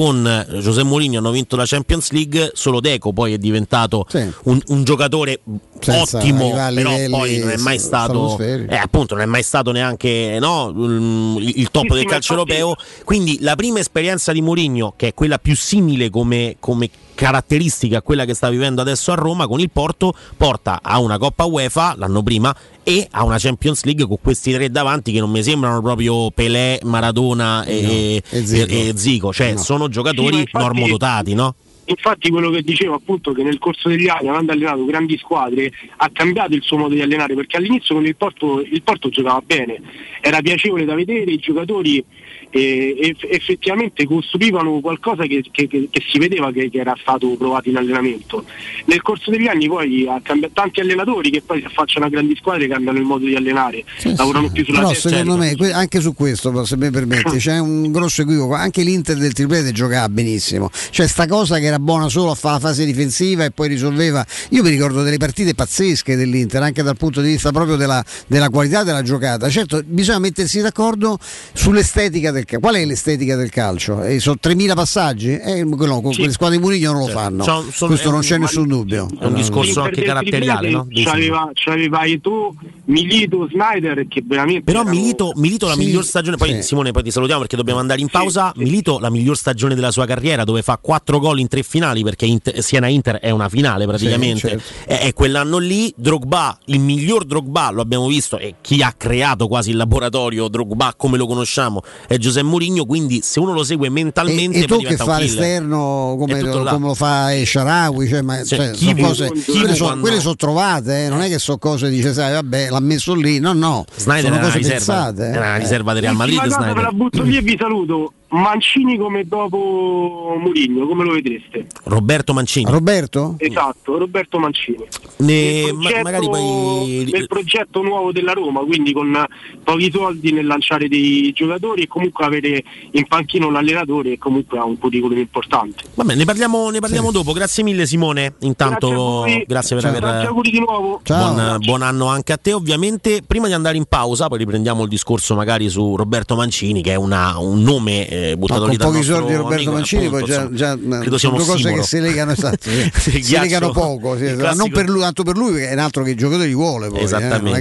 José 0.60 0.82
Mourinho 0.82 1.18
hanno 1.18 1.30
vinto 1.30 1.56
la 1.56 1.64
Champions 1.66 2.10
League, 2.12 2.52
solo 2.54 2.80
Deco 2.80 3.12
poi 3.12 3.34
è 3.34 3.38
diventato 3.38 4.06
Sì. 4.08 4.26
un, 4.44 4.60
un 4.68 4.84
giocatore 4.84 5.40
Senza 5.78 6.18
ottimo, 6.18 6.50
però 6.50 6.90
poi 7.08 7.38
non 7.38 7.50
è 7.50 7.56
mai 7.56 7.78
stato 7.78 8.38
eh, 8.38 8.76
appunto 8.76 9.14
non 9.14 9.22
è 9.22 9.26
mai 9.26 9.42
stato 9.42 9.72
neanche 9.72 10.38
no, 10.40 10.72
il, 10.74 11.52
il 11.56 11.70
top 11.70 11.88
Sì, 11.88 11.94
del 11.94 12.04
calcio 12.06 12.32
europeo 12.32 12.74
quindi 13.04 13.38
la 13.40 13.56
prima 13.56 13.78
esperienza 13.78 14.32
di 14.32 14.40
Mourinho, 14.40 14.94
che 14.96 15.08
è 15.08 15.14
quella 15.14 15.38
più 15.38 15.56
simile 15.56 16.10
come, 16.10 16.56
come 16.60 16.88
caratteristica 17.14 17.98
a 17.98 18.02
quella 18.02 18.24
che 18.24 18.32
sta 18.34 18.48
vivendo 18.48 18.80
adesso 18.80 19.12
a 19.12 19.14
Roma 19.14 19.46
con 19.46 19.60
il 19.60 19.70
Porto, 19.70 20.14
porta 20.36 20.80
a 20.82 20.98
una 21.00 21.18
Coppa 21.18 21.44
UEFA 21.44 21.94
l'anno 21.98 22.22
prima 22.22 22.54
e 22.90 23.06
a 23.12 23.24
una 23.24 23.38
Champions 23.38 23.84
League 23.84 24.06
con 24.06 24.16
questi 24.20 24.52
tre 24.52 24.70
davanti 24.70 25.12
che 25.12 25.20
non 25.20 25.30
mi 25.30 25.42
sembrano 25.42 25.80
proprio 25.80 26.30
Pelé, 26.30 26.80
Maradona 26.82 27.64
e, 27.64 28.22
No, 28.30 28.38
e 28.38 28.44
Zico. 28.46 28.70
e- 28.72 28.88
e 28.88 28.96
Zico. 28.96 29.32
cioè 29.32 29.52
No. 29.52 29.58
sono 29.58 29.84
Sì, 29.84 29.90
giocatori 29.92 30.38
infatti- 30.40 30.64
normodotati, 30.64 31.34
no? 31.34 31.54
Infatti 31.86 32.30
quello 32.30 32.50
che 32.50 32.62
dicevo 32.62 32.94
appunto 32.94 33.32
che 33.32 33.42
nel 33.42 33.58
corso 33.58 33.88
degli 33.88 34.08
anni 34.08 34.28
avendo 34.28 34.52
allenato 34.52 34.84
grandi 34.84 35.18
squadre 35.18 35.72
ha 35.96 36.08
cambiato 36.12 36.54
il 36.54 36.62
suo 36.62 36.76
modo 36.76 36.94
di 36.94 37.00
allenare 37.02 37.34
perché 37.34 37.56
all'inizio 37.56 37.96
con 37.96 38.06
il 38.06 38.14
Porto, 38.14 38.60
il 38.60 38.80
Porto 38.82 39.08
giocava 39.08 39.42
bene, 39.44 39.80
era 40.20 40.40
piacevole 40.40 40.84
da 40.84 40.94
vedere, 40.94 41.32
i 41.32 41.38
giocatori 41.38 42.04
eff- 42.52 43.26
effettivamente 43.28 44.06
costruivano 44.06 44.80
qualcosa 44.80 45.24
che, 45.24 45.44
che- 45.50 45.66
che- 45.68 45.88
che 45.90 46.02
si 46.10 46.18
vedeva 46.18 46.50
che, 46.52 46.68
era 46.72 46.94
stato 47.00 47.28
provato 47.36 47.68
in 47.68 47.76
allenamento. 47.76 48.44
Nel 48.86 49.02
corso 49.02 49.30
degli 49.30 49.46
anni 49.46 49.68
poi 49.68 50.06
ha 50.08 50.20
cambiato 50.22 50.54
tanti 50.54 50.80
allenatori 50.80 51.30
che 51.30 51.42
poi 51.42 51.60
si 51.60 51.66
affacciano 51.66 52.06
a 52.06 52.08
grandi 52.08 52.34
squadre 52.36 52.66
cambiano 52.68 52.98
il 52.98 53.04
modo 53.04 53.24
di 53.26 53.34
allenare, 53.34 53.84
lavorano 54.16 54.50
più 54.50 54.64
sulla 54.64 54.78
Però 54.80 54.92
secondo 54.94 55.16
certo. 55.32 55.36
me 55.36 55.56
que- 55.56 55.72
anche 55.72 56.00
su 56.00 56.14
questo, 56.14 56.64
se 56.64 56.76
mi 56.76 56.90
permetti, 56.90 57.38
c'è 57.38 57.58
un 57.58 57.90
grosso 57.92 58.22
equivoco. 58.22 58.54
Anche 58.54 58.82
l'Inter 58.82 59.16
del 59.16 59.32
triplete 59.32 59.72
giocava 59.72 60.08
benissimo. 60.08 60.70
C'è 60.90 61.06
sta 61.06 61.26
cosa 61.26 61.58
che 61.58 61.66
era 61.66 61.78
buona 61.78 62.08
solo 62.08 62.30
a 62.30 62.34
fare 62.34 62.54
la 62.54 62.60
fase 62.60 62.84
difensiva 62.84 63.44
e 63.44 63.50
poi 63.50 63.68
risolveva. 63.68 64.24
Io 64.50 64.62
mi 64.62 64.70
ricordo 64.70 65.02
delle 65.02 65.16
partite 65.18 65.54
pazzesche 65.54 66.16
dell'Inter, 66.16 66.62
anche 66.62 66.82
dal 66.82 66.96
punto 66.96 67.20
di 67.20 67.28
vista 67.32 67.50
proprio 67.52 67.76
della, 67.76 68.04
della 68.26 68.48
qualità 68.48 68.82
della 68.82 69.02
giocata. 69.02 69.48
Certo, 69.48 69.82
bisogna 69.84 70.18
mettersi 70.18 70.60
d'accordo 70.60 71.18
sull'estetica 71.52 72.30
del 72.30 72.39
calcio. 72.44 72.60
Qual 72.60 72.74
è 72.74 72.84
l'estetica 72.84 73.36
del 73.36 73.50
calcio? 73.50 74.02
Eh, 74.02 74.18
sono 74.20 74.36
3.000 74.40 74.74
passaggi? 74.74 75.30
Eh, 75.36 75.64
quello, 75.76 76.00
con 76.00 76.12
Sì. 76.12 76.22
le 76.22 76.32
squadre 76.32 76.56
di 76.56 76.62
Murigno 76.62 76.92
non 76.92 77.02
lo 77.02 77.06
fanno. 77.08 77.42
Sono- 77.44 77.64
sono- 77.70 77.90
questo 77.90 78.08
non 78.10 78.18
un- 78.18 78.24
c'è 78.24 78.38
nessun 78.38 78.68
dubbio. 78.68 79.08
è 79.18 79.24
un 79.26 79.34
discorso 79.34 79.80
anche 79.82 79.96
del 79.96 80.04
caratteriale, 80.04 80.70
no? 80.70 80.86
C'aveva, 81.04 81.50
c'aveva 81.54 82.04
Eto'o, 82.04 82.54
Milito, 82.86 83.48
Snyder 83.50 84.06
che 84.08 84.22
veramente 84.24 84.62
Però 84.64 84.80
erano- 84.80 84.94
Milito, 84.96 85.32
Milito 85.36 85.66
la 85.66 85.74
Sì, 85.74 85.78
miglior 85.80 86.04
stagione, 86.04 86.36
poi 86.36 86.54
sì. 86.54 86.62
Simone 86.62 86.90
poi 86.90 87.02
ti 87.02 87.10
salutiamo 87.10 87.40
perché 87.40 87.56
dobbiamo 87.56 87.78
andare 87.80 88.00
in 88.00 88.08
pausa, 88.08 88.52
Milito 88.56 88.98
la 88.98 89.10
miglior 89.10 89.36
stagione 89.36 89.74
della 89.74 89.90
sua 89.90 90.06
carriera 90.06 90.44
dove 90.44 90.62
fa 90.62 90.76
4 90.80 91.18
gol 91.18 91.38
in 91.38 91.48
tre 91.48 91.62
finali 91.62 92.02
perché 92.02 92.26
Inter- 92.26 92.58
Siena-Inter 92.60 93.16
è 93.16 93.30
una 93.30 93.48
finale 93.48 93.86
praticamente, 93.86 94.48
certo. 94.48 94.62
è, 94.86 94.98
è 95.00 95.12
quell'anno 95.12 95.58
lì, 95.58 95.92
Drogba, 95.96 96.58
il 96.66 96.80
miglior 96.80 97.24
Drogba 97.24 97.70
lo 97.70 97.80
abbiamo 97.80 98.06
visto 98.08 98.38
e 98.38 98.54
chi 98.60 98.82
ha 98.82 98.92
creato 98.96 99.46
quasi 99.48 99.70
il 99.70 99.76
laboratorio 99.76 100.48
Drogba 100.48 100.94
come 100.96 101.16
lo 101.16 101.26
conosciamo 101.26 101.82
è 102.08 102.16
Giuseppe 102.16 102.29
Mourinho, 102.42 102.84
quindi 102.86 103.20
se 103.22 103.40
uno 103.40 103.52
lo 103.52 103.64
segue 103.64 103.88
mentalmente 103.88 104.58
E, 104.58 104.62
e 104.62 104.66
tu 104.66 104.78
che 104.80 104.96
fa 104.96 105.18
l'esterno 105.18 106.16
come, 106.18 106.40
come 106.40 106.78
lo 106.86 106.94
fa 106.94 107.28
Sharawi, 107.44 108.08
cioè, 108.08 108.22
ma, 108.22 108.36
Cioè, 108.44 108.58
cioè, 108.58 108.70
chi 108.72 108.86
sono 108.86 109.06
cose, 109.08 109.32
chi 109.32 109.42
quelle, 109.58 109.76
quando- 109.76 110.00
quelle 110.00 110.20
sono 110.20 110.36
trovate, 110.36 111.04
eh, 111.06 111.08
non 111.08 111.20
è 111.22 111.28
che 111.28 111.38
sono 111.38 111.58
cose 111.58 111.88
dice 111.90 112.12
sai 112.12 112.32
vabbè 112.32 112.70
l'ha 112.70 112.80
messo 112.80 113.14
lì, 113.14 113.38
no 113.38 113.52
no, 113.52 113.84
Snyder 113.96 114.30
sono 114.32 114.38
cose 114.44 114.58
riserva, 114.58 114.76
pensate. 115.12 115.22
eh. 115.26 115.30
era 115.32 115.40
una 115.46 115.56
riserva 115.56 115.92
del 115.92 116.02
Real 116.02 116.14
Madrid 116.16 116.38
ve 116.74 116.82
la 116.82 116.90
butto 116.92 117.22
lì 117.22 117.36
e 117.36 117.40
vi 117.42 117.56
saluto. 117.58 118.12
Mancini 118.30 118.96
come 118.96 119.26
dopo 119.26 120.36
Murigno, 120.40 120.86
come 120.86 121.04
lo 121.04 121.12
vedreste? 121.12 121.66
Roberto 121.84 122.32
Mancini. 122.32 122.70
Roberto? 122.70 123.34
Esatto, 123.38 123.98
Roberto 123.98 124.38
Mancini. 124.38 124.84
Ne- 125.16 125.64
Nel 125.64 125.74
ma- 125.74 125.80
progetto, 125.82 126.02
magari 126.02 126.26
poi 126.28 127.08
nel 127.10 127.26
progetto 127.26 127.82
nuovo 127.82 128.12
della 128.12 128.32
Roma, 128.32 128.60
quindi 128.60 128.92
con 128.92 129.24
pochi 129.64 129.90
soldi 129.92 130.32
nel 130.32 130.46
lanciare 130.46 130.86
dei 130.88 131.32
giocatori 131.32 131.82
e 131.82 131.86
comunque 131.88 132.24
avere 132.24 132.62
in 132.92 133.04
panchino 133.08 133.48
un 133.48 133.56
allenatore 133.56 134.10
che 134.10 134.18
comunque 134.18 134.58
ha 134.58 134.64
un 134.64 134.78
curriculum 134.78 135.18
importante. 135.18 135.84
Vabbè, 135.94 136.14
ne 136.14 136.24
parliamo, 136.24 136.70
ne 136.70 136.78
parliamo 136.78 137.10
dopo. 137.10 137.32
Grazie 137.32 137.64
mille 137.64 137.84
Simone. 137.86 138.34
Intanto 138.40 139.22
Grazie 139.24 139.44
grazie 139.46 139.76
per 139.76 139.84
Ciao. 139.84 139.90
aver 139.96 140.02
Tanti 140.10 140.26
auguri 140.26 140.50
di 140.50 140.58
nuovo. 140.60 141.00
Buon, 141.04 141.56
buon 141.58 141.82
anno 141.82 142.06
anche 142.06 142.32
a 142.32 142.36
te. 142.36 142.52
Ovviamente, 142.52 143.22
prima 143.26 143.48
di 143.48 143.54
andare 143.54 143.76
in 143.76 143.86
pausa, 143.86 144.28
poi 144.28 144.38
riprendiamo 144.38 144.84
il 144.84 144.88
discorso 144.88 145.34
magari 145.34 145.68
su 145.68 145.96
Roberto 145.96 146.36
Mancini, 146.36 146.80
che 146.80 146.92
è 146.92 146.96
una- 146.96 147.38
un 147.38 147.60
nome 147.62 148.06
eh, 148.22 148.36
buttato 148.36 148.66
lì 148.66 148.76
dal 148.76 148.90
pochi 148.92 149.02
soldi 149.02 149.34
Roberto 149.34 149.54
amico, 149.54 149.72
Mancini 149.72 150.06
appunto, 150.06 150.24
poi 150.24 150.34
già, 150.34 150.42
insomma, 150.42 150.94
già 150.94 151.00
credo 151.00 151.18
sono 151.18 151.36
cose 151.36 151.56
simbolo. 151.56 151.76
che 151.76 151.82
si 151.82 152.00
legano, 152.00 152.32
esatto, 152.32 152.70
sì. 152.70 152.90
Sì, 152.94 153.10
si 153.10 153.18
ghiaccio- 153.20 153.40
legano 153.42 153.70
poco 153.72 154.16
sì, 154.16 154.24
classico- 154.36 154.54
non 154.54 154.70
per 154.70 154.88
lui, 154.88 155.00
tanto 155.00 155.22
per 155.22 155.36
lui 155.36 155.52
perché 155.52 155.68
è 155.68 155.72
un 155.72 155.78
altro 155.78 156.02
che 156.02 156.10
i 156.10 156.14
giocatori 156.16 156.54
vuole 156.54 156.88
poi, 156.88 156.98
eh, 157.00 157.02
Esattamente. 157.02 157.58
è 157.58 157.60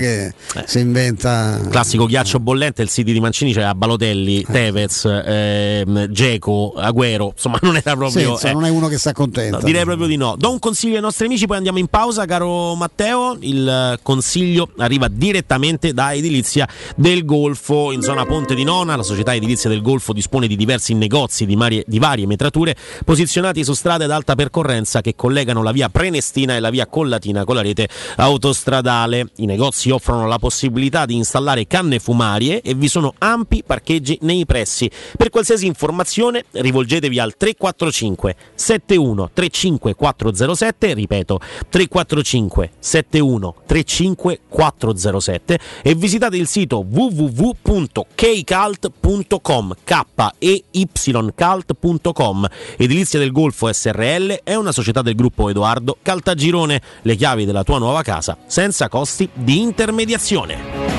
che 0.56 0.64
si 0.66 0.80
inventa 0.80 1.60
Classico 1.70 2.06
ghiaccio 2.06 2.40
bollente, 2.40 2.82
il 2.82 2.90
City 2.90 3.14
di 3.14 3.20
Mancini 3.20 3.54
c'era 3.54 3.74
Balotelli, 3.76 4.44
Tevez, 4.50 5.06
ehm, 5.06 6.08
Geco, 6.12 6.74
Agüero, 6.78 7.32
insomma 7.34 7.58
non 7.64 7.76
era 7.76 7.92
Sì, 7.92 7.96
proprio... 7.98 8.40
eh, 8.40 8.54
non 8.54 8.66
è 8.66 8.70
uno 8.70 8.88
che 8.88 8.98
sta 8.98 9.14
contento 9.14 9.58
No, 9.60 9.64
direi 9.64 9.84
proprio 9.84 10.08
di 10.08 10.16
no. 10.16 10.36
Do 10.38 10.52
un 10.52 10.60
consiglio 10.60 10.96
ai 10.96 11.02
nostri 11.02 11.26
amici, 11.26 11.46
poi 11.48 11.58
andiamo 11.58 11.78
in 11.80 11.88
pausa, 11.88 12.26
caro 12.26 12.76
Matteo. 12.76 13.38
Il 13.40 13.68
eh, 13.68 14.00
consiglio 14.02 14.70
arriva 14.78 15.08
direttamente 15.10 15.94
da 15.94 16.14
Edilizia 16.14 16.68
del 16.96 17.24
Golfo 17.26 17.92
in 17.92 18.02
zona 18.02 18.26
Ponte 18.26 18.54
di 18.56 18.64
Nona. 18.64 18.96
La 18.96 19.04
società 19.04 19.34
Edilizia 19.34 19.70
del 19.70 19.82
Golfo 19.82 20.14
dispone 20.14 20.48
di 20.50 20.56
diversi 20.56 20.96
negozi 20.96 21.46
di, 21.46 21.56
marie- 21.56 21.84
di 21.86 22.00
varie 22.00 22.26
metrature 22.26 22.76
posizionati 23.06 23.64
su 23.64 23.74
strade 23.74 24.06
ad 24.06 24.12
alta 24.12 24.34
percorrenza 24.34 25.02
che 25.02 25.14
collegano 25.16 25.62
la 25.62 25.72
via 25.72 25.90
Prenestina 25.90 26.56
e 26.56 26.60
la 26.60 26.72
via 26.72 26.88
Collatina 26.88 27.44
con 27.44 27.54
la 27.56 27.62
rete 27.62 27.88
autostradale. 28.16 29.30
I 29.38 29.46
negozi 29.46 29.92
offrono 29.92 30.26
la 30.28 30.40
possibilità 30.40 31.06
di 31.06 31.16
installare 31.16 31.68
canne 31.68 32.00
fumarie 32.00 32.62
e 32.62 32.74
vi 32.74 32.88
sono 32.88 33.14
ampi 33.20 33.62
parcheggi 33.64 34.18
nei 34.22 34.48
pressi. 34.48 34.90
Per 35.16 35.30
qualsiasi 35.30 35.68
informazione 35.68 36.46
rivolgetevi 36.52 37.20
al 37.20 37.38
345 37.38 38.36
71 38.56 39.30
35 39.32 39.94
407, 39.94 40.96
ripeto 40.96 41.40
345 41.70 42.72
71 42.80 43.56
35 43.68 44.40
407 44.50 45.60
e 45.84 45.94
visitate 45.94 46.38
il 46.38 46.48
sito 46.48 46.84
www.keycult.com 46.90 49.76
k 49.84 50.04
e 50.40 50.64
ycult.com 50.72 52.48
Edilizia 52.78 53.20
del 53.20 53.32
Golfo 53.32 53.72
SRL 53.72 54.42
è 54.44 54.56
una 54.56 54.72
società 54.72 55.02
del 55.02 55.16
gruppo 55.16 55.50
Edoardo 55.50 55.98
Caltagirone, 56.02 56.82
le 57.04 57.16
chiavi 57.16 57.46
della 57.46 57.64
tua 57.64 57.78
nuova 57.78 58.02
casa 58.02 58.38
senza 58.48 58.88
costi 58.90 59.30
di 59.34 59.62
intermediazione. 59.62 60.99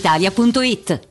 brispalitalia.it. 0.01 1.10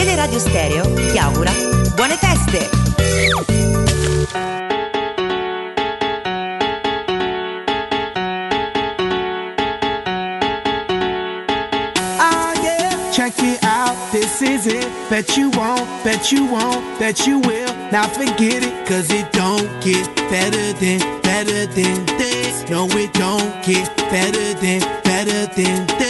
Teleradio 0.00 0.38
Stereo 0.38 0.82
ti 0.94 1.18
augura 1.18 1.52
buone 1.94 2.16
feste! 2.16 2.70
Oh 12.18 12.52
is 14.40 14.66
it. 14.66 14.88
Bet 15.10 15.36
you 15.36 15.50
won't, 15.50 15.86
bet 16.02 16.32
you 16.32 16.46
won't, 16.46 16.82
bet 16.98 17.26
you 17.26 17.38
will. 17.40 17.74
Now 17.92 18.08
forget 18.08 18.62
it, 18.64 18.86
cause 18.88 19.10
it 19.10 19.30
don't 19.32 19.68
get 19.82 20.06
better 20.30 20.72
than, 20.80 21.00
better 21.20 21.66
than 21.66 22.06
this. 22.16 22.66
No, 22.70 22.86
it 22.92 23.12
don't 23.12 23.52
get 23.62 23.94
better 24.08 24.54
than, 24.54 24.80
better 25.04 25.44
than 25.54 25.86
this. 25.98 26.09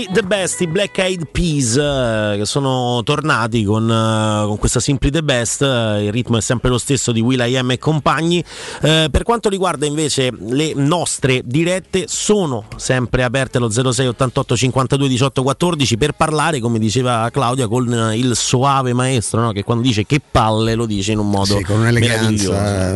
the 0.11 0.23
Best, 0.23 0.59
i 0.59 0.67
Black 0.67 0.97
Eyed 0.97 1.27
Peas 1.31 1.77
eh, 1.77 2.35
che 2.37 2.45
sono 2.45 3.01
tornati 3.03 3.63
con, 3.63 3.89
eh, 3.89 4.45
con 4.45 4.57
questa 4.57 4.81
Simply 4.81 5.09
the 5.09 5.23
Best, 5.23 5.61
eh, 5.61 6.03
il 6.03 6.11
ritmo 6.11 6.37
è 6.37 6.41
sempre 6.41 6.69
lo 6.69 6.77
stesso 6.77 7.13
di 7.13 7.21
Will 7.21 7.39
I 7.39 7.55
Am 7.55 7.71
e 7.71 7.77
compagni. 7.77 8.43
Per 8.81 9.23
quanto 9.23 9.47
riguarda 9.47 9.85
invece 9.85 10.31
le 10.47 10.73
nostre 10.75 11.41
dirette, 11.45 12.05
sono 12.07 12.65
sempre 12.75 13.23
aperte 13.23 13.57
allo 13.57 13.69
06 13.69 14.07
88 14.07 14.57
52 14.57 15.07
18 15.07 15.43
14 15.43 15.97
per 15.97 16.11
parlare, 16.13 16.59
come 16.59 16.77
diceva 16.77 17.29
Claudia, 17.31 17.67
con 17.67 18.11
il 18.13 18.35
soave 18.35 18.93
maestro 18.93 19.41
no? 19.41 19.51
che 19.51 19.63
quando 19.63 19.83
dice 19.83 20.05
che 20.05 20.19
palle 20.19 20.75
lo 20.75 20.85
dice 20.85 21.13
in 21.13 21.19
un 21.19 21.29
modo 21.29 21.57
Sì, 21.57 21.63
con 21.63 21.79
un'eleganza. 21.79 22.91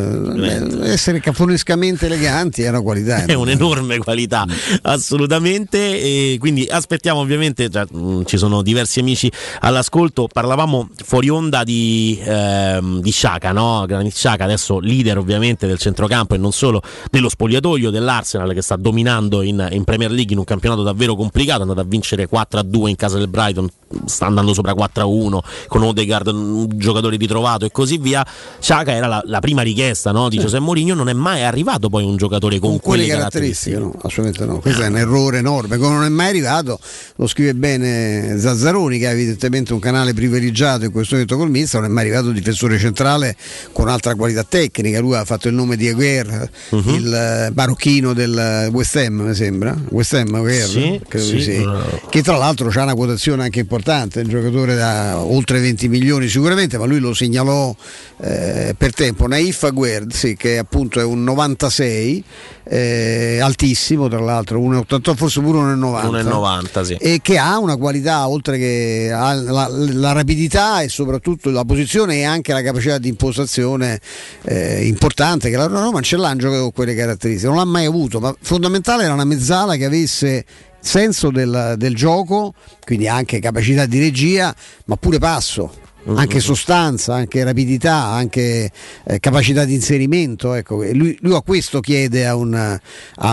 Essere 0.85 1.19
cafonescamente 1.19 2.07
eleganti 2.07 2.63
è 2.63 2.69
una 2.69 2.81
qualità. 2.81 3.23
è 3.25 3.33
un'enorme 3.33 3.99
qualità, 3.99 4.45
assolutamente. 4.81 5.77
E 5.77 6.37
quindi 6.39 6.67
aspettiamo 6.69 7.04
ovviamente, 7.13 7.69
cioè, 7.69 7.85
mh, 7.89 8.23
ci 8.25 8.37
sono 8.37 8.61
diversi 8.61 8.99
amici 8.99 9.31
all'ascolto. 9.61 10.27
Parlavamo 10.31 10.89
fuori 11.03 11.29
onda 11.29 11.63
di, 11.63 12.19
ehm, 12.23 12.99
di 13.01 13.11
Sciaca, 13.11 13.51
no? 13.51 13.85
Granit 13.87 14.13
Sciaca, 14.13 14.43
adesso 14.43 14.79
leader 14.79 15.17
ovviamente 15.17 15.67
del 15.67 15.77
centrocampo 15.77 16.35
e 16.35 16.37
non 16.37 16.51
solo 16.51 16.81
dello 17.09 17.29
spogliatoio 17.29 17.89
dell'Arsenal 17.89 18.53
che 18.53 18.61
sta 18.61 18.75
dominando 18.75 19.41
in, 19.41 19.67
in 19.71 19.83
Premier 19.83 20.11
League 20.11 20.33
in 20.33 20.39
un 20.39 20.45
campionato 20.45 20.83
davvero 20.83 21.15
complicato, 21.15 21.59
è 21.59 21.61
andato 21.61 21.79
a 21.81 21.85
vincere 21.87 22.27
4-2 22.27 22.87
in 22.87 22.95
casa 22.95 23.17
del 23.17 23.27
Brighton, 23.27 23.69
sta 24.05 24.25
andando 24.25 24.53
sopra 24.53 24.73
4-1 24.73 25.39
con 25.67 25.83
Odegaard, 25.83 26.27
un 26.27 26.67
giocatore 26.73 27.17
ritrovato 27.17 27.65
e 27.65 27.71
così 27.71 27.97
via. 27.97 28.25
Sciaca 28.59 28.91
era 28.91 29.07
la, 29.07 29.21
la 29.25 29.39
prima 29.39 29.61
richiesta 29.61 30.11
no? 30.11 30.27
di 30.29 30.37
Giuseppe 30.37 30.63
Mourinho, 30.63 30.93
non 30.93 31.09
è 31.09 31.13
mai 31.13 31.43
arrivato 31.43 31.89
poi 31.89 32.03
un 32.03 32.17
giocatore 32.17 32.59
con, 32.59 32.71
con 32.71 32.79
quelle 32.79 33.05
quelle 33.05 33.07
caratteristiche, 33.07 33.77
no, 33.77 33.93
assolutamente 34.01 34.45
no. 34.45 34.59
Questo 34.59 34.81
è 34.81 34.87
un 34.87 34.97
errore 34.97 35.37
enorme. 35.37 35.77
Come 35.77 35.95
non 35.95 36.03
è 36.03 36.09
mai 36.09 36.27
arrivato, 36.27 36.79
lo 37.17 37.27
scrive 37.27 37.53
bene 37.55 38.37
Zazzaroni, 38.39 38.99
che 38.99 39.07
ha 39.07 39.11
evidentemente 39.11 39.73
un 39.73 39.79
canale 39.79 40.13
privilegiato 40.13 40.85
in 40.85 40.91
questo 40.91 41.13
momento 41.13 41.37
col 41.37 41.49
Mister, 41.49 41.81
non 41.81 41.89
è 41.89 41.93
mai 41.93 42.03
arrivato 42.05 42.31
difensore 42.31 42.77
centrale 42.77 43.35
con 43.71 43.87
altra 43.87 44.15
qualità 44.15 44.43
tecnica. 44.43 44.99
Lui 44.99 45.15
ha 45.15 45.25
fatto 45.25 45.47
il 45.47 45.53
nome 45.53 45.75
di 45.77 45.87
Aguer, 45.87 46.49
Mhm. 46.71 46.89
il 46.93 47.13
eh, 47.13 47.51
marocchino 47.53 48.13
del 48.13 48.69
West 48.71 48.95
Ham, 48.97 49.21
mi 49.21 49.33
sembra. 49.35 49.75
West 49.89 50.13
Ham 50.13 50.33
Aguer, 50.35 50.67
Sì, 50.67 50.99
sì. 51.17 51.41
sì. 51.41 51.65
che 52.09 52.21
tra 52.21 52.37
l'altro 52.37 52.69
ha 52.73 52.83
una 52.83 52.93
quotazione 52.95 53.43
anche 53.43 53.59
importante, 53.59 54.21
un 54.21 54.27
giocatore 54.29 54.75
da 54.75 55.17
oltre 55.19 55.59
20 55.59 55.87
milioni 55.87 56.27
sicuramente, 56.27 56.77
ma 56.77 56.85
lui 56.85 56.99
lo 56.99 57.13
segnalò 57.13 57.73
eh, 58.21 58.75
per 58.77 58.93
tempo. 58.93 59.27
Naif 59.27 59.63
Aguer, 59.63 60.05
sì, 60.09 60.35
che 60.35 60.57
appunto 60.57 60.99
è 60.99 61.03
un 61.03 61.23
96, 61.23 62.23
eh, 62.67 63.39
altissimo 63.41 64.07
tra 64.07 64.19
l'altro, 64.19 64.59
1,88 64.59 65.13
forse 65.15 65.41
pure 65.41 65.59
1,90. 65.59 66.07
1,90 66.09 66.83
sì. 66.85 66.93
E 66.95 67.19
che 67.21 67.37
ha 67.37 67.57
una 67.57 67.75
qualità 67.75 68.27
oltre 68.27 68.57
che 68.57 69.07
la, 69.09 69.67
la 69.69 70.11
rapidità 70.11 70.81
e 70.81 70.89
soprattutto 70.89 71.49
la 71.49 71.65
posizione 71.65 72.17
e 72.17 72.23
anche 72.23 72.53
la 72.53 72.61
capacità 72.61 72.97
di 72.97 73.09
impostazione 73.09 73.99
eh, 74.43 74.85
importante 74.85 75.49
che 75.49 75.57
la 75.57 75.65
Roma 75.65 75.89
non 75.89 76.03
ce 76.03 76.17
l'ha 76.17 76.29
un 76.29 76.37
giocatore 76.37 76.61
con 76.61 76.71
quelle 76.71 76.95
caratteristiche, 76.95 77.47
non 77.47 77.57
l'ha 77.57 77.65
mai 77.65 77.85
avuto, 77.85 78.19
ma 78.19 78.35
fondamentale 78.39 79.03
era 79.03 79.13
una 79.13 79.25
mezzala 79.25 79.75
che 79.75 79.85
avesse 79.85 80.45
senso 80.79 81.31
del, 81.31 81.75
del 81.77 81.95
gioco, 81.95 82.53
quindi 82.83 83.07
anche 83.07 83.39
capacità 83.39 83.85
di 83.85 83.99
regia, 83.99 84.55
ma 84.85 84.95
pure 84.95 85.17
passo. 85.17 85.83
Anche 86.13 86.39
sostanza, 86.39 87.15
anche 87.15 87.43
rapidità, 87.43 88.03
anche 88.03 88.69
eh, 89.05 89.19
capacità 89.19 89.65
di 89.65 89.73
inserimento. 89.73 90.53
Ecco. 90.53 90.83
Lui, 90.93 91.17
lui 91.21 91.35
a 91.35 91.41
questo 91.41 91.79
chiede 91.79 92.25
a 92.27 92.35
un, 92.35 92.53
a- 92.53 92.79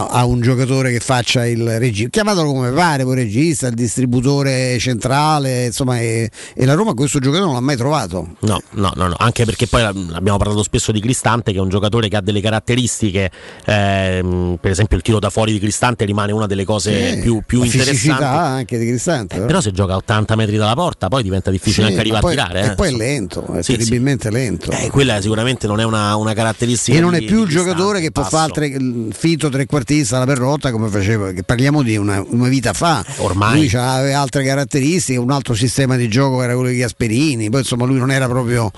a 0.07 0.25
un 0.25 0.41
giocatore 0.41 0.91
che 0.91 1.01
faccia 1.01 1.47
il 1.47 1.79
regista, 1.79 2.09
chiamatelo 2.11 2.53
come 2.53 2.71
pare, 2.71 3.05
poi 3.05 3.15
regista, 3.17 3.67
il 3.67 3.75
distributore 3.75 4.79
centrale, 4.79 5.67
insomma, 5.67 6.01
e, 6.01 6.31
e 6.55 6.65
la 6.65 6.75
Roma 6.75 6.95
questo 6.95 7.19
giocatore 7.19 7.45
non 7.47 7.55
l'ha 7.55 7.61
mai 7.61 7.77
trovato. 7.77 8.37
No, 8.41 8.63
no, 8.71 8.93
no, 8.95 9.07
no, 9.09 9.15
anche 9.19 9.45
perché 9.45 9.67
poi 9.67 9.83
abbiamo 9.83 10.39
parlato 10.39 10.63
spesso 10.63 10.93
di 10.93 11.01
Cristante 11.01 11.53
che 11.53 11.59
è 11.59 11.61
un 11.61 11.69
giocatore 11.69 12.09
che 12.09 12.17
ha 12.17 12.21
delle 12.23 12.41
caratteristiche, 12.41 13.31
ehm, 13.65 14.59
per 14.61 14.71
esempio 14.71 14.97
il 14.97 15.03
tiro 15.03 15.19
da 15.19 15.31
fuori 15.31 15.53
di 15.53 15.59
Cristante 15.59 16.05
rimane 16.05 16.33
una 16.33 16.47
delle 16.47 16.65
cose 16.65 17.15
Sì, 17.15 17.21
più, 17.21 17.43
più 17.47 17.63
interessanti. 17.63 18.23
anche 18.25 18.79
di 18.79 18.87
Cristante. 18.87 19.37
Eh, 19.37 19.41
però 19.47 19.61
se 19.61 19.73
gioca 19.73 19.93
a 19.95 19.97
80 19.97 20.37
metri 20.37 20.57
dalla 20.57 20.75
porta 20.75 21.09
poi 21.09 21.23
diventa 21.23 21.51
difficile 21.51 21.87
Sì, 21.87 21.93
anche 21.93 22.01
arrivare 22.01 22.27
a 22.27 22.31
tirare. 22.31 22.62
Eh. 22.63 22.73
E 22.73 22.75
poi 22.75 22.89
è 22.89 22.97
lento, 22.97 23.45
è 23.55 23.63
Sì, 23.63 23.73
terribilmente 23.77 24.31
lento. 24.31 24.71
Eh, 24.71 24.91
quella 24.91 25.21
sicuramente 25.21 25.67
non 25.67 25.81
è 25.81 25.85
una, 25.85 26.17
una 26.17 26.33
caratteristica. 26.35 26.97
E 26.97 27.01
non 27.01 27.15
è 27.15 27.19
di- 27.21 27.27
più 27.27 27.43
il 27.43 27.49
giocatore 27.49 28.01
che 28.01 28.11
può 28.11 28.23
fare 28.25 28.53
tre- 28.53 28.67
il 28.67 29.13
finto 29.17 29.49
trequartista 29.49 30.17
alla 30.17 30.27
perrotta 30.27 30.71
come 30.71 30.89
faceva, 30.89 31.33
che 31.33 31.43
parliamo 31.43 31.83
di 31.83 31.97
una, 31.97 32.23
una 32.29 32.49
vita 32.49 32.73
fa. 32.73 33.05
Ormai. 33.19 33.69
Lui 33.69 33.71
aveva 33.81 34.21
altre 34.21 34.45
caratteristiche, 34.45 35.19
un 35.19 35.31
altro 35.31 35.55
sistema 35.55 35.97
di 35.97 36.09
gioco 36.09 36.43
era 36.43 36.55
quello 36.55 36.69
di 36.71 36.77
Gasperini, 36.77 37.51
poi 37.51 37.61
insomma 37.61 37.85
lui 37.85 37.99
non 37.99 38.11
era 38.11 38.27
proprio 38.29 38.71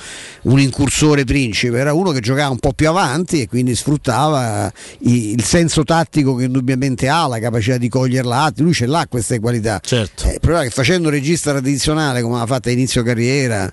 un 0.42 0.58
incursore 0.60 1.24
principe, 1.24 1.78
era 1.78 1.92
uno 1.92 2.10
che 2.12 2.20
giocava 2.20 2.50
un 2.50 2.58
po' 2.58 2.72
più 2.72 2.88
avanti 2.88 3.42
e 3.42 3.48
quindi 3.48 3.74
sfruttava 3.74 4.72
i- 5.00 5.32
il 5.32 5.42
senso 5.44 5.84
tattico 5.84 6.34
che 6.34 6.44
indubbiamente 6.44 7.08
ha, 7.08 7.26
la 7.26 7.38
capacità 7.38 7.76
di 7.76 7.88
coglierla, 7.88 8.52
lui 8.58 8.72
ce 8.72 8.86
l'ha 8.86 9.06
queste 9.08 9.40
qualità. 9.40 9.80
Certo. 9.82 10.24
Eh, 10.26 10.34
il 10.34 10.40
problema 10.40 10.62
è 10.62 10.68
che 10.68 10.72
facendo 10.72 11.08
un 11.08 11.14
regista 11.14 11.50
tradizionale 11.52 12.22
come 12.22 12.38
l'ha 12.38 12.46
fatta 12.46 12.68
a 12.68 12.72
inizio 12.72 13.02
carriera, 13.02 13.70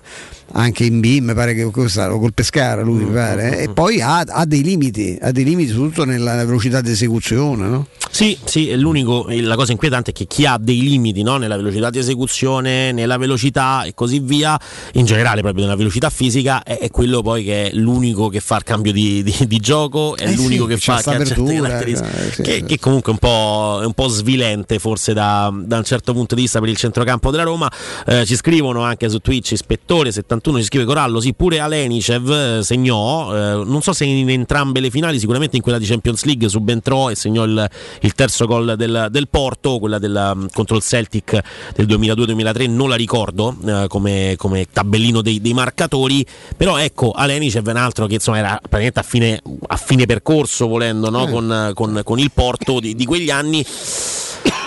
anche 0.52 0.84
in 0.84 1.00
B, 1.00 1.18
mi 1.20 1.34
pare 1.34 1.54
che 1.54 1.70
cosa, 1.70 2.12
o 2.12 2.18
col 2.18 2.34
Pescara 2.34 2.82
lui 2.82 3.04
mi 3.04 3.12
pare, 3.12 3.58
eh, 3.58 3.62
e 3.64 3.68
poi 3.70 4.00
ha, 4.00 4.18
ha 4.20 4.44
dei 4.44 4.62
limiti, 4.62 5.18
ha 5.20 5.30
dei 5.32 5.44
limiti 5.44 5.72
soprattutto 5.72 6.04
nella 6.04 6.44
velocità 6.44 6.80
di 6.80 6.90
esecuzione. 6.90 7.66
No? 7.68 7.86
Sì, 8.10 8.36
sì, 8.44 8.68
è 8.68 8.76
l'unico, 8.76 9.26
la 9.28 9.56
cosa 9.56 9.72
inquietante 9.72 10.10
è 10.10 10.12
che 10.14 10.26
chi 10.26 10.44
ha 10.44 10.58
dei 10.60 10.82
limiti 10.82 11.22
no? 11.22 11.38
nella 11.38 11.56
velocità 11.56 11.88
di 11.88 11.98
esecuzione, 11.98 12.92
nella 12.92 13.16
velocità 13.16 13.84
e 13.84 13.94
così 13.94 14.18
via, 14.20 14.58
in 14.94 15.06
generale 15.06 15.40
proprio 15.40 15.64
nella 15.64 15.76
velocità 15.76 16.10
fisica, 16.10 16.62
è, 16.62 16.78
è 16.78 16.90
quello 16.90 17.22
poi 17.22 17.44
che 17.44 17.70
è 17.70 17.74
l'unico 17.74 18.28
che 18.28 18.40
fa 18.40 18.56
il 18.56 18.64
cambio 18.64 18.92
di, 18.92 19.22
di- 19.22 19.46
di 19.46 19.58
gioco, 19.58 20.16
è 20.16 20.26
Eh 20.26 20.30
sì, 20.30 20.36
l'unico 20.36 20.66
che 20.66 20.76
c'ha 20.78 20.98
fa 20.98 21.12
che 21.12 21.22
apertura, 21.22 21.80
eh, 21.80 21.96
sì, 22.32 22.42
che, 22.42 22.52
sì. 22.56 22.64
che 22.64 22.78
comunque 22.78 23.12
è 23.12 23.14
un 23.14 23.18
po', 23.18 23.80
è 23.82 23.86
un 23.86 23.94
po' 23.94 24.08
svilente 24.08 24.78
forse 24.78 25.14
da, 25.14 25.50
da 25.64 25.78
un 25.78 25.84
certo 25.84 26.12
punto 26.12 26.34
di 26.34 26.42
vista 26.42 26.60
per 26.60 26.68
il 26.68 26.76
centrocampo 26.76 27.30
della 27.30 27.44
Roma. 27.44 27.70
Eh, 28.04 28.26
ci 28.26 28.36
scrivono 28.36 28.82
anche 28.82 29.08
su 29.08 29.20
Twitch, 29.20 29.54
Ispettore71 29.92 30.56
ci 30.56 30.62
scrive 30.62 30.84
Corallo, 30.84 31.20
sì 31.20 31.34
pure 31.34 31.58
Alenicev 31.58 32.30
eh, 32.30 32.62
segnò, 32.62 33.34
eh, 33.34 33.64
non 33.64 33.82
so 33.82 33.92
se 33.92 34.04
in 34.04 34.28
entrambe 34.30 34.80
le 34.80 34.90
finali, 34.90 35.18
sicuramente 35.18 35.56
in 35.56 35.62
quella 35.62 35.78
di 35.78 35.84
Champions 35.84 36.24
League 36.24 36.48
subentrò 36.48 37.10
e 37.10 37.14
segnò 37.14 37.44
il, 37.44 37.68
il 38.00 38.14
terzo 38.14 38.46
gol 38.46 38.74
del, 38.76 39.08
del 39.10 39.28
Porto, 39.28 39.78
quella 39.78 39.98
del, 39.98 40.48
contro 40.52 40.76
il 40.76 40.82
Celtic 40.82 41.38
del 41.74 41.86
2002-2003 41.86 42.70
non 42.70 42.88
la 42.88 42.96
ricordo 42.96 43.54
eh, 43.64 43.84
come, 43.88 44.34
come 44.38 44.66
tabellino 44.72 45.20
dei, 45.20 45.40
dei 45.40 45.52
marcatori, 45.52 46.24
però 46.56 46.78
ecco 46.78 47.10
Alenicev 47.10 47.66
è 47.66 47.70
un 47.70 47.76
altro 47.76 48.06
che 48.06 48.14
insomma 48.14 48.38
era 48.38 48.58
praticamente 48.60 49.00
a 49.00 49.02
fine, 49.02 49.42
a 49.66 49.76
fine 49.76 50.06
percorso 50.06 50.66
volendo 50.66 51.10
no? 51.10 51.26
Eh. 51.26 51.30
con, 51.30 51.70
con- 51.74 52.00
con 52.02 52.18
il 52.18 52.30
Porto 52.32 52.80
di, 52.80 52.94
di 52.94 53.04
quegli 53.04 53.30
anni 53.30 53.64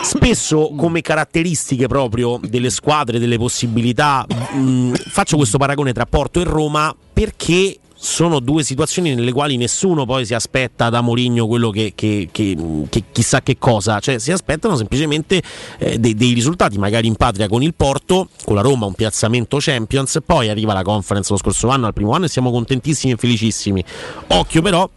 spesso 0.03 0.71
come 0.75 1.01
caratteristiche 1.01 1.87
proprio 1.87 2.39
delle 2.41 2.69
squadre, 2.69 3.19
delle 3.19 3.37
possibilità, 3.37 4.25
mh, 4.27 4.93
faccio 4.93 5.37
questo 5.37 5.57
paragone 5.57 5.93
tra 5.93 6.05
Porto 6.05 6.39
e 6.39 6.43
Roma 6.43 6.95
perché 7.13 7.79
sono 7.97 8.39
due 8.39 8.61
situazioni 8.63 9.15
nelle 9.15 9.31
quali 9.31 9.55
nessuno 9.57 10.05
poi 10.05 10.25
si 10.25 10.35
aspetta 10.35 10.89
da 10.89 11.01
Mourinho 11.01 11.47
quello 11.47 11.71
che, 11.71 11.93
che- 11.95 12.27
che- 12.31 12.55
che 12.89 13.03
chissà 13.11 13.41
che 13.41 13.57
cosa, 13.57 13.99
cioè 13.99 14.19
si 14.19 14.31
aspettano 14.31 14.75
semplicemente 14.75 15.41
eh, 15.79 15.97
dei, 15.97 16.13
dei 16.13 16.33
risultati, 16.33 16.77
magari 16.77 17.07
in 17.07 17.15
patria 17.15 17.47
con 17.47 17.63
il 17.63 17.73
Porto, 17.73 18.27
con 18.43 18.53
la 18.55 18.61
Roma 18.61 18.85
un 18.85 18.93
piazzamento 18.93 19.57
Champions, 19.59 20.19
poi 20.23 20.49
arriva 20.49 20.73
la 20.73 20.83
conference 20.83 21.31
lo 21.31 21.39
scorso 21.39 21.69
anno, 21.69 21.87
al 21.87 21.93
primo 21.93 22.11
anno 22.11 22.25
e 22.25 22.29
siamo 22.29 22.51
contentissimi 22.51 23.13
e 23.13 23.15
felicissimi. 23.15 23.83
Occhio 24.27 24.61
però 24.61 24.87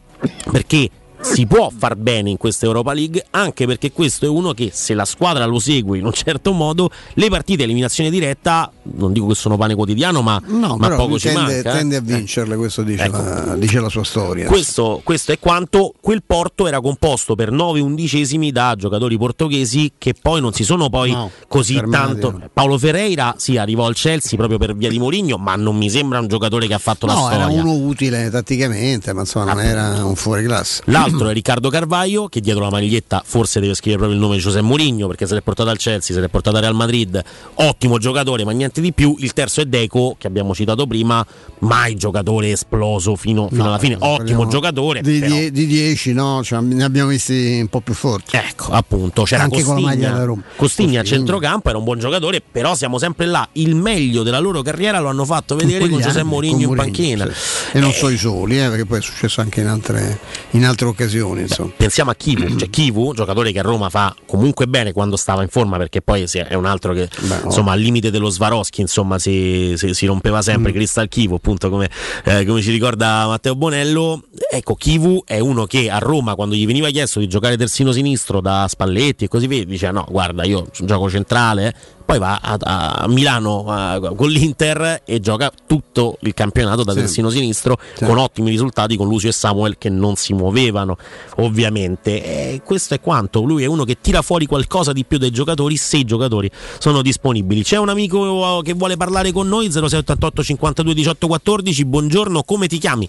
perché 0.50 0.90
si 1.20 1.47
può 1.47 1.70
far 1.76 1.97
bene 1.97 2.30
in 2.30 2.36
questa 2.36 2.66
Europa 2.66 2.92
League 2.92 3.26
anche 3.30 3.66
perché 3.66 3.92
questo 3.92 4.24
è 4.24 4.28
uno 4.28 4.52
che 4.52 4.70
se 4.72 4.94
la 4.94 5.05
squadra 5.05 5.44
lo 5.47 5.58
segue 5.58 5.98
in 5.98 6.05
un 6.05 6.12
certo 6.12 6.52
modo 6.52 6.90
le 7.14 7.28
partite 7.28 7.62
a 7.62 7.64
eliminazione 7.64 8.10
diretta 8.10 8.70
non 8.94 9.12
dico 9.12 9.26
che 9.26 9.34
sono 9.34 9.56
pane 9.56 9.74
quotidiano 9.74 10.22
ma, 10.22 10.40
No, 10.47 10.76
ma 10.76 10.88
poco 10.90 11.18
ci 11.18 11.28
tende, 11.28 11.40
manca 11.55 11.72
eh. 11.72 11.76
tende 11.76 11.97
a 11.97 12.00
vincerle, 12.00 12.56
questo 12.56 12.82
dice, 12.82 13.05
Ecco. 13.05 13.16
la, 13.16 13.56
dice 13.56 13.80
la 13.80 13.88
sua 13.88 14.05
storia. 14.05 14.47
questo, 14.47 15.00
questo 15.05 15.32
è 15.32 15.38
quanto 15.38 15.92
quel 16.00 16.22
Porto 16.24 16.66
era 16.66 16.80
composto 16.80 17.34
per 17.34 17.50
9 17.50 17.80
undicesimi 17.80 18.50
da 18.52 18.74
giocatori 18.76 19.16
portoghesi 19.18 19.92
che 19.98 20.14
poi 20.20 20.40
non 20.40 20.52
si 20.52 20.64
sono 20.64 20.88
poi 20.88 21.10
No, 21.10 21.30
così 21.48 21.74
fermati. 21.74 22.20
tanto 22.20 22.40
Paolo 22.52 22.78
Ferreira 22.78 23.34
sì 23.38 23.56
arrivò 23.56 23.86
al 23.86 23.94
Chelsea 23.94 24.36
proprio 24.38 24.58
per 24.58 24.74
via 24.76 24.88
di 24.88 24.98
Mourinho 24.98 25.36
ma 25.36 25.56
non 25.56 25.76
mi 25.76 25.90
sembra 25.90 26.18
un 26.20 26.28
giocatore 26.28 26.66
che 26.66 26.74
ha 26.74 26.78
fatto 26.78 27.06
la 27.06 27.14
No, 27.14 27.18
storia 27.26 27.36
era 27.38 27.47
uno 27.48 27.72
utile 27.74 28.30
tatticamente, 28.30 29.12
ma 29.12 29.20
insomma 29.20 29.52
non 29.52 29.62
era 29.62 30.05
un 30.05 30.14
fuori 30.14 30.44
classe. 30.44 30.82
L'altro 31.11 31.28
è 31.28 31.33
Riccardo 31.33 31.69
Carvaio, 31.70 32.28
che 32.28 32.41
dietro 32.41 32.62
la 32.62 32.70
maglietta 32.70 33.23
forse 33.25 33.61
deve 33.61 33.75
scrivere 33.75 33.99
proprio 33.99 34.19
il 34.19 34.25
nome 34.25 34.37
di 34.37 34.43
Giuseppe 34.43 34.65
Mourinho, 34.65 35.07
perché 35.07 35.27
se 35.27 35.35
l'è 35.35 35.41
portato 35.43 35.70
al 35.70 35.78
Chelsea, 35.78 36.15
se 36.15 36.20
l'è 36.20 36.28
portato 36.28 36.57
al 36.57 36.62
Real 36.62 36.75
Madrid, 36.75 37.23
ottimo 37.55 37.99
giocatore, 37.99 38.45
ma 38.45 38.53
niente 38.53 38.81
di 38.81 38.93
più. 38.93 39.15
Il 39.19 39.33
terzo 39.33 39.61
è 39.61 39.65
Deco, 39.65 40.17
che 40.19 40.27
abbiamo 40.27 40.55
citato 40.55 40.87
prima, 40.87 41.25
mai 41.61 41.95
giocatore 41.97 42.51
esploso 42.51 43.17
fino, 43.17 43.49
fino 43.49 43.62
No, 43.62 43.69
alla 43.69 43.78
fine, 43.78 43.97
ottimo 43.99 44.47
giocatore. 44.47 45.01
Di, 45.03 45.19
però- 45.19 45.35
die- 45.35 45.51
di 45.51 45.67
10 45.67 46.12
no, 46.12 46.43
cioè, 46.45 46.61
ne 46.61 46.85
abbiamo 46.85 47.09
visti 47.11 47.59
un 47.61 47.69
po' 47.69 47.81
più 47.81 47.95
forti. 47.95 48.37
Ecco, 48.37 48.73
appunto, 48.73 49.23
c'era 49.25 49.45
Anche 49.45 49.62
con 49.62 49.75
la 49.77 49.81
maglia 49.81 49.91
Costigna, 49.95 50.12
della 50.12 50.25
Roma. 50.25 50.43
Costigna 50.57 51.01
a 51.01 51.05
centrocampo, 51.05 51.69
era 51.69 51.78
un 51.78 51.85
buon 51.85 51.99
giocatore, 51.99 52.41
però 52.41 52.75
siamo 52.75 52.99
sempre 52.99 53.27
là. 53.27 53.49
Il 53.53 53.75
meglio 53.75 54.23
della 54.23 54.39
loro 54.39 54.62
carriera 54.62 55.01
lo 55.01 55.09
hanno 55.09 55.25
fatto 55.25 55.57
vedere 55.57 55.78
quegli 55.78 55.93
con 55.93 56.01
Giuseppe 56.03 56.25
Mourinho 56.25 56.67
con 56.67 56.77
in 56.77 56.77
panchina. 56.77 57.28
sì. 57.33 57.77
E 57.77 57.81
non 57.81 57.93
so 57.93 58.09
i 58.09 58.17
soli, 58.17 58.61
eh, 58.61 58.69
perché 58.69 58.85
poi 58.85 58.99
è 58.99 59.03
successo 59.03 59.41
anche 59.41 59.61
in 59.61 59.67
altre, 59.67 60.19
in 60.51 60.65
altre 60.65 60.87
occasioni. 60.87 60.98
Insomma. 61.43 61.73
Pensiamo 61.77 62.10
a 62.10 62.15
Kivu, 62.15 62.57
cioè 62.59 62.68
Kivu, 62.70 63.15
giocatore 63.15 63.52
che 63.52 63.59
a 63.59 63.62
Roma 63.62 63.89
fa 63.91 64.15
comunque 64.27 64.67
bene 64.67 64.93
quando 64.93 65.17
stava 65.17 65.43
in 65.43 65.49
forma, 65.49 65.77
perché 65.77 66.02
poi 66.02 66.25
è 66.31 66.55
un 66.55 66.67
altro 66.67 66.93
che 66.93 67.09
insomma 67.44 67.73
al 67.73 67.81
limite 67.81 68.10
dello 68.10 68.31
Svaroschi, 68.31 68.81
insomma, 68.81 69.18
si, 69.18 69.75
si- 69.77 69.94
si 69.94 70.07
rompeva 70.07 70.43
sempre. 70.43 70.73
Crystal 70.73 71.09
Kivu, 71.09 71.35
appunto, 71.35 71.70
come, 71.70 71.89
eh, 72.25 72.44
come 72.44 72.60
ci 72.62 72.70
ricorda 72.70 73.27
Matteo 73.27 73.55
Bonello. 73.55 74.23
Ecco, 74.51 74.75
Kivu 74.75 75.23
è 75.25 75.39
uno 75.39 75.67
che 75.67 75.91
a 75.91 75.99
Roma, 75.99 76.35
quando 76.35 76.55
gli 76.55 76.67
veniva 76.67 76.89
chiesto 76.91 77.20
di 77.20 77.28
giocare 77.28 77.57
terzino 77.57 77.93
sinistro 77.93 78.41
da 78.41 78.67
Spalletti 78.68 79.25
e 79.25 79.28
così 79.28 79.47
via, 79.47 79.65
dice: 79.65 79.91
No, 79.91 80.07
guarda, 80.09 80.44
io 80.44 80.67
gioco 80.81 81.09
centrale. 81.10 81.75
Eh." 82.09 82.19
Poi 82.19 82.19
va 82.19 82.39
a, 82.41 82.57
a 83.03 83.07
Milano 83.09 83.67
eh, 83.69 84.15
con 84.17 84.31
l'Inter 84.31 85.03
e 85.05 85.20
gioca 85.20 85.53
tutto 85.67 86.17
il 86.20 86.33
campionato 86.33 86.83
da 86.83 86.93
Sì. 86.93 86.99
terzino 87.01 87.28
sinistro 87.28 87.78
Sì. 87.95 88.05
con 88.07 88.17
ottimi 88.19 88.49
risultati 88.51 88.97
con 88.97 89.07
Lucio 89.09 89.28
e 89.28 89.33
Samuel 89.33 89.77
che 89.77 89.91
non 89.91 90.17
si 90.17 90.33
muovevano 90.33 90.97
ovviamente 91.37 92.23
e 92.55 92.62
questo 92.65 92.95
è 92.95 93.01
quanto 93.01 93.43
lui 93.43 93.62
è 93.62 93.67
uno 93.67 93.85
che 93.85 93.99
tira 94.01 94.23
fuori 94.23 94.47
qualcosa 94.47 94.93
di 94.93 95.05
più 95.05 95.19
dai 95.19 95.31
giocatori 95.31 95.77
se 95.77 95.99
i 95.99 96.05
giocatori 96.05 96.51
sono 96.78 97.03
disponibili 97.03 97.62
c'è 97.62 97.77
un 97.77 97.89
amico 97.91 98.61
che 98.62 98.73
vuole 98.73 98.97
parlare 98.97 99.31
con 99.33 99.47
noi 99.49 99.70
0688 99.70 100.43
52 100.43 100.95
18 100.95 101.27
14 101.27 101.85
buongiorno 101.85 102.43
come 102.43 102.67
ti 102.67 102.78
chiami? 102.78 103.09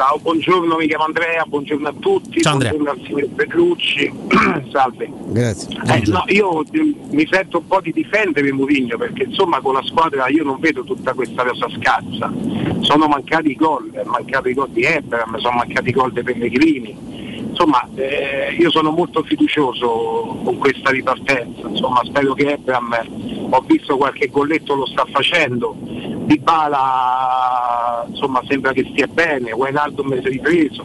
Ciao, 0.00 0.18
buongiorno, 0.18 0.76
mi 0.76 0.86
chiamo 0.86 1.04
Andrea, 1.04 1.44
buongiorno 1.44 1.88
a 1.88 1.92
tutti, 2.00 2.40
Ciao, 2.40 2.54
Andrea. 2.54 2.70
buongiorno 2.70 2.98
al 3.02 3.06
signor 3.06 3.28
Petrucci, 3.34 4.10
salve. 4.72 5.12
Grazie. 5.26 5.76
Eh, 5.88 6.02
no, 6.06 6.24
io 6.28 6.64
mi 7.10 7.28
sento 7.30 7.58
un 7.58 7.66
po' 7.66 7.82
di 7.82 7.92
difendere 7.92 8.50
Mourinho 8.50 8.96
perché 8.96 9.24
insomma 9.24 9.60
con 9.60 9.74
la 9.74 9.82
squadra 9.84 10.26
io 10.28 10.42
non 10.42 10.58
vedo 10.58 10.84
tutta 10.84 11.12
questa 11.12 11.44
cosa 11.44 11.68
scarsa. 11.78 12.32
Sono 12.80 13.08
mancati 13.08 13.50
i 13.50 13.56
gol, 13.56 13.90
è 13.92 14.02
mancato 14.04 14.48
i 14.48 14.54
gol 14.54 14.70
di 14.70 14.84
Ebram, 14.84 15.36
sono 15.36 15.56
mancati 15.56 15.90
i 15.90 15.92
gol 15.92 16.12
dei 16.12 16.22
Pellegrini. 16.22 16.96
Insomma, 17.60 17.86
eh, 17.94 18.56
io 18.58 18.70
sono 18.70 18.90
molto 18.90 19.22
fiducioso 19.22 20.38
con 20.42 20.56
questa 20.56 20.90
ripartenza. 20.90 21.68
Insomma, 21.68 22.00
spero 22.04 22.32
che 22.32 22.52
Ebram, 22.52 22.96
ho 23.50 23.60
visto 23.66 23.98
qualche 23.98 24.28
golletto 24.28 24.74
lo 24.74 24.86
sta 24.86 25.04
facendo. 25.10 25.76
Di 25.78 26.38
Bala 26.38 28.06
insomma 28.08 28.40
sembra 28.48 28.72
che 28.72 28.86
stia 28.90 29.06
bene, 29.08 29.52
Wijnaldum 29.52 30.20
si 30.20 30.26
è 30.26 30.30
ripreso, 30.30 30.84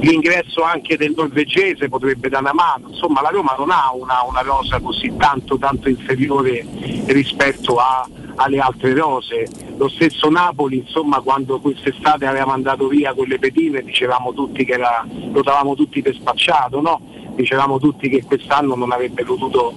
l'ingresso 0.00 0.62
anche 0.62 0.96
del 0.96 1.12
norvegese 1.14 1.88
potrebbe 1.88 2.28
dare 2.28 2.44
una 2.44 2.54
mano, 2.54 2.88
insomma 2.88 3.20
la 3.20 3.28
Roma 3.28 3.54
non 3.58 3.70
ha 3.70 3.90
una, 3.92 4.22
una 4.26 4.40
rosa 4.40 4.78
così 4.80 5.12
tanto 5.16 5.58
tanto 5.58 5.88
inferiore 5.88 6.64
rispetto 7.06 7.76
a- 7.76 8.08
alle 8.36 8.58
altre 8.58 8.94
rose. 8.94 9.46
Lo 9.76 9.88
stesso 9.88 10.28
Napoli, 10.30 10.78
insomma, 10.78 11.20
quando 11.20 11.60
quest'estate 11.60 12.26
aveva 12.26 12.46
mandato 12.46 12.88
via 12.88 13.12
quelle 13.12 13.38
pedine 13.38 13.82
dicevamo 13.82 14.32
tutti 14.32 14.64
che 14.64 14.72
era, 14.72 15.06
lo 15.32 15.42
davamo 15.42 15.74
tutti 15.74 16.02
per 16.02 16.14
spacciato, 16.14 16.80
no? 16.80 17.00
Dicevamo 17.34 17.78
tutti 17.78 18.08
che 18.08 18.22
quest'anno 18.24 18.74
non 18.74 18.92
avrebbe 18.92 19.24
potuto 19.24 19.74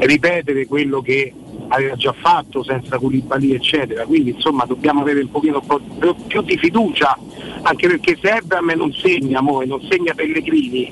ripetere 0.00 0.66
quello 0.66 1.00
che 1.00 1.32
aveva 1.68 1.96
già 1.96 2.14
fatto 2.16 2.62
senza 2.62 2.98
Koulibaly 2.98 3.52
eccetera 3.52 4.04
quindi 4.04 4.30
insomma 4.30 4.64
dobbiamo 4.66 5.00
avere 5.00 5.20
un 5.20 5.30
pochino 5.30 5.60
po- 5.60 5.80
più, 6.28 6.42
di 6.42 6.56
fiducia 6.56 7.18
anche 7.62 7.88
perché 7.88 8.16
se 8.20 8.36
Ebram 8.36 8.72
non 8.76 8.92
segna 8.92 9.40
mo, 9.40 9.62
e 9.62 9.66
non 9.66 9.80
segna 9.90 10.14
Pellegrini 10.14 10.88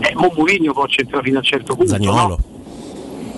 eh, 0.00 0.12
mo 0.14 0.32
Mourinho 0.34 0.72
può 0.72 0.86
centrare 0.86 1.22
fino 1.22 1.36
a 1.36 1.40
un 1.40 1.44
certo 1.44 1.76
punto 1.76 1.92
Zaniolo. 1.92 2.28
no? 2.28 2.59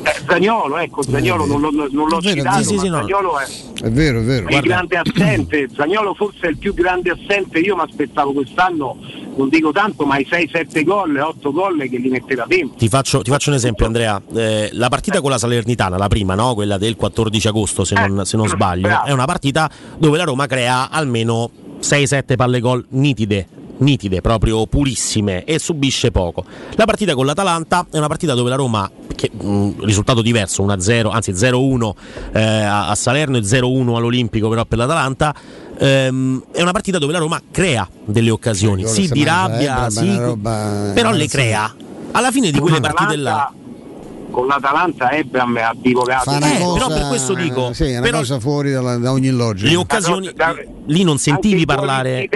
Eh, 0.04 0.22
Zagnolo, 0.26 0.78
ecco, 0.78 1.02
Zagnolo 1.02 1.46
non, 1.46 1.60
l'ho- 1.60 1.70
non 1.70 2.08
l'ho 2.08 2.18
È 2.18 2.22
vero, 2.22 2.36
citato, 2.36 2.62
sì, 2.62 2.78
sì, 2.78 2.88
no. 2.88 2.96
Zagnolo 2.98 3.38
è 3.38 3.46
È 3.82 3.90
vero, 3.90 4.18
è 4.20 4.22
vero. 4.22 4.48
il 4.48 4.60
grande 4.60 4.96
assente, 4.96 5.68
Zagnolo 5.76 6.14
forse 6.14 6.40
è 6.40 6.48
il 6.48 6.56
più 6.56 6.74
grande 6.74 7.10
assente, 7.10 7.58
io 7.60 7.76
mi 7.76 7.82
aspettavo 7.82 8.32
quest'anno, 8.32 8.96
non 9.36 9.48
dico 9.48 9.70
tanto, 9.72 10.04
ma 10.04 10.18
i 10.18 10.26
6-7 10.28 10.82
gol, 10.84 11.16
8 11.16 11.52
gol 11.52 11.78
che 11.88 11.96
li 11.98 12.08
metteva 12.08 12.44
dentro. 12.48 12.76
Ti 12.78 12.88
faccio, 12.88 13.22
ti 13.22 13.30
faccio 13.30 13.50
un 13.50 13.56
esempio, 13.56 13.86
Andrea. 13.86 14.20
Eh, 14.34 14.70
la 14.72 14.88
partita 14.88 15.20
con 15.20 15.30
la 15.30 15.38
Salernitana, 15.38 15.96
la 15.96 16.08
prima, 16.08 16.34
no? 16.34 16.54
quella 16.54 16.78
del 16.78 16.96
14 16.96 17.48
agosto, 17.48 17.84
se 17.84 17.94
non, 17.94 18.24
se 18.26 18.36
non 18.36 18.48
sbaglio, 18.48 18.88
bravo. 18.88 19.06
è 19.06 19.12
una 19.12 19.24
partita 19.26 19.70
dove 19.98 20.18
la 20.18 20.24
Roma 20.24 20.46
crea 20.46 20.90
almeno 20.90 21.50
6-7 21.80 22.34
palle 22.36 22.60
gol 22.60 22.84
nitide. 22.90 23.46
Nitide, 23.82 24.20
proprio 24.20 24.66
purissime 24.66 25.44
e 25.44 25.58
subisce 25.58 26.10
poco. 26.10 26.44
La 26.76 26.84
partita 26.84 27.14
con 27.14 27.26
l'Atalanta 27.26 27.86
è 27.90 27.98
una 27.98 28.06
partita 28.06 28.34
dove 28.34 28.48
la 28.48 28.56
Roma, 28.56 28.88
che 29.14 29.30
mh, 29.32 29.84
risultato 29.84 30.22
diverso, 30.22 30.64
1-0, 30.64 31.10
anzi 31.10 31.32
0-1 31.32 31.92
eh, 32.32 32.42
a 32.42 32.94
Salerno 32.94 33.36
e 33.36 33.40
0-1 33.40 33.94
all'Olimpico, 33.96 34.48
però 34.48 34.64
per 34.64 34.78
l'Atalanta. 34.78 35.34
ehm, 35.78 36.44
è 36.52 36.62
una 36.62 36.72
partita 36.72 36.98
dove 36.98 37.12
la 37.12 37.18
Roma 37.18 37.40
crea 37.50 37.88
delle 38.04 38.30
occasioni, 38.30 38.86
si 38.86 39.06
se 39.06 39.14
dirabbia, 39.14 39.74
mangia, 39.74 39.86
eh, 39.86 39.90
sì, 39.90 40.92
però 40.94 41.10
le 41.10 41.22
sì. 41.22 41.28
crea. 41.28 41.74
Alla 42.12 42.30
fine 42.30 42.50
di 42.50 42.58
quelle 42.58 42.78
partite 42.80 43.16
là, 43.16 43.52
Con 44.32 44.46
l'Atalanta 44.46 45.10
Ebram 45.12 45.56
ha 45.58 45.72
bivocato. 45.76 46.30
Fa 46.30 46.38
Eh, 46.38 46.58
cosa, 46.58 46.72
però 46.72 46.88
per 46.88 47.06
questo 47.08 47.34
dico, 47.34 47.72
sì, 47.74 47.84
è 47.84 47.92
una 47.98 48.00
però- 48.00 48.18
cosa 48.18 48.40
fuori 48.40 48.72
dalla- 48.72 48.96
da 48.96 49.12
ogni 49.12 49.28
logica. 49.30 49.68
le 49.70 49.76
occasioni 49.76 50.30
lì 50.86 51.04
non 51.04 51.18
sentivi 51.18 51.64
parlare. 51.66 52.28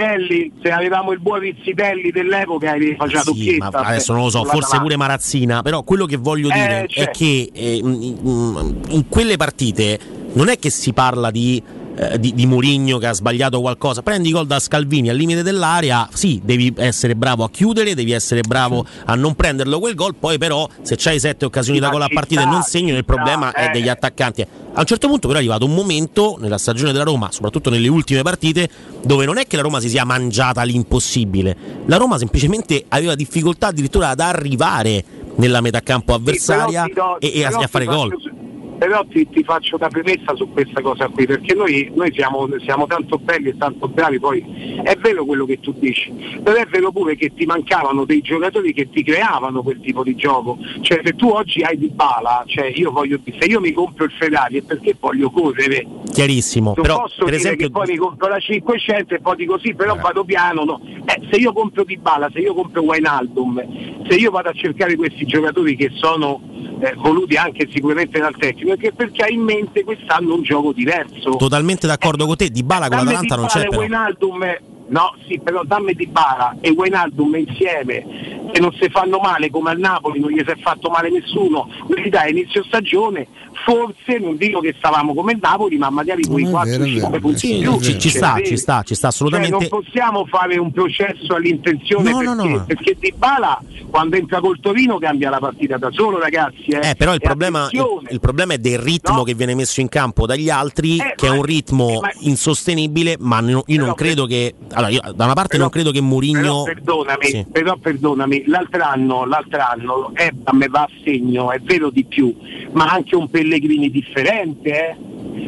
Se 0.63 0.69
avevamo 0.71 1.11
il 1.11 1.19
buon 1.19 1.39
Pizzitelli 1.41 2.11
dell'epoca 2.11 2.69
avevi 2.71 2.95
facciato 2.95 3.33
Sì, 3.33 3.57
ma 3.57 3.67
adesso 3.73 4.13
non 4.13 4.23
lo 4.23 4.29
so, 4.29 4.43
forse 4.45 4.77
pure 4.79 4.95
Marazzina, 4.95 5.61
però 5.63 5.81
quello 5.83 6.05
che 6.05 6.17
voglio 6.17 6.49
Eh, 6.49 6.53
dire 6.53 6.83
è 6.83 6.87
certo. 6.87 7.11
che 7.17 7.49
eh, 7.53 7.75
in, 7.75 8.01
in- 8.01 8.75
in 8.89 9.07
quelle 9.09 9.35
partite 9.35 9.99
non 10.33 10.49
è 10.49 10.59
che 10.59 10.69
si 10.69 10.93
parla 10.93 11.31
di, 11.31 11.61
eh, 11.97 12.19
di, 12.19 12.33
di 12.33 12.45
Mourinho 12.45 12.99
che 12.99 13.07
ha 13.07 13.13
sbagliato 13.13 13.59
qualcosa, 13.59 14.03
prendi 14.03 14.31
gol 14.31 14.45
da 14.45 14.59
Scalvini 14.59 15.09
al 15.09 15.15
limite 15.15 15.41
dell'area, 15.41 16.07
sì, 16.13 16.39
devi 16.43 16.71
essere 16.77 17.15
bravo 17.15 17.43
a 17.43 17.49
chiudere, 17.49 17.95
devi 17.95 18.11
essere 18.11 18.41
bravo 18.41 18.85
a 19.05 19.15
non 19.15 19.33
prenderlo 19.33 19.79
quel 19.79 19.95
gol, 19.95 20.13
poi 20.13 20.37
però 20.37 20.67
se 20.81 20.95
c'hai 20.95 21.19
sette 21.19 21.45
occasioni 21.45 21.79
da 21.79 21.89
gol 21.89 22.03
a 22.03 22.07
partita 22.07 22.43
e 22.43 22.45
non 22.45 22.61
segno, 22.61 22.95
il 22.95 23.03
problema 23.03 23.51
è 23.51 23.65
eh. 23.65 23.69
degli 23.71 23.89
attaccanti. 23.89 24.45
A 24.73 24.79
un 24.79 24.85
certo 24.85 25.07
punto 25.07 25.27
però 25.27 25.39
è 25.39 25.41
arrivato 25.41 25.65
un 25.65 25.73
momento 25.73 26.37
nella 26.39 26.59
stagione 26.59 26.91
della 26.91 27.03
Roma, 27.03 27.31
soprattutto 27.31 27.71
nelle 27.71 27.87
ultime 27.87 28.21
partite, 28.21 28.69
dove 29.03 29.25
non 29.25 29.39
è 29.39 29.47
che 29.47 29.55
la 29.55 29.63
Roma 29.63 29.79
si 29.79 29.89
sia 29.89 30.05
mangiata 30.05 30.61
l'impossibile, 30.61 31.57
la 31.87 31.97
Roma 31.97 32.19
semplicemente 32.19 32.85
aveva 32.89 33.15
difficoltà 33.15 33.67
addirittura 33.67 34.09
ad 34.09 34.19
arrivare 34.19 35.03
nella 35.37 35.61
metà 35.61 35.81
campo 35.81 36.13
avversaria 36.13 36.83
Sì, 36.85 36.93
do- 36.93 37.19
e, 37.19 37.31
e 37.33 37.43
a, 37.43 37.67
fare 37.67 37.85
gol. 37.85 38.09
faccio- 38.09 38.46
Però 38.77 39.05
ti, 39.05 39.27
ti 39.29 39.43
faccio 39.43 39.75
una 39.75 39.87
premessa 39.87 40.35
su 40.35 40.51
questa 40.51 40.81
cosa 40.81 41.07
qui, 41.07 41.25
perché 41.25 41.53
noi, 41.53 41.91
noi 41.95 42.11
siamo, 42.13 42.47
siamo 42.59 42.85
tanto 42.85 43.17
belli 43.17 43.49
e 43.49 43.57
tanto 43.57 43.87
bravi, 43.87 44.19
poi 44.19 44.81
è 44.83 44.95
vero 44.95 45.25
quello 45.25 45.45
che 45.45 45.59
tu 45.59 45.73
dici, 45.77 46.11
però 46.43 46.57
è 46.57 46.65
vero 46.65 46.91
pure 46.91 47.15
che 47.15 47.33
ti 47.33 47.45
mancavano 47.45 48.05
dei 48.05 48.21
giocatori 48.21 48.73
che 48.73 48.89
ti 48.89 49.03
creavano 49.03 49.63
quel 49.63 49.79
tipo 49.81 50.03
di 50.03 50.15
gioco. 50.15 50.57
Cioè 50.81 51.01
se 51.03 51.15
tu 51.15 51.29
oggi 51.29 51.61
hai 51.61 51.77
di 51.77 51.89
bala, 51.89 52.43
cioè 52.45 52.71
io 52.73 52.91
voglio 52.91 53.19
se 53.23 53.45
io 53.45 53.59
mi 53.59 53.71
compro 53.71 54.05
il 54.05 54.11
Ferrari 54.11 54.59
è 54.59 54.61
perché 54.61 54.95
voglio 54.99 55.29
correre. 55.29 55.85
Chiarissimo, 56.11 56.73
Non 56.75 56.83
però 56.83 57.01
posso 57.01 57.25
per 57.25 57.25
dire 57.25 57.37
esempio 57.37 57.67
che 57.67 57.71
poi 57.71 57.87
mi 57.87 57.97
compro 57.97 58.27
la 58.27 58.39
500 58.39 59.15
e 59.15 59.19
poi 59.19 59.35
dico 59.35 59.59
sì, 59.59 59.73
però 59.73 59.95
vado 59.95 60.23
piano. 60.23 60.63
No. 60.63 60.81
Eh, 61.05 61.27
se 61.29 61.37
io 61.37 61.53
compro 61.53 61.83
Di 61.83 61.97
Bala, 61.97 62.29
se 62.31 62.39
io 62.39 62.53
compro 62.53 62.81
Wijnaldum, 62.81 64.05
se 64.07 64.15
io 64.15 64.31
vado 64.31 64.49
a 64.49 64.53
cercare 64.53 64.95
questi 64.95 65.25
giocatori 65.25 65.75
che 65.75 65.91
sono 65.93 66.41
eh, 66.79 66.93
voluti 66.95 67.35
anche 67.35 67.67
sicuramente 67.71 68.19
dal 68.19 68.35
tecnico, 68.35 68.66
è 68.71 68.77
che 68.77 68.91
perché 68.91 69.23
hai 69.23 69.33
in 69.33 69.41
mente 69.41 69.83
quest'anno 69.83 70.35
un 70.35 70.43
gioco 70.43 70.71
diverso. 70.71 71.35
totalmente 71.37 71.87
d'accordo 71.87 72.25
con 72.25 72.35
te, 72.35 72.49
Di 72.49 72.63
Bala 72.63 72.87
con 72.87 72.97
l'Atalanta 72.97 73.35
non 73.35 73.45
c'è 73.47 73.67
però. 73.67 73.81
Wijnaldum, 73.81 74.57
no, 74.87 75.15
sì, 75.27 75.39
però 75.39 75.63
dammi 75.63 75.93
Di 75.93 76.07
Bala 76.07 76.55
e 76.61 76.69
Wijnaldum 76.71 77.35
insieme 77.35 78.35
che 78.51 78.59
non 78.61 78.71
si 78.79 78.89
fanno 78.89 79.19
male 79.19 79.49
come 79.49 79.71
al 79.71 79.79
Napoli, 79.79 80.19
non 80.19 80.31
gli 80.31 80.41
si 80.43 80.51
è 80.51 80.55
fatto 80.57 80.89
male 80.89 81.09
nessuno, 81.09 81.69
quelli 81.85 82.09
da 82.09 82.27
inizio 82.27 82.63
stagione, 82.63 83.27
forse 83.65 84.17
non 84.19 84.37
dico 84.37 84.59
che 84.59 84.73
stavamo 84.77 85.13
come 85.13 85.33
il 85.33 85.39
Napoli, 85.41 85.77
ma 85.77 85.89
magari 85.89 86.23
quei 86.23 86.45
4-5 86.45 87.19
punti 87.19 87.37
Sì, 87.39 87.55
in 87.57 87.61
più. 87.61 87.79
ci, 87.81 87.99
ci 87.99 88.09
sta, 88.09 88.39
ci 88.43 88.57
sta, 88.57 88.83
ci 88.83 88.95
sta 88.95 89.07
assolutamente. 89.07 89.51
Cioè, 89.59 89.67
non 89.69 89.81
possiamo 89.81 90.25
fare 90.25 90.57
un 90.57 90.71
processo 90.71 91.35
all'intenzione 91.35 92.11
No, 92.11 92.17
perché, 92.19 92.33
no, 92.33 92.43
no. 92.43 92.63
perché 92.65 92.95
Di 92.99 93.13
Bala 93.15 93.61
quando 93.89 94.15
entra 94.17 94.39
col 94.39 94.59
Torino 94.59 94.97
cambia 94.97 95.29
la 95.29 95.39
partita 95.39 95.77
da 95.77 95.89
solo 95.91 96.19
ragazzi. 96.19 96.65
Eh, 96.67 96.89
Eh, 96.89 96.95
però 96.95 97.13
il 97.13 97.21
problema, 97.21 97.67
il, 97.71 97.85
il 98.09 98.19
problema 98.19 98.53
è 98.53 98.57
del 98.57 98.79
ritmo 98.79 99.23
che 99.23 99.33
viene 99.33 99.55
messo 99.55 99.79
in 99.81 99.87
campo 99.89 100.25
dagli 100.25 100.49
altri, 100.49 100.97
Eh, 100.97 101.13
che 101.15 101.27
è 101.27 101.29
ma- 101.29 101.35
un 101.35 101.41
ritmo 101.43 101.99
ma- 102.01 102.09
insostenibile, 102.19 103.15
ma 103.19 103.39
no- 103.39 103.63
io 103.67 103.83
non 103.85 103.93
credo 103.93 104.25
che. 104.25 104.53
Allora, 104.73 104.91
io 104.91 105.01
da 105.15 105.23
una 105.25 105.33
parte 105.33 105.51
però- 105.51 105.63
non 105.63 105.69
credo 105.71 105.91
che 105.91 106.01
Mourinho. 106.01 106.41
Però 106.41 106.63
perdonami, 106.63 107.25
Sì. 107.25 107.45
però 107.51 107.77
perdonami, 107.77 108.43
l'altro 108.47 108.83
anno, 108.83 109.25
l'altro 109.25 109.59
anno 109.61 110.11
Ebram 110.13 110.67
va 110.69 110.81
a 110.81 110.89
segno, 111.03 111.51
è 111.51 111.59
vero 111.61 111.89
di 111.89 112.03
più, 112.05 112.35
ma 112.73 112.85
anche 112.91 113.15
un 113.15 113.29
Pellegrini 113.47 113.89
differente, 113.89 114.69
eh? 114.69 114.95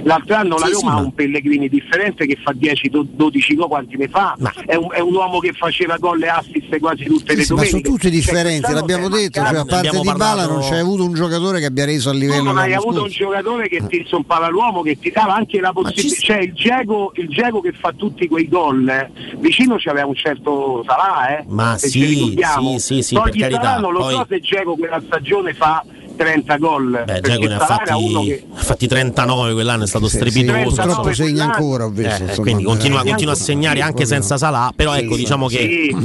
L'altro 0.04 0.36
anno 0.36 0.58
la 0.58 0.68
Sì, 0.68 0.72
Roma 0.74 0.80
sì, 0.80 0.86
ha 0.86 0.94
ma- 0.94 1.02
un 1.02 1.14
Pellegrini 1.14 1.68
differente 1.68 2.26
che 2.26 2.38
fa 2.42 2.54
10-12 2.54 3.56
gol 3.56 3.68
quanti 3.68 3.98
ne 3.98 4.08
fa, 4.08 4.36
è, 4.66 4.76
un, 4.76 4.88
è 4.92 5.00
un 5.00 5.14
uomo 5.14 5.40
che 5.40 5.52
faceva 5.52 5.98
gol 5.98 6.24
e 6.24 6.28
assist 6.30 6.78
quasi 6.80 7.04
tutte 7.04 7.36
le 7.36 7.44
Sì, 7.44 7.54
ma 7.54 7.62
domeniche. 7.62 7.70
sono 7.70 7.82
tutti 7.96 8.02
Cioè, 8.08 8.12
differenti, 8.12 8.50
quest'anno 8.62 8.80
l'abbiamo 8.80 9.10
detto, 9.10 9.42
cioè, 9.44 9.58
a 9.58 9.66
parte 9.66 9.90
di 10.00 10.06
Bala 10.06 10.18
parlato- 10.18 10.52
non 10.54 10.62
c'è 10.62 10.78
avuto 10.78 11.04
un 11.04 11.14
giocatore 11.14 11.60
che 11.60 11.66
abbia 11.66 11.86
reso 11.86 12.10
a 12.10 12.14
livello 12.14 12.38
Tu 12.40 12.44
non 12.46 12.58
hai 12.58 12.74
avuto 12.74 13.02
un 13.04 13.10
giocatore 13.10 13.68
che 13.68 13.86
ti 13.88 14.06
zompava 14.08 14.48
l'uomo, 14.50 14.82
che 14.84 14.98
ti 15.00 15.12
dava 15.12 15.36
anche 15.36 15.60
la 15.60 15.74
possibilità. 15.74 16.16
ci- 16.16 16.22
Cioè 16.26 16.38
il 16.38 16.54
Gego, 16.54 17.12
il 17.16 17.28
Gego 17.28 17.60
che 17.60 17.74
fa 17.74 17.92
tutti 17.94 18.28
quei 18.28 18.48
gol, 18.48 18.88
eh, 18.88 19.12
vicino 19.40 19.76
c'aveva 19.78 20.06
un 20.08 20.16
certo 20.16 20.84
Salà, 20.86 21.40
eh? 21.40 21.44
Ma 21.48 21.78
se 21.78 21.90
sì, 21.90 22.00
ci 22.00 22.06
ricordiamo. 22.06 22.78
sì, 22.78 22.80
sì, 22.80 23.02
sì, 23.02 23.16
Togli 23.16 23.32
per 23.32 23.40
carità, 23.50 23.62
Salà, 23.64 23.80
non 23.80 23.92
lo 23.94 24.00
poi- 24.00 24.14
so 24.14 24.26
se 24.30 24.40
Gego 24.40 24.76
quella 24.76 25.02
stagione 25.06 25.54
fa 25.54 25.84
30 26.20 26.58
gol. 26.58 27.04
Beh, 27.06 27.22
Dzeko 27.22 27.48
ne 27.48 27.54
ha 27.56 27.60
fatti, 27.60 28.44
fatti 28.54 28.88
39 28.88 29.54
quell'anno, 29.54 29.84
è 29.84 29.88
stato 29.88 30.08
Sì, 30.08 30.18
sì, 30.18 30.30
strepitoso. 30.30 30.64
purtroppo 30.64 31.08
insomma. 31.08 31.14
segna 31.14 31.44
ancora, 31.46 31.86
ho 31.86 31.90
visto, 31.90 32.10
Eh, 32.24 32.26
insomma, 32.28 32.42
quindi 32.42 32.64
continua, 32.64 33.04
continua 33.04 33.34
a 33.34 33.38
segnare 33.38 33.82
anche 33.82 34.06
senza 34.06 34.38
Salà, 34.38 34.72
però 34.76 34.94
ecco 34.96 35.16
diciamo 35.16 35.48
che 35.48 35.58
Sì, 35.58 35.96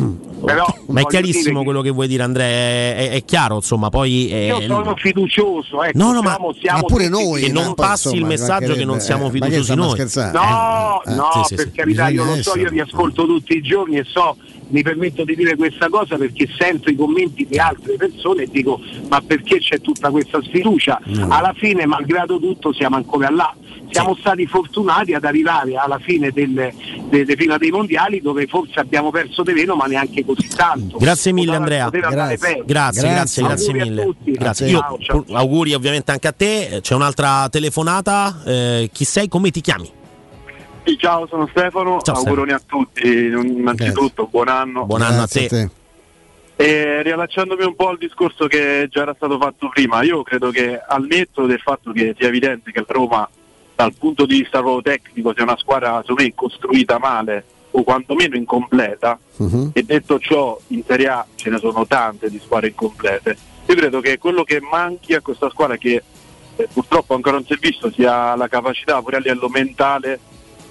però 0.45 0.67
ma 0.89 1.01
è 1.01 1.05
chiarissimo 1.07 1.59
che 1.59 1.65
quello 1.65 1.81
che 1.83 1.91
vuoi 1.91 2.09
dire 2.09 2.23
Andrea, 2.23 2.47
è, 2.47 2.97
è- 2.97 3.11
è 3.11 3.25
chiaro 3.25 3.57
insomma, 3.57 3.89
poi 3.89 4.29
eh, 4.29 4.47
Io 4.47 4.61
sono 4.63 4.95
fiducioso, 4.97 5.83
ecco, 5.83 5.97
No, 5.99 6.13
no, 6.13 6.23
ma- 6.23 6.31
siamo, 6.31 6.53
siamo 6.61 6.79
ma 6.81 6.85
pure 6.85 7.09
noi, 7.09 7.43
che 7.43 7.53
non 7.53 7.75
passi 7.75 8.09
insomma, 8.09 8.17
il 8.17 8.27
messaggio 8.27 8.75
che 8.75 8.85
non 8.85 9.01
siamo 9.01 9.27
eh, 9.29 9.31
fiduciosi 9.31 9.75
noi. 9.75 9.91
scherzando? 9.91 10.39
No, 10.39 11.03
Eh, 11.07 11.15
no, 11.15 11.31
sì, 11.33 11.41
sì, 11.47 11.55
per 11.55 11.65
sì. 11.67 11.73
carità, 11.73 12.09
io 12.09 12.25
lo 12.25 12.43
so, 12.43 12.59
io 12.59 12.71
vi 12.71 12.81
ascolto 12.81 13.25
tutti 13.27 13.57
i 13.57 13.63
giorni 13.63 13.97
e 13.99 14.05
so, 14.05 14.37
mi 14.69 14.83
permetto 14.83 15.25
di 15.25 15.37
dire 15.37 15.57
questa 15.57 15.89
cosa 15.89 16.17
perché 16.17 16.49
sento 16.59 16.91
i 16.91 16.97
commenti 16.97 17.47
di 17.49 17.59
altre 17.59 17.97
persone 17.97 18.45
e 18.45 18.49
dico 18.51 18.81
ma 19.09 19.21
perché 19.21 19.59
c'è 19.59 19.81
tutta 19.81 20.11
questa 20.11 20.41
sfiducia? 20.43 21.01
Alla 21.29 21.53
fine, 21.57 21.87
malgrado 21.87 22.39
tutto, 22.39 22.73
siamo 22.73 22.97
ancora 22.97 23.31
là. 23.31 23.55
Siamo 23.91 24.17
stati 24.17 24.47
fortunati 24.47 25.15
ad 25.15 25.25
arrivare 25.25 25.77
alla 25.77 25.99
fine 25.99 26.31
delle, 26.31 26.75
delle 27.09 27.37
fino 27.37 27.57
dei 27.59 27.71
mondiali 27.71 28.21
dove 28.21 28.47
forse 28.47 28.81
abbiamo 28.81 29.11
perso 29.11 29.43
di 29.43 29.53
meno 29.53 29.77
ma 29.77 29.87
neanche 29.87 30.25
così 30.25 30.49
tanto. 30.49 30.99
Grazie 30.99 31.33
mille 31.33 31.55
Andrea. 31.55 31.89
Grazie. 31.91 32.63
Grazie, 32.65 33.09
grazie, 33.09 33.43
grazie 33.43 33.71
a 33.71 33.85
mille. 33.85 34.03
tutti. 34.03 34.33
Grazie. 34.33 34.69
Ciao, 34.69 34.97
Io, 34.99 35.05
ciao. 35.05 35.23
pu- 35.23 35.33
auguri 35.33 35.75
ovviamente 35.75 36.11
anche 36.11 36.29
a 36.29 36.33
te. 36.33 36.79
C'è 36.83 36.95
un'altra 36.95 37.49
telefonata. 37.49 38.43
Eh, 38.45 38.91
chi 38.93 39.05
sei? 39.05 39.29
Come 39.29 39.51
ti 39.51 39.61
chiami? 39.61 39.91
Sì, 40.85 40.99
ciao, 40.99 41.27
sono 41.27 41.47
Stefano, 41.51 42.01
Ciao, 42.03 42.17
auguroni 42.17 42.53
a 42.53 42.61
tutti, 42.65 43.07
innanzitutto 43.07 44.29
buon 44.31 44.49
anno. 44.49 44.85
Buon 44.85 45.01
anno 45.01 45.23
a 45.23 45.29
Grazie 45.29 45.49
te. 45.49 45.71
E 46.57 47.03
riallacciandomi 47.03 47.65
un 47.65 47.75
po' 47.75 47.89
al 47.89 47.97
discorso 47.99 48.47
che 48.47 48.87
già 48.91 49.03
era 49.03 49.15
stato 49.15 49.39
fatto 49.39 49.69
prima, 49.71 50.03
io 50.03 50.23
credo 50.23 50.51
che 50.51 50.79
al 50.79 51.05
netto 51.07 51.47
del 51.47 51.59
fatto 51.59 51.91
che 51.91 52.15
sia 52.17 52.29
evidente 52.29 52.71
che 52.71 52.81
la 52.81 52.87
Roma 52.89 53.29
dal 53.75 53.93
punto 53.95 54.25
di 54.27 54.39
vista 54.41 54.61
proprio 54.61 54.83
tecnico 54.83 55.33
sia 55.35 55.43
una 55.45 55.57
squadra 55.57 56.01
secondo 56.01 56.23
me 56.23 56.33
costruita 56.35 56.99
male 56.99 57.45
o 57.73 57.83
quantomeno 57.83 58.37
incompleta 58.37 59.19
Mhm. 59.37 59.71
e 59.73 59.83
detto 59.83 60.19
ciò 60.21 60.57
in 60.69 60.83
Serie 60.87 61.09
A 61.09 61.27
ce 61.35 61.51
ne 61.51 61.59
sono 61.59 61.85
tante 61.87 62.31
di 62.31 62.39
squadre 62.43 62.69
incomplete 62.69 63.37
io 63.67 63.75
credo 63.75 64.01
che 64.01 64.19
quello 64.19 64.45
che 64.45 64.61
manchi 64.61 65.15
a 65.15 65.21
questa 65.21 65.51
squadra 65.51 65.77
che 65.77 66.03
eh, 66.57 66.69
purtroppo 66.73 67.15
ancora 67.15 67.35
non 67.37 67.45
si 67.45 67.53
è 67.55 67.57
visto 67.61 67.91
sia 67.91 68.37
la 68.37 68.47
capacità 68.47 69.03
pure 69.03 69.17
a 69.17 69.19
livello 69.19 69.49
mentale 69.49 70.21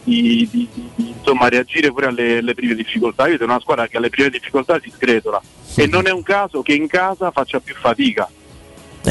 di, 0.04 0.48
di- 0.52 0.68
di- 0.96 1.10
insomma, 1.18 1.48
reagire 1.50 1.92
pure 1.92 2.08
alle, 2.08 2.38
alle 2.40 2.54
prime 2.54 2.76
difficoltà. 2.76 3.24
Io 3.26 3.32
vedo 3.34 3.46
una 3.46 3.60
squadra 3.62 3.88
che 3.88 3.96
alle 3.98 4.10
prime 4.10 4.30
difficoltà 4.30 4.78
si 4.82 4.90
sgretola 4.94 5.42
e 5.76 5.88
non 5.88 6.08
è 6.08 6.12
un 6.12 6.24
caso 6.24 6.62
che 6.62 6.74
in 6.74 6.88
casa 6.88 7.32
faccia 7.32 7.60
più 7.62 7.74
fatica. 7.76 8.30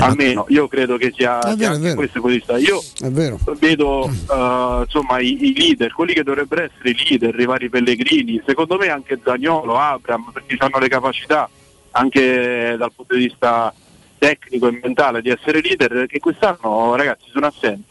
Almeno 0.01 0.47
io 0.49 0.69
credo 0.69 0.97
che 0.97 1.13
sia, 1.15 1.39
È 1.41 1.55
vero, 1.55 1.75
è 1.75 1.79
vero. 1.79 1.95
questo 1.97 2.21
punto 2.21 2.29
di 2.29 2.37
vista. 2.37 2.57
Io 2.59 2.83
vedo 3.59 4.07
eh, 4.07 4.83
insomma 4.85 5.19
i, 5.21 5.37
i 5.45 5.55
leader, 5.55 5.93
quelli 5.93 6.15
che 6.15 6.23
dovrebbero 6.23 6.63
essere 6.63 6.91
i 6.91 6.97
leader, 7.09 7.39
i 7.39 7.45
vari 7.45 7.69
Pellegrini, 7.69 8.43
secondo 8.47 8.77
me 8.79 8.89
anche 8.89 9.21
Zagnolo, 9.23 9.79
Abram, 9.79 10.31
perché 10.33 10.57
hanno 10.59 10.79
le 10.79 10.89
capacità 10.89 11.49
anche 11.93 12.75
dal 12.79 12.91
punto 12.95 13.15
di 13.15 13.25
vista 13.27 13.73
tecnico 14.19 14.69
e 14.69 14.79
mentale 14.83 15.21
di 15.21 15.29
essere 15.29 15.61
leader 15.61 16.07
che 16.07 16.21
quest'anno 16.21 16.95
ragazzi 16.95 17.29
sono 17.31 17.47
assenti. 17.47 17.85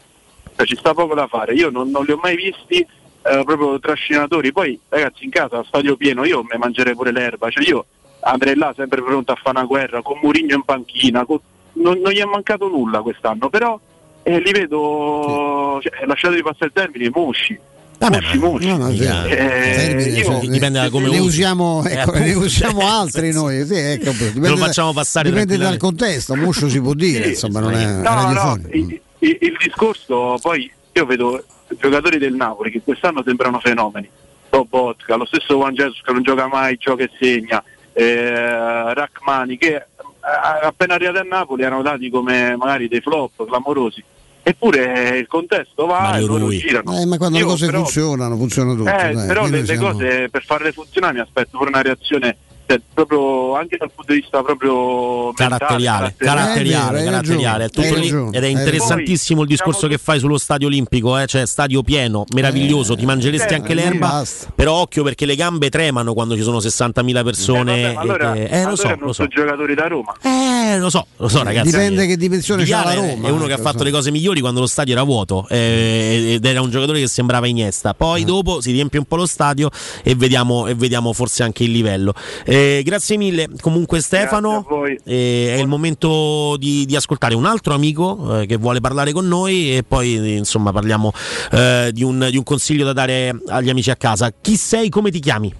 Cioè, 0.56 0.66
ci 0.66 0.76
sta 0.76 0.92
poco 0.94 1.14
da 1.14 1.26
fare. 1.28 1.54
Io 1.54 1.70
non, 1.70 1.90
non 1.90 2.04
li 2.04 2.12
ho 2.12 2.18
mai 2.20 2.36
visti 2.36 2.80
eh, 2.80 3.42
proprio 3.44 3.78
trascinatori. 3.78 4.50
Poi 4.52 4.78
ragazzi 4.88 5.24
in 5.24 5.30
casa, 5.30 5.58
a 5.58 5.64
stadio 5.64 5.96
pieno, 5.96 6.24
io 6.24 6.42
mi 6.42 6.58
mangerei 6.58 6.94
pure 6.94 7.12
l'erba. 7.12 7.48
Cioè, 7.48 7.66
io 7.66 7.84
andrei 8.20 8.56
là 8.56 8.72
sempre 8.76 9.02
pronto 9.02 9.32
a 9.32 9.36
fare 9.36 9.58
una 9.58 9.66
guerra, 9.66 10.02
con 10.02 10.18
Murigno 10.20 10.56
in 10.56 10.62
panchina. 10.62 11.24
con- 11.24 11.40
Non, 11.74 11.98
non 12.00 12.12
gli 12.12 12.18
è 12.18 12.24
mancato 12.24 12.68
nulla 12.68 13.00
quest'anno, 13.00 13.48
però 13.48 13.78
eh, 14.22 14.38
li 14.40 14.52
vedo, 14.52 15.80
cioè, 15.82 16.06
lasciatevi 16.06 16.42
passare 16.42 16.66
il 16.66 16.72
termine, 16.72 17.10
musci. 17.12 17.58
musci, 17.98 18.38
musci. 18.38 18.66
No, 18.68 18.76
no, 18.76 18.90
sì. 18.90 19.02
Eh, 19.04 19.26
Termine, 19.26 20.08
io- 20.18 20.24
cioè, 20.24 20.40
dipende 20.48 20.80
da 20.80 20.90
come 20.90 21.04
ne 21.08 21.18
usi. 21.18 21.26
usiamo, 21.28 21.82
Eh, 21.84 21.92
ecco, 21.94 22.12
ne 22.12 22.34
usiamo 22.34 22.80
altri 22.86 23.32
noi. 23.32 23.64
Sì, 23.66 23.74
ecco, 23.76 24.10
dipende 24.10 24.48
lo 24.48 24.56
facciamo 24.56 24.92
passare 24.92 25.30
Dipende 25.30 25.56
dal 25.56 25.76
contesto, 25.76 26.34
muscio 26.34 26.68
si 26.68 26.80
può 26.80 26.94
dire, 26.94 27.28
insomma, 27.28 27.60
non 27.60 27.72
è 27.74 27.84
No, 27.86 28.30
no, 28.32 28.58
il, 28.70 29.00
il- 29.20 29.38
il 29.40 29.56
discorso 29.62 30.36
poi 30.42 30.70
io 30.92 31.06
vedo 31.06 31.42
giocatori 31.78 32.18
del 32.18 32.34
Napoli 32.34 32.70
che 32.70 32.82
quest'anno 32.84 33.22
sembrano 33.24 33.60
fenomeni. 33.60 34.08
Bobotka, 34.50 35.14
lo 35.16 35.24
stesso 35.24 35.54
Juan 35.54 35.72
Jesus 35.74 36.00
che 36.04 36.12
non 36.12 36.22
gioca 36.22 36.46
mai, 36.48 36.76
gioca 36.76 37.04
e 37.04 37.10
segna, 37.18 37.62
eh, 37.94 38.92
Rachmani 38.94 39.56
che 39.56 39.86
appena 40.22 40.94
arrivati 40.94 41.18
a 41.18 41.22
Napoli 41.28 41.62
erano 41.62 41.82
dati 41.82 42.08
come 42.10 42.56
magari 42.56 42.88
dei 42.88 43.00
flop 43.00 43.44
clamorosi. 43.46 44.02
Eppure 44.44 45.12
eh, 45.14 45.18
il 45.18 45.26
contesto 45.28 45.86
va 45.86 46.16
e 46.16 46.20
loro 46.22 46.48
girano. 46.48 46.98
Eh, 46.98 47.06
ma 47.06 47.16
quando 47.16 47.38
Io 47.38 47.44
le 47.44 47.50
cose 47.50 47.66
però- 47.66 47.78
funzionano, 47.78 48.36
funzionano 48.36 48.76
tutte. 48.76 48.90
eh, 48.90 49.12
dai, 49.12 49.26
però 49.28 49.46
le 49.46 49.64
siamo- 49.64 49.92
cose 49.92 50.28
per 50.30 50.44
farle 50.44 50.72
funzionare 50.72 51.12
mi 51.14 51.20
aspetto 51.20 51.58
pure 51.58 51.68
una 51.70 51.82
reazione 51.82 52.36
cioè, 52.72 52.80
proprio 52.94 53.54
anche 53.56 53.76
dal 53.76 53.90
punto 53.94 54.12
di 54.12 54.20
vista 54.20 54.42
proprio 54.42 55.26
mentale, 55.36 55.56
Caratteriale, 55.58 56.14
caratteriale. 56.16 56.18
caratteriale, 56.18 56.98
hai 56.98 57.04
caratteriale, 57.04 57.64
è 57.64 57.68
ragione, 57.68 57.68
tutto 57.68 58.16
hai 58.16 58.30
lì. 58.30 58.36
ed 58.36 58.44
è 58.44 58.46
interessantissimo 58.46 59.42
il 59.42 59.48
discorso 59.48 59.86
che 59.88 59.98
fai 59.98 60.18
sullo 60.18 60.38
stadio 60.38 60.66
olimpico, 60.68 61.18
eh, 61.18 61.26
cioè 61.26 61.46
stadio 61.46 61.82
pieno, 61.82 62.24
meraviglioso, 62.34 62.96
ti 62.96 63.04
mangeresti 63.04 63.52
Eh, 63.52 63.56
anche 63.56 63.74
non 63.74 63.84
l'erba, 63.84 64.08
basta. 64.08 64.52
però 64.54 64.74
occhio 64.74 65.02
perché 65.02 65.26
le 65.26 65.36
gambe 65.36 65.68
tremano 65.68 66.14
quando 66.14 66.34
ci 66.36 66.42
sono 66.42 66.58
60.000 66.60 67.22
persone. 67.24 67.78
Eh, 67.90 67.92
vabbè, 67.94 67.96
allora, 67.98 68.34
e- 68.34 68.40
eh, 68.40 68.48
lo 68.48 68.56
allora 68.68 68.76
so, 68.76 68.88
non 68.88 68.98
lo 69.00 69.06
so. 69.08 69.12
sono 69.12 69.28
giocatori 69.28 69.74
da 69.74 69.86
Roma. 69.88 70.14
Eh, 70.22 70.78
lo 70.78 70.90
so, 70.90 71.06
lo 71.16 71.28
so 71.28 71.42
ragazzi. 71.42 71.70
Dipende 71.70 72.06
che 72.06 72.16
dimensione 72.16 72.64
c'ha 72.64 72.84
la 72.84 72.94
Roma. 72.94 73.28
È 73.28 73.30
uno 73.30 73.46
che 73.46 73.52
ha 73.52 73.58
fatto 73.58 73.78
so. 73.78 73.84
le 73.84 73.90
cose 73.90 74.10
migliori 74.10 74.40
quando 74.40 74.60
lo 74.60 74.66
stadio 74.66 74.92
era 74.94 75.02
vuoto 75.02 75.46
eh, 75.48 76.34
ed 76.34 76.44
era 76.44 76.60
un 76.62 76.70
giocatore 76.70 77.00
che 77.00 77.08
sembrava 77.08 77.46
Iniesta. 77.46 77.90
Eh. 77.90 77.94
Poi 77.96 78.24
dopo 78.24 78.60
si 78.60 78.70
riempie 78.72 78.98
un 78.98 79.04
po' 79.04 79.16
lo 79.16 79.26
stadio 79.26 79.68
e 80.02 80.14
vediamo, 80.14 80.66
e 80.66 80.74
vediamo 80.74 81.12
forse 81.12 81.42
anche 81.42 81.64
il 81.64 81.70
livello. 81.72 82.14
Eh, 82.44 82.61
grazie 82.84 83.16
mille 83.16 83.48
comunque 83.60 84.00
Stefano. 84.00 84.66
Eh, 85.04 85.54
è 85.56 85.60
il 85.60 85.66
momento 85.68 86.56
di, 86.58 86.84
di 86.86 86.96
ascoltare 86.96 87.34
un 87.34 87.44
altro 87.44 87.74
amico 87.74 88.40
eh, 88.40 88.46
che 88.46 88.56
vuole 88.56 88.80
parlare 88.80 89.12
con 89.12 89.26
noi 89.26 89.76
e 89.76 89.82
poi 89.86 90.16
eh, 90.16 90.36
insomma 90.36 90.72
parliamo 90.72 91.12
eh, 91.52 91.90
di, 91.92 92.02
un, 92.02 92.28
di 92.30 92.36
un 92.36 92.44
consiglio 92.44 92.84
da 92.84 92.92
dare 92.92 93.34
agli 93.48 93.70
amici 93.70 93.90
a 93.90 93.96
casa. 93.96 94.32
Chi 94.40 94.56
sei? 94.56 94.88
Come 94.88 95.10
ti 95.10 95.20
chiami? 95.20 95.52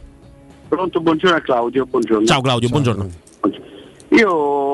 Pronto, 0.68 1.00
buongiorno 1.00 1.36
a 1.36 1.40
Claudio, 1.40 1.84
buongiorno. 1.86 2.26
Ciao 2.26 2.40
Claudio, 2.40 2.68
buongiorno. 2.68 3.08
Io 4.10 4.30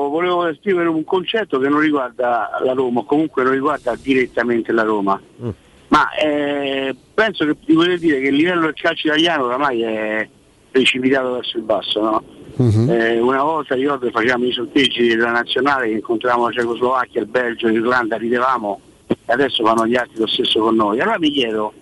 volevo 0.09 0.47
esprimere 0.47 0.89
un 0.89 1.03
concetto 1.05 1.59
che 1.59 1.69
non 1.69 1.79
riguarda 1.79 2.49
la 2.61 2.73
Roma, 2.73 3.03
comunque 3.05 3.43
non 3.43 3.53
riguarda 3.53 3.95
direttamente 4.01 4.71
la 4.73 4.83
Roma, 4.83 5.19
Mm. 5.41 5.49
ma 5.87 6.09
eh, 6.15 6.93
penso 7.13 7.45
che 7.45 7.55
di 7.65 7.73
voler 7.73 7.97
dire 7.99 8.19
che 8.19 8.27
il 8.27 8.35
livello 8.35 8.61
del 8.61 8.73
calcio 8.73 9.07
italiano 9.07 9.45
oramai 9.45 9.81
è 9.81 10.29
precipitato 10.71 11.33
verso 11.33 11.57
il 11.57 11.63
basso. 11.63 12.01
No? 12.01 12.23
Mhm. 12.55 12.89
Eh, 12.89 13.19
una 13.19 13.41
volta 13.41 13.75
ricordo 13.75 14.09
facevamo 14.09 14.45
i 14.45 14.51
sorteggi 14.51 15.07
della 15.07 15.31
nazionale, 15.31 15.87
che 15.87 15.93
incontravamo 15.93 16.47
la 16.47 16.51
Cecoslovacchia, 16.51 17.21
il 17.21 17.27
Belgio, 17.27 17.67
l'Irlanda, 17.67 18.17
ridevamo 18.17 18.81
e 19.07 19.15
adesso 19.33 19.63
fanno 19.63 19.87
gli 19.87 19.95
altri 19.95 20.19
lo 20.19 20.27
stesso 20.27 20.59
con 20.59 20.75
noi. 20.75 20.99
Allora 20.99 21.17
mi 21.19 21.31
chiedo, 21.31 21.73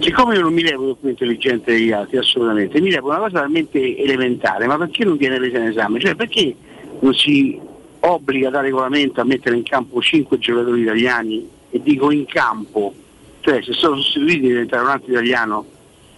siccome 0.00 0.34
io 0.34 0.40
non 0.40 0.54
mi 0.54 0.62
reputo 0.62 0.96
più 0.96 1.10
intelligente 1.10 1.72
degli 1.72 1.92
altri, 1.92 2.16
assolutamente, 2.16 2.80
mi 2.80 2.90
reputo 2.90 3.10
una 3.12 3.20
cosa 3.20 3.40
talmente 3.40 3.96
elementare, 3.98 4.66
ma 4.66 4.78
perché 4.78 5.04
non 5.04 5.16
viene 5.16 5.36
presa 5.36 5.58
in 5.58 5.66
esame? 5.66 6.00
Cioè 6.00 6.14
perché 6.14 6.54
non 7.00 7.12
si 7.14 7.60
obbliga 8.00 8.50
da 8.50 8.60
regolamento 8.60 9.20
a 9.20 9.24
mettere 9.24 9.56
in 9.56 9.62
campo 9.62 10.00
5 10.00 10.38
giocatori 10.38 10.82
italiani 10.82 11.48
e 11.70 11.80
dico 11.82 12.10
in 12.10 12.24
campo, 12.26 12.94
cioè 13.40 13.62
se 13.62 13.72
sono 13.72 13.96
sostituiti 13.96 14.48
diventare 14.48 14.82
un 14.82 14.88
altro 14.88 15.10
italiano 15.12 15.64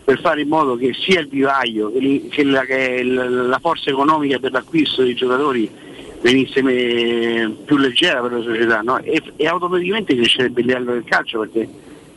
per 0.04 0.20
fare 0.20 0.42
in 0.42 0.48
modo 0.48 0.76
che 0.76 0.92
sia 0.92 1.20
il 1.20 1.28
vivaio 1.28 1.90
che, 2.30 2.44
la, 2.44 2.64
che 2.64 3.02
la 3.02 3.58
forza 3.58 3.88
economica 3.88 4.38
per 4.38 4.52
l'acquisto 4.52 5.02
dei 5.02 5.14
giocatori 5.14 5.70
venisse 6.20 6.60
più 7.64 7.76
leggera 7.76 8.20
per 8.20 8.32
la 8.32 8.42
società 8.42 8.80
no? 8.82 8.98
e, 8.98 9.22
e 9.36 9.46
automaticamente 9.46 10.14
crescerebbe 10.14 10.60
il 10.60 10.66
livello 10.66 10.92
del 10.92 11.04
calcio 11.04 11.40
perché 11.40 11.68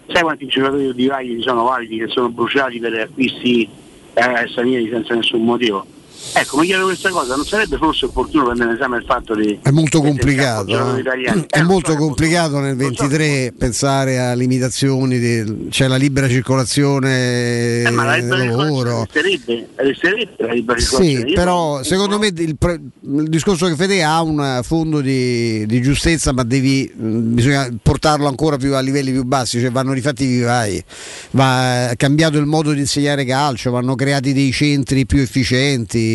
sai 0.08 0.22
quanti 0.22 0.48
giocatori 0.48 0.92
vivaio 0.94 1.36
ci 1.36 1.42
sono 1.42 1.64
validi 1.64 1.98
che 1.98 2.08
sono 2.08 2.30
bruciati 2.30 2.80
per 2.80 2.94
acquisti 2.94 3.68
eh, 4.14 4.48
stranieri 4.48 4.90
senza 4.90 5.16
nessun 5.16 5.44
motivo 5.44 5.86
ecco 6.34 6.58
mi 6.58 6.66
chiedo 6.66 6.86
questa 6.86 7.10
cosa 7.10 7.36
non 7.36 7.46
sarebbe 7.46 7.78
forse 7.78 8.06
opportuno 8.06 8.46
prendere 8.46 8.70
in 8.72 8.76
esame 8.76 8.98
il 8.98 9.04
fatto 9.06 9.34
di 9.36 9.58
È 9.62 9.70
molto 9.72 10.02
complicato. 10.02 10.98
eh. 10.98 11.04
È 11.48 11.60
Eh, 11.60 11.64
molto 11.64 11.92
so, 11.92 11.98
complicato 11.98 12.60
nel 12.60 12.76
23 12.76 13.54
pensare 13.58 14.20
a 14.20 14.34
limitazioni, 14.34 15.20
di- 15.20 15.68
c'è 15.70 15.88
la 15.88 15.96
libera 15.96 16.28
circolazione 16.30 17.82
Eh, 17.84 17.90
ma 17.92 18.04
la 18.06 18.12
del 18.16 18.22
libera 18.24 18.44
lavoro. 18.46 19.06
circolazione 19.06 19.06
resterebbe, 19.30 19.68
resterebbe 19.76 20.36
la 20.38 20.54
libera 20.54 20.80
circolazione. 20.80 21.22
Sì, 21.22 21.28
Io 21.30 21.34
però 21.36 21.84
secondo 21.84 22.18
me 22.20 22.28
il, 22.28 22.58
il 23.02 23.30
discorso 23.30 23.68
che 23.68 23.76
Fede 23.76 24.04
ha 24.04 24.22
un 24.22 24.60
fondo 24.64 25.02
di, 25.02 25.66
di 25.66 25.82
giustezza, 25.82 26.34
ma 26.34 26.44
devi, 26.44 26.92
mh, 26.94 27.34
bisogna 27.34 27.70
portarlo 27.82 28.28
ancora 28.28 28.58
più 28.58 28.74
a 28.76 28.80
livelli 28.80 29.12
più 29.12 29.24
bassi, 29.24 29.60
cioè 29.60 29.72
vanno 29.72 29.94
rifatti 29.94 30.24
i 30.24 30.28
vivai, 30.28 30.84
va 31.32 31.92
cambiato 31.96 32.38
il 32.38 32.46
modo 32.46 32.72
di 32.74 32.80
insegnare 32.80 33.26
calcio, 33.26 33.72
vanno 33.72 33.96
creati 33.96 34.34
dei 34.34 34.52
centri 34.52 35.06
più 35.06 35.20
efficienti, 35.20 36.07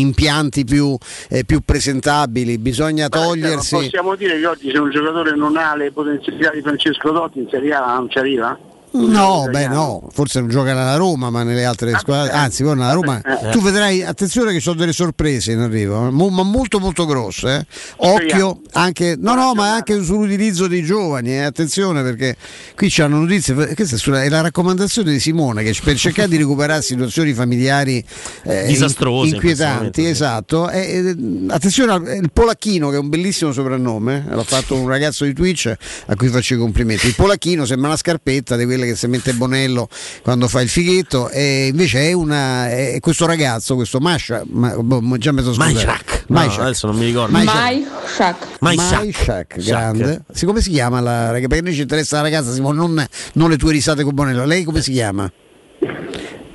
impianti 0.00 0.64
più, 0.64 0.96
eh, 1.28 1.44
più 1.44 1.60
presentabili, 1.60 2.58
bisogna 2.58 3.08
togliersi... 3.08 3.74
non 3.74 3.82
possiamo 3.84 4.14
dire 4.16 4.38
che 4.38 4.46
oggi 4.46 4.70
se 4.70 4.78
un 4.78 4.90
giocatore 4.90 5.34
non 5.36 5.56
ha 5.56 5.74
le 5.76 5.92
potenzialità 5.92 6.50
di 6.50 6.60
Francesco 6.60 7.12
Totti 7.12 7.38
in 7.38 7.48
Serie 7.50 7.72
A 7.74 7.94
non 7.96 8.10
ci 8.10 8.18
arriva? 8.18 8.58
No, 8.96 9.48
beh 9.50 9.66
no, 9.66 10.08
forse 10.12 10.38
non 10.38 10.48
gioca 10.48 10.72
nella 10.72 10.94
Roma, 10.94 11.28
ma 11.28 11.42
nelle 11.42 11.64
altre 11.64 11.96
squadre, 11.98 12.30
anzi 12.32 12.62
poi 12.62 12.76
nella 12.76 12.92
Roma 12.92 13.20
eh. 13.42 13.50
tu 13.50 13.60
vedrai, 13.60 14.04
attenzione 14.04 14.50
che 14.52 14.58
ci 14.58 14.62
sono 14.62 14.76
delle 14.76 14.92
sorprese 14.92 15.50
in 15.50 15.58
arrivo, 15.58 16.06
eh, 16.06 16.10
mo- 16.10 16.28
ma 16.28 16.44
molto 16.44 16.78
molto 16.78 17.04
grosse. 17.04 17.56
eh. 17.56 17.66
Occhio 17.96 18.60
anche, 18.72 19.16
no 19.18 19.34
no, 19.34 19.52
ma 19.54 19.74
anche 19.74 20.00
sull'utilizzo 20.00 20.68
dei 20.68 20.84
giovani, 20.84 21.32
eh, 21.32 21.40
attenzione 21.42 22.02
perché 22.04 22.36
qui 22.76 22.88
c'hanno 22.88 23.18
notizie, 23.18 23.54
questa 23.74 23.96
è, 23.96 23.98
sulla- 23.98 24.22
è 24.22 24.28
la 24.28 24.42
raccomandazione 24.42 25.10
di 25.10 25.18
Simone 25.18 25.64
che 25.64 25.74
per 25.82 25.96
cercare 25.96 26.28
di 26.28 26.36
recuperare 26.36 26.80
situazioni 26.80 27.32
familiari 27.32 28.04
eh, 28.44 28.66
Disastrose, 28.66 29.28
in- 29.28 29.34
inquietanti, 29.34 30.06
esatto. 30.06 30.70
Eh, 30.70 30.80
eh, 30.80 31.16
attenzione 31.48 31.92
al 31.92 32.02
il 32.22 32.30
Polacchino 32.32 32.90
che 32.90 32.96
è 32.96 32.98
un 33.00 33.08
bellissimo 33.08 33.50
soprannome, 33.50 34.24
eh, 34.30 34.34
l'ha 34.36 34.44
fatto 34.44 34.76
un 34.76 34.86
ragazzo 34.86 35.24
di 35.24 35.32
Twitch 35.32 35.72
a 36.06 36.14
cui 36.14 36.28
faccio 36.28 36.54
i 36.54 36.58
complimenti. 36.58 37.06
Il 37.08 37.14
Polacchino 37.16 37.64
sembra 37.64 37.88
una 37.88 37.96
scarpetta 37.96 38.54
di 38.56 38.64
quelle 38.64 38.83
che 38.84 38.96
si 38.96 39.06
mette 39.06 39.32
Bonello 39.32 39.88
quando 40.22 40.48
fa 40.48 40.60
il 40.60 40.68
fighetto 40.68 41.28
e 41.30 41.68
invece 41.68 42.08
è, 42.08 42.12
una, 42.12 42.68
è 42.70 42.98
questo 43.00 43.26
ragazzo, 43.26 43.74
questo 43.74 43.98
Masha, 43.98 44.42
ma, 44.46 44.76
boh, 44.76 45.16
già 45.18 45.32
mi 45.32 45.42
sono 45.42 45.54
scusato. 45.54 45.72
Maishak. 45.72 46.24
No, 46.28 46.40
adesso 46.62 46.86
non 46.86 46.96
mi 46.96 47.04
ricordo. 47.06 47.32
Maishak. 47.32 48.36
Maishak, 48.60 49.12
Shak. 49.12 49.64
grande. 49.64 50.22
Sì, 50.32 50.46
come 50.46 50.60
si 50.60 50.70
chiama 50.70 51.00
la 51.00 51.30
ragazza? 51.30 51.48
Perché 51.48 51.58
a 51.58 51.62
noi 51.62 51.74
ci 51.74 51.82
interessa 51.82 52.16
la 52.16 52.22
ragazza, 52.22 52.52
Simone, 52.52 52.76
non, 52.76 53.06
non 53.34 53.50
le 53.50 53.56
tue 53.56 53.72
risate 53.72 54.02
con 54.02 54.14
Bonello. 54.14 54.44
Lei 54.44 54.64
come 54.64 54.80
si 54.80 54.92
chiama? 54.92 55.30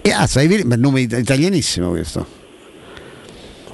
E 0.01 0.11
ah, 0.11 0.25
sai, 0.27 0.45
Evelina, 0.45 0.75
nome 0.75 1.01
it- 1.01 1.17
italianissimo 1.17 1.89
questo. 1.89 2.25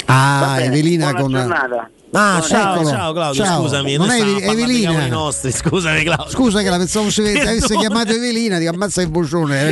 Ah, 0.06 0.58
Evelina 0.60 1.14
con 1.14 1.32
giornata. 1.32 1.90
Ah, 2.18 2.42
ciao, 2.42 2.76
Eccolo. 2.76 2.90
ciao 2.90 3.14
Claudio, 3.14 3.44
Ciao. 3.44 3.62
scusami, 3.62 3.96
Non 3.98 4.10
è 4.10 4.22
Evelina? 4.50 4.92
cavoli 4.94 5.10
nostri, 5.10 5.52
scusami 5.52 6.04
Claudio. 6.04 6.30
Scusa 6.30 6.62
che 6.62 6.70
la 6.70 6.78
pensavo 6.78 7.10
se 7.10 7.22
avesse 7.42 7.76
chiamato 7.78 8.12
Evelina, 8.14 8.58
ti 8.58 8.68
ammazza 8.68 9.02
il 9.02 9.10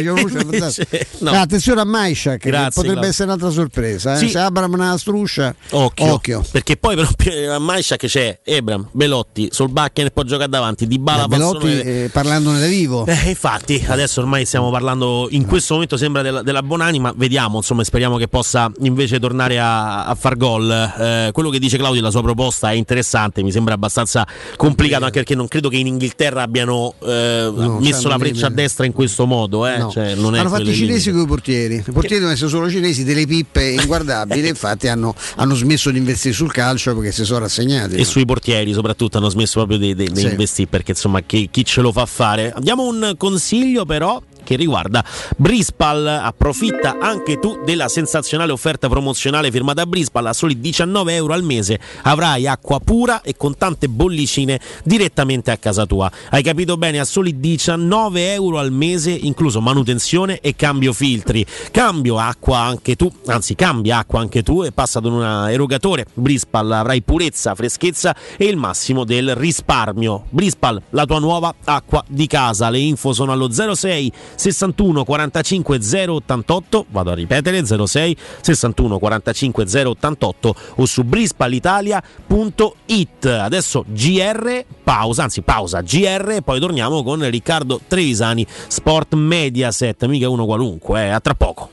una 0.09 0.21
voce 0.21 0.39
fantastica. 0.45 0.97
no. 1.19 1.31
Ah, 1.31 1.39
attenzione 1.41 1.81
a 1.81 1.85
Maishak, 1.85 2.37
che 2.39 2.49
Grazie, 2.49 2.69
potrebbe 2.73 2.91
Claudio. 2.93 3.09
essere 3.09 3.23
un'altra 3.25 3.49
sorpresa. 3.49 4.13
eh. 4.13 4.17
Sì. 4.17 4.29
Se 4.29 4.39
Abram 4.39 4.73
una 4.73 4.97
struscia, 4.97 5.55
Occhio, 5.71 6.43
perché 6.51 6.75
poi 6.77 6.95
però 6.95 7.07
a 7.53 7.59
Maisha 7.59 7.95
che 7.95 8.07
c'è 8.07 8.39
Ebram, 8.43 8.87
Belotti, 8.91 9.47
Solbakken 9.49 10.07
e 10.07 10.11
poi 10.11 10.25
gioca 10.25 10.47
davanti, 10.47 10.85
Di 10.85 10.99
Bala 10.99 11.23
Eh, 11.23 11.27
Belotti 11.27 11.79
eh, 11.79 12.09
parlandone 12.11 12.59
da 12.59 12.67
vivo. 12.67 13.05
Eh, 13.05 13.29
infatti, 13.29 13.83
adesso 13.87 14.19
ormai 14.19 14.45
stiamo 14.45 14.69
parlando. 14.69 15.27
In 15.31 15.45
questo 15.45 15.75
momento 15.75 15.95
sembra 15.97 16.21
della, 16.21 16.41
della 16.41 16.61
Bonani, 16.61 16.99
ma 16.99 17.13
vediamo. 17.15 17.57
Insomma, 17.57 17.83
speriamo 17.85 18.17
che 18.17 18.27
possa 18.27 18.69
invece 18.81 19.19
tornare 19.19 19.59
a, 19.59 20.05
a 20.05 20.15
far 20.15 20.35
gol. 20.35 20.69
Eh, 20.69 21.29
quello 21.31 21.49
che 21.49 21.59
dice 21.59 21.77
Claudio 21.77 22.01
la 22.01 22.09
sua 22.11 22.19
proposta 22.19 22.31
è 22.69 22.73
interessante, 22.73 23.43
mi 23.43 23.51
sembra 23.51 23.73
abbastanza 23.73 24.25
complicato 24.55 25.03
anche 25.05 25.19
perché 25.19 25.35
non 25.35 25.47
credo 25.47 25.69
che 25.69 25.77
in 25.77 25.87
Inghilterra 25.87 26.41
abbiano 26.41 26.93
eh, 27.03 27.51
No, 27.53 27.79
messo 27.79 28.01
sanno 28.01 28.09
la 28.09 28.17
freccia 28.19 28.47
a 28.47 28.49
destra 28.49 28.85
in 28.85 28.93
questo 28.93 29.25
modo. 29.25 29.65
Eh? 29.67 29.77
No. 29.77 29.89
Cioè, 29.89 30.15
non 30.15 30.35
è 30.35 30.39
hanno 30.39 30.49
fatto 30.49 30.69
i 30.69 30.73
cinesi 30.73 31.11
con 31.11 31.21
i 31.21 31.25
portieri. 31.27 31.75
I 31.75 31.91
portieri 31.91 32.15
devono 32.15 32.31
essere 32.31 32.49
solo 32.49 32.69
cinesi, 32.69 33.03
delle 33.03 33.25
pippe 33.25 33.63
inguardabili. 33.79 34.47
infatti 34.47 34.87
hanno, 34.87 35.13
hanno 35.35 35.55
smesso 35.55 35.91
di 35.91 35.97
investire 35.97 36.33
sul 36.33 36.51
calcio 36.51 36.93
perché 36.95 37.11
si 37.11 37.23
sono 37.25 37.39
rassegnati. 37.39 37.95
E 37.95 38.03
sui 38.05 38.25
portieri 38.25 38.73
soprattutto 38.73 39.17
hanno 39.17 39.29
smesso 39.29 39.59
proprio 39.65 39.77
di, 39.77 39.95
di- 39.95 40.09
di 40.11 40.19
Sì. 40.21 40.27
investire 40.27 40.67
perché 40.69 40.91
insomma 40.91 41.21
chi, 41.21 41.49
chi 41.51 41.63
ce 41.65 41.81
lo 41.81 41.91
fa 41.91 42.05
fare. 42.05 42.53
Diamo 42.59 42.83
un 42.87 43.13
consiglio 43.17 43.85
però 43.85 44.21
che 44.43 44.55
riguarda 44.55 45.03
Brispal, 45.37 46.05
approfitta 46.05 46.97
anche 46.99 47.39
tu 47.39 47.61
della 47.65 47.87
sensazionale 47.87 48.51
offerta 48.51 48.87
promozionale 48.87 49.51
firmata 49.51 49.85
Brispal 49.85 50.27
a 50.27 50.33
soli 50.33 50.59
19 50.59 51.15
euro 51.15 51.33
al 51.33 51.43
mese 51.43 51.79
avrai 52.03 52.47
acqua 52.47 52.79
pura 52.79 53.21
e 53.21 53.35
con 53.35 53.57
tante 53.57 53.89
bollicine 53.89 54.59
direttamente 54.83 55.51
a 55.51 55.57
casa 55.57 55.85
tua. 55.85 56.11
Hai 56.29 56.43
capito 56.43 56.77
bene? 56.77 56.99
A 56.99 57.05
soli 57.05 57.39
19 57.39 58.33
euro 58.33 58.59
al 58.59 58.71
mese 58.71 59.11
incluso 59.11 59.61
manutenzione 59.61 60.39
e 60.39 60.55
cambio 60.55 60.93
filtri. 60.93 61.45
Cambio 61.71 62.17
acqua 62.17 62.59
anche 62.59 62.95
tu, 62.95 63.11
anzi 63.25 63.55
cambia 63.55 63.99
acqua 63.99 64.19
anche 64.19 64.43
tu 64.43 64.63
e 64.63 64.71
passa 64.71 64.99
ad 64.99 65.05
un 65.05 65.23
erogatore. 65.49 66.05
Brispal 66.13 66.71
avrai 66.71 67.01
purezza, 67.01 67.55
freschezza 67.55 68.15
e 68.37 68.45
il 68.45 68.57
massimo 68.57 69.03
del 69.03 69.35
risparmio. 69.35 70.25
Brispal, 70.29 70.81
la 70.91 71.05
tua 71.05 71.19
nuova 71.19 71.53
acqua 71.63 72.03
di 72.07 72.27
casa. 72.27 72.69
Le 72.69 72.79
info 72.79 73.13
sono 73.13 73.31
allo 73.31 73.51
06 73.51 74.11
61 74.35 75.03
45 75.03 75.79
088, 75.79 76.85
vado 76.89 77.11
a 77.11 77.15
ripetere 77.15 77.65
06 77.65 78.15
61 78.41 78.99
45 78.99 79.65
088 79.65 80.55
o 80.75 80.85
su 80.85 81.03
brispalitalia.it. 81.03 83.25
Adesso 83.25 83.85
GR, 83.87 84.65
pausa, 84.83 85.23
anzi 85.23 85.41
pausa 85.41 85.81
GR 85.81 86.33
e 86.35 86.41
poi 86.41 86.59
torniamo 86.59 87.03
con 87.03 87.29
Riccardo 87.29 87.79
Trevisani, 87.87 88.45
Sport 88.67 89.15
Mediaset, 89.15 90.05
mica 90.05 90.29
uno 90.29 90.45
qualunque, 90.45 91.05
eh, 91.05 91.09
a 91.09 91.19
tra 91.19 91.33
poco. 91.33 91.72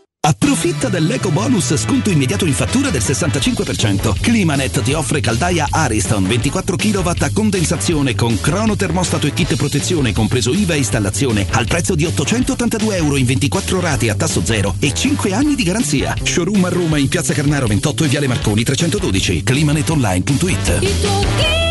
Approfitta 0.23 0.87
dell'eco 0.87 1.31
bonus 1.31 1.75
sconto 1.77 2.11
immediato 2.11 2.45
in 2.45 2.53
fattura 2.53 2.91
del 2.91 3.01
65%. 3.01 4.21
Climanet 4.21 4.83
ti 4.83 4.93
offre 4.93 5.19
caldaia 5.19 5.65
Ariston 5.67 6.27
24 6.27 6.75
kW 6.75 7.09
a 7.21 7.31
condensazione 7.33 8.13
con 8.13 8.39
crono 8.39 8.75
termostato 8.75 9.25
e 9.25 9.33
kit 9.33 9.55
protezione 9.55 10.13
compreso 10.13 10.53
IVA 10.53 10.75
e 10.75 10.77
installazione 10.77 11.47
al 11.49 11.65
prezzo 11.65 11.95
di 11.95 12.05
882 12.05 12.97
euro 12.97 13.15
in 13.15 13.25
24 13.25 13.79
rate 13.79 14.11
a 14.11 14.15
tasso 14.15 14.45
zero 14.45 14.75
e 14.79 14.93
5 14.93 15.33
anni 15.33 15.55
di 15.55 15.63
garanzia. 15.63 16.15
Showroom 16.21 16.65
a 16.65 16.69
Roma 16.69 16.99
in 16.99 17.09
Piazza 17.09 17.33
Carnaro 17.33 17.65
28 17.65 18.03
e 18.03 18.07
Viale 18.07 18.27
Marconi 18.27 18.63
312. 18.63 19.41
Climanetonline.it 19.41 21.70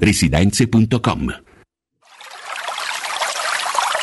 residenze.com. 0.00 1.53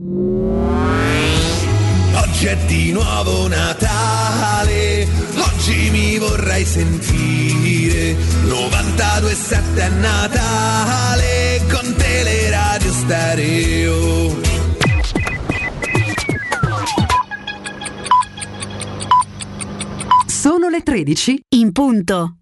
Oggi 0.00 0.46
è 2.46 2.56
di 2.66 2.92
nuovo 2.92 3.48
Natale, 3.48 5.08
oggi 5.34 5.90
mi 5.90 6.16
vorrei 6.18 6.64
sentire 6.64 8.14
92.7 8.44 9.74
è 9.74 9.88
Natale 9.88 11.62
con 11.68 11.96
Teleradio 11.96 12.92
Stereo. 12.92 14.40
Sono 20.28 20.68
le 20.68 20.82
13 20.84 21.40
in 21.56 21.72
punto. 21.72 22.36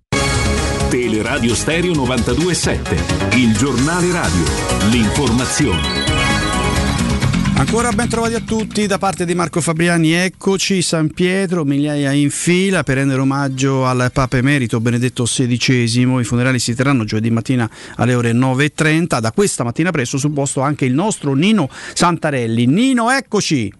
Teleradio 0.90 1.54
Stereo 1.54 1.94
927, 1.94 3.36
il 3.36 3.56
giornale 3.56 4.12
radio, 4.12 4.44
l'informazione. 4.90 6.45
Ancora 7.58 7.90
ben 7.90 8.06
trovati 8.06 8.34
a 8.34 8.40
tutti 8.40 8.86
da 8.86 8.98
parte 8.98 9.24
di 9.24 9.34
Marco 9.34 9.62
Fabriani, 9.62 10.12
eccoci 10.12 10.82
San 10.82 11.10
Pietro, 11.10 11.64
migliaia 11.64 12.12
in 12.12 12.28
fila 12.28 12.82
per 12.82 12.96
rendere 12.96 13.22
omaggio 13.22 13.86
al 13.86 14.10
Papa 14.12 14.36
Emerito 14.36 14.78
Benedetto 14.78 15.24
XVI. 15.24 16.18
I 16.20 16.24
funerali 16.24 16.58
si 16.58 16.74
terranno 16.74 17.04
giovedì 17.04 17.30
mattina 17.30 17.68
alle 17.96 18.14
ore 18.14 18.32
9.30. 18.32 19.20
Da 19.20 19.32
questa 19.32 19.64
mattina 19.64 19.90
presto 19.90 20.18
sul 20.18 20.32
posto 20.32 20.60
anche 20.60 20.84
il 20.84 20.92
nostro 20.92 21.32
Nino 21.32 21.70
Santarelli. 21.94 22.66
Nino, 22.66 23.10
eccoci! 23.10 23.72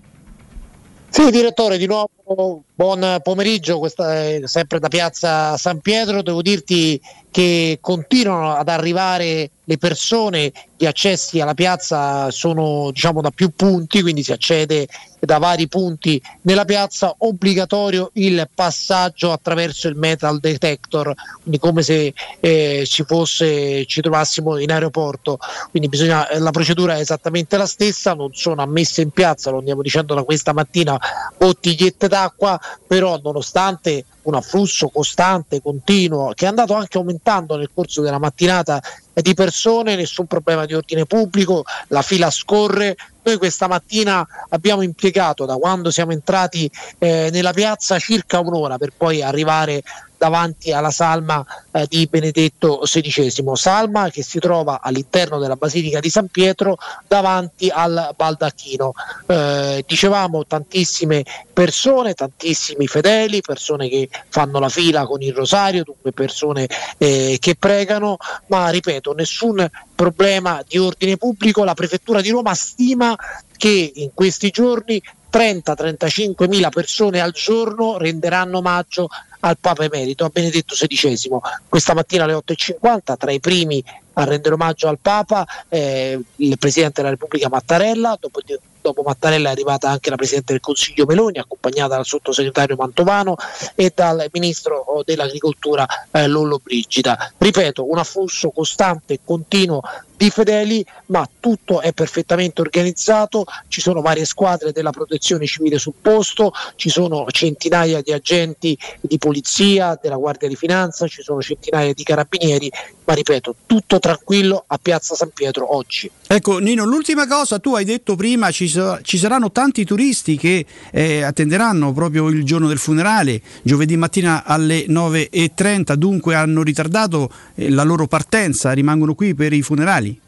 Sì, 1.09 1.31
direttore, 1.31 1.79
di 1.79 1.87
nuovo 1.87 2.63
buon 2.75 3.21
pomeriggio, 3.23 3.79
questa 3.79 4.23
è 4.23 4.41
sempre 4.45 4.79
da 4.79 4.89
piazza 4.89 5.57
San 5.57 5.81
Pietro. 5.81 6.21
Devo 6.23 6.43
dirti 6.43 7.01
che 7.31 7.79
continuano 7.81 8.53
ad 8.55 8.69
arrivare 8.69 9.51
le 9.65 9.79
persone, 9.79 10.53
gli 10.77 10.85
accessi 10.85 11.41
alla 11.41 11.55
piazza 11.55 12.31
sono 12.31 12.91
diciamo 12.93 13.23
da 13.23 13.31
più 13.31 13.51
punti, 13.57 14.03
quindi 14.03 14.23
si 14.23 14.33
accede 14.33 14.87
da 15.27 15.37
vari 15.37 15.69
punti 15.69 16.21
nella 16.43 16.65
piazza, 16.65 17.15
obbligatorio 17.19 18.11
il 18.15 18.49
passaggio 18.55 19.33
attraverso 19.33 19.89
il 19.89 19.97
metal 19.97 20.39
detector, 20.41 21.13
quindi 21.43 21.59
come 21.59 21.83
se 21.83 22.15
eh, 22.41 22.85
ci 22.87 23.05
fosse, 23.05 23.85
ci 23.85 24.01
trovassimo 24.01 24.57
in 24.57 24.73
aeroporto, 24.73 25.39
quindi 25.71 25.89
bisogna, 25.89 26.27
la 26.39 26.51
procedura 26.51 26.97
è 26.97 27.01
esattamente 27.01 27.59
la 27.59 27.67
stessa, 27.67 28.15
non 28.15 28.31
sono 28.33 28.63
ammesse 28.63 29.03
in 29.03 29.11
piazza, 29.11 29.51
lo 29.51 29.59
andiamo 29.59 29.83
dicendo 29.83 30.15
da 30.15 30.23
questa 30.23 30.55
mattina, 30.55 30.99
bottigliette 31.37 32.09
d'acqua, 32.09 32.59
però 32.87 33.21
nonostante 33.23 34.07
un 34.23 34.35
afflusso 34.35 34.89
costante, 34.89 35.61
continuo, 35.61 36.33
che 36.35 36.45
è 36.45 36.49
andato 36.49 36.75
anche 36.75 36.99
aumentando 36.99 37.57
nel 37.57 37.71
corso 37.73 38.03
della 38.03 38.19
mattinata 38.19 38.81
eh, 39.13 39.23
di 39.23 39.35
persone, 39.35 39.97
nessun 39.97 40.27
problema 40.27 40.67
di 40.67 40.75
ordine 40.75 41.07
pubblico, 41.07 41.65
la 41.89 42.03
fila 42.03 42.31
scorre. 42.31 42.97
Noi 43.27 43.39
questa 43.39 43.67
mattina 43.67 44.25
abbiamo 44.51 44.83
impiegato 44.83 45.47
da 45.47 45.57
quando 45.57 45.91
siamo 45.91 46.13
entrati 46.13 46.71
eh, 46.99 47.29
nella 47.33 47.53
piazza 47.53 47.99
circa 47.99 48.39
un'ora 48.39 48.79
per 48.79 48.93
poi 48.97 49.21
arrivare 49.21 49.83
davanti 50.17 50.73
alla 50.73 50.91
salma 50.91 51.45
eh, 51.73 51.87
di 51.89 52.07
Benedetto 52.07 52.81
XVI, 52.83 53.43
salma 53.55 54.11
che 54.11 54.23
si 54.23 54.39
trova 54.39 54.81
all'interno 54.81 55.39
della 55.39 55.57
Basilica 55.57 56.01
di 56.01 56.11
San 56.11 56.29
Pietro 56.29 56.77
davanti 57.07 57.69
al 57.69 58.13
baldacchino. 58.17 58.93
Eh, 59.27 59.85
dicevamo 59.87 60.47
tantissime 60.47 61.25
persone, 61.53 62.15
tantissimi 62.15 62.87
fedeli, 62.87 63.41
persone 63.41 63.89
che 63.89 64.09
fanno 64.29 64.59
la 64.59 64.69
fila 64.69 65.07
con 65.07 65.23
il 65.23 65.35
rosario, 65.35 65.85
dunque 65.85 66.13
persone 66.13 66.69
eh, 66.99 67.37
che 67.41 67.57
pregano, 67.57 68.17
ma 68.47 68.69
ripeto, 68.69 69.13
nessun 69.13 69.69
problema 69.95 70.63
di 70.67 70.79
ordine 70.79 71.17
pubblico. 71.17 71.65
La 71.65 71.75
prefettura 71.75 72.21
di 72.21 72.31
Roma 72.31 72.55
stima 72.55 73.17
che 73.57 73.93
in 73.95 74.11
questi 74.15 74.51
giorni 74.51 75.01
30-35 75.37 76.49
mila 76.49 76.71
persone 76.71 77.21
al 77.21 77.33
giorno 77.33 77.99
renderanno 77.99 78.59
omaggio 78.59 79.09
al 79.41 79.59
Papa 79.59 79.85
Emerito, 79.85 80.25
a 80.25 80.31
Benedetto 80.33 80.75
XVI. 80.75 81.39
Questa 81.69 81.95
mattina 81.95 82.25
alle 82.25 82.35
8.50 82.35 83.17
tra 83.17 83.31
i 83.31 83.41
primi 83.41 83.83
a 84.15 84.25
rendere 84.25 84.55
omaggio 84.55 84.89
al 84.89 84.99
Papa 85.01 85.47
eh, 85.69 86.19
il 86.37 86.59
Presidente 86.59 87.01
della 87.01 87.13
Repubblica 87.13 87.49
Mattarella, 87.49 88.17
dopo, 88.19 88.41
dopo 88.87 89.03
Mattarella 89.03 89.49
è 89.49 89.53
arrivata 89.53 89.91
anche 89.91 90.11
la 90.11 90.17
Presidente 90.17 90.53
del 90.53 90.61
Consiglio 90.61 91.07
Meloni, 91.07 91.39
accompagnata 91.39 91.97
dal 91.97 92.07
Sottosegretario 92.07 92.77
Mantovano 92.77 93.35
e 93.75 93.91
dal 93.93 94.29
Ministro 94.31 95.03
dell'Agricoltura 95.05 95.85
eh, 96.13 96.29
Lollo 96.29 96.61
Brigida. 96.63 97.33
Ripeto, 97.37 97.91
un 97.91 97.99
afflusso 97.99 98.51
costante 98.51 99.15
e 99.15 99.21
continuo 99.25 99.83
di 100.17 100.31
fedeli, 100.31 100.87
ma 101.07 101.29
tutto 101.41 101.81
è 101.81 101.93
perfettamente 101.93 102.61
organizzato, 102.61 103.45
ci 103.69 103.81
sono 103.81 104.01
varie 104.01 104.25
squadre 104.25 104.71
della 104.73 104.91
protezione 104.91 105.47
civile 105.47 105.79
sul 105.79 105.95
posto, 106.01 106.53
ci 106.77 106.89
sono 106.89 107.27
centinaia 107.29 108.01
di 108.01 108.13
agenti 108.13 108.79
di 109.01 109.19
polizia, 109.19 109.99
della 110.01 110.17
Guardia 110.17 110.49
di 110.49 110.57
Finanza, 110.57 111.09
ci 111.09 111.23
sono 111.23 111.43
centinaia 111.43 111.93
di 111.93 112.03
carabinieri, 112.05 112.71
ma 113.05 113.15
ripeto, 113.15 113.57
tutto 113.67 113.99
tranquillo 113.99 114.65
a 114.67 114.79
Piazza 114.79 115.15
San 115.15 115.31
Pietro 115.31 115.75
oggi. 115.75 116.11
Ecco 116.29 116.59
Nino, 116.59 116.85
l'ultima 116.85 117.29
cosa, 117.29 117.61
tu 117.61 117.77
hai 117.77 117.85
detto 117.85 118.17
prima 118.17 118.51
ci, 118.51 118.69
ci 118.69 119.17
saranno 119.17 119.53
tanti 119.53 119.85
turisti 119.85 120.37
che 120.37 120.67
eh, 120.91 121.23
attenderanno 121.23 121.93
proprio 121.93 122.27
il 122.27 122.43
giorno 122.43 122.67
del 122.67 122.79
funerale, 122.79 123.41
giovedì 123.63 123.97
mattina 123.97 124.43
alle 124.45 124.87
9.30, 124.87 125.93
dunque 125.93 126.35
hanno 126.35 126.65
ritardato 126.65 127.31
eh, 127.55 127.71
la 127.71 127.85
loro 127.85 128.09
partenza, 128.09 128.73
rimangono 128.73 129.15
qui 129.15 129.37
per 129.37 129.53
i 129.53 129.63
funerali. 129.63 130.21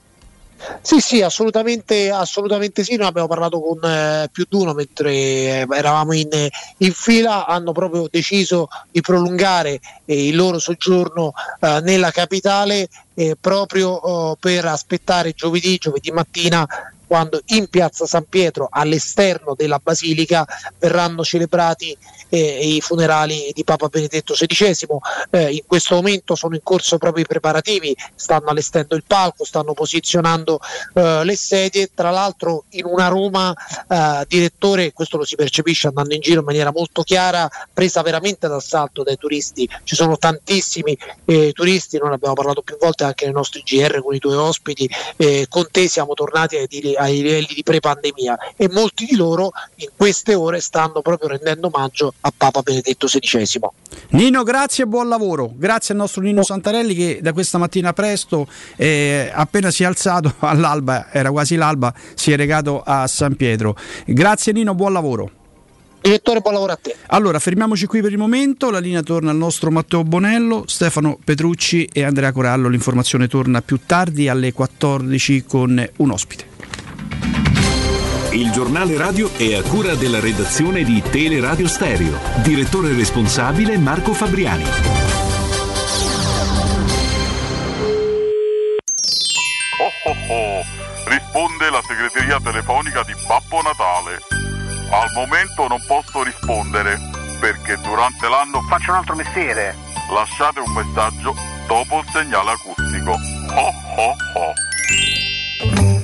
Sì, 0.81 1.01
sì, 1.01 1.23
assolutamente, 1.23 2.11
assolutamente 2.11 2.83
sì. 2.83 2.97
Noi 2.97 3.07
abbiamo 3.07 3.28
parlato 3.28 3.61
con 3.61 3.78
eh, 3.83 4.28
più 4.33 4.47
di 4.49 4.57
uno 4.57 4.73
mentre 4.75 5.12
eh, 5.12 5.67
eravamo 5.70 6.12
in, 6.12 6.28
in 6.78 6.93
fila, 6.93 7.47
hanno 7.47 7.73
proprio 7.73 8.09
deciso 8.11 8.69
di 8.91 9.01
prolungare 9.01 9.81
eh, 10.05 10.28
il 10.28 10.37
loro 10.37 10.59
soggiorno 10.59 11.33
eh, 11.61 11.81
nella 11.83 12.11
capitale 12.11 12.89
eh, 13.15 13.37
proprio 13.41 13.91
oh, 13.91 14.37
per 14.37 14.65
aspettare 14.65 15.33
giovedì, 15.33 15.77
giovedì 15.77 16.11
mattina 16.11 16.67
quando 17.07 17.41
in 17.47 17.69
piazza 17.69 18.07
San 18.07 18.27
Pietro 18.28 18.69
all'esterno 18.70 19.55
della 19.57 19.81
basilica 19.83 20.47
verranno 20.78 21.25
celebrati 21.25 21.97
eh, 22.28 22.74
i 22.74 22.81
funerali 22.81 23.50
di 23.55 23.65
Papa 23.65 23.89
Benedetto 23.89 24.34
XVI. 24.34 24.86
Eh, 25.31 25.52
in 25.52 25.62
questo 25.66 25.97
momento 25.97 26.34
sono 26.34 26.55
in 26.55 26.62
corso 26.62 26.98
proprio 26.98 27.24
i 27.24 27.26
preparativi, 27.26 27.97
stanno 28.15 28.47
allestendo 28.47 28.94
il 28.94 29.05
palco, 29.07 29.44
stanno 29.44 29.73
posizionando 29.73 30.60
eh, 30.94 31.24
le 31.24 31.36
sedie. 31.36 31.90
Tra 31.94 32.10
l'altro 32.10 32.65
in 32.70 32.84
una 32.84 33.08
Roma, 33.08 33.55
eh, 33.89 34.24
direttore, 34.28 34.92
questo 34.92 35.16
lo 35.16 35.24
si 35.24 35.36
percepisce 35.36 35.89
andando 35.89 36.15
in 36.15 36.20
giro 36.20 36.40
in 36.40 36.47
maniera 36.47 36.73
molto 36.73 37.02
chiara, 37.02 37.48
presa 37.73 38.02
veramente 38.02 38.48
d'assalto 38.48 39.02
dai 39.02 39.16
turisti. 39.16 39.68
Ci 39.84 39.94
sono 39.94 40.16
tantissimi 40.16 40.97
eh, 41.24 41.52
turisti, 41.52 41.98
noi 41.98 42.10
ne 42.10 42.15
abbiamo 42.16 42.34
parlato 42.34 42.62
più 42.62 42.76
volte 42.78 43.05
anche 43.05 43.24
nei 43.24 43.34
nostri 43.34 43.62
GR 43.65 44.02
con 44.02 44.15
i 44.15 44.18
tuoi 44.18 44.36
ospiti. 44.36 44.89
Eh, 45.16 45.47
con 45.48 45.66
te 45.70 45.89
siamo 45.89 46.15
tornati 46.15 46.57
ai, 46.57 46.94
ai 46.97 47.23
livelli 47.23 47.55
di 47.55 47.62
pre-pandemia 47.62 48.36
e 48.57 48.68
molti 48.68 49.05
di 49.05 49.16
loro 49.16 49.50
in 49.76 49.89
queste 49.97 50.34
ore 50.34 50.60
stanno 50.60 51.02
proprio 51.02 51.28
rendendo 51.28 51.70
omaggio 51.73 52.15
a 52.20 52.32
Papa 52.36 52.62
Benedetto 52.62 53.06
XVI. 53.06 53.60
Nino, 54.10 54.42
grazie 54.42 54.84
e 54.84 54.86
buon 54.86 55.08
lavoro. 55.08 55.52
Grazie 55.55 55.94
al 55.94 56.00
nostro 56.00 56.22
Nino 56.22 56.42
Santarelli 56.42 56.94
che 56.94 57.18
da 57.22 57.32
questa 57.32 57.58
mattina 57.58 57.92
presto, 57.92 58.47
eh, 58.76 59.30
appena 59.32 59.70
si 59.70 59.82
è 59.82 59.86
alzato 59.86 60.34
all'alba, 60.40 61.10
era 61.12 61.30
quasi 61.30 61.56
l'alba, 61.56 61.92
si 62.14 62.32
è 62.32 62.36
recato 62.36 62.82
a 62.84 63.06
San 63.06 63.36
Pietro. 63.36 63.76
Grazie 64.06 64.52
Nino, 64.52 64.74
buon 64.74 64.92
lavoro. 64.92 65.30
Direttore, 66.00 66.40
buon 66.40 66.55
lavoro 66.55 66.72
a 66.72 66.78
te. 66.80 66.94
Allora, 67.08 67.38
fermiamoci 67.38 67.86
qui 67.86 68.00
per 68.00 68.12
il 68.12 68.18
momento. 68.18 68.70
La 68.70 68.78
linea 68.78 69.02
torna 69.02 69.30
al 69.30 69.36
nostro 69.36 69.70
Matteo 69.70 70.05
Bonello, 70.05 70.62
Stefano 70.66 71.18
Petrucci 71.22 71.88
e 71.92 72.05
Andrea 72.05 72.32
Corallo. 72.32 72.68
L'informazione 72.68 73.26
torna 73.26 73.60
più 73.62 73.80
tardi 73.84 74.28
alle 74.28 74.52
14 74.52 75.44
con 75.44 75.88
un 75.97 76.10
ospite. 76.10 76.47
Il 78.31 78.50
giornale 78.50 78.98
radio 78.98 79.32
è 79.32 79.55
a 79.55 79.62
cura 79.62 79.94
della 79.94 80.20
redazione 80.20 80.84
di 80.84 81.00
Teleradio 81.00 81.66
Stereo. 81.66 82.20
Direttore 82.42 82.92
responsabile 82.92 83.78
Marco 83.78 84.12
Fabriani. 84.12 84.65
Oh 89.81 90.10
oh 90.10 90.16
oh, 90.28 90.65
risponde 91.07 91.70
la 91.70 91.81
segreteria 91.86 92.39
telefonica 92.39 93.02
di 93.02 93.15
Babbo 93.26 93.62
Natale. 93.62 94.18
Al 94.90 95.10
momento 95.15 95.66
non 95.66 95.82
posso 95.86 96.23
rispondere 96.23 96.98
perché 97.40 97.78
durante 97.82 98.28
l'anno 98.28 98.60
faccio 98.68 98.90
un 98.90 98.98
altro 98.98 99.15
mestiere. 99.16 99.74
Lasciate 100.12 100.60
un 100.60 100.73
messaggio 100.74 101.34
dopo 101.66 102.00
il 102.00 102.07
segnale 102.12 102.50
acustico. 102.50 103.10
Ho 103.10 103.73
ho 103.97 104.16
ho. 104.34 105.98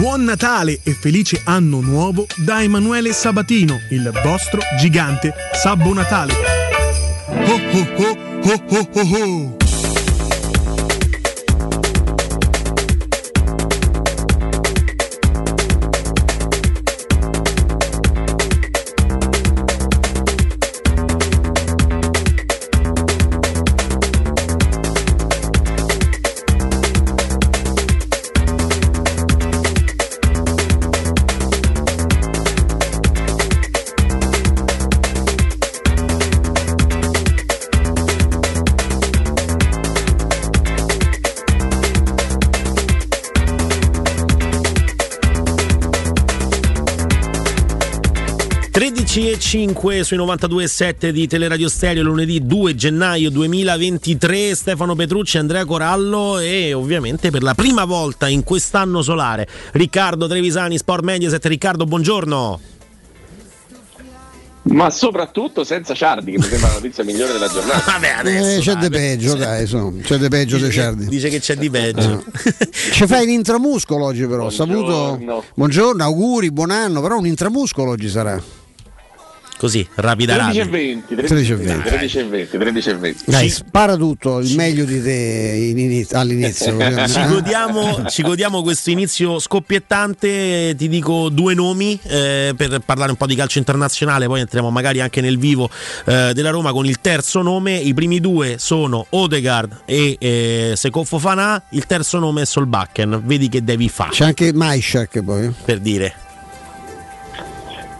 Buon 0.00 0.24
Natale 0.24 0.80
e 0.82 0.94
felice 0.94 1.42
anno 1.44 1.82
nuovo 1.82 2.26
da 2.36 2.62
Emanuele 2.62 3.12
Sabatino, 3.12 3.80
il 3.90 4.10
vostro 4.24 4.62
gigante 4.78 5.34
Sabbo 5.52 5.92
Natale. 5.92 6.32
Ho 7.26 7.60
ho 7.70 7.86
ho 7.98 8.18
ho 8.42 8.62
ho 8.66 8.88
ho 8.94 9.00
ho. 9.02 9.59
E 49.12 49.38
5 49.40 50.04
sui 50.04 50.16
92.7 50.16 51.08
di 51.08 51.26
Teleradio 51.26 51.68
Stereo 51.68 52.04
lunedì 52.04 52.46
2 52.46 52.76
gennaio 52.76 53.28
2023 53.30 54.54
Stefano 54.54 54.94
Petrucci, 54.94 55.36
Andrea 55.36 55.64
Corallo 55.64 56.38
e 56.38 56.72
ovviamente 56.74 57.30
per 57.30 57.42
la 57.42 57.54
prima 57.54 57.84
volta 57.84 58.28
in 58.28 58.44
quest'anno 58.44 59.02
solare 59.02 59.48
Riccardo 59.72 60.28
Trevisani, 60.28 60.78
Sport 60.78 61.02
Mediaset 61.02 61.44
Riccardo 61.44 61.86
buongiorno 61.86 62.60
Ma 64.62 64.90
soprattutto 64.90 65.64
senza 65.64 65.92
Ciardi, 65.92 66.30
che 66.30 66.38
mi 66.38 66.44
sembra 66.44 66.68
la 66.68 66.74
notizia 66.74 67.02
migliore 67.02 67.32
della 67.32 67.48
giornata. 67.48 67.82
Vabbè, 67.90 68.10
adesso, 68.18 68.60
Eh, 68.60 68.62
c'è 68.62 68.74
di 68.76 68.90
peggio, 68.90 69.34
dai, 69.34 69.66
su. 69.66 69.98
c'è 70.04 70.18
di 70.18 70.28
peggio 70.28 70.56
di 70.58 70.70
Ciardi. 70.70 71.06
Dice 71.06 71.28
che 71.28 71.40
c'è 71.40 71.56
di 71.56 71.68
peggio. 71.68 72.22
Ci 72.92 73.06
fai 73.08 73.24
un 73.24 73.30
intramuscolo 73.30 74.04
oggi 74.04 74.24
però, 74.26 74.44
ho 74.44 74.50
saputo. 74.50 75.18
Buongiorno, 75.54 76.04
auguri, 76.04 76.52
buon 76.52 76.70
anno, 76.70 77.00
però 77.00 77.18
un 77.18 77.26
intramuscolo 77.26 77.90
oggi 77.90 78.08
sarà. 78.08 78.59
Così, 79.60 79.86
rapida 79.96 80.36
13 80.36 80.56
e 80.56 80.62
rapida. 80.62 80.78
20, 80.78 81.14
13 81.16 81.52
e 81.52 81.56
13 81.56 81.82
13 81.82 82.18
e 82.18 82.24
20, 82.24 82.56
13 82.56 82.88
e 82.88 82.94
20. 82.94 83.24
Dai, 83.26 83.50
spara 83.50 83.94
tutto, 83.94 84.38
il 84.38 84.56
meglio 84.56 84.86
di 84.86 85.02
te 85.02 85.66
in 85.70 85.78
inizio- 85.78 86.18
all'inizio. 86.18 86.78
Ci 87.06 87.26
godiamo, 87.26 88.04
ci 88.08 88.22
godiamo 88.22 88.62
questo 88.62 88.88
inizio 88.88 89.38
scoppiettante. 89.38 90.74
Ti 90.74 90.88
dico 90.88 91.28
due 91.28 91.52
nomi 91.52 92.00
eh, 92.04 92.54
per 92.56 92.80
parlare 92.86 93.10
un 93.10 93.18
po' 93.18 93.26
di 93.26 93.34
calcio 93.34 93.58
internazionale, 93.58 94.24
poi 94.24 94.40
entriamo 94.40 94.70
magari 94.70 95.02
anche 95.02 95.20
nel 95.20 95.36
vivo 95.36 95.68
eh, 96.06 96.32
della 96.32 96.48
Roma 96.48 96.72
con 96.72 96.86
il 96.86 96.98
terzo 97.02 97.42
nome. 97.42 97.76
I 97.76 97.92
primi 97.92 98.18
due 98.18 98.56
sono 98.58 99.04
Odegaard 99.10 99.82
e 99.84 100.16
eh, 100.18 100.72
Seko 100.74 101.04
Fofana, 101.04 101.62
il 101.72 101.84
terzo 101.84 102.18
nome 102.18 102.42
è 102.42 102.44
Solbakken. 102.46 103.20
Vedi 103.26 103.50
che 103.50 103.62
devi 103.62 103.90
fare. 103.90 104.12
C'è 104.12 104.24
anche 104.24 104.54
Maishak 104.54 105.22
poi. 105.22 105.52
Per 105.66 105.80
dire. 105.80 106.28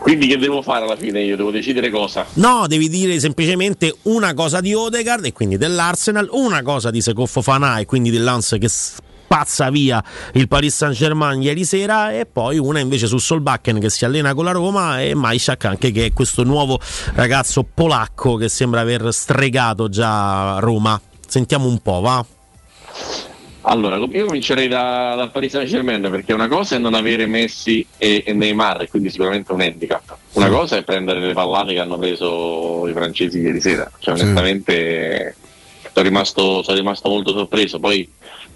Quindi 0.00 0.26
che 0.26 0.38
devo 0.38 0.62
fare 0.62 0.84
alla 0.84 0.96
fine? 0.96 1.22
Io 1.22 1.36
devo 1.36 1.50
decidere 1.50 1.90
cosa. 1.90 2.24
No, 2.34 2.66
devi 2.66 2.88
dire 2.88 3.20
semplicemente 3.20 3.94
una 4.02 4.32
cosa 4.32 4.60
di 4.60 4.72
Odegaard 4.72 5.26
e 5.26 5.32
quindi 5.32 5.58
dell'Arsenal, 5.58 6.28
una 6.32 6.62
cosa 6.62 6.90
di 6.90 7.02
Seko 7.02 7.26
Fofana 7.26 7.78
e 7.78 7.84
quindi 7.84 8.10
dell'Ans 8.10 8.56
che 8.58 8.68
spazza 8.68 9.70
via 9.70 10.02
il 10.32 10.48
Paris 10.48 10.74
Saint 10.74 10.94
Germain 10.94 11.40
ieri 11.40 11.64
sera 11.64 12.12
e 12.12 12.26
poi 12.26 12.58
una 12.58 12.80
invece 12.80 13.06
su 13.06 13.18
Solbakken 13.18 13.78
che 13.78 13.90
si 13.90 14.04
allena 14.04 14.34
con 14.34 14.44
la 14.44 14.50
Roma 14.50 15.00
e 15.00 15.14
Maishak 15.14 15.66
anche 15.66 15.92
che 15.92 16.06
è 16.06 16.12
questo 16.12 16.42
nuovo 16.42 16.80
ragazzo 17.14 17.62
polacco 17.62 18.34
che 18.34 18.48
sembra 18.48 18.80
aver 18.80 19.12
stregato 19.12 19.88
già 19.88 20.58
Roma. 20.58 21.00
Sentiamo 21.28 21.68
un 21.68 21.78
po', 21.78 22.00
va? 22.00 22.26
Allora, 23.62 23.97
io 23.97 24.24
comincerei 24.26 24.68
da, 24.68 25.14
dal 25.16 25.30
Paris 25.30 25.52
Saint 25.52 25.68
Germain 25.68 26.00
perché 26.10 26.32
una 26.32 26.48
cosa 26.48 26.76
è 26.76 26.78
non 26.78 26.94
avere 26.94 27.26
Messi 27.26 27.86
e, 27.98 28.22
e 28.24 28.32
Neymar, 28.32 28.89
quindi 28.89 29.10
sicuramente 29.10 29.52
un 29.52 29.60
handicap. 29.60 30.16
Una 30.32 30.47
Sì. 30.47 30.52
cosa 30.52 30.76
è 30.78 30.82
prendere 30.82 31.20
le 31.20 31.34
pallate 31.34 31.74
che 31.74 31.78
hanno 31.78 31.98
preso 31.98 32.86
i 32.89 32.92
francesi 32.92 33.39
ieri 33.39 33.60
sera. 33.60 33.90
Cioè, 33.98 34.16
Sì. 34.16 34.22
onestamente 34.22 35.36
sono 35.92 36.06
rimasto, 36.06 36.62
sono 36.62 36.76
rimasto 36.78 37.08
molto 37.10 37.32
sorpreso. 37.32 37.78
Poi 37.78 38.08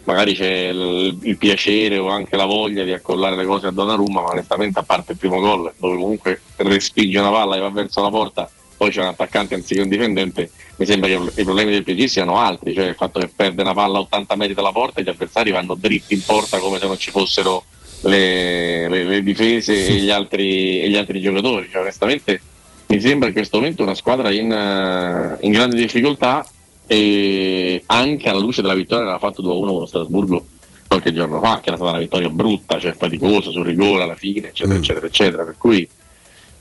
magari 0.05 0.34
c'è 0.34 0.68
il, 0.68 1.18
il 1.23 1.36
piacere 1.36 1.99
o 1.99 2.08
anche 2.08 2.36
la 2.36 2.47
voglia 2.47 2.83
di 2.84 2.92
accollare 2.92 3.36
le 3.36 3.44
cose 3.44 3.66
a 3.66 3.70
Donnarumma, 3.73 4.23
ma 4.23 4.31
onestamente 4.31 4.78
a 4.78 4.84
parte 4.84 5.12
il 5.12 5.18
primo 5.18 5.39
gol, 5.39 5.70
dove 5.76 5.97
comunque 5.97 6.41
respinge 6.57 7.18
una 7.18 7.31
palla 7.31 7.57
e 7.57 7.60
va 7.60 7.68
verso 7.70 8.00
la 8.00 8.10
porta, 8.10 8.49
poi 8.76 8.91
c'è 8.91 9.02
un 9.02 9.08
attaccante 9.08 9.55
anziché 9.55 9.83
un 9.83 9.89
difendente, 9.89 10.50
mi 10.77 10.86
sembra 10.86 11.09
che 11.09 11.41
i 11.41 11.44
problemi 11.44 11.70
del 11.70 11.85
PSG 11.85 12.05
siano 12.07 12.39
altri, 12.39 12.75
cioè 12.75 12.86
il 12.89 12.94
fatto 12.94 13.20
che 13.20 13.28
perde 13.35 13.62
una 13.62 13.75
palla 13.75 13.99
a 13.99 14.01
80 14.03 14.36
metri 14.36 14.55
dalla 14.55 14.73
porta 14.73 15.01
e 15.01 15.05
gli 15.05 15.09
avversari 15.09 15.51
vanno 15.51 15.75
dritti 15.75 16.15
in 16.15 16.23
porta 16.25 16.59
come 16.59 16.78
se 16.78 16.86
non 16.86 16.99
ci 16.99 17.11
fossero 17.11 17.65
le, 18.03 18.89
le- 18.89 19.05
le 19.05 19.23
difese 19.23 19.86
e 19.86 19.94
gli 19.94 20.11
altri, 20.11 20.81
e 20.81 20.89
gli 20.89 20.97
altri 20.97 21.20
giocatori. 21.20 21.69
Cioè, 21.70 21.83
onestamente 21.83 22.41
mi 22.89 23.01
sembra 23.01 23.28
in 23.28 23.35
questo 23.35 23.59
momento 23.59 23.83
una 23.83 23.94
squadra 23.94 24.31
in, 24.31 24.51
eh, 24.53 25.36
in 25.47 25.53
grande 25.53 25.77
difficoltà 25.77 26.47
e 26.86 27.83
anche 27.86 28.28
alla 28.28 28.41
luce 28.41 28.61
della 28.61 28.75
vittoria 28.75 29.05
che 29.05 29.11
aveva 29.12 29.27
fatto 29.27 29.43
2-1 29.43 29.47
con 29.67 29.78
lo 29.78 29.86
Strasburgo 29.86 30.47
qualche 30.86 31.15
giorno 31.15 31.41
fa, 31.41 31.61
che 31.61 31.69
era 31.69 31.77
stata 31.77 31.93
una 31.93 32.01
vittoria 32.01 32.28
brutta, 32.28 32.78
cioè 32.78 32.93
faticosa 32.93 33.51
sul 33.51 33.65
rigore 33.65 34.03
alla 34.03 34.15
fine, 34.15 34.49
eccetera, 34.49 34.77
eccetera, 34.78 35.07
eccetera. 35.07 35.44
Per 35.44 35.55
cui 35.59 35.89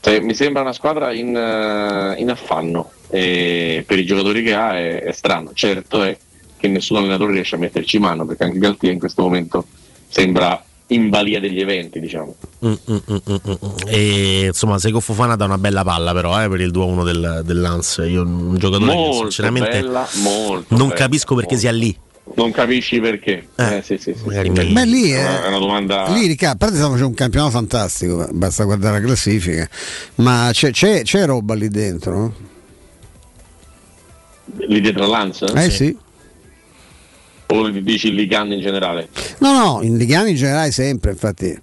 cioè, 0.03 0.19
mi 0.19 0.35
sembra 0.35 0.63
una 0.63 0.73
squadra 0.73 1.13
in, 1.13 1.33
eh, 1.33 2.19
in 2.19 2.29
affanno 2.29 2.91
e 3.07 3.85
per 3.87 3.99
i 3.99 4.05
giocatori 4.05 4.43
che 4.43 4.53
ha 4.53 4.77
è, 4.77 5.01
è 5.01 5.11
strano. 5.13 5.51
Certo 5.53 6.03
è 6.03 6.17
che 6.57 6.67
nessun 6.67 6.97
allenatore 6.97 7.31
riesce 7.31 7.55
a 7.55 7.57
metterci 7.57 7.99
mano 7.99 8.25
perché 8.25 8.43
anche 8.43 8.57
Galtier 8.57 8.91
in 8.91 8.99
questo 8.99 9.21
momento 9.21 9.65
sembra 10.09 10.61
in 10.87 11.07
balia 11.07 11.39
degli 11.39 11.61
eventi, 11.61 12.01
diciamo. 12.01 12.35
Mm, 12.65 12.73
mm, 12.91 12.95
mm, 13.11 13.15
mm, 13.29 13.35
mm. 13.49 13.69
E 13.87 14.45
insomma, 14.47 14.77
Seko 14.77 14.99
Fofana 14.99 15.37
dà 15.37 15.45
una 15.45 15.57
bella 15.57 15.85
palla, 15.85 16.11
però, 16.11 16.43
eh, 16.43 16.49
per 16.49 16.59
il 16.59 16.71
2-1 16.71 17.05
del, 17.05 17.41
dell'Ans. 17.45 18.03
Io, 18.05 18.23
un 18.23 18.57
giocatore 18.57 18.91
che 18.91 18.97
Molto 18.97 19.21
sinceramente 19.21 19.69
bella, 19.69 20.05
molto 20.21 20.75
non 20.75 20.89
bella, 20.89 20.99
capisco 20.99 21.33
perché 21.33 21.55
sia 21.55 21.71
lì. 21.71 21.97
Non 22.35 22.51
capisci 22.51 22.99
perché? 22.99 23.47
Eh, 23.55 23.81
sì, 23.83 23.97
sì, 23.97 24.13
sì, 24.13 24.19
sì. 24.19 24.49
Beh, 24.49 24.85
lì 24.85 25.11
è 25.11 25.43
è, 25.43 25.47
una, 25.47 25.57
domanda. 25.57 26.07
lì 26.09 26.25
Riccardo, 26.27 26.55
a 26.55 26.57
parte 26.57 26.75
stiamo 26.75 26.91
facendo 26.91 27.09
un 27.09 27.15
campionato 27.17 27.51
fantastico, 27.51 28.27
basta 28.31 28.63
guardare 28.63 28.99
la 28.99 29.05
classifica, 29.05 29.69
ma 30.15 30.49
c'è, 30.51 30.71
c'è- 30.71 31.03
c'è 31.03 31.25
roba 31.25 31.53
lì 31.53 31.67
dentro? 31.67 32.17
no? 32.17 32.51
lì 34.67 34.81
dietro 34.81 35.03
all'Anza? 35.03 35.45
Eh 35.53 35.69
sì. 35.69 35.97
O 37.47 37.69
dici 37.69 38.07
il 38.07 38.15
Ligan 38.15 38.51
in 38.51 38.61
generale? 38.61 39.09
No, 39.39 39.53
no, 39.53 39.81
in 39.83 39.97
Ligani 39.97 40.31
in 40.31 40.35
generale 40.35 40.71
sempre, 40.71 41.11
infatti. 41.11 41.55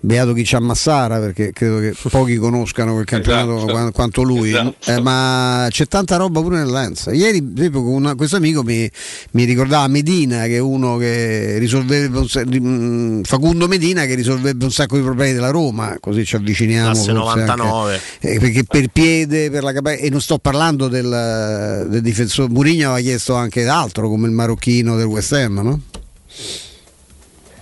Beato 0.00 0.32
chi 0.32 0.42
c'ha 0.44 0.60
Massara 0.60 1.18
perché 1.18 1.50
credo 1.52 1.80
che 1.80 1.92
pochi 2.08 2.36
conoscano 2.36 2.92
quel 2.92 3.04
campionato 3.04 3.56
Esatto. 3.56 3.72
qua- 3.72 3.90
quanto 3.90 4.22
lui, 4.22 4.50
Esatto. 4.50 4.90
Eh, 4.92 5.00
ma 5.00 5.66
c'è 5.70 5.86
tanta 5.86 6.14
roba 6.16 6.40
pure 6.40 6.58
nell'Anza. 6.58 7.12
Ieri, 7.12 7.42
per 7.42 7.58
esempio, 7.58 7.80
una- 7.82 8.14
questo 8.14 8.36
amico 8.36 8.62
mi, 8.62 8.88
mi 9.32 9.42
ricordava 9.44 9.88
Medina, 9.88 10.42
che 10.44 10.54
è 10.56 10.60
uno 10.60 10.96
che 10.98 11.58
risolveva 11.58 12.20
un 12.20 13.18
mm, 13.18 13.22
Facundo 13.22 13.66
Medina 13.66 14.04
che 14.04 14.14
risolverebbe 14.14 14.64
un 14.64 14.70
sacco 14.70 14.96
di 14.96 15.02
problemi 15.02 15.32
della 15.32 15.50
Roma, 15.50 15.96
così 15.98 16.24
ci 16.24 16.36
avviciniamo. 16.36 16.94
Forse 16.94 17.10
anche- 17.10 17.20
99. 17.22 18.00
eh, 18.20 18.38
perché 18.38 18.62
per 18.64 18.88
piede, 18.92 19.50
per 19.50 19.64
la 19.64 19.72
capacità, 19.72 20.04
e 20.04 20.10
non 20.10 20.20
sto 20.20 20.38
parlando 20.38 20.86
del, 20.86 21.86
del 21.88 22.02
difensore. 22.02 22.48
Murigno 22.52 22.90
aveva 22.92 23.00
chiesto 23.04 23.34
anche 23.34 23.66
altro, 23.66 24.08
come 24.08 24.28
il 24.28 24.32
marocchino 24.32 24.96
del 24.96 25.06
West 25.06 25.32
Ham, 25.32 25.58
no? 25.60 25.80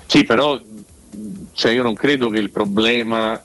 Sì, 0.08 0.22
però 0.22 0.60
cioè, 1.56 1.72
io 1.72 1.82
non 1.82 1.94
credo 1.94 2.28
che 2.28 2.38
il 2.38 2.50
problema, 2.50 3.42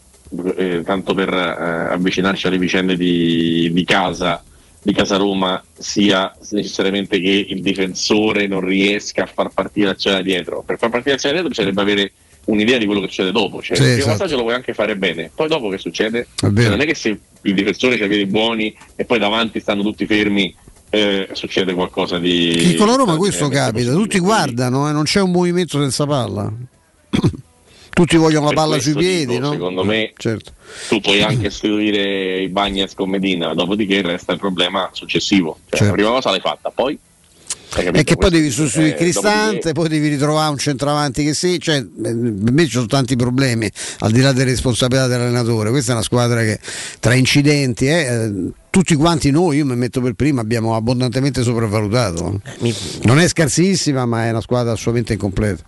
eh, 0.57 0.81
tanto 0.83 1.13
per 1.13 1.33
eh, 1.33 1.93
avvicinarci 1.93 2.45
alle 2.45 2.57
vicende 2.57 2.97
di, 2.97 3.69
di 3.71 3.85
casa, 3.85 4.43
di 4.81 4.93
casa 4.93 5.15
Roma, 5.15 5.63
sia 5.77 6.35
necessariamente 6.49 7.21
che 7.21 7.45
il 7.47 7.61
difensore 7.61 8.47
non 8.47 8.59
riesca 8.59 9.23
a 9.23 9.27
far 9.27 9.49
partire 9.53 9.87
l'azione 9.87 10.17
da 10.17 10.23
dietro. 10.23 10.61
Per 10.61 10.77
far 10.77 10.89
partire 10.89 11.11
l'azione 11.13 11.35
da 11.35 11.41
dietro 11.41 11.63
bisognerebbe 11.63 11.81
avere 11.81 12.11
un'idea 12.45 12.77
di 12.77 12.85
quello 12.85 12.99
che 12.99 13.07
succede 13.07 13.31
dopo. 13.31 13.61
Cioè, 13.61 13.77
Sì, 13.77 13.83
il 13.83 13.87
primo 13.87 14.01
esatto. 14.01 14.17
passaggio 14.17 14.35
lo 14.35 14.43
puoi 14.43 14.55
anche 14.55 14.73
fare 14.73 14.97
bene, 14.97 15.31
poi 15.33 15.47
dopo 15.47 15.69
che 15.69 15.77
succede? 15.77 16.27
Cioè, 16.35 16.49
non 16.51 16.81
è 16.81 16.85
che 16.85 16.95
se 16.95 17.17
il 17.43 17.53
difensore 17.53 17.95
ha 17.95 18.07
piedi 18.07 18.25
buoni 18.25 18.75
e 18.97 19.05
poi 19.05 19.19
davanti 19.19 19.61
stanno 19.61 19.83
tutti 19.83 20.05
fermi. 20.05 20.53
eh, 20.93 21.29
succede 21.31 21.73
qualcosa 21.73 22.19
di 22.19 22.53
Che 22.53 22.75
con 22.75 22.87
la 22.87 22.95
Roma 22.95 23.15
questo 23.15 23.47
capita, 23.47 23.93
tutti 23.93 24.19
guardano 24.19 24.89
e 24.89 24.91
non 24.91 25.03
c'è 25.03 25.21
un 25.21 25.31
movimento 25.31 25.79
senza 25.79 26.05
palla. 26.05 26.51
Tutti 27.93 28.15
vogliono 28.17 28.47
la 28.47 28.53
palla 28.53 28.79
sui 28.79 28.93
piedi, 28.93 29.33
dico, 29.33 29.39
no? 29.39 29.51
Secondo 29.51 29.83
me 29.83 30.13
Certo. 30.17 30.53
tu 30.87 30.99
puoi 31.01 31.21
anche 31.21 31.47
istituire 31.47 32.41
i 32.41 32.47
Bagnets 32.47 32.93
con 32.95 33.09
Medina, 33.09 33.53
dopodiché 33.53 34.01
resta 34.01 34.31
il 34.31 34.39
problema 34.39 34.89
successivo. 34.91 35.59
Cioè, 35.69 35.87
La 35.87 35.93
prima 35.93 36.09
cosa 36.09 36.31
l'hai 36.31 36.39
fatta, 36.39 36.71
poi? 36.73 36.97
E 37.73 38.03
che 38.03 38.17
poi 38.17 38.29
devi 38.29 38.49
sostituire 38.49 38.95
eh, 38.95 38.97
Cristante, 38.97 39.37
dopodiché- 39.71 39.71
poi 39.73 39.87
devi 39.87 40.07
ritrovare 40.09 40.51
un 40.51 40.57
centravanti 40.57 41.23
che 41.23 41.33
sì, 41.33 41.57
cioè, 41.57 41.77
eh, 41.77 41.83
per 41.85 42.51
me 42.51 42.65
ci 42.65 42.71
sono 42.71 42.85
tanti 42.85 43.15
problemi, 43.15 43.71
al 43.99 44.11
di 44.11 44.19
là 44.19 44.33
delle 44.33 44.51
responsabilità 44.51 45.07
dell'allenatore. 45.07 45.69
Questa 45.69 45.91
è 45.91 45.95
una 45.95 46.03
squadra 46.03 46.41
che 46.41 46.59
tra 46.99 47.13
incidenti, 47.13 47.87
eh, 47.87 47.91
eh, 47.91 48.31
tutti 48.69 48.93
quanti 48.95 49.31
noi, 49.31 49.57
io 49.57 49.65
mi 49.65 49.75
metto 49.77 50.01
per 50.01 50.13
prima, 50.13 50.41
abbiamo 50.41 50.75
abbondantemente 50.75 51.43
sopravvalutato. 51.43 52.41
Non 53.03 53.19
è 53.19 53.27
scarsissima, 53.27 54.05
ma 54.05 54.25
è 54.25 54.31
una 54.31 54.41
squadra 54.41 54.73
assolutamente 54.73 55.13
incompleta. 55.13 55.63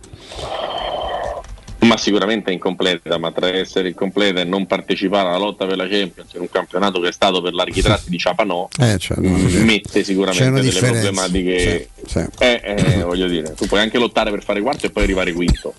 Ma 1.84 1.98
sicuramente 1.98 2.50
è 2.50 2.54
incompleta, 2.54 3.18
ma 3.18 3.32
tra 3.32 3.48
essere 3.48 3.90
incompleta 3.90 4.42
e 4.42 4.44
non 4.44 4.66
partecipare 4.66 5.30
alla 5.30 5.38
lotta 5.38 5.66
per 5.66 5.78
la 5.78 5.88
Champions 5.88 6.34
in 6.34 6.42
un 6.42 6.50
campionato 6.50 7.00
che 7.00 7.10
è 7.10 7.12
stato 7.12 7.42
per 7.42 7.54
larghi 7.54 7.82
tratti 7.82 8.10
di 8.10 8.18
Ciapanò 8.18 8.68
Eh, 8.80 8.98
cioè, 8.98 9.18
no, 9.20 9.38
mette 9.66 10.00
c'è 10.00 10.04
sicuramente 10.04 10.50
delle 10.50 10.62
differenza. 10.62 11.02
problematiche. 11.02 11.90
Sì, 11.96 12.10
sì. 12.10 12.26
Eh, 12.40 12.62
eh, 12.64 13.04
voglio 13.04 13.28
dire, 13.28 13.54
tu 13.54 13.66
puoi 13.68 13.80
anche 13.82 13.98
lottare 13.98 14.32
per 14.32 14.44
fare 14.44 14.62
quarto 14.62 14.86
e 14.86 14.90
poi 14.90 15.04
arrivare 15.04 15.34
quinto. 15.34 15.74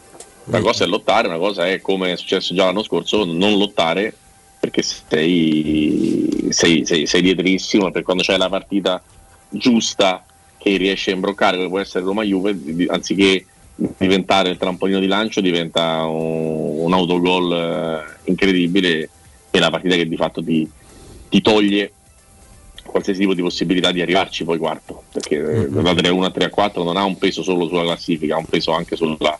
Una 0.44 0.60
cosa 0.60 0.84
è 0.84 0.86
lottare, 0.86 1.28
una 1.28 1.38
cosa 1.38 1.66
è 1.66 1.80
come 1.80 2.12
è 2.12 2.16
successo 2.16 2.54
già 2.54 2.66
l'anno 2.66 2.82
scorso, 2.82 3.24
non 3.24 3.56
lottare 3.56 4.14
perché 4.60 4.82
sei, 4.82 6.48
sei, 6.50 6.86
sei, 6.86 7.06
sei 7.06 7.22
dietrissimo 7.22 7.90
per 7.90 8.02
quando 8.02 8.22
c'è 8.22 8.36
la 8.36 8.48
partita 8.48 9.02
giusta 9.48 10.24
che 10.58 10.76
riesce 10.76 11.10
a 11.10 11.14
imbroccare, 11.14 11.56
come 11.56 11.68
può 11.68 11.78
essere 11.78 12.04
Roma-Juve, 12.04 12.54
di- 12.56 12.86
anziché 12.88 13.44
diventare 13.74 14.50
il 14.50 14.56
trampolino 14.56 15.00
di 15.00 15.06
lancio 15.06 15.40
diventa 15.40 16.04
un, 16.04 16.84
un 16.84 16.92
autogol 16.92 17.52
eh, 17.52 18.30
incredibile 18.30 19.10
e 19.50 19.58
la 19.58 19.70
partita 19.70 19.96
che 19.96 20.06
di 20.06 20.16
fatto 20.16 20.42
ti, 20.42 20.68
ti 21.28 21.40
toglie 21.40 21.92
qualsiasi 22.84 23.20
tipo 23.20 23.34
di 23.34 23.42
possibilità 23.42 23.90
di 23.90 24.00
arrivarci 24.00 24.44
poi 24.44 24.58
quarto 24.58 25.04
perché 25.10 25.36
eh, 25.36 25.68
da 25.68 25.92
3-1 25.92 26.22
a 26.22 26.32
3-4 26.34 26.84
non 26.84 26.96
ha 26.96 27.04
un 27.04 27.18
peso 27.18 27.42
solo 27.42 27.66
sulla 27.66 27.82
classifica 27.82 28.36
ha 28.36 28.38
un 28.38 28.46
peso 28.46 28.72
anche 28.72 28.94
sulla, 28.94 29.38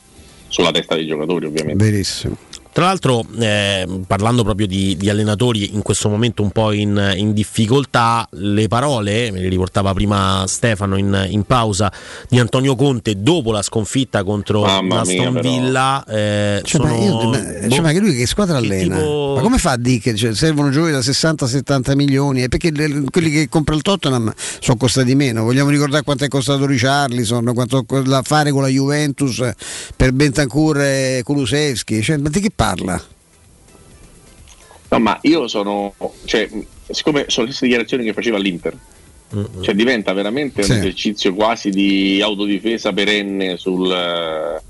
sulla 0.48 0.72
testa 0.72 0.96
dei 0.96 1.06
giocatori 1.06 1.46
ovviamente 1.46 1.84
Verissimo. 1.84 2.36
Tra 2.74 2.86
l'altro, 2.86 3.24
eh, 3.38 3.86
parlando 4.04 4.42
proprio 4.42 4.66
di, 4.66 4.96
di 4.96 5.08
allenatori 5.08 5.74
in 5.74 5.82
questo 5.82 6.08
momento 6.08 6.42
un 6.42 6.50
po' 6.50 6.72
in, 6.72 7.12
in 7.14 7.32
difficoltà, 7.32 8.26
le 8.32 8.66
parole, 8.66 9.30
me 9.30 9.38
le 9.40 9.48
riportava 9.48 9.94
prima 9.94 10.42
Stefano 10.48 10.96
in, 10.96 11.26
in 11.30 11.44
pausa, 11.44 11.92
di 12.28 12.40
Antonio 12.40 12.74
Conte 12.74 13.22
dopo 13.22 13.52
la 13.52 13.62
sconfitta 13.62 14.24
contro 14.24 14.62
Mamma 14.62 15.02
Aston. 15.02 15.38
Villa. 15.40 16.04
eh, 16.08 16.62
Cioè, 16.64 16.80
ma, 16.80 16.88
sono- 16.88 17.04
io- 17.04 17.30
ma- 17.30 17.38
boh, 17.38 17.68
cioè, 17.70 17.80
ma 17.80 17.92
che 17.92 18.00
lui 18.00 18.16
che 18.16 18.26
squadra 18.26 18.56
allena? 18.56 18.96
tipo- 18.96 19.34
Ma 19.36 19.40
come 19.40 19.58
fa 19.58 19.70
a 19.70 19.76
dire 19.76 19.98
che 20.00 20.16
cioè, 20.16 20.34
servono 20.34 20.70
giocatori 20.70 20.94
da 20.94 21.00
60-70 21.02 21.94
milioni? 21.94 22.42
E 22.42 22.48
perché 22.48 22.72
le- 22.72 23.04
quelli 23.08 23.30
che 23.30 23.48
compra 23.48 23.76
il 23.76 23.82
Tottenham 23.82 24.32
sono 24.58 24.76
costati 24.76 25.14
meno. 25.14 25.44
Vogliamo 25.44 25.70
ricordare 25.70 26.02
quanto 26.02 26.24
è 26.24 26.28
costato 26.28 26.66
Richarlison, 26.66 27.52
quanto 27.54 27.84
co- 27.84 28.02
da 28.02 28.22
fare 28.22 28.50
con 28.50 28.62
la 28.62 28.68
Juventus 28.68 29.48
per 29.96 30.10
Bentancur 30.12 30.80
e 30.80 31.20
Kulusevski. 31.22 32.02
Cioè, 32.02 32.16
ma 32.16 32.28
di 32.30 32.40
che 32.40 32.48
parla? 32.50 32.62
No 34.88 34.98
ma 34.98 35.18
io 35.22 35.48
sono 35.48 35.94
cioè, 36.24 36.48
siccome 36.90 37.24
sono 37.28 37.46
le 37.46 37.52
stesse 37.52 37.66
dichiarazioni 37.66 38.04
che 38.04 38.12
faceva 38.12 38.38
l'Inter 38.38 38.76
cioè 39.62 39.74
diventa 39.74 40.12
veramente 40.12 40.62
Sì. 40.62 40.70
un 40.70 40.78
esercizio 40.78 41.34
quasi 41.34 41.70
di 41.70 42.20
autodifesa 42.22 42.92
perenne 42.92 43.56
sul, 43.56 43.90
eh, 43.90 44.62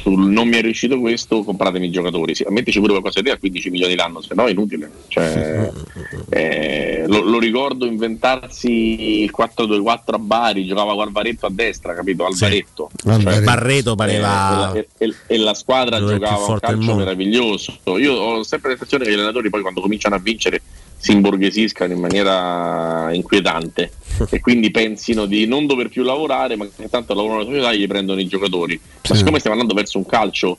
sul 0.00 0.30
non 0.30 0.48
mi 0.48 0.56
è 0.56 0.62
riuscito 0.62 0.98
questo, 1.00 1.42
compratemi 1.42 1.86
i 1.86 1.90
giocatori. 1.90 2.34
Sì, 2.34 2.44
mettici 2.48 2.78
pure 2.78 2.92
qualcosa 2.92 3.20
di 3.20 3.26
te 3.26 3.34
a 3.34 3.38
15 3.38 3.70
milioni 3.70 3.94
l'anno, 3.94 4.20
se 4.20 4.34
no 4.34 4.46
è 4.46 4.50
inutile. 4.50 4.90
Cioè, 5.08 5.70
eh, 6.30 7.04
lo, 7.06 7.22
lo 7.22 7.38
ricordo 7.38 7.86
inventarsi 7.86 9.22
il 9.22 9.32
4-2-4 9.36 9.98
a 10.06 10.18
Bari, 10.18 10.66
giocava 10.66 10.94
Guarvaretto 10.94 11.46
a 11.46 11.50
destra, 11.50 11.94
capito? 11.94 12.24
Alvaretto. 12.24 12.90
Cioè, 13.02 13.42
Barreto 13.42 13.94
pareva 13.94 14.72
Eh, 14.74 14.88
e, 14.98 15.06
e- 15.06 15.14
e 15.26 15.38
la 15.38 15.54
squadra 15.54 15.98
giocava 15.98 16.46
un 16.46 16.58
calcio 16.58 16.94
meraviglioso. 16.94 17.78
Io 17.98 18.14
ho 18.14 18.42
sempre 18.42 18.70
la 18.70 18.76
sensazione 18.76 19.04
che 19.04 19.10
gli 19.10 19.14
allenatori 19.14 19.50
poi 19.50 19.62
quando 19.62 19.80
cominciano 19.80 20.14
a 20.14 20.18
vincere 20.18 20.60
si 20.96 21.12
imborghesiscano 21.12 21.92
in 21.92 22.00
maniera 22.00 23.12
inquietante 23.12 23.92
e 24.30 24.40
quindi 24.40 24.70
pensino 24.70 25.26
di 25.26 25.46
non 25.46 25.66
dover 25.66 25.88
più 25.88 26.02
lavorare, 26.02 26.56
ma 26.56 26.66
che 26.74 26.88
tanto 26.88 27.14
lavorano 27.14 27.40
la 27.40 27.44
società 27.46 27.70
e 27.70 27.78
gli 27.78 27.86
prendono 27.86 28.20
i 28.20 28.26
giocatori. 28.26 28.80
Ma 29.08 29.14
siccome 29.14 29.38
stiamo 29.38 29.58
andando 29.58 29.78
verso 29.78 29.98
un 29.98 30.06
calcio, 30.06 30.58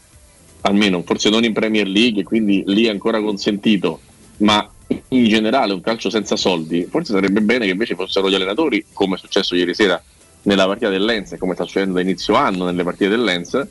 almeno 0.62 1.04
forse 1.06 1.30
non 1.30 1.44
in 1.44 1.54
Premier 1.54 1.88
League, 1.88 2.24
quindi 2.24 2.64
lì 2.68 2.86
è 2.86 2.90
ancora 2.90 3.22
consentito, 3.22 4.00
ma 4.38 4.70
in 5.10 5.28
generale 5.28 5.74
un 5.74 5.82
calcio 5.82 6.10
senza 6.10 6.36
soldi, 6.36 6.88
forse 6.90 7.14
sarebbe 7.14 7.42
bene 7.42 7.66
che 7.66 7.72
invece 7.72 7.96
fossero 7.96 8.30
gli 8.30 8.36
allenatori, 8.36 8.86
come 8.94 9.16
è 9.16 9.20
successo 9.20 9.56
ieri 9.56 9.74
sera 9.74 10.02
nella 10.44 10.66
partita 10.66 10.90
del 10.90 11.04
Lens 11.04 11.34
e 11.34 11.38
come 11.38 11.56
sta 11.56 11.66
succedendo 11.66 11.96
da 11.96 12.02
inizio 12.02 12.36
anno 12.36 12.66
nelle 12.66 12.84
partite 12.84 13.10
del 13.10 13.24
Lens, 13.24 13.68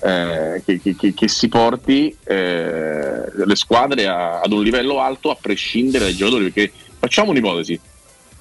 eh, 0.00 0.62
che, 0.64 0.80
che- 0.96 1.14
che- 1.14 1.28
si 1.28 1.48
porti 1.48 2.14
eh, 2.24 3.24
le 3.44 3.54
squadre 3.56 4.06
a- 4.06 4.40
ad 4.40 4.52
un 4.52 4.62
livello 4.62 5.00
alto 5.00 5.30
a 5.30 5.36
prescindere 5.40 6.04
dai 6.04 6.16
giocatori, 6.16 6.50
perché 6.50 6.72
facciamo 6.98 7.30
un'ipotesi, 7.30 7.78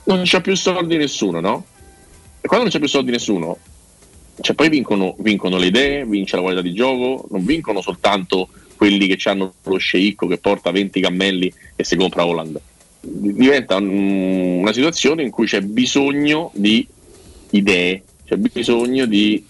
non 0.05 0.21
c'è 0.23 0.41
più 0.41 0.55
soldi 0.55 0.97
nessuno, 0.97 1.39
no? 1.39 1.65
E 2.41 2.47
quando 2.47 2.65
non 2.65 2.69
c'è 2.73 2.79
più 2.79 2.87
soldi 2.87 3.11
nessuno, 3.11 3.57
cioè 4.41 4.55
poi 4.55 4.69
vincono, 4.69 5.15
vincono 5.19 5.57
le 5.57 5.67
idee, 5.67 6.05
vince 6.05 6.35
la 6.35 6.41
qualità 6.41 6.61
di 6.61 6.73
gioco, 6.73 7.25
non 7.31 7.45
vincono 7.45 7.81
soltanto 7.81 8.49
quelli 8.75 9.07
che 9.07 9.29
hanno 9.29 9.53
lo 9.63 9.77
sceicco 9.77 10.27
che 10.27 10.37
porta 10.37 10.69
20 10.71 10.99
cammelli 10.99 11.51
e 11.75 11.83
si 11.83 11.95
compra 11.95 12.25
Holland. 12.25 12.59
Diventa 12.99 13.77
un- 13.77 14.59
una 14.59 14.73
situazione 14.73 15.23
in 15.23 15.29
cui 15.31 15.45
c'è 15.47 15.61
bisogno 15.61 16.51
di 16.53 16.85
idee, 17.51 18.03
c'è 18.27 18.35
bisogno 18.35 19.05
di 19.05 19.43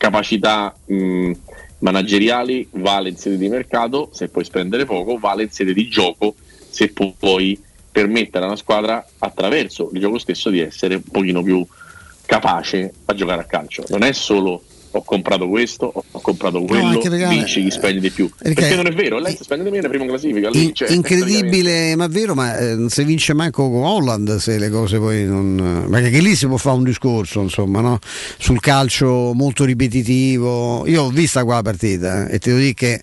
capacità 0.00 0.74
mh, 0.86 1.32
manageriali, 1.80 2.66
vale 2.72 3.10
in 3.10 3.18
sede 3.18 3.36
di 3.36 3.50
mercato, 3.50 4.08
se 4.14 4.28
puoi 4.28 4.44
spendere 4.44 4.86
poco, 4.86 5.18
vale 5.18 5.42
in 5.42 5.50
sede 5.50 5.74
di 5.74 5.88
gioco, 5.88 6.34
se 6.70 6.88
pu- 6.88 7.14
puoi 7.18 7.62
permettere 7.92 8.44
a 8.44 8.48
una 8.48 8.56
squadra 8.56 9.06
attraverso 9.18 9.90
il 9.92 10.00
gioco 10.00 10.16
stesso 10.16 10.48
di 10.48 10.60
essere 10.60 10.94
un 10.94 11.02
pochino 11.02 11.42
più 11.42 11.66
capace 12.24 12.94
a 13.04 13.14
giocare 13.14 13.42
a 13.42 13.44
calcio. 13.44 13.84
Non 13.88 14.02
è 14.02 14.12
solo 14.12 14.62
ho 14.92 15.02
comprato 15.02 15.48
questo, 15.48 15.92
ho 16.10 16.20
comprato 16.20 16.62
quello, 16.62 16.86
anche 16.86 17.08
perché- 17.08 17.28
vinci 17.28 17.62
chi 17.62 17.70
spende 17.70 18.00
di 18.00 18.10
più. 18.10 18.28
perché- 18.36 18.60
Perché, 18.60 18.76
non 18.76 18.86
è 18.86 18.92
vero, 18.92 19.18
lei 19.18 19.36
spende 19.40 19.64
di 19.64 19.70
meno 19.70 19.84
in 19.84 19.90
prima 19.90 20.06
classifica. 20.06 20.48
In- 20.52 20.72
incredibile, 20.88 21.94
ma 21.96 22.06
vero, 22.08 22.34
ma 22.34 22.56
eh, 22.58 22.74
non 22.74 22.88
si 22.88 23.04
vince 23.04 23.34
manco 23.34 23.70
con 23.70 23.82
Holland 23.84 24.36
se 24.36 24.58
le 24.58 24.68
cose 24.70 24.98
poi 24.98 25.24
non. 25.24 25.84
Ma 25.88 26.00
che 26.00 26.18
lì 26.20 26.34
si 26.34 26.46
può 26.46 26.56
fare 26.56 26.76
un 26.76 26.84
discorso, 26.84 27.40
insomma, 27.40 27.80
no? 27.80 27.98
sul 28.38 28.60
calcio 28.60 29.32
molto 29.34 29.64
ripetitivo. 29.64 30.86
Io 30.86 31.04
ho 31.04 31.10
vista 31.10 31.44
qua 31.44 31.56
la 31.56 31.62
partita 31.62 32.28
eh, 32.28 32.34
e 32.34 32.38
ti 32.38 32.48
devo 32.48 32.60
dire 32.60 32.74
che 32.74 33.00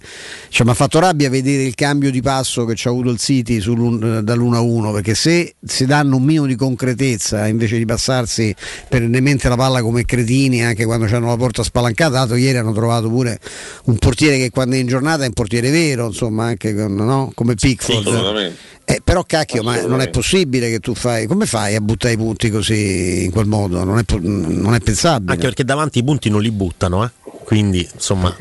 cioè, 0.50 0.66
mi 0.66 0.72
ha 0.72 0.76
fatto 0.76 1.00
rabbia 1.00 1.30
vedere 1.30 1.64
il 1.64 1.76
cambio 1.76 2.12
di 2.12 2.22
passo 2.22 2.66
che 2.66 2.76
ci 2.76 2.88
ha 2.88 2.92
avuto 2.92 3.10
il 3.10 3.18
City 3.20 3.60
sull'un- 3.62 4.22
dall'1-1, 4.24 4.92
perché 4.94 5.16
se 5.16 5.56
si 5.64 5.86
danno 5.86 6.16
un 6.18 6.24
minimo 6.24 6.46
di 6.46 6.56
concretezza 6.56 7.48
invece 7.48 7.78
di 7.78 7.86
passarsi 7.86 8.54
perennemente 8.90 9.48
la 9.50 9.56
palla 9.56 9.82
come 9.82 10.06
cretini, 10.06 10.64
anche 10.64 10.86
quando 10.86 11.06
hanno 11.06 11.28
la 11.28 11.38
porta 11.38 11.64
spalancata, 11.78 12.10
dato 12.12 12.36
ieri 12.36 12.58
hanno 12.58 12.74
trovato 12.74 13.08
pure 13.10 13.40
un 13.86 13.98
portiere 13.98 14.38
che 14.38 14.50
quando 14.50 14.76
è 14.76 14.80
in 14.80 14.88
giornata 14.88 15.24
è 15.24 15.28
un 15.28 15.34
portiere 15.34 15.70
vero, 15.70 16.08
insomma, 16.08 16.46
anche 16.46 16.74
con- 16.76 16.96
no? 16.96 17.32
come 17.36 17.54
Pickford. 17.56 18.54
Eh, 18.90 19.02
però 19.04 19.24
cacchio, 19.26 19.64
ma 19.64 19.82
non 19.82 20.00
è 20.00 20.10
possibile 20.10 20.70
che 20.70 20.80
tu 20.80 20.96
fai. 20.96 21.28
Come 21.28 21.46
fai 21.46 21.76
a 21.76 21.82
buttare 21.82 22.14
i 22.14 22.18
punti 22.18 22.50
così 22.50 23.26
in 23.26 23.32
quel 23.32 23.46
modo? 23.46 23.84
Non 23.84 24.00
è, 24.00 24.04
non 24.22 24.74
è 24.74 24.80
pensabile. 24.80 25.34
Anche 25.34 25.44
perché 25.44 25.66
davanti 25.66 26.00
i 26.00 26.04
punti 26.04 26.30
non 26.30 26.42
li 26.42 26.52
buttano, 26.52 27.04
eh. 27.04 27.10
Quindi, 27.44 27.88
insomma, 27.94 28.36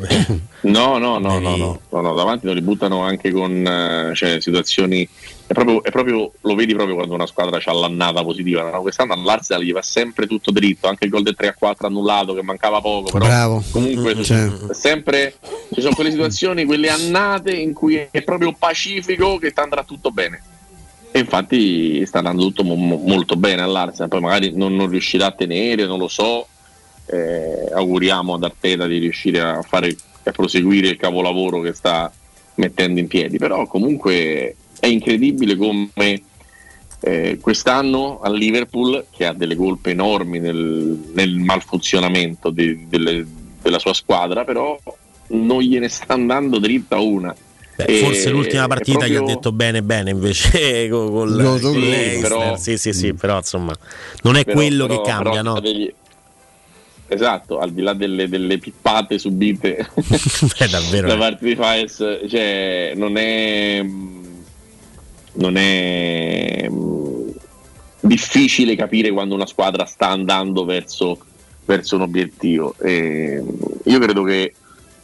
No, 0.63 0.99
no, 0.99 1.19
no, 1.19 1.39
no, 1.39 1.57
no, 1.57 1.81
no, 1.91 2.01
no, 2.01 2.15
davanti 2.15 2.47
non 2.47 2.55
li 2.55 2.61
buttano 2.61 3.03
anche 3.03 3.31
con 3.31 3.53
eh, 3.65 4.15
cioè, 4.15 4.41
situazioni. 4.41 5.09
È 5.49 5.53
proprio, 5.53 5.85
è 5.85 5.91
proprio- 5.93 6.33
lo 6.41 6.55
vedi 6.57 6.75
proprio 6.75 6.97
quando 6.97 7.15
una 7.15 7.27
squadra 7.27 7.61
ha 7.65 7.73
l'annata 7.73 8.23
positiva. 8.25 8.69
no? 8.69 8.81
Quest'anno 8.83 9.13
all'Arsenal 9.13 9.63
gli 9.63 9.73
va 9.73 9.83
sempre 9.83 10.27
tutto 10.27 10.51
dritto, 10.51 10.89
anche 10.89 11.05
il 11.05 11.11
gol 11.11 11.23
del 11.23 11.37
3 11.37 11.49
a 11.49 11.55
4 11.55 11.87
annullato 11.87 12.35
che 12.35 12.43
mancava 12.43 12.81
poco. 12.81 13.13
Però 13.13 13.25
Bravo. 13.25 13.63
comunque 13.71 14.21
Cioè. 14.25 14.51
è 14.71 14.75
sempre 14.75 15.35
ci 15.73 15.81
sono 15.81 15.95
quelle 15.95 16.11
situazioni, 16.11 16.65
quelle 16.65 16.89
annate 16.89 17.53
in 17.53 17.73
cui 17.73 18.09
è 18.11 18.23
proprio 18.23 18.55
pacifico 18.59 19.39
che 19.39 19.53
ti 19.53 19.61
andrà 19.61 19.85
tutto 19.85 20.11
bene. 20.11 20.43
E 21.13 21.21
infatti 21.21 22.05
sta 22.07 22.19
andando 22.19 22.43
tutto 22.43 22.65
mo- 22.65 23.01
molto 23.05 23.37
bene 23.37 23.63
all'Arsenal, 23.63 24.09
poi 24.09 24.21
magari 24.21 24.53
non, 24.55 24.75
non 24.75 24.89
riuscirà 24.91 25.27
a 25.27 25.33
tenere, 25.33 25.87
non 25.87 25.99
lo 25.99 26.09
so. 26.09 26.47
Eh, 27.07 27.71
auguriamo 27.73 28.35
ad 28.35 28.43
Arteta 28.43 28.87
di 28.89 28.99
riuscire 28.99 29.41
a 29.41 29.63
fare 29.63 29.95
a 30.25 30.33
proseguire 30.33 30.89
il 30.89 30.97
capolavoro 30.97 31.61
che 31.61 31.73
sta 31.73 32.13
mettendo 32.55 32.99
in 32.99 33.07
piedi, 33.07 33.39
però 33.39 33.65
comunque 33.67 34.57
è 34.81 34.87
incredibile 34.87 35.57
come 35.57 35.91
eh, 37.01 37.39
quest'anno 37.41 38.21
a 38.21 38.31
Liverpool, 38.31 39.07
che 39.11 39.27
ha 39.27 39.33
delle 39.33 39.55
colpe 39.57 39.91
enormi 39.91 40.39
nel, 40.41 41.11
nel 41.13 41.35
malfunzionamento 41.37 42.51
de- 42.51 42.87
delle- 42.89 43.27
della 43.63 43.79
sua 43.79 43.93
squadra, 43.95 44.45
però 44.45 44.79
non 45.29 45.61
gliene 45.61 45.89
sta 45.89 46.15
andando 46.15 46.59
dritta 46.59 46.99
una. 46.99 47.35
Beh, 47.77 47.85
E- 47.85 47.99
forse 47.99 48.31
l'ultima 48.31 48.65
è 48.65 48.69
partita 48.69 49.07
gli 49.07 49.13
proprio- 49.13 49.33
ha 49.33 49.35
detto 49.35 49.53
bene 49.53 49.83
bene 49.83 50.11
invece 50.11 50.89
con, 50.89 51.11
con 51.11 51.59
so, 51.61 51.73
l'Eister. 51.79 52.21
però- 52.23 52.57
sì 52.57 52.79
sì 52.79 52.93
sì 52.95 53.13
però 53.13 53.37
insomma 53.37 53.75
non 54.23 54.37
è 54.37 54.45
Però- 54.45 54.57
quello 54.57 54.87
però- 54.87 55.03
che 55.03 55.09
cambia 55.11 55.31
però 55.43 55.55
no? 55.55 55.61
degli- 55.61 55.93
Esatto, 57.09 57.59
al 57.59 57.71
di 57.73 57.83
là 57.83 57.93
delle, 57.93 58.29
delle 58.29 58.59
pippate 58.59 59.19
subite 59.19 59.89
Beh, 59.95 60.69
davvero 60.69 61.07
da 61.07 61.15
eh. 61.15 61.19
parte 61.19 61.45
di 61.47 61.55
Faes, 61.55 62.03
cioè, 62.29 62.95
non 62.97 63.17
è 63.17 63.85
non 65.37 65.57
è 65.57 66.67
mm, 66.69 67.29
difficile 68.01 68.77
capire 68.77 69.11
quando 69.11 69.35
una 69.35 69.47
squadra 69.47 69.85
sta 69.85 70.09
andando 70.09 70.65
verso, 70.65 71.19
verso 71.65 71.97
un 71.97 72.03
obiettivo. 72.03 72.75
E, 72.79 73.43
io 73.85 73.99
credo 73.99 74.23
che 74.23 74.55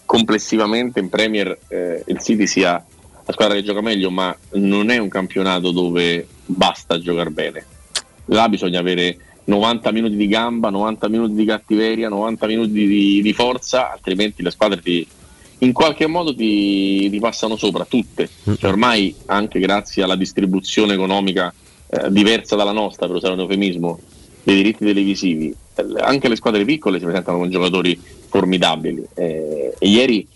complessivamente 0.04 1.00
in 1.00 1.08
Premier 1.08 1.58
eh, 1.68 2.04
il 2.06 2.18
City 2.20 2.46
sia 2.46 2.84
la 3.24 3.32
squadra 3.32 3.54
che 3.54 3.62
gioca 3.62 3.80
meglio, 3.80 4.10
ma 4.10 4.36
non 4.52 4.90
è 4.90 4.98
un 4.98 5.08
campionato 5.08 5.70
dove 5.70 6.26
basta 6.44 6.98
giocare 6.98 7.30
bene. 7.30 7.64
Là 8.26 8.48
bisogna 8.48 8.80
avere 8.80 9.16
90 9.44 9.92
minuti 9.92 10.16
di 10.16 10.26
gamba, 10.26 10.70
90 10.70 11.08
minuti 11.08 11.34
di 11.34 11.44
cattiveria, 11.44 12.08
90 12.08 12.46
minuti 12.46 12.72
di, 12.72 13.22
di 13.22 13.32
forza, 13.32 13.90
altrimenti 13.92 14.42
le 14.42 14.50
squadre 14.50 14.80
ti, 14.80 15.06
in 15.62 15.72
qualche 15.72 16.06
modo 16.06 16.34
ti, 16.34 17.08
ti 17.08 17.18
passano 17.18 17.56
sopra, 17.56 17.84
tutte. 17.84 18.28
Cioè, 18.44 18.70
ormai 18.70 19.14
anche 19.26 19.58
grazie 19.60 20.02
alla 20.02 20.16
distribuzione 20.16 20.94
economica 20.94 21.52
eh, 21.88 22.10
diversa 22.10 22.56
dalla 22.56 22.72
nostra, 22.72 23.06
per 23.06 23.16
usare 23.16 23.34
un 23.34 23.40
eufemismo, 23.40 23.98
dei 24.42 24.56
diritti 24.56 24.84
televisivi, 24.84 25.54
eh, 25.74 25.84
anche 26.00 26.28
le 26.28 26.36
squadre 26.36 26.64
piccole 26.64 26.98
si 26.98 27.04
presentano 27.04 27.38
con 27.38 27.50
giocatori 27.50 27.98
formidabili. 28.28 29.04
Eh, 29.14 29.74
e 29.78 29.88
ieri 29.88 30.26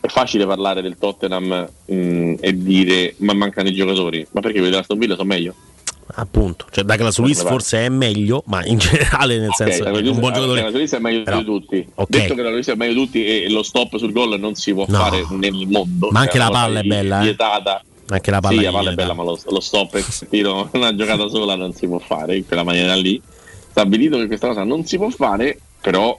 è 0.00 0.08
facile 0.08 0.44
parlare 0.44 0.82
del 0.82 0.96
Tottenham 0.98 1.68
mh, 1.86 2.34
e 2.40 2.58
dire 2.58 3.14
ma 3.18 3.32
mancano 3.32 3.68
i 3.68 3.74
giocatori, 3.74 4.26
ma 4.32 4.40
perché 4.40 4.56
quelli 4.56 4.70
della 4.70 4.82
Aston 4.82 4.98
Villa 4.98 5.14
sono 5.14 5.28
meglio? 5.28 5.54
Appunto 6.16 6.66
cioè 6.70 6.84
Douglas 6.84 7.18
Luiz 7.18 7.42
forse 7.42 7.86
è 7.86 7.88
meglio 7.88 8.42
ma 8.46 8.64
in 8.64 8.78
generale 8.78 9.38
nel 9.38 9.48
Ok, 9.48 9.54
senso 9.56 9.84
la 9.84 9.90
è 9.90 10.08
un 10.08 10.18
buon 10.18 10.32
giocatore 10.32 10.62
la 10.62 10.70
Luis 10.70 10.92
è 10.92 10.98
meglio 10.98 11.22
Però- 11.22 11.38
di 11.38 11.44
tutti. 11.44 11.88
ok. 11.94 12.08
Detto 12.10 12.34
che 12.34 12.42
la 12.42 12.50
Luis 12.50 12.68
è 12.68 12.74
meglio 12.74 12.92
di 12.94 13.00
tutti 13.04 13.24
e 13.44 13.50
lo 13.50 13.62
stop 13.62 13.96
sul 13.96 14.12
gol 14.12 14.38
non 14.38 14.54
si 14.54 14.72
può 14.74 14.84
No. 14.88 14.98
fare 14.98 15.24
nel 15.30 15.66
mondo. 15.68 16.08
Ma 16.10 16.20
anche 16.20 16.32
Cioè, 16.38 16.40
la 16.42 16.50
palla 16.50 16.80
è 16.80 16.82
bella, 16.82 17.20
eh. 17.20 17.22
vietata. 17.22 17.82
anche 18.08 18.30
la 18.30 18.40
palla 18.40 18.58
sì, 18.58 18.64
la 18.64 18.70
palla 18.70 18.90
è 18.90 18.94
bella, 18.94 19.14
ma 19.14 19.22
lo, 19.22 19.38
lo 19.48 19.60
stop 19.60 19.94
e 19.94 20.04
tiro 20.28 20.68
una 20.74 20.94
giocata 20.94 21.28
sola 21.28 21.54
non 21.56 21.72
si 21.72 21.86
può 21.86 21.98
fare 21.98 22.36
in 22.36 22.46
quella 22.46 22.62
maniera 22.64 22.94
lì. 22.94 23.20
Stabilito 23.70 24.18
che 24.18 24.26
questa 24.26 24.48
cosa 24.48 24.62
non 24.62 24.84
si 24.84 24.96
può 24.98 25.08
fare, 25.08 25.58
però 25.80 26.18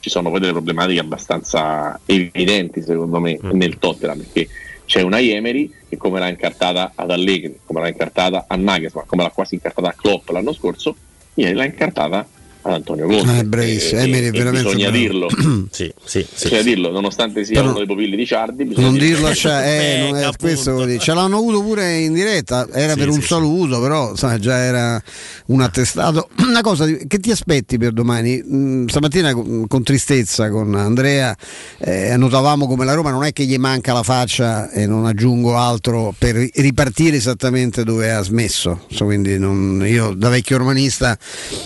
ci 0.00 0.10
sono 0.10 0.30
poi 0.30 0.38
delle 0.40 0.52
problematiche 0.52 1.00
abbastanza 1.00 1.98
evidenti, 2.04 2.82
secondo 2.82 3.18
me, 3.20 3.38
Mm. 3.42 3.50
nel 3.52 3.78
Tottenham, 3.78 4.18
perché 4.18 4.48
c'è 4.94 5.00
una 5.00 5.20
Emery 5.20 5.68
che 5.88 5.96
come 5.96 6.20
l'ha 6.20 6.28
incartata 6.28 6.92
ad 6.94 7.10
Allegri, 7.10 7.58
come 7.64 7.80
l'ha 7.80 7.88
incartata 7.88 8.44
a 8.46 8.54
Nagelsmann, 8.54 9.06
come 9.06 9.24
l'ha 9.24 9.30
quasi 9.30 9.54
incartata 9.54 9.88
a 9.88 9.92
Klopp 9.92 10.28
l'anno 10.28 10.52
scorso, 10.52 10.94
ieri 11.34 11.52
l'ha 11.52 11.64
incartata 11.64 12.24
Antonio 12.72 13.06
Conte. 13.06 13.30
Ah, 13.30 13.38
è 13.38 13.44
bravissimo, 13.44 14.00
E- 14.00 14.04
Emery 14.04 14.24
è 14.24 14.28
e 14.28 14.30
veramente 14.30 14.62
bisogna 14.72 14.90
bravo. 14.90 14.96
dirlo. 15.04 15.28
sì, 15.70 15.92
sì, 16.04 16.26
sì, 16.34 16.44
bisogna 16.48 16.60
sì. 16.62 16.68
dirlo, 16.68 16.90
nonostante 16.90 17.44
sia 17.44 17.54
Però- 17.56 17.68
uno 17.68 17.78
dei 17.78 17.86
pupilli 17.86 18.16
di 18.16 18.26
Ciardi, 18.26 18.64
Non 18.64 18.92
dirlo. 18.92 18.98
dirlo, 18.98 19.34
cioè, 19.34 19.62
eh, 19.66 20.10
non 20.10 20.16
è 20.16 20.30
questo 20.38 20.98
ce 20.98 21.12
l'hanno 21.14 21.36
avuto 21.38 21.62
pure 21.62 21.98
in 21.98 22.12
diretta, 22.14 22.66
era 22.72 22.92
Sì, 22.92 22.98
per 22.98 23.08
un 23.08 23.20
sì, 23.20 23.26
saluto, 23.26 23.80
però 23.80 24.14
sai, 24.16 24.40
già 24.40 24.56
era 24.56 25.02
un 25.46 25.60
attestato. 25.60 26.28
Una 26.54 26.60
cosa 26.62 26.86
che 26.86 27.18
ti 27.18 27.30
aspetti 27.32 27.78
per 27.78 27.90
domani? 27.92 28.40
Mm, 28.46 28.86
stamattina 28.86 29.32
con, 29.34 29.66
con 29.66 29.82
tristezza 29.82 30.50
con 30.50 30.74
Andrea 30.76 31.34
eh, 31.78 32.14
notavamo 32.16 32.66
come 32.68 32.84
la 32.84 32.94
Roma 32.94 33.10
non 33.10 33.24
è 33.24 33.32
che 33.32 33.44
gli 33.44 33.56
manca 33.56 33.92
la 33.92 34.02
faccia 34.04 34.70
e 34.70 34.86
non 34.86 35.04
aggiungo 35.06 35.56
altro 35.56 36.14
per 36.16 36.36
ri- 36.36 36.50
ripartire 36.54 37.16
esattamente 37.16 37.82
dove 37.82 38.12
ha 38.12 38.22
smesso. 38.22 38.84
So, 38.90 39.04
quindi 39.06 39.36
non- 39.38 39.82
io 39.84 40.14
da 40.14 40.28
vecchio 40.28 40.58
romanista 40.58 41.18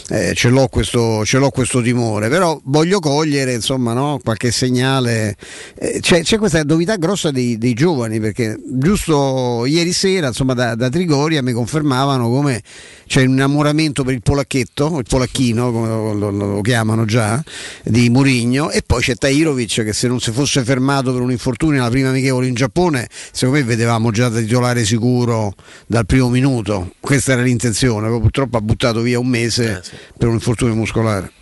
eh, 0.09 0.33
ce, 0.35 0.49
l'ho 0.49 0.69
questo, 0.69 0.88
ce 0.91 1.39
l'ho 1.39 1.51
questo 1.51 1.83
timore, 1.83 2.29
però 2.29 2.59
voglio 2.65 2.99
cogliere 3.01 3.55
insomma 3.55 3.93
no, 3.93 4.19
qualche 4.23 4.51
segnale. 4.51 5.37
Eh, 5.79 5.99
c'è, 6.01 6.23
c'è 6.23 6.39
questa 6.39 6.63
novità 6.63 6.97
grossa 6.97 7.31
dei, 7.31 7.59
dei 7.59 7.75
giovani 7.75 8.21
perché 8.21 8.59
giusto 8.67 9.65
ieri 9.67 9.93
sera 9.93 10.29
insomma 10.29 10.55
da, 10.55 10.75
da 10.75 10.89
Trigoria 10.89 11.43
mi 11.43 11.53
confermavano 11.53 12.29
come 12.29 12.63
c'è 13.07 13.23
un 13.23 13.31
innamoramento 13.31 14.05
per 14.05 14.15
il 14.15 14.23
polacchetto, 14.23 14.99
il 14.99 15.07
polacchino 15.09 15.73
come 15.73 15.89
lo, 15.89 16.13
lo- 16.13 16.31
lo 16.31 16.61
chiamano 16.61 17.05
già, 17.05 17.43
di 17.85 18.11
Murigno 18.11 18.71
e 18.71 18.83
poi 18.85 19.01
c'è 19.01 19.15
Tairovic 19.15 19.85
che 19.85 19.93
se 19.93 20.09
non 20.09 20.21
si 20.21 20.31
fosse 20.31 20.63
fermato 20.63 21.13
per 21.13 21.23
un 21.23 21.31
infortunio 21.31 21.81
alla 21.81 21.91
prima 21.91 22.11
amichevole 22.11 22.47
in 22.47 22.55
Giappone 22.55 23.09
secondo 23.33 23.61
me 23.61 23.65
vedevamo 23.65 24.11
già 24.11 24.29
da 24.29 24.41
titolare 24.41 24.85
sicuro 24.85 25.55
dal 25.87 26.07
primo 26.07 26.29
minuto, 26.29 26.93
questa 27.01 27.33
era 27.33 27.43
l'intenzione, 27.43 28.09
purtroppo 28.09 28.57
ha 28.57 28.61
buttato 28.61 29.01
via 29.01 29.19
un 29.19 29.27
mese 29.27 29.83
per 30.17 30.29
un 30.29 30.35
infortunio 30.35 30.75
muscolare. 30.79 31.33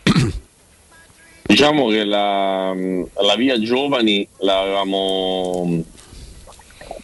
Diciamo 1.42 1.88
che 1.88 2.04
la, 2.04 2.74
la 2.74 3.36
via 3.36 3.58
giovani 3.60 4.26
l'avevamo, 4.38 5.84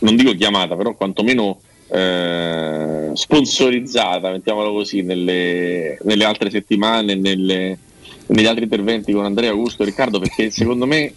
non 0.00 0.16
dico 0.16 0.34
chiamata, 0.34 0.74
però 0.74 0.94
quantomeno 0.94 1.60
eh, 1.88 3.10
sponsorizzata, 3.14 4.30
mettiamola 4.30 4.70
così, 4.70 5.02
nelle, 5.02 5.98
nelle 6.02 6.24
altre 6.24 6.50
settimane, 6.50 7.14
nelle- 7.14 7.78
negli 8.26 8.46
altri 8.46 8.64
interventi 8.64 9.12
con 9.12 9.24
Andrea 9.24 9.50
Augusto 9.50 9.82
e 9.82 9.86
Riccardo, 9.86 10.18
perché 10.18 10.50
secondo 10.50 10.86
me, 10.86 11.12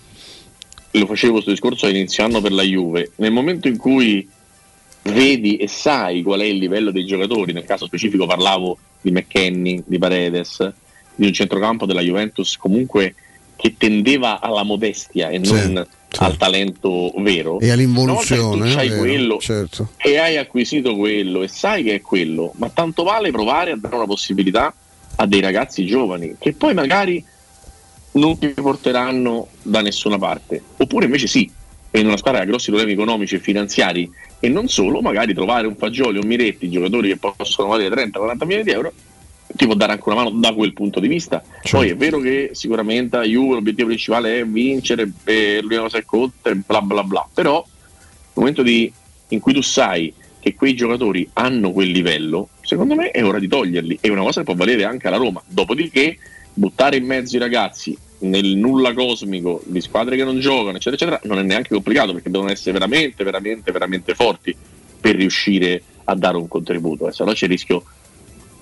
lo 0.92 1.06
facevo 1.06 1.34
questo 1.34 1.52
discorso 1.52 1.86
a 1.86 1.90
inizio 1.90 2.24
anno 2.24 2.42
per 2.42 2.52
la 2.52 2.64
Juve, 2.64 3.12
nel 3.18 3.32
momento 3.32 3.68
in 3.68 3.78
cui 3.78 4.28
vedi 5.04 5.58
e 5.58 5.68
sai 5.68 6.24
qual 6.24 6.42
è 6.42 6.46
il 6.46 6.58
livello 6.58 6.92
dei 6.92 7.06
giocatori, 7.06 7.54
nel 7.54 7.66
caso 7.66 7.86
specifico 7.86 8.26
parlavo 8.26 8.78
di 9.02 9.12
McKenny, 9.12 9.84
di 9.86 9.98
Paredes, 9.98 10.74
di 11.16 11.28
un 11.28 11.34
centrocampo 11.34 11.86
della 11.86 12.02
Juventus 12.02 12.58
comunque 12.58 13.16
che 13.56 13.76
tendeva 13.78 14.42
alla 14.42 14.64
modestia 14.64 15.30
e 15.30 15.38
non 15.40 15.88
al 16.18 16.38
talento 16.38 17.12
vero. 17.18 17.60
E 17.60 17.72
all'involuzione, 17.72 18.70
tu 18.70 18.76
c'hai 18.76 18.88
eh, 18.88 18.90
vero, 18.90 19.02
quello 19.02 19.38
certo. 19.40 19.90
e 19.98 20.18
hai 20.18 20.38
acquisito 20.38 20.96
quello 20.96 21.42
e 21.42 21.48
sai 21.48 21.84
che 21.84 21.96
è 21.96 22.02
quello, 22.02 22.54
ma 22.58 22.70
tanto 22.70 23.04
vale 23.04 23.32
provare 23.32 23.72
a 23.72 23.78
dare 23.78 23.96
una 23.96 24.06
possibilità 24.06 24.74
a 25.18 25.26
dei 25.26 25.40
ragazzi 25.40 25.86
giovani 25.86 26.36
che 26.38 26.54
poi 26.54 26.74
magari 26.74 27.24
non 28.14 28.38
ti 28.38 28.48
porteranno 28.50 29.48
da 29.62 29.82
nessuna 29.82 30.18
parte, 30.18 30.62
oppure 30.78 31.06
invece 31.06 31.28
sì, 31.28 31.50
e 31.92 32.00
in 32.00 32.08
una 32.08 32.18
squadra 32.18 32.42
che 32.42 32.46
ha 32.46 32.50
grossi 32.50 32.70
problemi 32.70 32.94
economici 32.94 33.36
e 33.36 33.40
finanziari 33.40 34.10
e 34.40 34.50
non 34.50 34.68
solo, 34.68 35.02
magari 35.02 35.34
trovare 35.34 35.68
un 35.68 35.76
Fagioli 35.76 36.18
o 36.18 36.22
un 36.22 36.28
Miretti, 36.28 36.70
giocatori 36.70 37.10
che 37.10 37.18
possono 37.18 37.70
valere 37.70 38.10
30-40 38.10 38.38
milioni 38.40 38.64
di 38.64 38.72
euro, 38.72 38.94
ti 39.56 39.66
può 39.66 39.74
dare 39.74 39.94
anche 39.94 40.04
una 40.06 40.24
mano 40.24 40.30
da 40.32 40.54
quel 40.54 40.74
punto 40.74 41.00
di 41.00 41.08
vista. 41.08 41.44
Poi 41.70 41.90
è 41.90 41.96
vero 41.96 42.20
che 42.20 42.52
sicuramente 42.54 43.18
a 43.18 43.24
Juve 43.24 43.56
l'obiettivo 43.56 43.88
principale 43.88 44.40
è 44.40 44.46
vincere, 44.46 45.12
e 45.24 45.60
l'unica 45.62 45.82
cosa 45.82 46.00
che 46.00 46.06
conta 46.06 46.54
bla 46.54 46.82
bla 46.82 47.04
bla, 47.04 47.28
però 47.34 47.64
nel 47.64 48.32
momento 48.34 48.64
di- 48.64 48.92
in 49.30 49.40
cui 49.40 49.54
tu 49.54 49.62
sai 49.62 50.14
che 50.40 50.54
quei 50.54 50.76
giocatori 50.76 51.28
hanno 51.34 51.72
quel 51.72 51.90
livello, 51.90 52.50
secondo 52.62 52.96
me 52.96 53.10
è 53.12 53.24
ora 53.24 53.40
di 53.40 53.48
toglierli. 53.48 53.98
È 54.00 54.10
una 54.10 54.22
cosa 54.22 54.42
che 54.42 54.46
può 54.46 54.54
valere 54.54 54.84
anche 54.84 55.08
alla 55.08 55.18
Roma. 55.18 55.42
Dopodiché, 55.48 56.18
buttare 56.54 56.98
in 56.98 57.06
mezzo 57.06 57.36
i 57.36 57.40
ragazzi 57.40 57.98
nel 58.20 58.56
nulla 58.56 58.94
cosmico 58.94 59.62
di 59.66 59.82
squadre 59.82 60.16
che 60.16 60.24
non 60.24 60.40
giocano, 60.40 60.78
eccetera, 60.78 60.96
eccetera, 60.96 61.20
non 61.24 61.44
è 61.44 61.48
neanche 61.48 61.70
complicato 61.74 62.14
perché 62.14 62.30
devono 62.30 62.52
essere 62.52 62.74
veramente, 62.74 63.24
veramente, 63.24 63.72
veramente 63.72 64.14
forti 64.14 64.56
per 65.00 65.16
riuscire 65.16 65.82
a 66.04 66.16
dare 66.16 66.38
un 66.38 66.48
contributo. 66.48 67.08
Eh, 67.08 67.12
se 67.12 67.24
no 67.24 67.34
c'è 67.34 67.46
il 67.46 67.52
rischio 67.52 67.84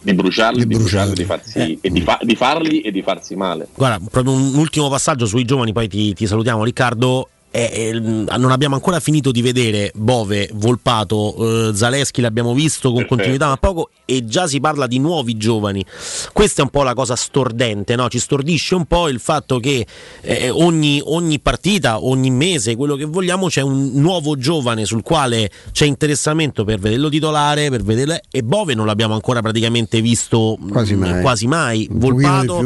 di 0.04 0.14
bruciarli, 0.14 0.68
di, 0.68 0.76
bruciarli, 0.76 1.14
di 1.14 1.24
farsi, 1.24 1.78
e 1.82 1.90
di, 1.90 2.02
fa- 2.02 2.20
di 2.22 2.36
farli 2.36 2.82
e 2.82 2.92
di 2.92 3.02
farsi 3.02 3.36
male. 3.36 3.68
Guarda, 3.74 4.06
proprio 4.12 4.34
un 4.34 4.56
ultimo 4.56 4.90
passaggio 4.90 5.26
sui 5.26 5.46
giovani, 5.46 5.72
poi 5.72 5.88
ti, 5.88 6.14
ti 6.14 6.28
salutiamo 6.28 6.64
Riccardo. 6.64 7.30
Eh, 7.56 7.92
eh, 7.94 8.00
non 8.00 8.50
abbiamo 8.50 8.74
ancora 8.74 9.00
finito 9.00 9.30
di 9.30 9.44
vedere 9.44 9.92
Bove, 9.94 10.50
Volpato, 10.54 11.70
eh, 11.70 11.76
Zaleschi 11.76 12.20
l'abbiamo 12.20 12.56
visto 12.56 12.90
con 12.90 13.06
Perfetto. 13.06 13.16
continuità 13.16 13.48
ma 13.48 13.58
poco 13.58 13.90
e 14.06 14.26
già 14.26 14.48
si 14.48 14.60
parla 14.60 14.88
di 14.88 14.98
nuovi 14.98 15.38
giovani. 15.38 15.86
Questa 16.34 16.62
è 16.62 16.64
un 16.64 16.72
po' 16.72 16.82
la 16.82 16.96
cosa 16.96 17.16
stordente, 17.16 17.96
no? 17.96 18.10
ci 18.10 18.18
stordisce 18.18 18.74
un 18.74 18.86
po' 18.86 19.08
il 19.08 19.20
fatto 19.20 19.60
che 19.60 19.86
eh, 20.22 20.50
ogni, 20.50 21.00
ogni 21.04 21.40
partita, 21.40 22.04
ogni 22.04 22.32
mese, 22.32 22.76
quello 22.76 22.96
che 22.96 23.06
vogliamo, 23.06 23.48
c'è 23.50 23.62
un 23.62 23.92
nuovo 23.94 24.36
giovane 24.36 24.86
sul 24.86 25.04
quale 25.04 25.52
c'è 25.72 25.86
interessamento 25.86 26.64
per 26.64 26.80
vederlo 26.80 27.08
titolare, 27.10 27.70
per 27.70 27.84
vederlo, 27.84 28.18
e 28.32 28.42
Bove 28.42 28.74
non 28.74 28.88
l'abbiamo 28.88 29.14
ancora 29.14 29.42
praticamente 29.42 30.02
visto 30.02 30.58
Quasi 30.72 30.96
mh, 30.96 31.00
mai. 31.00 31.22
quasi 31.22 31.46
mai. 31.46 31.88
Volpato 31.92 32.62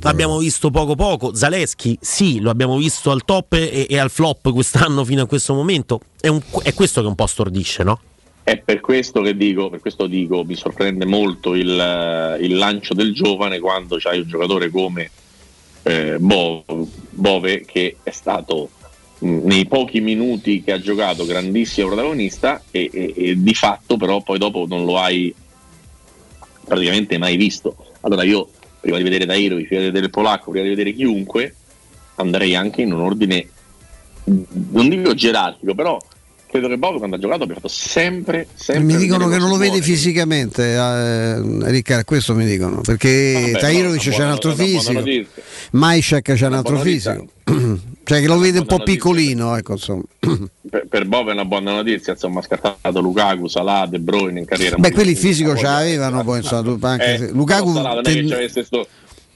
l'abbiamo 0.00 0.38
visto 0.38 0.70
poco 0.70 0.96
poco. 0.96 1.34
Zaleschi, 1.34 1.96
sì, 2.00 2.40
lo 2.40 2.50
abbiamo 2.50 2.76
visto 2.76 3.12
al 3.12 3.24
top 3.24 3.52
e, 3.52 3.86
e 3.88 3.96
al 3.98 4.07
flop 4.08 4.52
quest'anno 4.52 5.04
fino 5.04 5.22
a 5.22 5.26
questo 5.26 5.54
momento. 5.54 6.00
È, 6.20 6.28
un- 6.28 6.42
è 6.62 6.74
questo 6.74 7.00
che 7.00 7.06
un 7.06 7.14
po' 7.14 7.26
stordisce, 7.26 7.82
no? 7.82 8.00
È 8.42 8.56
per 8.56 8.80
questo 8.80 9.20
che 9.20 9.36
dico, 9.36 9.68
per 9.68 9.80
questo 9.80 10.06
dico, 10.06 10.42
mi 10.44 10.54
sorprende 10.54 11.04
molto 11.04 11.54
il, 11.54 12.38
il 12.40 12.56
lancio 12.56 12.94
del 12.94 13.12
giovane 13.12 13.58
quando 13.58 13.96
c'hai 13.98 14.20
un 14.20 14.28
giocatore 14.28 14.70
come 14.70 15.10
eh, 15.82 16.16
Bo- 16.18 16.64
Bove 17.10 17.64
che 17.66 17.96
è 18.02 18.10
stato 18.10 18.70
mh, 19.18 19.40
nei 19.42 19.66
pochi 19.66 20.00
minuti 20.00 20.62
che 20.62 20.72
ha 20.72 20.80
giocato 20.80 21.26
grandissimo 21.26 21.88
protagonista 21.88 22.62
e, 22.70 22.88
e- 22.92 23.12
e 23.14 23.34
di 23.42 23.54
fatto 23.54 23.96
però 23.98 24.22
poi 24.22 24.38
dopo 24.38 24.64
non 24.66 24.84
lo 24.86 24.98
hai 24.98 25.34
praticamente 26.64 27.18
mai 27.18 27.36
visto. 27.36 27.76
Allora 28.00 28.22
io 28.22 28.48
prima 28.80 28.96
di 28.96 29.02
vedere 29.02 29.26
Dairovic, 29.26 29.66
prima 29.66 29.82
di 29.82 29.88
vedere 29.88 30.06
il 30.06 30.10
polacco, 30.12 30.50
prima 30.50 30.64
di 30.64 30.70
vedere 30.70 30.94
chiunque, 30.94 31.54
andrei 32.16 32.54
anche 32.54 32.82
in 32.82 32.92
un 32.92 33.00
ordine, 33.00 33.46
non 34.70 34.88
dico 34.88 35.14
gerarchico, 35.14 35.74
però 35.74 35.98
credo 36.50 36.68
che 36.68 36.78
Bob 36.78 36.96
quando 36.96 37.16
ha 37.16 37.18
giocato 37.18 37.42
abbia 37.42 37.56
fatto 37.56 37.68
sempre, 37.68 38.48
sempre 38.54 38.82
Mi 38.84 38.96
dicono 38.96 39.28
che 39.28 39.36
non 39.36 39.50
lo 39.50 39.56
vede 39.56 39.82
fisicamente, 39.82 40.74
eh, 40.74 41.70
Riccardo, 41.70 42.04
questo 42.04 42.34
mi 42.34 42.46
dicono, 42.46 42.80
perché 42.80 43.32
Vabbè, 43.52 43.58
Tahirovic 43.58 44.06
no, 44.06 44.12
c'è 44.12 44.24
un 44.24 44.30
altro 44.30 44.54
fisico. 44.54 45.02
Maishak 45.72 46.32
c'è 46.32 46.46
un 46.46 46.54
altro 46.54 46.78
fisico, 46.78 47.26
cioè 48.04 48.20
che 48.20 48.26
lo 48.26 48.38
vede 48.38 48.60
un 48.60 48.66
po' 48.66 48.78
notizia. 48.78 48.94
piccolino, 48.94 49.56
ecco 49.56 49.72
insomma. 49.72 50.02
Per, 50.70 50.86
per 50.88 51.06
Bob 51.06 51.28
è 51.28 51.32
una 51.32 51.44
buona 51.44 51.74
notizia, 51.74 52.14
insomma 52.14 52.40
ha 52.40 52.42
scartato 52.42 53.00
Lukaku, 53.00 53.46
Salah, 53.46 53.86
De 53.86 53.98
Bruyne 53.98 54.38
in 54.40 54.46
carriera. 54.46 54.76
Beh, 54.76 54.92
quelli 54.92 55.10
il 55.10 55.16
fisico 55.18 55.54
ce 55.56 55.64
l'avevano 55.64 56.24
poi 56.24 56.38
insomma, 56.38 56.78
anche 56.90 57.14
Eh, 57.14 57.18
se- 57.18 57.30
Lukaku 57.32 57.72
Salah 57.74 57.94
non 57.94 58.02
è 58.06 58.50
che 58.50 58.64
sto, 58.64 58.86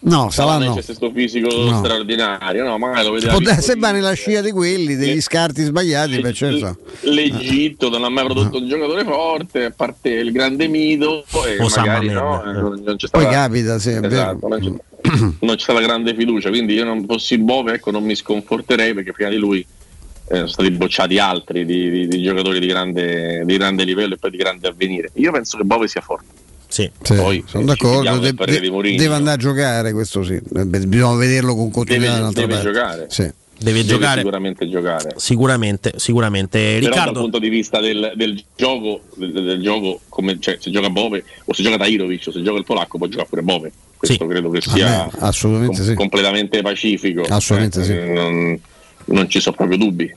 No, 0.05 0.29
è 0.35 0.37
no. 0.37 0.59
che 0.59 0.65
c'avesse 0.67 0.95
sto 0.95 1.13
fisico 1.15 1.47
No. 1.49 1.79
straordinario, 1.79 2.65
no, 2.65 2.77
magari 2.77 3.05
lo 3.07 3.13
vedeva 3.13 3.31
Può 3.33 3.41
piccolo. 3.41 3.61
se 3.61 3.75
va 3.77 3.91
nella 3.93 4.13
scia 4.15 4.41
di 4.41 4.51
quelli, 4.51 4.97
degli 4.97 5.21
scarti 5.21 5.63
sbagliati, 5.63 6.19
beh, 6.21 6.33
certo. 6.33 6.77
L'Egitto 7.03 7.89
non 7.89 8.03
ha 8.03 8.09
mai 8.09 8.25
prodotto 8.25 8.59
un 8.59 8.69
giocatore 8.69 9.05
forte, 9.05 9.65
a 9.67 9.71
parte 9.71 10.09
il 10.11 10.33
grande 10.33 10.67
Mido, 10.67 11.25
e 11.47 11.63
Osama 11.63 11.87
magari 11.87 12.09
no, 12.09 12.43
Bin, 12.45 12.51
eh, 12.51 12.61
non, 12.61 12.97
c'è 12.97 13.09
Poi 13.09 13.23
stata, 13.23 13.29
capita, 13.31 13.79
sì, 13.79 13.91
esatto, 14.03 14.49
non, 14.49 14.59
c'è, 14.61 15.11
non 15.41 15.55
c'è 15.55 15.63
stata 15.63 15.81
grande 15.81 16.15
fiducia, 16.17 16.49
quindi 16.49 16.75
io 16.75 16.85
non 16.85 17.05
fossi 17.07 17.39
Bove, 17.39 17.75
ecco, 17.75 17.93
non 17.93 18.03
mi 18.03 18.17
sconforterei 18.17 18.95
perché 18.95 19.13
prima 19.13 19.31
di 19.31 19.37
lui 19.37 19.61
eh, 19.61 20.35
sono 20.35 20.47
stati 20.49 20.71
bocciati 20.73 21.19
altri 21.19 21.65
di, 21.65 21.91
di- 21.91 22.09
di 22.09 22.23
giocatori 22.23 22.59
di 22.59 22.67
grande, 22.67 23.43
di 23.45 23.57
grande 23.57 23.85
livello 23.85 24.15
e 24.15 24.17
poi 24.19 24.31
di 24.33 24.37
grande 24.37 24.67
avvenire. 24.67 25.11
Io 25.15 25.31
penso 25.31 25.57
che 25.59 25.63
Bove 25.63 25.87
sia 25.87 26.01
forte. 26.01 26.41
Sì. 26.73 26.91
Sì, 27.03 27.15
Poi, 27.15 27.45
sono 27.47 27.65
eh, 27.65 27.67
d'accordo, 27.67 28.19
de- 28.19 28.33
de- 28.33 28.97
deve 28.97 29.15
andare 29.15 29.37
a 29.37 29.39
giocare, 29.39 29.93
questo 29.93 30.25
sì, 30.25 30.41
Eh, 30.57 30.65
bisogna 30.65 31.15
vederlo 31.17 31.55
con 31.55 31.71
continuità 31.71 32.15
Deve- 32.31 32.33
deve 32.33 32.47
parte. 32.55 32.73
giocare. 32.73 33.07
Sì. 33.11 33.23
Deve 33.23 33.35
Deve 33.59 33.85
giocare 33.85 34.19
sicuramente 34.21 34.69
giocare. 34.71 35.13
sicuramente, 35.19 35.93
sicuramente. 35.97 36.59
Però 36.59 36.73
dal 36.81 36.89
Riccardo, 36.89 37.21
punto 37.21 37.39
di 37.39 37.49
vista 37.51 37.79
del, 37.79 38.13
del 38.17 38.43
gioco, 38.57 39.03
del, 39.17 39.33
del 39.33 39.61
gioco 39.63 40.01
come, 40.09 40.39
cioè, 40.41 40.57
se 40.59 40.71
gioca 40.71 40.89
Bove 40.89 41.23
o 41.45 41.53
se 41.53 41.63
gioca 41.63 41.77
Tahirovic 41.77 42.25
o 42.27 42.33
se 42.33 42.43
gioca 42.43 42.59
il 42.59 42.65
polacco 42.65 42.97
può 42.97 43.07
giocare 43.07 43.29
pure 43.29 43.43
Bove. 43.43 43.73
Questo 43.99 44.27
credo 44.27 44.49
che 44.49 44.63
sia 44.63 45.05
Ah, 45.05 45.11
assolutamente 45.27 45.77
com- 45.77 45.87
sì. 45.87 45.95
completamente 45.95 46.63
pacifico. 46.63 47.23
Assolutamente 47.29 47.81
Eh, 47.83 47.85
sì. 47.85 48.13
Non, 48.13 48.61
non 49.05 49.29
ci 49.29 49.41
sono 49.41 49.55
proprio 49.55 49.77
dubbi. 49.77 50.11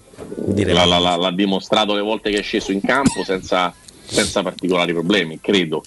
La- 0.71 0.85
la- 0.85 0.99
la- 0.99 1.15
l'ha 1.17 1.31
dimostrato 1.31 1.93
le 1.93 2.01
volte 2.01 2.31
che 2.31 2.37
è 2.39 2.41
sceso 2.41 2.71
in 2.71 2.79
campo 2.81 3.23
senza, 3.25 3.71
senza 4.05 4.41
particolari 4.41 4.93
problemi, 4.93 5.39
credo. 5.41 5.83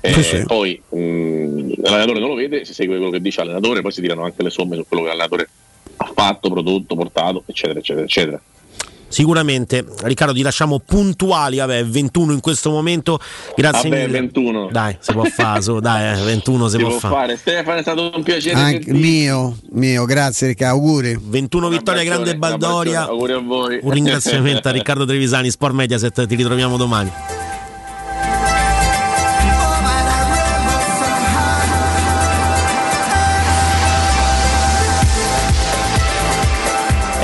Eh, 0.00 0.12
Sì, 0.14 0.22
sì. 0.22 0.42
Poi 0.46 0.80
mh, 0.88 1.72
l'allenatore 1.82 2.20
non 2.20 2.28
lo 2.30 2.34
vede, 2.34 2.64
si 2.64 2.72
segue 2.74 2.96
quello 2.96 3.10
che 3.10 3.20
dice 3.20 3.40
l'allenatore, 3.42 3.82
poi 3.82 3.92
si 3.92 4.00
tirano 4.00 4.24
anche 4.24 4.42
le 4.42 4.50
somme 4.50 4.76
su 4.76 4.84
quello 4.88 5.02
che 5.02 5.08
l'allenatore 5.08 5.48
ha 5.96 6.10
fatto, 6.14 6.48
prodotto, 6.50 6.94
portato, 6.94 7.42
eccetera, 7.46 7.78
eccetera, 7.78 8.04
eccetera. 8.04 8.40
Sicuramente, 9.10 9.84
Riccardo, 10.04 10.32
ti 10.32 10.40
lasciamo 10.42 10.78
puntuali. 10.78 11.56
Vabbè, 11.56 11.84
21 11.84 12.32
in 12.32 12.38
questo 12.38 12.70
momento. 12.70 13.18
Grazie 13.56 13.90
Vabbè, 13.90 14.06
mille. 14.06 14.20
21. 14.20 14.68
Dai, 14.70 14.96
si 15.00 15.12
può 15.12 15.24
fare, 15.24 15.60
su, 15.62 15.78
dai, 15.82 16.16
eh, 16.16 16.22
21 16.24 16.68
si 16.68 16.76
Si 16.76 16.80
può 16.80 16.90
può 16.90 16.98
fare. 17.00 17.14
fare. 17.14 17.36
Stefano 17.36 17.78
è 17.78 17.82
stato 17.82 18.12
un 18.14 18.22
piacere. 18.22 18.54
Anche 18.54 18.92
mio, 18.92 19.56
mio, 19.72 20.04
grazie 20.04 20.46
Riccardo, 20.46 20.76
auguri. 20.76 21.18
21 21.20 21.68
vittorie 21.68 22.04
Grande 22.04 22.30
Un 22.30 22.34
abbraccione, 22.36 22.58
Baldoria. 22.60 23.06
Auguri 23.08 23.32
a 23.32 23.38
voi. 23.38 23.78
Un 23.82 23.90
ringraziamento 23.90 24.68
a 24.68 24.70
Riccardo 24.72 25.04
Trevisani, 25.04 25.50
Sport 25.50 25.74
Mediaset. 25.74 26.26
Ti 26.28 26.34
ritroviamo 26.36 26.76
domani. 26.76 27.10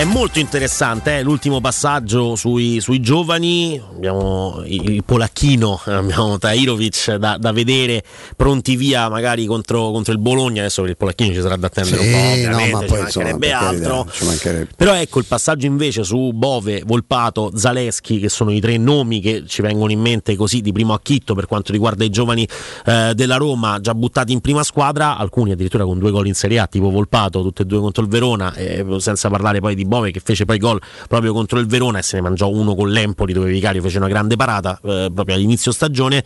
Molto 0.06 0.38
interessante 0.38 1.18
eh, 1.18 1.22
l'ultimo 1.22 1.60
passaggio 1.60 2.36
sui, 2.36 2.80
sui 2.80 3.00
giovani. 3.00 3.80
Abbiamo 3.94 4.62
il, 4.64 5.04
polacchino, 5.04 5.80
abbiamo 5.86 6.38
Tahirovic 6.38 7.16
da, 7.16 7.36
da 7.38 7.52
vedere 7.52 8.02
pronti 8.36 8.76
via 8.76 9.08
magari 9.08 9.46
contro, 9.46 9.90
contro 9.90 10.12
il 10.12 10.18
Bologna. 10.18 10.60
Adesso 10.60 10.82
per 10.82 10.90
il 10.90 10.96
polacchino 10.96 11.34
ci 11.34 11.40
sarà 11.40 11.56
da 11.56 11.66
attendere 11.66 12.02
un 12.02 12.12
po'. 12.12 12.34
Sì, 12.34 12.44
no, 12.44 12.56
ma 12.56 12.80
ci 12.80 12.86
poi 12.86 13.00
insomma, 13.00 13.00
mancherebbe 13.02 13.48
carità, 13.48 13.68
altro. 13.68 14.12
ci 14.12 14.24
mancherebbe. 14.24 14.68
Però 14.76 14.94
ecco 14.94 15.18
il 15.18 15.24
passaggio 15.26 15.66
invece 15.66 16.04
su 16.04 16.32
Bove, 16.32 16.82
Volpato, 16.86 17.52
Zaleschi, 17.54 18.18
che 18.18 18.28
sono 18.28 18.52
i 18.52 18.60
tre 18.60 18.76
nomi 18.78 19.20
che 19.20 19.44
ci 19.46 19.62
vengono 19.62 19.92
in 19.92 20.00
mente 20.00 20.36
così 20.36 20.60
di 20.60 20.72
primo 20.72 20.94
acchitto 20.94 21.34
per 21.34 21.46
quanto 21.46 21.72
riguarda 21.72 22.04
i 22.04 22.10
giovani 22.10 22.48
eh, 22.86 23.12
della 23.14 23.36
Roma, 23.36 23.80
già 23.80 23.94
buttati 23.94 24.32
in 24.32 24.40
prima 24.40 24.62
squadra, 24.62 25.16
alcuni 25.16 25.52
addirittura 25.52 25.84
con 25.84 25.98
due 25.98 26.10
gol 26.10 26.26
in 26.26 26.34
Serie 26.34 26.58
A, 26.58 26.66
tipo 26.66 26.90
Volpato, 26.90 27.42
tutti 27.42 27.62
e 27.62 27.64
due 27.64 27.80
contro 27.80 28.02
il 28.02 28.08
Verona, 28.08 28.54
eh, 28.54 28.84
senza 28.98 29.28
parlare 29.28 29.60
poi 29.60 29.74
di 29.74 29.84
Bove 29.84 29.95
che 30.00 30.20
fece 30.20 30.44
poi 30.44 30.58
gol 30.58 30.80
proprio 31.08 31.32
contro 31.32 31.58
il 31.58 31.66
Verona 31.66 31.98
e 31.98 32.02
se 32.02 32.16
ne 32.16 32.22
mangiò 32.22 32.48
uno 32.48 32.74
con 32.74 32.90
l'Empoli 32.90 33.32
dove 33.32 33.50
Vicario 33.50 33.82
fece 33.82 33.98
una 33.98 34.08
grande 34.08 34.36
parata 34.36 34.78
eh, 34.82 35.10
proprio 35.12 35.34
all'inizio 35.34 35.72
stagione. 35.72 36.24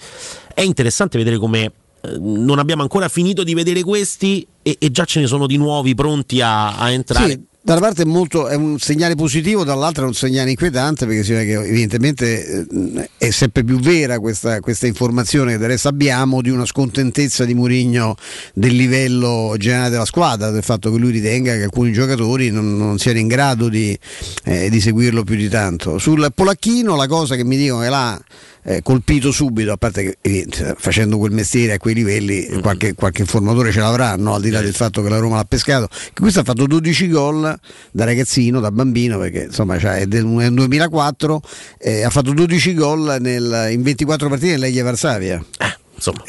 È 0.53 0.63
interessante 0.63 1.19
vedere 1.19 1.39
come 1.39 1.73
eh, 2.03 2.19
non 2.19 2.59
abbiamo 2.59 2.83
ancora 2.83 3.09
finito 3.09 3.43
di 3.43 3.55
vedere 3.55 3.83
questi 3.83 4.47
e, 4.63 4.77
e 4.79 4.91
già 4.91 5.05
ce 5.05 5.21
ne 5.21 5.27
sono 5.27 5.47
di 5.47 5.57
nuovi 5.57 5.95
pronti 5.95 6.41
a, 6.41 6.77
a 6.77 6.91
entrare. 6.91 7.31
Sì, 7.31 7.45
da 7.63 7.73
una 7.73 7.83
parte 7.83 8.03
è, 8.03 8.05
molto, 8.07 8.49
è 8.49 8.55
un 8.55 8.79
segnale 8.79 9.15
positivo, 9.15 9.65
dall'altra 9.65 10.05
è 10.05 10.07
un 10.07 10.15
segnale 10.15 10.49
inquietante 10.49 11.05
perché 11.05 11.23
si 11.23 11.33
vede 11.33 11.45
che 11.45 11.69
evidentemente 11.69 12.67
eh, 12.67 13.11
è 13.19 13.31
sempre 13.31 13.65
più 13.65 13.79
vera 13.79 14.19
questa, 14.19 14.61
questa 14.61 14.87
informazione 14.87 15.59
che 15.59 15.65
adesso 15.65 15.89
abbiamo 15.89 16.41
di 16.41 16.49
una 16.49 16.65
scontentezza 16.65 17.45
di 17.45 17.53
Murigno 17.53 18.17
del 18.55 18.75
livello 18.75 19.55
generale 19.59 19.91
della 19.91 20.07
squadra, 20.07 20.51
del 20.51 20.63
fatto 20.63 20.91
che 20.91 20.97
lui 20.97 21.11
ritenga 21.11 21.55
che 21.55 21.65
alcuni 21.65 21.93
giocatori 21.93 22.51
non, 22.51 22.79
non 22.79 22.99
siano 22.99 23.19
in 23.19 23.29
grado 23.29 23.69
di, 23.69 23.97
eh, 24.45 24.71
di 24.71 24.81
seguirlo 24.81 25.23
più 25.23 25.37
di 25.37 25.51
tanto. 25.51 25.99
Sul 25.99 26.33
polacchino 26.35 26.97
la 26.97 27.07
cosa 27.07 27.37
che 27.37 27.45
mi 27.45 27.59
dicono 27.59 27.83
che 27.83 27.91
l'ha 27.91 28.19
eh, 28.63 28.83
colpito 28.83 29.33
subito, 29.33 29.73
a 29.73 29.77
parte 29.77 30.03
che 30.03 30.19
evidente, 30.21 30.75
facendo 30.79 31.19
quel 31.19 31.33
mestiere 31.33 31.75
a 31.75 31.79
quei 31.79 31.95
livelli 31.95 32.47
qualche, 32.61 32.95
qualche 32.95 33.23
informatore 33.23 33.73
ce 33.73 33.81
l'avrà, 33.81 34.17
no? 34.17 34.35
al 34.35 34.43
di 34.43 34.51
là 34.51 34.61
del 34.61 34.75
fatto 34.75 35.03
che 35.03 35.09
la 35.09 35.19
Roma 35.19 35.37
l'ha 35.37 35.45
pescato, 35.45 35.89
che 35.89 36.21
questo 36.21 36.41
ha 36.41 36.45
fatto 36.45 36.67
12 36.67 37.09
gol 37.09 37.59
da 37.91 38.05
ragazzino, 38.05 38.61
da 38.61 38.71
bambino, 38.71 39.19
perché 39.19 39.45
insomma 39.45 39.79
cioè, 39.79 40.01
è 40.01 40.07
del 40.07 40.25
è 40.25 40.47
un 40.47 40.55
2004, 40.55 41.43
eh, 41.79 42.03
ha 42.03 42.11
fatto 42.11 42.33
12 42.33 42.75
gol 42.75 43.17
nel- 43.21 43.69
in 43.71 43.83
24 43.83 44.29
partite 44.29 44.53
nell'Eglia 44.53 44.85
Varsavia. 44.85 45.45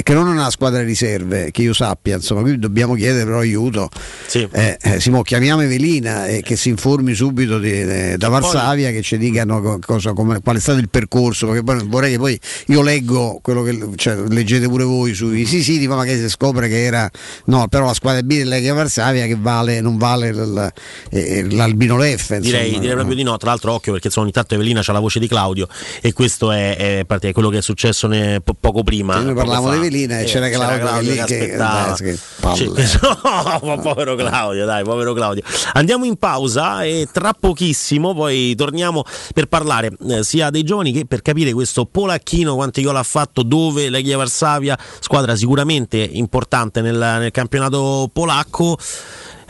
Che 0.02 0.14
non 0.14 0.28
è 0.28 0.32
una 0.32 0.50
squadra 0.52 0.82
riserve, 0.84 1.52
che 1.52 1.62
io 1.62 1.74
sappia, 1.74 2.16
insomma, 2.16 2.42
quindi 2.42 2.60
dobbiamo 2.60 2.94
chiedere 2.96 3.26
però 3.26 3.40
aiuto. 3.40 3.90
Eh, 4.52 4.78
eh, 4.82 5.00
Simo, 5.00 5.22
chiamiamo 5.22 5.62
Evelina 5.62 6.26
e 6.28 6.42
che 6.42 6.56
si 6.56 6.70
informi 6.70 7.14
subito 7.14 7.60
di- 7.60 7.72
eh, 7.72 8.16
da 8.18 8.28
Varsavia 8.30 8.92
che 8.92 9.02
ci 9.02 9.18
dicano 9.18 9.62
co- 9.62 9.80
cosa, 9.86 10.14
come- 10.14 10.42
qual 10.42 10.58
è 10.58 10.60
stato 10.60 10.80
il 10.80 10.90
percorso, 10.90 11.48
perché 11.48 11.64
poi 11.64 11.84
vorrei 11.88 12.12
che 12.12 12.18
poi 12.18 12.40
io 12.68 12.82
leggo 12.82 13.40
quello 13.42 13.64
che 13.64 13.78
cioè, 13.96 14.16
leggete 14.28 14.68
pure 14.68 14.84
voi 14.84 15.14
sui 15.14 15.46
sì 15.46 15.64
sì, 15.64 15.88
ma 15.88 15.96
magari 15.96 16.20
si 16.20 16.30
scopre 16.30 16.68
che 16.68 16.84
era 16.84 17.10
no, 17.46 17.68
però 17.68 17.86
la 17.86 17.94
squadra 17.94 18.22
B 18.22 18.38
dell'Eglia 18.38 18.74
Varsavia 18.74 19.26
che 19.26 19.38
vale, 19.40 19.82
non 19.82 19.98
vale 19.98 20.34
l- 20.34 20.72
eh, 21.10 21.46
l'Albino 21.50 21.98
Leffe. 21.98 22.40
Direi, 22.40 22.62
insomma. 22.66 22.80
direi 22.82 22.96
proprio 22.96 23.16
di 23.16 23.24
no. 23.24 23.38
Tra 23.38 23.50
l'altro, 23.50 23.74
occhio 23.74 23.92
perché 23.92 24.08
insomma, 24.08 24.26
ogni 24.26 24.34
tanto 24.36 24.54
Evelina 24.56 24.82
c'ha 24.84 24.92
la 24.94 25.00
voce 25.00 25.20
di 25.20 25.28
Claudio 25.28 25.68
e 26.02 26.14
questo 26.14 26.52
è, 26.52 26.76
è 27.06 27.06
è 27.22 27.32
quello 27.34 27.50
che 27.50 27.60
è 27.60 27.62
successo 27.62 28.08
ne- 28.08 28.42
po- 28.42 28.56
poco 28.60 28.84
prima. 28.84 29.20
Sì, 29.58 29.61
noi 29.62 29.68
poco 29.68 29.68
parlavamo 29.68 29.68
fa. 29.68 29.72
di 29.72 29.78
Evelina 29.78 30.20
e 30.20 30.22
Eh, 30.22 30.26
c'era 30.26 30.50
Claudio, 30.50 31.00
lì 31.10 31.16
che- 31.16 31.22
aspettava. 31.22 31.86
dai, 31.86 31.96
che 31.98 32.20
palle. 32.40 32.86
Sì, 32.86 32.98
no, 33.64 33.80
povero 33.82 34.16
Claudio, 34.16 34.66
dai, 34.66 34.84
povero 34.84 35.14
Claudio. 35.14 35.44
Andiamo 35.74 36.06
in 36.06 36.18
pausa 36.18 36.84
e 36.84 37.08
tra 37.12 37.34
pochissimo 37.38 38.14
poi 38.14 38.56
torniamo 38.56 39.04
per 39.34 39.48
parlare 39.48 39.92
eh, 40.10 40.24
sia 40.24 40.50
dei 40.50 40.64
giovani 40.64 40.92
che 40.92 41.06
per 41.06 41.22
capire 41.22 41.54
questo 41.54 41.86
polacchino 41.86 42.56
quanti 42.56 42.82
gol 42.84 42.96
ha 42.98 43.04
fatto, 43.04 43.44
dove 43.44 43.90
Legia 43.90 44.18
Varsavia, 44.18 44.78
squadra 45.00 45.36
sicuramente 45.36 45.98
importante 45.98 46.82
nel, 46.82 46.98
nel 46.98 47.32
campionato 47.32 48.10
polacco. 48.12 48.78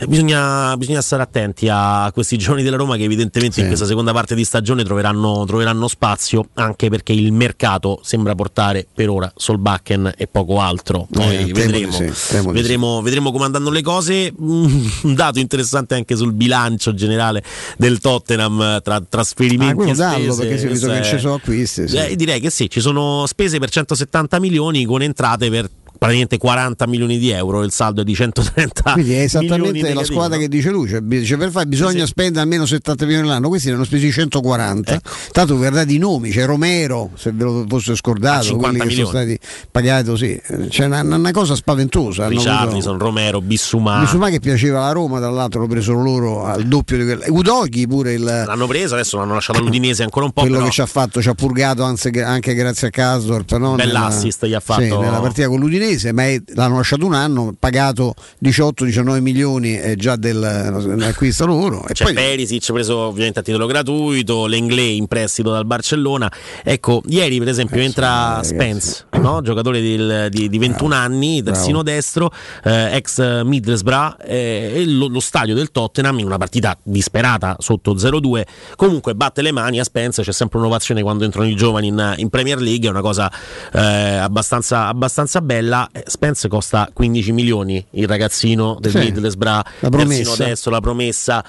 Eh, 0.02 0.06
Bisogna, 0.06 0.76
bisogna 0.76 1.00
stare 1.00 1.22
attenti 1.22 1.68
a 1.70 2.10
questi 2.12 2.36
giovani 2.36 2.62
della 2.64 2.76
Roma 2.76 2.96
che 2.96 3.04
evidentemente 3.04 3.60
in 3.60 3.66
questa 3.68 3.86
seconda 3.86 4.12
parte 4.12 4.34
di 4.34 4.44
stagione 4.44 4.82
troveranno, 4.82 5.44
troveranno 5.46 5.86
spazio 5.86 6.48
anche 6.54 6.88
perché 6.88 7.12
il 7.12 7.32
mercato 7.32 8.00
sembra 8.02 8.34
portare 8.34 8.86
per 8.92 9.08
ora 9.10 9.32
Solbakken 9.34 10.14
e 10.16 10.26
poco 10.26 10.60
altro. 10.60 11.06
Poi 11.10 11.36
Eh, 11.50 11.52
vedremo, 11.52 11.92
sì, 11.92 12.10
temo 12.30 12.52
di 12.52 12.60
vedremo, 12.60 13.00
vedremo 13.00 13.30
come 13.30 13.44
andranno 13.44 13.70
le 13.70 13.82
cose. 13.82 14.32
Mm, 14.40 14.86
Un 15.02 15.14
dato 15.14 15.38
interessante 15.38 15.94
anche 15.94 16.16
sul 16.16 16.32
bilancio 16.32 16.94
generale 16.94 17.42
del 17.76 18.00
Tottenham 18.00 18.80
tra 18.82 19.00
trasferimenti 19.08 19.90
Ah, 20.00 20.16
e 20.18 20.22
spese. 20.24 20.40
perché 20.40 20.58
si 20.58 20.66
visto 20.66 20.86
che 20.88 21.02
ci 21.04 21.18
sono 21.18 21.34
acquisti, 21.34 21.86
sì. 21.88 21.96
eh, 21.96 22.16
direi 22.16 22.40
che 22.40 22.50
sì, 22.50 22.68
ci 22.68 22.80
sono 22.80 23.24
spese 23.26 23.58
per 23.58 23.70
170 23.70 24.40
milioni 24.40 24.84
con 24.84 25.02
entrate 25.02 25.48
per 25.50 25.70
praticamente 26.02 26.36
40 26.36 26.86
milioni 26.88 27.16
di 27.16 27.30
euro, 27.30 27.62
il 27.62 27.70
saldo 27.70 28.00
è 28.00 28.04
di 28.04 28.12
130 28.12 28.92
Quindi 28.92 29.12
è 29.12 29.14
milioni 29.14 29.24
esattamente 29.24 29.94
la 29.94 30.04
squadra 30.04 30.36
che 30.36 30.48
dice 30.48 30.70
lui, 30.70 30.88
cioè, 30.88 31.00
dice 31.00 31.36
per 31.36 31.52
fare 31.52 31.66
bisogna 31.66 32.06
spendere 32.06 32.40
almeno 32.40 32.66
70 32.66 33.04
milioni 33.04 33.28
all'anno, 33.28 33.48
questi 33.48 33.68
ne 33.68 33.74
hanno 33.74 33.84
spesi 33.84 34.10
140. 34.10 34.94
Ecco. 34.94 35.10
Tanto 35.30 35.56
per 35.56 35.72
dare 35.72 35.92
i 35.92 35.98
nomi, 35.98 36.30
c'è 36.30 36.44
Romero, 36.44 37.10
se 37.14 37.30
ve 37.30 37.44
lo 37.44 37.64
fosse 37.68 37.94
scordato, 37.94 38.38
A 38.40 38.42
50 38.42 38.78
quelli 38.78 38.94
che 38.96 39.04
sono 39.04 39.18
milioni. 39.18 39.38
stati 39.38 39.68
pagati 39.70 40.08
così. 40.08 40.40
C'è 40.68 40.86
una, 40.86 41.02
una 41.02 41.30
cosa 41.30 41.54
spaventosa. 41.54 42.26
Richarlison, 42.26 42.98
Romero, 42.98 43.40
Bissumà. 43.40 44.00
Bisumà 44.00 44.28
che 44.30 44.40
piaceva 44.40 44.80
la 44.80 44.90
Roma, 44.90 45.20
tra 45.20 45.30
l'altro 45.30 45.60
lo 45.60 45.66
presero 45.68 46.02
loro 46.02 46.44
al 46.44 46.64
doppio 46.64 46.96
di 46.96 47.04
quello. 47.04 47.22
Udochi 47.28 47.86
pure 47.86 48.14
il, 48.14 48.24
L'hanno 48.24 48.66
preso, 48.66 48.94
adesso 48.94 49.18
l'hanno 49.18 49.34
lasciato 49.34 49.60
all'Udinese 49.60 50.02
ancora 50.02 50.24
un 50.24 50.32
po'. 50.32 50.40
quello 50.40 50.56
però 50.56 50.66
che 50.66 50.72
ci 50.74 50.80
ha 50.80 50.86
fatto, 50.86 51.22
ci 51.22 51.28
ha 51.28 51.34
purgato 51.34 51.84
anzi, 51.84 52.08
anche 52.08 52.54
grazie 52.54 52.88
a 52.88 52.90
Casdorp. 52.90 53.56
No? 53.56 53.76
Bell'assist 53.76 54.46
gli 54.46 54.54
ha 54.54 54.60
fatto. 54.60 54.82
Sì, 54.82 54.88
nella 54.88 55.20
partita 55.20 55.46
con 55.46 55.60
l'Udinese, 55.60 55.91
ma 56.12 56.24
è- 56.26 56.42
l'hanno 56.54 56.76
lasciato 56.76 57.04
un 57.06 57.14
anno, 57.14 57.54
pagato 57.58 58.14
18-19 58.42 59.20
milioni 59.20 59.72
è 59.74 59.94
già 59.96 60.16
del 60.16 60.42
acquisto 61.02 61.46
loro. 61.46 61.86
E 61.86 61.92
C'è 61.92 62.04
poi 62.04 62.14
Perisic 62.14 62.72
preso 62.72 62.96
ovviamente 62.98 63.38
a 63.40 63.42
titolo 63.42 63.66
gratuito, 63.66 64.46
Lenglet 64.46 64.96
in 64.96 65.06
prestito 65.06 65.50
dal 65.50 65.64
Barcellona. 65.66 66.30
Ecco, 66.62 67.02
ieri 67.06 67.38
per 67.38 67.48
esempio 67.48 67.80
entra 67.80 68.40
Spence, 68.42 69.06
no? 69.20 69.40
giocatore 69.42 69.80
del- 69.80 70.28
di, 70.30 70.48
di 70.48 70.58
21 70.58 70.94
anni, 70.94 71.42
terzino 71.42 71.82
destro, 71.82 72.30
eh, 72.64 72.96
ex 72.96 73.42
Middlesbrough, 73.42 74.16
eh, 74.24 74.72
e 74.74 74.86
lo, 74.86 75.08
lo 75.08 75.20
stadio 75.20 75.54
del 75.54 75.70
Tottenham 75.70 76.18
in 76.18 76.26
una 76.26 76.38
partita 76.38 76.76
disperata 76.82 77.56
sotto 77.58 77.94
0-2. 77.96 78.44
Comunque 78.76 79.14
batte 79.14 79.42
le 79.42 79.52
mani 79.52 79.80
a 79.80 79.84
Spence, 79.84 80.22
c'è 80.22 80.32
sempre 80.32 80.58
un'ovazione 80.58 81.02
quando 81.02 81.24
entrano 81.24 81.48
i 81.48 81.54
giovani 81.54 81.88
in, 81.88 82.14
in 82.18 82.28
Premier 82.30 82.60
League, 82.60 82.86
è 82.86 82.90
una 82.90 83.00
cosa 83.00 83.30
eh, 83.72 83.80
abbastanza, 83.80 84.86
abbastanza 84.86 85.40
bella. 85.40 85.81
Eh, 85.92 86.04
Spence 86.06 86.48
costa 86.48 86.88
15 86.92 87.32
milioni, 87.32 87.84
il 87.90 88.06
ragazzino 88.06 88.76
del 88.80 88.90
Sì, 88.92 88.98
Middlesbrough, 88.98 89.64
la 89.80 89.88
terzino 89.88 89.90
promessa. 89.90 90.44
destro, 90.44 90.70
la 90.70 90.80
promessa. 90.80 91.44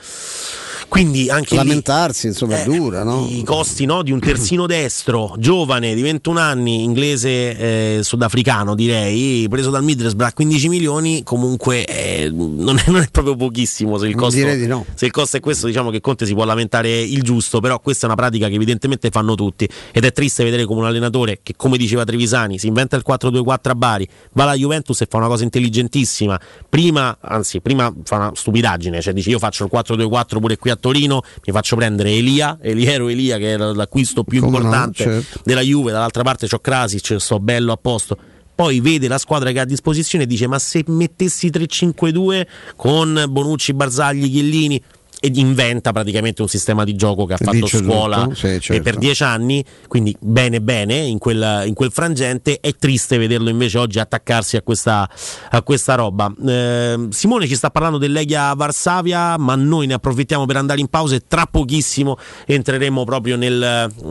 Quindi 0.94 1.28
anche 1.28 1.56
lì 1.56 1.58
lamentarsi, 1.58 2.28
insomma, 2.28 2.62
è 2.62 2.66
dura, 2.66 3.02
no? 3.02 3.26
i 3.28 3.42
costi 3.44 3.86
no, 3.86 4.04
di 4.04 4.12
un 4.12 4.20
terzino 4.20 4.68
destro, 4.68 5.34
giovane 5.40 5.96
di 5.96 6.04
21 6.04 6.40
anni, 6.40 6.84
inglese 6.84 7.98
eh, 7.98 8.00
sudafricano 8.04 8.76
direi, 8.76 9.48
preso 9.50 9.72
dal 9.72 9.84
Middlesbrough 9.84 10.30
a 10.30 10.34
15 10.34 10.70
milioni, 10.70 11.24
comunque 11.24 11.84
eh, 11.86 12.30
non, 12.32 12.78
è, 12.78 12.84
non 12.92 13.02
è 13.02 13.08
proprio 13.10 13.36
pochissimo 13.36 13.98
se 13.98 14.06
il, 14.06 14.14
costo, 14.14 14.36
Direi 14.36 14.56
di 14.56 14.68
no. 14.68 14.86
se 14.94 15.08
il 15.08 15.12
costo 15.12 15.38
è 15.38 15.40
questo 15.40 15.66
diciamo 15.66 15.90
che 15.90 16.00
Conte 16.00 16.28
si 16.28 16.36
può 16.36 16.44
lamentare 16.44 17.02
il 17.02 17.24
giusto, 17.24 17.60
però 17.60 17.80
questa 17.80 18.04
è 18.06 18.06
una 18.06 18.16
pratica 18.16 18.48
che 18.48 18.54
evidentemente 18.54 19.10
fanno 19.10 19.34
tutti 19.34 19.68
ed 19.92 20.06
è 20.06 20.12
triste 20.12 20.44
vedere 20.44 20.66
come 20.66 20.82
un 20.82 20.86
allenatore 20.86 21.40
che 21.42 21.56
come 21.56 21.78
diceva 21.78 22.04
Trevisani 22.04 22.60
si 22.60 22.68
inventa 22.68 22.96
il 22.96 23.04
4-2-4 23.04 23.58
a 23.64 23.74
Bari, 23.76 24.08
va 24.34 24.44
alla 24.44 24.54
Juventus 24.54 25.02
e 25.02 25.08
fa 25.10 25.18
una 25.18 25.26
cosa 25.26 25.44
intelligentissima, 25.44 26.40
prima, 26.70 27.18
anzi 27.20 27.62
prima 27.62 27.92
fa 28.04 28.18
una 28.18 28.32
stupidaggine, 28.36 29.02
cioè 29.02 29.12
dice 29.12 29.32
io 29.32 29.40
faccio 29.40 29.64
il 29.64 29.72
4-2-4 29.74 30.40
pure 30.40 30.58
qui 30.60 30.70
a 30.70 30.82
Torino, 30.84 31.22
mi 31.46 31.54
faccio 31.54 31.78
prendere 31.78 32.12
Elia, 32.12 32.58
Eliero 32.62 33.08
Elia 33.08 33.38
che 33.38 33.52
era 33.52 33.72
l'acquisto 33.72 34.26
più 34.26 34.42
Come 34.42 34.58
no, 34.58 34.64
importante 34.66 35.04
certo. 35.04 35.40
della 35.46 35.62
Juve, 35.62 35.94
dall'altra 35.94 36.24
parte 36.24 36.46
c'ho 36.46 36.60
Krasic, 36.60 37.22
sto 37.22 37.40
bello 37.40 37.72
a 37.72 37.78
posto. 37.78 38.18
Poi 38.54 38.82
vede 38.82 39.08
la 39.08 39.18
squadra 39.18 39.52
che 39.54 39.60
ha 39.60 39.62
a 39.62 39.66
disposizione 39.66 40.26
e 40.26 40.28
dice: 40.28 40.46
Ma 40.48 40.60
se 40.60 40.84
mettessi 40.88 41.48
3-5-2 41.48 42.46
con 42.76 43.26
Bonucci, 43.30 43.74
Barzagli, 43.74 44.30
Chiellini. 44.30 44.84
Ed 45.26 45.38
inventa 45.38 45.94
praticamente 45.94 46.42
un 46.42 46.50
sistema 46.50 46.84
di 46.84 46.98
gioco 46.98 47.26
che 47.26 47.36
ha 47.36 47.38
fatto 47.38 47.52
vince 47.52 47.78
scuola 47.78 48.28
sì, 48.34 48.48
e 48.48 48.60
certo. 48.60 48.84
per 48.84 48.98
dieci 48.98 49.24
anni, 49.24 49.64
quindi 49.88 50.14
bene 50.20 50.60
bene 50.60 50.98
in 50.98 51.18
quel, 51.18 51.64
in 51.66 51.74
quel 51.74 51.94
frangente. 51.94 52.60
È 52.60 52.76
triste 52.76 53.18
vederlo 53.18 53.48
invece 53.48 53.78
oggi 53.78 54.00
attaccarsi 54.00 54.58
a 54.58 54.62
questa, 54.62 55.10
a 55.50 55.62
questa 55.62 55.96
roba. 55.96 56.30
Eh, 56.46 57.08
Simone 57.10 57.48
ci 57.48 57.56
sta 57.56 57.70
parlando 57.70 57.98
dell'Egia 57.98 58.54
Varsavia, 58.54 59.38
ma 59.38 59.56
noi 59.56 59.88
ne 59.88 59.94
approfittiamo 59.94 60.46
per 60.46 60.58
andare 60.58 60.82
in 60.82 60.88
pausa 60.88 61.16
e 61.16 61.22
tra 61.26 61.46
pochissimo 61.46 62.18
entreremo 62.46 63.06
proprio 63.06 63.38
nel 63.38 63.64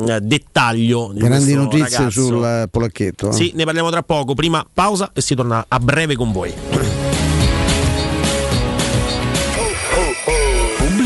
eh, 0.08 0.20
dettaglio 0.22 1.10
di 1.12 1.20
grandi 1.20 1.52
notizie 1.52 1.96
ragazzo. 1.98 2.22
sul 2.22 2.42
eh, 2.42 2.68
polacchetto. 2.70 3.28
eh. 3.28 3.32
Sì, 3.34 3.52
ne 3.54 3.64
parliamo 3.64 3.90
tra 3.90 4.02
poco. 4.02 4.32
Prima 4.32 4.66
pausa 4.72 5.10
e 5.12 5.20
si 5.20 5.34
torna 5.34 5.62
a 5.68 5.78
breve 5.78 6.16
con 6.16 6.32
voi. 6.32 7.01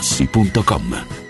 artigianamaterassi.com. 0.00 1.29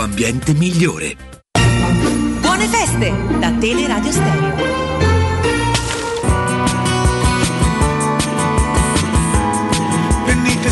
ambiente 0.00 0.54
migliore. 0.54 1.16
Buone 2.40 2.66
feste 2.68 3.12
da 3.38 3.50
Teleradio 3.52 4.12
Stereo. 4.12 4.54
Beneath 10.26 10.62
the 10.62 10.70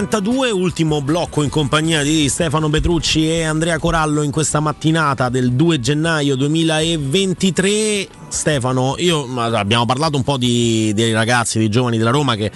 32, 0.00 0.50
ultimo 0.50 1.02
blocco 1.02 1.42
in 1.42 1.50
compagnia 1.50 2.02
di 2.02 2.26
Stefano 2.30 2.70
Petrucci 2.70 3.28
e 3.28 3.42
Andrea 3.42 3.78
Corallo 3.78 4.22
in 4.22 4.30
questa 4.30 4.58
mattinata 4.58 5.28
del 5.28 5.52
2 5.52 5.78
gennaio 5.78 6.36
2023. 6.36 8.19
Stefano, 8.30 8.94
io 8.98 9.26
abbiamo 9.38 9.84
parlato 9.86 10.16
un 10.16 10.22
po' 10.22 10.36
di, 10.36 10.92
dei 10.94 11.12
ragazzi, 11.12 11.58
dei 11.58 11.68
giovani 11.68 11.98
della 11.98 12.10
Roma 12.10 12.36
che 12.36 12.50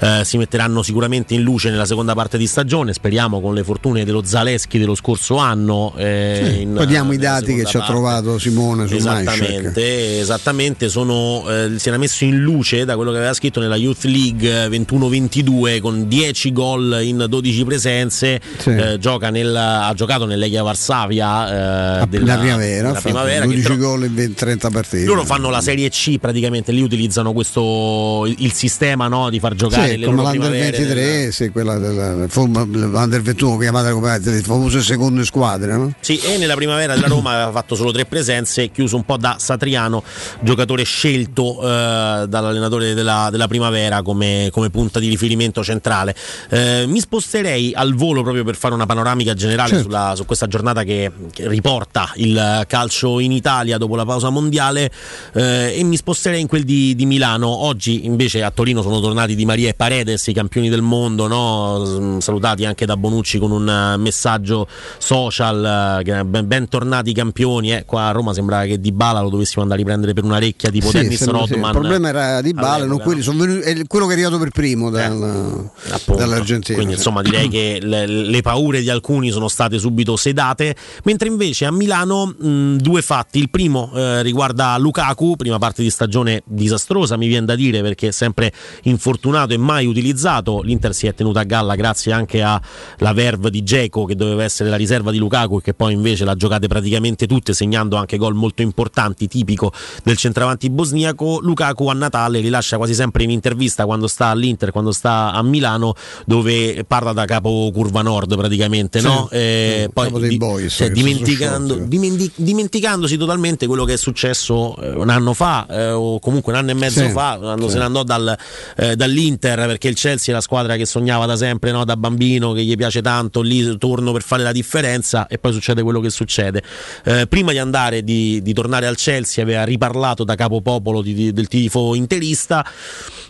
eh, 0.00 0.20
si 0.22 0.36
metteranno 0.36 0.82
sicuramente 0.82 1.32
in 1.32 1.40
luce 1.40 1.70
nella 1.70 1.86
seconda 1.86 2.14
parte 2.14 2.36
di 2.36 2.46
stagione, 2.46 2.92
speriamo 2.92 3.40
con 3.40 3.54
le 3.54 3.64
fortune 3.64 4.04
dello 4.04 4.22
Zaleschi 4.22 4.78
dello 4.78 4.94
scorso 4.94 5.36
anno. 5.36 5.94
eh, 5.96 6.50
Sì, 6.54 6.60
in- 6.62 6.74
poi 6.74 6.86
diamo 6.86 7.12
i 7.12 7.16
dati 7.16 7.54
che 7.54 7.64
ci 7.64 7.78
ha 7.78 7.84
trovato 7.84 8.38
Simone 8.38 8.86
su. 8.86 8.94
Esattamente, 8.96 10.20
esattamente 10.20 10.88
sono, 10.90 11.44
eh, 11.48 11.72
si 11.78 11.88
era 11.88 11.96
messo 11.96 12.24
in 12.24 12.38
luce 12.40 12.84
da 12.84 12.94
quello 12.94 13.10
che 13.10 13.16
aveva 13.16 13.32
scritto 13.32 13.60
nella 13.60 13.76
Youth 13.76 14.04
League 14.04 14.68
21-22 14.68 15.80
con 15.80 16.06
10 16.06 16.52
gol 16.52 16.98
in 17.02 17.24
12 17.28 17.64
presenze, 17.64 18.40
Sì. 18.58 18.70
eh, 18.70 18.98
gioca 18.98 19.30
nel, 19.30 19.56
ha 19.56 19.92
giocato 19.94 20.26
nell'Egia 20.26 20.62
Varsavia 20.62 22.02
eh, 22.02 22.06
della, 22.08 22.34
la 22.34 22.38
primavera, 22.40 22.88
della 22.88 23.00
primavera 23.00 23.40
che 23.40 23.46
12 23.46 23.62
tro- 23.64 23.76
gol 23.78 24.04
in 24.04 24.14
20 24.14 24.34
30 24.34 24.70
partite. 24.70 25.04
Loro 25.14 25.26
fanno 25.26 25.50
la 25.50 25.60
Serie 25.60 25.88
C 25.88 26.18
praticamente, 26.18 26.72
lì 26.72 26.82
utilizzano 26.82 27.32
questo 27.32 28.24
il, 28.26 28.34
il 28.38 28.52
sistema 28.52 29.08
no, 29.08 29.30
di 29.30 29.38
far 29.38 29.54
giocare 29.54 29.90
Sì, 29.90 29.96
le 29.98 30.06
come 30.06 30.16
l'Under 30.22 30.38
primavere 30.38 30.70
23, 30.78 31.32
sì, 31.32 31.50
quella 31.50 31.78
della 31.78 32.12
l'Under 32.14 33.22
21 33.22 33.56
chiamata 33.58 33.92
come 33.92 34.18
le 34.18 34.40
famose 34.42 34.82
seconde 34.82 35.24
squadre, 35.24 35.76
no? 35.76 35.92
Sì, 36.00 36.18
e 36.18 36.38
nella 36.38 36.54
primavera 36.54 36.94
della 36.94 37.06
Roma 37.06 37.32
aveva 37.32 37.50
fatto 37.52 37.74
solo 37.74 37.92
tre 37.92 38.04
presenze, 38.04 38.70
chiuso 38.70 38.96
un 38.96 39.04
po' 39.04 39.16
da 39.16 39.36
Satriano, 39.38 40.02
giocatore 40.40 40.82
scelto 40.84 41.60
eh, 41.62 42.26
dall'allenatore 42.28 42.94
della, 42.94 43.28
della 43.30 43.48
primavera 43.48 44.02
come, 44.02 44.48
come 44.50 44.70
punta 44.70 44.98
di 44.98 45.08
riferimento 45.08 45.62
centrale. 45.62 46.14
Eh, 46.50 46.84
mi 46.86 47.00
sposterei 47.00 47.72
al 47.74 47.94
volo 47.94 48.22
proprio 48.22 48.44
per 48.44 48.56
fare 48.56 48.74
una 48.74 48.86
panoramica 48.86 49.34
generale 49.34 49.68
Certo. 49.68 49.84
sulla- 49.84 50.12
su 50.14 50.24
questa 50.26 50.46
giornata 50.46 50.82
che, 50.82 51.10
che 51.32 51.48
riporta 51.48 52.10
il 52.16 52.64
calcio 52.66 53.18
in 53.20 53.32
Italia 53.32 53.78
dopo 53.78 53.96
la 53.96 54.04
pausa 54.04 54.28
mondiale 54.30 54.90
eh, 55.34 55.74
e 55.78 55.84
mi 55.84 55.96
sposterei 55.96 56.40
in 56.40 56.46
quel 56.46 56.64
di, 56.64 56.94
di 56.94 57.06
Milano. 57.06 57.48
Oggi 57.48 58.04
invece 58.06 58.42
a 58.42 58.50
Torino 58.50 58.82
sono 58.82 59.00
tornati 59.00 59.34
Di 59.34 59.44
Maria 59.44 59.68
e 59.68 59.74
Paredes, 59.74 60.26
i 60.26 60.32
campioni 60.32 60.68
del 60.68 60.82
mondo, 60.82 61.26
no? 61.26 62.18
S- 62.18 62.24
salutati 62.24 62.64
anche 62.64 62.86
da 62.86 62.96
Bonucci 62.96 63.38
con 63.38 63.50
un 63.50 63.68
eh, 63.68 63.96
messaggio 63.96 64.66
social, 64.98 66.02
eh, 66.04 66.24
ben, 66.24 66.46
bentornati 66.46 67.12
campioni. 67.12 67.72
Eh, 67.72 67.84
qua 67.84 68.06
a 68.08 68.10
Roma 68.12 68.32
sembrava 68.32 68.64
che 68.64 68.80
Di 68.80 68.92
Bala 68.92 69.20
lo 69.20 69.28
dovessimo 69.30 69.62
andare 69.62 69.80
a 69.80 69.84
riprendere 69.84 70.12
per 70.14 70.24
una 70.24 70.38
recchia 70.38 70.70
tipo 70.70 70.88
Sì, 70.88 70.98
Dennis 70.98 71.18
sembra- 71.18 71.44
sì. 71.46 71.52
Rodman. 71.52 71.70
Il 71.72 71.78
problema 71.78 72.08
era 72.08 72.40
di 72.40 72.52
Bale, 72.52 72.86
non 72.86 72.98
quelli, 73.00 73.22
sono 73.22 73.38
venuti- 73.44 73.60
è 73.68 73.86
quello 73.86 74.06
che 74.06 74.12
è 74.12 74.14
arrivato 74.14 74.38
per 74.38 74.50
primo 74.50 74.90
dal- 74.90 75.70
Appunto. 75.90 76.20
dall'Argentina. 76.20 76.76
Quindi 76.76 76.94
insomma 76.94 77.22
direi 77.22 77.48
che 77.48 77.78
le, 77.82 78.06
le 78.06 78.40
paure 78.42 78.80
di 78.80 78.90
alcuni 78.90 79.30
sono 79.30 79.48
state 79.48 79.78
subito 79.78 80.16
sedate, 80.16 80.74
mentre 81.04 81.28
invece 81.28 81.64
a 81.66 81.70
Milano 81.72 82.26
mh, 82.26 82.76
due 82.76 83.02
fatti. 83.02 83.38
Il 83.38 83.50
primo 83.50 83.90
eh, 83.94 84.22
riguarda 84.22 84.76
Lukaku, 84.94 85.34
prima 85.34 85.58
parte 85.58 85.82
di 85.82 85.90
stagione 85.90 86.42
disastrosa 86.46 87.16
mi 87.16 87.26
viene 87.26 87.44
da 87.46 87.56
dire 87.56 87.82
perché 87.82 88.08
è 88.08 88.10
sempre 88.12 88.52
infortunato 88.82 89.52
e 89.52 89.56
mai 89.56 89.86
utilizzato. 89.86 90.62
L'Inter 90.62 90.94
si 90.94 91.08
è 91.08 91.14
tenuta 91.14 91.40
a 91.40 91.42
galla 91.42 91.74
grazie 91.74 92.12
anche 92.12 92.40
alla 92.40 93.12
verve 93.12 93.50
di 93.50 93.64
Geco 93.64 94.04
che 94.04 94.14
doveva 94.14 94.44
essere 94.44 94.70
la 94.70 94.76
riserva 94.76 95.10
di 95.10 95.18
Lukaku 95.18 95.58
e 95.58 95.62
che 95.62 95.74
poi 95.74 95.94
invece 95.94 96.24
l'ha 96.24 96.36
giocate 96.36 96.68
praticamente 96.68 97.26
tutte 97.26 97.54
segnando 97.54 97.96
anche 97.96 98.16
gol 98.18 98.34
molto 98.34 98.62
importanti, 98.62 99.26
tipico 99.26 99.72
del 100.04 100.16
centravanti 100.16 100.70
bosniaco. 100.70 101.40
Lukaku 101.42 101.88
a 101.88 101.94
Natale 101.94 102.38
rilascia 102.38 102.76
quasi 102.76 102.94
sempre 102.94 103.24
in 103.24 103.30
intervista 103.30 103.86
quando 103.86 104.06
sta 104.06 104.26
all'Inter, 104.28 104.70
quando 104.70 104.92
sta 104.92 105.32
a 105.32 105.42
Milano, 105.42 105.94
dove 106.24 106.84
parla 106.86 107.12
da 107.12 107.24
capo 107.24 107.68
curva 107.74 108.02
nord 108.02 108.36
praticamente, 108.36 109.00
Sì, 109.00 109.06
no? 109.06 109.28
E 109.32 109.82
sì, 109.86 109.92
poi 109.92 110.04
capo 110.06 110.18
dei 110.20 110.28
di- 110.28 110.36
boys, 110.36 110.72
cioè, 110.72 110.90
dimenticando, 110.90 111.74
dimendi- 111.74 112.30
dimenticandosi 112.36 113.16
totalmente 113.16 113.66
quello 113.66 113.84
che 113.84 113.94
è 113.94 113.96
successo 113.96 114.76
eh, 114.76 114.82
un 114.92 115.08
anno 115.10 115.32
fa 115.34 115.66
eh, 115.68 115.90
o 115.90 116.18
comunque 116.18 116.52
un 116.52 116.58
anno 116.58 116.70
e 116.70 116.74
mezzo 116.74 117.00
Sì, 117.00 117.10
fa, 117.10 117.36
quando 117.40 117.66
sì. 117.66 117.72
se 117.72 117.78
ne 117.78 117.84
andò 117.84 118.02
dal, 118.02 118.36
eh, 118.76 118.96
dall'Inter 118.96 119.66
perché 119.66 119.88
il 119.88 119.94
Chelsea 119.96 120.32
è 120.32 120.36
la 120.36 120.42
squadra 120.42 120.76
che 120.76 120.86
sognava 120.86 121.26
da 121.26 121.36
sempre, 121.36 121.70
no? 121.70 121.84
da 121.84 121.96
bambino, 121.96 122.52
che 122.52 122.62
gli 122.64 122.76
piace 122.76 123.02
tanto, 123.02 123.40
lì 123.40 123.76
torno 123.78 124.12
per 124.12 124.22
fare 124.22 124.42
la 124.42 124.52
differenza 124.52 125.26
e 125.26 125.38
poi 125.38 125.52
succede 125.52 125.82
quello 125.82 126.00
che 126.00 126.10
succede. 126.10 126.62
Eh, 127.04 127.26
prima 127.26 127.52
di 127.52 127.58
andare, 127.58 128.02
di, 128.04 128.40
di 128.42 128.52
tornare 128.52 128.86
al 128.86 128.96
Chelsea, 128.96 129.42
aveva 129.42 129.64
riparlato 129.64 130.24
da 130.24 130.34
capopopolo 130.34 131.02
di- 131.02 131.14
di- 131.14 131.32
del 131.32 131.48
tifo 131.48 131.94
interista. 131.94 132.64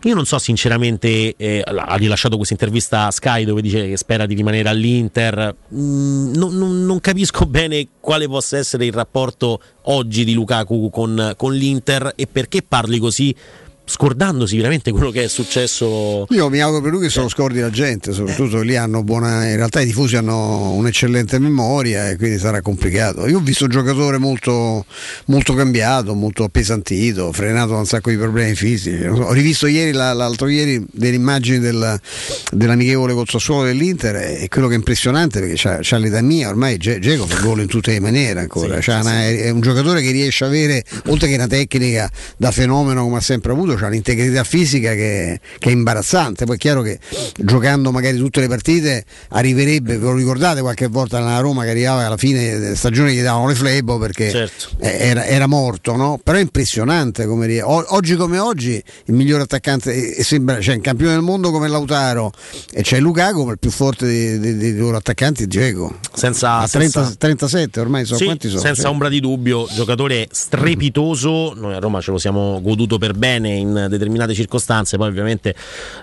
Io 0.04 0.14
non 0.14 0.26
so 0.26 0.38
sinceramente, 0.38 1.34
eh, 1.36 1.62
ha 1.64 1.94
rilasciato 1.96 2.36
questa 2.36 2.52
intervista 2.54 3.06
a 3.06 3.10
Sky 3.10 3.44
dove 3.44 3.62
dice 3.62 3.88
che 3.88 3.96
spera 3.96 4.26
di 4.26 4.34
rimanere 4.34 4.68
all'Inter. 4.68 5.54
Mm, 5.74 6.34
non, 6.34 6.56
non- 6.56 6.84
non 6.84 7.00
capisco 7.00 7.46
bene 7.46 7.86
quale 8.00 8.26
possa 8.28 8.58
essere 8.58 8.84
il 8.84 8.92
rapporto 8.92 9.60
oggi 9.86 10.24
di 10.24 10.32
Lukaku 10.34 10.90
con, 10.90 11.33
con 11.34 11.52
l'Inter 11.54 12.12
e 12.16 12.26
perché 12.26 12.62
parli 12.62 12.98
così 12.98 13.34
scordandosi 13.86 14.56
veramente 14.56 14.90
quello 14.92 15.10
che 15.10 15.24
è 15.24 15.28
successo. 15.28 16.26
Io 16.30 16.48
mi 16.48 16.60
auguro 16.60 16.80
per 16.82 16.90
lui 16.92 17.02
che 17.02 17.10
se 17.10 17.20
lo 17.20 17.28
scordi 17.28 17.60
la 17.60 17.70
gente, 17.70 18.12
soprattutto 18.12 18.60
lì 18.62 18.76
hanno 18.76 19.02
buona. 19.02 19.46
In 19.48 19.56
realtà 19.56 19.80
i 19.80 19.86
tifosi 19.86 20.16
hanno 20.16 20.70
un'eccellente 20.72 21.38
memoria 21.38 22.08
e 22.08 22.16
quindi 22.16 22.38
sarà 22.38 22.62
complicato. 22.62 23.26
Io 23.26 23.38
ho 23.38 23.42
visto 23.42 23.64
un 23.64 23.70
giocatore 23.70 24.18
molto, 24.18 24.84
molto 25.26 25.54
cambiato, 25.54 26.14
molto 26.14 26.44
appesantito, 26.44 27.30
frenato 27.32 27.72
da 27.72 27.78
un 27.78 27.86
sacco 27.86 28.10
di 28.10 28.16
problemi 28.16 28.54
fisici. 28.54 29.04
Ho 29.04 29.32
rivisto 29.32 29.66
ieri, 29.66 29.92
la- 29.92 30.12
l'altro 30.14 30.48
ieri, 30.48 30.82
delle 30.90 31.16
immagini 31.16 31.58
del- 31.58 32.00
dell'amichevole 32.52 33.12
col 33.14 33.28
Sassuolo 33.28 33.64
dell'Inter 33.64 34.16
e 34.16 34.48
quello 34.48 34.66
che 34.68 34.74
è 34.74 34.76
impressionante 34.76 35.40
perché 35.40 35.54
c'ha, 35.56 35.78
c'ha 35.82 35.98
l'età 35.98 36.20
mia, 36.22 36.48
ormai 36.48 36.76
Ge- 36.78 36.98
Geco 36.98 37.26
fa 37.26 37.40
gol 37.40 37.60
in 37.60 37.66
tutte 37.66 37.92
le 37.92 38.00
maniere 38.00 38.40
ancora. 38.40 38.78
C'ha 38.80 39.00
una- 39.00 39.26
è 39.26 39.50
un 39.50 39.60
giocatore 39.60 40.00
che 40.02 40.10
riesce 40.10 40.44
a 40.44 40.46
avere, 40.46 40.84
oltre 41.08 41.28
che 41.28 41.34
una 41.34 41.46
tecnica 41.46 42.10
da 42.36 42.50
fenomeno 42.50 43.02
come 43.04 43.18
ha 43.18 43.20
sempre 43.20 43.52
avuto, 43.52 43.73
c'ha 43.76 43.86
un'integrità 43.86 44.44
fisica 44.44 44.92
che, 44.94 45.40
che 45.58 45.68
è 45.68 45.72
imbarazzante. 45.72 46.44
Poi 46.44 46.56
è 46.56 46.58
chiaro 46.58 46.82
che 46.82 46.98
giocando 47.36 47.90
magari 47.90 48.16
tutte 48.16 48.40
le 48.40 48.48
partite 48.48 49.04
arriverebbe, 49.30 49.98
ve 49.98 50.04
lo 50.04 50.14
ricordate 50.14 50.60
qualche 50.60 50.86
volta 50.86 51.18
nella 51.18 51.38
Roma 51.40 51.64
che 51.64 51.70
arrivava 51.70 52.04
alla 52.06 52.16
fine 52.16 52.58
della 52.58 52.74
stagione 52.76 53.12
gli 53.12 53.22
davano 53.22 53.46
le 53.48 53.54
flebo 53.54 53.98
perché 53.98 54.30
Certo. 54.30 54.68
eh, 54.80 54.96
era, 54.98 55.24
era 55.26 55.46
morto, 55.46 55.96
no? 55.96 56.18
Però 56.22 56.36
è 56.38 56.40
impressionante 56.40 57.26
come 57.26 57.60
oggi 57.62 58.16
come 58.16 58.38
oggi 58.38 58.82
il 59.06 59.14
miglior 59.14 59.40
attaccante 59.40 60.22
sembra 60.22 60.56
c'è 60.58 60.74
un 60.74 60.80
campione 60.80 61.12
del 61.12 61.22
mondo 61.22 61.50
come 61.50 61.68
Lautaro 61.68 62.32
e 62.72 62.82
c'è 62.82 63.00
Lukaku, 63.00 63.44
ma 63.44 63.52
il 63.52 63.58
più 63.58 63.70
forte 63.70 64.06
dei, 64.06 64.38
dei- 64.38 64.56
dei 64.56 64.76
loro 64.76 64.96
attaccanti 64.96 65.44
è 65.44 65.46
Diego. 65.46 65.98
Senza, 66.14 66.58
A 66.58 66.68
30 66.68 67.00
senza- 67.02 67.14
37 67.18 67.80
ormai 67.80 68.04
so 68.04 68.16
Sì, 68.16 68.24
quanti 68.24 68.48
sono. 68.48 68.60
senza 68.60 68.82
Sì. 68.82 68.86
ombra 68.86 69.08
di 69.08 69.20
dubbio, 69.20 69.66
giocatore 69.72 70.28
strepitoso. 70.30 71.52
Noi 71.54 71.74
a 71.74 71.78
Roma 71.78 72.00
ce 72.00 72.10
lo 72.10 72.18
siamo 72.18 72.60
goduto 72.62 72.98
per 72.98 73.14
bene 73.14 73.50
in 73.64 73.86
determinate 73.88 74.34
circostanze. 74.34 74.96
Poi, 74.96 75.08
ovviamente, 75.08 75.54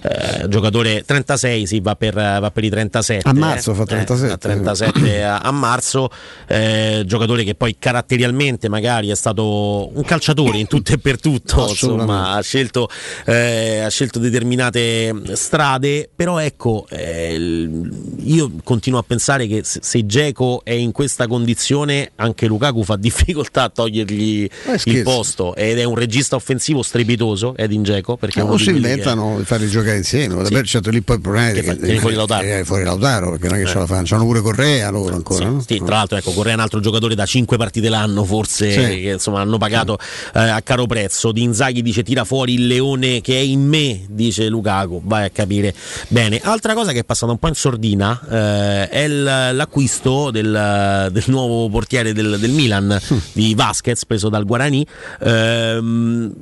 eh, 0.02 0.48
giocatore 0.48 1.04
36, 1.06 1.66
sì, 1.66 1.80
va 1.80 1.96
per, 1.96 2.14
va 2.14 2.52
per 2.52 2.64
i 2.64 2.70
37. 2.70 3.30
A 3.30 3.34
marzo 3.34 3.72
eh. 3.72 3.76
fa 3.76 3.86
37. 3.86 4.28
Eh, 4.28 4.32
a 4.32 4.38
37 4.38 5.24
a, 5.24 5.38
a 5.40 5.52
marzo. 5.52 6.10
Eh, 6.48 7.04
giocatore 7.06 7.44
che 7.44 7.56
poi 7.56 7.76
caratterialmente 7.78 8.70
magari 8.70 9.10
è 9.10 9.16
stato 9.16 9.90
un 9.94 10.04
calciatore 10.04 10.58
in 10.58 10.68
tutto 10.68 10.94
e 10.94 10.98
per 10.98 11.20
tutto. 11.20 11.68
Insomma, 11.70 12.32
ha 12.32 12.42
scelto, 12.42 12.90
eh, 13.26 13.80
ha 13.80 13.90
scelto 13.90 14.20
determinate 14.20 15.14
strade. 15.34 16.10
Però, 16.14 16.40
ecco, 16.40 16.86
eh, 16.90 17.70
io 18.18 18.52
continuo 18.64 19.00
a 19.00 19.04
pensare 19.04 19.48
che 19.48 19.62
se, 19.64 19.80
se 19.82 20.06
Dzeko 20.06 20.62
è 20.64 20.74
in 20.74 20.92
questa 20.92 21.28
condizione, 21.28 22.12
anche 22.16 22.48
Lukaku 22.48 22.84
fa 22.84 22.96
difficoltà 22.96 23.64
a 23.64 23.70
togliergli 23.70 24.50
Eh, 24.66 24.80
il 24.86 25.04
posto. 25.04 25.56
Ed 25.56 25.80
è 25.80 25.84
un 25.84 25.96
regista 25.96 26.36
offensivo 26.36 26.82
strepitoso, 26.82 27.51
Edin 27.58 27.84
Dzeko. 27.84 28.18
Perché 28.18 28.42
è 28.42 28.44
o 28.44 28.56
di 28.56 28.64
si 28.64 28.70
inventano 28.72 29.36
di 29.38 29.44
farli 29.46 29.68
giocare 29.70 29.98
insieme, 29.98 30.46
Sì. 30.46 30.64
Certo 30.64 30.90
lì 30.90 31.02
poi 31.02 31.16
il 31.18 31.22
problema 31.22 31.50
è 31.50 31.54
Che 31.54 31.62
che, 31.78 32.00
fuori 32.00 32.16
Lautaro. 32.16 32.44
eh, 32.46 32.64
fuori 32.64 32.84
Lautaro 32.84 33.32
perché 33.32 33.48
non 33.48 33.56
è 33.58 33.64
che 33.64 33.68
Eh. 33.68 33.72
ce 33.72 33.78
la 33.80 33.86
fanno, 33.86 34.04
c'hanno 34.06 34.24
pure 34.26 34.42
Correa 34.42 34.90
loro 34.90 35.16
ancora. 35.16 35.46
no? 35.50 35.64
Sì, 35.66 35.78
tra 35.84 35.96
l'altro, 35.98 36.18
ecco, 36.18 36.32
Correa 36.32 36.54
è 36.54 36.56
un 36.56 36.62
altro 36.62 36.80
giocatore 36.80 37.16
da 37.16 37.26
5 37.26 37.58
partite 37.58 37.90
l'anno, 37.90 38.24
forse 38.24 38.72
Sì. 38.72 39.02
che 39.02 39.10
insomma 39.14 39.42
hanno 39.42 39.58
pagato 39.58 39.98
eh, 40.34 40.40
a 40.40 40.62
caro 40.62 40.86
prezzo. 40.86 41.32
Di 41.32 41.42
Inzaghi 41.44 41.82
dice 41.82 42.04
tira 42.04 42.24
fuori 42.26 42.54
il 42.54 42.68
leone 42.68 43.22
che 43.22 43.36
è 43.36 43.42
in 43.42 43.66
me, 43.68 44.06
dice 44.10 44.48
Lukaku. 44.48 45.02
Vai 45.04 45.26
a 45.26 45.30
capire 45.30 45.74
bene. 46.10 46.40
Altra 46.44 46.74
cosa 46.74 46.92
che 46.92 47.00
è 47.00 47.04
passata 47.04 47.32
un 47.32 47.38
po' 47.40 47.48
in 47.48 47.56
sordina 47.56 48.20
eh, 48.30 48.90
è 48.90 49.08
l'acquisto 49.08 50.32
del, 50.32 51.10
del 51.12 51.24
nuovo 51.28 51.70
portiere 51.70 52.14
del, 52.14 52.38
del 52.40 52.52
Milan 52.52 53.00
di 53.34 53.54
Vasquez, 53.56 54.06
preso 54.06 54.30
dal 54.30 54.46
Guarani. 54.46 54.86
Ehm, 55.22 56.34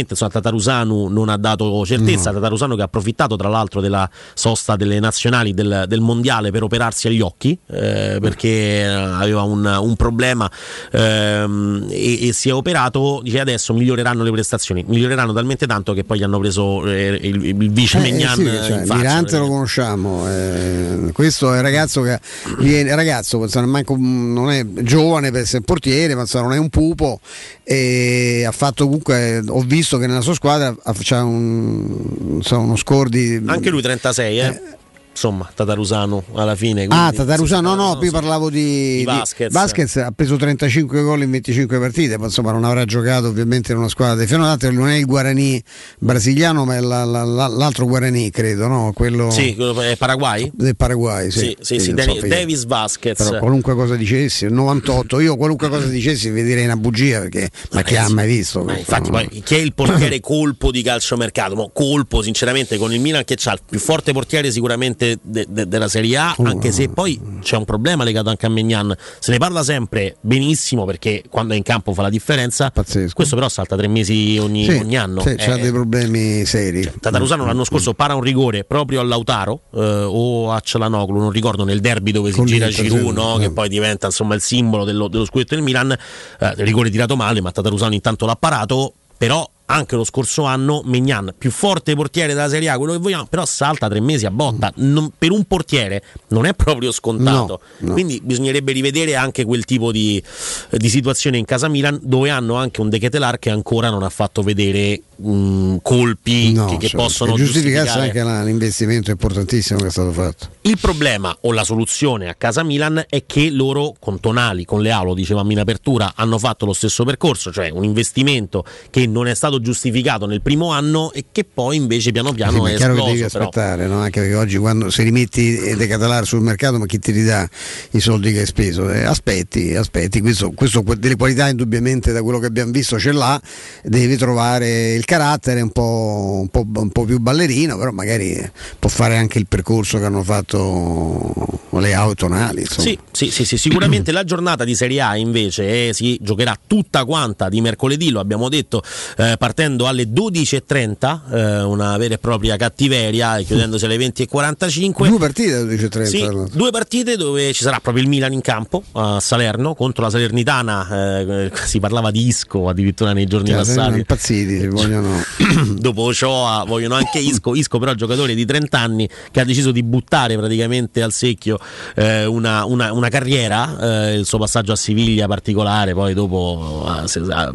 evidentemente 0.00 0.12
insomma, 0.12 0.30
Tatarusanu 0.30 1.08
non 1.08 1.28
ha 1.28 1.36
dato 1.36 1.84
certezza. 1.84 2.32
Tatarusanu 2.32 2.74
che 2.76 2.82
ha 2.82 2.84
approfittato 2.84 3.36
tra 3.36 3.48
l'altro 3.48 3.80
della 3.80 4.08
sosta 4.34 4.76
delle 4.76 4.98
nazionali 5.00 5.54
del, 5.54 5.84
del 5.86 6.00
mondiale 6.00 6.50
per 6.50 6.62
operarsi 6.62 7.08
agli 7.08 7.20
occhi 7.20 7.58
eh, 7.68 8.18
perché 8.20 8.48
eh, 8.80 8.84
aveva 8.84 9.42
un, 9.42 9.64
un 9.64 9.96
problema 9.96 10.50
ehm, 10.92 11.86
e, 11.90 12.28
e 12.28 12.32
si 12.32 12.48
è 12.48 12.54
operato. 12.54 13.20
Dice 13.22 13.40
adesso 13.40 13.72
miglioreranno 13.74 14.22
le 14.22 14.30
prestazioni, 14.30 14.84
miglioreranno 14.86 15.32
talmente 15.32 15.66
tanto 15.66 15.92
che 15.92 16.04
poi 16.04 16.18
gli 16.18 16.22
hanno 16.22 16.38
preso 16.38 16.86
eh, 16.86 17.18
il, 17.22 17.44
il 17.44 17.70
vice 17.70 17.98
Eh, 17.98 18.00
Megnan 18.00 18.36
sì, 18.36 18.44
cioè. 18.44 18.84
Mirante 18.86 19.38
lo 19.38 19.48
conosciamo, 19.48 20.28
eh, 20.28 21.10
questo 21.12 21.52
è 21.52 21.56
un 21.56 21.62
ragazzo 21.62 22.02
che 22.02 22.18
viene, 22.58 22.94
ragazzo, 22.94 23.46
manco- 23.64 23.96
non 23.98 24.50
è 24.50 24.64
giovane 24.82 25.30
per 25.30 25.42
essere 25.42 25.62
portiere, 25.62 26.14
ma 26.14 26.24
non 26.32 26.52
è 26.52 26.58
un 26.58 26.68
pupo 26.68 27.20
e 27.64 28.44
ha 28.46 28.52
fatto 28.52 28.84
comunque, 28.84 29.42
ho 29.46 29.60
visto 29.60 29.89
che 29.98 30.06
nella 30.06 30.20
sua 30.20 30.34
squadra 30.34 30.74
c'ha 31.02 31.22
un, 31.24 32.36
insomma, 32.36 32.64
uno 32.64 32.76
score 32.76 33.08
di... 33.08 33.42
Anche 33.46 33.70
lui 33.70 33.82
36, 33.82 34.38
eh. 34.38 34.78
Insomma, 35.12 35.50
Tatarusano 35.54 36.22
alla 36.34 36.54
fine. 36.54 36.86
Ah, 36.88 37.12
Tatarusano, 37.14 37.74
no, 37.74 37.88
no, 37.88 37.96
qui 37.98 38.10
parlavo 38.10 38.48
di, 38.48 38.98
Di 38.98 39.04
Vasquez. 39.04 39.52
Vasquez 39.52 39.96
ha 39.96 40.12
preso 40.12 40.36
35 40.36 41.02
gol 41.02 41.22
in 41.22 41.30
25 41.30 41.78
partite, 41.78 42.16
ma 42.16 42.26
insomma 42.26 42.52
non 42.52 42.64
avrà 42.64 42.84
giocato 42.86 43.26
ovviamente 43.26 43.72
in 43.72 43.78
una 43.78 43.88
squadra 43.88 44.14
di 44.22 44.26
Tra 44.26 44.38
l'altro 44.38 44.70
non 44.70 44.88
è 44.88 44.94
il 44.96 45.04
Guarani 45.04 45.62
brasiliano, 45.98 46.64
ma 46.64 46.76
è 46.76 46.80
la- 46.80 47.04
la- 47.04 47.24
la- 47.24 47.48
l'altro 47.48 47.84
Guarani, 47.86 48.30
credo, 48.30 48.66
no? 48.68 48.92
Quello 48.94 49.30
Sì, 49.30 49.54
quello 49.56 49.78
è 49.82 49.96
Paraguay? 49.96 50.50
del 50.54 50.76
Paraguay, 50.76 51.30
sì. 51.30 51.38
Sì, 51.40 51.56
sì, 51.60 51.78
sì, 51.80 51.92
Dani- 51.92 52.14
insomma, 52.14 52.34
Davis 52.34 52.64
Vasquez. 52.66 53.18
Però 53.22 53.38
qualunque 53.38 53.74
cosa 53.74 53.96
dicessi, 53.96 54.44
il 54.46 54.52
98, 54.52 55.20
io 55.20 55.36
qualunque 55.36 55.68
cosa 55.68 55.86
dicessi 55.86 56.30
vi 56.30 56.42
direi 56.44 56.64
una 56.64 56.76
bugia 56.76 57.20
perché 57.20 57.50
ma 57.72 57.82
chi 57.82 57.96
ha 57.96 58.08
mai 58.08 58.26
visto? 58.26 58.62
Ma 58.62 58.78
infatti, 58.78 59.10
poi 59.10 59.28
chi 59.44 59.56
è 59.56 59.58
il 59.58 59.74
portiere 59.74 60.20
colpo 60.20 60.70
di 60.70 60.82
calciomercato? 60.82 61.56
Mo, 61.56 61.70
colpo, 61.74 62.22
sinceramente, 62.22 62.78
con 62.78 62.94
il 62.94 63.00
Milan 63.00 63.24
che 63.24 63.34
c'ha 63.36 63.52
il 63.52 63.60
più 63.68 63.78
forte 63.78 64.12
portiere 64.12 64.50
sicuramente 64.50 64.99
sicuramente 65.00 65.18
de- 65.22 65.46
de- 65.48 65.68
della 65.68 65.88
Serie 65.88 66.16
A, 66.16 66.34
anche 66.44 66.72
se 66.72 66.88
poi 66.88 67.18
c'è 67.40 67.56
un 67.56 67.64
problema 67.64 68.04
legato 68.04 68.28
anche 68.28 68.46
a 68.46 68.48
Megnan. 68.48 68.94
Se 69.18 69.30
ne 69.32 69.38
parla 69.38 69.62
sempre 69.62 70.16
benissimo 70.20 70.84
perché 70.84 71.24
quando 71.28 71.54
è 71.54 71.56
in 71.56 71.62
campo 71.62 71.94
fa 71.94 72.02
la 72.02 72.10
differenza. 72.10 72.70
Questo 73.12 73.34
però 73.34 73.48
salta 73.48 73.76
tre 73.76 73.88
mesi 73.88 74.38
ogni, 74.40 74.64
Sì, 74.64 74.76
ogni 74.76 74.96
anno. 74.96 75.20
sì, 75.20 75.34
c'ha 75.36 75.56
Eh, 75.56 75.60
dei 75.60 75.70
problemi 75.72 76.44
seri. 76.44 76.90
Tatarusano 77.00 77.44
l'anno 77.46 77.64
scorso 77.64 77.94
para 77.94 78.14
un 78.14 78.22
rigore 78.22 78.64
proprio 78.64 79.00
a 79.00 79.04
Lautaro 79.04 79.62
eh, 79.74 80.04
o 80.06 80.52
a 80.52 80.60
Cialanoglu, 80.60 81.18
non 81.18 81.30
ricordo 81.30 81.64
nel 81.64 81.80
derby 81.80 82.12
dove 82.12 82.30
si 82.30 82.36
Con 82.36 82.46
gira 82.46 82.68
Giroud, 82.68 83.14
no? 83.14 83.36
eh. 83.36 83.40
che 83.40 83.50
poi 83.50 83.68
diventa 83.68 84.06
insomma 84.06 84.34
il 84.34 84.40
simbolo 84.40 84.84
dello, 84.84 85.08
dello 85.08 85.24
scudetto 85.24 85.54
del 85.54 85.64
Milan. 85.64 85.90
Eh, 85.92 86.54
rigore 86.58 86.90
tirato 86.90 87.16
male, 87.16 87.40
ma 87.40 87.50
Tatarusano 87.50 87.94
intanto 87.94 88.26
l'ha 88.26 88.36
parato, 88.36 88.94
però 89.16 89.48
anche 89.70 89.96
lo 89.96 90.04
scorso 90.04 90.44
anno 90.44 90.82
Megnan, 90.84 91.34
più 91.36 91.50
forte 91.50 91.94
portiere 91.94 92.34
della 92.34 92.48
Serie 92.48 92.68
A, 92.68 92.76
quello 92.76 92.92
che 92.92 92.98
vogliamo, 92.98 93.26
però 93.26 93.44
salta 93.46 93.88
tre 93.88 94.00
mesi 94.00 94.26
a 94.26 94.30
botta. 94.30 94.72
Non- 94.76 95.10
per 95.16 95.30
un 95.30 95.44
portiere 95.44 96.02
non 96.28 96.46
è 96.46 96.54
proprio 96.54 96.92
scontato. 96.92 97.60
No, 97.78 97.88
no. 97.88 97.92
Quindi 97.92 98.20
bisognerebbe 98.22 98.72
rivedere 98.72 99.16
anche 99.16 99.44
quel 99.44 99.64
tipo 99.64 99.92
di, 99.92 100.22
di 100.70 100.88
situazione 100.88 101.38
in 101.38 101.44
casa 101.44 101.68
Milan, 101.68 101.98
dove 102.02 102.30
hanno 102.30 102.54
anche 102.54 102.80
un 102.80 102.88
De 102.88 102.98
Ketelar 102.98 103.38
che 103.38 103.50
ancora 103.50 103.90
non 103.90 104.02
ha 104.02 104.08
fatto 104.10 104.42
vedere 104.42 105.00
mh, 105.16 105.76
colpi 105.82 106.52
No, 106.52 106.66
che, 106.66 106.76
che 106.76 106.88
cioè, 106.88 107.00
possono 107.00 107.34
giustificarsi 107.36 107.92
giustificare. 107.92 108.06
anche 108.06 108.22
la- 108.22 108.42
l'investimento 108.44 109.10
importantissimo 109.10 109.78
che 109.80 109.86
è 109.86 109.90
stato 109.90 110.12
fatto. 110.12 110.48
Il 110.62 110.78
problema 110.80 111.36
o 111.42 111.52
la 111.52 111.64
soluzione 111.64 112.28
a 112.28 112.34
casa 112.34 112.62
Milan 112.62 113.04
è 113.08 113.24
che 113.26 113.50
loro 113.50 113.94
con 113.98 114.20
Tonali, 114.20 114.64
con 114.64 114.80
Leao, 114.82 115.04
lo 115.04 115.14
dicevamo 115.14 115.50
in 115.52 115.58
apertura, 115.60 116.12
hanno 116.16 116.38
fatto 116.38 116.66
lo 116.66 116.72
stesso 116.72 117.04
percorso, 117.04 117.52
cioè 117.52 117.70
un 117.70 117.84
investimento 117.84 118.64
che 118.90 119.06
non 119.06 119.26
è 119.26 119.34
stato 119.34 119.58
giustificato 119.60 120.26
nel 120.26 120.40
primo 120.42 120.70
anno 120.70 121.12
e 121.12 121.26
che 121.30 121.44
poi 121.44 121.76
invece 121.76 122.10
piano 122.12 122.30
Sì, 122.30 122.34
piano 122.36 122.62
ma 122.62 122.70
è 122.70 122.72
è 122.74 122.76
chiaro 122.76 122.94
che 122.94 123.02
devi 123.02 123.20
esploso. 123.22 123.38
però. 123.38 123.48
aspettare, 123.48 123.86
no? 123.86 123.98
anche 124.00 124.20
perché 124.20 124.34
oggi 124.34 124.56
quando 124.58 124.90
se 124.90 125.02
rimetti 125.02 125.74
De 125.76 125.86
Catalar 125.86 126.26
sul 126.26 126.40
mercato, 126.40 126.78
ma 126.78 126.86
chi 126.86 126.98
ti 126.98 127.12
ridà 127.12 127.48
i 127.92 128.00
soldi 128.00 128.32
che 128.32 128.40
hai 128.40 128.46
speso? 128.46 128.90
Eh, 128.90 129.04
aspetti, 129.04 129.74
aspetti, 129.74 130.20
questo, 130.20 130.50
questo 130.52 130.82
delle 130.98 131.16
qualità 131.16 131.48
indubbiamente 131.48 132.12
da 132.12 132.22
quello 132.22 132.38
che 132.38 132.46
abbiamo 132.46 132.70
visto 132.72 132.98
ce 132.98 133.12
l'ha, 133.12 133.40
devi 133.82 134.16
trovare 134.16 134.94
il 134.94 135.04
carattere 135.04 135.60
un 135.60 135.70
po', 135.70 136.38
un 136.40 136.48
po', 136.48 136.64
un 136.80 136.90
po' 136.90 137.04
più 137.04 137.18
ballerino, 137.18 137.76
però 137.78 137.90
magari 137.90 138.38
può 138.78 138.88
fare 138.88 139.16
anche 139.16 139.38
il 139.38 139.46
percorso 139.46 139.98
che 139.98 140.04
hanno 140.04 140.22
fatto 140.22 141.32
le 141.72 141.94
autonali. 141.94 142.64
Sì, 142.66 142.98
sì, 143.12 143.30
sì, 143.30 143.44
sì, 143.44 143.56
sicuramente 143.56 144.12
la 144.12 144.24
giornata 144.24 144.64
di 144.64 144.74
Serie 144.74 145.00
A 145.00 145.16
invece 145.16 145.88
eh, 145.88 145.92
si 145.94 146.18
giocherà 146.20 146.58
tutta 146.66 147.04
quanta 147.04 147.48
di 147.48 147.60
mercoledì, 147.60 148.10
lo 148.10 148.20
abbiamo 148.20 148.48
detto, 148.48 148.82
eh, 149.16 149.36
partendo 149.50 149.88
alle 149.88 150.04
12.30, 150.04 151.20
eh, 151.32 151.62
una 151.62 151.96
vera 151.96 152.14
e 152.14 152.18
propria 152.18 152.56
cattiveria, 152.56 153.36
e 153.38 153.44
chiudendosi 153.44 153.84
alle 153.84 153.96
20.45. 153.96 155.08
Due 155.08 155.18
partite 155.18 155.54
alle 155.54 155.74
12.30. 155.74 156.04
Sì, 156.04 156.28
due 156.56 156.70
partite 156.70 157.16
dove 157.16 157.52
ci 157.52 157.64
sarà 157.64 157.80
proprio 157.80 158.04
il 158.04 158.08
Milan 158.08 158.32
in 158.32 158.42
campo 158.42 158.82
a 158.92 159.18
Salerno 159.18 159.74
contro 159.74 160.04
la 160.04 160.10
Salernitana. 160.10 161.18
eh, 161.20 161.50
si 161.64 161.80
parlava 161.80 162.12
di 162.12 162.26
Isco 162.28 162.68
addirittura 162.68 163.12
nei 163.12 163.26
giorni 163.26 163.48
Cioè, 163.50 163.64
sono 163.64 163.76
passati. 163.76 163.98
impazziti, 163.98 164.66
vogliono... 164.68 165.16
Dopo 165.80 166.02
Ochoa 166.02 166.64
vogliono 166.66 166.94
anche 166.94 167.18
Isco. 167.18 167.54
Isco, 167.56 167.78
però, 167.80 167.94
giocatore 167.94 168.34
di 168.34 168.44
30 168.46 168.78
anni 168.78 169.08
che 169.32 169.40
ha 169.40 169.44
deciso 169.44 169.72
di 169.72 169.82
buttare 169.82 170.36
praticamente 170.36 171.02
al 171.02 171.12
secchio 171.12 171.58
eh, 171.96 172.24
una, 172.24 172.64
una- 172.66 172.92
una 172.92 173.08
carriera. 173.08 174.08
eh, 174.10 174.14
il 174.14 174.26
suo 174.26 174.38
passaggio 174.38 174.70
a 174.72 174.76
Siviglia 174.76 175.26
particolare, 175.26 175.92
poi 175.92 176.14
dopo 176.14 176.84
ha, 176.86 177.04
ha- 177.30 177.52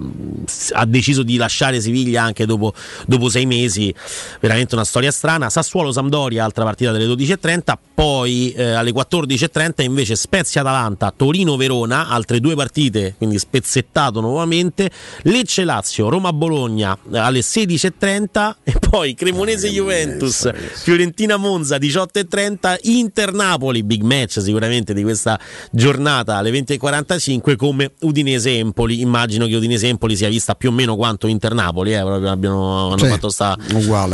ha 0.73 0.85
deciso 0.85 1.23
di 1.23 1.37
lasciare 1.37 1.79
Siviglia 1.85 2.23
anche 2.23 2.45
dopo, 2.45 2.73
dopo 3.05 3.29
sei 3.29 3.45
mesi. 3.45 3.93
Veramente 4.39 4.75
una 4.75 4.83
storia 4.83 5.11
strana. 5.11 5.49
Sassuolo 5.49 5.91
Sampdoria, 5.91 6.43
altra 6.43 6.63
partita 6.63 6.91
delle 6.91 7.05
12.30. 7.05 7.73
Poi 7.93 8.51
eh, 8.51 8.71
alle 8.71 8.91
14.30 8.91 9.83
invece 9.83 10.15
Spezia 10.15 10.61
Atalanta, 10.61 11.13
Torino 11.15 11.55
Verona, 11.55 12.09
altre 12.09 12.39
due 12.39 12.55
partite, 12.55 13.15
quindi 13.17 13.37
spezzettato 13.39 14.19
nuovamente. 14.19 14.89
Lecce 15.23 15.63
Lazio, 15.63 16.09
Roma 16.09 16.33
Bologna 16.33 16.97
eh, 17.11 17.17
alle 17.17 17.39
16.30 17.39 18.55
e 18.63 18.73
poi 18.79 19.13
Cremonese 19.13 19.69
Juventus, 19.69 20.49
Fiorentina 20.73 21.37
Monza 21.37 21.77
18.30, 21.77 22.79
Inter 22.83 23.33
Napoli, 23.33 23.83
big 23.83 24.01
match 24.01 24.39
sicuramente 24.39 24.93
di 24.93 25.03
questa 25.03 25.39
giornata 25.71 26.37
alle 26.37 26.51
20.45 26.51 27.55
come 27.55 27.91
Udinese 28.01 28.57
Empoli. 28.57 29.01
Immagino 29.01 29.45
che 29.45 29.55
Udinese 29.55 29.87
Empoli 29.87 30.15
sia 30.15 30.29
vista 30.29 30.55
più 30.55 30.69
o 30.69 30.71
meno 30.73 30.95
quanto 30.95 31.27
Inter 31.27 31.53
Napoli, 31.65 31.93
eh, 31.93 31.99
proprio 32.01 32.29
abbiano, 32.29 32.87
hanno 32.87 32.97
Sì, 32.97 33.07
fatto 33.07 33.29
sta, 33.29 33.55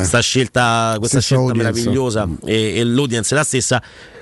sta 0.03 0.19
scelta, 0.19 0.95
questa 0.97 1.19
Stessa 1.19 1.35
scelta 1.35 1.43
audience. 1.51 1.71
meravigliosa 1.81 2.27
e, 2.45 2.77
e 2.79 2.83
l'audience 2.83 3.33
è 3.33 3.37
la 3.37 3.43
stessa. 3.43 3.81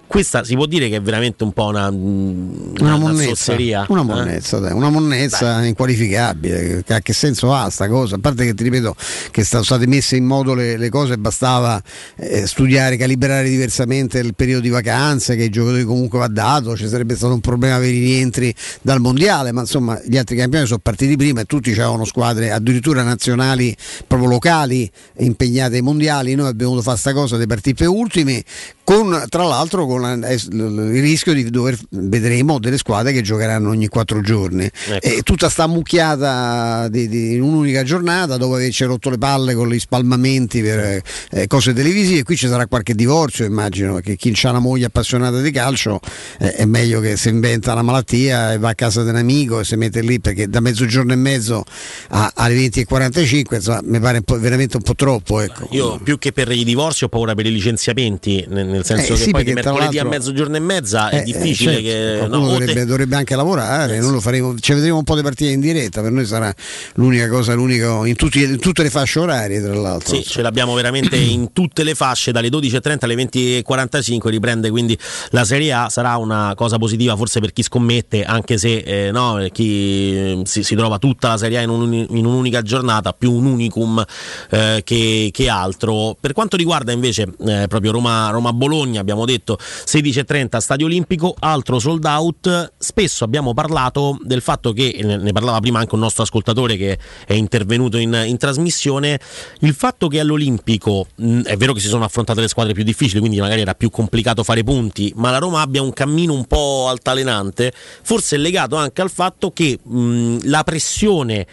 Questa 0.09 0.43
si 0.43 0.55
può 0.55 0.65
dire 0.65 0.89
che 0.89 0.95
è 0.95 1.01
veramente 1.03 1.43
un 1.43 1.51
po' 1.51 1.67
una, 1.67 1.87
una, 1.87 2.71
Una 2.79 2.95
una 2.95 2.97
monnezza, 2.97 3.53
una 3.89 4.01
eh? 4.01 4.03
monnezza, 4.03 4.57
dai, 4.57 4.73
una 4.73 4.89
monnezza 4.89 5.63
inqualificabile. 5.63 6.83
Che, 6.83 7.01
che 7.03 7.13
senso 7.13 7.53
ha 7.53 7.69
sta 7.69 7.87
cosa? 7.87 8.15
A 8.15 8.17
parte 8.19 8.43
che 8.43 8.55
ti 8.55 8.63
ripeto 8.63 8.95
che 9.29 9.43
sono 9.43 9.61
state 9.61 9.85
messe 9.85 10.15
in 10.15 10.25
modo 10.25 10.55
le, 10.55 10.77
le 10.77 10.89
cose, 10.89 11.19
bastava 11.19 11.79
eh, 12.15 12.47
studiare, 12.47 12.97
calibrare 12.97 13.47
diversamente 13.49 14.17
il 14.17 14.33
periodo 14.33 14.61
di 14.61 14.69
vacanze, 14.69 15.35
che 15.35 15.43
i 15.43 15.49
giocatori 15.49 15.83
comunque 15.83 16.17
va 16.17 16.27
dato, 16.27 16.75
ci 16.75 16.87
sarebbe 16.87 17.15
stato 17.15 17.35
un 17.35 17.41
problema 17.41 17.77
per 17.77 17.93
i 17.93 17.99
rientri 17.99 18.51
dal 18.81 18.99
mondiale, 18.99 19.51
ma 19.51 19.61
insomma 19.61 20.01
gli 20.03 20.17
altri 20.17 20.35
campioni 20.35 20.65
sono 20.65 20.79
partiti 20.79 21.17
prima 21.17 21.41
e 21.41 21.45
tutti 21.45 21.69
avevano 21.69 22.05
squadre 22.05 22.49
addirittura 22.51 23.03
nazionali, 23.03 23.77
proprio 24.07 24.27
locali, 24.27 24.89
impegnate 25.17 25.75
ai 25.75 25.81
mondiali. 25.83 26.33
Noi 26.33 26.47
abbiamo 26.47 26.71
dovuto 26.71 26.89
fare 26.89 26.97
sta 26.97 27.13
cosa 27.13 27.37
dei 27.37 27.45
partiti 27.45 27.75
per 27.75 27.89
ultimi, 27.89 28.43
con 28.89 29.23
tra 29.29 29.43
l'altro 29.43 29.85
con 29.85 30.03
eh, 30.03 30.33
il 30.33 30.99
rischio 30.99 31.31
di 31.33 31.47
dover 31.51 31.77
vedremo 31.91 32.57
delle 32.57 32.79
squadre 32.79 33.13
che 33.13 33.21
giocheranno 33.21 33.69
ogni 33.69 33.87
quattro 33.87 34.19
giorni 34.19 34.63
Ecco. 34.63 35.05
e 35.05 35.21
tutta 35.21 35.47
sta 35.47 35.67
mucchiata 35.67 36.87
di, 36.87 37.07
di- 37.07 37.35
in 37.35 37.43
un'unica 37.43 37.83
giornata 37.83 38.37
dopo 38.37 38.55
averci 38.55 38.85
rotto 38.85 39.11
le 39.11 39.19
palle 39.19 39.53
con 39.53 39.69
gli 39.69 39.77
spalmamenti 39.77 40.63
per 40.63 41.03
eh, 41.29 41.45
cose 41.45 41.71
televisive 41.73 42.23
qui 42.23 42.35
ci 42.35 42.47
sarà 42.47 42.65
qualche 42.65 42.95
divorzio 42.95 43.45
immagino 43.45 43.93
perché 43.93 44.15
chi 44.15 44.33
ha 44.41 44.49
una 44.49 44.57
moglie 44.57 44.85
appassionata 44.85 45.39
di 45.39 45.51
calcio 45.51 45.99
eh, 46.39 46.53
è 46.55 46.65
meglio 46.65 46.99
che 46.99 47.15
si 47.15 47.29
inventa 47.29 47.73
una 47.73 47.83
malattia 47.83 48.53
e 48.53 48.57
va 48.57 48.69
a 48.69 48.75
casa 48.75 49.03
di 49.03 49.09
un 49.09 49.17
amico 49.17 49.59
e 49.59 49.65
si 49.65 49.75
mette 49.75 50.01
lì 50.01 50.19
perché 50.19 50.49
da 50.49 50.61
mezzogiorno 50.61 51.13
e 51.13 51.15
mezzo 51.15 51.63
a- 52.07 52.31
alle 52.33 52.55
20.45 52.55 53.53
insomma 53.53 53.81
mi 53.83 53.99
pare 53.99 54.23
un 54.25 54.39
veramente 54.41 54.77
un 54.77 54.81
po' 54.81 54.95
troppo 54.95 55.41
ecco. 55.41 55.67
Io 55.73 55.99
più 55.99 56.17
che 56.17 56.31
per 56.31 56.51
i 56.51 56.63
divorzi 56.63 57.03
ho 57.03 57.07
paura 57.07 57.35
per 57.35 57.45
i 57.45 57.51
licenziamenti, 57.51 58.43
nel, 58.49 58.78
nel 58.79 58.85
senso 58.85 59.13
Eh, 59.13 59.15
che 59.17 59.21
sì, 59.23 59.31
poi 59.31 59.43
di 59.43 59.53
mercoledì 59.53 59.99
a 59.99 60.05
mezzogiorno 60.05 60.55
e 60.55 60.59
mezza 60.59 61.09
è 61.09 61.15
Eh, 61.15 61.19
eh, 61.19 61.23
difficile 61.23 61.81
certo, 61.81 62.23
che 62.23 62.27
no, 62.29 62.37
o 62.37 62.47
te- 62.47 62.59
dovrebbe, 62.59 62.85
dovrebbe 62.85 63.15
anche 63.15 63.35
lavorare, 63.35 63.99
noi 63.99 64.11
lo 64.11 64.19
faremo, 64.21 64.55
ci 64.59 64.73
vedremo 64.73 64.97
un 64.97 65.03
po' 65.03 65.15
di 65.15 65.21
partite 65.21 65.51
in 65.51 65.59
diretta, 65.59 66.01
per 66.01 66.11
noi 66.11 66.25
sarà 66.25 66.53
l'unica 66.95 67.27
cosa, 67.29 67.53
l'unico, 67.53 68.05
in, 68.05 68.15
tutti- 68.15 68.41
in 68.43 68.59
tutte 68.59 68.83
le 68.83 68.89
fasce 68.89 69.19
orarie 69.19 69.61
tra 69.61 69.73
l'altro. 69.73 70.15
Sì, 70.15 70.23
ce 70.23 70.41
l'abbiamo 70.41 70.73
veramente 70.73 71.15
in 71.17 71.51
tutte 71.53 71.83
le 71.83 71.95
fasce, 71.95 72.31
dalle 72.31 72.49
12.30 72.49 72.97
alle 73.01 73.15
20.45 73.15 74.27
riprende 74.29 74.69
quindi 74.69 74.97
la 75.31 75.43
Serie 75.43 75.71
A, 75.73 75.89
sarà 75.89 76.15
una 76.17 76.53
cosa 76.55 76.77
positiva 76.77 77.15
forse 77.15 77.39
per 77.39 77.51
chi 77.53 77.63
scommette, 77.63 78.23
anche 78.23 78.57
se 78.57 78.77
eh, 78.77 79.11
no, 79.11 79.45
chi 79.51 80.15
eh, 80.15 80.41
si, 80.45 80.63
si 80.63 80.75
trova 80.75 80.97
tutta 80.99 81.29
la 81.29 81.37
Serie 81.37 81.57
A 81.59 81.61
in, 81.61 81.69
un- 81.69 81.93
in 82.09 82.25
un'unica 82.25 82.61
giornata, 82.61 83.13
più 83.13 83.31
un 83.31 83.45
unicum 83.45 84.03
eh, 84.51 84.81
che, 84.83 85.29
che 85.31 85.49
altro. 85.49 86.15
Per 86.19 86.33
quanto 86.33 86.55
riguarda 86.57 86.91
invece 86.91 87.27
eh, 87.45 87.65
proprio 87.67 87.91
Roma- 87.91 88.29
Roma-Bologna, 88.29 88.67
abbiamo 88.97 89.25
detto 89.25 89.57
16.30 89.59 90.57
Stadio 90.57 90.85
Olimpico, 90.85 91.35
altro 91.39 91.79
sold 91.79 92.05
out, 92.05 92.73
spesso 92.77 93.23
abbiamo 93.23 93.53
parlato 93.53 94.17
del 94.21 94.41
fatto 94.41 94.73
che, 94.73 94.99
ne 95.03 95.31
parlava 95.31 95.59
prima 95.59 95.79
anche 95.79 95.95
un 95.95 96.01
nostro 96.01 96.23
ascoltatore 96.23 96.77
che 96.77 96.97
è 97.25 97.33
intervenuto 97.33 97.97
in, 97.97 98.23
in 98.25 98.37
trasmissione, 98.37 99.19
il 99.61 99.73
fatto 99.73 100.07
che 100.07 100.19
all'Olimpico 100.19 101.07
mh, 101.15 101.41
è 101.41 101.57
vero 101.57 101.73
che 101.73 101.79
si 101.79 101.87
sono 101.87 102.03
affrontate 102.03 102.41
le 102.41 102.47
squadre 102.47 102.73
più 102.73 102.83
difficili, 102.83 103.19
quindi 103.19 103.39
magari 103.39 103.61
era 103.61 103.73
più 103.73 103.89
complicato 103.89 104.43
fare 104.43 104.63
punti, 104.63 105.11
ma 105.15 105.31
la 105.31 105.39
Roma 105.39 105.61
abbia 105.61 105.81
un 105.81 105.93
cammino 105.93 106.33
un 106.33 106.45
po' 106.45 106.87
altalenante, 106.87 107.73
forse 108.03 108.35
è 108.35 108.39
legato 108.39 108.75
anche 108.75 109.01
al 109.01 109.09
fatto 109.09 109.51
che 109.51 109.79
mh, 109.81 110.39
la 110.43 110.63
pressione 110.63 111.47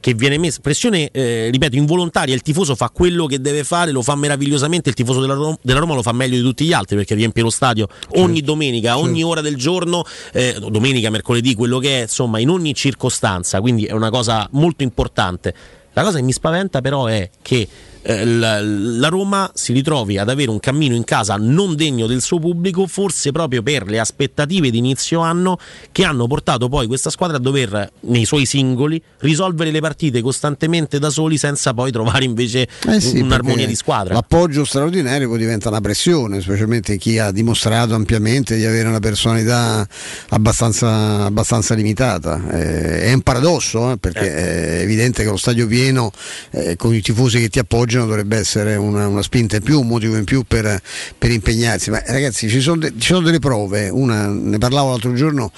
che, 0.00 0.14
viene 0.14 0.38
messa, 0.38 0.60
pressione 0.60 1.10
eh, 1.10 1.50
ripeto 1.50 1.76
involontaria, 1.76 2.34
il 2.34 2.42
tifoso 2.42 2.74
fa 2.74 2.90
quello 2.90 3.26
che 3.26 3.40
deve 3.40 3.64
fare, 3.64 3.90
lo 3.90 4.02
fa 4.02 4.14
meravigliosamente, 4.14 4.88
il 4.88 4.94
tifoso 4.94 5.20
della 5.20 5.34
Roma, 5.34 5.58
della 5.60 5.80
Roma 5.80 5.94
lo 5.94 6.02
fa 6.02 6.12
meglio 6.12 6.36
di 6.36 6.42
tutti 6.42 6.61
gli 6.64 6.72
altri 6.72 6.96
perché 6.96 7.14
riempie 7.14 7.42
lo 7.42 7.50
stadio 7.50 7.88
ogni 8.16 8.40
domenica, 8.40 8.98
ogni 8.98 9.22
ora 9.22 9.40
del 9.40 9.56
giorno, 9.56 10.04
eh, 10.32 10.56
domenica, 10.70 11.10
mercoledì, 11.10 11.54
quello 11.54 11.78
che 11.78 11.98
è, 11.98 12.02
insomma, 12.02 12.38
in 12.38 12.48
ogni 12.48 12.74
circostanza, 12.74 13.60
quindi 13.60 13.84
è 13.84 13.92
una 13.92 14.10
cosa 14.10 14.48
molto 14.52 14.82
importante. 14.82 15.54
La 15.94 16.02
cosa 16.02 16.18
che 16.18 16.24
mi 16.24 16.32
spaventa 16.32 16.80
però 16.80 17.06
è 17.06 17.28
che 17.42 17.68
eh, 18.02 18.24
la, 18.24 18.60
la 18.60 19.08
Roma 19.08 19.50
si 19.54 19.72
ritrovi 19.72 20.18
ad 20.18 20.28
avere 20.28 20.50
un 20.50 20.58
cammino 20.58 20.94
in 20.94 21.04
casa 21.04 21.36
non 21.36 21.76
degno 21.76 22.06
del 22.06 22.20
suo 22.20 22.38
pubblico, 22.38 22.86
forse 22.86 23.30
proprio 23.30 23.62
per 23.62 23.86
le 23.86 23.98
aspettative 23.98 24.70
di 24.70 24.78
inizio 24.78 25.20
anno 25.20 25.58
che 25.92 26.04
hanno 26.04 26.26
portato 26.26 26.68
poi 26.68 26.86
questa 26.86 27.10
squadra 27.10 27.36
a 27.36 27.40
dover, 27.40 27.90
nei 28.00 28.24
suoi 28.24 28.46
singoli, 28.46 29.00
risolvere 29.18 29.70
le 29.70 29.80
partite 29.80 30.20
costantemente 30.20 30.98
da 30.98 31.10
soli 31.10 31.38
senza 31.38 31.72
poi 31.74 31.92
trovare 31.92 32.24
invece 32.24 32.66
Eh 32.86 33.00
sì, 33.00 33.20
un'armonia 33.20 33.66
di 33.66 33.76
squadra. 33.76 34.14
L'appoggio 34.14 34.64
straordinario 34.64 35.28
poi 35.28 35.38
diventa 35.38 35.68
una 35.68 35.80
pressione, 35.80 36.40
specialmente 36.40 36.96
chi 36.96 37.18
ha 37.18 37.30
dimostrato 37.30 37.94
ampiamente 37.94 38.56
di 38.56 38.64
avere 38.64 38.88
una 38.88 39.00
personalità 39.00 39.86
abbastanza, 40.30 41.24
abbastanza 41.24 41.74
limitata. 41.74 42.42
Eh, 42.50 43.02
è 43.02 43.12
un 43.12 43.20
paradosso, 43.20 43.92
eh, 43.92 43.96
perché 43.98 44.34
è 44.34 44.82
evidente 44.82 45.22
che 45.22 45.28
lo 45.30 45.36
stadio 45.36 45.66
pieno 45.66 46.10
eh, 46.50 46.76
con 46.76 46.94
i 46.94 47.00
tifosi 47.00 47.38
che 47.38 47.48
ti 47.48 47.58
appoggiano 47.58 47.90
dovrebbe 48.00 48.36
essere 48.36 48.76
una, 48.76 49.06
una 49.06 49.22
spinta 49.22 49.56
in 49.56 49.62
più, 49.62 49.80
un 49.80 49.86
motivo 49.86 50.16
in 50.16 50.24
più 50.24 50.42
per, 50.46 50.80
per 51.18 51.30
impegnarsi. 51.30 51.90
Ma 51.90 52.02
ragazzi, 52.06 52.48
ci 52.48 52.60
sono, 52.60 52.80
de- 52.80 52.92
ci 52.98 53.08
sono 53.12 53.20
delle 53.20 53.38
prove, 53.38 53.88
una, 53.88 54.26
ne 54.26 54.58
parlavo 54.58 54.90
l'altro 54.90 55.12
giorno 55.14 55.52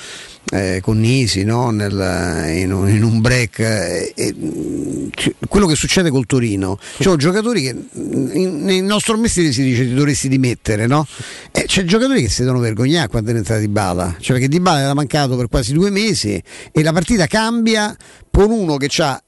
eh, 0.52 0.80
con 0.82 1.00
Nisi 1.00 1.42
no? 1.44 1.70
Nel- 1.70 2.58
in, 2.58 2.72
un, 2.72 2.88
in 2.88 3.02
un 3.02 3.20
break. 3.20 3.58
eh, 3.60 4.12
e, 4.14 4.34
mh, 4.34 5.10
c- 5.10 5.32
quello 5.48 5.66
che 5.66 5.74
succede 5.74 6.10
col 6.10 6.26
Torino, 6.26 6.78
ci 6.96 7.02
sono 7.04 7.16
giocatori 7.16 7.62
che 7.62 7.76
in- 7.94 8.62
nel 8.62 8.82
nostro 8.82 9.16
mestiere 9.16 9.52
si 9.52 9.62
dice 9.62 9.84
ti 9.86 9.94
dovresti 9.94 10.28
dimettere, 10.28 10.86
no? 10.86 11.06
C'è 11.50 11.84
giocatori 11.84 12.22
che 12.22 12.28
si 12.28 12.42
devono 12.42 12.60
vergognare 12.60 13.08
quando 13.08 13.30
è 13.30 13.34
entrata 13.34 13.60
Di 13.60 13.68
Bala, 13.68 14.16
cioè 14.20 14.36
perché 14.36 14.48
Di 14.48 14.60
Bala 14.60 14.80
era 14.80 14.94
mancato 14.94 15.36
per 15.36 15.48
quasi 15.48 15.72
due 15.72 15.90
mesi 15.90 16.40
e 16.72 16.82
la 16.82 16.92
partita 16.92 17.26
cambia 17.26 17.96
con 18.30 18.50
uno 18.50 18.76
che 18.76 18.90
ha 19.02 19.22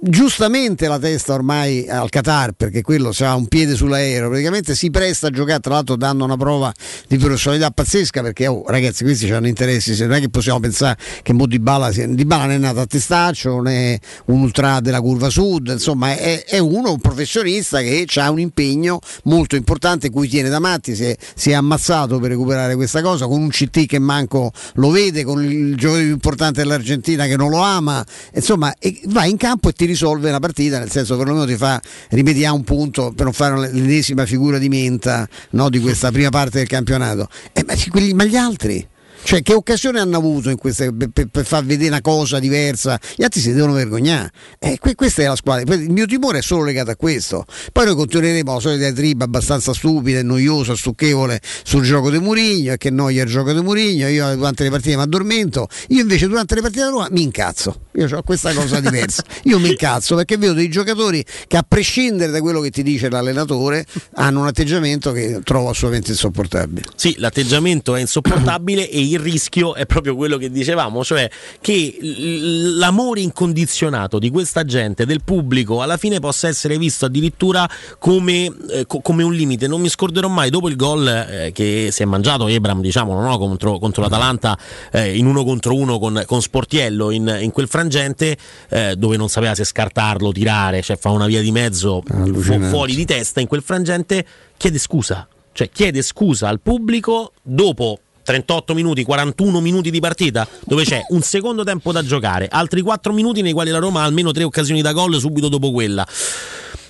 giustamente 0.00 0.86
la 0.86 0.98
testa 0.98 1.34
ormai 1.34 1.88
al 1.88 2.08
Qatar 2.08 2.52
perché 2.52 2.82
quello 2.82 3.12
ha 3.18 3.34
un 3.34 3.46
piede 3.46 3.74
sull'aereo. 3.74 4.28
Praticamente 4.28 4.74
si 4.74 4.90
presta 4.90 5.28
a 5.28 5.30
giocare 5.30 5.60
tra 5.60 5.74
l'altro 5.74 5.96
dando 5.96 6.24
una 6.24 6.36
prova 6.36 6.72
di 7.08 7.16
professionalità 7.16 7.70
pazzesca 7.70 8.22
perché 8.22 8.46
oh, 8.46 8.64
ragazzi 8.68 9.02
questi 9.02 9.30
hanno 9.32 9.48
interessi 9.48 9.96
non 10.00 10.14
è 10.14 10.20
che 10.20 10.28
possiamo 10.28 10.60
pensare 10.60 10.96
che 11.22 11.32
Mo 11.32 11.46
Di 11.46 11.58
Bala, 11.58 11.90
sia- 11.90 12.06
Di 12.06 12.24
Bala 12.24 12.44
non 12.44 12.52
è 12.52 12.58
nato 12.58 12.80
a 12.80 12.86
testaccio 12.86 13.50
non 13.50 13.68
è 13.68 13.98
un 14.26 14.40
ultra 14.40 14.80
della 14.80 15.00
curva 15.00 15.30
sud 15.30 15.68
insomma 15.68 16.14
è, 16.16 16.44
è 16.44 16.58
uno 16.58 16.92
un 16.92 17.00
professionista 17.00 17.80
che 17.80 18.06
ha 18.16 18.30
un 18.30 18.38
impegno 18.38 19.00
molto 19.24 19.56
importante 19.56 20.10
cui 20.10 20.28
tiene 20.28 20.48
da 20.48 20.58
matti 20.58 20.94
si 20.94 21.04
è, 21.04 21.16
si 21.34 21.50
è 21.50 21.54
ammazzato 21.54 22.18
per 22.18 22.30
recuperare 22.30 22.74
questa 22.76 23.02
cosa 23.02 23.26
con 23.26 23.40
un 23.40 23.48
CT 23.48 23.86
che 23.86 23.98
manco 23.98 24.52
lo 24.74 24.90
vede 24.90 25.24
con 25.24 25.42
il 25.42 25.76
giocatore 25.76 26.04
più 26.04 26.12
importante 26.12 26.62
dell'Argentina 26.62 27.26
che 27.26 27.36
non 27.36 27.50
lo 27.50 27.58
ama 27.58 28.04
insomma 28.34 28.72
va 29.06 29.24
in 29.24 29.36
campo 29.36 29.68
e 29.68 29.72
ti 29.72 29.86
risolve 29.88 30.30
la 30.30 30.38
partita 30.38 30.78
nel 30.78 30.90
senso 30.90 31.16
perlomeno 31.16 31.46
ti 31.46 31.56
fa 31.56 31.80
rimediare 32.10 32.54
un 32.54 32.64
punto 32.64 33.12
per 33.12 33.24
non 33.24 33.32
fare 33.32 33.58
l'ennesima 33.58 34.26
figura 34.26 34.58
di 34.58 34.68
menta 34.68 35.28
no, 35.50 35.68
di 35.68 35.80
questa 35.80 36.10
prima 36.10 36.30
parte 36.30 36.58
del 36.58 36.68
campionato. 36.68 37.28
Eh, 37.52 37.64
ma, 37.66 37.74
quelli- 37.90 38.14
ma 38.14 38.24
gli 38.24 38.36
altri 38.36 38.86
cioè 39.28 39.42
che 39.42 39.52
occasione 39.52 40.00
hanno 40.00 40.16
avuto 40.16 40.48
in 40.48 40.56
queste- 40.56 40.90
per, 40.90 41.26
per- 41.26 41.44
far 41.44 41.62
vedere 41.62 41.90
una 41.90 42.00
cosa 42.00 42.38
diversa? 42.38 42.98
Gli 43.14 43.22
altri 43.22 43.42
si 43.42 43.52
devono 43.52 43.74
vergognare. 43.74 44.30
Eh, 44.58 44.78
que- 44.78 44.94
questa 44.94 45.20
è 45.20 45.26
la 45.26 45.36
squadra. 45.36 45.74
Il 45.74 45.90
mio 45.90 46.06
timore 46.06 46.38
è 46.38 46.40
solo 46.40 46.64
legato 46.64 46.92
a 46.92 46.96
questo. 46.96 47.44
Poi 47.70 47.84
noi 47.84 47.94
continueremo 47.94 48.54
la 48.54 48.58
solita 48.58 48.84
diatriba 48.84 49.24
abbastanza 49.26 49.74
stupida 49.74 50.20
e 50.20 50.22
noiosa 50.22 50.74
stucchevole 50.74 51.42
sul 51.62 51.82
gioco 51.82 52.08
di 52.10 52.18
Murigno 52.18 52.72
e 52.72 52.78
che 52.78 52.88
noia 52.88 53.24
il 53.24 53.28
gioco 53.28 53.52
di 53.52 53.60
Murigno 53.60 54.08
io 54.08 54.34
durante 54.34 54.62
le 54.62 54.70
partite 54.70 54.96
mi 54.96 55.02
addormento 55.02 55.68
io 55.88 56.00
invece 56.00 56.26
durante 56.26 56.54
le 56.54 56.62
partite 56.62 56.84
da 56.84 56.88
Roma 56.88 57.08
mi 57.10 57.20
incazzo. 57.20 57.80
Io 57.96 58.08
ho 58.10 58.22
questa 58.22 58.54
cosa 58.54 58.80
diversa. 58.80 59.22
Io 59.42 59.58
mi 59.58 59.68
incazzo 59.68 60.16
perché 60.16 60.38
vedo 60.38 60.54
dei 60.54 60.70
giocatori 60.70 61.22
che 61.46 61.58
a 61.58 61.64
prescindere 61.68 62.32
da 62.32 62.40
quello 62.40 62.60
che 62.62 62.70
ti 62.70 62.82
dice 62.82 63.10
l'allenatore 63.10 63.84
hanno 64.14 64.40
un 64.40 64.46
atteggiamento 64.46 65.12
che 65.12 65.40
trovo 65.44 65.68
assolutamente 65.68 66.12
insopportabile. 66.12 66.86
Sì, 66.94 67.14
l'atteggiamento 67.18 67.94
è 67.94 68.00
insopportabile 68.00 68.88
e 68.88 69.00
il 69.18 69.24
rischio 69.24 69.74
è 69.74 69.84
proprio 69.84 70.16
quello 70.16 70.36
che 70.36 70.50
dicevamo, 70.50 71.04
cioè 71.04 71.28
che 71.60 71.98
l'amore 72.00 73.20
incondizionato 73.20 74.18
di 74.18 74.30
questa 74.30 74.64
gente, 74.64 75.04
del 75.04 75.22
pubblico, 75.22 75.82
alla 75.82 75.96
fine 75.96 76.20
possa 76.20 76.48
essere 76.48 76.78
visto 76.78 77.04
addirittura 77.04 77.68
come, 77.98 78.50
eh, 78.70 78.86
co- 78.86 79.00
come 79.00 79.22
un 79.22 79.34
limite. 79.34 79.66
Non 79.66 79.80
mi 79.80 79.88
scorderò 79.88 80.28
mai 80.28 80.50
dopo 80.50 80.68
il 80.68 80.76
gol 80.76 81.06
eh, 81.06 81.50
che 81.52 81.88
si 81.92 82.02
è 82.02 82.06
mangiato 82.06 82.46
Ebram, 82.46 82.80
diciamo, 82.80 83.20
no? 83.20 83.36
contro, 83.36 83.78
contro 83.78 84.02
l'Atalanta 84.02 84.56
eh, 84.92 85.16
in 85.16 85.26
uno 85.26 85.44
contro 85.44 85.74
uno 85.74 85.98
con, 85.98 86.22
con 86.26 86.40
Sportiello 86.40 87.10
in, 87.10 87.38
in 87.40 87.50
quel 87.50 87.68
frangente 87.68 88.36
eh, 88.70 88.94
dove 88.96 89.16
non 89.16 89.28
sapeva 89.28 89.54
se 89.54 89.64
scartarlo, 89.64 90.32
tirare, 90.32 90.80
cioè 90.82 90.96
fa 90.96 91.10
una 91.10 91.26
via 91.26 91.42
di 91.42 91.50
mezzo 91.50 92.02
fu- 92.06 92.60
fuori 92.62 92.94
di 92.94 93.04
testa. 93.04 93.40
In 93.40 93.46
quel 93.46 93.62
frangente 93.62 94.24
chiede 94.56 94.78
scusa 94.78 95.26
cioè 95.58 95.70
chiede 95.70 96.02
scusa 96.02 96.46
al 96.46 96.60
pubblico 96.60 97.32
dopo 97.42 97.98
38 98.28 98.74
minuti, 98.74 99.04
41 99.04 99.58
minuti 99.58 99.90
di 99.90 100.00
partita, 100.00 100.46
dove 100.66 100.84
c'è 100.84 101.00
un 101.08 101.22
secondo 101.22 101.64
tempo 101.64 101.92
da 101.92 102.02
giocare, 102.02 102.46
altri 102.46 102.82
4 102.82 103.10
minuti 103.14 103.40
nei 103.40 103.54
quali 103.54 103.70
la 103.70 103.78
Roma 103.78 104.02
ha 104.02 104.04
almeno 104.04 104.32
tre 104.32 104.44
occasioni 104.44 104.82
da 104.82 104.92
gol 104.92 105.18
subito 105.18 105.48
dopo 105.48 105.72
quella. 105.72 106.06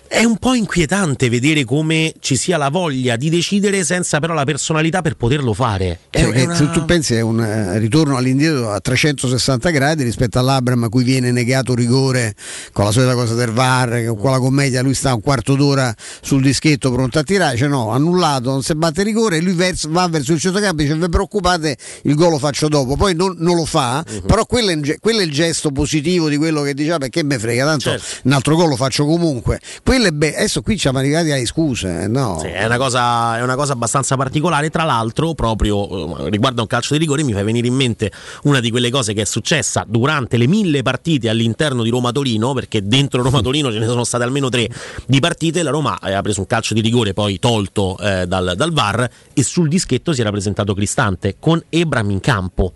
È 0.08 0.24
un 0.24 0.38
po' 0.38 0.54
inquietante 0.54 1.28
vedere 1.28 1.64
come 1.64 2.14
ci 2.20 2.36
sia 2.36 2.56
la 2.56 2.70
voglia 2.70 3.16
di 3.16 3.28
decidere 3.28 3.84
senza 3.84 4.18
però 4.20 4.32
la 4.32 4.44
personalità 4.44 5.02
per 5.02 5.16
poterlo 5.16 5.52
fare. 5.52 6.00
È 6.08 6.20
Cioè, 6.22 6.32
che 6.32 6.42
una- 6.42 6.54
se 6.54 6.70
tu 6.70 6.84
pensi 6.86 7.14
è 7.14 7.20
un 7.20 7.40
eh, 7.42 7.78
ritorno 7.78 8.16
all'indietro 8.16 8.70
a 8.72 8.80
360 8.80 9.68
gradi 9.70 10.04
rispetto 10.04 10.38
all'Abram 10.38 10.84
a 10.84 10.88
cui 10.88 11.04
viene 11.04 11.30
negato 11.30 11.74
rigore 11.74 12.34
con 12.72 12.86
la 12.86 12.90
solita 12.90 13.12
cosa 13.14 13.34
del 13.34 13.50
VAR, 13.50 14.14
con 14.18 14.30
la 14.30 14.38
commedia 14.38 14.80
lui 14.80 14.94
sta 14.94 15.12
un 15.12 15.20
quarto 15.20 15.54
d'ora 15.56 15.94
sul 16.22 16.40
dischetto 16.42 16.90
pronto 16.90 17.18
a 17.18 17.22
tirare, 17.22 17.56
cioè 17.58 17.68
no, 17.68 17.90
annullato, 17.90 18.50
non 18.50 18.62
si 18.62 18.74
batte 18.74 19.02
rigore 19.02 19.36
e 19.36 19.40
lui 19.42 19.52
vers- 19.52 19.88
va 19.88 20.08
verso 20.08 20.32
il 20.32 20.40
centrocampo 20.40 20.80
e 20.80 20.84
dice 20.84 20.96
vi 20.96 21.08
preoccupate, 21.10 21.76
il 22.04 22.14
gol 22.14 22.30
lo 22.30 22.38
faccio 22.38 22.68
dopo, 22.68 22.96
poi 22.96 23.14
non, 23.14 23.34
non 23.38 23.56
lo 23.56 23.66
fa, 23.66 24.02
però 24.26 24.46
quello 24.46 24.70
è, 24.70 24.98
quello 25.00 25.20
è 25.20 25.24
il 25.24 25.32
gesto 25.32 25.70
positivo 25.70 26.28
di 26.30 26.38
quello 26.38 26.62
che 26.62 26.72
diceva 26.72 26.96
perché 26.98 27.22
me 27.22 27.38
frega, 27.38 27.64
tanto 27.66 27.90
un 28.24 28.32
altro 28.32 28.56
gol 28.56 28.70
lo 28.70 28.76
faccio 28.76 29.04
comunque. 29.04 29.60
Quello 29.84 29.97
è 30.06 30.10
be- 30.12 30.34
adesso 30.34 30.62
qui 30.62 30.78
siamo 30.78 30.98
arrivati 30.98 31.30
alle 31.30 31.46
scuse, 31.46 32.02
eh, 32.02 32.08
no. 32.08 32.38
Sì, 32.40 32.48
è, 32.48 32.64
una 32.64 32.76
cosa, 32.76 33.38
è 33.38 33.42
una 33.42 33.56
cosa 33.56 33.72
abbastanza 33.72 34.16
particolare. 34.16 34.70
Tra 34.70 34.84
l'altro, 34.84 35.34
proprio 35.34 36.26
eh, 36.26 36.30
riguardo 36.30 36.60
a 36.60 36.62
un 36.62 36.68
calcio 36.68 36.94
di 36.94 37.00
rigore, 37.00 37.22
mi 37.22 37.32
fa 37.32 37.42
venire 37.42 37.66
in 37.66 37.74
mente 37.74 38.10
una 38.42 38.60
di 38.60 38.70
quelle 38.70 38.90
cose 38.90 39.12
che 39.12 39.22
è 39.22 39.24
successa 39.24 39.84
durante 39.86 40.36
le 40.36 40.46
mille 40.46 40.82
partite 40.82 41.28
all'interno 41.28 41.82
di 41.82 41.90
Roma-Torino, 41.90 42.52
perché 42.54 42.82
dentro 42.82 43.22
Roma-Torino 43.22 43.70
ce 43.70 43.78
ne 43.78 43.86
sono 43.86 44.04
state 44.04 44.24
almeno 44.24 44.48
tre 44.48 44.68
di 45.06 45.20
partite. 45.20 45.62
La 45.62 45.70
Roma 45.70 45.98
aveva 46.00 46.22
preso 46.22 46.40
un 46.40 46.46
calcio 46.46 46.74
di 46.74 46.80
rigore 46.80 47.12
poi 47.12 47.38
tolto 47.38 47.98
eh, 47.98 48.26
dal, 48.26 48.54
dal 48.56 48.72
VAR 48.72 49.08
e 49.32 49.42
sul 49.42 49.68
dischetto 49.68 50.12
si 50.12 50.20
era 50.20 50.30
presentato 50.30 50.74
Cristante 50.74 51.36
con 51.38 51.62
Ebram 51.68 52.10
in 52.10 52.20
campo. 52.20 52.74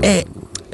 E 0.00 0.26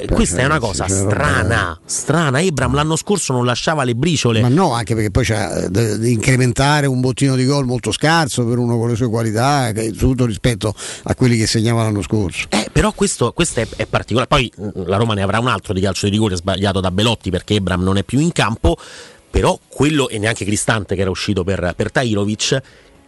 questa 0.09 0.37
è 0.37 0.45
una 0.45 0.59
cosa 0.59 0.87
strana, 0.87 1.79
strana. 1.85 2.41
Ebram 2.41 2.73
l'anno 2.73 2.95
scorso 2.95 3.33
non 3.33 3.45
lasciava 3.45 3.83
le 3.83 3.95
briciole. 3.95 4.41
Ma 4.41 4.47
no, 4.47 4.73
anche 4.73 4.93
perché 4.93 5.11
poi 5.11 5.23
c'è 5.23 5.67
da 5.69 5.97
da 5.97 6.07
incrementare 6.07 6.87
un 6.87 6.99
bottino 6.99 7.35
di 7.35 7.45
gol 7.45 7.65
molto 7.65 7.91
scarso 7.91 8.45
per 8.45 8.57
uno 8.57 8.77
con 8.77 8.89
le 8.89 8.95
sue 8.95 9.09
qualità, 9.09 9.67
soprattutto 9.67 10.25
rispetto 10.25 10.75
a 11.03 11.15
quelli 11.15 11.37
che 11.37 11.47
segnava 11.47 11.83
l'anno 11.83 12.01
scorso. 12.01 12.47
Eh, 12.49 12.67
però 12.71 12.91
questo, 12.93 13.31
questo 13.31 13.61
è, 13.61 13.67
è 13.75 13.85
particolare. 13.85 14.27
Poi 14.27 14.51
mh, 14.55 14.87
la 14.87 14.97
Roma 14.97 15.13
ne 15.13 15.21
avrà 15.21 15.39
un 15.39 15.47
altro 15.47 15.73
di 15.73 15.81
calcio 15.81 16.05
di 16.05 16.11
rigore 16.11 16.35
sbagliato 16.35 16.79
da 16.79 16.91
Belotti 16.91 17.29
perché 17.29 17.55
Ebram 17.55 17.81
non 17.81 17.97
è 17.97 18.03
più 18.03 18.19
in 18.19 18.31
campo. 18.31 18.77
Però 19.29 19.59
quello, 19.67 20.07
e 20.07 20.17
neanche 20.17 20.45
Cristante 20.45 20.95
che 20.95 21.01
era 21.01 21.09
uscito 21.09 21.43
per, 21.43 21.73
per 21.75 21.91
Tairovic. 21.91 22.61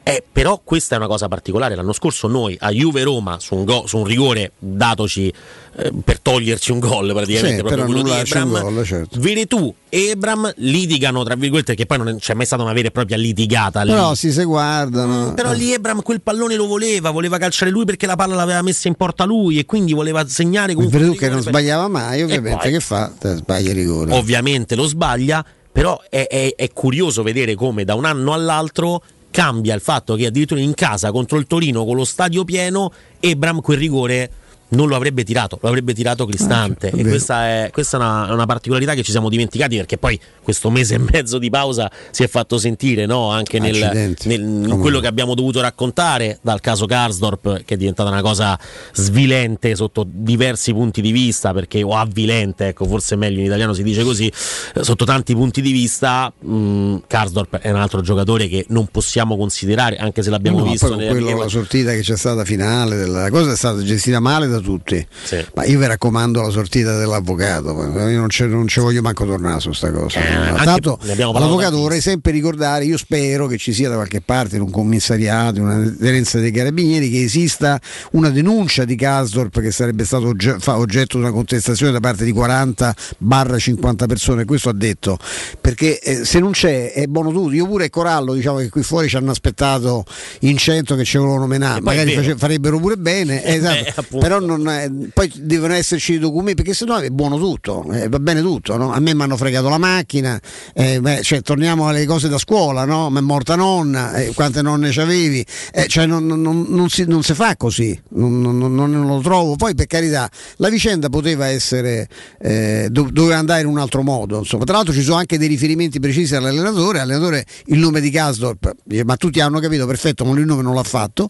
Eh, 0.09 0.23
però 0.31 0.61
questa 0.63 0.95
è 0.95 0.97
una 0.97 1.07
cosa 1.07 1.27
particolare. 1.27 1.75
L'anno 1.75 1.91
scorso 1.91 2.27
noi 2.27 2.55
a 2.59 2.71
Juve 2.71 3.03
Roma 3.03 3.37
su 3.39 3.55
un, 3.55 3.65
go- 3.65 3.83
su 3.87 3.97
un 3.97 4.05
rigore 4.05 4.53
datoci 4.57 5.27
eh, 5.75 5.91
per 6.03 6.19
toglierci 6.21 6.71
un 6.71 6.79
gol 6.79 7.11
praticamente 7.13 7.57
Sì, 7.57 7.61
proprio 7.61 7.83
per 7.83 7.93
quello 7.93 8.03
di 8.03 8.19
Ebram. 8.19 8.61
gol, 8.61 8.85
certo. 8.85 9.19
Veretù 9.19 9.73
e 9.89 10.09
Ebram 10.11 10.51
litigano 10.57 11.23
tra 11.23 11.35
virgolette 11.35 11.75
che 11.75 11.85
poi 11.85 11.97
non 11.97 12.17
c'è 12.19 12.33
mai 12.35 12.45
stata 12.45 12.63
una 12.63 12.71
vera 12.71 12.87
e 12.87 12.91
propria 12.91 13.17
litigata 13.17 13.81
lì. 13.83 13.91
Però 13.91 14.15
si 14.15 14.31
se 14.31 14.45
guardano. 14.45 15.33
Però 15.33 15.51
lì 15.51 15.73
Ebram 15.73 16.01
quel 16.01 16.21
pallone 16.21 16.55
lo 16.55 16.67
voleva, 16.67 17.11
voleva 17.11 17.37
calciare 17.37 17.69
lui 17.69 17.83
perché 17.83 18.05
la 18.05 18.15
palla 18.15 18.35
l'aveva 18.35 18.61
messa 18.61 18.87
in 18.87 18.95
porta 18.95 19.25
lui 19.25 19.59
e 19.59 19.65
quindi 19.65 19.91
voleva 19.93 20.25
segnare 20.27 20.69
Il 20.71 20.75
comunque. 20.75 20.99
Veretù 20.99 21.17
che 21.19 21.27
non 21.29 21.41
sbagliava 21.41 21.89
mai, 21.89 22.21
ovviamente, 22.23 22.57
poi- 22.61 22.71
che 22.71 22.79
fa? 22.79 23.11
Sbaglia 23.19 23.71
i 23.71 23.73
rigori. 23.73 24.11
Ovviamente 24.13 24.75
lo 24.75 24.85
sbaglia, 24.85 25.43
però 25.69 25.99
è, 26.09 26.27
è- 26.29 26.53
è 26.55 26.69
curioso 26.71 27.23
vedere 27.23 27.55
come 27.55 27.83
da 27.83 27.93
un 27.95 28.05
anno 28.05 28.31
all'altro 28.33 29.01
cambia 29.31 29.75
il 29.75 29.81
fatto 29.81 30.15
che 30.15 30.25
addirittura 30.25 30.59
in 30.59 30.73
casa 30.73 31.11
contro 31.11 31.37
il 31.37 31.47
Torino 31.47 31.85
con 31.85 31.95
lo 31.95 32.05
stadio 32.05 32.43
pieno 32.43 32.91
Ebram 33.19 33.61
quel 33.61 33.77
rigore 33.77 34.31
non 34.69 34.87
lo 34.87 34.95
avrebbe 34.95 35.23
tirato, 35.23 35.57
lo 35.61 35.67
avrebbe 35.69 35.93
tirato 35.93 36.25
Cristante. 36.25 36.91
Ah, 36.93 36.99
e 36.99 37.03
questa 37.03 37.45
è, 37.47 37.69
questa 37.71 37.97
è 37.97 37.99
una, 37.99 38.33
una 38.33 38.45
particolarità 38.45 38.93
che 38.93 39.03
ci 39.03 39.11
siamo 39.11 39.29
dimenticati 39.29 39.75
perché 39.77 39.97
poi 39.97 40.19
questo 40.41 40.69
mese 40.69 40.95
e 40.95 40.97
mezzo 40.97 41.37
di 41.37 41.49
pausa 41.49 41.89
si 42.11 42.23
è 42.23 42.27
fatto 42.27 42.57
sentire 42.57 43.05
no? 43.05 43.31
anche 43.31 43.59
nel, 43.59 44.15
nel- 44.23 44.41
in 44.41 44.77
quello 44.79 44.99
che 44.99 45.07
abbiamo 45.07 45.35
dovuto 45.35 45.61
raccontare 45.61 46.39
dal 46.41 46.59
caso 46.61 46.85
Karsdorp 46.85 47.63
che 47.65 47.75
è 47.75 47.77
diventata 47.77 48.09
una 48.09 48.21
cosa 48.21 48.57
svilente 48.93 49.75
sotto 49.75 50.05
diversi 50.07 50.73
punti 50.73 51.01
di 51.01 51.11
vista 51.11 51.53
perché 51.53 51.83
o 51.83 51.95
avvilente, 51.95 52.67
ecco 52.67 52.85
forse 52.85 53.15
meglio 53.15 53.39
in 53.39 53.45
italiano 53.45 53.73
si 53.73 53.83
dice 53.83 54.03
così, 54.03 54.31
eh, 54.73 54.83
sotto 54.83 55.05
tanti 55.05 55.33
punti 55.33 55.61
di 55.61 55.71
vista 55.71 56.31
mh, 56.37 56.97
Karsdorp 57.07 57.57
è 57.57 57.69
un 57.69 57.79
altro 57.79 58.01
giocatore 58.01 58.47
che 58.47 58.65
non 58.69 58.87
possiamo 58.87 59.37
considerare 59.37 59.97
anche 59.97 60.23
se 60.23 60.29
l'abbiamo 60.29 60.59
No, 60.59 60.63
visto 60.71 60.87
poi 60.95 61.07
quello, 61.07 61.37
la 61.37 61.47
sortita 61.47 61.91
che 61.91 62.01
c'è 62.01 62.17
stata 62.17 62.43
finale, 62.43 62.95
della, 62.95 63.23
la 63.23 63.29
cosa 63.29 63.51
è 63.51 63.55
stata 63.55 63.81
gestita 63.83 64.19
male 64.19 64.47
da 64.47 64.56
tutti. 64.61 65.05
Sì. 65.23 65.43
Ma 65.55 65.65
io 65.65 65.79
vi 65.79 65.85
raccomando 65.85 66.41
la 66.41 66.49
sortita 66.49 66.97
dell'avvocato, 66.97 67.69
io 67.71 68.19
non, 68.19 68.27
non 68.49 68.67
ci 68.67 68.79
voglio 68.79 69.01
manco 69.01 69.25
tornare 69.25 69.59
su 69.59 69.71
sta 69.73 69.91
cosa. 69.91 70.19
Eh, 70.19 70.63
Tanto 70.63 70.99
all'avvocato 71.01 71.77
vorrei 71.77 72.01
sempre 72.01 72.31
ricordare, 72.31 72.85
io 72.85 72.97
spero 72.97 73.47
che 73.47 73.57
ci 73.57 73.73
sia 73.73 73.89
da 73.89 73.95
qualche 73.95 74.21
parte 74.21 74.55
in 74.55 74.61
un 74.61 74.71
commissariato, 74.71 75.57
in 75.59 75.63
una 75.65 75.75
aderenza 75.75 76.39
dei 76.39 76.51
carabinieri, 76.51 77.09
che 77.09 77.23
esista 77.23 77.79
una 78.11 78.29
denuncia 78.29 78.85
di 78.85 78.95
Kasdorp 78.95 79.59
che 79.59 79.71
sarebbe 79.71 80.05
stato 80.05 80.27
oggetto 80.27 81.17
di 81.17 81.23
una 81.23 81.31
contestazione 81.31 81.91
da 81.91 81.99
parte 81.99 82.23
di 82.25 82.31
40 82.31 82.95
barra 83.19 83.57
50 83.57 84.05
persone, 84.05 84.45
questo 84.45 84.69
ha 84.69 84.73
detto, 84.73 85.17
perché 85.59 85.99
eh, 85.99 86.25
se 86.25 86.39
non 86.39 86.51
c'è 86.51 86.91
è 86.93 87.05
buono 87.07 87.31
tutto, 87.31 87.51
io 87.53 87.65
pure 87.67 87.89
Corallo 87.89 88.33
diciamo 88.33 88.57
che 88.57 88.69
qui 88.69 88.83
fuori 88.83 89.07
ci 89.09 89.15
hanno 89.17 89.31
aspettato 89.31 90.05
in 90.41 90.57
100 90.57 90.95
che 90.95 91.03
ci 91.03 91.17
volevano 91.17 91.47
menare, 91.47 91.81
magari 91.81 92.35
farebbero 92.37 92.79
pure 92.79 92.95
bene, 92.97 93.43
Eh, 93.47 93.55
esatto. 93.55 93.99
appunto. 94.01 94.25
però 94.25 94.39
non 94.39 94.46
è- 94.55 94.89
poi 95.13 95.31
devono 95.35 95.73
esserci 95.73 96.13
i 96.13 96.19
documenti 96.19 96.55
perché 96.61 96.73
sennò 96.73 96.97
è 96.97 97.09
buono 97.09 97.37
tutto, 97.37 97.85
eh, 97.91 98.07
va 98.07 98.19
bene 98.19 98.41
tutto, 98.41 98.77
no? 98.77 98.91
a 98.91 98.99
me 98.99 99.13
mi 99.13 99.21
hanno 99.23 99.37
fregato 99.37 99.69
la 99.69 99.77
macchina, 99.77 100.39
eh, 100.73 100.99
beh, 101.01 101.21
cioè, 101.23 101.41
torniamo 101.41 101.87
alle 101.87 102.05
cose 102.05 102.29
da 102.29 102.37
scuola, 102.37 102.85
no? 102.85 103.09
mi 103.09 103.17
è 103.17 103.21
morta 103.21 103.55
nonna, 103.55 104.13
eh, 104.13 104.31
quante 104.33 104.61
nonne 104.61 104.91
c'avevi, 104.91 105.45
eh, 105.73 105.87
cioè, 105.87 106.05
non, 106.05 106.25
non- 106.25 106.65
non- 106.67 106.89
si, 106.89 107.05
non 107.05 107.23
si 107.23 107.33
fa 107.33 107.55
così, 107.57 107.99
non, 108.09 109.05
lo 109.05 109.19
trovo, 109.21 109.55
poi 109.55 109.75
per 109.75 109.87
carità 109.87 110.29
la 110.57 110.69
vicenda 110.69 111.09
poteva 111.09 111.47
essere, 111.47 112.07
eh, 112.39 112.87
do- 112.89 113.09
doveva 113.11 113.37
andare 113.37 113.61
in 113.61 113.67
un 113.67 113.77
altro 113.77 114.01
modo, 114.03 114.39
insomma. 114.39 114.63
tra 114.63 114.75
l'altro 114.77 114.93
ci 114.93 115.01
sono 115.01 115.17
anche 115.17 115.37
dei 115.37 115.47
riferimenti 115.47 115.99
precisi 115.99 116.35
all'allenatore, 116.35 116.99
l'allenatore 116.99 117.45
il 117.67 117.79
nome 117.79 118.01
di 118.01 118.09
Kasdorp, 118.09 118.73
dice, 118.83 119.03
ma 119.03 119.15
tutti 119.17 119.39
hanno 119.39 119.59
capito 119.59 119.85
perfetto, 119.85 120.23
ma 120.23 120.31
lui 120.31 120.41
il 120.41 120.47
nome 120.47 120.61
non 120.61 120.73
l'ha 120.75 120.83
fatto, 120.83 121.29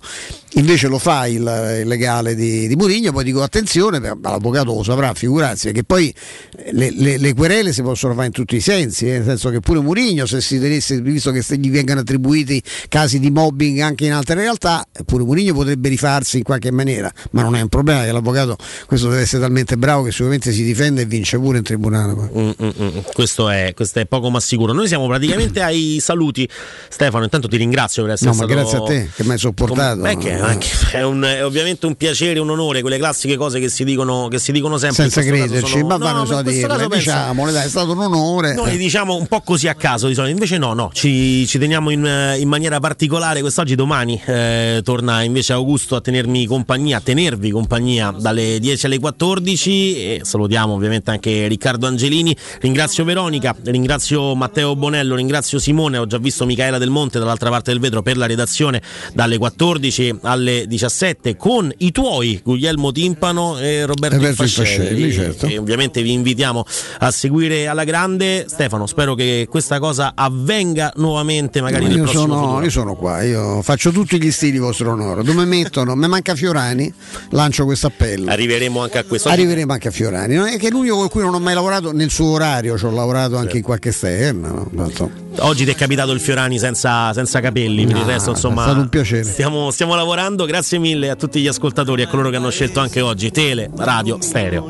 invece 0.53 0.87
lo 0.87 0.99
fa 0.99 1.27
il, 1.27 1.79
il 1.81 1.87
legale 1.87 2.35
di, 2.35 2.67
di 2.67 2.75
Murigno, 2.75 3.06
poi 3.11 3.23
dico 3.23 3.41
attenzione, 3.41 3.99
l'avvocato 3.99 4.73
lo 4.73 4.83
saprà, 4.83 5.13
figurarsi, 5.13 5.65
perché 5.67 5.83
poi 5.83 6.13
eh, 6.57 6.71
le, 6.73 6.91
le- 6.91 7.17
le 7.17 7.33
querele 7.33 7.73
si 7.73 7.81
possono 7.81 8.13
fare 8.13 8.27
in 8.27 8.31
tutti 8.31 8.55
i 8.55 8.61
sensi, 8.61 9.07
eh, 9.07 9.13
nel 9.17 9.23
senso 9.25 9.49
che 9.49 9.59
pure 9.59 9.79
Murigno, 9.79 10.25
se 10.25 10.41
si 10.41 10.59
tenesse, 10.59 11.01
visto 11.01 11.31
che 11.31 11.43
gli 11.57 11.69
vengano 11.71 12.01
attribuiti 12.01 12.61
casi 12.89 13.19
di 13.19 13.29
mobbing 13.31 13.79
anche 13.79 14.05
in 14.05 14.13
altre 14.13 14.35
realtà, 14.35 14.85
eh, 14.91 15.03
pure 15.03 15.23
Murigno 15.23 15.53
potrebbe 15.53 15.89
rifarsi 15.89 16.37
in 16.37 16.43
qualche 16.43 16.71
maniera, 16.71 17.11
ma 17.31 17.41
non 17.41 17.55
è 17.55 17.61
un 17.61 17.69
problema 17.69 18.03
che 18.03 18.11
l'avvocato 18.11 18.55
questo 18.85 19.09
deve 19.09 19.21
essere 19.21 19.41
talmente 19.41 19.77
bravo 19.77 20.03
che 20.03 20.11
sicuramente 20.11 20.51
si 20.51 20.63
difende 20.63 21.01
e 21.01 21.05
vince 21.05 21.37
pure 21.37 21.57
in 21.59 21.63
tribunale. 21.63 22.13
poi. 22.13 22.29
Mm, 22.41 22.49
mm, 22.63 22.69
mm. 22.81 22.97
Questo, 23.13 23.49
è, 23.49 23.73
questo 23.75 23.99
è 23.99 24.05
poco 24.05 24.29
ma 24.29 24.39
sicuro. 24.39 24.73
Noi 24.73 24.87
siamo 24.87 25.07
praticamente 25.07 25.61
ai 25.61 25.99
saluti. 26.01 26.47
Stefano, 26.89 27.23
intanto 27.23 27.47
ti 27.47 27.57
ringrazio 27.57 28.03
per 28.03 28.13
essere 28.13 28.31
No, 28.31 28.35
ma 28.37 28.43
stato. 28.45 28.59
grazie 28.59 28.77
a 28.77 28.81
te 28.83 29.09
che 29.15 29.23
mi 29.23 29.31
hai 29.31 29.37
sopportato. 29.37 30.01
Beh, 30.01 30.17
che- 30.17 30.33
anche- 30.33 30.67
è, 30.91 31.03
un- 31.03 31.23
è 31.23 31.43
ovviamente 31.45 31.85
un 31.85 31.95
piacere, 31.95 32.39
un 32.39 32.49
onore, 32.49 32.81
quelle 32.81 32.96
classiche 32.97 33.37
cose 33.37 33.59
che 33.59 33.69
si 33.69 33.83
dicono, 33.83 34.27
che 34.27 34.39
si 34.39 34.51
dicono 34.51 34.77
sempre. 34.77 35.09
Senza 35.09 35.21
crederci, 35.21 35.71
sono- 35.71 35.87
ma 35.87 35.97
no, 35.97 36.05
vanno 36.05 36.19
ma 36.19 36.25
so 36.25 36.41
dirle, 36.41 36.87
diciamole, 36.89 37.51
dai, 37.51 37.65
è 37.65 37.69
stato 37.69 37.91
un 37.91 37.99
onore. 37.99 38.53
Noi 38.53 38.77
diciamo 38.77 39.15
un 39.15 39.27
po' 39.27 39.41
così 39.41 39.67
a 39.67 39.75
caso 39.75 40.07
di 40.07 40.13
solito, 40.13 40.33
invece 40.33 40.57
no, 40.57 40.73
no, 40.73 40.89
ci, 40.93 41.45
ci 41.47 41.57
teniamo 41.57 41.89
in, 41.89 42.05
eh, 42.05 42.39
in 42.39 42.47
maniera 42.47 42.79
particolare 42.79 43.41
quest'oggi, 43.41 43.75
domani 43.75 44.21
eh, 44.25 44.81
torna 44.83 45.23
invece 45.23 45.53
Augusto 45.53 45.95
a 45.95 46.01
tenermi 46.01 46.45
compagnia, 46.45 46.97
a 46.97 47.01
tenervi 47.01 47.51
compagnia 47.51 48.11
dalle 48.11 48.59
10 48.59 48.85
alle 48.85 48.99
14 48.99 49.95
e 49.95 50.21
salutiamo 50.23 50.73
ovviamente 50.73 51.11
anche 51.11 51.47
Riccardo 51.47 51.87
Angelini, 51.87 52.35
ringrazio 52.59 53.03
Veronica, 53.03 53.55
ringrazio 53.63 54.35
Matteo 54.35 54.75
Bonello, 54.75 55.15
ringrazio 55.15 55.59
Simone, 55.59 55.97
ho 55.97 56.07
già 56.07 56.17
visto 56.17 56.45
Michaela 56.45 56.77
Del 56.77 56.89
Monte 56.89 57.19
dall'altra 57.19 57.49
parte 57.49 57.71
del 57.71 57.79
vetro 57.79 58.01
per 58.01 58.17
la 58.17 58.25
redazione 58.25 58.81
dalle 59.13 59.37
14 59.37 60.19
alle 60.23 60.65
17 60.67 61.35
con 61.35 61.71
i 61.77 61.91
tuoi 61.91 62.39
Guglielmo 62.43 62.86
Timpano 62.91 63.57
e 63.59 63.85
Roberto, 63.85 64.15
Roberto 64.17 64.43
Infascelli, 64.43 65.11
certo. 65.11 65.47
che 65.47 65.57
ovviamente 65.57 66.01
vi 66.01 66.11
invitiamo 66.13 66.65
a 66.99 67.11
seguire 67.11 67.67
alla 67.67 67.83
grande. 67.83 68.45
Stefano, 68.47 68.85
spero 68.85 69.15
che 69.15 69.47
questa 69.49 69.79
cosa 69.79 70.13
avvenga 70.15 70.91
nuovamente 70.97 71.61
magari 71.61 71.85
nel 71.85 71.97
io, 71.97 72.01
prossimo 72.03 72.21
sono, 72.23 72.39
futuro. 72.41 72.63
io 72.63 72.69
sono 72.69 72.95
qua, 72.95 73.21
io 73.23 73.61
faccio 73.61 73.91
tutti 73.91 74.21
gli 74.21 74.31
stili 74.31 74.57
vostro 74.57 74.91
onore. 74.91 75.23
Dove 75.23 75.45
mettono? 75.45 75.95
Mi 75.95 76.07
manca 76.07 76.35
Fiorani, 76.35 76.91
lancio 77.31 77.65
questo 77.65 77.87
appello. 77.87 78.29
Arriveremo 78.31 78.81
anche 78.81 78.97
a 78.97 79.03
questo. 79.03 79.29
Arriveremo 79.29 79.71
anche 79.73 79.87
a 79.87 79.91
Fiorani. 79.91 80.35
Non 80.35 80.47
è 80.47 80.57
che 80.57 80.67
è 80.67 80.69
l'unico 80.71 80.97
con 80.97 81.09
cui 81.09 81.21
non 81.21 81.33
ho 81.33 81.39
mai 81.39 81.53
lavorato 81.53 81.91
nel 81.91 82.09
suo 82.09 82.31
orario, 82.31 82.77
ci 82.77 82.85
ho 82.85 82.91
lavorato 82.91 83.37
anche 83.37 83.57
in 83.57 83.63
qualche 83.63 83.89
esterna. 83.89 84.49
no? 84.49 84.69
Tanto- 84.75 85.25
Oggi 85.39 85.65
ti 85.65 85.71
è 85.71 85.75
capitato 85.75 86.11
il 86.13 86.19
Fiorani 86.19 86.57
senza, 86.57 87.13
senza 87.13 87.39
capelli, 87.39 87.85
per 87.85 87.95
il 87.97 88.01
No, 88.01 88.07
resto 88.07 88.31
insomma 88.31 88.61
è 88.61 88.65
stato 88.65 88.79
un 88.79 88.89
piacere. 88.89 89.23
Stiamo, 89.23 89.69
stiamo 89.69 89.93
lavorando, 89.93 90.45
grazie 90.45 90.79
mille 90.79 91.11
a 91.11 91.15
tutti 91.15 91.39
gli 91.39 91.47
ascoltatori 91.47 92.01
e 92.01 92.05
a 92.05 92.07
coloro 92.07 92.29
che 92.31 92.37
hanno 92.37 92.49
scelto 92.49 92.76
anche 92.79 93.01
oggi 93.01 93.31
Tele, 93.31 93.69
Radio, 93.75 94.17
Stereo. 94.21 94.65